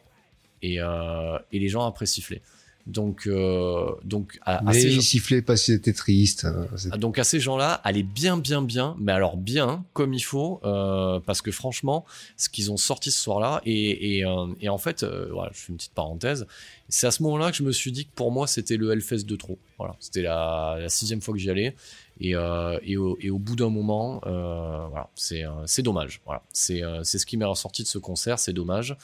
et, 0.62 0.80
euh, 0.80 1.38
et 1.52 1.58
les 1.58 1.68
gens 1.68 1.86
après 1.86 2.06
sifflaient. 2.06 2.42
Donc, 2.86 3.26
euh, 3.26 3.90
donc 4.02 4.38
à, 4.46 4.62
ces 4.72 4.90
gens- 4.92 5.02
sifflaient 5.02 5.42
parce 5.42 5.60
tristes. 5.92 6.46
hein. 6.46 6.66
C'est- 6.74 6.88
ah, 6.90 6.96
donc 6.96 7.18
à 7.18 7.24
ces 7.24 7.38
gens-là, 7.38 7.74
allez 7.84 8.02
bien, 8.02 8.38
bien, 8.38 8.62
bien, 8.62 8.96
mais 8.98 9.12
alors 9.12 9.36
bien, 9.36 9.84
comme 9.92 10.14
il 10.14 10.24
faut, 10.24 10.58
euh, 10.64 11.20
parce 11.20 11.42
que 11.42 11.50
franchement, 11.50 12.06
ce 12.38 12.48
qu'ils 12.48 12.72
ont 12.72 12.78
sorti 12.78 13.10
ce 13.10 13.20
soir-là, 13.20 13.60
et, 13.66 14.16
et, 14.18 14.24
euh, 14.24 14.46
et 14.62 14.70
en 14.70 14.78
fait, 14.78 15.02
euh, 15.02 15.28
voilà, 15.30 15.50
je 15.52 15.58
fais 15.58 15.68
une 15.68 15.76
petite 15.76 15.92
parenthèse, 15.92 16.46
c'est 16.88 17.06
à 17.06 17.10
ce 17.10 17.22
moment-là 17.24 17.50
que 17.50 17.58
je 17.58 17.62
me 17.62 17.72
suis 17.72 17.92
dit 17.92 18.06
que 18.06 18.12
pour 18.14 18.32
moi, 18.32 18.46
c'était 18.46 18.78
le 18.78 18.90
Hellfest 18.90 19.24
de 19.26 19.36
trop. 19.36 19.58
Voilà, 19.76 19.94
c'était 20.00 20.22
la, 20.22 20.78
la 20.80 20.88
sixième 20.88 21.20
fois 21.20 21.34
que 21.34 21.40
j'y 21.40 21.50
allais, 21.50 21.76
et, 22.20 22.34
euh, 22.34 22.78
et, 22.82 22.96
au, 22.96 23.18
bout 23.38 23.54
d'un 23.54 23.68
moment, 23.68 24.22
euh, 24.26 24.86
voilà, 24.88 25.10
c'est 25.14 25.44
euh, 25.44 25.66
dommage. 25.82 26.22
Voilà, 26.24 26.42
c'est 26.54 26.82
euh, 26.82 27.04
ce 27.18 27.26
qui 27.26 27.36
m'est 27.36 27.44
ressorti 27.44 27.82
de 27.82 27.88
ce 27.88 27.98
concert, 27.98 28.38
c'est 28.38 28.54
dommage. 28.54 28.96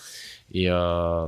Et 0.55 0.70
euh, 0.70 1.26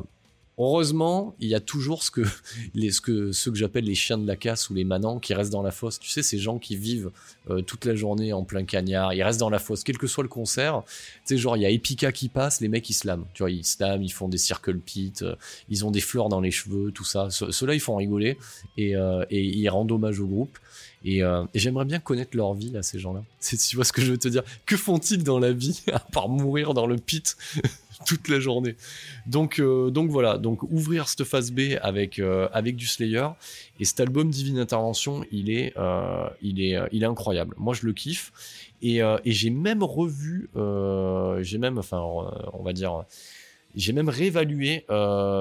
heureusement, 0.58 1.34
il 1.40 1.48
y 1.48 1.54
a 1.54 1.60
toujours 1.60 2.02
ce 2.02 2.10
que 2.10 2.22
les, 2.74 2.90
ce 2.90 3.00
que, 3.00 3.32
ceux 3.32 3.50
que 3.50 3.56
j'appelle 3.56 3.84
les 3.84 3.94
chiens 3.94 4.18
de 4.18 4.26
la 4.26 4.36
casse 4.36 4.70
ou 4.70 4.74
les 4.74 4.84
manants 4.84 5.18
qui 5.18 5.34
restent 5.34 5.52
dans 5.52 5.62
la 5.62 5.70
fosse. 5.70 5.98
Tu 5.98 6.08
sais, 6.10 6.22
ces 6.22 6.38
gens 6.38 6.58
qui 6.58 6.76
vivent 6.76 7.10
euh, 7.50 7.62
toute 7.62 7.84
la 7.84 7.94
journée 7.94 8.32
en 8.32 8.44
plein 8.44 8.64
cagnard, 8.64 9.12
ils 9.14 9.22
restent 9.22 9.40
dans 9.40 9.50
la 9.50 9.58
fosse, 9.58 9.84
quel 9.84 9.98
que 9.98 10.06
soit 10.06 10.22
le 10.24 10.28
concert. 10.28 10.82
Tu 11.26 11.34
sais, 11.34 11.36
genre, 11.38 11.56
il 11.56 11.62
y 11.62 11.66
a 11.66 11.70
Epica 11.70 12.12
qui 12.12 12.28
passe, 12.28 12.60
les 12.60 12.68
mecs 12.68 12.88
ils 12.90 12.94
slament. 12.94 13.26
Tu 13.34 13.42
vois, 13.42 13.50
ils 13.50 13.64
slament, 13.64 14.02
ils 14.02 14.12
font 14.12 14.28
des 14.28 14.38
circle 14.38 14.78
pits, 14.78 15.12
euh, 15.22 15.34
ils 15.68 15.84
ont 15.84 15.90
des 15.90 16.00
fleurs 16.00 16.28
dans 16.28 16.40
les 16.40 16.50
cheveux, 16.50 16.90
tout 16.92 17.04
ça. 17.04 17.28
Ce- 17.30 17.50
Ceux-là, 17.50 17.74
ils 17.74 17.80
font 17.80 17.96
rigoler 17.96 18.38
et, 18.76 18.96
euh, 18.96 19.24
ils 19.30 19.68
rendent 19.68 19.92
hommage 19.92 20.20
au 20.20 20.26
groupe. 20.26 20.58
Et, 21.04 21.22
j'aimerais 21.54 21.84
bien 21.84 22.00
connaître 22.00 22.36
leur 22.36 22.54
vie 22.54 22.76
à 22.76 22.82
ces 22.82 22.98
gens-là. 22.98 23.22
Tu 23.68 23.76
vois 23.76 23.84
ce 23.84 23.92
que 23.92 24.02
je 24.02 24.10
veux 24.10 24.18
te 24.18 24.26
dire? 24.26 24.42
Que 24.64 24.76
font-ils 24.76 25.22
dans 25.22 25.38
la 25.38 25.52
vie 25.52 25.80
à 25.92 26.00
part 26.00 26.28
mourir 26.28 26.74
dans 26.74 26.86
le 26.88 26.96
pit? 26.96 27.36
Toute 28.04 28.28
la 28.28 28.40
journée 28.40 28.76
donc, 29.26 29.58
euh, 29.58 29.90
donc 29.90 30.10
voilà, 30.10 30.38
donc 30.38 30.62
ouvrir 30.62 31.08
cette 31.08 31.24
phase 31.24 31.50
B 31.50 31.76
avec, 31.82 32.18
euh, 32.18 32.48
avec 32.52 32.76
du 32.76 32.86
Slayer 32.86 33.26
et 33.80 33.84
cet 33.84 34.00
album 34.00 34.30
Divine 34.30 34.58
Intervention, 34.58 35.24
il 35.32 35.50
est, 35.50 35.72
euh, 35.76 36.28
incroyable. 37.02 37.54
Moi, 37.58 37.74
je 37.74 37.86
le 37.86 37.92
kiffe 37.92 38.32
et, 38.82 39.00
j'ai 39.24 39.50
même 39.50 39.82
revu, 39.82 40.48
j'ai 41.40 41.58
même, 41.58 41.78
enfin, 41.78 42.00
on 42.00 42.62
va 42.62 42.72
dire, 42.72 43.04
j'ai 43.74 43.92
même 43.92 44.08
réévalué 44.08 44.84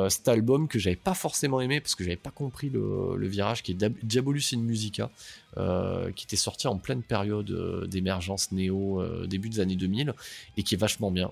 cet 0.09 0.27
album 0.27 0.67
que 0.67 0.79
j'avais 0.79 0.95
pas 0.95 1.13
forcément 1.13 1.61
aimé 1.61 1.79
parce 1.79 1.95
que 1.95 2.03
j'avais 2.03 2.15
pas 2.15 2.31
compris 2.31 2.69
le, 2.69 3.15
le 3.15 3.27
virage 3.27 3.63
qui 3.63 3.71
est 3.71 3.75
Diab- 3.75 4.03
Diabolus 4.03 4.53
in 4.53 4.59
Musica, 4.59 5.09
qui 5.55 6.25
était 6.25 6.35
sorti 6.35 6.67
en 6.67 6.77
pleine 6.77 7.03
période 7.03 7.87
d'émergence 7.87 8.51
néo, 8.51 9.03
début 9.27 9.49
des 9.49 9.59
années 9.59 9.75
2000 9.75 10.13
et 10.57 10.63
qui 10.63 10.75
est 10.75 10.79
vachement 10.79 11.11
bien. 11.11 11.31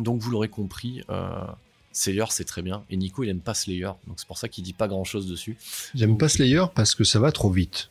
Donc 0.00 0.20
vous 0.20 0.30
l'aurez 0.30 0.48
compris, 0.48 1.02
euh, 1.10 1.44
Slayer 1.92 2.24
c'est 2.30 2.44
très 2.44 2.62
bien 2.62 2.84
et 2.90 2.96
Nico 2.96 3.24
il 3.24 3.28
aime 3.30 3.40
pas 3.40 3.54
Slayer 3.54 3.90
donc 4.06 4.18
c'est 4.18 4.26
pour 4.26 4.38
ça 4.38 4.48
qu'il 4.48 4.64
dit 4.64 4.72
pas 4.72 4.88
grand 4.88 5.04
chose 5.04 5.26
dessus. 5.26 5.56
J'aime 5.94 6.18
pas 6.18 6.28
Slayer 6.28 6.64
parce 6.74 6.94
que 6.94 7.04
ça 7.04 7.18
va 7.18 7.32
trop 7.32 7.50
vite. 7.50 7.90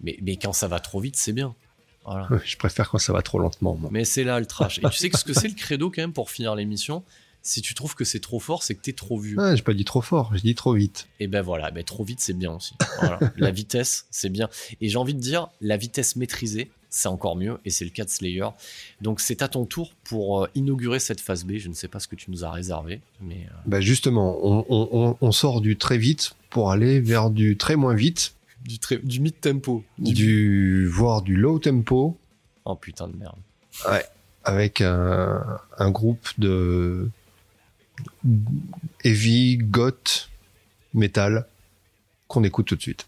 Mais, 0.00 0.18
mais 0.22 0.36
quand 0.36 0.52
ça 0.52 0.68
va 0.68 0.80
trop 0.80 1.00
vite 1.00 1.16
c'est 1.16 1.32
bien. 1.32 1.54
Voilà. 2.04 2.28
Je 2.44 2.56
préfère 2.56 2.88
quand 2.88 2.98
ça 2.98 3.12
va 3.12 3.22
trop 3.22 3.38
lentement. 3.38 3.74
moi. 3.74 3.90
Mais 3.92 4.04
c'est 4.04 4.24
là 4.24 4.40
le 4.40 4.46
trash. 4.46 4.78
Et 4.78 4.82
tu 4.82 4.96
sais 4.96 5.10
que 5.10 5.18
ce 5.18 5.24
que 5.24 5.32
c'est 5.32 5.48
le 5.48 5.54
credo 5.54 5.90
quand 5.90 6.02
même 6.02 6.12
pour 6.12 6.30
finir 6.30 6.54
l'émission 6.54 7.02
Si 7.42 7.60
tu 7.60 7.74
trouves 7.74 7.94
que 7.94 8.04
c'est 8.04 8.20
trop 8.20 8.40
fort, 8.40 8.62
c'est 8.62 8.74
que 8.74 8.80
t'es 8.80 8.92
trop 8.94 9.18
vieux. 9.18 9.36
Ah, 9.38 9.54
j'ai 9.54 9.62
pas 9.62 9.74
dit 9.74 9.84
trop 9.84 10.00
fort, 10.00 10.30
j'ai 10.34 10.40
dit 10.42 10.54
trop 10.54 10.72
vite. 10.72 11.08
Et 11.20 11.26
ben 11.26 11.42
voilà, 11.42 11.70
ben 11.70 11.84
trop 11.84 12.04
vite 12.04 12.20
c'est 12.20 12.32
bien 12.32 12.52
aussi. 12.52 12.74
Voilà. 13.00 13.18
la 13.36 13.50
vitesse 13.50 14.06
c'est 14.10 14.30
bien. 14.30 14.48
Et 14.80 14.88
j'ai 14.88 14.96
envie 14.98 15.14
de 15.14 15.20
dire, 15.20 15.48
la 15.60 15.76
vitesse 15.76 16.16
maîtrisée 16.16 16.70
c'est 16.90 17.08
encore 17.08 17.36
mieux 17.36 17.58
et 17.64 17.70
c'est 17.70 17.84
le 17.84 17.90
cas 17.90 18.04
de 18.04 18.10
Slayer. 18.10 18.46
Donc 19.00 19.20
c'est 19.20 19.42
à 19.42 19.48
ton 19.48 19.64
tour 19.66 19.92
pour 20.04 20.44
euh, 20.44 20.48
inaugurer 20.54 20.98
cette 21.00 21.20
phase 21.20 21.44
B. 21.44 21.52
Je 21.58 21.68
ne 21.68 21.74
sais 21.74 21.88
pas 21.88 22.00
ce 22.00 22.08
que 22.08 22.16
tu 22.16 22.30
nous 22.30 22.44
as 22.44 22.50
réservé, 22.50 23.00
mais 23.20 23.46
euh, 23.50 23.54
Bah 23.66 23.80
justement, 23.80 24.38
on, 24.42 24.64
on- 24.68 24.88
on- 24.92 25.16
on 25.20 25.32
sort 25.32 25.60
du 25.60 25.76
très 25.76 25.98
vite 25.98 26.32
pour 26.50 26.70
aller 26.70 27.00
vers 27.00 27.30
du 27.30 27.56
très 27.56 27.76
moins 27.76 27.94
vite, 27.94 28.34
du, 28.64 28.78
très- 28.78 28.98
du 28.98 29.20
mid 29.20 29.38
tempo. 29.40 29.84
du 29.98 30.86
voire 30.88 31.22
du 31.22 31.36
low 31.36 31.58
tempo, 31.58 32.16
Oh 32.64 32.74
putain 32.74 33.08
de 33.08 33.16
merde. 33.16 33.36
avec 34.44 34.80
un, 34.80 35.42
un 35.78 35.90
groupe 35.90 36.26
de 36.38 37.10
heavy, 39.04 39.58
goth, 39.58 40.30
metal 40.94 41.46
qu'on 42.28 42.44
écoute 42.44 42.66
tout 42.66 42.76
de 42.76 42.82
suite. 42.82 43.06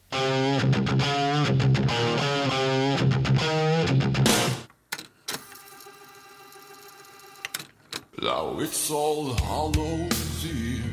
Now 8.22 8.55
it's 8.59 8.90
all 8.90 9.32
Hallows 9.32 10.44
Eve. 10.44 10.84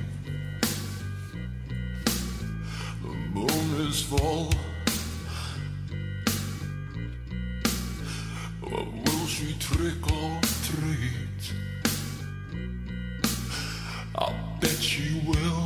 The 3.04 3.10
moon 3.34 3.88
is 3.88 4.02
full. 4.02 4.50
Well, 8.62 8.88
will 9.06 9.28
she 9.28 9.54
trick 9.60 10.10
or 10.10 10.40
treat? 10.64 11.54
I 14.16 14.34
bet 14.62 14.70
she 14.70 15.22
will. 15.28 15.66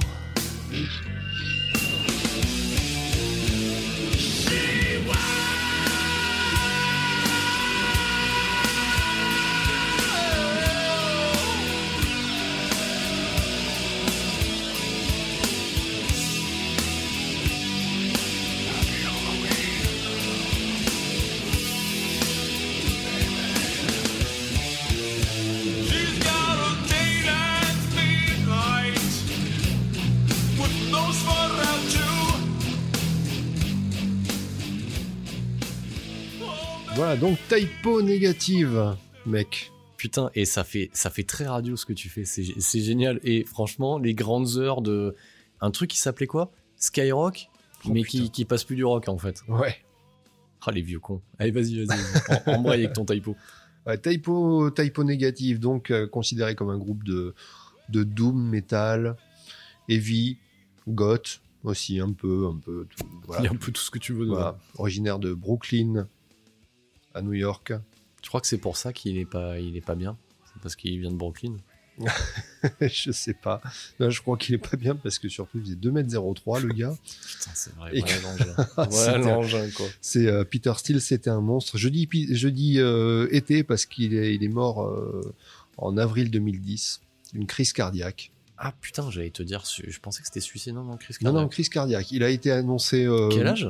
Voilà, 37.13 37.19
donc 37.19 37.37
typo 37.49 38.01
négative, 38.01 38.95
mec. 39.25 39.69
Putain, 39.97 40.31
et 40.33 40.45
ça 40.45 40.63
fait, 40.63 40.89
ça 40.93 41.09
fait 41.09 41.23
très 41.23 41.45
radio 41.45 41.75
ce 41.75 41.85
que 41.85 41.91
tu 41.91 42.07
fais, 42.07 42.23
c'est 42.23 42.79
génial. 42.79 43.19
Et 43.25 43.43
franchement, 43.43 43.97
les 43.99 44.13
grandes 44.13 44.55
heures 44.55 44.81
de. 44.81 45.13
Un 45.59 45.71
truc 45.71 45.89
qui 45.89 45.97
s'appelait 45.99 46.25
quoi? 46.27 46.53
Skyrock 46.77 47.49
Oh, 47.83 47.89
Mais 47.91 48.03
qui, 48.03 48.31
qui 48.31 48.45
passe 48.45 48.63
plus 48.63 48.77
du 48.77 48.85
rock 48.85 49.09
en 49.09 49.17
fait. 49.17 49.43
Ouais. 49.49 49.75
Ah, 50.65 50.71
les 50.71 50.81
vieux 50.81 50.99
cons. 51.01 51.21
Allez, 51.37 51.51
vas-y, 51.51 51.83
vas-y. 51.83 51.99
Embraye 52.45 52.85
avec 52.85 52.93
ton 52.93 53.03
typo. 53.03 53.35
Ouais, 53.85 53.97
typo, 53.97 54.69
typo 54.71 55.03
négative, 55.03 55.59
donc 55.59 55.91
euh, 55.91 56.07
considéré 56.07 56.55
comme 56.55 56.69
un 56.69 56.77
groupe 56.77 57.03
de, 57.03 57.35
de 57.89 58.03
doom 58.03 58.41
metal, 58.41 59.17
heavy, 59.89 60.37
goth 60.87 61.41
aussi 61.65 61.99
un 61.99 62.13
peu, 62.13 62.47
un 62.47 62.55
peu. 62.57 62.87
tout- 62.95 63.05
Il 63.39 63.43
y 63.43 63.47
a 63.47 63.51
un 63.51 63.55
peu 63.55 63.71
tout 63.73 63.81
ce 63.81 63.91
que 63.91 63.99
tu 63.99 64.13
veux. 64.13 64.27
Voilà. 64.27 64.57
Originaire 64.77 65.19
de 65.19 65.33
Brooklyn 65.33 66.07
à 67.13 67.21
New 67.21 67.33
York. 67.33 67.73
Je 68.23 68.27
crois 68.29 68.41
que 68.41 68.47
c'est 68.47 68.57
pour 68.57 68.77
ça 68.77 68.93
qu'il 68.93 69.17
est 69.17 69.25
pas, 69.25 69.59
il 69.59 69.75
est 69.75 69.81
pas 69.85 69.95
bien. 69.95 70.17
C'est 70.45 70.61
parce 70.61 70.75
qu'il 70.75 70.99
vient 70.99 71.11
de 71.11 71.15
Brooklyn. 71.15 71.55
je 72.81 73.11
sais 73.11 73.33
pas. 73.33 73.61
Non, 73.99 74.09
je 74.09 74.21
crois 74.21 74.37
qu'il 74.37 74.55
est 74.55 74.57
pas 74.69 74.77
bien 74.77 74.95
parce 74.95 75.19
que 75.19 75.29
surtout 75.29 75.57
il 75.59 75.63
faisait 75.63 75.75
2m03 75.75 76.61
le 76.61 76.73
gars. 76.73 76.95
Putain, 77.27 77.51
c'est 77.53 77.75
vrai. 77.75 77.91
Et- 77.97 78.01
Voilà 78.89 79.17
l'engin. 79.17 79.65
Ah, 79.67 79.71
quoi. 79.75 79.85
C'est 80.01 80.27
euh, 80.27 80.43
Peter 80.43 80.73
Steele, 80.77 81.01
c'était 81.01 81.29
un 81.29 81.41
monstre. 81.41 81.77
Je 81.77 81.89
dis, 81.89 82.07
je 82.31 82.47
dis 82.47 82.79
euh, 82.79 83.27
été 83.31 83.63
parce 83.63 83.85
qu'il 83.85 84.13
est, 84.15 84.33
il 84.35 84.43
est 84.43 84.47
mort 84.49 84.83
euh, 84.83 85.33
en 85.77 85.97
avril 85.97 86.31
2010 86.31 87.01
d'une 87.33 87.45
crise 87.45 87.73
cardiaque. 87.73 88.31
Ah 88.57 88.73
putain, 88.79 89.09
j'allais 89.09 89.31
te 89.31 89.41
dire, 89.43 89.63
je 89.65 89.99
pensais 89.99 90.21
que 90.21 90.27
c'était 90.27 90.39
suicide. 90.39 90.73
Non, 90.75 90.83
non, 90.83 90.97
Chris 90.97 91.15
Non, 91.21 91.29
non, 91.31 91.33
Cardiac. 91.39 91.51
crise 91.51 91.69
cardiaque. 91.69 92.11
Il 92.11 92.23
a 92.23 92.29
été 92.29 92.51
annoncé. 92.51 93.05
euh, 93.05 93.29
Quel 93.29 93.47
âge? 93.47 93.67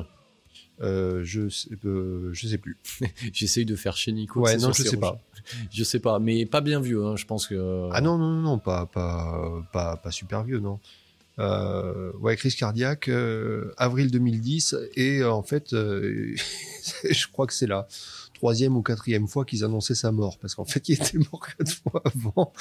Euh, 0.80 1.20
je, 1.22 1.48
sais, 1.48 1.68
euh, 1.84 2.30
je 2.32 2.48
sais 2.48 2.58
plus. 2.58 2.78
J'essaye 3.32 3.64
de 3.64 3.76
faire 3.76 3.96
chez 3.96 4.12
Nico. 4.12 4.40
Ouais, 4.40 4.56
non, 4.56 4.72
je 4.72 4.82
sais 4.82 4.96
rouges. 4.96 5.18
Je 5.72 5.82
sais 5.82 5.98
pas, 5.98 6.20
mais 6.20 6.46
pas 6.46 6.60
bien 6.60 6.80
vieux, 6.80 7.04
hein, 7.04 7.16
je 7.16 7.26
pense 7.26 7.48
que. 7.48 7.88
Ah 7.90 8.00
non, 8.00 8.16
non, 8.16 8.30
non, 8.30 8.42
non, 8.42 8.58
pas, 8.58 8.86
pas, 8.86 9.64
pas, 9.72 9.96
pas 9.96 10.10
super 10.12 10.44
vieux, 10.44 10.60
non. 10.60 10.78
Euh, 11.40 12.12
ouais, 12.20 12.36
crise 12.36 12.54
cardiaque, 12.54 13.10
avril 13.76 14.12
2010, 14.12 14.76
et 14.94 15.24
en 15.24 15.42
fait, 15.42 15.70
je 15.72 17.26
crois 17.32 17.48
que 17.48 17.54
c'est 17.54 17.66
la 17.66 17.88
troisième 18.42 18.76
ou 18.76 18.82
quatrième 18.82 19.28
fois 19.28 19.44
qu'ils 19.44 19.62
annonçaient 19.62 19.94
sa 19.94 20.10
mort, 20.10 20.36
parce 20.36 20.56
qu'en 20.56 20.64
fait, 20.64 20.88
il 20.88 20.94
était 20.94 21.16
mort 21.18 21.46
quatre 21.56 21.72
fois 21.74 22.02
avant, 22.04 22.52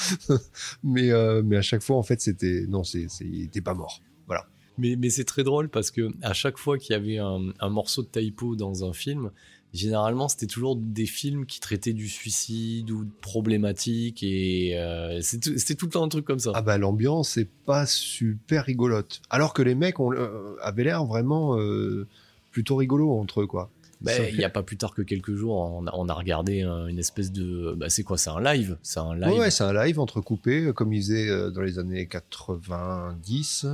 mais, 0.84 1.09
euh, 1.09 1.41
mais 1.43 1.57
à 1.57 1.63
chaque 1.63 1.81
fois, 1.81 1.97
en 1.97 2.03
fait, 2.03 2.22
c'était 2.22 2.65
non, 2.68 2.84
c'est, 2.84 3.07
il 3.22 3.45
était 3.45 3.61
pas 3.61 3.73
mort. 3.73 3.99
Voilà. 4.27 4.45
Mais, 4.77 5.10
c'est 5.10 5.26
très 5.26 5.43
drôle 5.43 5.69
parce 5.69 5.91
que 5.91 6.10
à 6.22 6.34
chaque 6.34 6.57
fois 6.57 6.77
qu'il 6.77 6.93
y 6.93 6.95
avait 6.95 7.18
un, 7.18 7.69
morceau 7.69 8.02
de 8.02 8.07
typo 8.07 8.56
dans 8.56 8.88
un 8.88 8.93
film, 8.93 9.31
généralement 9.73 10.27
c'était 10.27 10.48
toujours 10.48 10.76
des 10.76 11.06
films 11.06 11.45
qui 11.45 11.60
traitaient 11.60 11.93
du 11.93 12.07
suicide 12.07 12.89
ou 12.89 13.06
de 13.06 13.11
problématiques 13.22 14.23
et 14.23 14.77
euh, 14.77 15.19
c'était 15.22 15.76
tout 15.76 15.85
le 15.85 15.91
temps 15.91 16.03
un 16.03 16.10
truc 16.10 16.26
comme 16.26 16.39
ça. 16.39 16.52
Ah 16.56 16.61
bah 16.61 16.77
l'ambiance 16.77 17.38
est 17.38 17.49
pas 17.65 17.85
super 17.85 18.65
rigolote, 18.65 19.22
alors 19.30 19.53
que 19.53 19.61
les 19.61 19.76
mecs 19.76 19.99
ont, 19.99 20.14
euh, 20.14 20.56
avaient 20.61 20.85
l'air 20.85 21.06
vraiment 21.06 21.60
euh, 21.60 22.07
plutôt 22.52 22.76
rigolos 22.76 23.19
entre 23.19 23.41
eux, 23.41 23.48
quoi. 23.48 23.69
Ben, 24.02 24.28
il 24.32 24.38
n'y 24.38 24.44
a 24.44 24.49
pas 24.49 24.64
plus 24.64 24.78
tard 24.78 24.94
que 24.95 25.02
quelques 25.03 25.36
jours, 25.36 25.56
on 25.56 25.86
a, 25.86 25.91
on 25.94 26.10
a 26.10 26.14
regardé 26.14 26.61
un- 26.64 26.88
une 26.88 26.98
espèce 26.98 27.32
de. 27.32 27.73
Bah, 27.78 27.88
c'est 27.90 28.02
quoi 28.03 28.18
C'est 28.18 28.32
un 28.32 28.41
live 28.41 28.78
C'est 28.82 28.99
un 28.99 29.14
live. 29.15 29.38
Ouais, 29.40 29.52
c'est 29.52 29.64
un 29.64 29.73
live 29.73 29.99
entrecoupé, 29.99 30.65
euh, 30.65 30.73
comme 30.73 30.91
ils 30.91 31.02
faisaient 31.02 31.30
euh, 31.30 31.52
dans 31.52 31.61
les 31.61 31.78
années 31.78 32.07
90, 32.07 33.68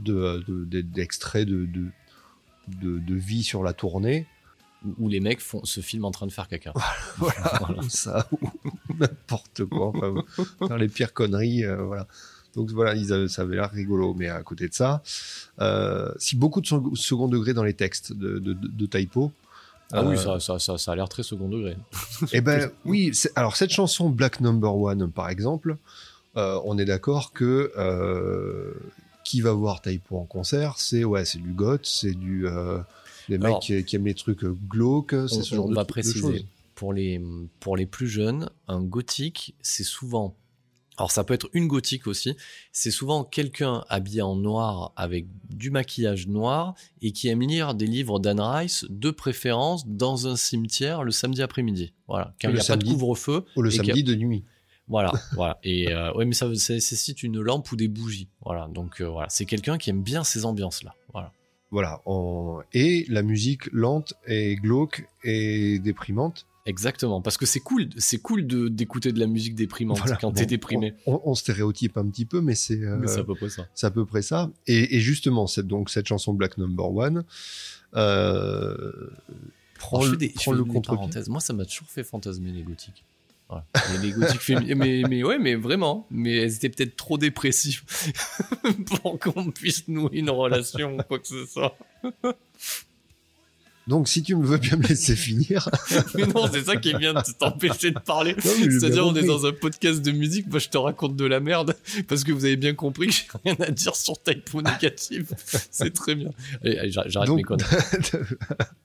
de, 0.00 0.14
euh, 0.14 0.40
de- 0.46 0.64
de- 0.64 0.80
d'extraits 0.82 1.46
de, 1.48 1.66
de, 1.66 1.86
de, 2.80 2.98
de 2.98 3.14
vie 3.14 3.42
sur 3.42 3.62
la 3.62 3.72
tournée. 3.72 4.26
où 4.98 5.08
les 5.08 5.20
mecs 5.20 5.40
font 5.40 5.64
ce 5.64 5.80
film 5.80 6.04
en 6.04 6.10
train 6.10 6.26
de 6.26 6.32
faire 6.32 6.48
caca. 6.48 6.72
Voilà, 7.18 7.52
Voilà. 7.60 7.82
ou 7.82 7.88
ça, 7.88 8.28
ou 8.32 8.38
n'importe 8.98 9.64
quoi, 9.66 9.88
enfin, 9.94 10.12
faire 10.66 10.76
les 10.78 10.88
pires 10.88 11.12
conneries, 11.12 11.64
euh, 11.64 11.82
voilà. 11.84 12.08
Donc 12.56 12.68
voilà, 12.70 12.94
ils 12.96 13.12
avaient- 13.12 13.28
ça 13.28 13.42
avait 13.42 13.54
l'air 13.54 13.70
rigolo, 13.70 14.12
mais 14.14 14.28
à 14.28 14.42
côté 14.42 14.68
de 14.68 14.74
ça, 14.74 15.00
euh, 15.60 16.10
si 16.18 16.34
beaucoup 16.36 16.60
de 16.60 16.66
sec- 16.66 16.82
second 16.96 17.28
degré 17.28 17.54
dans 17.54 17.62
les 17.62 17.74
textes 17.74 18.12
de, 18.12 18.38
de, 18.40 18.52
de, 18.54 18.66
de 18.68 18.86
typo. 18.86 19.30
Ah 19.92 20.02
oui, 20.04 20.14
euh, 20.14 20.16
ça, 20.16 20.40
ça, 20.40 20.58
ça, 20.58 20.78
ça 20.78 20.92
a 20.92 20.96
l'air 20.96 21.08
très 21.08 21.22
second 21.22 21.48
degré. 21.48 21.76
Eh 22.32 22.40
ben 22.40 22.70
oui, 22.84 23.12
alors 23.36 23.56
cette 23.56 23.70
chanson 23.70 24.08
Black 24.08 24.40
Number 24.40 24.74
One, 24.74 25.10
par 25.10 25.28
exemple, 25.28 25.76
euh, 26.36 26.58
on 26.64 26.78
est 26.78 26.84
d'accord 26.86 27.32
que 27.32 27.72
euh, 27.76 28.72
qui 29.24 29.40
va 29.42 29.52
voir 29.52 29.82
Typo 29.82 30.18
en 30.18 30.24
concert, 30.24 30.78
c'est 30.78 31.04
ouais, 31.04 31.24
c'est 31.24 31.38
du 31.40 31.52
goth, 31.52 31.84
c'est 31.84 32.14
du 32.14 32.46
euh, 32.46 32.78
les 33.28 33.36
mecs 33.36 33.46
Alors, 33.46 33.60
qui, 33.60 33.84
qui 33.84 33.96
aiment 33.96 34.06
les 34.06 34.14
trucs 34.14 34.44
glauques, 34.44 35.14
c'est 35.28 35.42
ce 35.42 35.54
genre 35.54 35.66
on 35.66 35.68
de, 35.68 35.74
va 35.74 35.84
préciser. 35.84 36.46
Pour 36.74 36.92
les, 36.94 37.20
pour 37.60 37.76
les 37.76 37.86
plus 37.86 38.08
jeunes, 38.08 38.48
un 38.66 38.80
gothique, 38.80 39.54
c'est 39.62 39.84
souvent. 39.84 40.34
Alors 40.98 41.10
ça 41.10 41.24
peut 41.24 41.32
être 41.34 41.48
une 41.54 41.66
gothique 41.68 42.06
aussi. 42.06 42.36
C'est 42.70 42.90
souvent 42.90 43.24
quelqu'un 43.24 43.82
habillé 43.88 44.20
en 44.22 44.36
noir 44.36 44.92
avec 44.96 45.26
du 45.48 45.70
maquillage 45.70 46.28
noir 46.28 46.74
et 47.00 47.12
qui 47.12 47.28
aime 47.28 47.40
lire 47.40 47.74
des 47.74 47.86
livres 47.86 48.18
d'Anne 48.20 48.40
Rice, 48.40 48.84
de 48.90 49.10
préférence 49.10 49.86
dans 49.88 50.26
un 50.28 50.36
cimetière 50.36 51.02
le 51.02 51.10
samedi 51.10 51.42
après-midi. 51.42 51.92
Voilà. 52.08 52.34
Il 52.42 52.50
n'y 52.50 52.60
a 52.60 52.64
pas 52.64 52.76
de 52.76 52.84
couvre-feu. 52.84 53.44
Ou 53.56 53.62
le 53.62 53.70
a- 53.70 53.72
samedi 53.72 54.04
de 54.04 54.14
nuit. 54.14 54.44
Voilà, 54.88 55.12
voilà. 55.34 55.58
Et 55.62 55.88
euh, 55.92 56.12
ouais, 56.14 56.24
mais 56.26 56.34
ça, 56.34 56.52
ça 56.56 56.74
nécessite 56.74 57.22
une 57.22 57.40
lampe 57.40 57.70
ou 57.72 57.76
des 57.76 57.88
bougies. 57.88 58.28
Voilà. 58.44 58.68
Donc 58.68 59.00
euh, 59.00 59.08
voilà, 59.08 59.28
c'est 59.30 59.46
quelqu'un 59.46 59.78
qui 59.78 59.88
aime 59.90 60.02
bien 60.02 60.24
ces 60.24 60.44
ambiances-là. 60.44 60.94
Voilà. 61.12 61.32
Voilà. 61.70 62.02
on- 62.04 62.58
Et 62.74 63.06
la 63.08 63.22
musique 63.22 63.72
lente 63.72 64.12
et 64.26 64.56
glauque 64.56 65.06
et 65.24 65.78
déprimante. 65.78 66.46
Exactement, 66.64 67.20
parce 67.20 67.36
que 67.36 67.44
c'est 67.46 67.58
cool, 67.60 67.88
c'est 67.98 68.18
cool 68.18 68.46
de 68.46 68.68
d'écouter 68.68 69.10
de 69.12 69.18
la 69.18 69.26
musique 69.26 69.56
déprimante 69.56 69.98
Voilà. 69.98 70.16
quand 70.16 70.30
t'es 70.30 70.42
Bon, 70.42 70.48
déprimé. 70.48 70.94
On, 71.06 71.20
on 71.24 71.34
stéréotype 71.34 71.96
un 71.96 72.06
petit 72.06 72.24
peu, 72.24 72.40
mais 72.40 72.54
c'est 72.54 72.80
euh, 72.80 72.96
Mais 73.00 73.08
c'est 73.08 73.18
à 73.20 73.24
peu 73.24 73.34
près 73.34 73.48
ça. 73.48 73.66
C'est 73.74 73.86
à 73.86 73.90
peu 73.90 74.06
près 74.06 74.22
ça. 74.22 74.48
Et, 74.68 74.96
et 74.96 75.00
justement, 75.00 75.48
cette, 75.48 75.66
donc, 75.66 75.90
cette 75.90 76.06
chanson 76.06 76.34
Black 76.34 76.58
Number 76.58 76.88
One 76.94 77.24
euh, 77.94 79.10
prend, 79.78 79.98
Alors, 79.98 80.06
je 80.06 80.10
fais 80.12 80.16
des, 80.18 80.28
je 80.28 80.34
prend 80.34 80.52
fais 80.52 80.58
le 80.58 80.80
parenthèses. 80.82 81.28
Moi, 81.28 81.40
ça 81.40 81.52
m'a 81.52 81.64
toujours 81.64 81.88
fait 81.88 82.04
fantasmer 82.04 82.52
les 82.52 82.62
gothiques. 82.62 83.04
Voilà. 83.48 83.66
Les 84.00 84.12
gothiques 84.12 84.40
féminins. 84.40 84.74
Mais, 84.78 85.02
mais 85.08 85.22
ouais, 85.24 85.38
mais 85.38 85.56
vraiment. 85.56 86.06
Mais 86.10 86.36
elles 86.36 86.54
étaient 86.54 86.70
peut-être 86.70 86.96
trop 86.96 87.18
dépressives 87.18 87.82
pour 89.02 89.18
qu'on 89.18 89.50
puisse 89.50 89.88
nouer 89.88 90.18
une 90.18 90.30
relation 90.30 90.96
ou 90.96 91.02
quoi 91.02 91.18
que 91.18 91.26
ce 91.26 91.44
soit. 91.44 91.76
Donc, 93.88 94.08
si 94.08 94.22
tu 94.22 94.36
me 94.36 94.46
veux 94.46 94.58
bien 94.58 94.76
me 94.76 94.86
laisser 94.86 95.16
finir, 95.16 95.68
Mais 96.14 96.26
non, 96.26 96.48
c'est 96.52 96.64
ça 96.64 96.76
qui 96.76 96.90
est 96.90 96.98
bien 96.98 97.14
de 97.14 97.20
t'empêcher 97.38 97.90
de 97.90 97.98
parler. 97.98 98.36
C'est-à-dire, 98.40 99.06
on 99.06 99.14
est 99.14 99.24
dans 99.24 99.46
un 99.46 99.52
podcast 99.52 100.02
de 100.02 100.12
musique, 100.12 100.46
moi 100.48 100.58
je 100.58 100.68
te 100.68 100.78
raconte 100.78 101.16
de 101.16 101.24
la 101.24 101.40
merde, 101.40 101.76
parce 102.08 102.22
que 102.22 102.32
vous 102.32 102.44
avez 102.44 102.56
bien 102.56 102.74
compris 102.74 103.08
que 103.08 103.12
j'ai 103.12 103.26
rien 103.44 103.56
à 103.60 103.70
dire 103.70 103.96
sur 103.96 104.22
typo 104.22 104.62
négative. 104.62 105.34
C'est 105.70 105.92
très 105.92 106.14
bien. 106.14 106.30
Allez, 106.62 106.78
allez, 106.78 106.90
j'arrête 106.90 107.30
mes 107.30 107.42
conneries. 107.42 107.76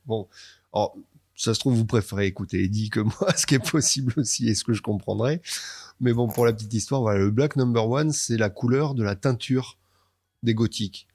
bon, 0.06 0.28
alors, 0.74 0.96
ça 1.36 1.54
se 1.54 1.60
trouve, 1.60 1.76
vous 1.76 1.86
préférez 1.86 2.26
écouter 2.26 2.64
Eddie 2.64 2.90
que 2.90 3.00
moi, 3.00 3.34
ce 3.36 3.46
qui 3.46 3.56
est 3.56 3.72
possible 3.72 4.14
aussi 4.18 4.50
et 4.50 4.56
ce 4.56 4.64
que 4.64 4.74
je 4.74 4.82
comprendrai. 4.82 5.42
Mais 6.00 6.14
bon, 6.14 6.28
pour 6.28 6.46
la 6.46 6.54
petite 6.54 6.74
histoire, 6.74 7.02
voilà, 7.02 7.20
le 7.20 7.30
Black 7.32 7.56
Number 7.56 7.88
One, 7.88 8.12
c'est 8.12 8.38
la 8.38 8.50
couleur 8.50 8.96
de 8.96 9.04
la 9.04 9.16
teinture 9.16 9.78
des 10.44 10.54
gothiques. 10.54 11.08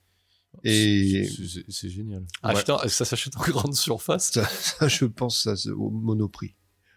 Et 0.65 1.24
C'est- 1.69 1.89
génial. 1.89 2.23
Ouais. 2.45 2.51
Acheter- 2.55 2.89
ça 2.89 3.05
s'achète 3.05 3.37
en 3.37 3.41
grande 3.43 3.74
surface. 3.74 4.33
ça, 4.33 4.45
ça, 4.47 4.89
je 4.89 5.05
pense, 5.07 5.43
ça, 5.43 5.55
au 5.73 5.91
Monoprix. 5.91 6.55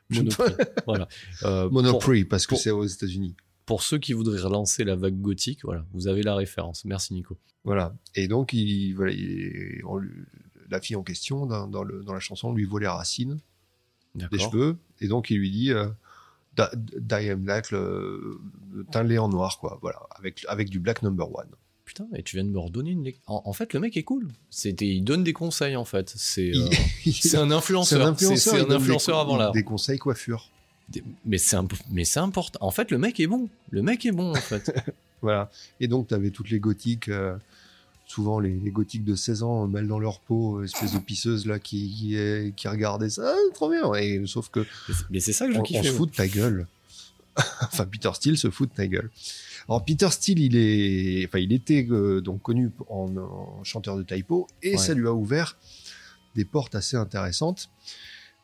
Monoprix. 0.10 0.53
voilà. 0.86 1.07
Euh, 1.44 1.64
pour, 1.64 1.73
Monoprix, 1.73 2.26
parce 2.26 2.45
que 2.45 2.52
pour- 2.56 2.60
c'est 2.60 2.72
aux 2.72 2.86
États-Unis. 2.86 3.36
pour 3.65 3.82
ceux 3.82 3.98
qui 3.98 4.14
voudraient 4.14 4.41
relancer 4.41 4.84
la 4.84 4.95
vague 4.95 5.19
gothique, 5.19 5.61
voilà, 5.64 5.86
vous 5.94 6.07
avez 6.07 6.22
la 6.22 6.36
référence. 6.36 6.86
Merci 6.86 7.14
Nico. 7.14 7.38
Voilà. 7.64 7.95
Et 8.14 8.27
donc, 8.27 8.53
il, 8.53 8.94
voilà, 8.94 9.11
il- 9.14 9.82
on 9.86 9.98
lui- 9.98 10.11
la 10.69 10.80
fille 10.82 10.95
en 10.95 11.03
question, 11.03 11.45
dans, 11.48 11.68
dans 11.68 11.84
le, 11.84 12.03
dans 12.03 12.14
la 12.14 12.19
chanson, 12.19 12.53
lui 12.53 12.65
voit 12.65 12.80
les 12.80 12.88
racines 12.88 13.40
des 14.14 14.38
cheveux. 14.40 14.77
Et 15.02 15.07
donc, 15.07 15.30
il 15.32 15.38
lui 15.40 15.49
dit 15.52 15.72
euh, 15.72 15.88
Dye 16.98 17.36
black, 17.36 17.72
le, 17.72 18.40
teins-les 18.91 19.18
en 19.18 19.27
noir, 19.30 19.60
quoi. 19.60 19.77
Voilà. 19.82 19.99
Avec, 20.11 20.45
avec 20.48 20.69
du 20.69 20.80
black 20.80 21.02
number 21.03 21.27
one. 21.34 21.49
Putain, 21.86 22.07
et 22.16 22.24
tu 22.24 22.36
viens 22.36 22.44
de 22.44 22.49
me 22.49 22.57
redonner 22.60 22.91
une. 22.91 23.12
En, 23.28 23.44
en 23.45 23.53
fait, 23.53 23.72
le 23.74 23.80
mec 23.80 23.95
est 23.95 24.03
cool. 24.03 24.28
C'était, 24.49 24.88
il 24.88 25.03
donne 25.03 25.24
des 25.24 25.34
conseils 25.34 25.76
en 25.76 25.86
fait. 25.86 26.12
C'est, 26.16 26.52
euh, 26.56 26.68
c'est 27.12 27.38
un 27.38 27.52
influenceur. 27.52 28.18
C'est- 28.18 28.49
un 28.60 28.64
des 28.66 28.74
influenceur 28.74 29.20
avant 29.20 29.38
l'heure. 29.38 29.52
Des 29.52 29.64
conseils 29.64 29.99
coiffure. 29.99 30.49
Des- 30.90 31.03
Mais 31.26 31.38
c'est 31.38 31.57
mais 31.91 32.03
c'est 32.06 32.20
important. 32.20 32.60
En 32.62 32.72
fait, 32.72 32.90
le 32.91 32.98
mec 32.98 33.20
est 33.20 33.28
bon. 33.28 33.49
Le 33.70 33.82
mec 33.84 34.06
est 34.06 34.12
bon 34.12 34.32
en 34.32 34.36
fait. 34.36 34.72
Voilà. 35.22 35.49
Et 35.80 35.88
donc, 35.88 36.10
tu 36.10 36.14
avais 36.14 36.30
toutes 36.30 36.52
les 36.52 36.60
gothiques, 36.60 37.07
euh, 37.07 37.36
souvent 38.06 38.40
les, 38.40 38.53
les 38.64 38.70
gothiques 38.70 39.06
de 39.06 39.16
16 39.16 39.41
ans, 39.41 39.66
mal 39.66 39.88
dans 39.88 39.98
leur 39.98 40.20
peau, 40.20 40.60
euh, 40.60 40.66
espèce 40.66 40.94
de 40.94 40.99
pisseuse 40.99 41.48
là, 41.48 41.57
qui, 41.57 41.90
qui, 41.95 42.16
est- 42.16 42.53
qui 42.56 42.68
regardaient 42.68 43.10
ça, 43.10 43.34
Ah, 43.34 43.53
trop 43.56 43.70
bien. 43.72 43.91
Et, 43.95 44.22
sauf 44.28 44.49
que 44.49 44.66
Mais 45.10 45.20
c'est- 45.20 45.34
ça 45.34 45.48
que 45.48 45.53
je 45.53 45.57
on, 45.57 45.62
on 45.62 45.64
kiffe. 45.64 45.84
se 45.84 45.91
fout 45.94 46.12
de 46.12 46.16
ta 46.16 46.28
gueule. 46.28 46.68
enfin, 47.62 47.86
Peter 47.86 48.12
Steele 48.14 48.38
se 48.38 48.49
fout 48.52 48.70
de 48.70 48.76
ta 48.76 48.86
gueule. 48.86 49.10
Alors, 49.67 49.83
Peter 49.85 50.09
Steele, 50.11 50.39
il 50.39 50.55
est, 50.57 51.25
enfin, 51.27 51.39
il 51.39 51.51
était 51.53 51.87
euh, 51.89 52.21
donc 52.21 52.41
connu 52.41 52.71
en, 52.89 53.15
en 53.17 53.63
chanteur 53.63 53.97
de 53.97 54.03
typo 54.03 54.47
et 54.61 54.71
Ouais. 54.71 54.77
ça 54.77 54.93
lui 54.93 55.07
a 55.07 55.13
ouvert 55.13 55.57
des 56.35 56.45
portes 56.45 56.75
assez 56.75 56.97
intéressantes. 56.97 57.69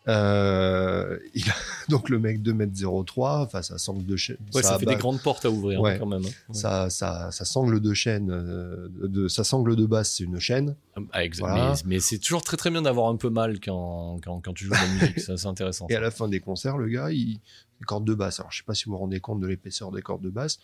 Euh, 0.08 1.20
il 1.36 1.48
a 1.48 1.54
Donc 1.90 2.10
le 2.10 2.18
mec 2.18 2.42
2m03, 2.42 3.44
enfin 3.46 3.62
ça 3.62 3.78
sangle 3.78 4.04
de 4.06 4.16
chaîne. 4.16 4.38
Ouais, 4.54 4.64
ça, 4.64 4.80
fait 4.80 4.86
des 4.88 4.96
grandes 4.96 5.22
portes 5.22 5.46
à 5.46 5.52
ouvrir 5.52 5.80
Ouais. 5.80 5.92
hein, 5.94 5.98
quand 6.00 6.08
même. 6.08 6.24
hein. 6.26 6.30
Ouais. 6.50 6.56
Ça, 6.56 6.90
ça, 6.90 7.30
ça 7.32 7.46
sangle 7.46 7.80
de 7.80 7.94
chaîne, 7.94 8.32
euh, 8.32 8.88
de, 8.90 9.28
ça 9.28 9.44
sangle 9.44 9.76
de 9.76 9.86
basse, 9.86 10.16
c'est 10.16 10.24
une 10.24 10.40
chaîne. 10.40 10.76
Ah, 11.12 11.24
exact. 11.24 11.42
Voilà. 11.48 11.74
Mais, 11.86 11.96
mais 11.96 12.00
c'est 12.00 12.18
toujours 12.18 12.42
très 12.42 12.58
très 12.58 12.72
bien 12.72 12.82
d'avoir 12.82 13.10
un 13.10 13.16
peu 13.16 13.30
mal 13.30 13.60
quand, 13.60 14.18
quand, 14.24 14.42
quand 14.42 14.54
tu 14.54 14.66
joues 14.66 14.72
de 14.72 14.76
la 14.78 14.88
musique. 14.88 15.20
c'est 15.38 15.46
intéressant. 15.46 15.86
Et 15.90 15.96
à 15.96 16.00
la 16.02 16.10
fin 16.10 16.28
des 16.28 16.40
concerts, 16.40 16.78
le 16.80 16.88
gars, 16.88 17.12
il, 17.12 17.40
les 17.80 17.86
cordes 17.86 18.06
de 18.06 18.16
basse. 18.16 18.40
Alors 18.40 18.52
je 18.52 18.58
sais 18.58 18.64
pas 18.64 18.74
si 18.74 18.86
vous 18.86 18.94
vous 18.94 18.98
rendez 18.98 19.20
compte 19.20 19.40
de 19.40 19.46
l'épaisseur 19.48 19.92
des 19.92 20.02
cordes 20.02 20.24
de 20.24 20.30
basse. 20.32 20.58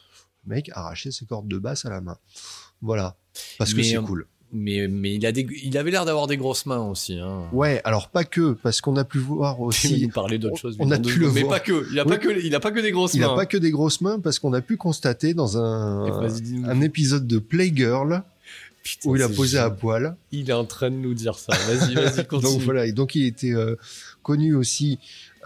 Mec 0.47 0.69
arrachait 0.73 1.11
ses 1.11 1.25
cordes 1.25 1.47
de 1.47 1.57
basse 1.57 1.85
à 1.85 1.89
la 1.89 2.01
main. 2.01 2.17
Voilà. 2.81 3.15
Parce 3.57 3.73
que 3.73 3.83
c'est 3.83 3.97
euh, 3.97 4.01
cool. 4.01 4.27
Mais, 4.53 4.87
mais 4.87 5.13
il, 5.15 5.25
a 5.25 5.33
des, 5.33 5.45
il 5.63 5.77
avait 5.77 5.91
l'air 5.91 6.05
d'avoir 6.05 6.25
des 6.25 6.37
grosses 6.37 6.65
mains 6.65 6.79
aussi. 6.79 7.19
Hein. 7.19 7.43
Ouais, 7.51 7.81
alors 7.83 8.07
pas 8.09 8.23
que, 8.23 8.53
parce 8.53 8.79
qu'on 8.79 8.95
a 8.95 9.03
pu 9.03 9.17
voir 9.17 9.59
aussi. 9.59 10.01
nous 10.03 10.09
parler 10.09 10.37
d'autres 10.39 10.55
choses. 10.57 10.77
on 10.79 10.89
a 10.89 10.97
pu 10.97 11.19
le 11.19 11.29
mais 11.31 11.41
voir. 11.41 11.55
pas 11.55 11.59
que. 11.59 11.85
Il 11.91 11.99
a 11.99 12.03
Oui. 12.03 12.09
pas 12.09 12.17
que. 12.17 12.45
Il 12.45 12.55
a 12.55 12.59
pas 12.61 12.71
que 12.71 12.79
des 12.79 12.91
grosses 12.91 13.13
Il 13.13 13.19
mains. 13.21 13.33
a 13.33 13.35
pas 13.35 13.45
que 13.45 13.57
des 13.57 13.71
grosses 13.71 13.99
mains, 13.99 14.19
parce 14.21 14.39
qu'on 14.39 14.53
a 14.53 14.61
pu 14.61 14.77
constater 14.77 15.33
dans 15.33 15.57
un, 15.57 16.09
Vas-y, 16.21 16.41
dis-nous. 16.41 16.69
un 16.69 16.79
épisode 16.81 17.27
de 17.27 17.39
Playgirl 17.39 18.23
Putain, 18.83 19.09
où 19.09 19.15
il 19.17 19.21
a 19.21 19.27
posé 19.27 19.57
à 19.57 19.69
poil. 19.69 20.15
Il 20.31 20.49
est 20.49 20.53
en 20.53 20.63
train 20.63 20.89
de 20.91 20.95
nous 20.95 21.13
dire 21.13 21.37
ça. 21.37 21.53
Vas-y, 21.67 21.95
vas-y, 21.95 22.25
continue. 22.27 22.53
Donc 22.53 22.61
voilà, 22.61 22.85
et 22.85 22.93
donc 22.93 23.15
il 23.15 23.25
était 23.25 23.51
euh, 23.51 23.75
connu 24.23 24.55
aussi 24.55 24.97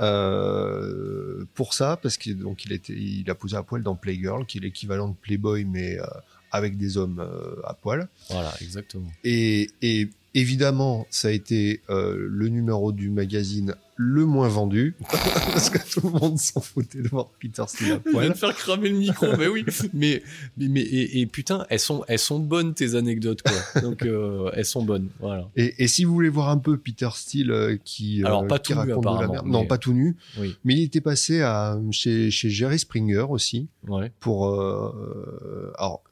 euh, 0.02 1.46
pour 1.54 1.74
ça 1.74 1.98
parce 2.02 2.18
qu'il 2.18 2.40
donc 2.40 2.66
il 2.66 2.72
était 2.72 2.94
il 2.94 3.30
a 3.30 3.36
posé 3.36 3.56
à 3.56 3.64
poil 3.64 3.84
dans 3.84 3.96
Playgirl, 3.96 4.46
qui 4.46 4.58
est 4.58 4.62
l'équivalent 4.62 5.10
de 5.10 5.16
Playboy 5.16 5.66
mais 5.66 6.00
euh, 6.00 6.06
avec 6.52 6.78
des 6.78 6.98
hommes 6.98 7.20
euh, 7.20 7.56
à 7.66 7.74
poil. 7.74 8.08
Voilà, 8.30 8.54
exactement. 8.62 9.10
Et, 9.24 9.70
et 9.82 10.10
évidemment, 10.34 11.06
ça 11.10 11.28
a 11.30 11.32
été 11.32 11.82
euh, 11.90 12.16
le 12.30 12.48
numéro 12.50 12.92
du 12.92 13.10
magazine 13.10 13.76
le 14.04 14.26
moins 14.26 14.48
vendu 14.48 14.96
parce 15.12 15.70
que 15.70 15.78
tout 15.78 16.02
le 16.08 16.20
monde 16.20 16.40
s'en 16.40 16.60
foutait 16.60 17.04
de 17.04 17.08
voir 17.10 17.28
Peter 17.40 17.62
Steele 17.68 17.92
à 17.92 18.00
Je 18.04 18.10
vais 18.10 18.12
poil. 18.12 18.34
te 18.34 18.38
faire 18.40 18.56
cramer 18.56 18.90
le 18.90 18.98
micro, 18.98 19.28
mais 19.38 19.48
oui. 19.48 19.64
Mais, 19.94 20.24
mais, 20.58 20.68
mais- 20.70 20.82
et, 20.82 21.22
et 21.22 21.26
putain, 21.28 21.68
elles 21.70 21.80
sont, 21.80 22.04
elles 22.08 22.18
sont 22.18 22.40
bonnes 22.40 22.74
tes 22.74 22.96
anecdotes, 22.96 23.44
quoi. 23.44 23.82
Donc, 23.82 24.02
euh, 24.04 24.50
elles 24.56 24.66
sont 24.66 24.82
bonnes. 24.84 25.10
Voilà. 25.20 25.48
Et, 25.56 25.84
et 25.84 25.88
si 25.88 26.04
vous 26.04 26.14
voulez 26.14 26.30
voir 26.30 26.50
un 26.50 26.58
peu 26.58 26.78
Peter 26.78 27.10
Steele 27.14 27.52
euh, 27.52 27.78
qui, 27.84 28.24
euh, 28.24 28.28
Alors, 28.28 28.48
pas 28.48 28.58
qui 28.58 28.74
tout 28.74 28.80
nu, 28.80 28.86
de 28.88 28.92
la 29.22 29.28
merde, 29.28 29.46
mais- 29.46 29.52
non 29.52 29.66
pas 29.68 29.78
tout 29.78 29.94
nu, 29.94 30.16
Oui. 30.40 30.56
mais 30.64 30.74
il 30.76 30.82
était 30.84 31.02
passé 31.02 31.42
à, 31.42 31.80
chez, 31.92 32.32
chez 32.32 32.50
Jerry 32.50 32.80
Springer 32.80 33.26
aussi. 33.30 33.68
Ouais. 33.88 34.12
pour 34.20 34.48
euh, 34.48 35.72
alors 35.78 36.02
je- 36.06 36.11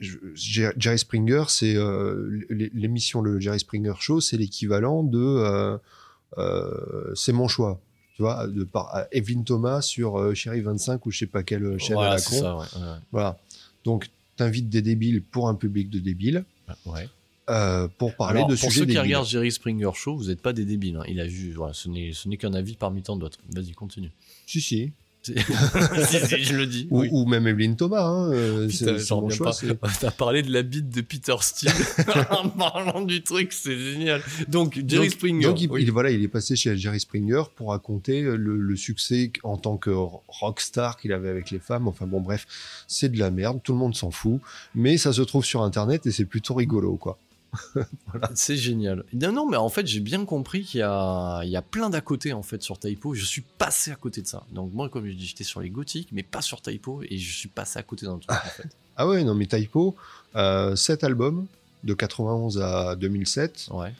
Jerry 0.00 0.98
Springer 0.98 1.44
c'est 1.48 1.74
euh, 1.76 2.40
l'é- 2.50 2.70
l'émission 2.74 3.20
le 3.20 3.40
Jerry 3.40 3.58
Springer 3.60 3.94
Show 3.98 4.20
c'est 4.20 4.36
l'équivalent 4.36 5.02
de 5.02 5.18
euh, 5.18 5.76
euh, 6.38 7.12
c'est 7.14 7.32
mon 7.32 7.48
choix 7.48 7.80
tu 8.16 8.22
vois 8.22 8.46
de 8.46 8.64
par 8.64 8.94
à 8.94 9.06
Evelyn 9.12 9.42
Thomas 9.42 9.80
sur 9.82 10.34
Chérie 10.34 10.60
25 10.60 11.04
ou 11.06 11.10
je 11.10 11.18
sais 11.18 11.26
pas 11.26 11.42
quelle 11.42 11.78
chaîne 11.78 11.92
à 11.96 12.00
Voilà, 12.00 12.10
la 12.12 12.18
c'est 12.18 12.30
con 12.30 12.40
ça, 12.40 12.56
ouais. 12.56 12.86
ouais. 12.86 12.96
voilà 13.12 13.38
donc 13.84 14.08
t'invites 14.36 14.68
des 14.68 14.82
débiles 14.82 15.22
pour 15.22 15.48
un 15.48 15.54
public 15.54 15.90
de 15.90 15.98
débiles 15.98 16.44
Ouais. 16.84 17.08
euh, 17.48 17.88
pour 17.98 18.14
parler 18.14 18.40
Alors, 18.40 18.50
de 18.50 18.54
pour 18.54 18.64
sujets 18.64 18.74
ceux 18.80 18.80
qui 18.82 18.86
débiles 18.88 19.00
regardent 19.00 19.26
Jerry 19.26 19.50
Springer 19.50 19.90
Show, 19.94 20.16
vous 20.18 20.26
n'êtes 20.26 20.42
pas 20.42 20.52
des 20.52 20.66
débiles. 20.66 20.96
hein. 20.96 21.02
Il 21.08 21.18
a 21.18 21.26
vu, 21.26 21.54
voilà, 21.54 21.72
ce 21.72 21.88
n'est 21.88 22.12
ce 22.12 22.28
n'est 22.28 22.36
qu'un 22.36 22.52
avis 22.52 22.74
parmi 22.74 23.00
tant 23.00 23.16
d'autres. 23.16 23.38
Vas-y, 23.54 23.72
continue. 23.72 24.10
si 24.46 24.60
si 24.60 24.92
si, 25.22 26.18
si, 26.26 26.44
je 26.44 26.56
le 26.56 26.66
dis. 26.66 26.86
ou, 26.90 27.00
oui. 27.00 27.08
ou 27.12 27.26
même 27.26 27.46
Evelyn 27.46 27.74
Thomas 27.74 28.02
hein, 28.04 28.32
euh, 28.32 28.68
Putain, 28.68 28.98
c'est 28.98 29.12
reviens 29.14 29.36
choix 29.36 29.52
T'as 30.00 30.10
parlé 30.16 30.42
de 30.42 30.50
la 30.52 30.62
bite 30.62 30.88
de 30.88 31.00
Peter 31.00 31.34
Steele 31.40 31.72
en 32.30 32.48
parlant 32.48 33.02
du 33.02 33.22
truc, 33.22 33.52
c'est 33.52 33.76
génial. 33.78 34.22
Donc, 34.48 34.74
Jerry 34.86 35.06
donc, 35.08 35.10
Springer. 35.10 35.46
donc, 35.46 35.60
il, 35.60 35.70
oui. 35.70 35.82
il- 35.82 35.92
voilà, 35.92 36.10
il 36.10 36.22
est 36.22 36.28
passé 36.28 36.56
chez 36.56 36.76
Jerry 36.76 37.00
Springer 37.00 37.42
pour 37.56 37.70
raconter 37.70 38.22
le, 38.22 38.36
le 38.36 38.76
succès 38.76 39.32
en 39.42 39.56
tant 39.56 39.76
que 39.76 39.90
rockstar 40.28 40.96
qu'il 40.96 41.12
avait 41.12 41.28
avec 41.28 41.50
les 41.50 41.58
femmes. 41.58 41.88
Enfin 41.88 42.06
bon, 42.06 42.20
bref, 42.20 42.46
c'est 42.86 43.10
de 43.10 43.18
la 43.18 43.30
merde, 43.30 43.60
tout 43.62 43.72
le 43.72 43.78
monde 43.78 43.94
s'en 43.96 44.10
fout, 44.10 44.40
mais 44.74 44.96
ça 44.98 45.12
se 45.12 45.22
trouve 45.22 45.44
sur 45.44 45.62
Internet 45.62 46.06
et 46.06 46.10
c'est 46.10 46.24
plutôt 46.24 46.54
rigolo, 46.54 46.96
quoi. 46.96 47.18
C'est 48.34 48.56
génial. 48.56 49.04
Non, 49.12 49.32
non, 49.32 49.48
mais 49.48 49.56
en 49.56 49.68
fait, 49.68 49.86
j'ai 49.86 50.00
bien 50.00 50.24
compris 50.24 50.62
qu'il 50.62 50.80
y 50.80 50.82
a, 50.82 51.42
il 51.44 51.50
y 51.50 51.56
a 51.56 51.62
plein 51.62 51.90
d'à 51.90 52.00
côté 52.00 52.32
en 52.32 52.42
fait 52.42 52.62
sur 52.62 52.78
Typo. 52.78 53.14
Je 53.14 53.24
suis 53.24 53.42
passé 53.42 53.90
à 53.90 53.96
côté 53.96 54.22
de 54.22 54.26
ça. 54.26 54.44
Donc 54.52 54.72
moi, 54.72 54.88
comme 54.88 55.06
je 55.06 55.12
dis, 55.12 55.26
j'étais 55.26 55.44
sur 55.44 55.60
les 55.60 55.70
gothiques, 55.70 56.08
mais 56.12 56.22
pas 56.22 56.42
sur 56.42 56.60
Typo, 56.60 57.02
et 57.08 57.18
je 57.18 57.36
suis 57.36 57.48
passé 57.48 57.78
à 57.78 57.82
côté 57.82 58.06
d'un 58.06 58.18
truc 58.18 58.30
en 58.30 58.48
fait. 58.48 58.68
Ah 59.00 59.06
ouais, 59.06 59.22
non, 59.22 59.36
mais 59.36 59.46
Typo, 59.46 59.94
euh, 60.34 60.74
cet 60.74 61.04
album 61.04 61.46
de 61.84 61.94
91 61.94 62.60
à 62.60 62.96
2007. 62.96 63.68
Ouais. 63.70 63.92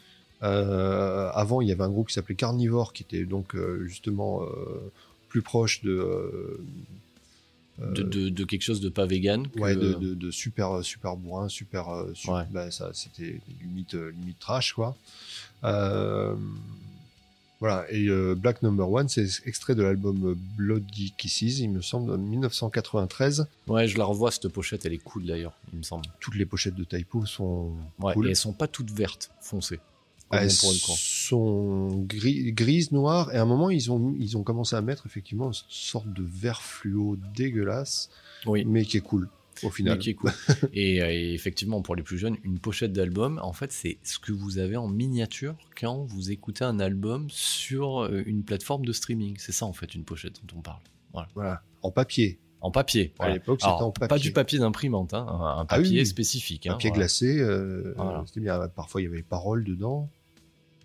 Euh, 0.43 1.29
avant, 1.33 1.61
il 1.61 1.69
y 1.69 1.71
avait 1.71 1.83
un 1.83 1.89
groupe 1.89 2.09
qui 2.09 2.15
s'appelait 2.15 2.35
Carnivore, 2.35 2.91
qui 2.91 3.03
était 3.03 3.23
donc 3.23 3.55
euh, 3.55 3.85
justement 3.85 4.43
euh, 4.43 4.91
plus 5.29 5.41
proche 5.41 5.81
de, 5.83 5.91
euh, 5.91 6.61
De, 7.79 8.03
de, 8.03 8.29
de 8.29 8.43
quelque 8.43 8.61
chose 8.63 8.81
de 8.81 8.89
pas 8.89 9.05
vegan. 9.05 9.47
que- 9.47 9.59
Ouais, 9.59 9.75
de, 9.75 10.31
super, 10.31 10.83
super 10.83 11.15
bourrin, 11.15 11.47
super. 11.49 11.89
euh, 11.89 12.11
su- 12.13 12.29
Ouais. 12.29 12.43
bah, 12.51 12.71
ça, 12.71 12.89
c'était 12.93 13.39
limite, 13.61 13.95
euh, 13.95 14.11
limite 14.11 14.37
trash, 14.39 14.73
quoi. 14.73 14.95
Euh, 15.63 16.35
voilà, 17.61 17.85
et 17.91 18.07
euh, 18.07 18.35
Black 18.35 18.61
Number 18.63 18.89
One, 18.89 19.09
c'est 19.09 19.27
extrait 19.45 19.75
de 19.75 19.83
l'album 19.83 20.33
Bloody 20.57 21.13
Kisses, 21.17 21.59
il 21.59 21.69
me 21.69 21.81
semble, 21.81 22.11
de 22.13 22.17
1993. 22.17 23.47
Ouais, 23.67 23.85
je 23.87 23.97
la 23.97 24.05
revois 24.05 24.31
cette 24.31 24.47
pochette, 24.47 24.85
elle 24.85 24.93
est 24.93 24.97
cool 25.03 25.25
d'ailleurs, 25.25 25.51
il 25.73 25.79
me 25.79 25.83
semble. 25.83 26.05
Toutes 26.21 26.35
les 26.35 26.45
pochettes 26.45 26.75
de 26.75 26.85
Typo 26.85 27.25
sont 27.25 27.73
Ouais, 27.99 28.13
cool. 28.13 28.27
et 28.27 28.29
elles 28.29 28.35
sont 28.37 28.53
pas 28.53 28.67
toutes 28.67 28.91
vertes, 28.91 29.29
foncées. 29.41 29.79
Elles 30.31 30.47
le 30.47 30.79
croire. 30.81 30.97
sont 30.97 31.87
gris, 32.07 32.51
grises, 32.53 32.91
noires, 32.91 33.33
et 33.33 33.37
à 33.37 33.41
un 33.41 33.45
moment, 33.45 33.69
ils 33.69 33.91
ont, 33.91 34.13
ils 34.19 34.37
ont 34.37 34.43
commencé 34.43 34.75
à 34.75 34.81
mettre 34.81 35.05
effectivement 35.07 35.47
une 35.47 35.59
sorte 35.69 36.07
de 36.11 36.23
vert 36.23 36.61
fluo 36.61 37.17
dégueulasse, 37.35 38.09
Oui. 38.45 38.63
mais 38.65 38.85
qui 38.85 38.97
est 38.97 39.01
cool, 39.01 39.27
au 39.63 39.69
final. 39.71 39.97
Mais 39.97 40.03
qui 40.03 40.09
est 40.11 40.13
cool. 40.13 40.31
et, 40.73 41.01
euh, 41.01 41.09
et 41.11 41.33
effectivement, 41.33 41.81
pour 41.81 41.95
les 41.95 42.03
plus 42.03 42.17
jeunes, 42.17 42.37
une 42.43 42.59
pochette 42.59 42.93
d'album, 42.93 43.39
en 43.41 43.53
fait, 43.53 43.71
c'est 43.71 43.97
ce 44.03 44.19
que 44.19 44.31
vous 44.31 44.59
avez 44.59 44.77
en 44.77 44.87
miniature 44.87 45.55
quand 45.79 46.03
vous 46.05 46.29
écoutez 46.31 46.63
un 46.63 46.79
album 46.79 47.27
sur 47.29 48.03
euh, 48.03 48.21
une 48.25 48.43
plateforme 48.43 48.85
de 48.85 48.93
streaming. 48.93 49.35
C'est 49.39 49.51
ça, 49.51 49.65
en 49.65 49.73
fait, 49.73 49.95
une 49.95 50.03
pochette 50.03 50.41
dont 50.45 50.57
on 50.59 50.61
parle. 50.61 50.81
Voilà, 51.33 51.63
en 51.81 51.89
papier. 51.91 52.39
En 52.61 52.71
papier. 52.71 53.13
À 53.17 53.23
voilà. 53.23 53.33
l'époque, 53.35 53.61
c'était 53.61 53.71
en 53.71 53.89
papier. 53.89 54.07
Pas 54.09 54.19
du 54.19 54.31
papier 54.33 54.59
d'imprimante, 54.59 55.13
hein, 55.13 55.25
un, 55.29 55.61
un 55.61 55.65
Ah 55.69 55.77
oui, 55.79 55.83
papier 55.85 56.05
spécifique. 56.05 56.67
hein, 56.67 56.73
Papier 56.73 56.89
voilà. 56.89 57.03
glacé, 57.05 57.39
euh, 57.39 57.93
Voilà. 57.95 58.25
bien. 58.35 58.67
Parfois, 58.75 59.01
il 59.01 59.05
y 59.05 59.07
avait 59.07 59.17
les 59.17 59.23
paroles 59.23 59.63
dedans. 59.63 60.09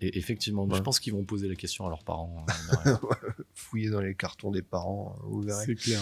Et 0.07 0.17
effectivement, 0.17 0.65
Ouais. 0.65 0.75
je 0.77 0.81
pense 0.81 0.99
qu'ils 0.99 1.13
vont 1.13 1.23
poser 1.23 1.47
la 1.47 1.55
question 1.55 1.85
à 1.85 1.89
leurs 1.89 2.03
parents. 2.03 2.45
derrière. 2.83 2.99
fouiller 3.53 3.89
dans 3.89 4.01
les 4.01 4.15
cartons 4.15 4.51
des 4.51 4.61
parents, 4.61 5.15
vous 5.23 5.41
verrez. 5.41 5.65
c'est 5.65 5.75
clair. 5.75 5.99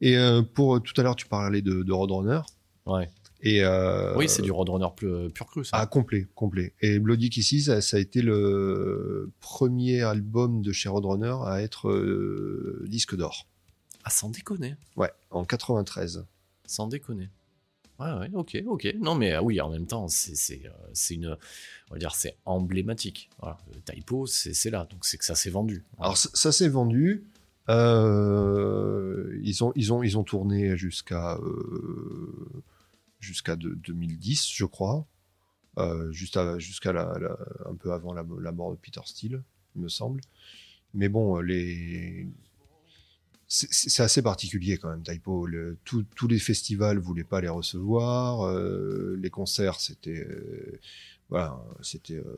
Et 0.00 0.16
euh, 0.16 0.42
pour 0.42 0.82
tout 0.82 0.92
à 1.00 1.02
l'heure, 1.02 1.16
tu 1.16 1.26
parlais 1.26 1.62
de, 1.62 1.82
de 1.82 1.92
Roadrunner. 1.92 2.40
Ouais. 2.86 3.10
Et 3.40 3.62
euh, 3.64 4.16
oui, 4.16 4.28
c'est 4.28 4.42
du 4.42 4.50
Roadrunner 4.50 4.88
pur, 4.96 5.32
pur 5.32 5.46
cru, 5.46 5.64
ça. 5.64 5.76
Ah, 5.78 5.86
complet, 5.86 6.26
complet. 6.34 6.74
Et 6.80 6.98
Bloody 6.98 7.30
Kisses, 7.30 7.66
ça, 7.66 7.80
ça 7.80 7.96
a 7.96 8.00
été 8.00 8.20
le 8.22 9.30
premier 9.40 10.02
album 10.02 10.60
de 10.62 10.72
chez 10.72 10.88
Roadrunner 10.88 11.36
à 11.44 11.62
être 11.62 11.88
euh, 11.88 12.84
disque 12.88 13.14
d'or. 13.16 13.46
Ah, 14.04 14.10
sans 14.10 14.30
déconner. 14.30 14.74
Ouais, 14.96 15.10
en 15.30 15.44
93. 15.44 16.24
Sans 16.66 16.86
déconner. 16.88 17.28
Ouais, 17.98 18.30
ok, 18.32 18.62
ok. 18.66 18.94
Non, 19.00 19.14
mais 19.16 19.34
euh, 19.34 19.40
oui, 19.42 19.60
en 19.60 19.70
même 19.70 19.86
temps, 19.86 20.04
euh, 20.04 20.08
c'est 20.08 21.14
une. 21.14 21.36
On 21.90 21.94
va 21.94 21.98
dire, 21.98 22.14
c'est 22.14 22.36
emblématique. 22.44 23.28
Voilà. 23.40 23.58
C'est 24.24 24.70
là. 24.70 24.86
Donc, 24.90 25.04
c'est 25.04 25.18
que 25.18 25.24
ça 25.24 25.34
s'est 25.34 25.50
vendu. 25.50 25.84
Alors 25.98 26.16
ça, 26.16 26.52
s'est 26.52 26.68
vendu. 26.68 27.24
Euh, 27.68 29.38
ils 29.42 29.62
ont 29.64 29.72
ils 29.76 29.92
ont 29.92 30.02
ils 30.02 30.16
ont 30.16 30.24
tourné 30.24 30.76
jusqu'à 30.76 31.36
euh, 31.36 32.62
jusqu'à 33.20 33.56
de- 33.56 33.74
2010, 33.74 34.48
je 34.54 34.64
crois, 34.64 35.06
euh, 35.78 36.10
jusqu'à 36.12 36.92
la, 36.92 37.18
la- 37.18 37.38
un 37.66 37.74
peu 37.74 37.92
avant 37.92 38.14
la, 38.14 38.24
la 38.40 38.52
mort 38.52 38.70
de 38.70 38.76
Peter 38.76 39.00
Steele, 39.04 39.42
il 39.76 39.82
me 39.82 39.88
semble. 39.88 40.20
Mais 40.94 41.08
bon, 41.08 41.38
les 41.40 42.26
c'est- 43.48 44.02
assez 44.02 44.22
particulier 44.22 44.76
quand 44.78 44.90
même, 44.90 45.02
Typo. 45.02 45.46
Le- 45.46 45.76
tout- 45.84 46.04
tous 46.14 46.28
les 46.28 46.38
festivals 46.38 46.98
voulaient 46.98 47.24
pas 47.24 47.40
les 47.40 47.48
recevoir. 47.48 48.42
euh, 48.42 49.16
les 49.20 49.30
concerts, 49.30 49.80
c'était 49.80 50.26
euh, 50.28 50.78
voilà, 51.30 51.58
c'était 51.82 52.14
euh, 52.16 52.36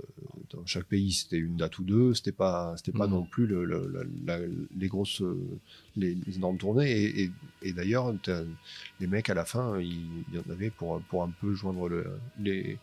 dans 0.50 0.64
chaque 0.66 0.84
pays, 0.86 1.12
c'était 1.12 1.36
une 1.38 1.56
date 1.56 1.78
ou 1.78 1.84
deux. 1.84 2.14
C'était 2.14 2.32
pas, 2.32 2.74
c'était 2.76 2.96
pas 2.96 3.06
Mhm. 3.06 3.12
non 3.14 3.24
plus 3.24 3.46
le, 3.46 3.64
le- 3.64 3.88
la- 4.26 4.38
la- 4.38 4.46
les 4.76 4.88
grosses, 4.88 5.22
les, 5.96 6.14
les 6.14 6.36
énormes 6.36 6.58
tournées. 6.58 6.90
Et, 6.90 7.22
et- 7.24 7.30
et 7.62 7.72
d'ailleurs, 7.72 8.12
les 9.00 9.06
mecs 9.06 9.30
à 9.30 9.34
la 9.34 9.44
fin, 9.44 9.78
il 9.80 10.24
y 10.32 10.38
en 10.38 10.50
avait 10.50 10.70
pour 10.70 11.00
pour 11.02 11.22
un 11.22 11.30
peu 11.40 11.54
joindre 11.54 11.88
le- 11.88 12.18
les 12.38 12.78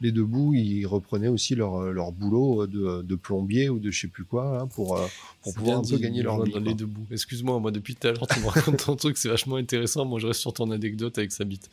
les 0.00 0.12
deux 0.12 0.24
bouts, 0.24 0.54
ils 0.54 0.86
reprenaient 0.86 1.28
aussi 1.28 1.54
leur, 1.54 1.92
leur 1.92 2.12
boulot 2.12 2.66
de, 2.66 3.02
de 3.02 3.14
plombier 3.14 3.68
ou 3.68 3.78
de 3.78 3.90
je 3.90 4.00
sais 4.00 4.08
plus 4.08 4.24
quoi 4.24 4.60
hein, 4.62 4.66
pour, 4.66 4.96
euh, 4.96 5.06
pour 5.42 5.54
pouvoir 5.54 5.78
un 5.78 5.82
peu 5.82 5.98
gagner 5.98 6.22
leur 6.22 6.38
dans 6.38 6.44
vie. 6.44 6.60
les 6.60 6.74
deux 6.74 6.86
bouts. 6.86 7.06
Excuse-moi, 7.10 7.58
moi, 7.60 7.70
depuis 7.70 7.94
tout 7.94 8.06
à 8.06 8.12
l'heure, 8.12 8.26
tu 8.26 8.40
me 8.40 8.46
racontes 8.46 8.84
ton 8.84 8.96
truc, 8.96 9.16
c'est 9.18 9.28
vachement 9.28 9.56
intéressant. 9.56 10.04
Moi, 10.04 10.18
je 10.18 10.26
reste 10.28 10.40
sur 10.40 10.52
ton 10.52 10.70
anecdote 10.70 11.18
avec 11.18 11.32
sa 11.32 11.44
bite. 11.44 11.68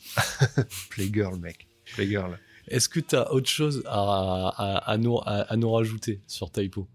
Playgirl, 0.90 1.38
mec. 1.40 1.68
Playgirl. 1.96 2.38
Est-ce 2.68 2.90
que 2.90 3.00
tu 3.00 3.16
as 3.16 3.32
autre 3.32 3.48
chose 3.50 3.82
à, 3.86 4.50
à, 4.50 4.78
à 4.92 4.98
nous, 4.98 5.18
à, 5.20 5.42
à 5.52 5.56
nous 5.56 5.72
rajouter 5.72 6.20
sur 6.28 6.52
Typo? 6.52 6.86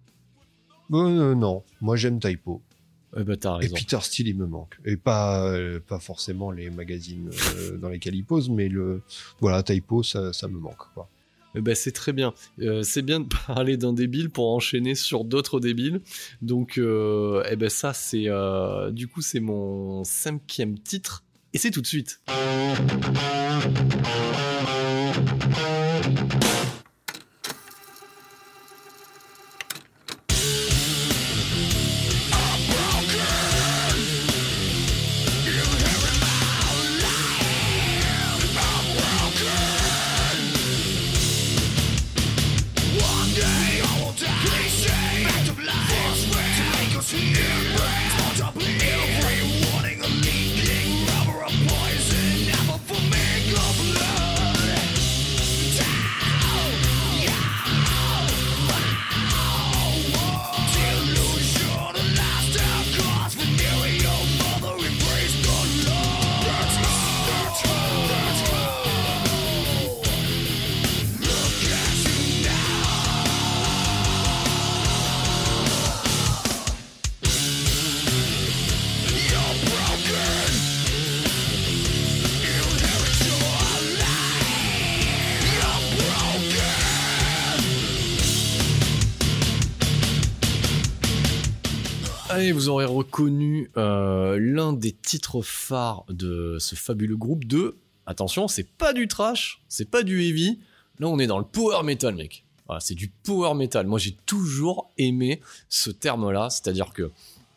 Euh, 0.93 1.35
non, 1.35 1.63
moi 1.81 1.97
j'aime 1.97 2.21
Typo. 2.21 2.61
Eh 3.17 3.25
ben, 3.25 3.37
Et 3.43 3.49
raison. 3.49 3.75
Peter 3.77 3.99
Steele, 4.01 4.29
il 4.29 4.37
me 4.37 4.47
manque. 4.47 4.79
Et 4.85 4.97
pas, 4.97 5.47
euh, 5.47 5.81
pas 5.81 5.99
forcément 5.99 6.51
les 6.51 6.71
magazines 6.71 7.31
euh, 7.57 7.77
dans 7.77 7.89
lesquels 7.91 8.15
il 8.15 8.25
pose, 8.25 8.49
mais 8.49 8.69
le, 8.69 9.03
voilà, 9.41 9.63
Typo, 9.63 10.03
ça, 10.03 10.33
ça 10.33 10.49
me 10.49 10.59
manque. 10.59 10.93
Quoi. 10.95 11.09
Ben, 11.55 11.75
c'est 11.75 11.93
très 11.93 12.13
bien. 12.13 12.33
Euh, 12.61 12.83
c'est 12.83 13.03
bien 13.03 13.21
de 13.21 13.29
parler 13.47 13.77
d'un 13.77 13.93
débile 13.93 14.31
pour 14.31 14.51
enchaîner 14.53 14.95
sur 14.95 15.25
d'autres 15.25 15.61
débiles. 15.61 16.01
Donc, 16.41 16.79
euh, 16.79 17.43
eh 17.51 17.57
ben 17.57 17.69
ça, 17.69 17.93
c'est 17.93 18.25
euh, 18.29 18.91
du 18.91 19.09
coup, 19.09 19.23
c'est 19.23 19.41
mon 19.41 20.05
cinquième 20.05 20.79
titre. 20.79 21.25
Et 21.55 21.59
c'est 21.59 21.71
tout 21.71 21.83
de 21.83 21.87
suite. 21.87 22.21
Vous 92.63 92.69
aurez 92.69 92.85
reconnu 92.85 93.71
euh, 93.77 94.39
l'un 94.41 94.73
des 94.73 94.93
titres 94.93 95.43
phares 95.43 96.05
de 96.09 96.59
ce 96.61 96.77
fabuleux 96.77 97.17
groupe 97.17 97.45
de. 97.45 97.77
Attention, 98.07 98.47
c'est 98.47 98.69
pas 98.69 98.93
du 98.93 99.09
trash, 99.09 99.61
c'est 99.69 99.91
pas 99.91 100.05
du 100.05 100.23
heavy. 100.23 100.61
Là, 101.01 101.09
on 101.09 101.19
est 101.19 101.27
dans 101.27 101.41
le 101.41 101.45
power 101.45 101.83
metal, 101.83 102.15
mec. 102.15 102.45
C'est 102.79 102.95
du 102.95 103.09
power 103.09 103.55
metal. 103.55 103.87
Moi, 103.87 103.99
j'ai 103.99 104.17
toujours 104.25 104.91
aimé 104.97 105.43
ce 105.69 105.91
terme-là, 105.91 106.49
c'est-à-dire 106.51 106.93
que 106.93 107.11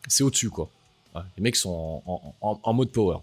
c'est 0.08 0.24
au-dessus, 0.24 0.50
quoi. 0.50 0.68
Les 1.14 1.42
mecs 1.42 1.56
sont 1.56 2.02
en 2.40 2.72
mode 2.74 2.90
power. 2.90 3.18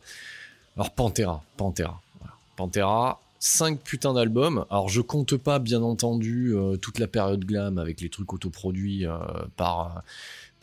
Alors, 0.76 0.90
Pantera, 0.92 1.44
Pantera. 1.58 2.02
Voilà. 2.20 2.34
Pantera, 2.56 3.22
5 3.40 3.80
putains 3.82 4.14
d'albums. 4.14 4.66
Alors, 4.70 4.88
je 4.88 5.02
compte 5.02 5.36
pas, 5.36 5.60
bien 5.60 5.84
entendu, 5.84 6.56
euh, 6.56 6.78
toute 6.78 6.98
la 6.98 7.08
période 7.08 7.44
glam 7.44 7.78
avec 7.78 8.00
les 8.00 8.10
trucs 8.10 8.34
autoproduits 8.34 9.06
euh, 9.06 9.20
par 9.58 10.02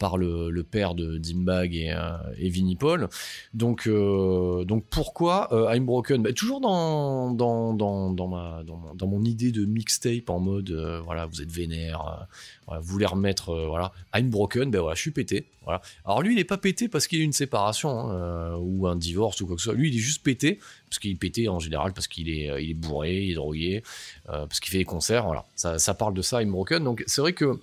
par 0.01 0.17
le, 0.17 0.63
père 0.63 0.95
de 0.95 1.19
Dimbag 1.19 1.77
et, 1.77 1.93
euh, 1.93 2.17
et 2.39 2.49
Vinnie 2.49 2.75
Paul. 2.75 3.09
Donc, 3.55 3.87
euh, 3.87 4.65
donc 4.65 4.85
pourquoi 4.91 5.53
euh, 5.53 5.73
I'm 5.73 5.85
Broken? 5.85 6.23
Bah, 6.23 6.33
Toujours 6.33 6.61
dans, 6.61 7.31
dans, 7.31 7.75
dans, 7.75 8.11
dans, 8.11 8.27
ma, 8.27 8.63
dans, 8.65 8.77
mon, 8.77 8.95
dans 8.95 9.07
mon 9.07 9.23
idée 9.23 9.53
de 9.53 9.65
mixtape 9.67 10.31
en 10.31 10.41
mode, 10.41 10.71
voilà, 11.05 11.27
vous 11.27 11.43
êtes 11.43 11.53
vénère, 11.53 12.27
vous 12.67 12.81
voulez 12.83 13.07
remettre, 13.07 13.55
voilà, 13.69 13.93
I'm 14.15 14.31
Broken, 14.31 14.71
ben 14.71 14.81
voilà, 14.81 14.95
je 14.95 15.03
suis 15.03 15.11
pété. 15.11 15.47
Voilà. 15.65 15.83
Alors 16.07 16.23
lui, 16.23 16.33
il 16.33 16.39
est 16.41 16.45
pas 16.45 16.57
pété 16.57 16.89
parce 16.89 17.07
qu'il 17.07 17.21
a 17.21 17.25
une 17.25 17.35
séparation 17.35 17.91
hein, 17.91 18.57
ou 18.59 18.87
un 18.87 18.97
divorce 18.97 19.43
ou 19.43 19.47
quoi 19.47 19.57
que 19.57 19.61
ce 19.61 19.67
soit. 19.67 19.75
Lui, 19.75 19.91
il 19.91 19.95
est 19.95 19.99
juste 19.99 20.23
pété 20.23 20.59
parce 20.89 20.99
qu'il 20.99 21.11
est 21.11 21.17
pété 21.17 21.49
en 21.51 21.59
général 21.59 21.93
parce 21.93 22.09
qu'il 22.09 22.31
est, 22.31 22.51
il 22.65 22.71
est 22.71 22.75
bourré, 22.75 23.23
il 23.25 23.33
est 23.33 23.35
drogué, 23.35 23.83
parce 24.25 24.61
qu'il 24.61 24.73
fait 24.73 24.79
des 24.79 24.85
concerts. 24.85 25.27
Voilà, 25.27 25.45
ça, 25.57 25.79
ça 25.79 25.93
parle 25.93 26.15
de 26.15 26.23
ça, 26.23 26.43
I'm 26.43 26.51
Broken. 26.51 26.83
Donc 26.83 27.05
c'est 27.07 27.21
vrai 27.21 27.35
que 27.35 27.61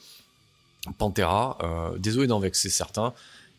Pantera, 0.92 1.58
euh, 1.64 1.98
désolé 1.98 2.28
d'en 2.28 2.40
vexer 2.40 2.70
certains, 2.70 3.14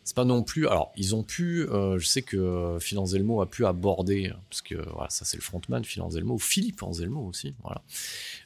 c'est 0.09 0.15
pas 0.15 0.25
non 0.25 0.41
plus. 0.41 0.67
Alors, 0.67 0.91
ils 0.97 1.13
ont 1.13 1.21
pu. 1.21 1.67
euh, 1.69 1.99
je 1.99 2.07
sais 2.07 2.23
que 2.23 2.77
Phil 2.81 2.97
Anselmo 2.97 3.41
a 3.41 3.45
pu 3.45 3.63
aborder, 3.67 4.33
parce 4.49 4.63
que 4.63 4.73
voilà, 4.73 5.07
ça 5.11 5.23
c'est 5.23 5.37
le 5.37 5.43
frontman, 5.43 5.85
Phil 5.85 6.01
Anselmo, 6.01 6.33
ou 6.33 6.39
Philippe 6.39 6.81
Anselmo 6.81 7.27
aussi, 7.27 7.53
voilà, 7.61 7.83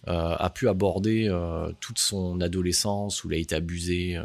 euh, 0.09 0.35
a 0.37 0.49
pu 0.49 0.67
aborder 0.67 1.29
euh, 1.29 1.71
toute 1.79 1.99
son 1.99 2.41
adolescence 2.41 3.23
où 3.23 3.31
il 3.31 3.35
a 3.35 3.37
été 3.37 3.55
abusé 3.55 4.17
euh, 4.17 4.23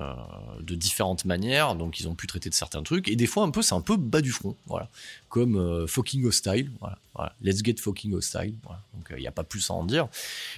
de 0.60 0.74
différentes 0.74 1.27
manières, 1.27 1.77
donc 1.77 2.01
ils 2.01 2.09
ont 2.09 2.16
pu 2.16 2.27
traiter 2.27 2.51
de 2.51 2.55
certains 2.56 2.82
trucs, 2.82 3.06
et 3.06 3.15
des 3.15 3.28
fois 3.28 3.44
un 3.44 3.51
peu, 3.51 3.62
c'est 3.62 3.77
un 3.77 3.82
peu 3.82 3.97
bas 3.97 4.20
du 4.20 4.32
front, 4.32 4.56
voilà, 4.66 4.89
comme 5.28 5.55
euh, 5.55 5.86
Fucking 5.86 6.24
Hostile, 6.24 6.73
voilà, 6.81 7.32
Let's 7.40 7.62
Get 7.62 7.77
Fucking 7.78 8.15
Hostile, 8.15 8.55
voilà, 8.65 8.82
donc 8.94 9.06
il 9.16 9.20
n'y 9.20 9.28
a 9.28 9.32
pas 9.32 9.44
plus 9.44 9.70
à 9.70 9.74
en 9.74 9.85
dire. 9.85 10.09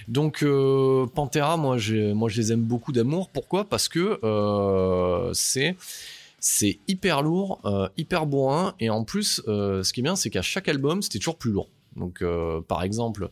Donc 0.07 0.41
euh, 0.41 1.05
Pantera, 1.13 1.57
moi, 1.57 1.77
moi 2.15 2.29
je 2.29 2.37
les 2.41 2.51
aime 2.51 2.63
beaucoup 2.63 2.91
d'amour. 2.91 3.29
Pourquoi? 3.29 3.69
Parce 3.69 3.87
que 3.87 4.19
euh, 4.23 5.31
c'est 5.33 5.75
c'est 6.41 6.79
hyper 6.87 7.21
lourd, 7.21 7.61
euh, 7.65 7.87
hyper 7.97 8.25
bourrin, 8.25 8.73
et 8.79 8.89
en 8.89 9.03
plus, 9.03 9.41
euh, 9.47 9.83
ce 9.83 9.93
qui 9.93 10.01
est 10.01 10.03
bien, 10.03 10.15
c'est 10.15 10.31
qu'à 10.31 10.41
chaque 10.41 10.67
album, 10.67 11.01
c'était 11.03 11.19
toujours 11.19 11.37
plus 11.37 11.51
lourd. 11.51 11.69
Donc, 11.95 12.21
euh, 12.21 12.61
par 12.61 12.83
exemple, 12.83 13.29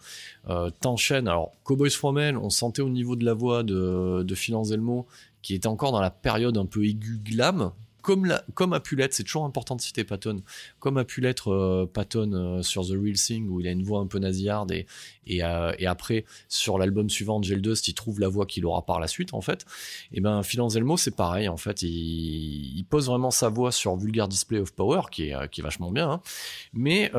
t'enchaînes. 0.80 1.28
Alors, 1.28 1.54
Cowboys 1.64 1.90
From 1.90 2.18
Hell, 2.18 2.38
on 2.38 2.50
sentait 2.50 2.82
au 2.82 2.90
niveau 2.90 3.16
de 3.16 3.26
la 3.26 3.34
voix 3.34 3.64
de, 3.64 4.24
de 4.24 4.36
Phil 4.36 4.56
Anselmo 4.56 5.08
qui 5.42 5.56
était 5.56 5.68
encore 5.68 5.92
dans 5.92 6.02
la 6.02 6.10
période 6.10 6.58
un 6.58 6.66
peu 6.66 6.86
aiguë 6.86 7.20
glam, 7.24 7.72
comme, 8.02 8.74
a 8.74 8.80
pu 8.80 8.96
l'être. 8.96 9.14
C'est 9.14 9.24
toujours 9.24 9.46
important 9.46 9.76
de 9.76 9.82
citer 9.82 10.04
Patton. 10.04 10.42
Comme 10.80 10.98
a 10.98 11.04
pu 11.04 11.22
l'être 11.22 11.52
euh, 11.52 11.90
Patton 11.92 12.32
euh, 12.34 12.62
sur 12.62 12.86
The 12.86 12.92
Real 12.92 13.16
Thing, 13.16 13.48
où 13.50 13.60
il 13.60 13.68
a 13.68 13.72
une 13.72 13.84
voix 13.84 14.00
un 14.00 14.08
peu 14.08 14.20
nasillarde, 14.20 14.72
euh, 14.72 15.74
et 15.78 15.88
après, 15.88 16.26
sur 16.48 16.78
l'album 16.78 17.10
suivant, 17.10 17.42
Gel 17.42 17.62
Dust, 17.62 17.88
il 17.88 17.94
trouve 17.94 18.20
la 18.20 18.28
voix 18.28 18.46
qu'il 18.46 18.66
aura 18.66 18.86
par 18.86 19.00
la 19.00 19.08
suite, 19.08 19.34
en 19.34 19.42
fait. 19.42 19.66
Et 20.12 20.22
ben, 20.22 20.44
Phil 20.44 20.62
Anselmo, 20.62 20.98
c'est 20.98 21.16
pareil, 21.16 21.48
en 21.48 21.58
fait. 21.58 21.82
Il, 21.84 22.86
pose 22.90 23.08
vraiment 23.08 23.30
sa 23.30 23.50
voix 23.50 23.72
sur 23.72 23.96
Vulgar 23.98 24.28
Display 24.28 24.60
of 24.60 24.74
Power, 24.74 25.02
qui 25.12 25.30
est, 25.30 25.62
vachement 25.62 25.92
bien. 25.92 26.10
hein. 26.10 26.22
Mais 26.74 27.12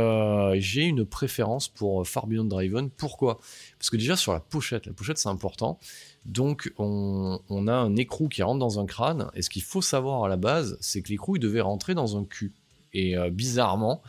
j'ai 0.59 0.82
une 0.82 1.05
préférence 1.05 1.69
pour 1.69 2.07
Far 2.07 2.27
Beyond 2.27 2.44
Driven. 2.44 2.90
Pourquoi? 2.90 3.39
Parce 3.78 3.90
que 3.90 3.97
déjà, 3.97 4.16
sur 4.16 4.32
la 4.32 4.40
pochette, 4.40 4.86
la 4.86 4.93
pochette, 4.93 5.19
c'est 5.19 5.28
important. 5.28 5.78
Donc, 6.27 6.73
on, 6.79 7.67
a 7.67 7.73
un 7.73 7.97
écrou 7.97 8.29
qui 8.29 8.43
rentre 8.43 8.59
dans 8.59 8.79
un 8.79 8.87
crâne. 8.87 9.31
Et 9.35 9.43
ce 9.43 9.51
qu'il 9.51 9.63
faut 9.63 9.83
savoir 9.83 10.25
à 10.25 10.29
la 10.29 10.37
base, 10.37 10.77
c'est 10.81 11.03
que 11.03 11.09
l'écrou, 11.09 11.37
il 11.37 11.41
devait 11.41 11.61
rentrer 11.61 11.95
dans 11.95 12.17
un 12.17 12.25
cul. 12.25 12.53
Et 12.93 13.17
euh, 13.17 13.31
bizarrement, 13.31 14.03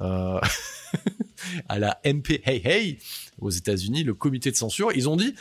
euh, 0.00 0.40
à 1.68 1.78
la 1.78 2.00
MP 2.04 2.40
Hey 2.44 2.62
Hey 2.64 2.98
aux 3.38 3.50
États-Unis, 3.50 4.04
le 4.04 4.14
comité 4.14 4.50
de 4.50 4.56
censure, 4.56 4.90
ils 4.94 5.08
ont 5.08 5.16
dit 5.16 5.34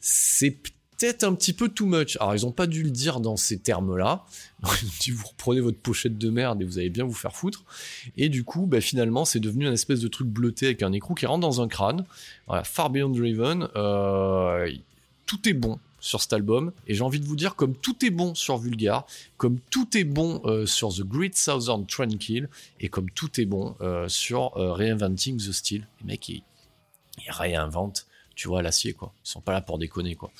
c'est 0.00 0.50
peut-être 0.50 1.24
un 1.24 1.34
petit 1.34 1.52
peu 1.52 1.68
too 1.68 1.86
much. 1.86 2.16
Alors, 2.20 2.36
ils 2.36 2.44
n'ont 2.44 2.52
pas 2.52 2.66
dû 2.66 2.82
le 2.82 2.90
dire 2.90 3.20
dans 3.20 3.36
ces 3.36 3.58
termes-là. 3.58 4.24
Ils 4.62 4.68
ont 4.68 4.92
dit 5.00 5.10
vous 5.10 5.26
reprenez 5.26 5.60
votre 5.60 5.78
pochette 5.78 6.18
de 6.18 6.30
merde 6.30 6.60
et 6.60 6.64
vous 6.64 6.78
allez 6.78 6.90
bien 6.90 7.04
vous 7.04 7.14
faire 7.14 7.34
foutre. 7.34 7.64
Et 8.18 8.28
du 8.28 8.44
coup, 8.44 8.66
bah, 8.66 8.82
finalement, 8.82 9.24
c'est 9.24 9.40
devenu 9.40 9.66
un 9.66 9.72
espèce 9.72 10.00
de 10.00 10.08
truc 10.08 10.28
bleuté 10.28 10.66
avec 10.66 10.82
un 10.82 10.92
écrou 10.92 11.14
qui 11.14 11.24
rentre 11.24 11.40
dans 11.40 11.62
un 11.62 11.68
crâne. 11.68 12.04
Far 12.64 12.90
Beyond 12.90 13.10
Driven, 13.10 13.68
tout 15.30 15.48
est 15.48 15.54
bon 15.54 15.78
sur 16.00 16.20
cet 16.20 16.32
album. 16.32 16.72
Et 16.88 16.94
j'ai 16.94 17.02
envie 17.02 17.20
de 17.20 17.24
vous 17.24 17.36
dire, 17.36 17.54
comme 17.54 17.76
tout 17.76 18.04
est 18.04 18.10
bon 18.10 18.34
sur 18.34 18.56
Vulgar, 18.56 19.06
comme 19.36 19.60
tout 19.70 19.96
est 19.96 20.02
bon 20.02 20.42
euh, 20.44 20.66
sur 20.66 20.92
The 20.92 21.02
Great 21.02 21.36
Southern 21.36 21.86
Tranquil, 21.86 22.48
et 22.80 22.88
comme 22.88 23.08
tout 23.12 23.40
est 23.40 23.44
bon 23.44 23.76
euh, 23.80 24.08
sur 24.08 24.56
euh, 24.56 24.72
Reinventing 24.72 25.36
the 25.36 25.52
Steel. 25.52 25.86
Les 26.00 26.06
mecs, 26.06 26.28
ils, 26.28 26.42
réinventent, 27.28 28.08
tu 28.34 28.48
vois, 28.48 28.60
l'acier, 28.60 28.92
quoi. 28.92 29.12
Ils 29.24 29.28
sont 29.28 29.40
pas 29.40 29.52
là 29.52 29.60
pour 29.60 29.78
déconner, 29.78 30.16
quoi. 30.16 30.32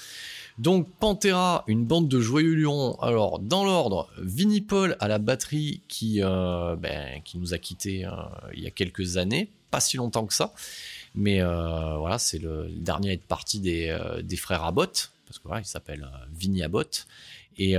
Donc, 0.58 0.90
Pantera, 0.98 1.62
une 1.68 1.84
bande 1.84 2.08
de 2.08 2.20
joyeux 2.20 2.54
lurons. 2.54 2.96
Alors, 3.00 3.38
dans 3.38 3.64
l'ordre, 3.64 4.08
Vinnie 4.18 4.62
Paul 4.62 4.96
à 4.98 5.06
la 5.06 5.18
batterie 5.18 5.82
qui, 5.86 6.20
ben, 6.20 7.22
qui 7.24 7.38
nous 7.38 7.54
a 7.54 7.58
quittés 7.58 8.08
il 8.54 8.60
y 8.60 8.66
a 8.66 8.70
quelques 8.70 9.18
années, 9.18 9.50
pas 9.70 9.80
si 9.80 9.96
longtemps 9.98 10.26
que 10.26 10.34
ça. 10.34 10.52
Mais 11.14 11.40
euh, 11.40 11.96
voilà, 11.98 12.18
c'est 12.18 12.38
le, 12.38 12.68
dernier 12.70 13.10
à 13.10 13.12
être 13.14 13.24
parti 13.24 13.60
des, 13.60 13.88
euh, 13.88 14.22
des 14.22 14.36
frères 14.36 14.64
Abbott, 14.64 15.10
parce 15.26 15.38
que 15.38 15.48
voilà, 15.48 15.60
il 15.60 15.66
s'appelle 15.66 16.02
euh, 16.02 16.26
Vinnie 16.32 16.62
Abbott. 16.62 17.06
Et, 17.58 17.74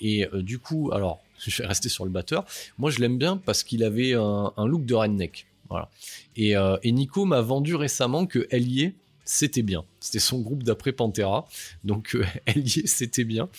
et 0.00 0.26
du 0.36 0.58
coup, 0.58 0.90
alors, 0.92 1.22
je 1.46 1.62
vais 1.62 1.68
rester 1.68 1.90
sur 1.90 2.06
le 2.06 2.10
batteur. 2.10 2.46
Moi, 2.78 2.90
je 2.90 3.00
l'aime 3.00 3.18
bien 3.18 3.36
parce 3.36 3.62
qu'il 3.62 3.84
avait 3.84 4.14
un, 4.14 4.52
look 4.66 4.86
de 4.86 4.94
redneck. 4.94 5.46
Voilà. 5.68 5.90
Et, 6.36 6.54
et 6.82 6.92
Nico 6.92 7.26
m'a 7.26 7.42
vendu 7.42 7.74
récemment 7.74 8.24
que 8.24 8.46
Ellier, 8.50 8.94
c'était 9.30 9.62
bien. 9.62 9.84
C'était 10.00 10.20
son 10.20 10.40
groupe 10.40 10.62
d'après 10.62 10.92
Pantera. 10.92 11.46
Donc, 11.84 12.16
euh, 12.16 12.24
c'était 12.86 13.24
bien. 13.24 13.50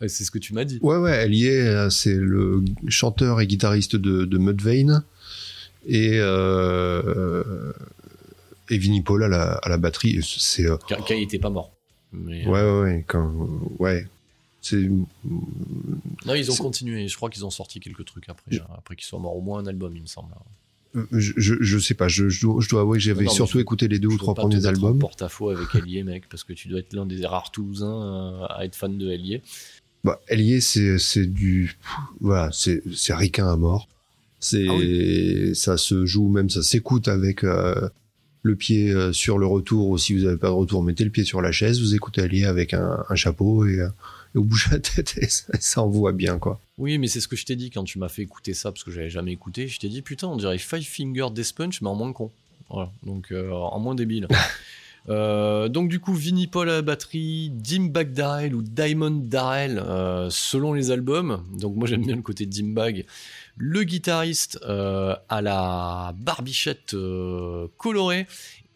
C'est 0.00 0.24
ce 0.24 0.30
que 0.30 0.38
tu 0.38 0.54
m'as 0.54 0.64
dit. 0.64 0.78
Ouais, 0.80 0.96
ouais, 0.96 1.26
Ellié, 1.26 1.60
euh, 1.60 1.90
c'est 1.90 2.14
le 2.14 2.64
chanteur 2.88 3.42
et 3.42 3.46
guitariste 3.46 3.96
de, 3.96 4.38
Mudvayne. 4.38 5.04
Et, 5.86 6.18
et 8.70 8.78
Vinnie 8.78 9.02
Paul 9.02 9.22
à 9.24 9.28
la, 9.28 9.52
à 9.52 9.68
la 9.68 9.76
batterie. 9.76 10.20
C'est, 10.22 10.66
euh, 10.66 10.76
car 10.88 11.00
il 11.10 11.22
était 11.22 11.38
pas 11.38 11.50
mort. 11.50 11.72
Mais, 12.12 12.46
euh, 12.46 12.50
ouais, 12.50 12.62
ouais, 12.62 12.80
ouais, 12.82 13.04
quand, 13.06 13.32
ouais. 13.78 14.06
C'est, 14.60 14.88
non, 16.24 16.34
ils 16.34 16.50
ont 16.50 16.56
continué. 16.56 17.06
Je 17.08 17.16
crois 17.16 17.28
qu'ils 17.28 17.44
ont 17.44 17.50
sorti 17.50 17.80
quelques 17.80 18.04
trucs 18.06 18.28
après, 18.28 18.56
hein, 18.56 18.66
après 18.78 18.96
qu'ils 18.96 19.04
soient 19.04 19.18
morts. 19.18 19.36
Au 19.36 19.42
moins 19.42 19.58
un 19.58 19.66
album, 19.66 19.94
il 19.94 20.02
me 20.02 20.06
semble. 20.06 20.32
je, 21.12 21.32
je, 21.36 21.54
je 21.60 21.78
sais 21.78 21.94
pas, 21.94 22.08
je, 22.08 22.28
je, 22.28 22.40
dois, 22.40 22.62
je 22.62 22.68
dois 22.68 22.80
avouer 22.80 22.98
que 22.98 23.04
j'avais 23.04 23.28
surtout 23.28 23.58
écouté 23.60 23.88
les 23.88 23.98
deux 23.98 24.08
ou 24.08 24.16
trois 24.16 24.34
premiers 24.34 24.64
albums. 24.64 24.98
porte-à-faux 24.98 25.50
avec 25.50 25.74
Ellié, 25.74 26.02
mec, 26.02 26.28
parce 26.30 26.44
que 26.44 26.52
tu 26.54 26.68
dois 26.68 26.78
être 26.78 26.94
l'un 26.94 27.04
des 27.04 27.26
rares 27.26 27.50
Toulousains 27.50 28.40
euh, 28.42 28.46
à 28.48 28.64
être 28.64 28.76
fan 28.76 28.96
de 28.96 29.10
Ellié. 29.10 29.42
Bah, 30.02 30.20
Ellié, 30.28 30.60
c'est, 30.60 30.98
c'est 30.98 31.26
du, 31.26 31.76
voilà, 32.20 32.50
c'est, 32.52 32.82
c'est 32.94 33.14
ricain 33.14 33.48
à 33.52 33.56
mort. 33.56 33.88
C'est, 34.40 34.66
Ah 34.68 35.54
ça 35.54 35.76
se 35.76 36.06
joue, 36.06 36.28
même 36.28 36.48
ça 36.48 36.62
s'écoute 36.62 37.08
avec 37.08 37.44
euh, 37.44 37.88
le 38.44 38.56
pied 38.56 38.90
euh, 38.90 39.12
sur 39.12 39.38
le 39.38 39.46
retour, 39.46 39.88
ou 39.88 39.98
si 39.98 40.14
vous 40.14 40.26
avez 40.26 40.36
pas 40.36 40.48
de 40.48 40.52
retour, 40.52 40.82
mettez 40.82 41.02
le 41.02 41.10
pied 41.10 41.24
sur 41.24 41.40
la 41.40 41.50
chaise, 41.50 41.80
vous 41.80 41.94
écoutez 41.94 42.20
Ellié 42.20 42.44
avec 42.44 42.74
un, 42.74 43.02
un 43.08 43.14
chapeau 43.14 43.66
et, 43.66 43.80
euh, 43.80 43.88
et 43.88 44.38
vous 44.38 44.44
bougez 44.44 44.70
la 44.70 44.80
tête 44.80 45.14
et 45.16 45.28
ça, 45.28 45.46
ça 45.58 45.82
envoie 45.82 46.12
bien, 46.12 46.38
quoi. 46.38 46.60
Oui, 46.76 46.98
mais 46.98 47.08
c'est 47.08 47.20
ce 47.20 47.26
que 47.26 47.36
je 47.36 47.46
t'ai 47.46 47.56
dit 47.56 47.70
quand 47.70 47.84
tu 47.84 47.98
m'as 47.98 48.10
fait 48.10 48.22
écouter 48.22 48.52
ça, 48.52 48.70
parce 48.70 48.84
que 48.84 48.90
j'avais 48.90 49.08
jamais 49.08 49.32
écouté. 49.32 49.66
Je 49.66 49.80
t'ai 49.80 49.88
dit, 49.88 50.02
putain, 50.02 50.28
on 50.28 50.36
dirait 50.36 50.58
Five 50.58 50.86
Finger 50.86 51.28
Death 51.32 51.54
Punch, 51.54 51.80
mais 51.80 51.88
en 51.88 51.94
moins 51.94 52.12
con. 52.12 52.30
Voilà, 52.68 52.92
donc 53.02 53.32
euh, 53.32 53.50
en 53.50 53.80
moins 53.80 53.94
débile. 53.94 54.28
Euh, 55.10 55.68
donc 55.68 55.90
du 55.90 56.00
coup, 56.00 56.14
Vinnie 56.14 56.46
Paul 56.46 56.70
à 56.70 56.76
la 56.76 56.82
batterie, 56.82 57.50
Dimbag 57.50 58.12
Darrell 58.12 58.54
ou 58.54 58.62
Diamond 58.62 59.10
Darrell, 59.10 59.78
euh, 59.78 60.28
selon 60.30 60.72
les 60.72 60.90
albums. 60.90 61.44
Donc 61.58 61.76
moi 61.76 61.86
j'aime 61.86 62.04
bien 62.06 62.16
le 62.16 62.22
côté 62.22 62.46
Dimbag. 62.46 63.04
Le 63.56 63.84
guitariste 63.84 64.58
euh, 64.64 65.14
à 65.28 65.40
la 65.40 66.14
barbichette 66.18 66.94
euh, 66.94 67.68
colorée 67.78 68.26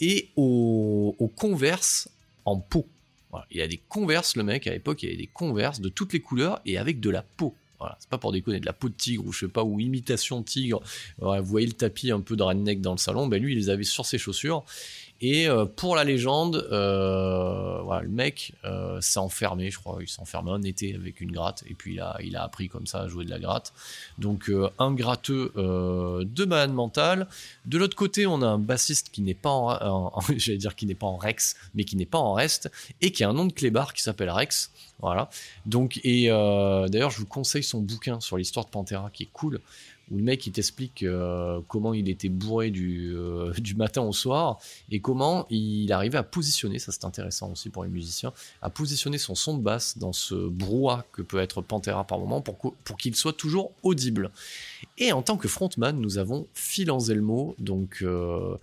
et 0.01 0.29
au, 0.37 1.17
au 1.19 1.29
Converse 1.29 2.09
en 2.45 2.59
peau. 2.59 2.87
Voilà, 3.31 3.47
il 3.51 3.61
a 3.61 3.67
des 3.67 3.81
Converse, 3.89 4.37
le 4.37 4.45
mec, 4.45 4.67
à 4.67 4.71
l'époque, 4.71 5.03
il 5.03 5.09
avait 5.09 5.19
des 5.19 5.27
Converse 5.27 5.81
de 5.81 5.89
toutes 5.89 6.13
les 6.13 6.21
couleurs 6.21 6.61
et 6.65 6.79
avec 6.79 7.01
de 7.01 7.11
la 7.11 7.23
peau. 7.23 7.55
Voilà, 7.79 7.97
c'est 8.01 8.09
pas 8.09 8.19
pour 8.19 8.33
déconner, 8.33 8.59
de 8.59 8.67
la 8.67 8.73
peau 8.73 8.89
de 8.89 8.95
tigre 8.95 9.25
ou 9.27 9.33
je 9.33 9.41
sais 9.47 9.53
pas, 9.53 9.63
ou 9.63 9.79
imitation 9.79 10.43
tigre. 10.43 10.81
Vous 11.19 11.45
voyez 11.45 11.67
le 11.67 11.75
tapis 11.75 12.11
un 12.11 12.21
peu 12.21 12.35
de 12.35 12.43
redneck 12.43 12.81
dans 12.81 12.93
le 12.93 12.99
salon, 12.99 13.29
ben 13.29 13.41
lui, 13.41 13.53
il 13.53 13.59
les 13.59 13.69
avait 13.69 13.85
sur 13.85 14.05
ses 14.05 14.19
chaussures. 14.19 14.65
Et 15.21 15.49
euh, 15.49 15.65
pour 15.65 15.97
la 15.97 16.05
légende, 16.05 16.69
euh, 16.71 18.01
le 18.01 18.09
mec 18.09 18.53
euh, 18.65 19.01
s'est 19.01 19.19
enfermé, 19.19 19.71
je 19.71 19.79
crois, 19.79 19.99
il 20.01 20.09
s'est 20.09 20.21
enfermé 20.21 20.53
un 20.53 20.63
été 20.63 20.95
avec 20.95 21.21
une 21.21 21.33
gratte, 21.33 21.65
et 21.67 21.75
puis 21.75 21.95
il 21.95 22.01
a, 22.01 22.17
il 22.23 22.37
a 22.37 22.45
appris 22.45 22.69
comme 22.69 22.87
ça 22.87 23.01
à 23.01 23.09
jouer 23.09 23.25
de 23.25 23.31
la 23.31 23.41
gratte. 23.41 23.73
Donc 24.19 24.51
un 24.79 24.93
gratteux 24.93 25.53
de 25.57 26.45
malade 26.45 26.73
mental. 26.73 27.27
De 27.67 27.79
l'autre 27.79 27.97
côté, 27.97 28.27
on 28.27 28.43
a 28.43 28.47
un 28.47 28.59
bassiste 28.59 29.11
qui 29.11 29.23
n'est 29.23 29.35
pas 29.35 29.51
en, 29.51 30.21
j'allais 30.37 30.59
dire 30.59 30.77
qui 30.77 30.87
n'est 30.87 30.95
pas 30.95 31.07
en 31.07 31.17
Rex, 31.17 31.57
mais 31.75 31.85
qui 31.85 31.97
n'est 31.97 32.07
pas 32.07 32.19
en 32.19 32.33
reste, 32.33 32.71
et 33.01 33.11
qui 33.11 33.25
a 33.25 33.29
un 33.29 33.33
nom 33.33 33.47
de 33.47 33.53
clébard 33.53 33.95
qui 33.95 34.03
s'appelle 34.03 34.31
Rex. 34.31 34.71
Voilà. 35.01 35.31
Donc, 35.67 36.01
et 36.05 36.29
d'ailleurs, 36.29 37.11
je 37.11 37.19
vous 37.19 37.27
conseille 37.27 37.63
son 37.65 37.81
bouquin 37.81 38.21
sur 38.21 38.37
l'histoire 38.37 38.67
de 38.67 38.71
Pantera 38.71 39.11
qui 39.11 39.25
est 39.25 39.31
cool, 39.33 39.61
où 40.11 40.17
le 40.17 40.23
mec 40.23 40.47
il 40.47 40.53
t'explique 40.53 41.03
euh, 41.03 41.61
comment 41.69 41.95
il 41.95 42.09
était 42.09 42.29
bourré 42.29 42.71
du, 42.71 43.15
euh, 43.15 43.53
du 43.59 43.75
matin 43.75 44.03
au 44.03 44.13
soir 44.13 44.59
et 44.91 45.01
comment 45.01 45.47
il 45.51 45.93
arrivait 45.93 46.19
à 46.19 46.23
positionner, 46.23 46.79
ça 46.79 46.93
c'est 46.93 47.05
intéressant 47.05 47.53
aussi 47.53 47.71
pour 47.71 47.85
les 47.85 47.91
musiciens, 47.91 48.33
à 48.63 48.71
positionner 48.71 49.19
son 49.19 49.35
son 49.35 49.57
de 49.57 49.63
basse 49.63 49.99
dans 49.99 50.13
ce 50.13 50.35
brouhaha 50.35 51.05
que 51.13 51.23
peut 51.23 51.39
être 51.39 51.63
Pantera 51.63 52.05
par 52.05 52.19
moment 52.19 52.41
pour, 52.41 52.75
pour 52.85 52.97
qu'il 52.97 53.15
soit 53.15 53.33
toujours 53.33 53.73
audible. 53.83 54.31
Et 54.97 55.13
en 55.13 55.23
tant 55.23 55.37
que 55.37 55.49
frontman, 55.49 55.99
nous 56.01 56.19
avons 56.19 56.47
Phil 56.55 56.91
Anselmo, 56.91 57.55
donc 57.59 57.99
euh, 58.03 58.57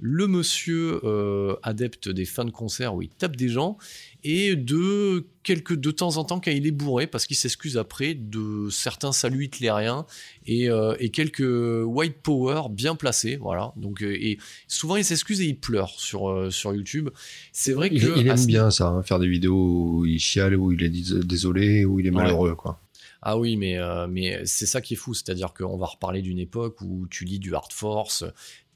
le 0.00 0.28
monsieur 0.28 1.00
euh, 1.04 1.56
adepte 1.62 2.08
des 2.08 2.24
fins 2.24 2.44
de 2.44 2.50
concert 2.50 2.94
où 2.94 3.02
il 3.02 3.08
tape 3.08 3.34
des 3.36 3.48
gens 3.48 3.78
et 4.22 4.54
de 4.54 5.26
quelques 5.42 5.74
de 5.74 5.90
temps 5.90 6.16
en 6.18 6.24
temps 6.24 6.38
quand 6.40 6.50
il 6.50 6.66
est 6.66 6.72
bourré 6.72 7.06
parce 7.06 7.26
qu'il 7.26 7.36
s'excuse 7.36 7.76
après 7.76 8.14
de 8.14 8.68
certains 8.70 9.12
saluts 9.12 9.44
hitlériens 9.46 10.06
et, 10.46 10.70
euh, 10.70 10.94
et 11.00 11.10
quelques 11.10 11.40
white 11.84 12.18
power 12.22 12.62
bien 12.70 12.94
placés 12.94 13.36
voilà 13.36 13.72
donc 13.76 14.02
euh, 14.02 14.14
et 14.14 14.38
souvent 14.68 14.96
il 14.96 15.04
s'excuse 15.04 15.40
et 15.40 15.46
il 15.46 15.58
pleure 15.58 15.90
sur 15.90 16.28
euh, 16.30 16.50
sur 16.50 16.72
YouTube 16.74 17.08
c'est 17.52 17.72
vrai 17.72 17.90
que 17.90 17.96
Il, 17.96 18.28
aime 18.28 18.36
ce 18.36 18.46
bien 18.46 18.70
ça, 18.70 18.88
hein, 18.88 19.02
faire 19.02 19.18
des 19.18 19.28
vidéos 19.28 19.98
où 19.98 20.06
il 20.06 20.18
chiale, 20.20 20.54
où 20.56 20.70
il 20.72 20.82
est 20.82 20.90
désolé, 21.24 21.84
où 21.84 21.98
il 21.98 22.06
est 22.06 22.10
Ouais. 22.10 22.16
malheureux, 22.16 22.54
quoi. 22.54 22.80
Ah 23.20 23.36
oui, 23.36 23.56
mais, 23.56 23.78
euh, 23.78 24.06
mais 24.08 24.40
c'est 24.44 24.64
ça 24.66 24.80
qui 24.80 24.94
est 24.94 24.96
fou, 24.96 25.12
c'est-à-dire 25.12 25.52
qu'on 25.52 25.76
va 25.76 25.86
reparler 25.86 26.22
d'une 26.22 26.38
époque 26.38 26.80
où 26.82 27.06
tu 27.08 27.24
lis 27.24 27.38
du 27.40 27.52
hard 27.54 27.72
force, 27.72 28.24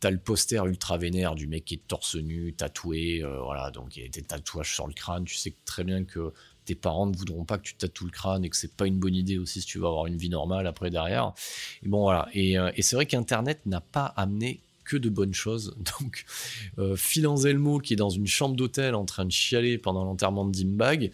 t'as 0.03 0.11
le 0.11 0.19
poster 0.19 0.67
ultra 0.67 0.99
vénère 0.99 1.37
du 1.37 1.47
mec 1.47 1.65
qui 1.65 1.75
est 1.75 1.87
torse 1.87 2.17
nu, 2.17 2.53
tatoué, 2.55 3.23
euh, 3.23 3.41
voilà, 3.41 3.71
donc 3.71 3.97
il 3.97 4.03
y 4.03 4.05
a 4.05 4.09
des 4.09 4.23
tatouages 4.23 4.75
sur 4.75 4.89
le 4.89 4.93
crâne, 4.93 5.25
tu 5.25 5.37
sais 5.37 5.55
très 5.65 5.85
bien 5.85 6.03
que 6.03 6.33
tes 6.65 6.75
parents 6.75 7.07
ne 7.07 7.17
voudront 7.17 7.45
pas 7.45 7.57
que 7.57 7.63
tu 7.63 7.77
tatoues 7.77 8.07
le 8.07 8.11
crâne 8.11 8.45
et 8.45 8.51
que 8.51 8.57
c'est 8.57 8.77
pas 8.77 8.89
une 8.89 8.99
bonne 8.99 9.15
idée 9.15 9.39
aussi 9.39 9.61
si 9.61 9.67
tu 9.69 9.79
veux 9.79 9.87
avoir 9.87 10.07
une 10.07 10.17
vie 10.17 10.29
normale 10.29 10.67
après 10.67 10.91
derrière. 10.91 11.33
Et 11.85 11.89
bon 11.89 12.01
voilà, 12.01 12.29
et, 12.33 12.59
euh, 12.59 12.73
et 12.75 12.83
c'est 12.83 12.97
vrai 12.97 13.07
qu'Internet 13.07 13.61
n'a 13.65 13.81
pas 13.81 14.07
amené 14.17 14.61
que 14.85 14.97
de 14.97 15.09
bonnes 15.09 15.35
choses. 15.35 15.77
Donc, 16.01 16.25
euh, 16.79 16.97
qui 16.97 17.93
est 17.93 17.97
dans 17.97 18.11
une 18.11 18.27
chambre 18.27 18.57
d'hôtel 18.57 18.97
en 18.97 19.05
train 19.05 19.25
de 19.25 19.31
chialer 19.31 19.79
pendant 19.79 20.05
l'enterrement 20.05 20.45
de 20.45 20.51
Dimbag, 20.51 21.13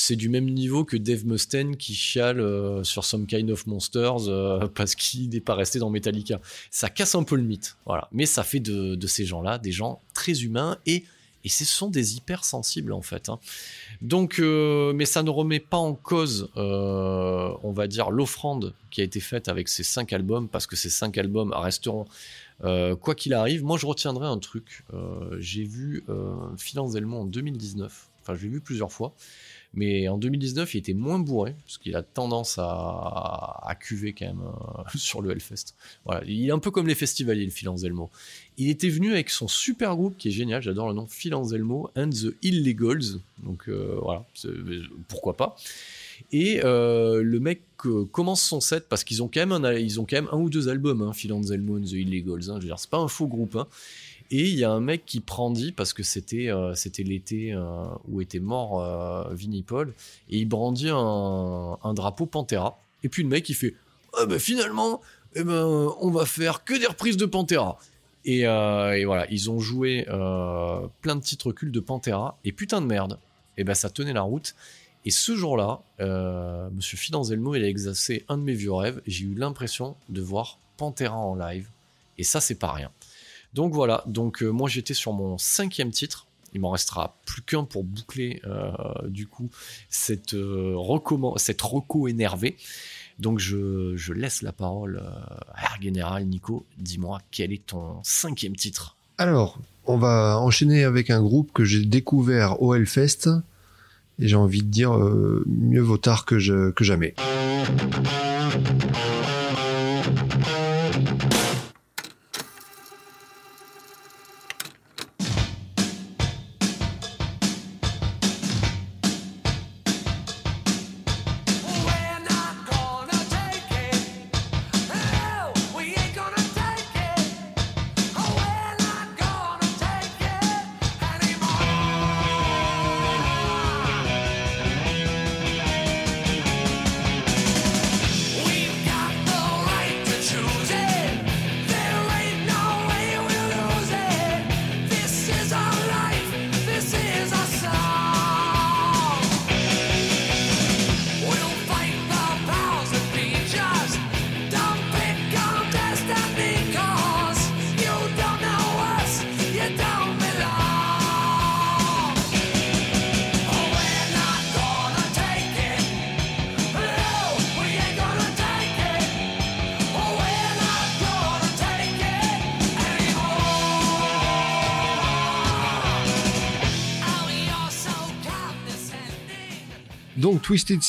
c'est 0.00 0.14
du 0.14 0.28
même 0.28 0.48
niveau 0.48 0.84
que 0.84 0.96
Dave 0.96 1.26
Mustaine 1.26 1.76
qui 1.76 1.92
chiale 1.92 2.38
euh, 2.38 2.84
sur 2.84 3.04
Some 3.04 3.26
Kind 3.26 3.50
of 3.50 3.66
Monsters 3.66 4.28
euh, 4.28 4.68
parce 4.76 4.94
qu'il 4.94 5.30
n'est 5.30 5.40
pas 5.40 5.56
resté 5.56 5.80
dans 5.80 5.90
Metallica. 5.90 6.40
Ça 6.70 6.88
casse 6.88 7.16
un 7.16 7.24
peu 7.24 7.34
le 7.34 7.42
mythe, 7.42 7.76
voilà. 7.84 8.08
Mais 8.12 8.24
ça 8.24 8.44
fait 8.44 8.60
de, 8.60 9.06
ces 9.08 9.26
gens-là 9.26 9.58
des 9.58 9.72
gens 9.72 10.00
très 10.14 10.44
humains 10.44 10.78
et, 10.86 11.02
et 11.42 11.48
ce 11.48 11.64
sont 11.64 11.88
des 11.88 12.14
hypersensibles 12.16 12.92
en 12.92 13.02
fait. 13.02 13.28
hein. 13.28 13.40
Donc, 14.00 14.38
euh, 14.38 14.92
mais 14.92 15.04
ça 15.04 15.24
ne 15.24 15.30
remet 15.30 15.58
pas 15.58 15.78
en 15.78 15.94
cause, 15.94 16.48
on 16.54 17.72
va 17.72 17.88
dire, 17.88 18.12
l'offrande 18.12 18.74
qui 18.92 19.00
a 19.00 19.04
été 19.04 19.18
faite 19.18 19.48
avec 19.48 19.68
ces 19.68 19.82
cinq 19.82 20.12
albums 20.12 20.46
parce 20.48 20.68
que 20.68 20.76
ces 20.76 20.90
cinq 20.90 21.18
albums 21.18 21.52
resteront 21.52 22.06
quoi 22.60 23.16
qu'il 23.16 23.34
arrive, 23.34 23.64
moi 23.64 23.76
je 23.76 23.86
retiendrai 23.86 24.28
un 24.28 24.38
truc. 24.38 24.84
J'ai 25.40 25.64
vu 25.64 26.04
Phil 26.56 26.78
Anselmo 26.78 27.18
en 27.18 27.24
2019. 27.24 28.08
Enfin, 28.22 28.36
je 28.36 28.42
l'ai 28.44 28.48
vu 28.48 28.60
plusieurs 28.60 28.92
fois. 28.92 29.12
Mais 29.74 30.08
en 30.08 30.16
2019, 30.16 30.74
il 30.74 30.78
était 30.78 30.94
moins 30.94 31.18
bourré, 31.18 31.54
parce 31.64 31.78
qu'il 31.78 31.94
a 31.94 32.02
tendance 32.02 32.58
à, 32.58 33.76
cuver 33.80 34.12
quand 34.12 34.26
même 34.26 34.40
euh, 34.40 34.82
sur 34.96 35.20
le 35.20 35.30
Hellfest. 35.30 35.74
Voilà. 36.04 36.24
Il 36.26 36.46
est 36.46 36.50
un 36.50 36.58
peu 36.58 36.70
comme 36.70 36.88
les 36.88 36.94
festivaliers, 36.94 37.44
le 37.44 37.50
Phil. 37.50 37.68
Il 38.56 38.70
était 38.70 38.88
venu 38.88 39.12
avec 39.12 39.30
son 39.30 39.46
super 39.46 39.94
groupe 39.94 40.16
qui 40.16 40.28
est 40.28 40.32
génial, 40.32 40.62
j'adore 40.62 40.88
le 40.88 40.94
nom, 40.94 41.06
Phil 41.06 41.34
Anselmo 41.34 41.90
and 41.96 42.10
the 42.10 42.34
Illegals. 42.42 43.20
Donc 43.44 43.68
euh, 43.68 43.98
voilà, 44.02 44.26
pourquoi 45.06 45.36
pas. 45.36 45.54
Et 46.32 46.60
euh, 46.64 47.22
le 47.22 47.38
mec 47.38 47.62
commence 48.10 48.42
son 48.42 48.60
set 48.60 48.88
parce 48.88 49.04
qu'ils 49.04 49.22
ont 49.22 49.30
quand 49.32 49.46
même 49.46 49.52
un, 49.52 49.98
ont 49.98 50.06
quand 50.06 50.16
même 50.16 50.28
un 50.32 50.38
ou 50.38 50.50
deux 50.50 50.68
albums, 50.68 51.02
hein, 51.02 51.12
Phil 51.12 51.32
and 51.32 51.42
the 51.42 51.92
Illegals. 51.92 52.50
hein, 52.50 52.54
je 52.56 52.62
veux 52.62 52.66
dire, 52.66 52.78
c'est 52.78 52.90
pas 52.90 52.98
un 52.98 53.08
faux 53.08 53.28
groupe. 53.28 53.54
hein. 53.54 53.68
Et 54.30 54.48
il 54.48 54.58
y 54.58 54.64
a 54.64 54.70
un 54.70 54.80
mec 54.80 55.06
qui 55.06 55.20
brandit 55.20 55.72
parce 55.72 55.94
que 55.94 56.02
c'était 56.02 56.48
euh, 56.48 56.74
l'été 56.98 57.52
euh, 57.52 57.86
où 58.08 58.20
était 58.20 58.40
mort 58.40 58.82
euh, 58.82 59.32
Vinnie 59.32 59.62
Paul 59.62 59.94
et 60.28 60.38
il 60.38 60.44
brandit 60.46 60.90
un, 60.90 61.94
drapeau 61.94 62.26
Pantera. 62.26 62.78
Et 63.02 63.08
puis 63.08 63.22
le 63.22 63.28
mec 63.30 63.48
il 63.48 63.54
fait 63.54 63.74
ah 64.18 64.26
ben 64.26 64.38
finalement 64.38 65.00
eh 65.34 65.44
ben 65.44 65.64
on 66.00 66.10
va 66.10 66.26
faire 66.26 66.64
que 66.64 66.78
des 66.78 66.86
reprises 66.86 67.16
de 67.16 67.24
Pantera. 67.24 67.78
Et, 68.26 68.46
euh, 68.46 68.98
et 68.98 69.06
voilà 69.06 69.26
ils 69.30 69.50
ont 69.50 69.60
joué 69.60 70.04
plein 70.04 71.16
de 71.16 71.22
titres 71.22 71.52
cultes 71.52 71.74
de 71.74 71.80
Pantera 71.80 72.38
et 72.44 72.52
putain 72.52 72.82
de 72.82 72.86
merde. 72.86 73.18
Et 73.56 73.64
ben 73.64 73.74
ça 73.74 73.88
tenait 73.88 74.12
la 74.12 74.22
route. 74.22 74.54
Et 75.06 75.10
ce 75.10 75.36
jour-là, 75.36 75.80
Monsieur 76.70 76.98
Fidanzelmo, 76.98 77.54
il 77.54 77.64
a 77.64 77.68
exaucé 77.68 78.26
un 78.28 78.36
de 78.36 78.42
mes 78.42 78.52
vieux 78.52 78.74
rêves. 78.74 79.00
J'ai 79.06 79.24
eu 79.24 79.34
l'impression 79.34 79.96
de 80.10 80.20
voir 80.20 80.58
Pantera 80.76 81.16
en 81.16 81.34
live. 81.34 81.70
Et 82.18 82.24
ça, 82.24 82.40
c'est 82.40 82.56
pas 82.56 82.72
rien. 82.72 82.90
Donc 83.54 83.72
voilà, 83.72 84.04
donc 84.06 84.42
euh, 84.42 84.50
moi 84.50 84.68
j'étais 84.68 84.94
sur 84.94 85.12
mon 85.12 85.38
cinquième 85.38 85.90
titre. 85.90 86.26
Il 86.54 86.60
m'en 86.60 86.70
restera 86.70 87.16
plus 87.26 87.42
qu'un 87.42 87.64
pour 87.64 87.84
boucler 87.84 88.40
euh, 88.46 88.72
du 89.06 89.26
coup 89.26 89.50
cette, 89.90 90.34
euh, 90.34 90.76
cette 91.36 91.60
reco 91.60 92.08
énervée. 92.08 92.56
Donc 93.18 93.38
je, 93.38 94.12
laisse 94.12 94.42
la 94.42 94.52
parole 94.52 95.02
à 95.54 95.62
Air 95.62 95.76
Général. 95.80 96.24
Nico, 96.26 96.64
dis-moi 96.78 97.20
quel 97.30 97.52
est 97.52 97.66
ton 97.66 98.00
cinquième 98.02 98.56
titre? 98.56 98.96
Alors, 99.18 99.58
on 99.86 99.98
va 99.98 100.38
enchaîner 100.38 100.84
avec 100.84 101.10
un 101.10 101.20
groupe 101.20 101.52
que 101.52 101.64
j'ai 101.64 101.84
découvert 101.84 102.62
au 102.62 102.74
Hellfest. 102.74 103.28
Et 104.20 104.28
j'ai 104.28 104.36
envie 104.36 104.62
de 104.62 104.68
dire, 104.68 104.92
mieux 105.46 105.80
vaut 105.80 105.98
tard 105.98 106.24
que 106.24 106.38
jamais. 106.38 107.14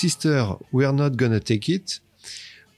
Sister, 0.04 0.46
We're 0.72 0.94
Not 0.94 1.12
Gonna 1.12 1.42
Take 1.42 1.70
It. 1.74 2.02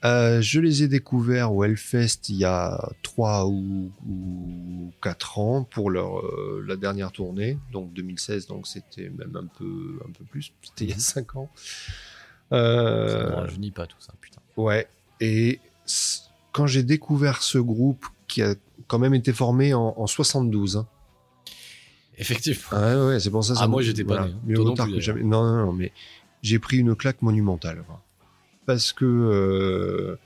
Euh, 0.04 0.40
je 0.42 0.58
les 0.58 0.82
ai 0.82 0.88
découverts 0.88 1.54
au 1.54 1.62
Hellfest 1.62 2.28
il 2.28 2.34
y 2.34 2.44
a 2.44 2.90
3 3.04 3.46
ou, 3.46 3.92
ou 4.08 4.90
4 5.00 5.38
ans 5.38 5.62
pour 5.62 5.90
leur, 5.90 6.18
euh, 6.18 6.64
la 6.66 6.74
dernière 6.74 7.12
tournée, 7.12 7.56
donc 7.72 7.92
2016, 7.92 8.48
donc 8.48 8.66
c'était 8.66 9.10
même 9.10 9.36
un 9.36 9.46
peu, 9.46 10.00
un 10.04 10.10
peu 10.10 10.24
plus, 10.24 10.52
c'était 10.62 10.86
il 10.86 10.90
y 10.90 10.94
a 10.94 10.98
5 10.98 11.36
ans. 11.36 11.48
Ça 12.50 12.56
Euh, 12.56 13.30
ne 13.30 13.34
rajeunit 13.36 13.70
pas 13.70 13.86
tout 13.86 13.96
ça, 14.00 14.12
putain. 14.20 14.40
Ouais. 14.56 14.88
Et 15.20 15.60
quand 16.50 16.66
j'ai 16.66 16.82
découvert 16.82 17.40
ce 17.44 17.58
groupe 17.58 18.04
qui 18.26 18.42
a 18.42 18.56
quand 18.88 18.98
même 18.98 19.14
été 19.14 19.32
formé 19.32 19.72
en, 19.72 19.94
en 19.96 20.06
72. 20.08 20.78
hein. 20.78 20.86
Effectivement. 22.18 22.60
Ah 22.72 22.96
ouais, 22.96 23.06
ouais, 23.06 23.20
c'est 23.20 23.30
pour 23.30 23.44
ça. 23.44 23.54
Ah, 23.56 23.60
ça 23.60 23.66
moi, 23.68 23.82
j'étais 23.82 24.04
pas 24.04 24.16
voilà. 24.16 24.26
né, 24.26 24.34
hein. 24.34 24.40
Mieux 24.44 24.74
tard 24.74 24.88
que 24.88 25.00
jamais. 25.00 25.22
Non, 25.22 25.44
non, 25.44 25.66
non, 25.66 25.72
mais 25.72 25.92
j'ai 26.42 26.58
pris 26.58 26.78
une 26.78 26.94
claque 26.94 27.22
monumentale. 27.22 27.82
quoi. 27.86 28.02
Parce 28.66 28.92
que, 28.92 29.04
euh, 29.04 30.16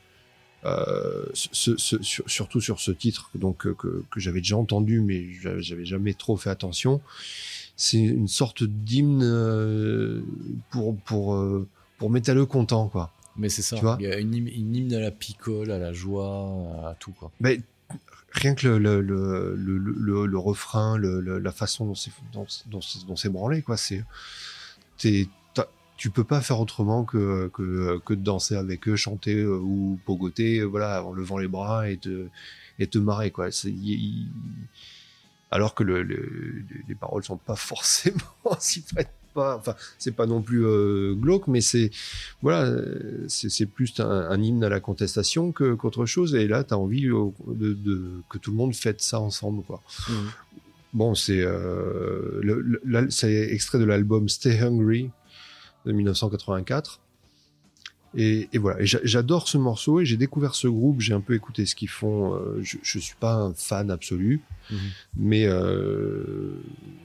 euh, 0.64 1.24
ce- 1.34 1.76
ce- 1.76 2.02
sur- 2.02 2.28
surtout 2.28 2.60
sur 2.60 2.80
ce 2.80 2.90
titre 2.90 3.30
donc, 3.34 3.66
euh, 3.66 3.74
que, 3.74 4.02
que 4.10 4.20
j'avais 4.20 4.40
déjà 4.40 4.56
entendu, 4.56 5.00
mais 5.00 5.32
j'a- 5.40 5.60
j'avais 5.60 5.84
jamais 5.84 6.14
trop 6.14 6.36
fait 6.36 6.50
attention, 6.50 7.00
c'est 7.76 7.98
une 8.02 8.28
sorte 8.28 8.64
d'hymne 8.64 9.22
pour, 10.70 10.96
pour, 10.98 11.38
pour 11.98 12.10
métalleux 12.10 12.46
content, 12.46 12.88
quoi. 12.88 13.12
Mais 13.36 13.48
c'est 13.50 13.62
ça. 13.62 13.76
Tu 13.76 13.82
vois 13.82 13.96
Il 14.00 14.06
y 14.06 14.10
a 14.12 14.18
une, 14.18 14.34
hymne- 14.34 14.48
une 14.54 14.74
hymne 14.76 14.94
à 14.94 15.00
la 15.00 15.10
picole, 15.10 15.70
à 15.70 15.78
la 15.78 15.92
joie, 15.92 16.88
à 16.88 16.96
tout 16.98 17.12
quoi. 17.12 17.30
Mais 17.40 17.60
rien 18.32 18.54
que 18.54 18.66
le, 18.66 18.78
le, 18.78 19.00
le, 19.02 19.54
le, 19.54 19.78
le- 19.78 20.26
le 20.26 20.38
refrain, 20.38 20.98
la 20.98 21.52
façon 21.52 21.84
dont 21.86 21.94
c'est 21.94 22.10
dont, 22.32 22.46
dont 22.66 22.80
c'est- 22.80 23.06
dont 23.06 23.16
c'est 23.16 23.28
branlé, 23.28 23.60
quoi, 23.62 23.76
c'est 23.76 24.04
t'es- 24.98 25.28
tu 25.96 26.10
peux 26.10 26.24
pas 26.24 26.40
faire 26.42 26.60
autrement 26.60 27.04
que, 27.04 27.48
que, 27.54 27.98
que 28.04 28.14
de 28.14 28.22
danser 28.22 28.54
avec 28.56 28.86
eux, 28.88 28.96
chanter 28.96 29.36
euh, 29.40 29.56
ou 29.58 29.98
pogoter, 30.04 30.58
euh, 30.60 30.64
voilà, 30.64 31.02
en 31.04 31.12
levant 31.12 31.38
les 31.38 31.48
bras 31.48 31.88
et 31.90 31.96
te, 31.96 32.26
et 32.78 32.86
te 32.86 32.98
marrer, 32.98 33.30
quoi. 33.30 33.48
Alors 35.50 35.74
que 35.74 35.84
le, 35.84 36.02
le- 36.02 36.62
les 36.88 36.94
paroles 36.94 37.24
sont 37.24 37.36
pas 37.38 37.56
forcément 37.70 38.18
s'y 38.60 38.82
prêtent 38.82 39.12
pas. 39.34 39.56
Enfin, 39.56 39.74
c'est 39.98 40.14
pas 40.16 40.26
non 40.26 40.42
plus 40.42 40.64
euh, 40.66 41.14
glauque, 41.14 41.46
mais 41.46 41.60
c'est 41.60 41.90
voilà, 42.42 42.74
c'est 43.28 43.66
plus 43.66 43.98
un, 44.00 44.08
un 44.30 44.42
hymne 44.42 44.64
à 44.64 44.68
la 44.68 44.80
contestation 44.80 45.52
que 45.52 45.74
qu'autre 45.74 46.04
chose. 46.06 46.34
Et 46.34 46.48
là, 46.48 46.64
tu 46.64 46.74
as 46.74 46.78
envie 46.78 47.02
de, 47.02 47.72
de- 47.74 48.22
que 48.28 48.38
tout 48.38 48.50
le 48.50 48.56
monde 48.56 48.74
fête 48.74 49.00
ça 49.02 49.20
ensemble, 49.20 49.62
quoi. 49.62 49.82
Bon, 50.94 51.14
c'est 51.14 51.42
euh, 51.42 52.40
extrait 53.50 53.78
de 53.78 53.84
l'album 53.84 54.28
Stay 54.28 54.58
Hungry 54.60 55.10
de 55.86 55.92
1984. 55.92 57.00
Et, 58.18 58.48
et 58.52 58.58
voilà, 58.58 58.80
Et 58.80 58.86
j'adore 58.86 59.46
ce 59.46 59.58
morceau 59.58 60.00
et 60.00 60.06
j'ai 60.06 60.16
découvert 60.16 60.54
ce 60.54 60.68
groupe, 60.68 61.00
j'ai 61.00 61.12
un 61.12 61.20
peu 61.20 61.34
écouté 61.34 61.66
ce 61.66 61.74
qu'ils 61.74 61.88
font. 61.90 62.34
euh, 62.34 62.58
je, 62.62 62.78
je 62.82 62.98
suis 62.98 63.16
pas 63.16 63.34
un 63.34 63.52
fan 63.54 63.90
absolu, 63.90 64.40
Mhm. 64.70 64.78
mais 65.16 65.44
euh, 65.46 66.54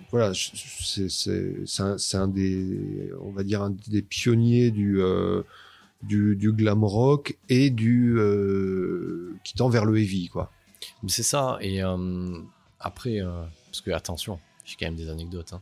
voilà, 0.10 0.32
c'est 0.34 1.82
un, 1.82 1.98
un 2.14 2.28
des, 2.28 3.12
on 3.22 3.32
va 3.32 3.44
dire 3.44 3.62
un 3.62 3.76
des 3.90 4.02
pionniers 4.02 4.72
du 4.72 5.02
euh, 5.02 5.44
du, 6.02 6.36
du 6.36 6.52
glam 6.54 6.84
rock 6.84 7.38
et 7.50 7.70
du 7.70 8.16
euh, 8.18 9.36
qui 9.44 9.54
tend 9.54 9.70
vers 9.70 9.86
le 9.86 9.98
heavy, 10.00 10.30
quoi. 10.30 10.52
C'est 11.08 11.22
ça. 11.24 11.58
Et 11.62 11.82
après, 12.80 13.20
parce 13.68 13.82
que 13.82 13.92
attention, 13.92 14.40
j'ai 14.66 14.76
quand 14.80 14.86
même 14.88 14.96
des 14.96 15.10
anecdotes. 15.10 15.54
hein. 15.54 15.62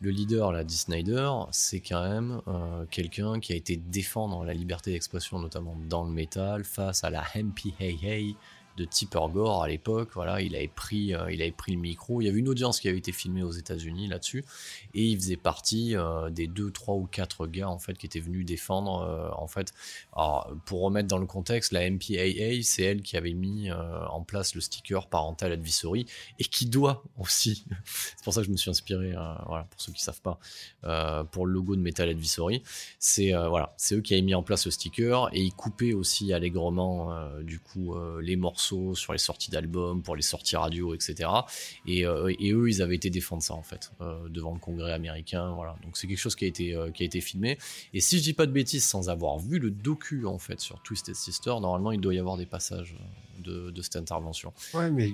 Le 0.00 0.10
leader, 0.10 0.52
là, 0.52 0.62
Dee 0.62 0.76
Snyder, 0.76 1.30
c'est 1.52 1.80
quand 1.80 2.06
même 2.06 2.42
euh, 2.48 2.84
quelqu'un 2.90 3.40
qui 3.40 3.54
a 3.54 3.56
été 3.56 3.76
défendre 3.76 4.44
la 4.44 4.52
liberté 4.52 4.92
d'expression, 4.92 5.38
notamment 5.38 5.74
dans 5.88 6.04
le 6.04 6.10
métal, 6.10 6.64
face 6.64 7.02
à 7.02 7.08
la 7.08 7.22
Happy 7.22 7.74
Hey 7.80 7.98
Hey 8.02 8.36
de 8.76 8.84
Tipper 8.84 9.26
Gore 9.32 9.62
à 9.62 9.68
l'époque. 9.68 10.10
Voilà, 10.14 10.40
il 10.40 10.54
avait 10.54 10.68
pris, 10.68 11.14
euh, 11.14 11.30
il 11.32 11.40
avait 11.40 11.52
pris 11.52 11.72
le 11.72 11.78
micro. 11.78 12.20
Il 12.20 12.26
y 12.26 12.28
avait 12.28 12.38
une 12.38 12.48
audience 12.48 12.80
qui 12.80 12.88
avait 12.88 12.98
été 12.98 13.12
filmée 13.12 13.42
aux 13.42 13.52
États-Unis 13.52 14.08
là-dessus, 14.08 14.44
et 14.94 15.04
il 15.04 15.18
faisait 15.18 15.36
partie 15.36 15.96
euh, 15.96 16.30
des 16.30 16.46
deux, 16.46 16.70
trois 16.70 16.94
ou 16.94 17.06
quatre 17.06 17.46
gars 17.46 17.68
en 17.68 17.78
fait 17.78 17.96
qui 17.96 18.06
étaient 18.06 18.20
venus 18.20 18.44
défendre. 18.44 19.02
euh, 19.02 19.30
en 19.36 19.46
fait, 19.46 19.72
alors 20.14 20.52
pour 20.66 20.82
remettre 20.82 21.08
dans 21.08 21.18
le 21.18 21.26
contexte, 21.26 21.72
la 21.72 21.88
MPAA, 21.88 22.62
c'est 22.62 22.82
elle 22.82 23.02
qui 23.02 23.16
avait 23.16 23.32
mis 23.32 23.70
en 23.72 24.22
place 24.22 24.54
le 24.54 24.60
sticker 24.60 25.06
parental 25.08 25.52
advisory 25.52 26.06
et 26.38 26.44
qui 26.44 26.66
doit 26.66 27.02
aussi. 27.18 27.64
c'est 27.84 28.24
pour 28.24 28.32
ça 28.32 28.40
que 28.40 28.46
je 28.46 28.52
me 28.52 28.56
suis 28.56 28.70
inspiré. 28.70 29.12
voilà, 29.46 29.64
pour 29.70 29.80
ceux 29.80 29.92
qui 29.92 30.02
savent 30.02 30.20
pas, 30.20 30.38
pour 31.32 31.46
le 31.46 31.52
logo 31.52 31.76
de 31.76 31.80
Metal 31.80 32.08
Advisory, 32.08 32.62
c'est 32.98 33.32
voilà, 33.32 33.74
c'est 33.76 33.96
eux 33.96 34.00
qui 34.00 34.14
avaient 34.14 34.22
mis 34.22 34.34
en 34.34 34.42
place 34.42 34.66
le 34.66 34.70
sticker 34.70 35.28
et 35.32 35.42
ils 35.42 35.52
coupaient 35.52 35.94
aussi 35.94 36.32
allègrement 36.32 37.12
du 37.42 37.60
coup 37.60 37.96
les 38.20 38.36
morceaux 38.36 38.65
sur 38.94 39.12
les 39.12 39.18
sorties 39.18 39.50
d'albums, 39.50 40.02
pour 40.02 40.16
les 40.16 40.22
sorties 40.22 40.56
radio, 40.56 40.94
etc. 40.94 41.28
Et, 41.86 42.06
euh, 42.06 42.32
et 42.38 42.52
eux, 42.52 42.68
ils 42.68 42.82
avaient 42.82 42.96
été 42.96 43.10
défendre 43.10 43.42
ça 43.42 43.54
en 43.54 43.62
fait 43.62 43.92
euh, 44.00 44.28
devant 44.28 44.52
le 44.54 44.58
Congrès 44.60 44.92
américain. 44.92 45.52
Voilà, 45.54 45.76
donc 45.82 45.96
c'est 45.96 46.06
quelque 46.06 46.18
chose 46.18 46.36
qui 46.36 46.44
a 46.44 46.48
été 46.48 46.74
euh, 46.74 46.90
qui 46.90 47.02
a 47.02 47.06
été 47.06 47.20
filmé. 47.20 47.58
Et 47.94 48.00
si 48.00 48.18
je 48.18 48.22
dis 48.22 48.32
pas 48.32 48.46
de 48.46 48.52
bêtises, 48.52 48.84
sans 48.84 49.08
avoir 49.08 49.38
vu 49.38 49.58
le 49.58 49.70
docu 49.70 50.26
en 50.26 50.38
fait 50.38 50.60
sur 50.60 50.82
Twisted 50.82 51.14
Sister, 51.14 51.54
normalement 51.60 51.92
il 51.92 52.00
doit 52.00 52.14
y 52.14 52.18
avoir 52.18 52.36
des 52.36 52.46
passages 52.46 52.96
de, 53.38 53.72
cette 53.82 53.96
intervention. 53.96 54.52
Ouais, 54.74 54.90
mais 54.90 55.10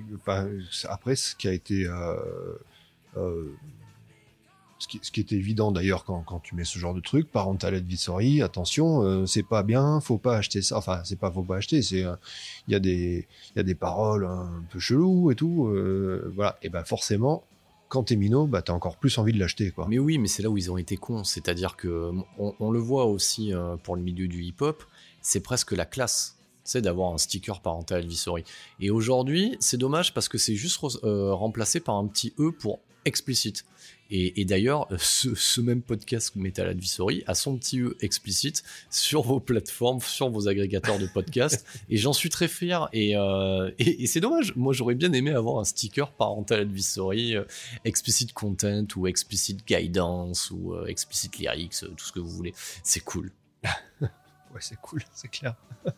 c'est- 0.70 0.88
après, 0.88 1.16
ce 1.16 1.36
qui 1.36 1.48
a 1.48 1.52
été. 1.52 1.86
Ce, 4.82 5.10
qui, 5.10 5.20
est 5.20 5.32
évident 5.32 5.70
d'ailleurs 5.70 6.04
quand, 6.04 6.40
tu 6.42 6.54
mets 6.54 6.64
ce 6.64 6.78
genre 6.78 6.94
de 6.94 7.00
truc, 7.00 7.30
parental 7.30 7.74
advisory, 7.74 8.42
attention, 8.42 9.02
euh, 9.02 9.26
c'est 9.26 9.42
pas 9.42 9.62
bien, 9.62 10.00
faut 10.00 10.18
pas 10.18 10.36
acheter 10.36 10.62
ça. 10.62 10.76
Enfin, 10.76 11.02
c'est 11.04 11.18
pas 11.18 11.30
faut 11.30 11.42
pas 11.42 11.56
acheter, 11.56 11.82
c'est 11.82 12.04
euh, 12.04 12.16
il 12.66 12.72
y 12.72 12.74
a 12.74 12.80
des 12.80 13.28
il 13.54 13.58
y 13.58 13.60
a 13.60 13.62
des 13.62 13.74
paroles 13.74 14.24
un 14.24 14.64
peu 14.70 14.78
cheloues 14.78 15.30
et 15.30 15.34
tout. 15.34 15.66
euh, 15.66 16.32
voilà, 16.34 16.58
et 16.62 16.68
ben 16.68 16.84
forcément, 16.84 17.44
quand 17.88 18.04
t'es 18.04 18.16
minot, 18.16 18.46
bah 18.46 18.62
t'as 18.62 18.72
encore 18.72 18.96
plus 18.96 19.18
envie 19.18 19.32
de 19.32 19.38
l'acheter, 19.38 19.70
quoi. 19.70 19.86
Mais 19.88 19.98
oui, 19.98 20.18
mais 20.18 20.26
c'est 20.26 20.42
là 20.42 20.48
où 20.48 20.56
ils 20.56 20.70
ont 20.70 20.78
été 20.78 20.96
cons. 20.96 21.24
C'est-à-dire 21.24 21.76
que 21.76 22.10
on, 22.38 22.70
le 22.70 22.78
voit 22.78 23.04
aussi 23.04 23.52
euh, 23.52 23.76
pour 23.76 23.96
le 23.96 24.02
milieu 24.02 24.28
du 24.28 24.42
hip-hop, 24.42 24.82
c'est 25.20 25.40
presque 25.40 25.72
la 25.72 25.84
classe. 25.84 26.38
C'est 26.64 26.80
d'avoir 26.80 27.12
un 27.12 27.18
sticker 27.18 27.60
parental 27.60 27.98
advisory. 27.98 28.44
Et 28.80 28.90
aujourd'hui, 28.90 29.56
c'est 29.60 29.76
dommage 29.76 30.14
parce 30.14 30.28
que 30.28 30.38
c'est 30.38 30.54
juste 30.54 30.80
re- 30.80 31.04
euh, 31.04 31.34
remplacé 31.34 31.80
par 31.80 31.96
un 31.96 32.06
petit 32.06 32.32
E 32.38 32.50
pour 32.50 32.80
explicite. 33.04 33.64
Et, 34.14 34.42
et 34.42 34.44
d'ailleurs, 34.44 34.92
euh, 34.92 34.96
ce, 34.98 35.34
ce 35.34 35.62
même 35.62 35.80
podcast 35.80 36.36
Metal 36.36 36.68
Advisory 36.68 37.24
a 37.26 37.34
son 37.34 37.56
petit 37.56 37.80
E 37.80 37.96
explicite 38.00 38.62
sur 38.90 39.22
vos 39.22 39.40
plateformes, 39.40 40.00
sur 40.00 40.28
vos 40.28 40.48
agrégateurs 40.48 40.98
de 40.98 41.06
podcasts. 41.06 41.66
et 41.88 41.96
j'en 41.96 42.12
suis 42.12 42.28
très 42.28 42.46
fier. 42.46 42.90
Et, 42.92 43.16
euh, 43.16 43.70
et, 43.78 44.02
et 44.02 44.06
c'est 44.06 44.20
dommage. 44.20 44.54
Moi, 44.54 44.74
j'aurais 44.74 44.94
bien 44.94 45.12
aimé 45.14 45.30
avoir 45.30 45.58
un 45.58 45.64
sticker 45.64 46.12
parental 46.12 46.60
advisory, 46.60 47.36
euh, 47.36 47.44
explicit 47.86 48.34
content 48.34 48.86
ou 48.96 49.06
explicit 49.06 49.66
guidance 49.66 50.50
ou 50.50 50.74
euh, 50.74 50.84
explicit 50.86 51.38
lyrics, 51.38 51.80
tout 51.80 52.04
ce 52.04 52.12
que 52.12 52.20
vous 52.20 52.30
voulez. 52.30 52.52
C'est 52.84 53.00
cool. 53.00 53.32
Ouais, 54.52 54.60
c'est 54.60 54.78
cool, 54.80 55.00
c'est 55.14 55.28
clair. 55.28 55.54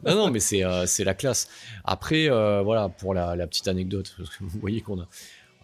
Non, 0.06 0.14
non, 0.14 0.30
mais 0.30 0.40
c'est 0.40 0.64
euh, 0.64 0.86
la 1.00 1.14
classe. 1.14 1.48
Après, 1.84 2.30
euh, 2.30 2.62
voilà, 2.62 2.88
pour 2.88 3.14
la, 3.14 3.34
la 3.36 3.46
petite 3.46 3.68
anecdote, 3.68 4.14
parce 4.16 4.30
que 4.30 4.44
vous 4.44 4.60
voyez 4.60 4.80
qu'on 4.80 5.00
a, 5.00 5.02
on 5.02 5.02
a 5.02 5.08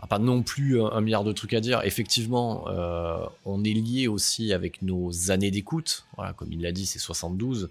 pas 0.06 0.18
non 0.18 0.42
plus 0.42 0.80
un, 0.82 1.00
milliard 1.00 1.24
de 1.24 1.32
trucs 1.32 1.52
à 1.52 1.60
dire. 1.60 1.82
Effectivement, 1.84 2.64
euh, 2.68 3.24
on 3.44 3.64
est 3.64 3.72
lié 3.72 4.08
aussi 4.08 4.52
avec 4.52 4.82
nos 4.82 5.30
années 5.30 5.50
d'écoute. 5.50 6.06
Comme 6.36 6.52
il 6.52 6.62
l'a 6.62 6.72
dit, 6.72 6.86
c'est 6.86 6.98
72. 6.98 7.70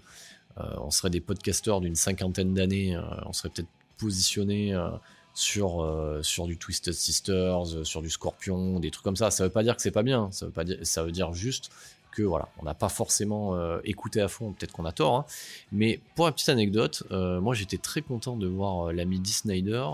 Euh, 0.58 0.62
on 0.78 0.90
serait 0.90 1.10
des 1.10 1.20
podcasteurs 1.20 1.80
d'une 1.80 1.94
cinquantaine 1.94 2.54
d'années. 2.54 2.96
euh, 2.96 3.02
on 3.26 3.32
serait 3.32 3.48
peut-être 3.48 3.68
positionnés 3.98 4.74
euh, 4.74 4.90
sur, 5.34 6.46
du 6.46 6.56
Twisted 6.56 6.94
Sisters, 6.94 7.84
sur 7.84 8.02
du 8.02 8.10
Scorpion, 8.10 8.80
des 8.80 8.90
trucs 8.90 9.04
comme 9.04 9.16
ça. 9.16 9.30
Ça 9.30 9.44
veut 9.44 9.50
pas 9.50 9.62
dire 9.62 9.76
que 9.76 9.82
c'est 9.82 9.90
pas 9.90 10.02
bien. 10.02 10.30
Ça 10.32 11.02
veut 11.02 11.12
dire 11.12 11.32
juste 11.32 11.70
que 12.10 12.22
voilà, 12.22 12.48
on 12.58 12.64
n'a 12.64 12.74
pas 12.74 12.88
forcément 12.88 13.54
euh, 13.56 13.78
écouté 13.84 14.20
à 14.20 14.28
fond. 14.28 14.52
Peut-être 14.52 14.72
qu'on 14.72 14.84
a 14.84 14.92
tort. 14.92 15.14
hein. 15.16 15.24
Mais 15.72 16.00
pour 16.14 16.26
la 16.26 16.32
petite 16.32 16.48
anecdote, 16.48 17.04
euh, 17.10 17.40
moi 17.40 17.54
j'étais 17.54 17.78
très 17.78 18.02
content 18.02 18.36
de 18.36 18.46
voir 18.46 18.88
euh, 18.88 18.92
l'ami 18.92 19.18
Dee 19.20 19.32
Snyder 19.32 19.84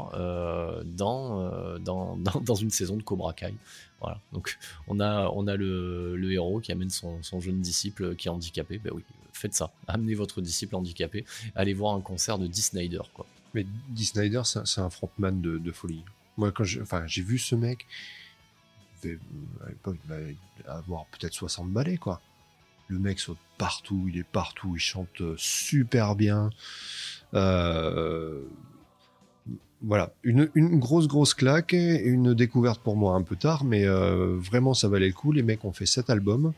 dans, 0.85 1.79
dans, 1.81 2.17
dans, 2.17 2.55
une 2.55 2.71
saison 2.71 2.97
de 2.97 3.03
Cobra 3.03 3.33
Kai. 3.33 3.55
Voilà. 4.01 4.21
Donc 4.33 4.59
on 4.89 5.01
a, 5.01 5.29
on 5.31 5.47
a 5.47 5.57
le, 5.57 6.17
le 6.17 6.33
héros 6.33 6.61
qui 6.61 6.73
amène 6.73 6.91
son, 6.91 7.23
son 7.23 7.41
jeune 7.41 7.61
disciple 7.61 8.15
qui 8.17 8.29
est 8.29 8.31
handicapé. 8.31 8.79
Ben 8.79 8.93
oui, 8.95 9.03
faites 9.33 9.55
ça. 9.55 9.71
Amenez 9.89 10.15
votre 10.15 10.41
disciple 10.41 10.77
handicapé. 10.77 11.25
Allez 11.55 11.75
voir 11.75 11.95
un 11.95 12.01
concert 12.01 12.39
de 12.39 12.47
Dee 12.47 12.63
Snyder. 12.63 13.01
Mais 13.55 13.67
Dee 13.89 14.05
Snyder, 14.05 14.43
c'est 14.45 14.81
un- 14.81 14.91
frontman 14.91 15.41
de, 15.41 15.73
folie. 15.73 16.03
Moi, 16.37 16.53
quand 16.53 16.65
j'ai 16.65 17.23
vu 17.23 17.39
ce 17.39 17.55
mec, 17.55 17.87
devait, 19.03 19.19
à 19.65 19.69
l'époque, 19.69 19.97
il 20.05 20.11
devait 20.11 20.37
avoir 20.67 21.07
peut-être 21.07 21.33
60 21.35 21.71
balais, 21.71 21.97
quoi. 21.97 22.21
Le 22.89 22.99
mec 22.99 23.19
saute 23.19 23.39
partout, 23.59 24.07
il 24.09 24.19
est 24.19 24.25
partout, 24.27 24.73
il 24.77 24.81
chante 24.81 25.21
euh, 25.21 25.35
super 25.37 26.15
bien. 26.15 26.51
Euh, 27.35 28.43
voilà, 29.83 30.13
une, 30.23 30.49
une 30.55 30.79
grosse, 30.79 31.07
grosse 31.07 31.35
claque, 31.35 31.75
et 31.75 32.03
une 32.05 32.33
découverte 32.35 32.81
pour 32.81 32.97
moi 32.97 33.15
un 33.15 33.23
peu 33.23 33.37
tard, 33.37 33.65
mais 33.65 33.85
euh, 33.87 34.37
vraiment, 34.39 34.73
ça 34.75 34.89
valait 34.89 35.09
le 35.09 35.13
coup. 35.13 35.33
Les 35.33 35.43
mecs 35.43 35.65
ont 35.65 35.73
fait 35.73 35.87
sept 35.87 36.11
albums. 36.11 36.53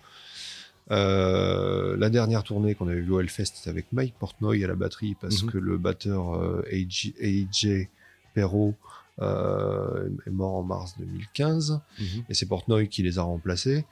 Euh, 0.91 1.97
la 1.99 2.09
dernière 2.11 2.45
tournée 2.45 2.75
qu'on 2.75 2.89
avait 2.89 3.01
vue 3.01 3.13
au 3.13 3.21
Hellfest, 3.21 3.53
c'était 3.57 3.69
avec 3.71 3.87
Mike 3.93 4.15
Portnoy 4.19 4.65
à 4.65 4.69
la 4.69 4.75
batterie 4.75 5.17
parce 5.21 5.43
Mhm. 5.43 5.51
que 5.51 5.59
le 5.59 5.77
batteur 5.77 6.35
euh, 6.35 6.65
AJ, 6.73 7.13
AJ 7.21 7.89
Perrault 8.33 8.75
euh, 8.75 8.98
est 9.21 10.31
mort 10.31 10.55
en 10.55 10.63
mars 10.63 10.95
2015 10.99 11.81
Mhm. 11.99 12.25
et 12.29 12.35
c'est 12.35 12.47
Portnoy 12.47 12.89
qui 12.89 13.03
les 13.03 13.19
a 13.19 13.23
remplacés. 13.23 13.85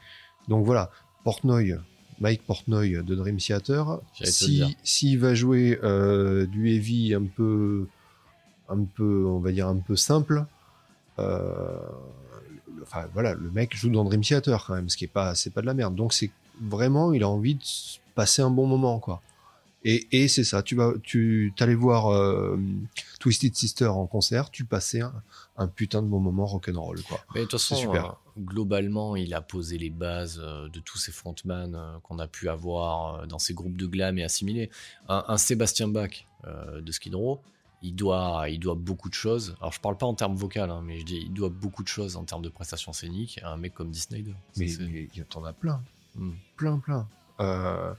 Donc 0.49 0.65
voilà, 0.65 0.91
Portnoy, 1.25 1.75
Mike 2.21 2.43
Portnoy 2.47 3.03
de 3.03 3.15
Dream 3.15 3.37
Theater, 3.39 3.99
te 4.25 4.31
si 4.33 4.59
s'il 4.85 5.19
va 5.19 5.35
jouer 5.35 5.79
euh, 5.83 6.47
du 6.47 6.71
heavy 6.71 7.15
un 7.15 7.25
peu, 7.25 7.89
un 8.69 8.85
peu, 8.85 9.25
on 9.27 9.39
va 9.41 9.53
dire 9.53 9.67
un 9.69 9.77
peu 9.79 9.97
simple, 9.97 10.45
euh, 11.19 11.79
le- 12.77 12.83
enfin 12.83 13.07
voilà, 13.13 13.35
le 13.35 13.51
mec 13.51 13.75
joue 13.77 13.91
dans 13.91 14.05
Dream 14.05 14.21
Theater 14.23 14.65
quand 14.67 14.75
même, 14.75 14.89
ce 14.89 14.97
qui 14.97 15.05
est 15.05 15.09
pas, 15.09 15.35
c'est 15.35 15.51
pas 15.51 15.61
de 15.61 15.67
la 15.67 15.75
merde. 15.75 15.95
Donc 15.95 16.13
c'est 16.13 16.31
vraiment, 16.61 17.13
il 17.13 17.23
a 17.23 17.29
envie 17.29 17.55
de 17.57 17.65
passer 18.15 18.43
un 18.43 18.51
bon 18.51 18.67
moment 18.67 18.99
quoi. 18.99 19.21
Et, 19.89 20.09
et 20.11 20.27
c'est 20.29 20.43
ça, 20.43 20.63
tu 20.65 20.75
vas, 20.75 20.93
tu 21.03 21.55
allais 21.61 21.77
voir 21.77 22.09
euh, 22.09 22.59
Twisted 23.21 23.55
Sister 23.55 23.87
en 23.87 24.07
concert, 24.07 24.51
tu 24.51 24.65
passais 24.65 25.01
un, 25.01 25.13
un 25.57 25.69
putain 25.69 26.03
de 26.03 26.09
bon 26.09 26.19
moment 26.19 26.45
rock'n'roll 26.45 27.01
quoi. 27.03 27.21
Mais 27.35 27.43
de 27.43 27.45
toute 27.47 27.53
façon, 27.61 27.77
super. 27.77 28.05
euh, 28.07 28.41
globalement, 28.41 29.15
il 29.15 29.33
a 29.33 29.41
posé 29.41 29.79
les 29.79 29.91
bases 29.91 30.41
euh, 30.43 30.69
de 30.71 30.81
tous 30.81 30.99
ces 30.99 31.13
frontman 31.13 31.79
qu'on 32.03 32.19
a 32.19 32.27
pu 32.27 32.49
avoir 32.49 33.27
dans 33.29 33.39
ces 33.39 33.55
groupes 33.55 33.77
de 33.77 33.87
glam 33.87 34.19
et 34.19 34.25
assimilés. 34.25 34.71
Un, 35.09 35.25
un 35.29 35.37
Sébastien 35.37 35.87
Bach 35.89 36.27
de 36.45 36.93
Skid 36.93 37.15
Row, 37.15 37.41
il 37.83 37.95
doit, 37.95 38.47
il 38.49 38.59
doit 38.59 38.75
beaucoup 38.75 39.09
de 39.09 39.15
choses. 39.15 39.55
Alors, 39.61 39.73
je 39.73 39.81
parle 39.81 39.97
pas 39.97 40.07
en 40.07 40.15
termes 40.15 40.35
vocaux, 40.35 40.61
hein, 40.61 40.83
mais 40.85 40.99
je 41.01 41.05
dis, 41.05 41.19
il 41.27 41.33
doit 41.33 41.49
beaucoup 41.49 41.83
de 41.83 41.89
choses 41.89 42.17
en 42.17 42.25
termes 42.25 42.43
de 42.43 42.49
prestations 42.49 42.93
scéniques 42.93 43.39
à 43.43 43.51
un 43.53 43.57
mec 43.57 43.75
comme 43.75 43.91
Disney. 43.91 44.25
Mais 44.57 44.67
mais 44.67 44.67
il 45.15 45.19
y 45.19 45.23
en- 45.37 45.45
as 45.45 45.53
plein. 45.53 45.81
Hmm. 46.17 46.33
plein, 46.57 46.79
plein. 46.79 47.09
Euh, 47.41 47.93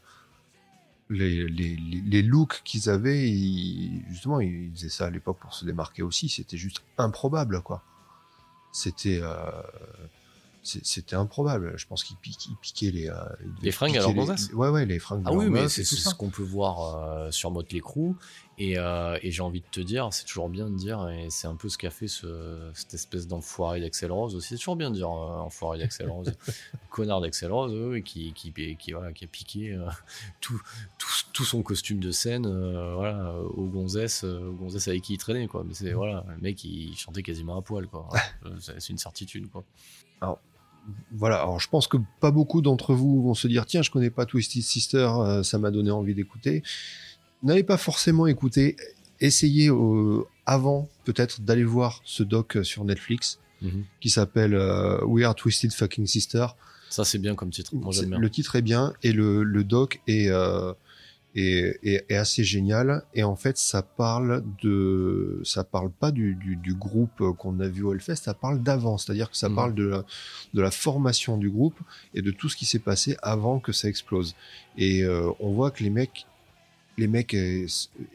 les, 1.09 1.47
les, 1.47 1.75
les, 1.75 2.21
looks 2.21 2.61
qu'ils 2.63 2.89
avaient, 2.89 3.29
ils- 3.29 4.03
justement, 4.09 4.39
ils 4.39 4.71
faisaient 4.73 4.89
ça 4.89 5.05
à 5.07 5.09
l'époque 5.09 5.37
pour 5.39 5.53
se 5.53 5.65
démarquer 5.65 6.03
aussi. 6.03 6.29
C'était 6.29 6.57
juste 6.57 6.83
improbable, 6.97 7.61
quoi. 7.61 7.83
C'était, 8.71 9.19
euh, 9.21 9.61
c'était 10.67 11.15
improbable. 11.15 11.73
Je 11.77 11.87
pense 11.87 12.09
ils 12.09 12.55
piquaient 12.61 12.91
les, 12.91 13.09
euh, 13.09 13.13
Les 13.61 13.71
fringues 13.71 13.97
à 13.97 14.01
leur 14.01 14.11
les- 14.11 14.53
Ouais, 14.53 14.69
ouais, 14.69 14.85
les 14.85 14.99
fringues. 14.99 15.23
Ah 15.25 15.33
oui, 15.33 15.49
mais 15.49 15.69
c'est 15.69 15.83
ce 15.83 16.13
qu'on 16.13 16.29
peut 16.29 16.43
voir 16.43 16.95
euh, 16.97 17.31
sur 17.31 17.51
Motley 17.51 17.79
Crue. 17.79 18.13
Et, 18.59 18.79
euh, 18.79 19.19
et 19.21 19.29
j'ai 19.29 19.43
envie 19.43 19.61
de 19.61 19.67
te 19.69 19.79
dire, 19.79 20.07
c'est 20.11 20.25
toujours 20.25 20.49
bien 20.49 20.67
de 20.67 20.75
dire, 20.75 21.07
et 21.09 21.27
c'est 21.29 21.45
un 21.45 21.55
peu 21.55 21.69
ce 21.69 21.77
qu'a 21.77 21.91
fait 21.91 22.07
ce, 22.07 22.71
cette 22.73 22.91
espèce 22.95 23.27
d'enfoiré 23.27 23.79
d'Axel 23.79 24.11
Rose 24.11 24.33
aussi. 24.35 24.47
C'est 24.49 24.55
toujours 24.57 24.75
bien 24.75 24.89
de 24.89 24.95
dire 24.95 25.11
euh, 25.11 25.37
enfoiré 25.41 25.77
d'Axel 25.77 26.09
Rose, 26.09 26.31
connard 26.89 27.21
d'Axel 27.21 27.51
Rose, 27.51 28.01
qui, 28.03 28.33
qui, 28.33 28.51
qui, 28.75 28.91
voilà, 28.93 29.13
qui 29.13 29.25
a 29.25 29.27
piqué 29.27 29.77
tout, 30.41 30.59
tout, 30.97 31.07
tout 31.33 31.45
son 31.45 31.61
costume 31.61 31.99
de 31.99 32.09
scène 32.09 32.47
voilà, 32.95 33.35
aux, 33.55 33.67
gonzesses, 33.67 34.23
aux 34.23 34.53
gonzesses 34.53 34.87
avec 34.87 35.03
qui 35.03 35.13
il 35.13 35.17
traînait. 35.19 35.47
Quoi. 35.47 35.63
Mais 35.63 35.75
c'est, 35.75 35.93
voilà, 35.93 36.25
le 36.27 36.41
mec, 36.41 36.63
il 36.63 36.95
chantait 36.97 37.21
quasiment 37.21 37.57
à 37.59 37.61
poil. 37.61 37.87
Quoi. 37.87 38.09
C'est, 38.59 38.89
une 38.89 38.97
certitude. 38.97 39.51
Quoi. 39.51 39.63
Voilà, 41.11 41.41
alors 41.41 41.59
je 41.59 41.67
pense 41.67 41.87
que 41.87 41.97
pas 42.19 42.31
beaucoup 42.31 42.61
d'entre 42.61 42.93
vous 42.93 43.21
vont 43.21 43.33
se 43.33 43.47
dire 43.47 43.65
tiens, 43.65 43.81
je 43.81 43.91
connais 43.91 44.09
pas 44.09 44.25
Twisted 44.25 44.63
Sister, 44.63 45.09
euh, 45.19 45.43
ça 45.43 45.57
m'a 45.57 45.71
donné 45.71 45.91
envie 45.91 46.13
d'écouter. 46.13 46.63
N'allez 47.43 47.63
pas 47.63 47.77
forcément 47.77 48.25
écouter, 48.27 48.77
essayez 49.19 49.69
euh, 49.69 50.23
avant 50.45 50.89
peut-être 51.03 51.41
d'aller 51.41 51.63
voir 51.63 52.01
ce 52.05 52.23
doc 52.23 52.57
euh, 52.57 52.63
sur 52.63 52.83
Netflix 52.85 53.39
qui 53.99 54.11
s'appelle 54.11 54.53
euh, 54.53 55.03
We 55.05 55.25
Are 55.25 55.33
Twisted 55.33 55.73
Fucking 55.73 56.05
Sister. 56.05 56.45
Ça, 56.89 57.03
c'est 57.03 57.17
bien 57.17 57.33
comme 57.33 57.49
titre. 57.49 57.75
Moi, 57.75 57.91
bien. 58.05 58.19
Le 58.19 58.29
titre 58.29 58.55
est 58.55 58.61
bien 58.61 58.93
et 59.01 59.11
le, 59.11 59.43
le 59.43 59.63
doc 59.63 59.99
est, 60.07 60.29
est, 61.35 61.77
est- 61.83 62.05
est 62.09 62.15
assez 62.15 62.43
génial. 62.43 63.03
Et 63.13 63.23
en 63.23 63.35
fait, 63.35 63.57
ça 63.57 63.81
parle 63.81 64.43
de, 64.63 65.39
ça 65.43 65.63
parle 65.63 65.91
pas 65.91 66.11
du, 66.11 66.35
du, 66.35 66.55
du 66.55 66.73
groupe 66.73 67.21
qu'on 67.37 67.59
a 67.59 67.67
vu 67.67 67.83
au 67.83 67.93
Hellfest, 67.93 68.15
ça 68.23 68.33
parle 68.33 68.61
d'avant. 68.63 68.97
C'est-à-dire 68.97 69.29
que 69.29 69.37
ça 69.37 69.49
Mhm. 69.49 69.55
parle 69.55 69.75
de 69.75 69.83
la, 69.87 70.05
de 70.53 70.61
la 70.61 70.71
formation 70.71 71.37
du 71.37 71.49
groupe 71.49 71.79
et 72.13 72.21
de 72.21 72.31
tout 72.31 72.49
ce 72.49 72.55
qui 72.57 72.65
s'est 72.65 72.79
passé 72.79 73.15
avant 73.21 73.59
que 73.59 73.71
ça 73.71 73.87
explose. 73.87 74.35
Et 74.77 75.03
euh, 75.03 75.29
on 75.39 75.51
voit 75.51 75.71
que 75.71 75.83
les 75.83 75.89
mecs, 75.91 76.25
les 76.97 77.07
mecs 77.07 77.35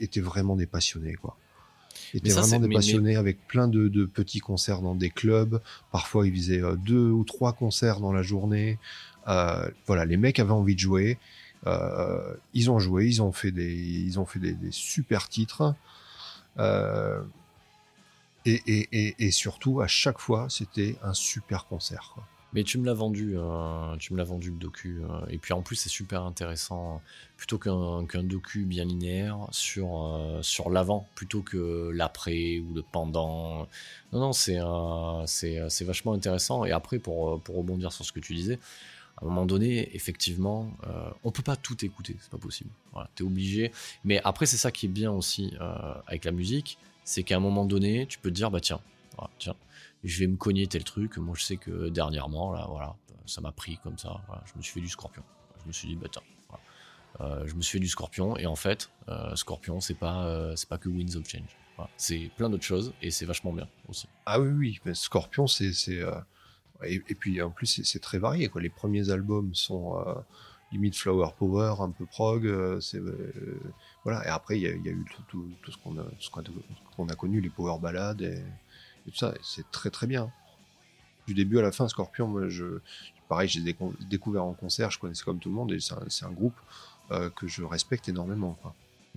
étaient 0.01 0.21
vraiment 0.21 0.57
des 0.57 0.67
passionnés, 0.67 1.15
quoi. 1.15 1.37
Étaient 2.15 2.31
ça, 2.31 2.41
vraiment 2.43 2.61
des 2.61 2.69
mais- 2.69 2.75
passionnés 2.75 3.17
avec 3.17 3.47
plein 3.47 3.69
de, 3.69 3.89
de 3.89 4.05
petits 4.05 4.41
concerts 4.41 4.83
dans 4.83 4.95
des 4.95 5.09
clubs. 5.11 5.61
Parfois, 5.93 6.27
ils 6.27 6.35
faisaient 6.35 6.63
euh, 6.63 6.75
deux 6.77 7.09
ou 7.11 7.25
trois 7.25 7.53
concerts 7.53 8.01
dans 8.01 8.13
la 8.13 8.23
journée. 8.23 8.79
Euh, 9.29 9.69
voilà, 9.87 10.05
les 10.05 10.17
mecs 10.17 10.39
avaient 10.39 10.51
envie 10.51 10.75
de 10.75 10.81
jouer. 10.81 11.19
Euh, 11.67 12.35
ils 12.55 12.71
ont 12.71 12.79
joué, 12.79 13.07
ils 13.07 13.23
ont 13.23 13.33
fait 13.33 13.53
des, 13.53 13.75
ils 13.75 14.19
ont 14.19 14.27
fait 14.27 14.41
des, 14.41 14.57
super 14.71 15.29
titres. 15.29 15.75
Euh, 16.59 17.23
et, 18.45 18.61
et, 18.67 19.15
et, 19.19 19.31
surtout, 19.31 19.81
à 19.81 19.87
chaque 19.87 20.19
fois, 20.19 20.49
c'était 20.51 20.97
un 21.03 21.15
super 21.15 21.67
concert. 21.67 22.17
Mais 22.55 22.65
tu 22.65 22.77
me 22.77 22.85
l'as 22.85 22.93
vendu, 22.93 23.35
euh, 23.37 23.97
tu 23.97 24.13
me 24.13 24.19
l'as 24.19 24.25
vendu 24.25 24.51
le 24.51 24.57
docu. 24.57 25.01
et 25.31 25.39
puis 25.39 25.55
en 25.55 25.63
plus, 25.63 25.77
c'est 25.77 25.89
super 25.89 26.25
intéressant, 26.25 27.01
plutôt 27.37 27.57
qu'un 27.57 28.05
qu'un 28.07 28.25
docu 28.25 28.65
bien 28.65 28.85
linéaire 28.85 29.39
sur, 29.53 30.39
sur 30.43 30.69
l'avant, 30.69 31.09
plutôt 31.15 31.41
que 31.41 31.91
l'après 31.95 32.59
ou 32.59 32.75
le 32.75 32.83
pendant. 32.83 33.69
Non, 34.13 34.21
non, 34.21 34.33
c'est 34.33 34.59
vachement 35.85 36.13
intéressant. 36.13 36.65
Et 36.65 36.73
après, 36.73 36.99
pour, 36.99 37.41
pour 37.41 37.57
rebondir 37.57 37.93
sur 37.93 38.05
ce 38.05 38.13
que 38.13 38.21
tu 38.21 38.35
disais, 38.35 38.59
à 39.23 39.25
un 39.25 39.29
moment 39.29 39.47
donné, 39.47 39.95
effectivement, 39.95 40.73
euh, 40.87 41.11
on 41.23 41.31
peut 41.31 41.45
pas 41.45 41.55
tout 41.55 41.85
écouter, 41.85 42.17
c'est 42.21 42.31
pas 42.31 42.39
possible. 42.39 42.71
T'es 43.15 43.23
obligé. 43.23 43.71
Mais 44.05 44.21
après, 44.25 44.47
c'est 44.47 44.57
ça 44.57 44.73
qui 44.73 44.87
est 44.87 44.89
bien 44.89 45.13
aussi 45.13 45.55
euh, 45.61 45.95
avec 46.09 46.25
la 46.25 46.33
musique, 46.33 46.77
c'est 47.05 47.23
qu'à 47.23 47.37
un 47.37 47.41
moment 47.41 47.65
donné, 47.65 48.07
tu 48.07 48.19
peux 48.19 48.31
te 48.31 48.35
dire, 48.35 48.51
bah 48.51 48.61
tiens, 48.61 48.81
tiens, 49.39 49.55
je 50.03 50.19
vais 50.19 50.27
me 50.27 50.37
cogner 50.37 50.67
tel 50.67 50.83
truc. 50.83 51.19
Moi, 51.19 51.37
je 51.39 51.45
sais 51.45 51.57
que 51.57 51.89
dernièrement, 51.89 52.53
là, 52.53 52.67
voilà, 52.69 52.97
ça 53.27 53.41
m'a 53.41 53.53
pris 53.53 53.79
comme 53.85 53.97
ça. 53.97 54.21
je 54.45 54.59
me 54.59 54.63
suis 54.63 54.73
fait 54.73 54.81
du 54.81 54.89
scorpion. 54.89 55.23
Je 55.63 55.69
me 55.69 55.73
suis 55.73 55.87
dit, 55.87 55.95
bah 55.95 56.09
tiens. 56.11 56.23
Euh, 57.21 57.47
je 57.47 57.55
me 57.55 57.63
suis 57.63 57.79
fait 57.79 57.83
du 57.83 57.89
scorpion. 57.89 58.37
Et 58.39 58.47
en 58.47 58.57
fait, 58.57 58.91
scorpion, 59.37 59.81
c'est 59.81 59.95
pas, 59.95 60.53
c'est 60.57 60.69
pas 60.69 60.79
que 60.79 60.89
Winds 60.89 61.17
of 61.17 61.29
Change. 61.29 61.57
C'est 61.97 62.31
plein 62.37 62.51
d'autres 62.51 62.65
choses 62.65 62.93
et 63.03 63.11
c'est 63.11 63.25
vachement 63.25 63.53
bien 63.53 63.69
aussi. 63.89 64.09
Ah 64.27 64.41
oui, 64.41 64.51
oui, 64.51 64.81
mais 64.85 64.95
Scorpion, 64.95 65.47
c'est. 65.47 65.73
c'est, 65.73 66.01
Et, 66.87 67.01
puis 67.01 67.41
en 67.43 67.51
plus, 67.51 67.67
c'est- 67.85 67.99
très 67.99 68.19
varié. 68.19 68.49
Quoi. 68.49 68.61
Les 68.61 68.71
premiers 68.71 69.11
albums 69.11 69.55
sont 69.55 69.99
euh, 69.99 70.15
limite 70.73 70.97
Flower 70.97 71.31
Power, 71.39 71.77
un 71.81 71.91
peu 71.91 72.07
prog. 72.07 72.47
euh, 72.47 72.81
euh, 72.95 73.61
voilà. 74.05 74.25
Et 74.27 74.29
après, 74.29 74.59
il 74.59 74.63
y, 74.63 74.67
a- 74.67 74.71
eu 74.71 75.05
tout, 75.29 75.49
ce 75.69 75.77
qu'on 75.77 77.09
a, 77.09 77.15
connu, 77.15 77.41
les 77.41 77.51
power 77.51 77.79
ballades 77.81 78.23
et, 78.23 78.43
tout 79.11 79.17
ça. 79.17 79.35
C'est 79.43 79.71
très 79.71 79.91
très 79.91 80.07
bien. 80.07 80.31
Du 81.27 81.35
début 81.35 81.59
à 81.59 81.63
la 81.63 81.73
fin, 81.73 81.89
Scorpion, 81.89 82.27
moi, 82.27 82.49
je, 82.49 82.81
pareil, 83.29 83.49
j'ai 83.49 83.61
décou- 83.61 83.95
découvert 84.09 84.45
en 84.45 84.55
concert, 84.55 84.91
je 84.91 84.99
connaissais 84.99 85.25
comme 85.25 85.39
tout 85.39 85.49
le 85.49 85.55
monde, 85.55 85.73
et 85.73 85.79
c'est 85.81 86.25
un, 86.25 86.33
groupe 86.33 86.57
que 87.37 87.47
je 87.47 87.63
respecte 87.63 88.09
énormément. 88.09 88.59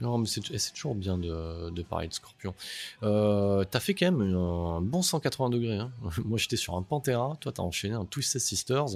Non, 0.01 0.17
mais 0.17 0.27
c'est 0.27 0.41
c'est 0.57 0.73
toujours 0.73 0.95
bien 0.95 1.17
de, 1.17 1.81
parler 1.84 2.07
de 2.07 2.13
Scorpion. 2.13 2.53
Euh, 3.03 3.63
t'as 3.63 3.80
fait 3.80 3.93
quand 3.93 4.11
même 4.11 4.35
un 4.35 4.81
bon 4.81 5.01
180 5.01 5.49
degrés. 5.49 5.77
hein. 5.77 5.91
Moi, 6.26 6.38
j'étais 6.38 6.57
sur 6.57 6.76
un 6.76 6.81
Pantera. 6.81 7.38
Toi, 7.39 7.51
t'as 7.53 7.63
enchaîné 7.63 7.95
un 7.95 8.05
Twisted 8.05 8.41
Sisters. 8.41 8.88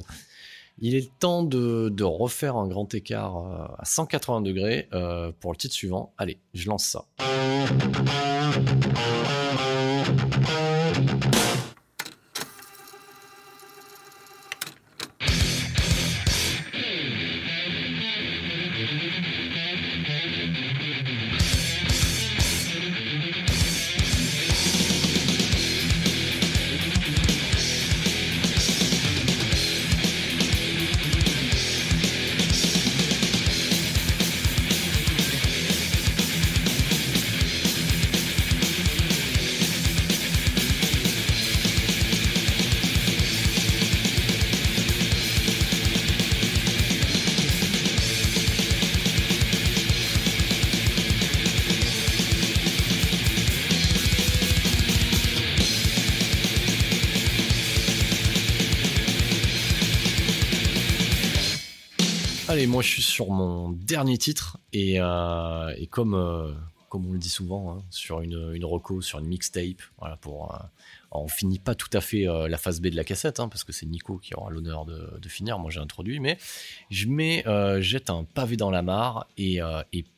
Il 0.82 0.96
est 0.96 1.10
temps 1.20 1.44
de, 1.44 1.90
de 1.90 2.04
refaire 2.04 2.56
un 2.56 2.68
grand 2.68 2.94
écart 2.94 3.38
euh, 3.38 3.66
à 3.78 3.86
180 3.86 4.42
degrés 4.42 4.88
euh, 4.94 5.32
pour 5.40 5.52
le 5.52 5.58
titre 5.58 5.74
suivant. 5.74 6.14
Allez, 6.18 6.38
je 6.54 6.68
lance 6.70 6.86
ça. 6.86 7.06
Et 62.60 62.68
moi 62.68 62.82
je 62.82 62.90
suis 62.90 63.02
sur 63.02 63.30
mon 63.30 63.70
dernier 63.72 64.18
titre 64.18 64.58
et, 64.74 65.00
euh, 65.00 65.74
comme 65.90 66.14
euh, 66.14 66.52
comme 66.90 67.08
on 67.08 67.14
le 67.14 67.20
dit 67.20 67.30
souvent 67.30 67.72
hein, 67.72 67.84
sur 67.90 68.20
une 68.22 68.52
une 68.54 68.66
reco, 68.66 69.02
sur 69.02 69.20
une 69.20 69.28
mixtape, 69.28 69.82
voilà 69.98 70.18
pour 70.18 70.54
euh, 70.54 70.58
on 71.12 71.28
finit 71.30 71.60
pas 71.60 71.74
tout 71.74 71.90
à 71.94 72.02
fait 72.02 72.26
la 72.26 72.58
phase 72.58 72.82
B 72.82 72.88
de 72.88 72.96
la 72.96 73.04
cassette 73.04 73.40
hein, 73.40 73.48
parce 73.48 73.64
que 73.64 73.72
c'est 73.72 73.86
Nico 73.86 74.18
qui 74.18 74.36
aura 74.36 74.52
l'honneur 74.52 74.86
de, 74.86 75.30
finir. 75.30 75.58
Moi 75.58 75.72
j'ai 75.72 75.80
introduit, 75.80 76.20
mais 76.20 76.38
je 76.92 77.08
mets 77.08 77.44
jette 77.82 78.10
un 78.10 78.26
pavé 78.26 78.58
dans 78.58 78.70
la 78.70 78.82
mare 78.82 79.26
et, 79.38 79.60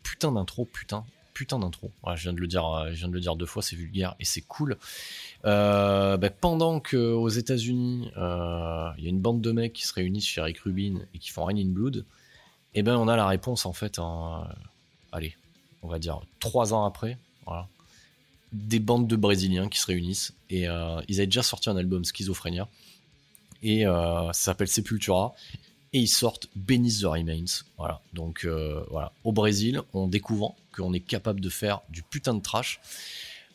putain 0.03 0.31
d'intro, 0.31 0.65
putain 0.65 1.05
putain 1.34 1.59
d'intro. 1.59 1.91
Je 2.15 2.23
viens 2.23 2.34
de 2.34 2.39
le 2.39 2.47
dire, 2.47 2.88
je 2.91 2.97
viens 2.97 3.07
de 3.07 3.13
le 3.13 3.22
dire 3.22 3.38
deux 3.38 3.45
fois, 3.45 3.61
c'est 3.61 3.77
vulgaire 3.77 4.15
et 4.19 4.26
c'est 4.26 4.41
cool. 4.41 4.77
Bah, 5.43 6.18
pendant 6.41 6.81
que 6.81 6.97
aux 6.97 7.30
États-Unis, 7.30 8.09
il 8.18 9.03
y 9.03 9.07
a 9.07 9.09
une 9.09 9.22
bande 9.22 9.41
de 9.41 9.51
mecs 9.51 9.73
qui 9.73 9.88
se 9.88 9.93
réunissent 9.93 10.27
chez 10.27 10.41
Rick 10.41 10.59
Rubin 10.59 10.99
et 11.13 11.19
qui 11.19 11.30
font 11.30 11.45
Rain 11.45 11.55
in 11.55 11.69
Blood, 11.69 12.05
et 12.73 12.84
ben 12.84 12.95
on 12.95 13.07
a 13.07 13.15
la 13.15 13.27
réponse 13.27 13.65
en 13.65 13.73
fait 13.73 13.99
euh, 13.99 14.03
allez, 15.11 15.35
on 15.81 15.88
va 15.88 15.99
dire 15.99 16.22
trois 16.39 16.73
ans 16.73 16.85
après, 16.85 17.18
voilà, 17.45 17.68
des 18.53 18.80
bandes 18.80 19.07
de 19.07 19.15
Brésiliens 19.15 19.68
qui 19.68 19.80
se 19.80 19.88
réunissent 19.88 20.34
et 20.49 20.68
euh, 20.68 21.02
ils 21.07 21.18
avaient 21.18 21.27
déjà 21.27 21.43
sorti 21.43 21.69
un 21.69 21.77
album 21.77 22.06
Schizophrénia 22.06 22.68
et 23.64 23.85
euh, 23.85 24.27
ça 24.27 24.41
s'appelle 24.52 24.68
Sepultura 24.68 25.34
et 25.93 25.99
ils 25.99 26.07
sortent 26.07 26.48
Beneath 26.56 27.02
the 27.02 27.06
Remains. 27.06 27.64
Voilà. 27.77 27.99
Donc 28.14 28.45
voilà, 28.89 29.11
au 29.26 29.34
Brésil, 29.34 29.81
on 29.93 30.07
découvre 30.07 30.56
qu'on 30.73 30.93
est 30.93 31.02
capable 31.02 31.41
de 31.41 31.49
faire 31.49 31.81
du 31.89 32.02
putain 32.02 32.34
de 32.34 32.41
trash. 32.41 32.80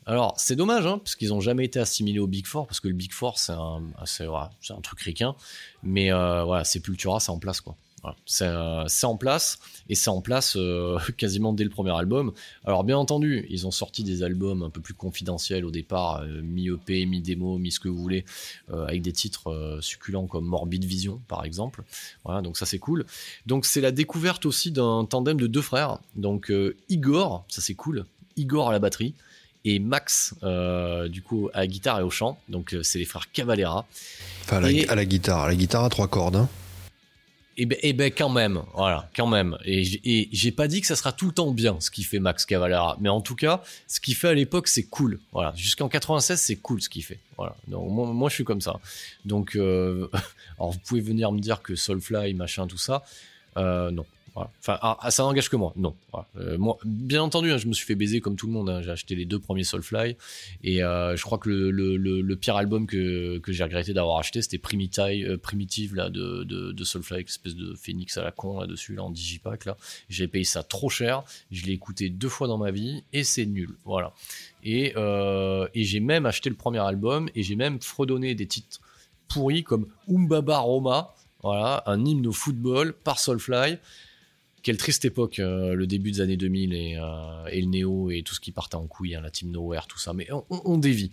Alors 0.04 0.34
c'est 0.36 0.54
dommage, 0.54 0.86
hein, 0.86 0.98
parce 0.98 1.16
qu'ils 1.16 1.32
ont 1.32 1.40
jamais 1.40 1.64
été 1.64 1.80
assimilés 1.80 2.18
au 2.18 2.26
Big 2.26 2.46
Four, 2.46 2.66
parce 2.66 2.78
que 2.78 2.88
le 2.88 2.94
Big 2.94 3.12
Four 3.12 3.38
c'est 3.38 3.52
un, 3.52 3.80
truc 4.82 5.00
ricain, 5.00 5.34
mais 5.82 6.10
voilà, 6.10 6.62
Sepultura 6.64 7.18
c'est 7.18 7.30
en 7.30 7.38
place 7.38 7.62
quoi. 7.62 7.74
Voilà. 8.02 8.16
C'est 8.26 8.46
euh, 8.46 8.84
c'est 8.88 9.06
en 9.06 9.16
place 9.16 9.58
et 9.88 9.94
c'est 9.94 10.10
en 10.10 10.20
place 10.20 10.54
euh, 10.56 10.98
quasiment 11.16 11.52
dès 11.52 11.64
le 11.64 11.70
premier 11.70 11.90
album. 11.96 12.32
Alors 12.64 12.84
bien 12.84 12.98
entendu, 12.98 13.46
ils 13.50 13.66
ont 13.66 13.70
sorti 13.70 14.04
des 14.04 14.22
albums 14.22 14.62
un 14.62 14.70
peu 14.70 14.80
plus 14.80 14.94
confidentiels 14.94 15.64
au 15.64 15.70
départ, 15.70 16.20
euh, 16.22 16.40
mi 16.42 16.68
EP, 16.68 17.06
mi 17.06 17.20
démo, 17.20 17.58
mi 17.58 17.72
ce 17.72 17.80
que 17.80 17.88
vous 17.88 17.98
voulez, 18.00 18.24
euh, 18.70 18.84
avec 18.86 19.02
des 19.02 19.12
titres 19.12 19.78
succulents 19.80 20.26
comme 20.26 20.44
Morbid 20.44 20.84
Vision 20.84 21.20
par 21.26 21.44
exemple. 21.44 21.82
Voilà, 22.24 22.42
donc 22.42 22.56
ça 22.58 22.66
c'est 22.66 22.78
cool. 22.78 23.06
Donc 23.46 23.64
c'est 23.66 23.80
la 23.80 23.90
découverte 23.92 24.46
aussi 24.46 24.70
d'un 24.70 25.04
tandem 25.08 25.40
de 25.40 25.46
deux 25.46 25.62
frères. 25.62 25.98
Donc 26.14 26.52
Igor, 26.88 27.44
ça 27.48 27.60
c'est 27.60 27.74
cool. 27.74 28.04
Igor 28.36 28.68
à 28.68 28.72
la 28.72 28.78
batterie 28.78 29.14
et 29.64 29.78
Max 29.80 30.34
euh, 30.44 31.08
du 31.08 31.22
coup 31.22 31.48
à 31.54 31.60
la 31.60 31.66
guitare 31.66 31.98
et 31.98 32.02
au 32.02 32.10
chant. 32.10 32.38
Donc 32.48 32.74
euh, 32.74 32.82
c'est 32.84 32.98
les 32.98 33.04
frères 33.06 33.32
Cavalera. 33.32 33.86
Enfin, 34.44 34.58
à 34.58 34.60
la, 34.60 34.70
Et- 34.70 34.86
à 34.88 34.94
la 34.94 35.04
guitare. 35.06 35.40
À 35.40 35.48
la 35.48 35.56
guitare 35.56 35.82
à 35.84 35.88
trois 35.88 36.06
cordes. 36.08 36.36
hein. 36.36 36.48
Et 37.58 37.64
ben, 37.64 37.78
et 37.82 37.92
ben 37.94 38.10
quand 38.10 38.28
même, 38.28 38.62
voilà, 38.74 39.08
quand 39.16 39.26
même. 39.26 39.56
Et 39.64 40.28
j'ai 40.30 40.52
pas 40.52 40.68
dit 40.68 40.80
que 40.82 40.86
ça 40.86 40.96
sera 40.96 41.12
tout 41.12 41.26
le 41.26 41.32
temps 41.32 41.52
bien 41.52 41.78
ce 41.80 41.90
qu'il 41.90 42.04
fait 42.04 42.18
Max 42.18 42.44
Cavalera, 42.44 42.96
mais 43.00 43.08
en 43.08 43.22
tout 43.22 43.34
cas, 43.34 43.62
ce 43.86 43.98
qu'il 43.98 44.14
fait 44.14 44.28
à 44.28 44.34
l'époque, 44.34 44.68
c'est 44.68 44.84
cool. 44.84 45.20
Voilà, 45.32 45.54
jusqu'en 45.56 45.88
96, 45.88 46.38
c'est 46.38 46.56
cool 46.56 46.82
ce 46.82 46.88
qu'il 46.90 47.02
fait. 47.02 47.18
Voilà. 47.38 47.56
Donc 47.66 47.90
moi, 47.90 48.06
moi, 48.12 48.28
je 48.28 48.34
suis 48.34 48.44
comme 48.44 48.60
ça. 48.60 48.78
Donc, 49.24 49.56
euh, 49.56 50.08
alors 50.58 50.72
vous 50.72 50.78
pouvez 50.80 51.00
venir 51.00 51.32
me 51.32 51.40
dire 51.40 51.62
que 51.62 51.76
Soulfly, 51.76 52.34
machin, 52.34 52.66
tout 52.66 52.78
ça, 52.78 53.04
euh, 53.56 53.90
non. 53.90 54.04
Enfin, 54.36 54.78
ah, 54.82 54.98
ah, 55.00 55.10
ça 55.10 55.22
n'engage 55.22 55.48
que 55.48 55.56
moi. 55.56 55.72
Non. 55.76 55.94
Euh, 56.36 56.58
moi, 56.58 56.76
bien 56.84 57.22
entendu, 57.22 57.50
hein, 57.50 57.56
je 57.56 57.66
me 57.66 57.72
suis 57.72 57.86
fait 57.86 57.94
baiser 57.94 58.20
comme 58.20 58.36
tout 58.36 58.46
le 58.46 58.52
monde. 58.52 58.68
hein. 58.68 58.82
J'ai 58.82 58.90
acheté 58.90 59.14
les 59.14 59.24
deux 59.24 59.38
premiers 59.38 59.64
Soulfly 59.64 60.16
et 60.62 60.82
euh, 60.82 61.16
je 61.16 61.22
crois 61.22 61.38
que 61.38 61.48
le, 61.48 62.34
pire 62.36 62.56
album 62.56 62.86
que, 62.86 63.40
j'ai 63.48 63.64
regretté 63.64 63.94
d'avoir 63.94 64.18
acheté, 64.18 64.42
c'était 64.42 64.58
Primitive, 64.58 65.26
euh, 65.26 65.38
Primitive 65.38 65.94
là, 65.94 66.10
de, 66.10 66.44
de, 66.44 66.72
de 66.72 66.84
Soulfly, 66.84 67.22
espèce 67.22 67.56
de 67.56 67.74
phénix 67.74 68.16
à 68.18 68.22
la 68.22 68.30
con 68.30 68.60
là-dessus, 68.60 68.94
là, 68.94 69.04
en 69.04 69.10
digipack. 69.10 69.64
Là. 69.64 69.76
J'ai 70.08 70.28
payé 70.28 70.44
ça 70.44 70.62
trop 70.62 70.90
cher. 70.90 71.22
Je 71.50 71.64
l'ai 71.64 71.72
écouté 71.72 72.10
deux 72.10 72.28
fois 72.28 72.46
dans 72.46 72.58
ma 72.58 72.70
vie 72.70 73.04
et 73.12 73.24
c'est 73.24 73.46
nul. 73.46 73.70
Voilà. 73.84 74.12
Et, 74.62 74.94
et 74.96 75.84
j'ai 75.84 76.00
même 76.00 76.26
acheté 76.26 76.50
le 76.50 76.56
premier 76.56 76.80
album 76.80 77.28
et 77.34 77.42
j'ai 77.42 77.56
même 77.56 77.80
fredonné 77.80 78.34
des 78.34 78.46
titres 78.46 78.80
pourris 79.28 79.64
comme 79.64 79.86
Umbaba 80.08 80.58
Roma, 80.58 81.14
voilà, 81.42 81.82
un 81.86 82.04
hymne 82.04 82.26
au 82.26 82.32
football 82.32 82.92
par 82.92 83.18
Soulfly. 83.18 83.78
Quelle 84.66 84.78
triste 84.78 85.04
époque, 85.04 85.38
euh, 85.38 85.74
le 85.74 85.86
début 85.86 86.10
des 86.10 86.20
années 86.20 86.36
2000 86.36 86.74
et, 86.74 86.96
euh, 87.00 87.46
et 87.52 87.60
le 87.60 87.68
néo 87.68 88.10
et 88.10 88.24
tout 88.24 88.34
ce 88.34 88.40
qui 88.40 88.50
partait 88.50 88.74
en 88.74 88.88
couille, 88.88 89.14
hein, 89.14 89.20
la 89.20 89.30
Team 89.30 89.52
Nowhere, 89.52 89.86
tout 89.88 90.00
ça. 90.00 90.12
Mais 90.12 90.26
on, 90.50 90.76
dévie. 90.76 91.12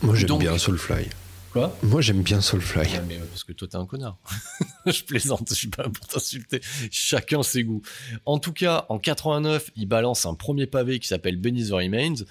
Moi, 0.00 0.14
j'aime 0.14 0.28
Donc- 0.28 0.40
bien 0.40 0.56
Soulfly. 0.56 1.04
Quoi? 1.52 1.76
Moi, 1.82 2.00
j'aime 2.00 2.22
bien 2.22 2.40
Soulfly. 2.40 2.80
Ouais, 2.80 3.02
mais, 3.06 3.16
euh, 3.16 3.26
parce 3.26 3.44
que 3.44 3.52
toi, 3.52 3.68
t'es 3.68 3.76
un 3.76 3.84
connard. 3.84 4.16
je 4.86 5.04
plaisante, 5.04 5.50
je 5.50 5.54
suis 5.54 5.68
pas 5.68 5.82
là 5.82 5.90
pour 5.90 6.06
t'insulter. 6.06 6.62
Chacun 6.90 7.42
ses 7.42 7.62
goûts. 7.62 7.82
En 8.24 8.38
tout 8.38 8.54
cas, 8.54 8.86
en 8.88 8.98
89, 8.98 9.70
il 9.76 9.84
balance 9.84 10.24
un 10.24 10.32
premier 10.32 10.66
pavé 10.66 10.98
qui 10.98 11.08
s'appelle 11.08 11.36
Beneath 11.36 11.68
the 11.68 11.72
Remains. 11.72 12.24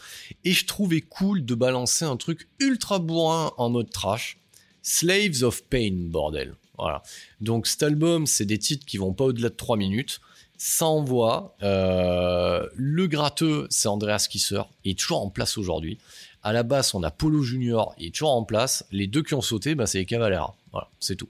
Et 0.44 0.54
je 0.54 0.66
trouvais 0.66 1.02
cool 1.02 1.46
de 1.46 1.54
balancer 1.54 2.04
un 2.04 2.18
truc 2.18 2.50
ultra 2.60 2.98
bourrin 2.98 3.52
en 3.58 3.70
mode 3.70 3.92
trash. 3.92 4.40
Slaves 4.82 5.44
of 5.44 5.66
Pain, 5.66 6.08
bordel. 6.10 6.56
Voilà. 6.80 7.04
Donc 7.42 7.68
cet 7.68 7.84
album, 7.84 8.26
c'est 8.26 8.46
des 8.46 8.58
titres 8.58 8.88
qui 8.88 8.98
vont 8.98 9.14
pas 9.14 9.26
au-delà 9.26 9.50
de 9.50 9.56
3 9.56 9.78
minutes. 9.78 10.20
Ça 10.58 10.88
envoie. 10.88 11.56
Euh, 11.62 12.68
le 12.76 13.08
gratteux, 13.08 13.68
c'est 13.70 13.88
Andreas 13.88 14.28
Kisser. 14.30 14.62
Il 14.84 14.92
est 14.92 15.00
toujours 15.00 15.22
en 15.22 15.30
place 15.30 15.58
aujourd'hui. 15.58 16.00
À 16.44 16.54
la 16.54 16.64
basse, 16.64 16.94
on 16.94 17.04
a 17.04 17.12
Polo 17.12 17.42
Junior, 17.44 17.94
il 17.98 18.08
est 18.08 18.12
toujours 18.12 18.32
en 18.34 18.44
place. 18.44 18.86
Les 18.92 19.08
deux 19.08 19.22
qui 19.22 19.34
ont 19.34 19.42
sauté, 19.42 19.76
bah, 19.76 19.86
c'est 19.86 19.98
les 20.00 20.06
Cavalera. 20.06 20.56
Voilà, 20.72 20.90
c'est 21.00 21.16
tout. 21.16 21.30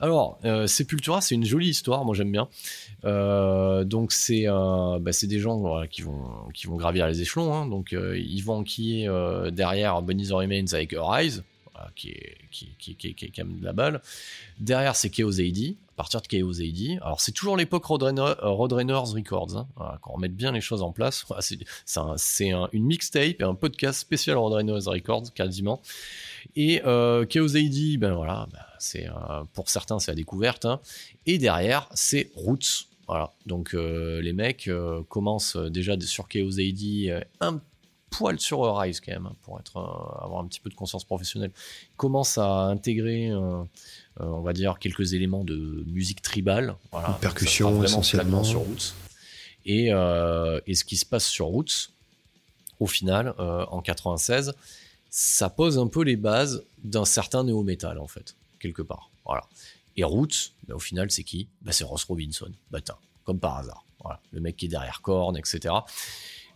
Alors, 0.00 0.38
euh, 0.44 0.66
Sepultura, 0.66 1.20
c'est 1.20 1.34
une 1.34 1.44
jolie 1.44 1.68
histoire, 1.68 2.04
moi 2.04 2.14
j'aime 2.14 2.32
bien. 2.32 2.48
Euh, 3.04 3.84
donc 3.84 4.12
c'est 4.12 4.44
euh, 4.46 4.98
bah, 5.00 5.10
des 5.22 5.38
gens 5.38 5.82
qui 5.90 6.02
vont 6.02 6.76
gravir 6.76 7.06
les 7.06 7.20
échelons. 7.20 7.54
hein. 7.54 7.66
Donc 7.66 7.92
ils 7.92 8.40
vont 8.40 8.58
enquiller 8.58 9.08
derrière 9.52 10.02
the 10.02 10.32
Remains 10.32 10.72
avec 10.72 10.92
Arise, 10.94 11.42
voilà, 11.42 11.47
qui 11.96 12.10
est 12.10 12.36
qui 12.50 12.68
qui 12.78 12.94
qui, 12.96 13.14
de 13.60 13.64
la 13.64 13.72
balle. 13.72 14.00
Derrière 14.60 14.96
c'est 14.96 15.10
Chaos 15.10 15.40
AD. 15.40 15.74
À 15.90 15.96
partir 15.98 16.20
de 16.20 16.28
Chaos 16.28 16.60
AD, 16.60 16.98
alors 17.02 17.20
c'est 17.20 17.32
toujours 17.32 17.56
l'époque 17.56 17.84
Roadrunner, 17.84 18.20
euh, 18.44 18.50
Records. 19.14 19.66
Quand 19.76 20.12
on 20.14 20.18
met 20.18 20.28
bien 20.28 20.52
les 20.52 20.60
choses 20.60 20.80
en 20.82 20.92
place, 20.92 21.24
c'est 21.40 21.58
c'est 21.84 21.98
un- 21.98 22.16
un- 22.52 22.68
une 22.72 22.84
mixtape 22.84 23.40
et 23.40 23.42
un 23.42 23.54
podcast 23.56 23.98
spécial 23.98 24.36
Roadrunners 24.36 24.86
Records 24.86 25.32
quasiment. 25.34 25.80
Et 26.54 26.82
euh, 26.86 27.26
ben 27.98 28.14
voilà, 28.14 28.46
ben, 28.52 28.60
c'est 28.78 29.08
euh, 29.08 29.12
pour 29.54 29.68
certains 29.70 29.98
c'est 29.98 30.12
la 30.12 30.14
découverte. 30.14 30.66
hein. 30.66 30.80
Et 31.26 31.38
derrière 31.38 31.88
c'est 31.94 32.30
Roots. 32.36 32.86
Voilà, 33.08 33.32
donc 33.46 33.74
euh, 33.74 34.20
les 34.20 34.32
mecs 34.34 34.68
euh, 34.68 35.02
commencent 35.08 35.56
euh, 35.56 35.68
déjà 35.70 35.98
sur 36.00 36.28
AD 36.60 37.10
euh, 37.10 37.20
un 37.40 37.60
poil 38.10 38.38
sur 38.40 38.60
Rise 38.76 39.00
quand 39.00 39.12
même 39.12 39.26
hein, 39.26 39.36
pour 39.42 39.58
être 39.60 39.76
euh, 39.76 40.24
avoir 40.24 40.40
un 40.42 40.46
petit 40.46 40.60
peu 40.60 40.70
de 40.70 40.74
conscience 40.74 41.04
professionnelle. 41.04 41.50
Ils 41.92 41.96
commencent 41.96 42.38
à 42.38 42.46
intégrer, 42.64 43.30
euh, 43.30 43.38
euh, 43.38 43.64
on 44.24 44.40
va 44.40 44.52
dire 44.52 44.78
quelques 44.78 45.12
éléments 45.14 45.44
de 45.44 45.84
musique 45.86 46.22
tribale. 46.22 46.74
Voilà, 46.92 47.08
Une 47.10 47.18
percussion, 47.18 47.70
vraiment 47.70 47.84
essentiellement. 47.84 48.44
sur 48.44 48.60
Roots. 48.60 48.94
Et, 49.66 49.92
euh, 49.92 50.60
et 50.66 50.74
ce 50.74 50.84
qui 50.84 50.96
se 50.96 51.04
passe 51.04 51.26
sur 51.26 51.46
Roots, 51.46 51.90
au 52.80 52.86
final, 52.86 53.34
euh, 53.38 53.66
en 53.66 53.82
96, 53.82 54.54
ça 55.10 55.50
pose 55.50 55.78
un 55.78 55.88
peu 55.88 56.02
les 56.02 56.16
bases 56.16 56.64
d'un 56.84 57.04
certain 57.04 57.44
néo-metal, 57.44 57.98
en 57.98 58.06
fait, 58.06 58.34
quelque 58.60 58.82
part. 58.82 59.10
Voilà. 59.26 59.44
Et 59.96 60.04
Roots, 60.04 60.52
bah, 60.66 60.74
au 60.76 60.78
final, 60.78 61.10
c'est 61.10 61.24
qui? 61.24 61.48
Bah, 61.62 61.72
C'est 61.72 61.84
Ross 61.84 62.04
Robinson. 62.04 62.50
Comme 63.24 63.40
par 63.40 63.58
hasard. 63.58 63.84
Voilà. 64.02 64.20
Le 64.32 64.40
mec 64.40 64.56
qui 64.56 64.66
est 64.66 64.68
derrière 64.68 65.02
Korn, 65.02 65.36
etc. 65.36 65.74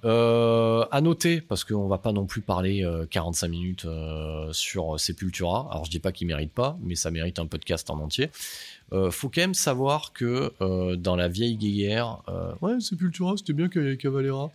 Euh, 0.05 0.85
à 0.91 1.01
noter, 1.01 1.41
parce 1.41 1.63
qu'on 1.63 1.87
va 1.87 1.99
pas 1.99 2.11
non 2.11 2.27
plus 2.27 2.41
parler 2.41 2.85
euh, 2.85 3.07
45 3.07 3.47
minutes 3.47 3.85
euh, 3.85 4.53
sur 4.53 4.99
Sepultura. 4.99 5.69
Alors 5.71 5.85
je 5.85 5.91
dis 5.93 6.01
pas 6.01 6.11
qu'il 6.11 6.27
mérite 6.27 6.53
pas, 6.53 6.77
mais 6.83 6.97
ça 6.97 7.13
mérite 7.13 7.39
un 7.39 7.47
podcast 7.47 7.89
en 7.89 8.01
entier. 8.01 8.29
Euh, 8.93 9.13
faut 9.13 9.29
quand 9.29 9.43
même 9.43 9.55
savoir 9.55 10.13
que 10.13 10.53
euh, 10.61 10.97
dans 10.97 11.15
la 11.15 11.29
vieille 11.29 11.57
guerre, 11.57 12.21
euh, 12.29 12.53
ouais 12.63 12.81
Sepultura 12.81 13.37
c'était 13.37 13.53
bien 13.53 13.69
qu'il 13.69 13.83
y 13.83 13.87
avait 13.87 13.97
Cavalera, 13.97 14.51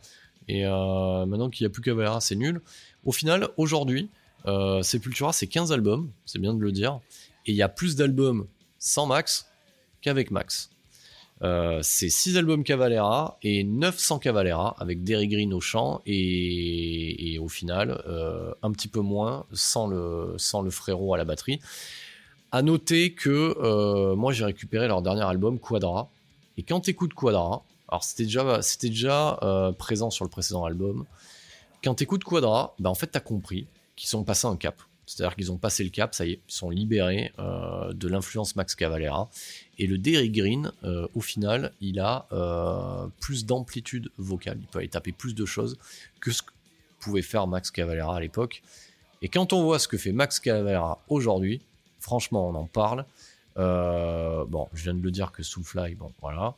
et 0.49 0.65
euh, 0.65 1.25
maintenant 1.25 1.49
qu'il 1.49 1.65
n'y 1.65 1.71
a 1.71 1.73
plus 1.73 1.81
Cavalera 1.81 2.19
c'est 2.19 2.35
nul. 2.35 2.59
Au 3.05 3.13
final, 3.13 3.47
aujourd'hui, 3.55 4.09
euh, 4.47 4.81
Sepultura 4.81 5.31
c'est 5.31 5.47
15 5.47 5.71
albums, 5.71 6.11
c'est 6.25 6.39
bien 6.39 6.53
de 6.53 6.59
le 6.59 6.73
dire, 6.73 6.99
et 7.45 7.51
il 7.51 7.55
y 7.55 7.61
a 7.61 7.69
plus 7.69 7.95
d'albums 7.95 8.47
sans 8.79 9.05
Max 9.05 9.49
qu'avec 10.01 10.29
Max. 10.29 10.71
Euh, 11.43 11.79
c'est 11.83 12.09
6 12.09 12.37
albums 12.37 12.63
Cavalera 12.63 13.37
et 13.43 13.63
900 13.63 14.19
Cavalera 14.19 14.75
avec 14.79 15.03
Derry 15.03 15.27
Green 15.27 15.53
au 15.53 15.61
chant 15.61 16.01
et, 16.05 17.37
au 17.39 17.47
final 17.47 18.01
euh, 18.07 18.53
un 18.63 18.71
petit 18.71 18.87
peu 18.87 19.01
moins 19.01 19.45
sans 19.53 19.87
le, 19.87 20.33
sans 20.37 20.61
le 20.61 20.71
frérot 20.71 21.13
à 21.13 21.17
la 21.17 21.25
batterie. 21.25 21.59
À 22.51 22.61
noter 22.61 23.13
que 23.13 23.55
euh, 23.59 24.15
moi 24.15 24.33
j'ai 24.33 24.45
récupéré 24.45 24.87
leur 24.87 25.01
dernier 25.01 25.21
album 25.21 25.59
Quadra 25.59 26.09
et 26.57 26.63
quand 26.63 26.81
t'écoutes 26.81 27.13
Quadra, 27.13 27.63
alors 27.87 28.03
c'était 28.03 28.23
déjà, 28.23 28.61
c'était 28.63 28.89
déjà 28.89 29.39
présent 29.77 30.09
sur 30.09 30.25
le 30.25 30.29
précédent 30.29 30.65
album, 30.65 31.05
quand 31.83 31.93
t'écoutes 31.93 32.23
Quadra, 32.23 32.73
bah 32.79 32.89
en 32.89 32.95
fait 32.95 33.07
t'as 33.07 33.19
compris 33.19 33.67
qu'ils 33.95 34.09
sont 34.09 34.23
passés 34.23 34.47
un 34.47 34.55
cap. 34.55 34.81
C'est-à-dire 35.09 35.35
qu'ils 35.37 35.53
ont 35.53 35.57
passé 35.57 35.85
le 35.85 35.89
cap, 35.89 36.13
ça 36.13 36.25
y 36.25 36.33
est, 36.33 36.41
ils 36.47 36.53
sont 36.53 36.69
libérés 36.69 37.31
euh, 37.39 37.93
de 37.93 38.09
l'influence 38.09 38.57
Max 38.57 38.75
Cavalera. 38.75 39.29
Et 39.79 39.87
le 39.87 39.97
Derrick 39.97 40.33
Green, 40.33 40.73
euh, 40.83 41.07
au 41.15 41.21
final, 41.21 41.71
il 41.79 41.99
a 42.01 42.27
euh, 42.33 43.07
plus 43.21 43.45
d'amplitude 43.45 44.11
vocale. 44.17 44.57
Il 44.59 44.67
peut 44.67 44.79
aller 44.79 44.89
taper 44.89 45.13
plus 45.13 45.33
de 45.33 45.45
choses 45.45 45.77
que 46.19 46.31
ce 46.31 46.41
que 46.41 46.51
pouvait 46.99 47.21
faire 47.21 47.47
Max 47.47 47.71
Cavalera 47.71 48.17
à 48.17 48.19
l'époque. 48.19 48.61
Et 49.21 49.29
quand 49.29 49.53
on 49.53 49.63
voit 49.63 49.79
ce 49.79 49.87
que 49.87 49.97
fait 49.97 50.11
Max 50.11 50.41
Cavalera 50.41 50.99
aujourd'hui, 51.07 51.61
franchement, 51.99 52.49
on 52.49 52.55
en 52.55 52.65
parle. 52.65 53.05
Bon, 53.55 54.67
je 54.73 54.83
viens 54.83 54.93
de 54.93 55.01
le 55.01 55.09
dire 55.11 55.31
que 55.31 55.41
Soulfly, 55.41 55.95
bon, 55.95 56.11
voilà. 56.21 56.53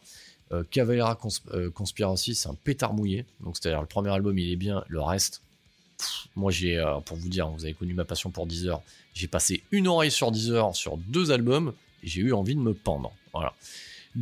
Cavalera 0.71 1.15
Cons- 1.15 1.69
Conspiracy, 1.73 2.33
c'est 2.35 2.49
un 2.49 2.55
pétard 2.55 2.93
mouillé. 2.93 3.25
Donc, 3.41 3.57
c'est-à-dire, 3.57 3.79
le 3.79 3.87
premier 3.87 4.09
album, 4.09 4.37
il 4.39 4.51
est 4.51 4.55
bien, 4.57 4.83
le 4.87 4.99
reste. 5.01 5.41
Moi, 6.35 6.51
j'ai, 6.51 6.77
euh, 6.77 6.99
pour 7.01 7.17
vous 7.17 7.29
dire, 7.29 7.47
vous 7.49 7.63
avez 7.65 7.73
connu 7.73 7.93
ma 7.93 8.05
passion 8.05 8.29
pour 8.31 8.45
Deezer. 8.47 8.81
J'ai 9.13 9.27
passé 9.27 9.63
une 9.71 9.87
oreille 9.87 10.11
sur 10.11 10.31
Deezer 10.31 10.75
sur 10.75 10.97
deux 10.97 11.31
albums 11.31 11.73
et 12.03 12.07
j'ai 12.07 12.21
eu 12.21 12.33
envie 12.33 12.55
de 12.55 12.59
me 12.61 12.73
pendre. 12.73 13.11
Voilà. 13.33 13.53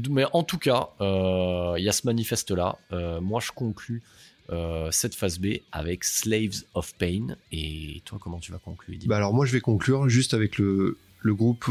Mais 0.10 0.26
en 0.34 0.44
tout 0.44 0.58
cas, 0.58 0.90
euh, 1.02 1.76
il 1.78 1.84
y 1.84 1.90
a 1.90 1.92
ce 1.92 2.06
manifeste-là. 2.06 2.78
Euh, 2.92 3.22
moi, 3.22 3.40
je 3.40 3.52
conclus 3.52 4.02
euh, 4.50 4.90
cette 4.92 5.16
phase 5.16 5.40
B 5.40 5.58
avec 5.72 6.04
Slaves 6.04 6.64
of 6.74 6.94
Pain. 6.96 7.36
Et 7.52 8.02
toi, 8.06 8.18
comment 8.22 8.40
tu 8.40 8.52
vas 8.52 8.58
conclure 8.60 8.98
Bah 9.06 9.18
alors 9.18 9.34
moi 9.34 9.46
je 9.46 9.52
vais 9.52 9.60
conclure 9.60 10.08
juste 10.10 10.34
avec 10.34 10.58
le, 10.58 10.98
groupe 11.24 11.66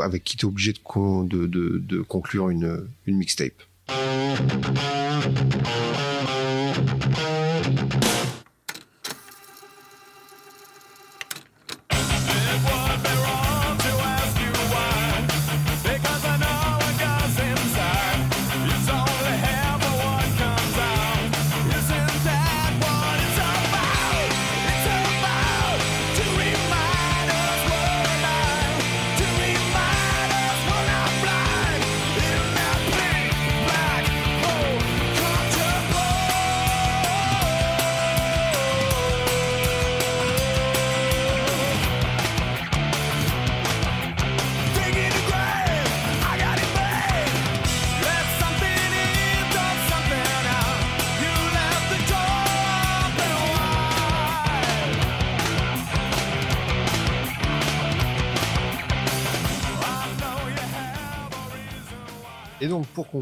avec 0.00 0.22
qui 0.24 0.36
tu 0.36 0.46
es 0.46 0.48
obligé 0.48 0.72
de, 0.72 0.78
con- 0.78 1.24
de, 1.24 1.46
de, 1.46 1.78
de 1.78 2.00
conclure 2.00 2.50
une 2.50 2.88
mixtape. 3.06 3.62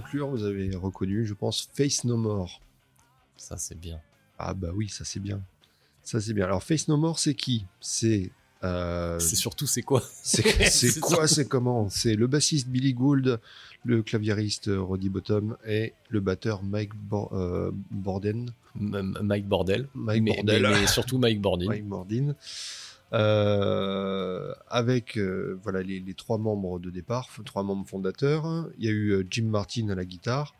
Conclure, 0.01 0.28
vous 0.28 0.44
avez 0.44 0.74
reconnu, 0.74 1.24
je 1.27 1.35
pense, 1.35 1.68
Face 1.74 2.05
No 2.05 2.16
More. 2.16 2.60
Ça, 3.36 3.56
c'est 3.56 3.78
bien. 3.78 4.01
Ah 4.39 4.55
bah 4.55 4.68
oui, 4.74 4.89
ça 4.89 5.05
c'est 5.05 5.20
bien. 5.20 5.43
Ça 6.02 6.20
c'est 6.20 6.32
bien. 6.35 6.44
Alors 6.44 6.62
Face 6.62 6.89
No 6.89 6.97
More, 6.97 7.18
c'est 7.18 7.35
qui? 7.35 7.64
C'est 7.81 8.31
euh, 8.64 9.18
C'est 9.18 9.36
surtout, 9.36 9.66
c'est 9.66 9.82
quoi? 9.82 10.02
c'est 10.23 11.01
quoi 11.01 11.27
C'est 11.27 11.47
comment? 11.48 11.89
C'est 11.90 12.14
le 12.14 12.27
bassiste 12.27 12.68
Billy 12.68 12.93
Gould, 12.94 13.40
le 13.85 14.02
claviériste 14.02 14.70
Roddy 14.74 15.09
Bottom 15.09 15.56
et 15.66 15.93
le 16.10 16.20
batteur 16.20 16.62
Mike 16.62 16.94
Bor- 16.94 17.32
euh, 17.32 17.70
Borden. 17.90 18.51
M- 18.78 19.18
Mike 19.23 19.47
Bordel. 19.48 19.89
Mike 19.94 20.23
mais, 20.23 20.35
Bordel. 20.36 20.62
mais- 20.62 20.81
mais 20.81 20.86
surtout 20.86 21.18
Mike 21.18 21.40
Bordin. 21.40 21.66
Mike 21.68 21.86
Bordin. 21.86 22.35
Euh, 23.12 24.53
avec 24.69 25.16
euh, 25.16 25.59
voilà 25.62 25.83
les, 25.83 26.01
les 26.01 26.15
trois 26.15 26.39
membres 26.39 26.78
de 26.78 26.91
départ, 26.91 27.28
trois 27.45 27.62
membres 27.62 27.87
fondateurs. 27.89 28.69
Il 28.78 28.85
y 28.85 28.89
a 28.89 28.91
eu 28.91 29.11
euh, 29.11 29.27
Jim 29.31 29.45
Martin 29.45 29.89
à 29.91 29.95
la 29.95 30.05
guitare, 30.05 30.55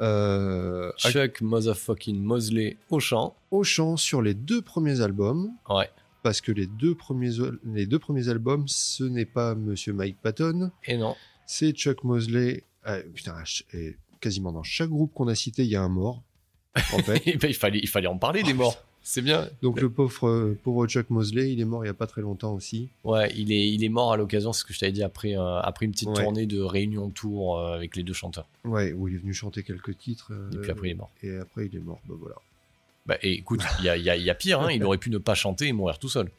euh, 0.00 0.90
à- 1.02 1.10
Chuck 1.10 1.40
motherfucking 1.40 2.20
Mosley 2.22 2.76
au 2.90 3.00
chant. 3.00 3.34
au 3.50 3.64
chant 3.64 3.96
sur 3.96 4.22
les 4.22 4.34
deux 4.34 4.62
premiers 4.62 5.00
albums, 5.00 5.50
Ouais. 5.68 5.88
parce 6.22 6.40
que 6.40 6.52
les 6.52 6.66
deux 6.66 6.94
premiers, 6.94 7.30
les 7.64 7.86
deux 7.86 7.98
premiers 7.98 8.28
albums, 8.28 8.68
ce 8.68 9.04
n'est 9.04 9.24
pas 9.26 9.54
Monsieur 9.54 9.92
Mike 9.92 10.18
Patton, 10.22 10.70
Et 10.84 10.96
non. 10.96 11.16
c'est 11.46 11.72
Chuck 11.72 12.04
Mosley. 12.04 12.64
putain, 13.14 13.34
quasiment 14.20 14.52
dans 14.52 14.62
chaque 14.62 14.88
groupe 14.90 15.12
qu'on 15.14 15.28
a 15.28 15.34
cité, 15.34 15.62
il 15.64 15.68
y 15.70 15.76
a 15.76 15.82
un 15.82 15.88
mort. 15.88 16.22
En 16.92 16.98
fait. 17.02 17.22
Eh 17.26 17.36
ben, 17.36 17.48
il, 17.48 17.54
fallait, 17.54 17.78
il 17.80 17.88
fallait 17.88 18.06
en 18.06 18.18
parler 18.18 18.42
des 18.42 18.54
morts. 18.54 18.76
C'est 19.10 19.22
bien. 19.22 19.48
Donc 19.62 19.80
le 19.80 19.88
pauvre, 19.88 20.28
euh, 20.28 20.58
pauvre 20.62 20.86
Chuck 20.86 21.08
Mosley, 21.08 21.50
il 21.50 21.60
est 21.60 21.64
mort 21.64 21.82
il 21.82 21.86
y 21.86 21.90
a 21.90 21.94
pas 21.94 22.06
très 22.06 22.20
longtemps 22.20 22.52
aussi. 22.52 22.90
Ouais, 23.04 23.32
il 23.34 23.50
est, 23.52 23.70
il 23.72 23.82
est 23.82 23.88
mort 23.88 24.12
à 24.12 24.18
l'occasion, 24.18 24.52
c'est 24.52 24.60
ce 24.60 24.64
que 24.66 24.74
je 24.74 24.80
t'avais 24.80 24.92
dit, 24.92 25.02
après, 25.02 25.34
euh, 25.34 25.60
après 25.60 25.86
une 25.86 25.92
petite 25.92 26.10
Ouais. 26.10 26.22
tournée 26.22 26.44
de 26.44 26.60
réunion 26.60 27.08
tour 27.08 27.58
euh, 27.58 27.74
avec 27.74 27.96
les 27.96 28.02
deux 28.02 28.12
chanteurs. 28.12 28.46
Ouais, 28.66 28.92
où 28.92 29.08
il 29.08 29.14
est 29.14 29.18
venu 29.18 29.32
chanter 29.32 29.62
quelques 29.62 29.96
titres. 29.96 30.32
euh, 30.34 30.50
Et 30.52 30.58
puis 30.58 30.70
après, 30.70 30.88
il 30.88 30.90
est 30.90 30.94
mort. 30.94 31.10
Et 31.22 31.36
après, 31.38 31.64
il 31.72 31.74
est 31.74 31.80
mort. 31.80 32.00
Bah 32.06 32.16
voilà. 32.20 32.34
Bah, 33.06 33.16
et 33.22 33.32
écoute, 33.32 33.62
il 33.78 33.86
y 33.86 33.88
a, 33.88 33.96
il 33.96 34.04
y 34.04 34.10
a- 34.10 34.16
y 34.18 34.28
a 34.28 34.34
pire, 34.34 34.60
hein, 34.60 34.70
il 34.70 34.84
aurait 34.84 34.98
pu 34.98 35.08
ne 35.08 35.16
pas 35.16 35.34
chanter 35.34 35.68
et 35.68 35.72
mourir 35.72 35.98
tout 35.98 36.10
seul. 36.10 36.30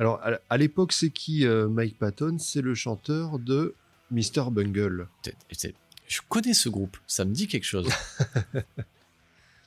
Alors, 0.00 0.18
à, 0.24 0.32
à 0.50 0.56
l'époque, 0.58 0.92
c'est 0.92 1.10
qui 1.10 1.46
euh, 1.46 1.68
Mike 1.68 1.96
Patton? 1.96 2.38
C'est 2.40 2.60
le 2.60 2.74
chanteur 2.74 3.38
de 3.38 3.76
Mr. 4.10 4.50
Bungle. 4.50 5.06
Je 6.08 6.20
connais 6.28 6.54
ce 6.54 6.68
groupe, 6.68 6.96
ça 7.06 7.24
me 7.24 7.32
dit 7.32 7.46
quelque 7.46 7.62
chose. 7.64 7.88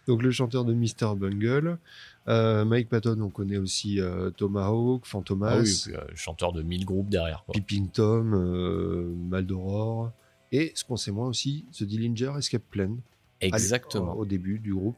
Donc, 0.10 0.24
le 0.24 0.32
chanteur 0.32 0.66
de 0.66 0.74
Mr. 0.74 1.16
Bungle. 1.16 1.78
Euh, 2.28 2.66
Mike 2.66 2.90
Patton, 2.90 3.22
on 3.22 3.30
connaît 3.30 3.58
aussi 3.58 4.00
euh, 4.00 4.32
Tomahawk, 4.32 5.06
Fantomas, 5.06 5.52
Ah 5.52 5.60
oui, 5.62 5.82
puis, 5.86 5.96
euh, 5.96 6.02
chanteur 6.16 6.52
de 6.52 6.64
1000 6.64 6.84
groupes 6.84 7.10
derrière. 7.10 7.44
Quoi. 7.46 7.54
Peeping 7.54 7.90
Tom, 7.90 8.30
Mal 9.30 9.46
d'Aurore. 9.46 10.12
Et, 10.52 10.72
ce 10.74 10.84
qu'on 10.84 10.98
sait 10.98 11.12
moins 11.12 11.28
aussi, 11.28 11.66
The 11.78 11.84
Dillinger 11.84 12.34
Escape 12.40 12.64
Plan. 12.72 12.98
Exactement, 13.40 14.16
Au 14.16 14.26
début 14.26 14.58
du 14.58 14.74
groupe. 14.74 14.98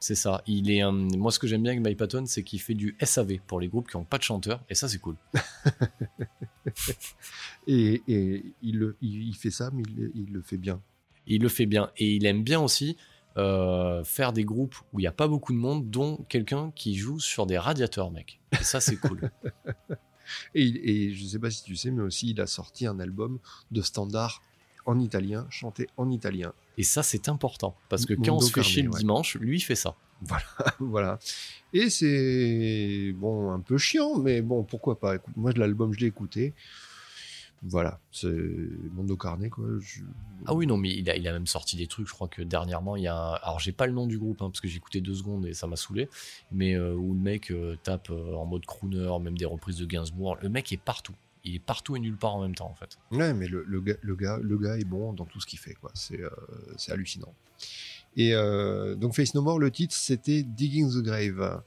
c'est 0.00 0.16
ça. 0.16 0.42
Il 0.48 0.70
est, 0.72 0.80
un- 0.80 0.90
Moi, 0.92 1.30
ce 1.30 1.38
que 1.38 1.46
j'aime 1.46 1.62
bien 1.62 1.70
avec 1.72 1.84
Mike 1.84 1.98
Patton, 1.98 2.24
c'est 2.26 2.42
qu'il 2.42 2.60
fait 2.60 2.74
du 2.74 2.96
SAV 3.00 3.38
pour 3.46 3.60
les 3.60 3.68
groupes 3.68 3.88
qui 3.88 3.96
n'ont 3.96 4.04
pas 4.04 4.18
de 4.18 4.24
chanteur, 4.24 4.60
et 4.68 4.74
ça, 4.74 4.88
c'est 4.88 4.98
cool. 4.98 5.14
Et, 7.66 8.02
et 8.08 8.44
il, 8.62 8.78
le- 8.78 8.96
il, 9.00 9.28
il 9.28 9.34
fait 9.36 9.50
ça, 9.50 9.70
mais 9.72 9.82
il, 9.88 10.10
il 10.14 10.32
le 10.32 10.42
fait 10.42 10.56
bien. 10.56 10.80
Il 11.26 11.42
le 11.42 11.48
fait 11.48 11.66
bien, 11.66 11.90
et 11.96 12.16
il 12.16 12.26
aime 12.26 12.42
bien 12.42 12.60
aussi 12.60 12.96
euh, 13.36 14.04
faire 14.04 14.32
des 14.32 14.44
groupes 14.44 14.76
où 14.92 15.00
il 15.00 15.02
n'y 15.02 15.08
a 15.08 15.12
pas 15.12 15.28
beaucoup 15.28 15.52
de 15.52 15.58
monde, 15.58 15.90
dont 15.90 16.18
quelqu'un 16.28 16.70
qui 16.74 16.96
joue 16.96 17.18
sur 17.18 17.46
des 17.46 17.58
radiateurs, 17.58 18.10
mec. 18.10 18.40
Et 18.52 18.64
ça, 18.64 18.80
c'est 18.80 18.96
cool. 18.96 19.30
Et, 20.54 21.12
je 21.14 21.24
sais 21.26 21.38
pas 21.38 21.50
si 21.50 21.62
tu 21.62 21.76
sais, 21.76 21.90
mais 21.90 22.02
aussi 22.02 22.30
il 22.30 22.40
a 22.40 22.46
sorti 22.46 22.86
un 22.86 23.00
album 23.00 23.38
de 23.70 23.82
standard 23.82 24.40
en 24.86 24.98
italien, 24.98 25.46
chanté 25.50 25.88
en 25.96 26.10
italien. 26.10 26.52
Et 26.78 26.82
ça, 26.82 27.02
c'est 27.02 27.28
important. 27.28 27.76
Parce 27.88 28.06
que 28.06 28.14
Mondo 28.14 28.30
quand 28.30 28.36
on 28.36 28.40
se 28.40 28.52
fait 28.52 28.62
chier 28.62 28.82
le 28.82 28.90
ouais. 28.90 28.98
dimanche, 28.98 29.36
lui, 29.36 29.58
il 29.58 29.60
fait 29.60 29.74
ça. 29.74 29.96
voilà. 30.78 31.18
Et 31.72 31.90
c'est 31.90 33.12
bon, 33.16 33.50
un 33.52 33.60
peu 33.60 33.78
chiant, 33.78 34.18
mais 34.18 34.42
bon, 34.42 34.62
pourquoi 34.62 34.98
pas? 34.98 35.16
Écoute, 35.16 35.34
moi, 35.36 35.52
l'album, 35.54 35.92
je 35.92 36.00
l'ai 36.00 36.06
écouté. 36.06 36.54
Voilà, 37.64 38.00
c'est 38.10 38.26
Mondo 38.92 39.16
Carnet, 39.16 39.48
quoi. 39.48 39.64
Je- 39.78 40.02
Ah 40.46 40.54
oui, 40.54 40.66
non, 40.66 40.76
mais 40.76 40.90
il 40.90 41.08
a, 41.08 41.14
il 41.16 41.28
a 41.28 41.32
même 41.32 41.46
sorti 41.46 41.76
des 41.76 41.86
trucs. 41.86 42.08
Je 42.08 42.12
crois 42.12 42.26
que 42.26 42.42
dernièrement, 42.42 42.96
il 42.96 43.04
y 43.04 43.06
a 43.06 43.16
un... 43.16 43.34
Alors, 43.34 43.60
j'ai 43.60 43.70
pas 43.70 43.86
le 43.86 43.92
nom 43.92 44.08
du 44.08 44.18
groupe, 44.18 44.42
hein, 44.42 44.50
parce 44.50 44.60
que 44.60 44.66
j'ai 44.66 44.78
écouté 44.78 45.00
deux 45.00 45.14
secondes 45.14 45.46
et 45.46 45.54
ça 45.54 45.68
m'a 45.68 45.76
saoulé. 45.76 46.08
Mais 46.50 46.74
euh, 46.74 46.92
où 46.94 47.14
le 47.14 47.20
mec 47.20 47.52
euh, 47.52 47.76
tape 47.84 48.10
euh, 48.10 48.34
en 48.34 48.46
mode 48.46 48.66
crooner, 48.66 49.16
même 49.20 49.38
des 49.38 49.44
reprises 49.44 49.76
de 49.76 49.86
Gainsbourg. 49.86 50.38
Le 50.42 50.48
mec 50.48 50.72
est 50.72 50.76
partout. 50.76 51.14
Il 51.44 51.54
est 51.54 51.60
partout 51.60 51.94
et 51.94 52.00
nulle 52.00 52.16
part 52.16 52.34
en 52.34 52.42
même 52.42 52.54
temps, 52.56 52.68
en 52.68 52.74
fait. 52.74 52.98
Ouais, 53.12 53.32
mais 53.32 53.46
le, 53.46 53.62
le 53.64 53.80
gars, 53.80 53.96
le, 54.02 54.16
gars, 54.16 54.38
le 54.42 54.58
gars 54.58 54.76
est 54.76 54.84
bon 54.84 55.12
dans 55.12 55.24
tout 55.24 55.40
ce 55.40 55.46
qu'il 55.46 55.58
fait, 55.60 55.74
quoi. 55.74 55.92
C'est 55.94 56.20
hallucinant. 56.90 57.32
Et 58.16 58.32
donc, 58.96 59.14
Face 59.14 59.34
No 59.34 59.42
More, 59.42 59.58
le 59.60 59.70
titre, 59.70 59.94
c'était 59.94 60.42
Digging 60.42 60.90
the 60.90 61.02
Grave. 61.02 61.62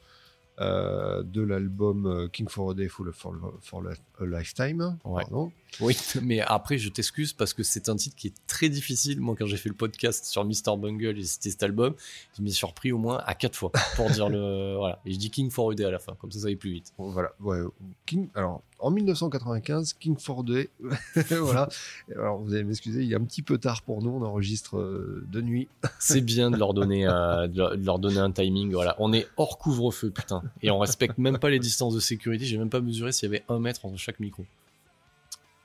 de 0.59 1.41
l'album 1.41 2.29
King 2.31 2.47
for 2.47 2.71
a 2.71 2.73
Day 2.73 2.87
for, 2.87 3.05
for, 3.13 3.35
for 3.61 3.83
a 4.19 4.25
Lifetime. 4.25 4.97
Ouais. 5.03 5.23
pardon. 5.23 5.51
Oui, 5.79 5.97
mais 6.21 6.39
après, 6.41 6.77
je 6.77 6.89
t'excuse 6.89 7.33
parce 7.33 7.53
que 7.53 7.63
c'est 7.63 7.89
un 7.89 7.95
titre 7.95 8.15
qui 8.15 8.27
est 8.27 8.33
très 8.47 8.69
difficile. 8.69 9.19
Moi, 9.19 9.35
quand 9.37 9.45
j'ai 9.45 9.57
fait 9.57 9.69
le 9.69 9.75
podcast 9.75 10.25
sur 10.25 10.43
Mr. 10.45 10.77
Bungle 10.77 11.17
et 11.17 11.23
c'était 11.23 11.49
cet 11.49 11.63
album, 11.63 11.93
je 12.37 12.43
suis 12.43 12.51
surpris 12.53 12.91
au 12.91 12.97
moins 12.97 13.21
à 13.25 13.33
quatre 13.33 13.55
fois 13.55 13.71
pour 13.95 14.09
dire 14.09 14.29
le. 14.29 14.75
Voilà. 14.85 14.99
Et 15.05 15.13
je 15.13 15.17
dis 15.17 15.29
King 15.29 15.49
for 15.49 15.71
a 15.71 15.75
Day 15.75 15.85
à 15.85 15.91
la 15.91 15.99
fin, 15.99 16.15
comme 16.19 16.31
ça, 16.31 16.39
ça 16.39 16.49
va 16.49 16.55
plus 16.55 16.71
vite. 16.71 16.93
Bon, 16.97 17.09
voilà. 17.09 17.31
Ouais. 17.39 17.59
King, 18.05 18.27
alors, 18.35 18.61
en 18.79 18.91
1995, 18.91 19.93
King 19.93 20.17
for 20.17 20.43
Day. 20.43 20.69
voilà. 21.29 21.69
Alors, 22.13 22.39
vous 22.39 22.53
allez 22.53 22.63
m'excuser, 22.63 23.03
il 23.03 23.11
est 23.11 23.15
un 23.15 23.23
petit 23.23 23.41
peu 23.41 23.57
tard 23.57 23.81
pour 23.83 24.01
nous. 24.01 24.11
On 24.11 24.21
enregistre 24.23 24.77
euh, 24.77 25.25
de 25.31 25.41
nuit. 25.41 25.67
C'est 25.99 26.21
bien 26.21 26.51
de 26.51 26.57
leur 26.57 26.73
donner, 26.73 27.07
euh, 27.07 27.47
de 27.47 27.83
leur 27.83 27.99
donner 27.99 28.19
un 28.19 28.31
timing. 28.31 28.71
Voilà. 28.71 28.95
On 28.99 29.13
est 29.13 29.27
hors 29.37 29.57
couvre-feu, 29.57 30.09
putain. 30.09 30.43
Et 30.61 30.71
on 30.71 30.79
respecte 30.79 31.17
même 31.17 31.39
pas 31.39 31.49
les 31.49 31.59
distances 31.59 31.95
de 31.95 31.99
sécurité. 31.99 32.45
J'ai 32.45 32.57
même 32.57 32.69
pas 32.69 32.81
mesuré 32.81 33.11
s'il 33.11 33.29
y 33.29 33.35
avait 33.35 33.43
un 33.49 33.59
mètre 33.59 33.85
entre 33.85 33.97
chaque 33.97 34.19
micro. 34.19 34.45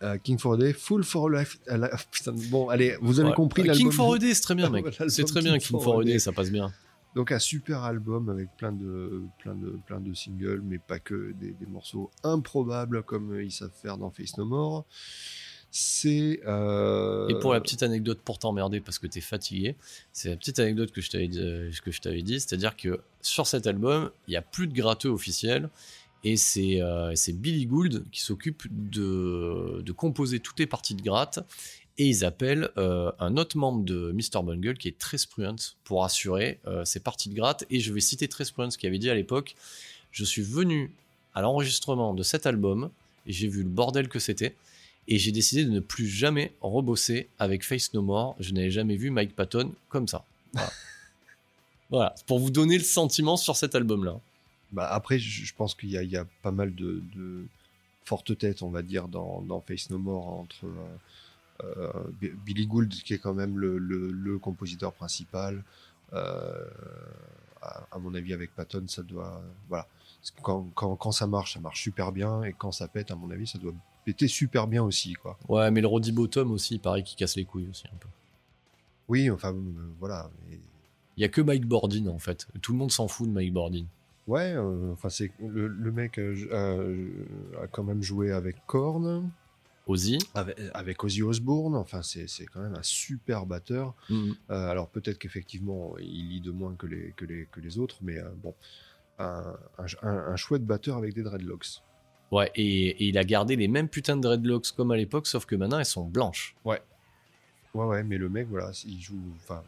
Euh, 0.03 0.17
King 0.19 0.39
for 0.39 0.57
Day, 0.57 0.73
Full 0.73 1.05
for 1.05 1.29
Life. 1.29 1.59
euh, 1.69 1.77
la- 1.77 1.91
putain, 2.11 2.33
bon, 2.51 2.69
allez, 2.71 2.97
vous 3.03 3.21
avez 3.21 3.29
Ouais. 3.31 3.35
compris 3.35 3.63
King 3.63 3.73
l'album. 3.73 3.93
for 3.93 4.15
a 4.15 4.19
Day, 4.19 4.33
c'est 4.35 4.43
très 4.43 4.55
bien, 4.55 4.71
mec. 4.71 4.87
C'est 5.09 5.25
très 5.25 5.43
bien, 5.43 5.53
King 5.59 5.61
King 5.61 5.71
for 5.73 5.83
for 5.85 5.99
a 5.99 6.01
a 6.01 6.05
Day, 6.05 6.13
Day. 6.13 6.19
ça 6.19 6.33
passe 6.33 6.51
bien. 6.51 6.73
Donc 7.17 7.33
un 7.33 7.39
super 7.41 7.83
album 7.83 8.29
avec 8.29 8.49
plein 8.57 8.71
de, 8.73 9.23
plein 9.41 9.55
de, 9.57 9.79
plein 9.85 10.01
de 10.01 10.15
singles, 10.15 10.63
mais 10.65 10.79
pas 10.79 11.01
que 11.01 11.33
des, 11.33 11.51
des 11.53 11.67
morceaux 11.67 12.09
improbables 12.23 13.03
comme 13.03 13.41
ils 13.41 13.51
savent 13.51 13.73
faire 13.83 13.99
dans 13.99 14.11
Face 14.11 14.39
No 14.39 14.45
More. 14.45 14.87
C'est 15.73 16.41
euh, 16.47 17.29
Et 17.29 17.39
pour 17.39 17.53
la 17.53 17.61
petite 17.61 17.83
anecdote 17.85 18.21
pour 18.25 18.39
t'emmerder 18.41 18.81
parce 18.81 18.99
que 18.99 19.07
t'es 19.07 19.21
fatigué, 19.21 19.77
c'est 20.13 20.29
la 20.31 20.37
petite 20.37 20.59
anecdote 20.59 20.91
que 20.91 21.01
je 21.01 21.11
t'avais 21.11 21.29
dit, 21.29 21.39
euh, 21.41 21.71
que 21.85 21.93
je 21.93 22.01
t'avais 22.01 22.23
dit, 22.23 22.41
c'est-à-dire 22.41 22.77
que 22.77 23.01
sur 23.23 23.47
cet 23.47 23.67
album, 23.69 24.11
il 24.27 24.35
y 24.35 24.37
a 24.37 24.43
plus 24.43 24.67
de 24.67 24.73
gratteux 24.75 25.11
officiels 25.11 25.69
et 26.25 26.37
c'est 26.37 26.81
euh, 26.81 27.15
c'est 27.15 27.33
Billy 27.33 27.67
Gould 27.67 28.05
qui 28.11 28.21
s'occupe 28.21 28.65
de, 28.71 29.83
composer 29.97 30.41
toutes 30.41 30.59
les 30.59 30.67
parties 30.67 30.95
de 30.95 31.03
gratte 31.03 31.41
et 31.99 32.07
ils 32.07 32.25
appellent 32.25 32.71
euh, 32.79 33.13
un 33.19 33.37
autre 33.37 33.57
membre 33.57 33.85
de 33.85 34.13
Mr. 34.13 34.43
Bungle 34.43 34.79
qui 34.79 34.89
est 34.89 34.99
Tress 34.99 35.27
Pruant 35.27 35.57
pour 35.85 36.05
assurer 36.05 36.59
euh, 36.67 36.85
ces 36.85 37.01
parties 37.01 37.29
de 37.29 37.35
gratte 37.35 37.65
et 37.71 37.81
je 37.81 37.93
vais 37.93 38.01
citer 38.01 38.29
Tress 38.29 38.51
Pruant 38.51 38.69
qui 38.69 38.87
avait 38.87 38.99
dit 38.99 39.11
à 39.11 39.15
l'époque 39.15 39.55
je 40.13 40.25
suis 40.25 40.43
venu 40.43 40.93
à 41.35 41.43
l'enregistrement 41.43 42.15
de 42.15 42.23
cet 42.23 42.47
album 42.47 42.91
et 43.27 43.33
j'ai 43.33 43.49
vu 43.49 43.63
le 43.63 43.69
bordel 43.69 44.09
que 44.09 44.19
c'était 44.19 44.55
et 45.09 45.19
j'ai 45.19 45.33
décidé 45.33 45.65
de 45.65 45.71
ne 45.71 45.81
plus 45.81 46.07
jamais 46.07 46.53
rebosser 46.61 47.29
avec 47.39 47.65
Face 47.65 47.93
No 47.95 48.03
More. 48.03 48.37
Je 48.39 48.53
n'avais 48.53 48.71
jamais 48.71 48.97
vu 48.97 49.11
Mike 49.11 49.35
Patton 49.35 49.73
comme 49.89 50.07
ça. 50.07 50.25
Voilà. 50.53 50.71
voilà, 51.91 52.15
pour 52.27 52.39
vous 52.39 52.51
donner 52.51 52.79
le 52.79 52.85
sentiment 52.85 53.37
sur 53.37 53.57
cet 53.57 53.75
album-là. 53.75 54.21
Bah, 54.73 54.89
après, 54.93 55.19
je, 55.19 55.55
pense 55.55 55.75
qu'il 55.75 55.91
y, 55.91 55.97
a- 55.99 56.03
il 56.03 56.11
y 56.11 56.17
a 56.17 56.25
pas 56.43 56.53
mal 56.53 56.75
de, 56.75 57.03
de 57.15 57.47
fortes 58.05 58.37
têtes, 58.39 58.63
on 58.63 58.71
va 58.71 58.83
dire, 58.83 59.09
dans, 59.09 59.43
dans 59.43 59.61
Face 59.61 59.91
No 59.91 59.99
More 59.99 60.27
entre 60.29 60.65
euh, 60.65 61.65
euh, 61.65 62.33
Billy 62.45 62.67
Gould, 62.67 62.89
qui 62.93 63.15
est 63.15 63.19
quand 63.19 63.35
même 63.35 63.59
le, 63.59 63.79
le- 63.79 64.11
le 64.13 64.39
compositeur 64.39 64.93
principal. 64.93 65.63
euh, 66.13 66.65
à, 67.63 67.87
à 67.93 67.99
mon 67.99 68.15
avis, 68.15 68.33
avec 68.33 68.55
Patton, 68.55 68.85
ça 68.89 69.03
doit. 69.03 69.43
Voilà. 69.69 69.87
Quand, 70.43 70.67
quand, 70.75 70.97
quand 70.97 71.13
ça 71.13 71.27
marche, 71.27 71.55
ça 71.55 71.61
marche 71.61 71.83
super 71.83 72.11
bien. 72.13 72.43
Et 72.45 72.53
quand 72.55 72.73
ça 72.73 72.89
pète, 72.89 73.11
à 73.11 73.17
mon 73.17 73.31
avis, 73.31 73.47
ça 73.47 73.59
doit 73.59 73.75
péter 74.05 74.29
super 74.29 74.67
bien 74.67 74.83
aussi. 74.83 75.13
Quoi. 75.15 75.39
Ouais, 75.49 75.71
mais 75.71 75.81
le 75.83 75.87
Roddy 75.87 76.13
Bottom 76.13 76.51
aussi, 76.53 76.77
il 76.77 76.81
paraît 76.81 77.03
qu'il 77.03 77.17
casse 77.19 77.37
les 77.37 77.45
couilles 77.45 77.69
aussi 77.69 77.85
un 77.93 77.97
peu. 77.97 78.09
Oui, 79.09 79.31
enfin, 79.31 79.53
euh, 79.53 79.61
voilà. 79.99 80.31
Il 81.17 81.21
y 81.21 81.25
a 81.25 81.29
que 81.29 81.41
Mike 81.43 81.67
Bordin 81.67 82.07
en 82.07 82.19
fait. 82.19 82.47
Tout 82.63 82.73
le 82.73 82.79
monde 82.79 82.93
s'en 82.93 83.09
fout 83.09 83.27
de 83.29 83.33
Mike 83.33 83.53
Bordin. 83.53 83.85
Ouais, 84.27 84.53
euh, 84.55 84.93
enfin, 84.93 85.09
c'est 85.09 85.33
le, 85.41 85.67
le 85.67 85.93
mec 85.93 86.19
euh, 86.19 86.35
euh, 86.53 87.09
a 87.63 87.67
quand 87.67 87.83
même 87.83 88.03
joué 88.03 88.33
avec 88.33 88.57
Korn. 88.67 89.31
Ozzy. 89.87 90.19
avec, 90.35 90.57
avec 90.73 91.03
Ozzy 91.03 91.23
Osbourne, 91.23 91.75
enfin 91.75 92.01
c'est 92.03 92.47
quand 92.47 92.61
même 92.61 92.77
un 92.77 92.83
super 92.83 93.45
batteur. 93.45 93.95
Mhm. 94.09 94.37
Euh, 94.51 94.69
alors 94.69 94.89
peut-être 94.89 95.19
qu'effectivement 95.19 95.97
il 95.99 96.29
lit 96.29 96.41
de 96.41 96.53
moins 96.53 96.77
que 96.77 96.87
les, 96.87 97.13
que 97.17 97.25
les, 97.25 97.47
que 97.51 97.61
les 97.61 97.79
autres, 97.79 97.99
mais 98.03 98.19
euh, 98.19 98.29
bon, 98.37 98.55
un, 99.19 99.57
un, 100.03 100.37
chouette 100.37 100.65
batteur 100.65 100.97
avec 100.97 101.15
des 101.15 101.23
dreadlocks. 101.23 101.83
Ouais, 102.31 102.53
et, 102.55 102.89
et 102.89 103.09
il 103.09 103.19
a 103.19 103.25
gardé 103.25 103.57
les 103.57 103.67
mêmes 103.67 103.89
putains 103.89 104.17
de 104.17 104.23
dreadlocks 104.23 104.71
comme 104.77 104.93
à 104.93 104.97
l'époque, 104.97 105.27
sauf 105.27 105.45
que 105.45 105.57
maintenant 105.57 105.79
elles 105.79 105.85
sont 105.85 106.07
blanches. 106.07 106.55
Ouais, 106.65 106.81
ouais, 107.75 108.03
mais 108.05 108.19
le 108.19 108.29
mec, 108.29 108.47
voilà, 108.49 108.71
il 108.87 109.01
joue. 109.01 109.21
Enfin, 109.37 109.63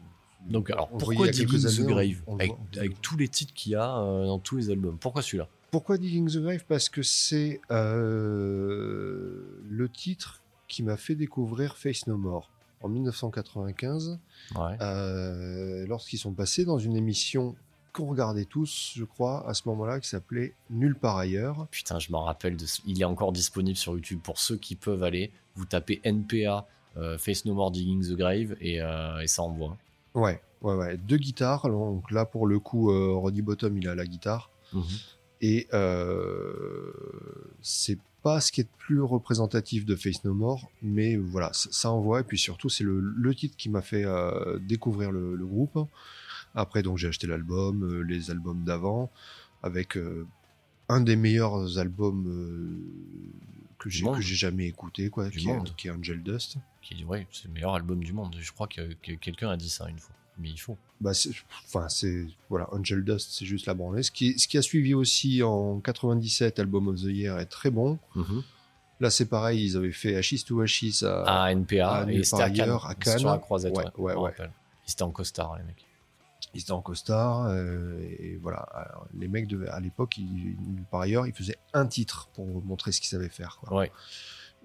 Donc 0.48 0.70
alors 0.70 0.88
on 0.92 0.98
pourquoi 0.98 1.28
Digging 1.28 1.60
the 1.60 1.80
on- 1.80 1.84
Grave 1.84 2.22
on 2.26 2.36
avec, 2.38 3.00
tous 3.00 3.16
les 3.16 3.28
titres 3.28 3.54
qu'il 3.54 3.72
y 3.72 3.74
a 3.74 3.98
euh, 3.98 4.26
dans 4.26 4.38
tous 4.38 4.56
les 4.56 4.70
albums? 4.70 4.98
Pourquoi 4.98 5.22
celui-là? 5.22 5.48
Pourquoi 5.70 5.96
Digging 5.98 6.28
the 6.28 6.38
Grave? 6.38 6.64
Parce 6.68 6.88
que 6.88 7.02
c'est 7.02 7.60
euh, 7.70 9.60
le 9.68 9.88
titre 9.88 10.40
qui 10.68 10.82
m'a 10.82 10.96
fait 10.96 11.14
découvrir 11.14 11.76
Face 11.76 12.06
No 12.06 12.16
More 12.16 12.50
en 12.82 12.88
1995. 12.88 14.18
Ouais. 14.56 14.76
Euh, 14.80 15.86
lorsqu'ils 15.86 16.18
sont 16.18 16.32
passés 16.32 16.64
dans 16.64 16.78
une 16.78 16.96
émission 16.96 17.54
qu'on 17.92 18.06
regardait 18.06 18.46
tous, 18.46 18.92
je 18.96 19.04
crois, 19.04 19.46
à 19.48 19.54
ce 19.54 19.68
moment-là, 19.68 20.00
qui 20.00 20.08
s'appelait 20.08 20.54
Nulle 20.70 20.94
part 20.96 21.18
ailleurs. 21.18 21.66
Putain, 21.70 21.98
je 21.98 22.10
m'en 22.10 22.24
rappelle. 22.24 22.56
De... 22.56 22.64
Il 22.86 23.00
est 23.00 23.04
encore 23.04 23.32
disponible 23.32 23.76
sur 23.76 23.92
YouTube 23.92 24.20
pour 24.22 24.38
ceux 24.38 24.56
qui 24.56 24.76
peuvent 24.76 25.02
aller. 25.02 25.30
Vous 25.56 25.66
tapez 25.66 26.00
NPA, 26.04 26.66
euh, 26.96 27.18
Face 27.18 27.44
No 27.44 27.54
More 27.54 27.70
Digging 27.70 28.02
the 28.02 28.16
Grave 28.16 28.56
et, 28.60 28.76
et 28.76 29.26
ça 29.26 29.42
envoie. 29.42 29.76
Ouais, 30.14 30.40
ouais, 30.62 30.74
ouais. 30.74 30.96
Deux 30.96 31.16
guitares. 31.16 31.68
Donc 31.68 32.10
là, 32.10 32.24
pour 32.24 32.46
le 32.46 32.58
coup, 32.58 32.90
euh, 32.90 33.14
Roddy 33.14 33.42
Bottom, 33.42 33.76
il 33.78 33.88
a 33.88 33.94
la 33.94 34.06
guitare. 34.06 34.50
Mhm. 34.72 34.82
Et 35.40 35.66
euh, 35.72 36.92
c'est 37.60 37.98
pas 38.22 38.40
ce 38.40 38.52
qui 38.52 38.60
est 38.60 38.64
le 38.64 38.78
plus 38.78 39.02
représentatif 39.02 39.84
de 39.84 39.96
Face 39.96 40.24
No 40.24 40.32
More, 40.34 40.70
mais 40.80 41.16
voilà, 41.16 41.50
ça, 41.52 41.90
envoie. 41.90 42.20
Et 42.20 42.24
puis 42.24 42.38
surtout, 42.38 42.68
c'est 42.68 42.84
le, 42.84 43.00
le 43.00 43.34
titre 43.34 43.56
qui 43.56 43.68
m'a 43.68 43.82
fait 43.82 44.04
euh, 44.04 44.58
découvrir 44.60 45.10
le, 45.10 45.34
le 45.34 45.46
groupe. 45.46 45.78
Après, 46.54 46.82
donc 46.82 46.98
j'ai 46.98 47.08
acheté 47.08 47.26
l'album, 47.26 47.82
euh, 47.82 48.02
les 48.02 48.30
albums 48.30 48.62
d'avant, 48.62 49.10
avec 49.62 49.96
euh, 49.96 50.26
un 50.88 51.00
des 51.00 51.16
meilleurs 51.16 51.78
albums 51.78 52.78
que 53.78 53.90
j'ai 53.90 54.06
jamais 54.20 54.66
écouté, 54.66 55.10
quoi, 55.10 55.26
est, 55.26 55.74
qui 55.76 55.88
est 55.88 55.90
Angel 55.90 56.22
Dust. 56.22 56.58
Qui 56.82 56.94
dit, 56.96 57.04
ouais, 57.04 57.26
c'est 57.30 57.46
le 57.46 57.54
meilleur 57.54 57.74
album 57.74 58.02
du 58.02 58.12
monde. 58.12 58.36
Je 58.40 58.52
crois 58.52 58.66
que, 58.66 58.92
que 58.94 59.12
quelqu'un 59.12 59.50
a 59.50 59.56
dit 59.56 59.70
ça 59.70 59.88
une 59.88 59.98
fois. 59.98 60.14
Mais 60.38 60.48
il 60.50 60.58
faut. 60.58 60.76
Bah, 61.00 61.12
enfin, 61.66 61.88
c'est 61.88 62.26
voilà, 62.48 62.66
Angel 62.74 63.04
Dust, 63.04 63.28
c'est 63.32 63.44
juste 63.46 63.66
la 63.66 63.74
branlée. 63.74 64.02
Ce 64.02 64.10
qui, 64.10 64.38
ce 64.38 64.48
qui 64.48 64.56
a 64.58 64.62
suivi 64.62 64.94
aussi 64.94 65.42
en 65.42 65.78
97, 65.80 66.58
Album 66.58 66.88
of 66.88 66.96
the 66.96 67.04
Year, 67.04 67.38
est 67.38 67.46
très 67.46 67.70
bon. 67.70 67.98
Mhm. 68.14 68.42
Là, 69.00 69.10
c'est 69.10 69.26
pareil, 69.26 69.64
ils 69.64 69.76
avaient 69.76 69.92
fait 69.92 70.16
Achis 70.16 70.42
to 70.44 70.60
Achis 70.60 71.00
à, 71.04 71.44
À 71.44 71.52
NPA 71.52 71.90
à 72.04 72.10
et 72.10 72.22
c'était 72.24 72.42
à 72.42 72.50
Cannes. 72.50 72.60
ailleurs, 72.62 72.86
à 72.86 72.94
Cannes. 72.94 73.18
Sur 73.18 73.30
la 73.30 73.38
croisette. 73.38 73.74
Ouais, 73.98 74.14
Ouais. 74.14 74.32
Ils 74.88 74.92
étaient 74.92 75.02
en 75.02 75.10
costard, 75.10 75.56
les 75.58 75.64
mecs. 75.64 75.84
ils 76.54 76.60
étaient 76.62 76.72
en 76.72 76.80
costard. 76.82 77.46
euh, 77.48 78.00
et 78.18 78.36
voilà, 78.40 78.58
Alors, 78.58 79.06
les 79.18 79.28
mecs, 79.28 79.46
devaient, 79.48 79.68
à 79.68 79.80
l'époque, 79.80 80.18
par 80.90 81.00
ailleurs, 81.00 81.26
ils 81.26 81.32
faisaient 81.34 81.58
un 81.74 81.86
titre 81.86 82.28
pour 82.34 82.46
montrer 82.64 82.90
ce 82.92 83.00
qu'ils 83.00 83.10
savaient 83.10 83.28
faire. 83.28 83.58
Quoi. 83.60 83.76
Ouais. 83.76 83.92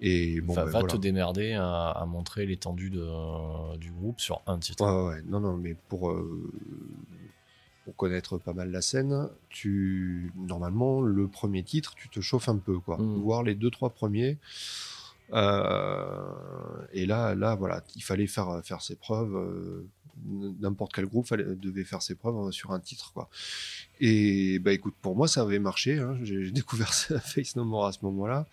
Et 0.00 0.40
bon, 0.40 0.54
va 0.54 0.64
ben, 0.64 0.70
va 0.70 0.78
voilà. 0.80 0.94
te 0.94 0.96
démerder 0.98 1.54
à, 1.54 1.88
à 1.90 2.06
montrer 2.06 2.46
l'étendue 2.46 2.90
du 2.90 3.90
groupe 3.92 4.20
sur 4.20 4.40
un 4.46 4.58
titre. 4.58 4.84
Ouais, 4.84 5.14
ouais, 5.16 5.22
non, 5.26 5.40
non, 5.40 5.56
mais 5.56 5.74
pour, 5.88 6.10
euh, 6.10 6.52
pour 7.84 7.96
connaître 7.96 8.38
pas 8.38 8.52
mal 8.52 8.70
la 8.70 8.80
scène, 8.82 9.28
tu 9.48 10.32
normalement 10.36 11.00
le 11.00 11.26
premier 11.26 11.62
titre, 11.64 11.94
tu 11.96 12.08
te 12.08 12.20
chauffes 12.20 12.48
un 12.48 12.58
peu, 12.58 12.78
quoi. 12.78 12.96
Mm. 12.98 13.20
Voir 13.22 13.42
les 13.42 13.54
deux 13.56 13.70
trois 13.70 13.90
premiers. 13.90 14.38
Euh, 15.32 16.86
et 16.92 17.06
là, 17.06 17.34
là, 17.34 17.54
voilà, 17.54 17.82
il 17.96 18.02
fallait 18.02 18.26
faire 18.26 18.60
faire 18.64 18.80
ses 18.82 18.96
preuves. 18.96 19.34
euh, 19.36 19.86
N'importe 20.60 20.92
quel 20.94 21.06
groupe 21.06 21.28
fallait, 21.28 21.44
devait 21.44 21.84
faire 21.84 22.02
ses 22.02 22.16
preuves 22.16 22.48
euh, 22.48 22.50
sur 22.50 22.72
un 22.72 22.80
titre, 22.80 23.12
quoi. 23.12 23.28
Et 24.00 24.58
bah 24.58 24.72
écoute, 24.72 24.94
pour 25.00 25.14
moi, 25.14 25.28
ça 25.28 25.42
avait 25.42 25.60
marché. 25.60 25.98
hein. 25.98 26.18
J'ai 26.22 26.50
découvert 26.50 26.92
Face 26.94 27.54
No 27.54 27.64
More 27.64 27.86
à 27.86 27.92
ce 27.92 27.98
moment-là. 28.02 28.46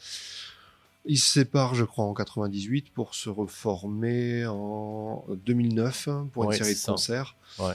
Ils 1.08 1.18
se 1.20 1.32
séparent, 1.32 1.76
je 1.76 1.84
crois, 1.84 2.06
en 2.06 2.14
98 2.14 2.90
pour 2.92 3.14
se 3.14 3.30
reformer 3.30 4.46
en 4.48 5.24
2009 5.46 6.08
hein, 6.08 6.30
pour 6.34 6.46
Ouais, 6.46 6.56
une 6.56 6.64
série 6.64 6.74
de 6.74 6.80
ça. 6.80 6.92
concerts. 6.94 7.36
Ouais. 7.60 7.74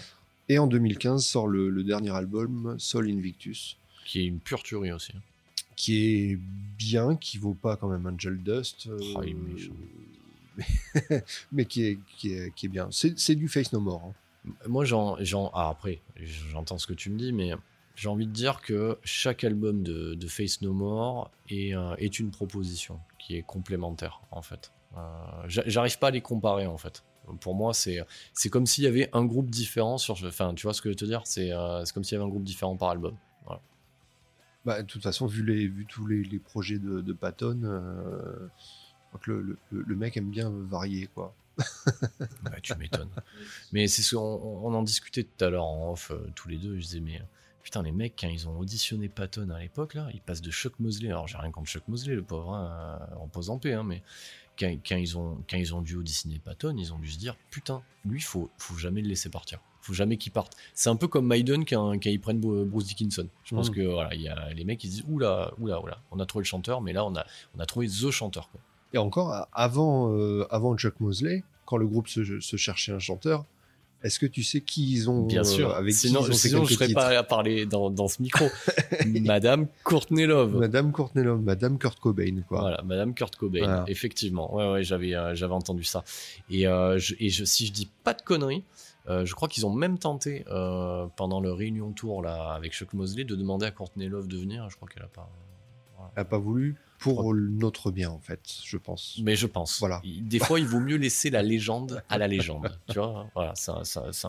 Et 0.49 0.59
en 0.59 0.67
2015 0.67 1.25
sort 1.25 1.47
le, 1.47 1.71
le 1.71 1.85
dernier 1.85 2.11
album, 2.11 2.75
Sol 2.79 3.09
Invictus, 3.09 3.77
Qui 4.05 4.21
est 4.23 4.25
une 4.27 4.41
pure 4.41 4.63
tuerie 4.65 4.91
aussi. 4.93 5.13
hein. 5.17 5.21
qui 5.77 6.31
est 6.33 6.39
bien, 6.77 7.15
qui 7.17 7.39
vaut 7.39 7.55
pas 7.55 7.77
quand 7.77 7.89
même 7.89 8.05
Angel 8.07 8.37
Dust, 8.43 8.89
euh, 8.89 8.99
Oh, 9.15 9.23
il 9.23 9.31
est 9.31 9.35
méchant. 9.35 9.73
mais, 10.57 11.25
mais 11.53 11.65
qui, 11.67 11.85
est, 11.85 11.99
qui, 12.19 12.33
est, 12.33 12.53
qui 12.55 12.67
est 12.67 12.69
bien. 12.69 12.89
C'est 12.91 13.35
du 13.37 13.47
Face 13.49 13.73
No 13.73 13.81
More. 13.81 14.03
hein. 14.47 14.51
Moi, 14.69 14.85
j'en, 14.85 15.17
j'en- 15.21 15.51
ah, 15.55 15.69
après, 15.69 16.01
j'entends 16.17 16.79
ce 16.79 16.87
que 16.87 16.95
tu 16.95 17.11
me 17.11 17.19
dis, 17.19 17.33
mais 17.33 17.53
j'ai 17.95 18.09
envie 18.09 18.27
de 18.27 18.33
dire 18.33 18.61
que 18.61 18.99
chaque 19.05 19.45
album 19.45 19.83
de, 19.85 20.15
de 20.15 20.27
Face 20.27 20.63
No 20.63 20.73
More 20.73 21.31
est, 21.49 21.75
euh, 21.77 21.95
est 21.99 22.19
une 22.19 22.31
proposition 22.31 22.99
qui 23.21 23.37
est 23.37 23.43
complémentaire, 23.43 24.21
en 24.31 24.43
fait. 24.43 24.73
Euh, 24.97 25.01
j'a- 25.47 25.63
J'arrive 25.67 25.99
pas 25.99 26.09
à 26.09 26.11
les 26.11 26.21
comparer, 26.23 26.67
en 26.67 26.79
fait. 26.79 27.05
Pour 27.41 27.55
moi, 27.55 27.73
c'est, 27.75 28.01
c'est 28.35 28.49
comme 28.49 28.67
s'il 28.67 28.83
y 28.85 28.87
avait 28.89 29.09
un 29.13 29.25
groupe 29.25 29.51
différent 29.51 29.99
sur. 29.99 30.15
Enfin, 30.25 30.53
tu 30.55 30.63
vois 30.67 30.75
ce 30.75 30.83
que 30.83 30.89
je 30.89 30.93
veux 30.93 30.97
te 30.97 31.05
dire? 31.05 31.21
C'est 31.25 31.53
euh, 31.53 31.85
comme 31.95 32.03
s'il 32.03 32.15
y 32.17 32.21
avait 32.21 32.25
un 32.27 32.31
groupe 32.31 32.43
différent 32.43 32.77
par 32.77 32.91
album. 32.91 33.15
Voilà. 33.45 33.61
Bah, 34.65 34.83
de 34.83 34.87
toute 34.87 35.03
façon, 35.03 35.27
vu, 35.27 35.45
les, 35.45 35.69
vu 35.69 35.87
tous 35.87 36.07
les, 36.07 36.25
les 36.25 36.39
projets 36.41 36.79
de, 36.79 37.01
de 37.01 37.13
Patton, 37.13 37.61
euh, 37.63 38.49
crois 39.11 39.21
que 39.21 39.31
le, 39.31 39.59
le- 39.71 39.97
mec 39.97 40.17
aime 40.17 40.31
bien 40.31 40.51
varier, 40.51 41.09
quoi. 41.15 41.35
Bah, 42.43 42.53
tu 42.63 42.75
m'étonnes. 42.77 43.11
mais 43.73 43.87
c'est 43.87 44.03
ce 44.03 44.17
qu'on 44.17 44.23
on 44.65 44.75
en 44.75 44.83
discutait 44.83 45.25
tout 45.25 45.45
à 45.45 45.51
l'heure 45.51 45.65
en 45.67 45.93
off, 45.93 46.11
euh, 46.11 46.27
tous 46.35 46.49
les 46.49 46.57
deux. 46.57 46.75
Je 46.77 46.81
disais, 46.83 47.01
mais 47.01 47.21
putain, 47.63 47.83
les 47.83 47.93
mecs, 47.93 48.15
quand 48.19 48.29
ils 48.29 48.49
ont 48.49 48.59
auditionné 48.59 49.09
Patton 49.09 49.51
à 49.51 49.59
l'époque, 49.61 49.95
là, 49.95 50.09
ils 50.15 50.21
passent 50.21 50.43
de 50.43 50.51
Chuck 50.51 50.79
Mosley. 50.81 51.09
Alors, 51.09 51.29
j'ai 51.29 51.39
rien 51.39 51.51
contre 51.51 51.69
Chuck 51.69 51.87
Mosley, 51.89 52.15
le 52.15 52.23
pauvre, 52.23 52.53
hein, 52.55 52.99
euh, 53.13 53.17
repose 53.17 53.51
en 53.51 53.59
paix, 53.59 53.73
hein, 53.75 53.83
mais 53.85 54.03
quand, 54.59 54.71
quand 54.87 54.97
ils 54.97 55.17
ont, 55.19 55.39
quand 55.49 55.57
ils 55.57 55.75
ont 55.75 55.81
dû 55.83 55.97
auditionner 55.97 56.39
Patton, 56.39 56.77
ils 56.79 56.93
ont 56.93 56.99
dû 56.99 57.11
se 57.11 57.19
dire, 57.19 57.37
putain, 57.51 57.83
lui, 58.05 58.21
faut, 58.21 58.51
faut 58.59 58.77
jamais 58.77 59.01
le 59.03 59.09
laisser 59.09 59.29
partir. 59.31 59.61
Faut 59.83 59.95
jamais 59.95 60.19
qu'il 60.19 60.31
parte. 60.33 60.55
C'est 60.75 60.91
un 60.91 60.97
peu 60.97 61.09
comme 61.09 61.27
Maiden 61.27 61.65
quand, 61.65 61.93
quand 61.95 62.11
ils 62.11 62.21
prennent 62.21 62.39
Bru- 62.41 62.67
Bruce 62.67 62.85
Dickinson. 62.85 63.27
Je 63.45 63.55
pense 63.55 63.71
Mm. 63.71 63.75
que 63.75 63.81
voilà, 63.81 64.15
il 64.15 64.21
y 64.21 64.29
a 64.29 64.53
les 64.53 64.65
mecs 64.65 64.85
ils 64.85 64.89
se 64.89 64.97
disent 64.97 65.05
oula, 65.09 65.53
oula, 65.59 65.81
oula, 65.83 66.03
on 66.11 66.21
a 66.21 66.27
trouvé 66.27 66.43
le 66.43 66.47
chanteur, 66.47 66.83
mais 66.83 66.93
là 66.93 67.03
on 67.07 67.17
a, 67.17 67.25
on 67.57 67.61
a 67.61 67.65
trouvé 67.67 67.87
the 67.89 68.11
chanteur. 68.11 68.51
Quoi. 68.51 68.61
Et 68.93 68.99
encore, 68.99 69.49
avant, 69.55 70.13
euh, 70.13 70.47
avant 70.51 70.77
Chuck 70.77 71.01
Mosley, 71.01 71.45
quand 71.65 71.79
le 71.79 71.87
groupe 71.87 72.09
se, 72.09 72.41
se 72.41 72.57
cherchait 72.57 72.93
un 72.93 72.99
chanteur, 72.99 73.47
est-ce 74.03 74.19
que 74.19 74.27
tu 74.27 74.43
sais 74.43 74.61
qui 74.61 74.91
ils 74.93 75.11
ont 75.11 75.23
Bien 75.27 75.43
euh, 75.43 75.45
sûr. 75.45 75.75
avec 75.75 75.93
sinon, 75.93 76.21
qui 76.21 76.29
ils 76.29 76.31
ont 76.31 76.35
sinon 76.35 76.65
je 76.65 76.75
serais 76.75 76.93
pas 76.93 77.09
à 77.19 77.23
parler 77.23 77.67
dans, 77.67 77.91
dans 77.91 78.09
ce 78.09 78.23
micro. 78.23 78.47
Madame 79.07 79.67
Courtney 79.85 80.27
Love. 80.27 80.57
Madame 80.57 80.93
Courtney 80.93 81.23
Love, 81.25 81.43
Madame 81.43 81.79
Kurt 81.79 81.99
Cobain, 82.01 82.43
quoi. 82.49 82.61
Voilà, 82.61 82.83
Madame 82.83 83.15
Kurt 83.15 83.37
Cobain, 83.37 83.59
Voilà. 83.61 83.85
effectivement. 83.89 84.55
Ouais, 84.55 84.71
ouais, 84.73 84.83
j'avais, 84.85 85.15
euh, 85.15 85.35
j'avais 85.35 85.53
entendu 85.55 85.85
ça. 85.85 86.03
Et, 86.51 86.67
euh, 86.67 86.99
je, 86.99 87.15
et 87.21 87.29
je, 87.29 87.45
si 87.45 87.67
je 87.67 87.73
dis 87.73 87.91
pas 88.05 88.15
de 88.15 88.23
conneries, 88.23 88.65
euh, 89.09 89.25
je 89.25 89.35
crois 89.35 89.49
qu'ils 89.49 89.67
ont 89.67 89.73
même 89.73 89.99
tenté 89.99 90.45
pendant 91.17 91.41
le 91.41 91.53
réunion 91.53 91.93
tour 91.93 92.23
là 92.23 92.53
avec 92.55 92.73
Chuck 92.73 92.93
Mosley 92.95 93.25
de 93.25 93.35
demander 93.35 93.67
à 93.67 93.71
Courtney 93.71 94.09
Love 94.09 94.29
de 94.29 94.37
venir. 94.39 94.69
Je 94.71 94.77
crois 94.77 94.89
qu'elle 94.89 95.03
a 95.03 95.09
pas. 95.09 95.29
Elle 96.17 96.23
a 96.23 96.25
pas 96.25 96.39
voulu 96.39 96.77
pour 97.01 97.35
notre 97.35 97.91
bien, 97.91 98.11
en 98.11 98.21
fait, 98.21 98.41
je 98.65 98.77
pense. 98.77 99.19
Mais 99.23 99.35
je 99.35 99.47
pense. 99.47 99.79
Voilà. 99.81 100.01
Il- 100.05 100.29
Des 100.29 100.39
fois, 100.39 100.61
il 100.61 100.67
vaut 100.67 100.81
mieux 100.81 100.97
laisser 100.97 101.31
la 101.31 101.43
légende 101.43 102.03
à 102.09 102.19
la 102.19 102.29
légende. 102.29 102.71
tu 102.89 102.99
vois, 102.99 103.27
voilà, 103.35 103.55
un- 103.69 103.85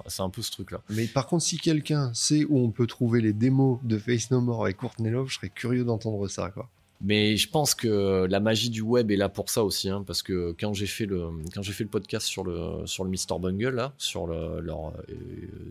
c'est 0.08 0.22
un 0.22 0.30
peu 0.30 0.42
ce 0.42 0.52
truc-là. 0.52 0.82
Mais 0.90 1.06
par 1.08 1.28
contre, 1.28 1.44
si 1.44 1.58
quelqu'un 1.58 2.12
sait 2.14 2.46
où 2.46 2.58
on 2.58 2.72
peut 2.72 2.88
trouver 2.88 3.22
les 3.22 3.34
démos 3.34 3.80
de 3.84 3.98
Face 3.98 4.32
No 4.32 4.42
More 4.42 4.68
et 4.70 4.74
Courtney 4.74 5.10
Love, 5.10 5.28
je 5.30 5.36
serais 5.36 5.50
curieux 5.50 5.84
d'entendre 5.84 6.28
ça, 6.28 6.50
quoi. 6.50 6.70
Mais 7.04 7.36
je 7.36 7.50
pense 7.50 7.74
que 7.74 8.26
la 8.30 8.40
magie 8.40 8.70
du 8.70 8.82
web 8.82 9.10
est 9.10 9.16
là 9.16 9.28
pour 9.28 9.50
ça 9.50 9.64
aussi, 9.64 9.90
hein, 9.90 10.04
parce 10.06 10.22
que 10.22 10.56
quand 10.60 10.74
j'ai 10.74 10.86
fait 10.86 11.08
le 11.08 11.30
quand 11.54 11.64
j'ai 11.64 11.74
fait 11.74 11.84
le 11.84 11.90
podcast 11.90 12.28
sur 12.28 12.44
le 12.44 12.86
sur 12.86 13.04
le 13.04 13.10
Mr 13.10 13.40
Bungle 13.40 13.70
là, 13.70 13.94
sur 13.98 14.28
le, 14.28 14.36
euh, 14.36 14.92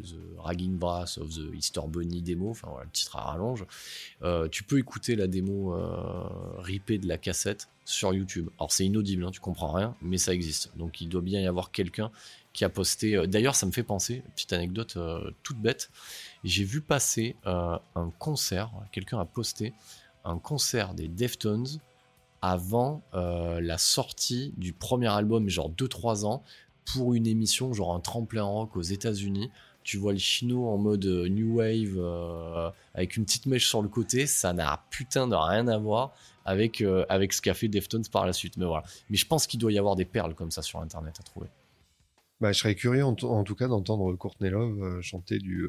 The 0.02 0.38
Ragging 0.38 0.76
Brass 0.76 1.18
of 1.18 1.28
the 1.30 1.54
Easter 1.54 1.82
Bunny 1.86 2.20
démo, 2.20 2.50
enfin 2.50 2.68
voilà, 2.70 2.84
le 2.84 2.90
titre 2.90 3.16
à 3.16 3.22
rallonge, 3.30 3.64
euh, 4.22 4.48
tu 4.48 4.64
peux 4.64 4.78
écouter 4.78 5.14
la 5.14 5.28
démo 5.28 5.74
euh, 5.74 6.58
ripée 6.58 6.98
de 6.98 7.06
la 7.06 7.16
cassette 7.16 7.68
sur 7.84 8.12
YouTube. 8.12 8.48
Alors 8.58 8.72
c'est 8.72 8.84
inaudible, 8.84 9.24
hein, 9.24 9.30
tu 9.30 9.38
comprends 9.40 9.72
rien, 9.72 9.94
mais 10.02 10.18
ça 10.18 10.34
existe. 10.34 10.72
Donc 10.76 11.00
il 11.00 11.08
doit 11.08 11.22
bien 11.22 11.40
y 11.40 11.46
avoir 11.46 11.70
quelqu'un 11.70 12.10
qui 12.52 12.64
a 12.64 12.68
posté. 12.68 13.14
euh, 13.16 13.26
D'ailleurs, 13.26 13.54
ça 13.54 13.66
me 13.66 13.72
fait 13.72 13.84
penser, 13.84 14.24
petite 14.34 14.52
anecdote 14.52 14.98
toute 15.44 15.58
bête. 15.58 15.90
J'ai 16.42 16.64
vu 16.64 16.80
passer 16.80 17.36
un 17.44 17.80
concert. 18.18 18.70
Quelqu'un 18.92 19.20
a 19.20 19.24
posté 19.24 19.74
un 20.24 20.38
concert 20.38 20.94
des 20.94 21.08
Deftones 21.08 21.80
avant 22.42 23.02
euh, 23.14 23.60
la 23.60 23.78
sortie 23.78 24.54
du 24.56 24.72
premier 24.72 25.08
album, 25.08 25.48
genre 25.48 25.70
2-3 25.70 26.24
ans, 26.24 26.42
pour 26.92 27.14
une 27.14 27.26
émission, 27.26 27.72
genre 27.72 27.94
un 27.94 28.00
tremplin 28.00 28.42
rock 28.42 28.76
aux 28.76 28.82
États-Unis. 28.82 29.50
Tu 29.82 29.96
vois 29.96 30.12
le 30.12 30.18
chino 30.18 30.68
en 30.68 30.78
mode 30.78 31.04
euh, 31.06 31.28
New 31.28 31.56
Wave 31.56 31.96
euh, 31.96 32.70
avec 32.94 33.16
une 33.16 33.24
petite 33.24 33.46
mèche 33.46 33.68
sur 33.68 33.82
le 33.82 33.88
côté, 33.88 34.26
ça 34.26 34.52
n'a 34.52 34.84
putain 34.90 35.28
de 35.28 35.34
rien 35.34 35.68
à 35.68 35.78
voir 35.78 36.12
avec, 36.44 36.82
avec 37.08 37.32
ce 37.32 37.42
qu'a 37.42 37.54
fait 37.54 37.68
Deftones 37.68 38.06
par 38.10 38.26
la 38.26 38.32
suite. 38.32 38.56
Mais 38.56 38.64
voilà. 38.64 38.84
Mais 39.08 39.16
je 39.16 39.26
pense 39.26 39.46
qu'il 39.46 39.60
doit 39.60 39.72
y 39.72 39.78
avoir 39.78 39.94
des 39.94 40.04
perles 40.06 40.34
comme 40.34 40.50
ça 40.50 40.62
sur 40.62 40.80
internet 40.80 41.14
à 41.20 41.22
trouver. 41.22 41.48
Bah, 42.40 42.52
je 42.52 42.58
serais 42.58 42.74
curieux, 42.74 43.04
en, 43.04 43.14
tout 43.14 43.54
cas, 43.54 43.68
d'entendre 43.68 44.14
Courtney 44.14 44.48
Love 44.48 45.00
chanter 45.02 45.38
du, 45.38 45.68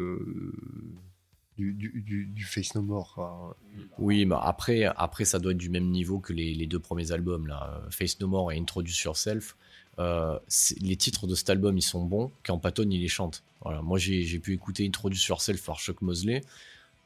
du, 1.57 2.44
Face 2.45 2.76
No 2.76 2.82
More. 2.82 3.56
Oui, 3.98 4.26
mais 4.26 4.36
après, 4.40 4.84
après, 4.84 5.26
ça 5.26 5.40
doit 5.40 5.52
être 5.52 5.57
du 5.57 5.69
même 5.69 5.90
niveau 5.90 6.19
que 6.19 6.34
les, 6.34 6.68
deux 6.68 6.80
premiers 6.80 7.11
albums, 7.11 7.48
là. 7.48 7.82
Face 7.90 8.19
No 8.19 8.28
More 8.28 8.52
et 8.52 8.57
Introduce 8.57 9.03
Yourself. 9.03 9.56
Euh, 9.99 10.40
les 10.80 10.95
titres 10.95 11.28
de 11.28 11.36
cet 11.36 11.49
album, 11.49 11.78
ils 11.78 11.84
sont 11.84 12.03
bons 12.06 12.32
quand 12.44 12.57
Patton, 12.57 12.88
il 12.90 13.02
les 13.02 13.07
chante. 13.07 13.44
Voilà. 13.61 13.82
Moi, 13.82 13.99
j'ai 13.99 14.23
j'ai 14.23 14.40
pu 14.40 14.53
écouter 14.53 14.88
Introduce 14.88 15.28
Yourself 15.28 15.64
par 15.65 15.80
Chuck 15.80 16.02
Mosley. 16.02 16.41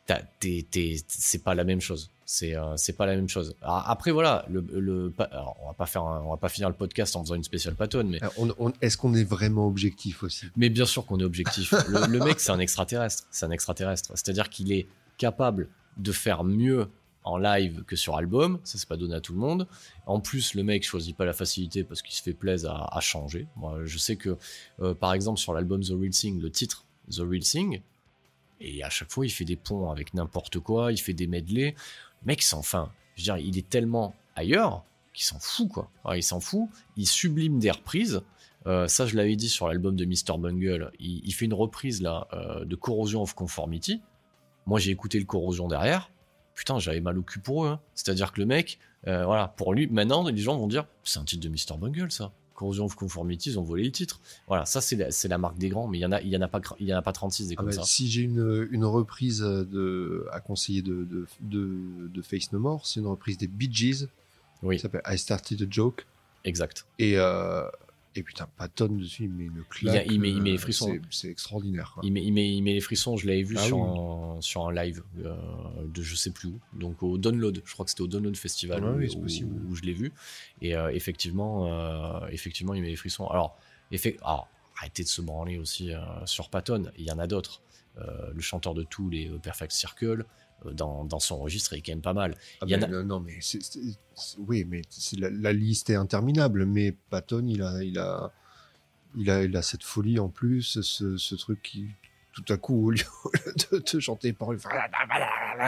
C'est 0.07 1.43
pas 1.43 1.55
la 1.55 1.63
même 1.63 1.81
chose. 1.81 2.09
C'est 2.27 2.55
euh, 2.55 2.75
pas 2.97 3.05
la 3.05 3.15
même 3.15 3.29
chose. 3.29 3.55
Alors, 3.61 3.83
après, 3.87 4.11
voilà, 4.11 4.45
le, 4.49 4.61
le, 4.73 5.11
pa- 5.11 5.25
alors, 5.25 5.57
on 5.61 5.67
va 5.67 5.73
pas 5.73 5.85
faire, 5.85 6.03
un- 6.03 6.21
on 6.23 6.31
va 6.31 6.37
pas 6.37 6.49
finir 6.49 6.69
le 6.69 6.75
podcast 6.75 7.15
en 7.15 7.21
faisant 7.23 7.35
une 7.35 7.43
spéciale 7.43 7.75
Patton, 7.75 8.05
mais 8.09 8.19
Euh, 8.23 8.71
Est-ce 8.81 8.97
qu'on 8.97 9.13
est 9.13 9.23
vraiment 9.23 9.67
objectif 9.67 10.23
aussi? 10.23 10.47
Mais 10.55 10.69
bien 10.69 10.85
sûr 10.85 11.05
qu'on 11.05 11.19
est 11.19 11.23
objectif. 11.23 11.71
Le, 11.87 12.07
le 12.07 12.19
mec, 12.19 12.39
c'est 12.39 12.51
un 12.51 12.59
extraterrestre. 12.59 13.23
C'est 13.31 13.45
un 13.45 13.51
extraterrestre. 13.51 14.11
C'est-à-dire 14.15 14.49
qu'il 14.49 14.71
est 14.71 14.87
capable 15.17 15.69
de 15.97 16.11
faire 16.11 16.43
mieux 16.43 16.87
en 17.23 17.37
live 17.37 17.83
que 17.85 17.95
sur 17.95 18.15
album. 18.17 18.59
Ça, 18.63 18.77
c'est 18.79 18.87
pas 18.89 18.97
donné 18.97 19.15
à 19.15 19.21
tout 19.21 19.33
le 19.33 19.39
monde. 19.39 19.67
En 20.07 20.19
plus, 20.19 20.53
le 20.55 20.63
mec 20.63 20.83
choisit 20.83 21.15
pas 21.15 21.25
la 21.25 21.33
facilité 21.33 21.83
parce 21.83 22.01
qu'il 22.01 22.13
se 22.15 22.21
fait 22.23 22.33
plaisir 22.33 22.71
à, 22.71 22.97
à 22.97 23.01
changer. 23.01 23.47
Moi, 23.55 23.79
je 23.85 23.97
sais 23.99 24.15
que, 24.15 24.37
euh, 24.81 24.93
par 24.93 25.13
exemple, 25.13 25.39
sur 25.39 25.53
l'album 25.53 25.81
The 25.83 25.91
Real 25.91 26.09
Thing, 26.11 26.39
le 26.41 26.49
titre 26.51 26.85
The 27.11 27.19
Real 27.19 27.41
Thing, 27.43 27.81
et 28.59 28.83
à 28.83 28.89
chaque 28.89 29.11
fois, 29.11 29.25
il 29.25 29.29
fait 29.29 29.45
des 29.45 29.55
ponts 29.55 29.89
avec 29.91 30.13
n'importe 30.13 30.59
quoi. 30.59 30.91
Il 30.91 30.97
fait 30.97 31.13
des 31.13 31.27
medley. 31.27 31.75
Le 32.21 32.27
mec, 32.27 32.41
c'est 32.41 32.55
enfin, 32.55 32.91
je 33.15 33.21
veux 33.21 33.25
dire, 33.25 33.37
il 33.37 33.57
est 33.57 33.67
tellement 33.69 34.15
ailleurs 34.35 34.83
qu'il 35.13 35.25
s'en 35.25 35.39
fout, 35.39 35.69
quoi. 35.69 35.89
Il 36.15 36.23
s'en 36.23 36.39
fout. 36.39 36.69
Il 36.97 37.07
sublime 37.07 37.59
des 37.59 37.71
reprises. 37.71 38.21
Euh, 38.67 38.87
ça, 38.87 39.05
je 39.05 39.15
l'avais 39.15 39.35
dit 39.35 39.49
sur 39.49 39.67
l'album 39.67 39.95
de 39.95 40.05
Mr. 40.05 40.37
Bungle. 40.39 40.91
Il, 40.99 41.21
il 41.23 41.31
fait 41.33 41.45
une 41.45 41.53
reprise 41.53 42.01
là 42.01 42.27
euh, 42.33 42.65
de 42.65 42.75
Corrosion 42.75 43.21
of 43.21 43.33
Conformity. 43.35 44.01
Moi, 44.65 44.79
j'ai 44.79 44.91
écouté 44.91 45.19
le 45.19 45.25
Corrosion 45.25 45.67
derrière. 45.67 46.09
Putain, 46.55 46.79
j'avais 46.79 47.01
mal 47.01 47.17
au 47.17 47.21
cul 47.21 47.39
pour 47.39 47.65
eux. 47.65 47.69
hein. 47.69 47.79
C'est-à-dire 47.93 48.31
que 48.31 48.39
le 48.39 48.47
mec, 48.47 48.79
euh, 49.07 49.25
voilà, 49.25 49.49
pour 49.49 49.73
lui, 49.73 49.87
maintenant, 49.87 50.27
les 50.27 50.37
gens 50.37 50.57
vont 50.57 50.67
dire 50.67 50.85
c'est 51.03 51.19
un 51.19 51.25
titre 51.25 51.47
de 51.47 51.49
Mr. 51.49 51.77
Bungle, 51.77 52.11
ça. 52.11 52.31
Corrosion 52.55 52.85
of 52.85 52.95
Conformity, 52.95 53.49
ils 53.51 53.59
ont 53.59 53.63
volé 53.63 53.83
le 53.83 53.91
titre. 53.91 54.19
Voilà, 54.47 54.65
ça, 54.65 54.81
c'est 54.81 55.27
la, 55.27 55.37
marque 55.37 55.57
des 55.57 55.69
grands, 55.69 55.87
mais 55.87 55.97
il 55.99 56.01
y 56.01 56.05
en 56.05 56.11
a, 56.11 56.21
il 56.21 56.29
y 56.29 56.37
en 56.37 56.41
a 56.41 56.47
pas, 56.47 56.59
gra- 56.59 56.75
il 56.79 56.87
y 56.87 56.93
en 56.93 56.97
a 56.97 57.01
pas 57.01 57.11
36 57.11 57.49
des 57.49 57.53
Ah 57.53 57.57
comme 57.57 57.65
bah, 57.67 57.71
ça. 57.73 57.83
Si 57.83 58.09
j'ai 58.09 58.21
une, 58.21 58.67
une 58.71 58.85
reprise 58.85 59.39
de, 59.41 60.25
à 60.31 60.39
conseiller 60.39 60.81
de, 60.81 61.03
de, 61.03 61.27
de, 61.41 62.07
de 62.07 62.21
Face 62.21 62.51
No 62.51 62.59
More, 62.59 62.85
c'est 62.87 62.99
une 62.99 63.07
reprise 63.07 63.37
des 63.37 63.47
Bee 63.47 63.69
Gees. 63.71 64.07
Oui. 64.63 64.77
qui 64.77 64.81
s'appelle 64.81 65.01
I 65.07 65.17
Started 65.17 65.61
a 65.61 65.65
Joke. 65.69 66.07
Exact. 66.45 66.85
Et, 66.97 67.17
euh, 67.17 67.63
et 68.17 68.23
putain, 68.23 68.47
Patton 68.57 68.87
dessus, 68.95 69.23
il 69.25 69.29
met 69.29 69.43
une 69.45 69.63
claque. 69.69 70.05
il 70.09 70.19
met- 70.19 70.29
il 70.29 70.41
met 70.41 70.51
les 70.51 70.55
euh, 70.55 70.59
frissons. 70.59 70.87
c'est- 70.87 71.01
C'est 71.09 71.29
extraordinaire. 71.29 71.91
quoi. 71.93 72.01
Il 72.05 72.13
met, 72.13 72.23
il, 72.23 72.31
met, 72.31 72.49
il 72.55 72.61
met 72.61 72.73
les 72.73 72.79
frissons, 72.81 73.17
je 73.17 73.27
l'avais 73.27 73.43
vu 73.43 73.55
Ah 73.57 73.61
sur, 73.65 73.77
oui. 73.77 74.37
un, 74.37 74.41
sur 74.41 74.67
un 74.67 74.73
live 74.73 75.03
euh, 75.23 75.35
de 75.93 76.01
je 76.01 76.15
sais 76.15 76.31
plus 76.31 76.47
où, 76.49 76.59
donc 76.73 77.03
au 77.03 77.17
Download, 77.17 77.61
je 77.65 77.73
crois 77.73 77.83
que 77.85 77.91
c'était 77.91 78.03
au 78.03 78.07
Download 78.07 78.35
Festival 78.37 78.81
Ah 78.85 78.91
oui, 78.93 79.09
c'est 79.09 79.17
où- 79.17 79.21
possible. 79.21 79.61
où 79.69 79.75
je 79.75 79.81
l'ai 79.83 79.93
vu, 79.93 80.13
et 80.61 80.75
euh, 80.75 80.89
effectivement, 80.93 81.67
euh, 82.23 82.27
effectivement, 82.29 82.73
il 82.73 82.81
met 82.81 82.89
les 82.89 82.95
frissons. 82.95 83.27
Alors, 83.27 83.57
alors, 84.21 84.47
arrêtez 84.77 85.03
de 85.03 85.07
se 85.07 85.21
branler 85.21 85.57
aussi 85.57 85.91
sur 86.25 86.49
Patton, 86.49 86.91
il 86.97 87.05
y 87.05 87.11
en 87.11 87.19
a 87.19 87.27
d'autres. 87.27 87.61
Le 88.33 88.41
chanteur 88.41 88.73
de 88.73 88.83
tous 88.83 89.09
les 89.09 89.29
Perfect 89.41 89.71
Circle, 89.71 90.25
dans, 90.73 91.03
dans 91.05 91.19
son 91.19 91.37
registre, 91.37 91.73
est 91.73 91.81
quand 91.81 91.91
même 91.91 92.01
pas 92.01 92.13
mal. 92.13 92.35
Ah 92.61 92.65
il 92.67 92.71
y 92.71 92.75
en 92.75 92.79
mais 92.79 92.83
a- 92.85 92.87
non, 92.87 93.03
non, 93.03 93.19
mais 93.19 93.39
oui, 94.39 94.65
mais 94.67 94.81
la, 95.17 95.29
la 95.29 95.53
liste 95.53 95.89
est 95.89 95.95
interminable. 95.95 96.65
Mais 96.65 96.95
Patton, 97.09 97.45
il 97.47 97.61
a, 97.61 97.83
il 97.83 97.99
a, 97.99 98.31
il 99.15 99.29
a, 99.29 99.43
il 99.43 99.55
a 99.55 99.61
cette 99.61 99.83
folie 99.83 100.19
en 100.19 100.29
plus, 100.29 100.81
ce, 100.81 101.17
ce 101.17 101.35
truc 101.35 101.61
qui, 101.61 101.87
tout 102.33 102.45
à 102.49 102.57
coup, 102.57 102.87
au 102.87 102.91
lieu 102.91 103.03
de 103.71 103.79
te 103.79 103.99
chanter 103.99 104.33
par 104.33 104.51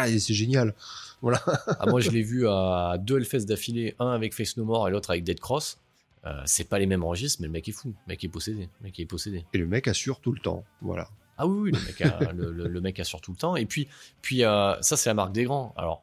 et 0.09 0.19
c'est 0.19 0.33
génial. 0.33 0.73
Voilà. 1.21 1.41
Ah, 1.79 1.85
moi, 1.87 1.99
je 2.01 2.09
l'ai 2.11 2.21
vu 2.23 2.47
à 2.47 2.95
deux 2.99 3.17
Hellfest 3.17 3.45
d'affilée, 3.45 3.95
un 3.99 4.09
avec 4.11 4.33
Face 4.33 4.57
No 4.57 4.65
More 4.65 4.87
et 4.87 4.91
l'autre 4.91 5.09
avec 5.11 5.23
Dead 5.23 5.39
Cross. 5.39 5.79
Euh, 6.25 6.41
c'est 6.45 6.67
pas 6.67 6.77
les 6.79 6.87
mêmes 6.87 7.03
registres, 7.05 7.39
mais 7.41 7.47
le 7.47 7.53
mec 7.53 7.69
est 7.69 7.71
fou, 7.71 7.89
le 8.05 8.11
mec 8.11 8.23
est 8.23 8.27
possédé, 8.27 8.69
le 8.81 8.83
mec 8.83 8.99
est 8.99 9.05
possédé. 9.05 9.45
Et 9.53 9.57
le 9.57 9.65
mec 9.67 9.87
assure 9.87 10.19
tout 10.19 10.31
le 10.33 10.39
temps. 10.39 10.65
Voilà. 10.81 11.07
Ah 11.37 11.45
oui, 11.45 11.71
le 11.71 12.81
mec, 12.81 12.93
le, 12.95 13.01
assure 13.01 13.21
tout 13.21 13.31
le 13.31 13.37
temps. 13.37 13.55
Et 13.55 13.65
puis, 13.65 13.87
puis 14.21 14.43
euh, 14.43 14.75
ça, 14.81 14.97
c'est 14.97 15.09
la 15.09 15.13
marque 15.13 15.31
des 15.31 15.43
grands. 15.43 15.73
Alors, 15.77 16.01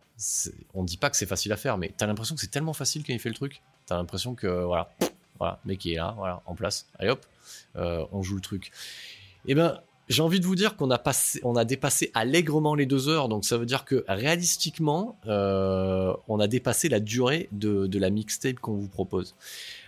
on 0.74 0.84
dit 0.84 0.96
pas 0.96 1.10
que 1.10 1.16
c'est 1.16 1.26
facile 1.26 1.52
à 1.52 1.56
faire, 1.56 1.76
mais 1.76 1.92
t'as 1.96 2.06
l'impression 2.06 2.34
que 2.34 2.40
c'est 2.40 2.50
tellement 2.50 2.72
facile 2.72 3.02
quand 3.04 3.12
il 3.12 3.18
fait 3.18 3.28
le 3.28 3.34
truc. 3.34 3.62
T'as 3.86 3.96
l'impression 3.96 4.34
que, 4.34 4.46
voilà, 4.64 4.90
voilà, 5.38 5.58
le 5.64 5.68
mec 5.70 5.84
est 5.86 5.96
là, 5.96 6.14
voilà, 6.16 6.42
en 6.46 6.54
place. 6.54 6.86
Allez 6.98 7.10
hop, 7.10 7.24
euh, 7.76 8.04
on 8.12 8.22
joue 8.22 8.36
le 8.36 8.40
truc. 8.40 8.70
Eh 9.46 9.54
ben, 9.54 9.80
j'ai 10.08 10.22
envie 10.22 10.38
de 10.38 10.46
vous 10.46 10.54
dire 10.54 10.76
qu'on 10.76 10.90
a 10.90 10.98
passé, 10.98 11.40
on 11.44 11.56
a 11.56 11.64
dépassé 11.64 12.10
allègrement 12.14 12.74
les 12.74 12.86
deux 12.86 13.08
heures. 13.08 13.28
Donc, 13.28 13.44
ça 13.44 13.56
veut 13.56 13.66
dire 13.66 13.84
que 13.84 14.04
réalistiquement, 14.06 15.18
euh, 15.26 16.14
on 16.28 16.40
a 16.40 16.46
dépassé 16.46 16.88
la 16.88 17.00
durée 17.00 17.48
de, 17.52 17.86
de 17.86 17.98
la 17.98 18.10
mixtape 18.10 18.56
qu'on 18.60 18.74
vous 18.74 18.88
propose. 18.88 19.34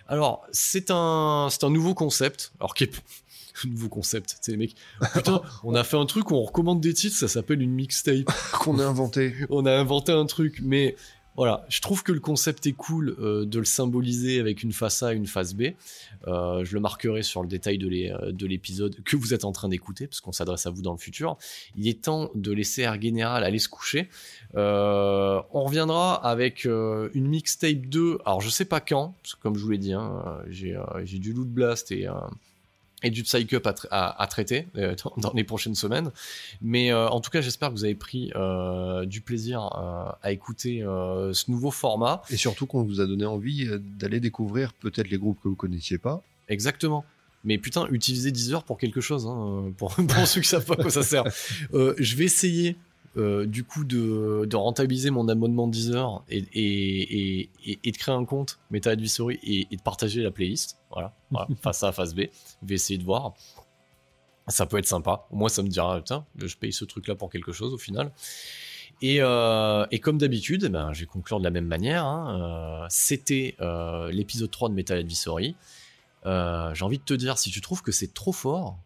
Alors, 0.08 0.46
c'est 0.52 0.90
un, 0.90 1.48
c'est 1.50 1.64
un 1.64 1.70
nouveau 1.70 1.94
concept. 1.94 2.52
Alors, 2.60 2.74
qui 2.74 2.84
est 2.84 3.02
nouveau 3.64 3.88
concept. 3.88 4.38
Tu 4.42 4.52
sais, 4.52 4.56
mecs, 4.56 4.74
putain, 5.14 5.40
on 5.64 5.74
a 5.74 5.84
fait 5.84 5.96
un 5.96 6.06
truc 6.06 6.30
où 6.30 6.34
on 6.34 6.42
recommande 6.42 6.80
des 6.80 6.94
titres, 6.94 7.16
ça 7.16 7.28
s'appelle 7.28 7.62
une 7.62 7.72
mixtape. 7.72 8.30
Qu'on 8.52 8.78
a 8.78 8.84
inventé. 8.84 9.34
On 9.50 9.66
a 9.66 9.72
inventé 9.72 10.12
un 10.12 10.26
truc, 10.26 10.60
mais 10.62 10.96
Voilà, 11.36 11.66
je 11.68 11.82
trouve 11.82 12.02
que 12.02 12.12
le 12.12 12.20
concept 12.20 12.66
est 12.66 12.72
cool 12.72 13.14
euh, 13.20 13.44
de 13.44 13.58
le 13.58 13.66
symboliser 13.66 14.40
avec 14.40 14.62
une 14.62 14.72
face 14.72 15.02
A 15.02 15.12
et 15.12 15.16
une 15.16 15.26
face 15.26 15.52
B. 15.52 15.64
Euh, 16.26 16.64
je 16.64 16.72
le 16.72 16.80
marquerai 16.80 17.22
sur 17.22 17.42
le 17.42 17.48
détail 17.48 17.76
de 17.76 17.86
euh, 17.86 18.32
de 18.32 18.46
l'épisode 18.46 18.96
que 19.04 19.16
vous 19.16 19.34
êtes 19.34 19.44
en 19.44 19.52
train 19.52 19.68
d'écouter, 19.68 20.06
parce 20.06 20.22
qu'on 20.22 20.32
s'adresse 20.32 20.64
à 20.64 20.70
vous 20.70 20.80
dans 20.80 20.92
le 20.92 20.98
futur. 20.98 21.36
Il 21.76 21.86
est 21.88 22.04
temps 22.04 22.30
de 22.34 22.52
laisser 22.52 22.82
Air 22.82 23.00
Général 23.00 23.44
aller 23.44 23.58
se 23.58 23.68
coucher. 23.68 24.08
Euh, 24.56 25.42
on 25.52 25.64
reviendra 25.64 26.14
avec 26.26 26.64
une 26.64 27.28
mixtape 27.28 27.86
2, 27.86 28.18
alors 28.24 28.40
je 28.40 28.48
sais 28.48 28.64
pas 28.64 28.80
quand, 28.80 29.14
parce 29.22 29.34
que 29.34 29.42
comme 29.42 29.56
je 29.56 29.62
vous 29.62 29.70
l'ai 29.70 29.78
dit, 29.78 29.92
hein, 29.92 30.40
j'ai 30.48 30.78
j'ai 31.04 31.18
du 31.18 31.34
Loot 31.34 31.48
Blast 31.48 31.92
et... 31.92 32.08
et 33.06 33.10
du 33.10 33.22
Psych 33.22 33.52
Up 33.54 33.66
à, 33.66 33.72
tra- 33.72 33.88
à- 33.90 34.22
à 34.22 34.26
traiter 34.26 34.66
euh, 34.76 34.94
dans, 35.04 35.14
dans 35.28 35.32
les 35.34 35.44
prochaines 35.44 35.74
semaines. 35.74 36.10
Mais 36.60 36.92
euh, 36.92 37.08
en 37.08 37.20
tout 37.20 37.30
cas, 37.30 37.40
j'espère 37.40 37.68
que 37.70 37.74
vous 37.74 37.84
avez 37.84 37.94
pris 37.94 38.32
euh, 38.36 39.06
du 39.06 39.20
plaisir 39.20 39.60
à 40.22 40.32
écouter 40.32 40.80
ce 40.82 41.50
nouveau 41.50 41.70
format. 41.70 42.22
Et 42.30 42.36
surtout 42.36 42.66
qu'on 42.66 42.82
vous 42.82 43.00
a 43.00 43.06
donné 43.06 43.24
envie 43.24 43.68
d'aller 43.98 44.20
découvrir 44.20 44.72
peut-être 44.74 45.08
les 45.08 45.18
groupes 45.18 45.38
que 45.42 45.48
vous 45.48 45.56
connaissiez 45.56 45.98
pas. 45.98 46.22
Exactement. 46.48 47.04
Mais 47.44 47.58
putain, 47.58 47.86
utilisez 47.92 48.32
Deezer 48.32 48.64
pour 48.64 48.76
quelque 48.78 49.00
chose, 49.00 49.26
hein, 49.26 49.72
pour, 49.76 49.94
pour 50.08 50.26
ceux 50.26 50.40
qui 50.40 50.48
savent 50.48 50.64
pas 50.64 50.74
à 50.74 50.76
quoi 50.78 50.90
ça 50.90 51.02
sert. 51.02 51.24
Je 51.72 52.16
vais 52.16 52.24
essayer, 52.24 52.76
euh, 53.16 53.46
du 53.46 53.64
coup, 53.64 53.84
de, 53.84 54.44
de 54.48 54.56
rentabiliser 54.56 55.10
mon 55.10 55.28
abonnement 55.28 55.66
Deezer 55.68 56.22
et, 56.28 56.38
et, 56.52 57.40
et, 57.40 57.50
et, 57.64 57.78
et 57.84 57.92
de 57.92 57.96
créer 57.96 58.14
un 58.14 58.24
compte 58.24 58.58
Meta 58.70 58.90
Advisory 58.90 59.38
et, 59.42 59.66
et 59.70 59.76
de 59.76 59.82
partager 59.82 60.22
la 60.22 60.30
playlist. 60.30 60.78
Voilà, 60.90 61.14
voilà 61.30 61.48
face 61.62 61.82
A, 61.82 61.92
face 61.92 62.14
B. 62.14 62.22
Je 62.62 62.66
vais 62.68 62.74
essayer 62.74 62.98
de 62.98 63.04
voir. 63.04 63.34
Ça 64.48 64.66
peut 64.66 64.78
être 64.78 64.86
sympa. 64.86 65.26
Au 65.30 65.36
moins, 65.36 65.48
ça 65.48 65.62
me 65.62 65.68
dira, 65.68 66.00
tiens, 66.04 66.24
je 66.36 66.54
paye 66.56 66.72
ce 66.72 66.84
truc-là 66.84 67.14
pour 67.16 67.30
quelque 67.30 67.52
chose 67.52 67.72
au 67.74 67.78
final. 67.78 68.12
Et, 69.02 69.16
euh, 69.20 69.84
et 69.90 69.98
comme 69.98 70.18
d'habitude, 70.18 70.64
eh 70.64 70.68
ben, 70.68 70.92
je 70.92 71.00
vais 71.00 71.06
conclure 71.06 71.38
de 71.38 71.44
la 71.44 71.50
même 71.50 71.66
manière. 71.66 72.04
hein. 72.04 72.82
Euh, 72.82 72.86
C'était 72.88 73.56
euh, 73.60 74.10
l'épisode 74.12 74.50
3 74.50 74.68
de 74.68 74.74
Metal 74.74 74.98
Advisory. 74.98 75.56
J'ai 76.24 76.84
envie 76.84 76.98
de 76.98 77.04
te 77.04 77.14
dire, 77.14 77.38
si 77.38 77.50
tu 77.50 77.60
trouves 77.60 77.82
que 77.82 77.92
c'est 77.92 78.14
trop 78.14 78.32
fort, 78.32 78.78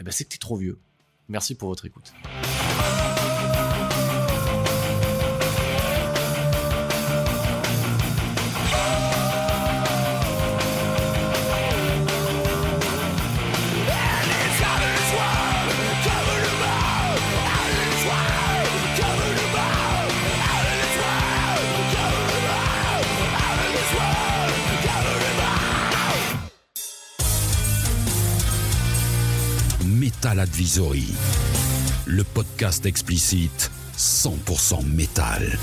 eh 0.00 0.04
ben, 0.04 0.10
c'est 0.12 0.24
que 0.24 0.30
t'es 0.30 0.38
trop 0.38 0.56
vieux. 0.56 0.78
Merci 1.28 1.54
pour 1.54 1.68
votre 1.68 1.84
écoute. 1.86 2.12
Metal 30.22 30.38
Advisory. 30.38 31.14
Le 32.04 32.24
podcast 32.24 32.84
explicite 32.84 33.70
100% 33.96 34.84
métal. 34.84 35.58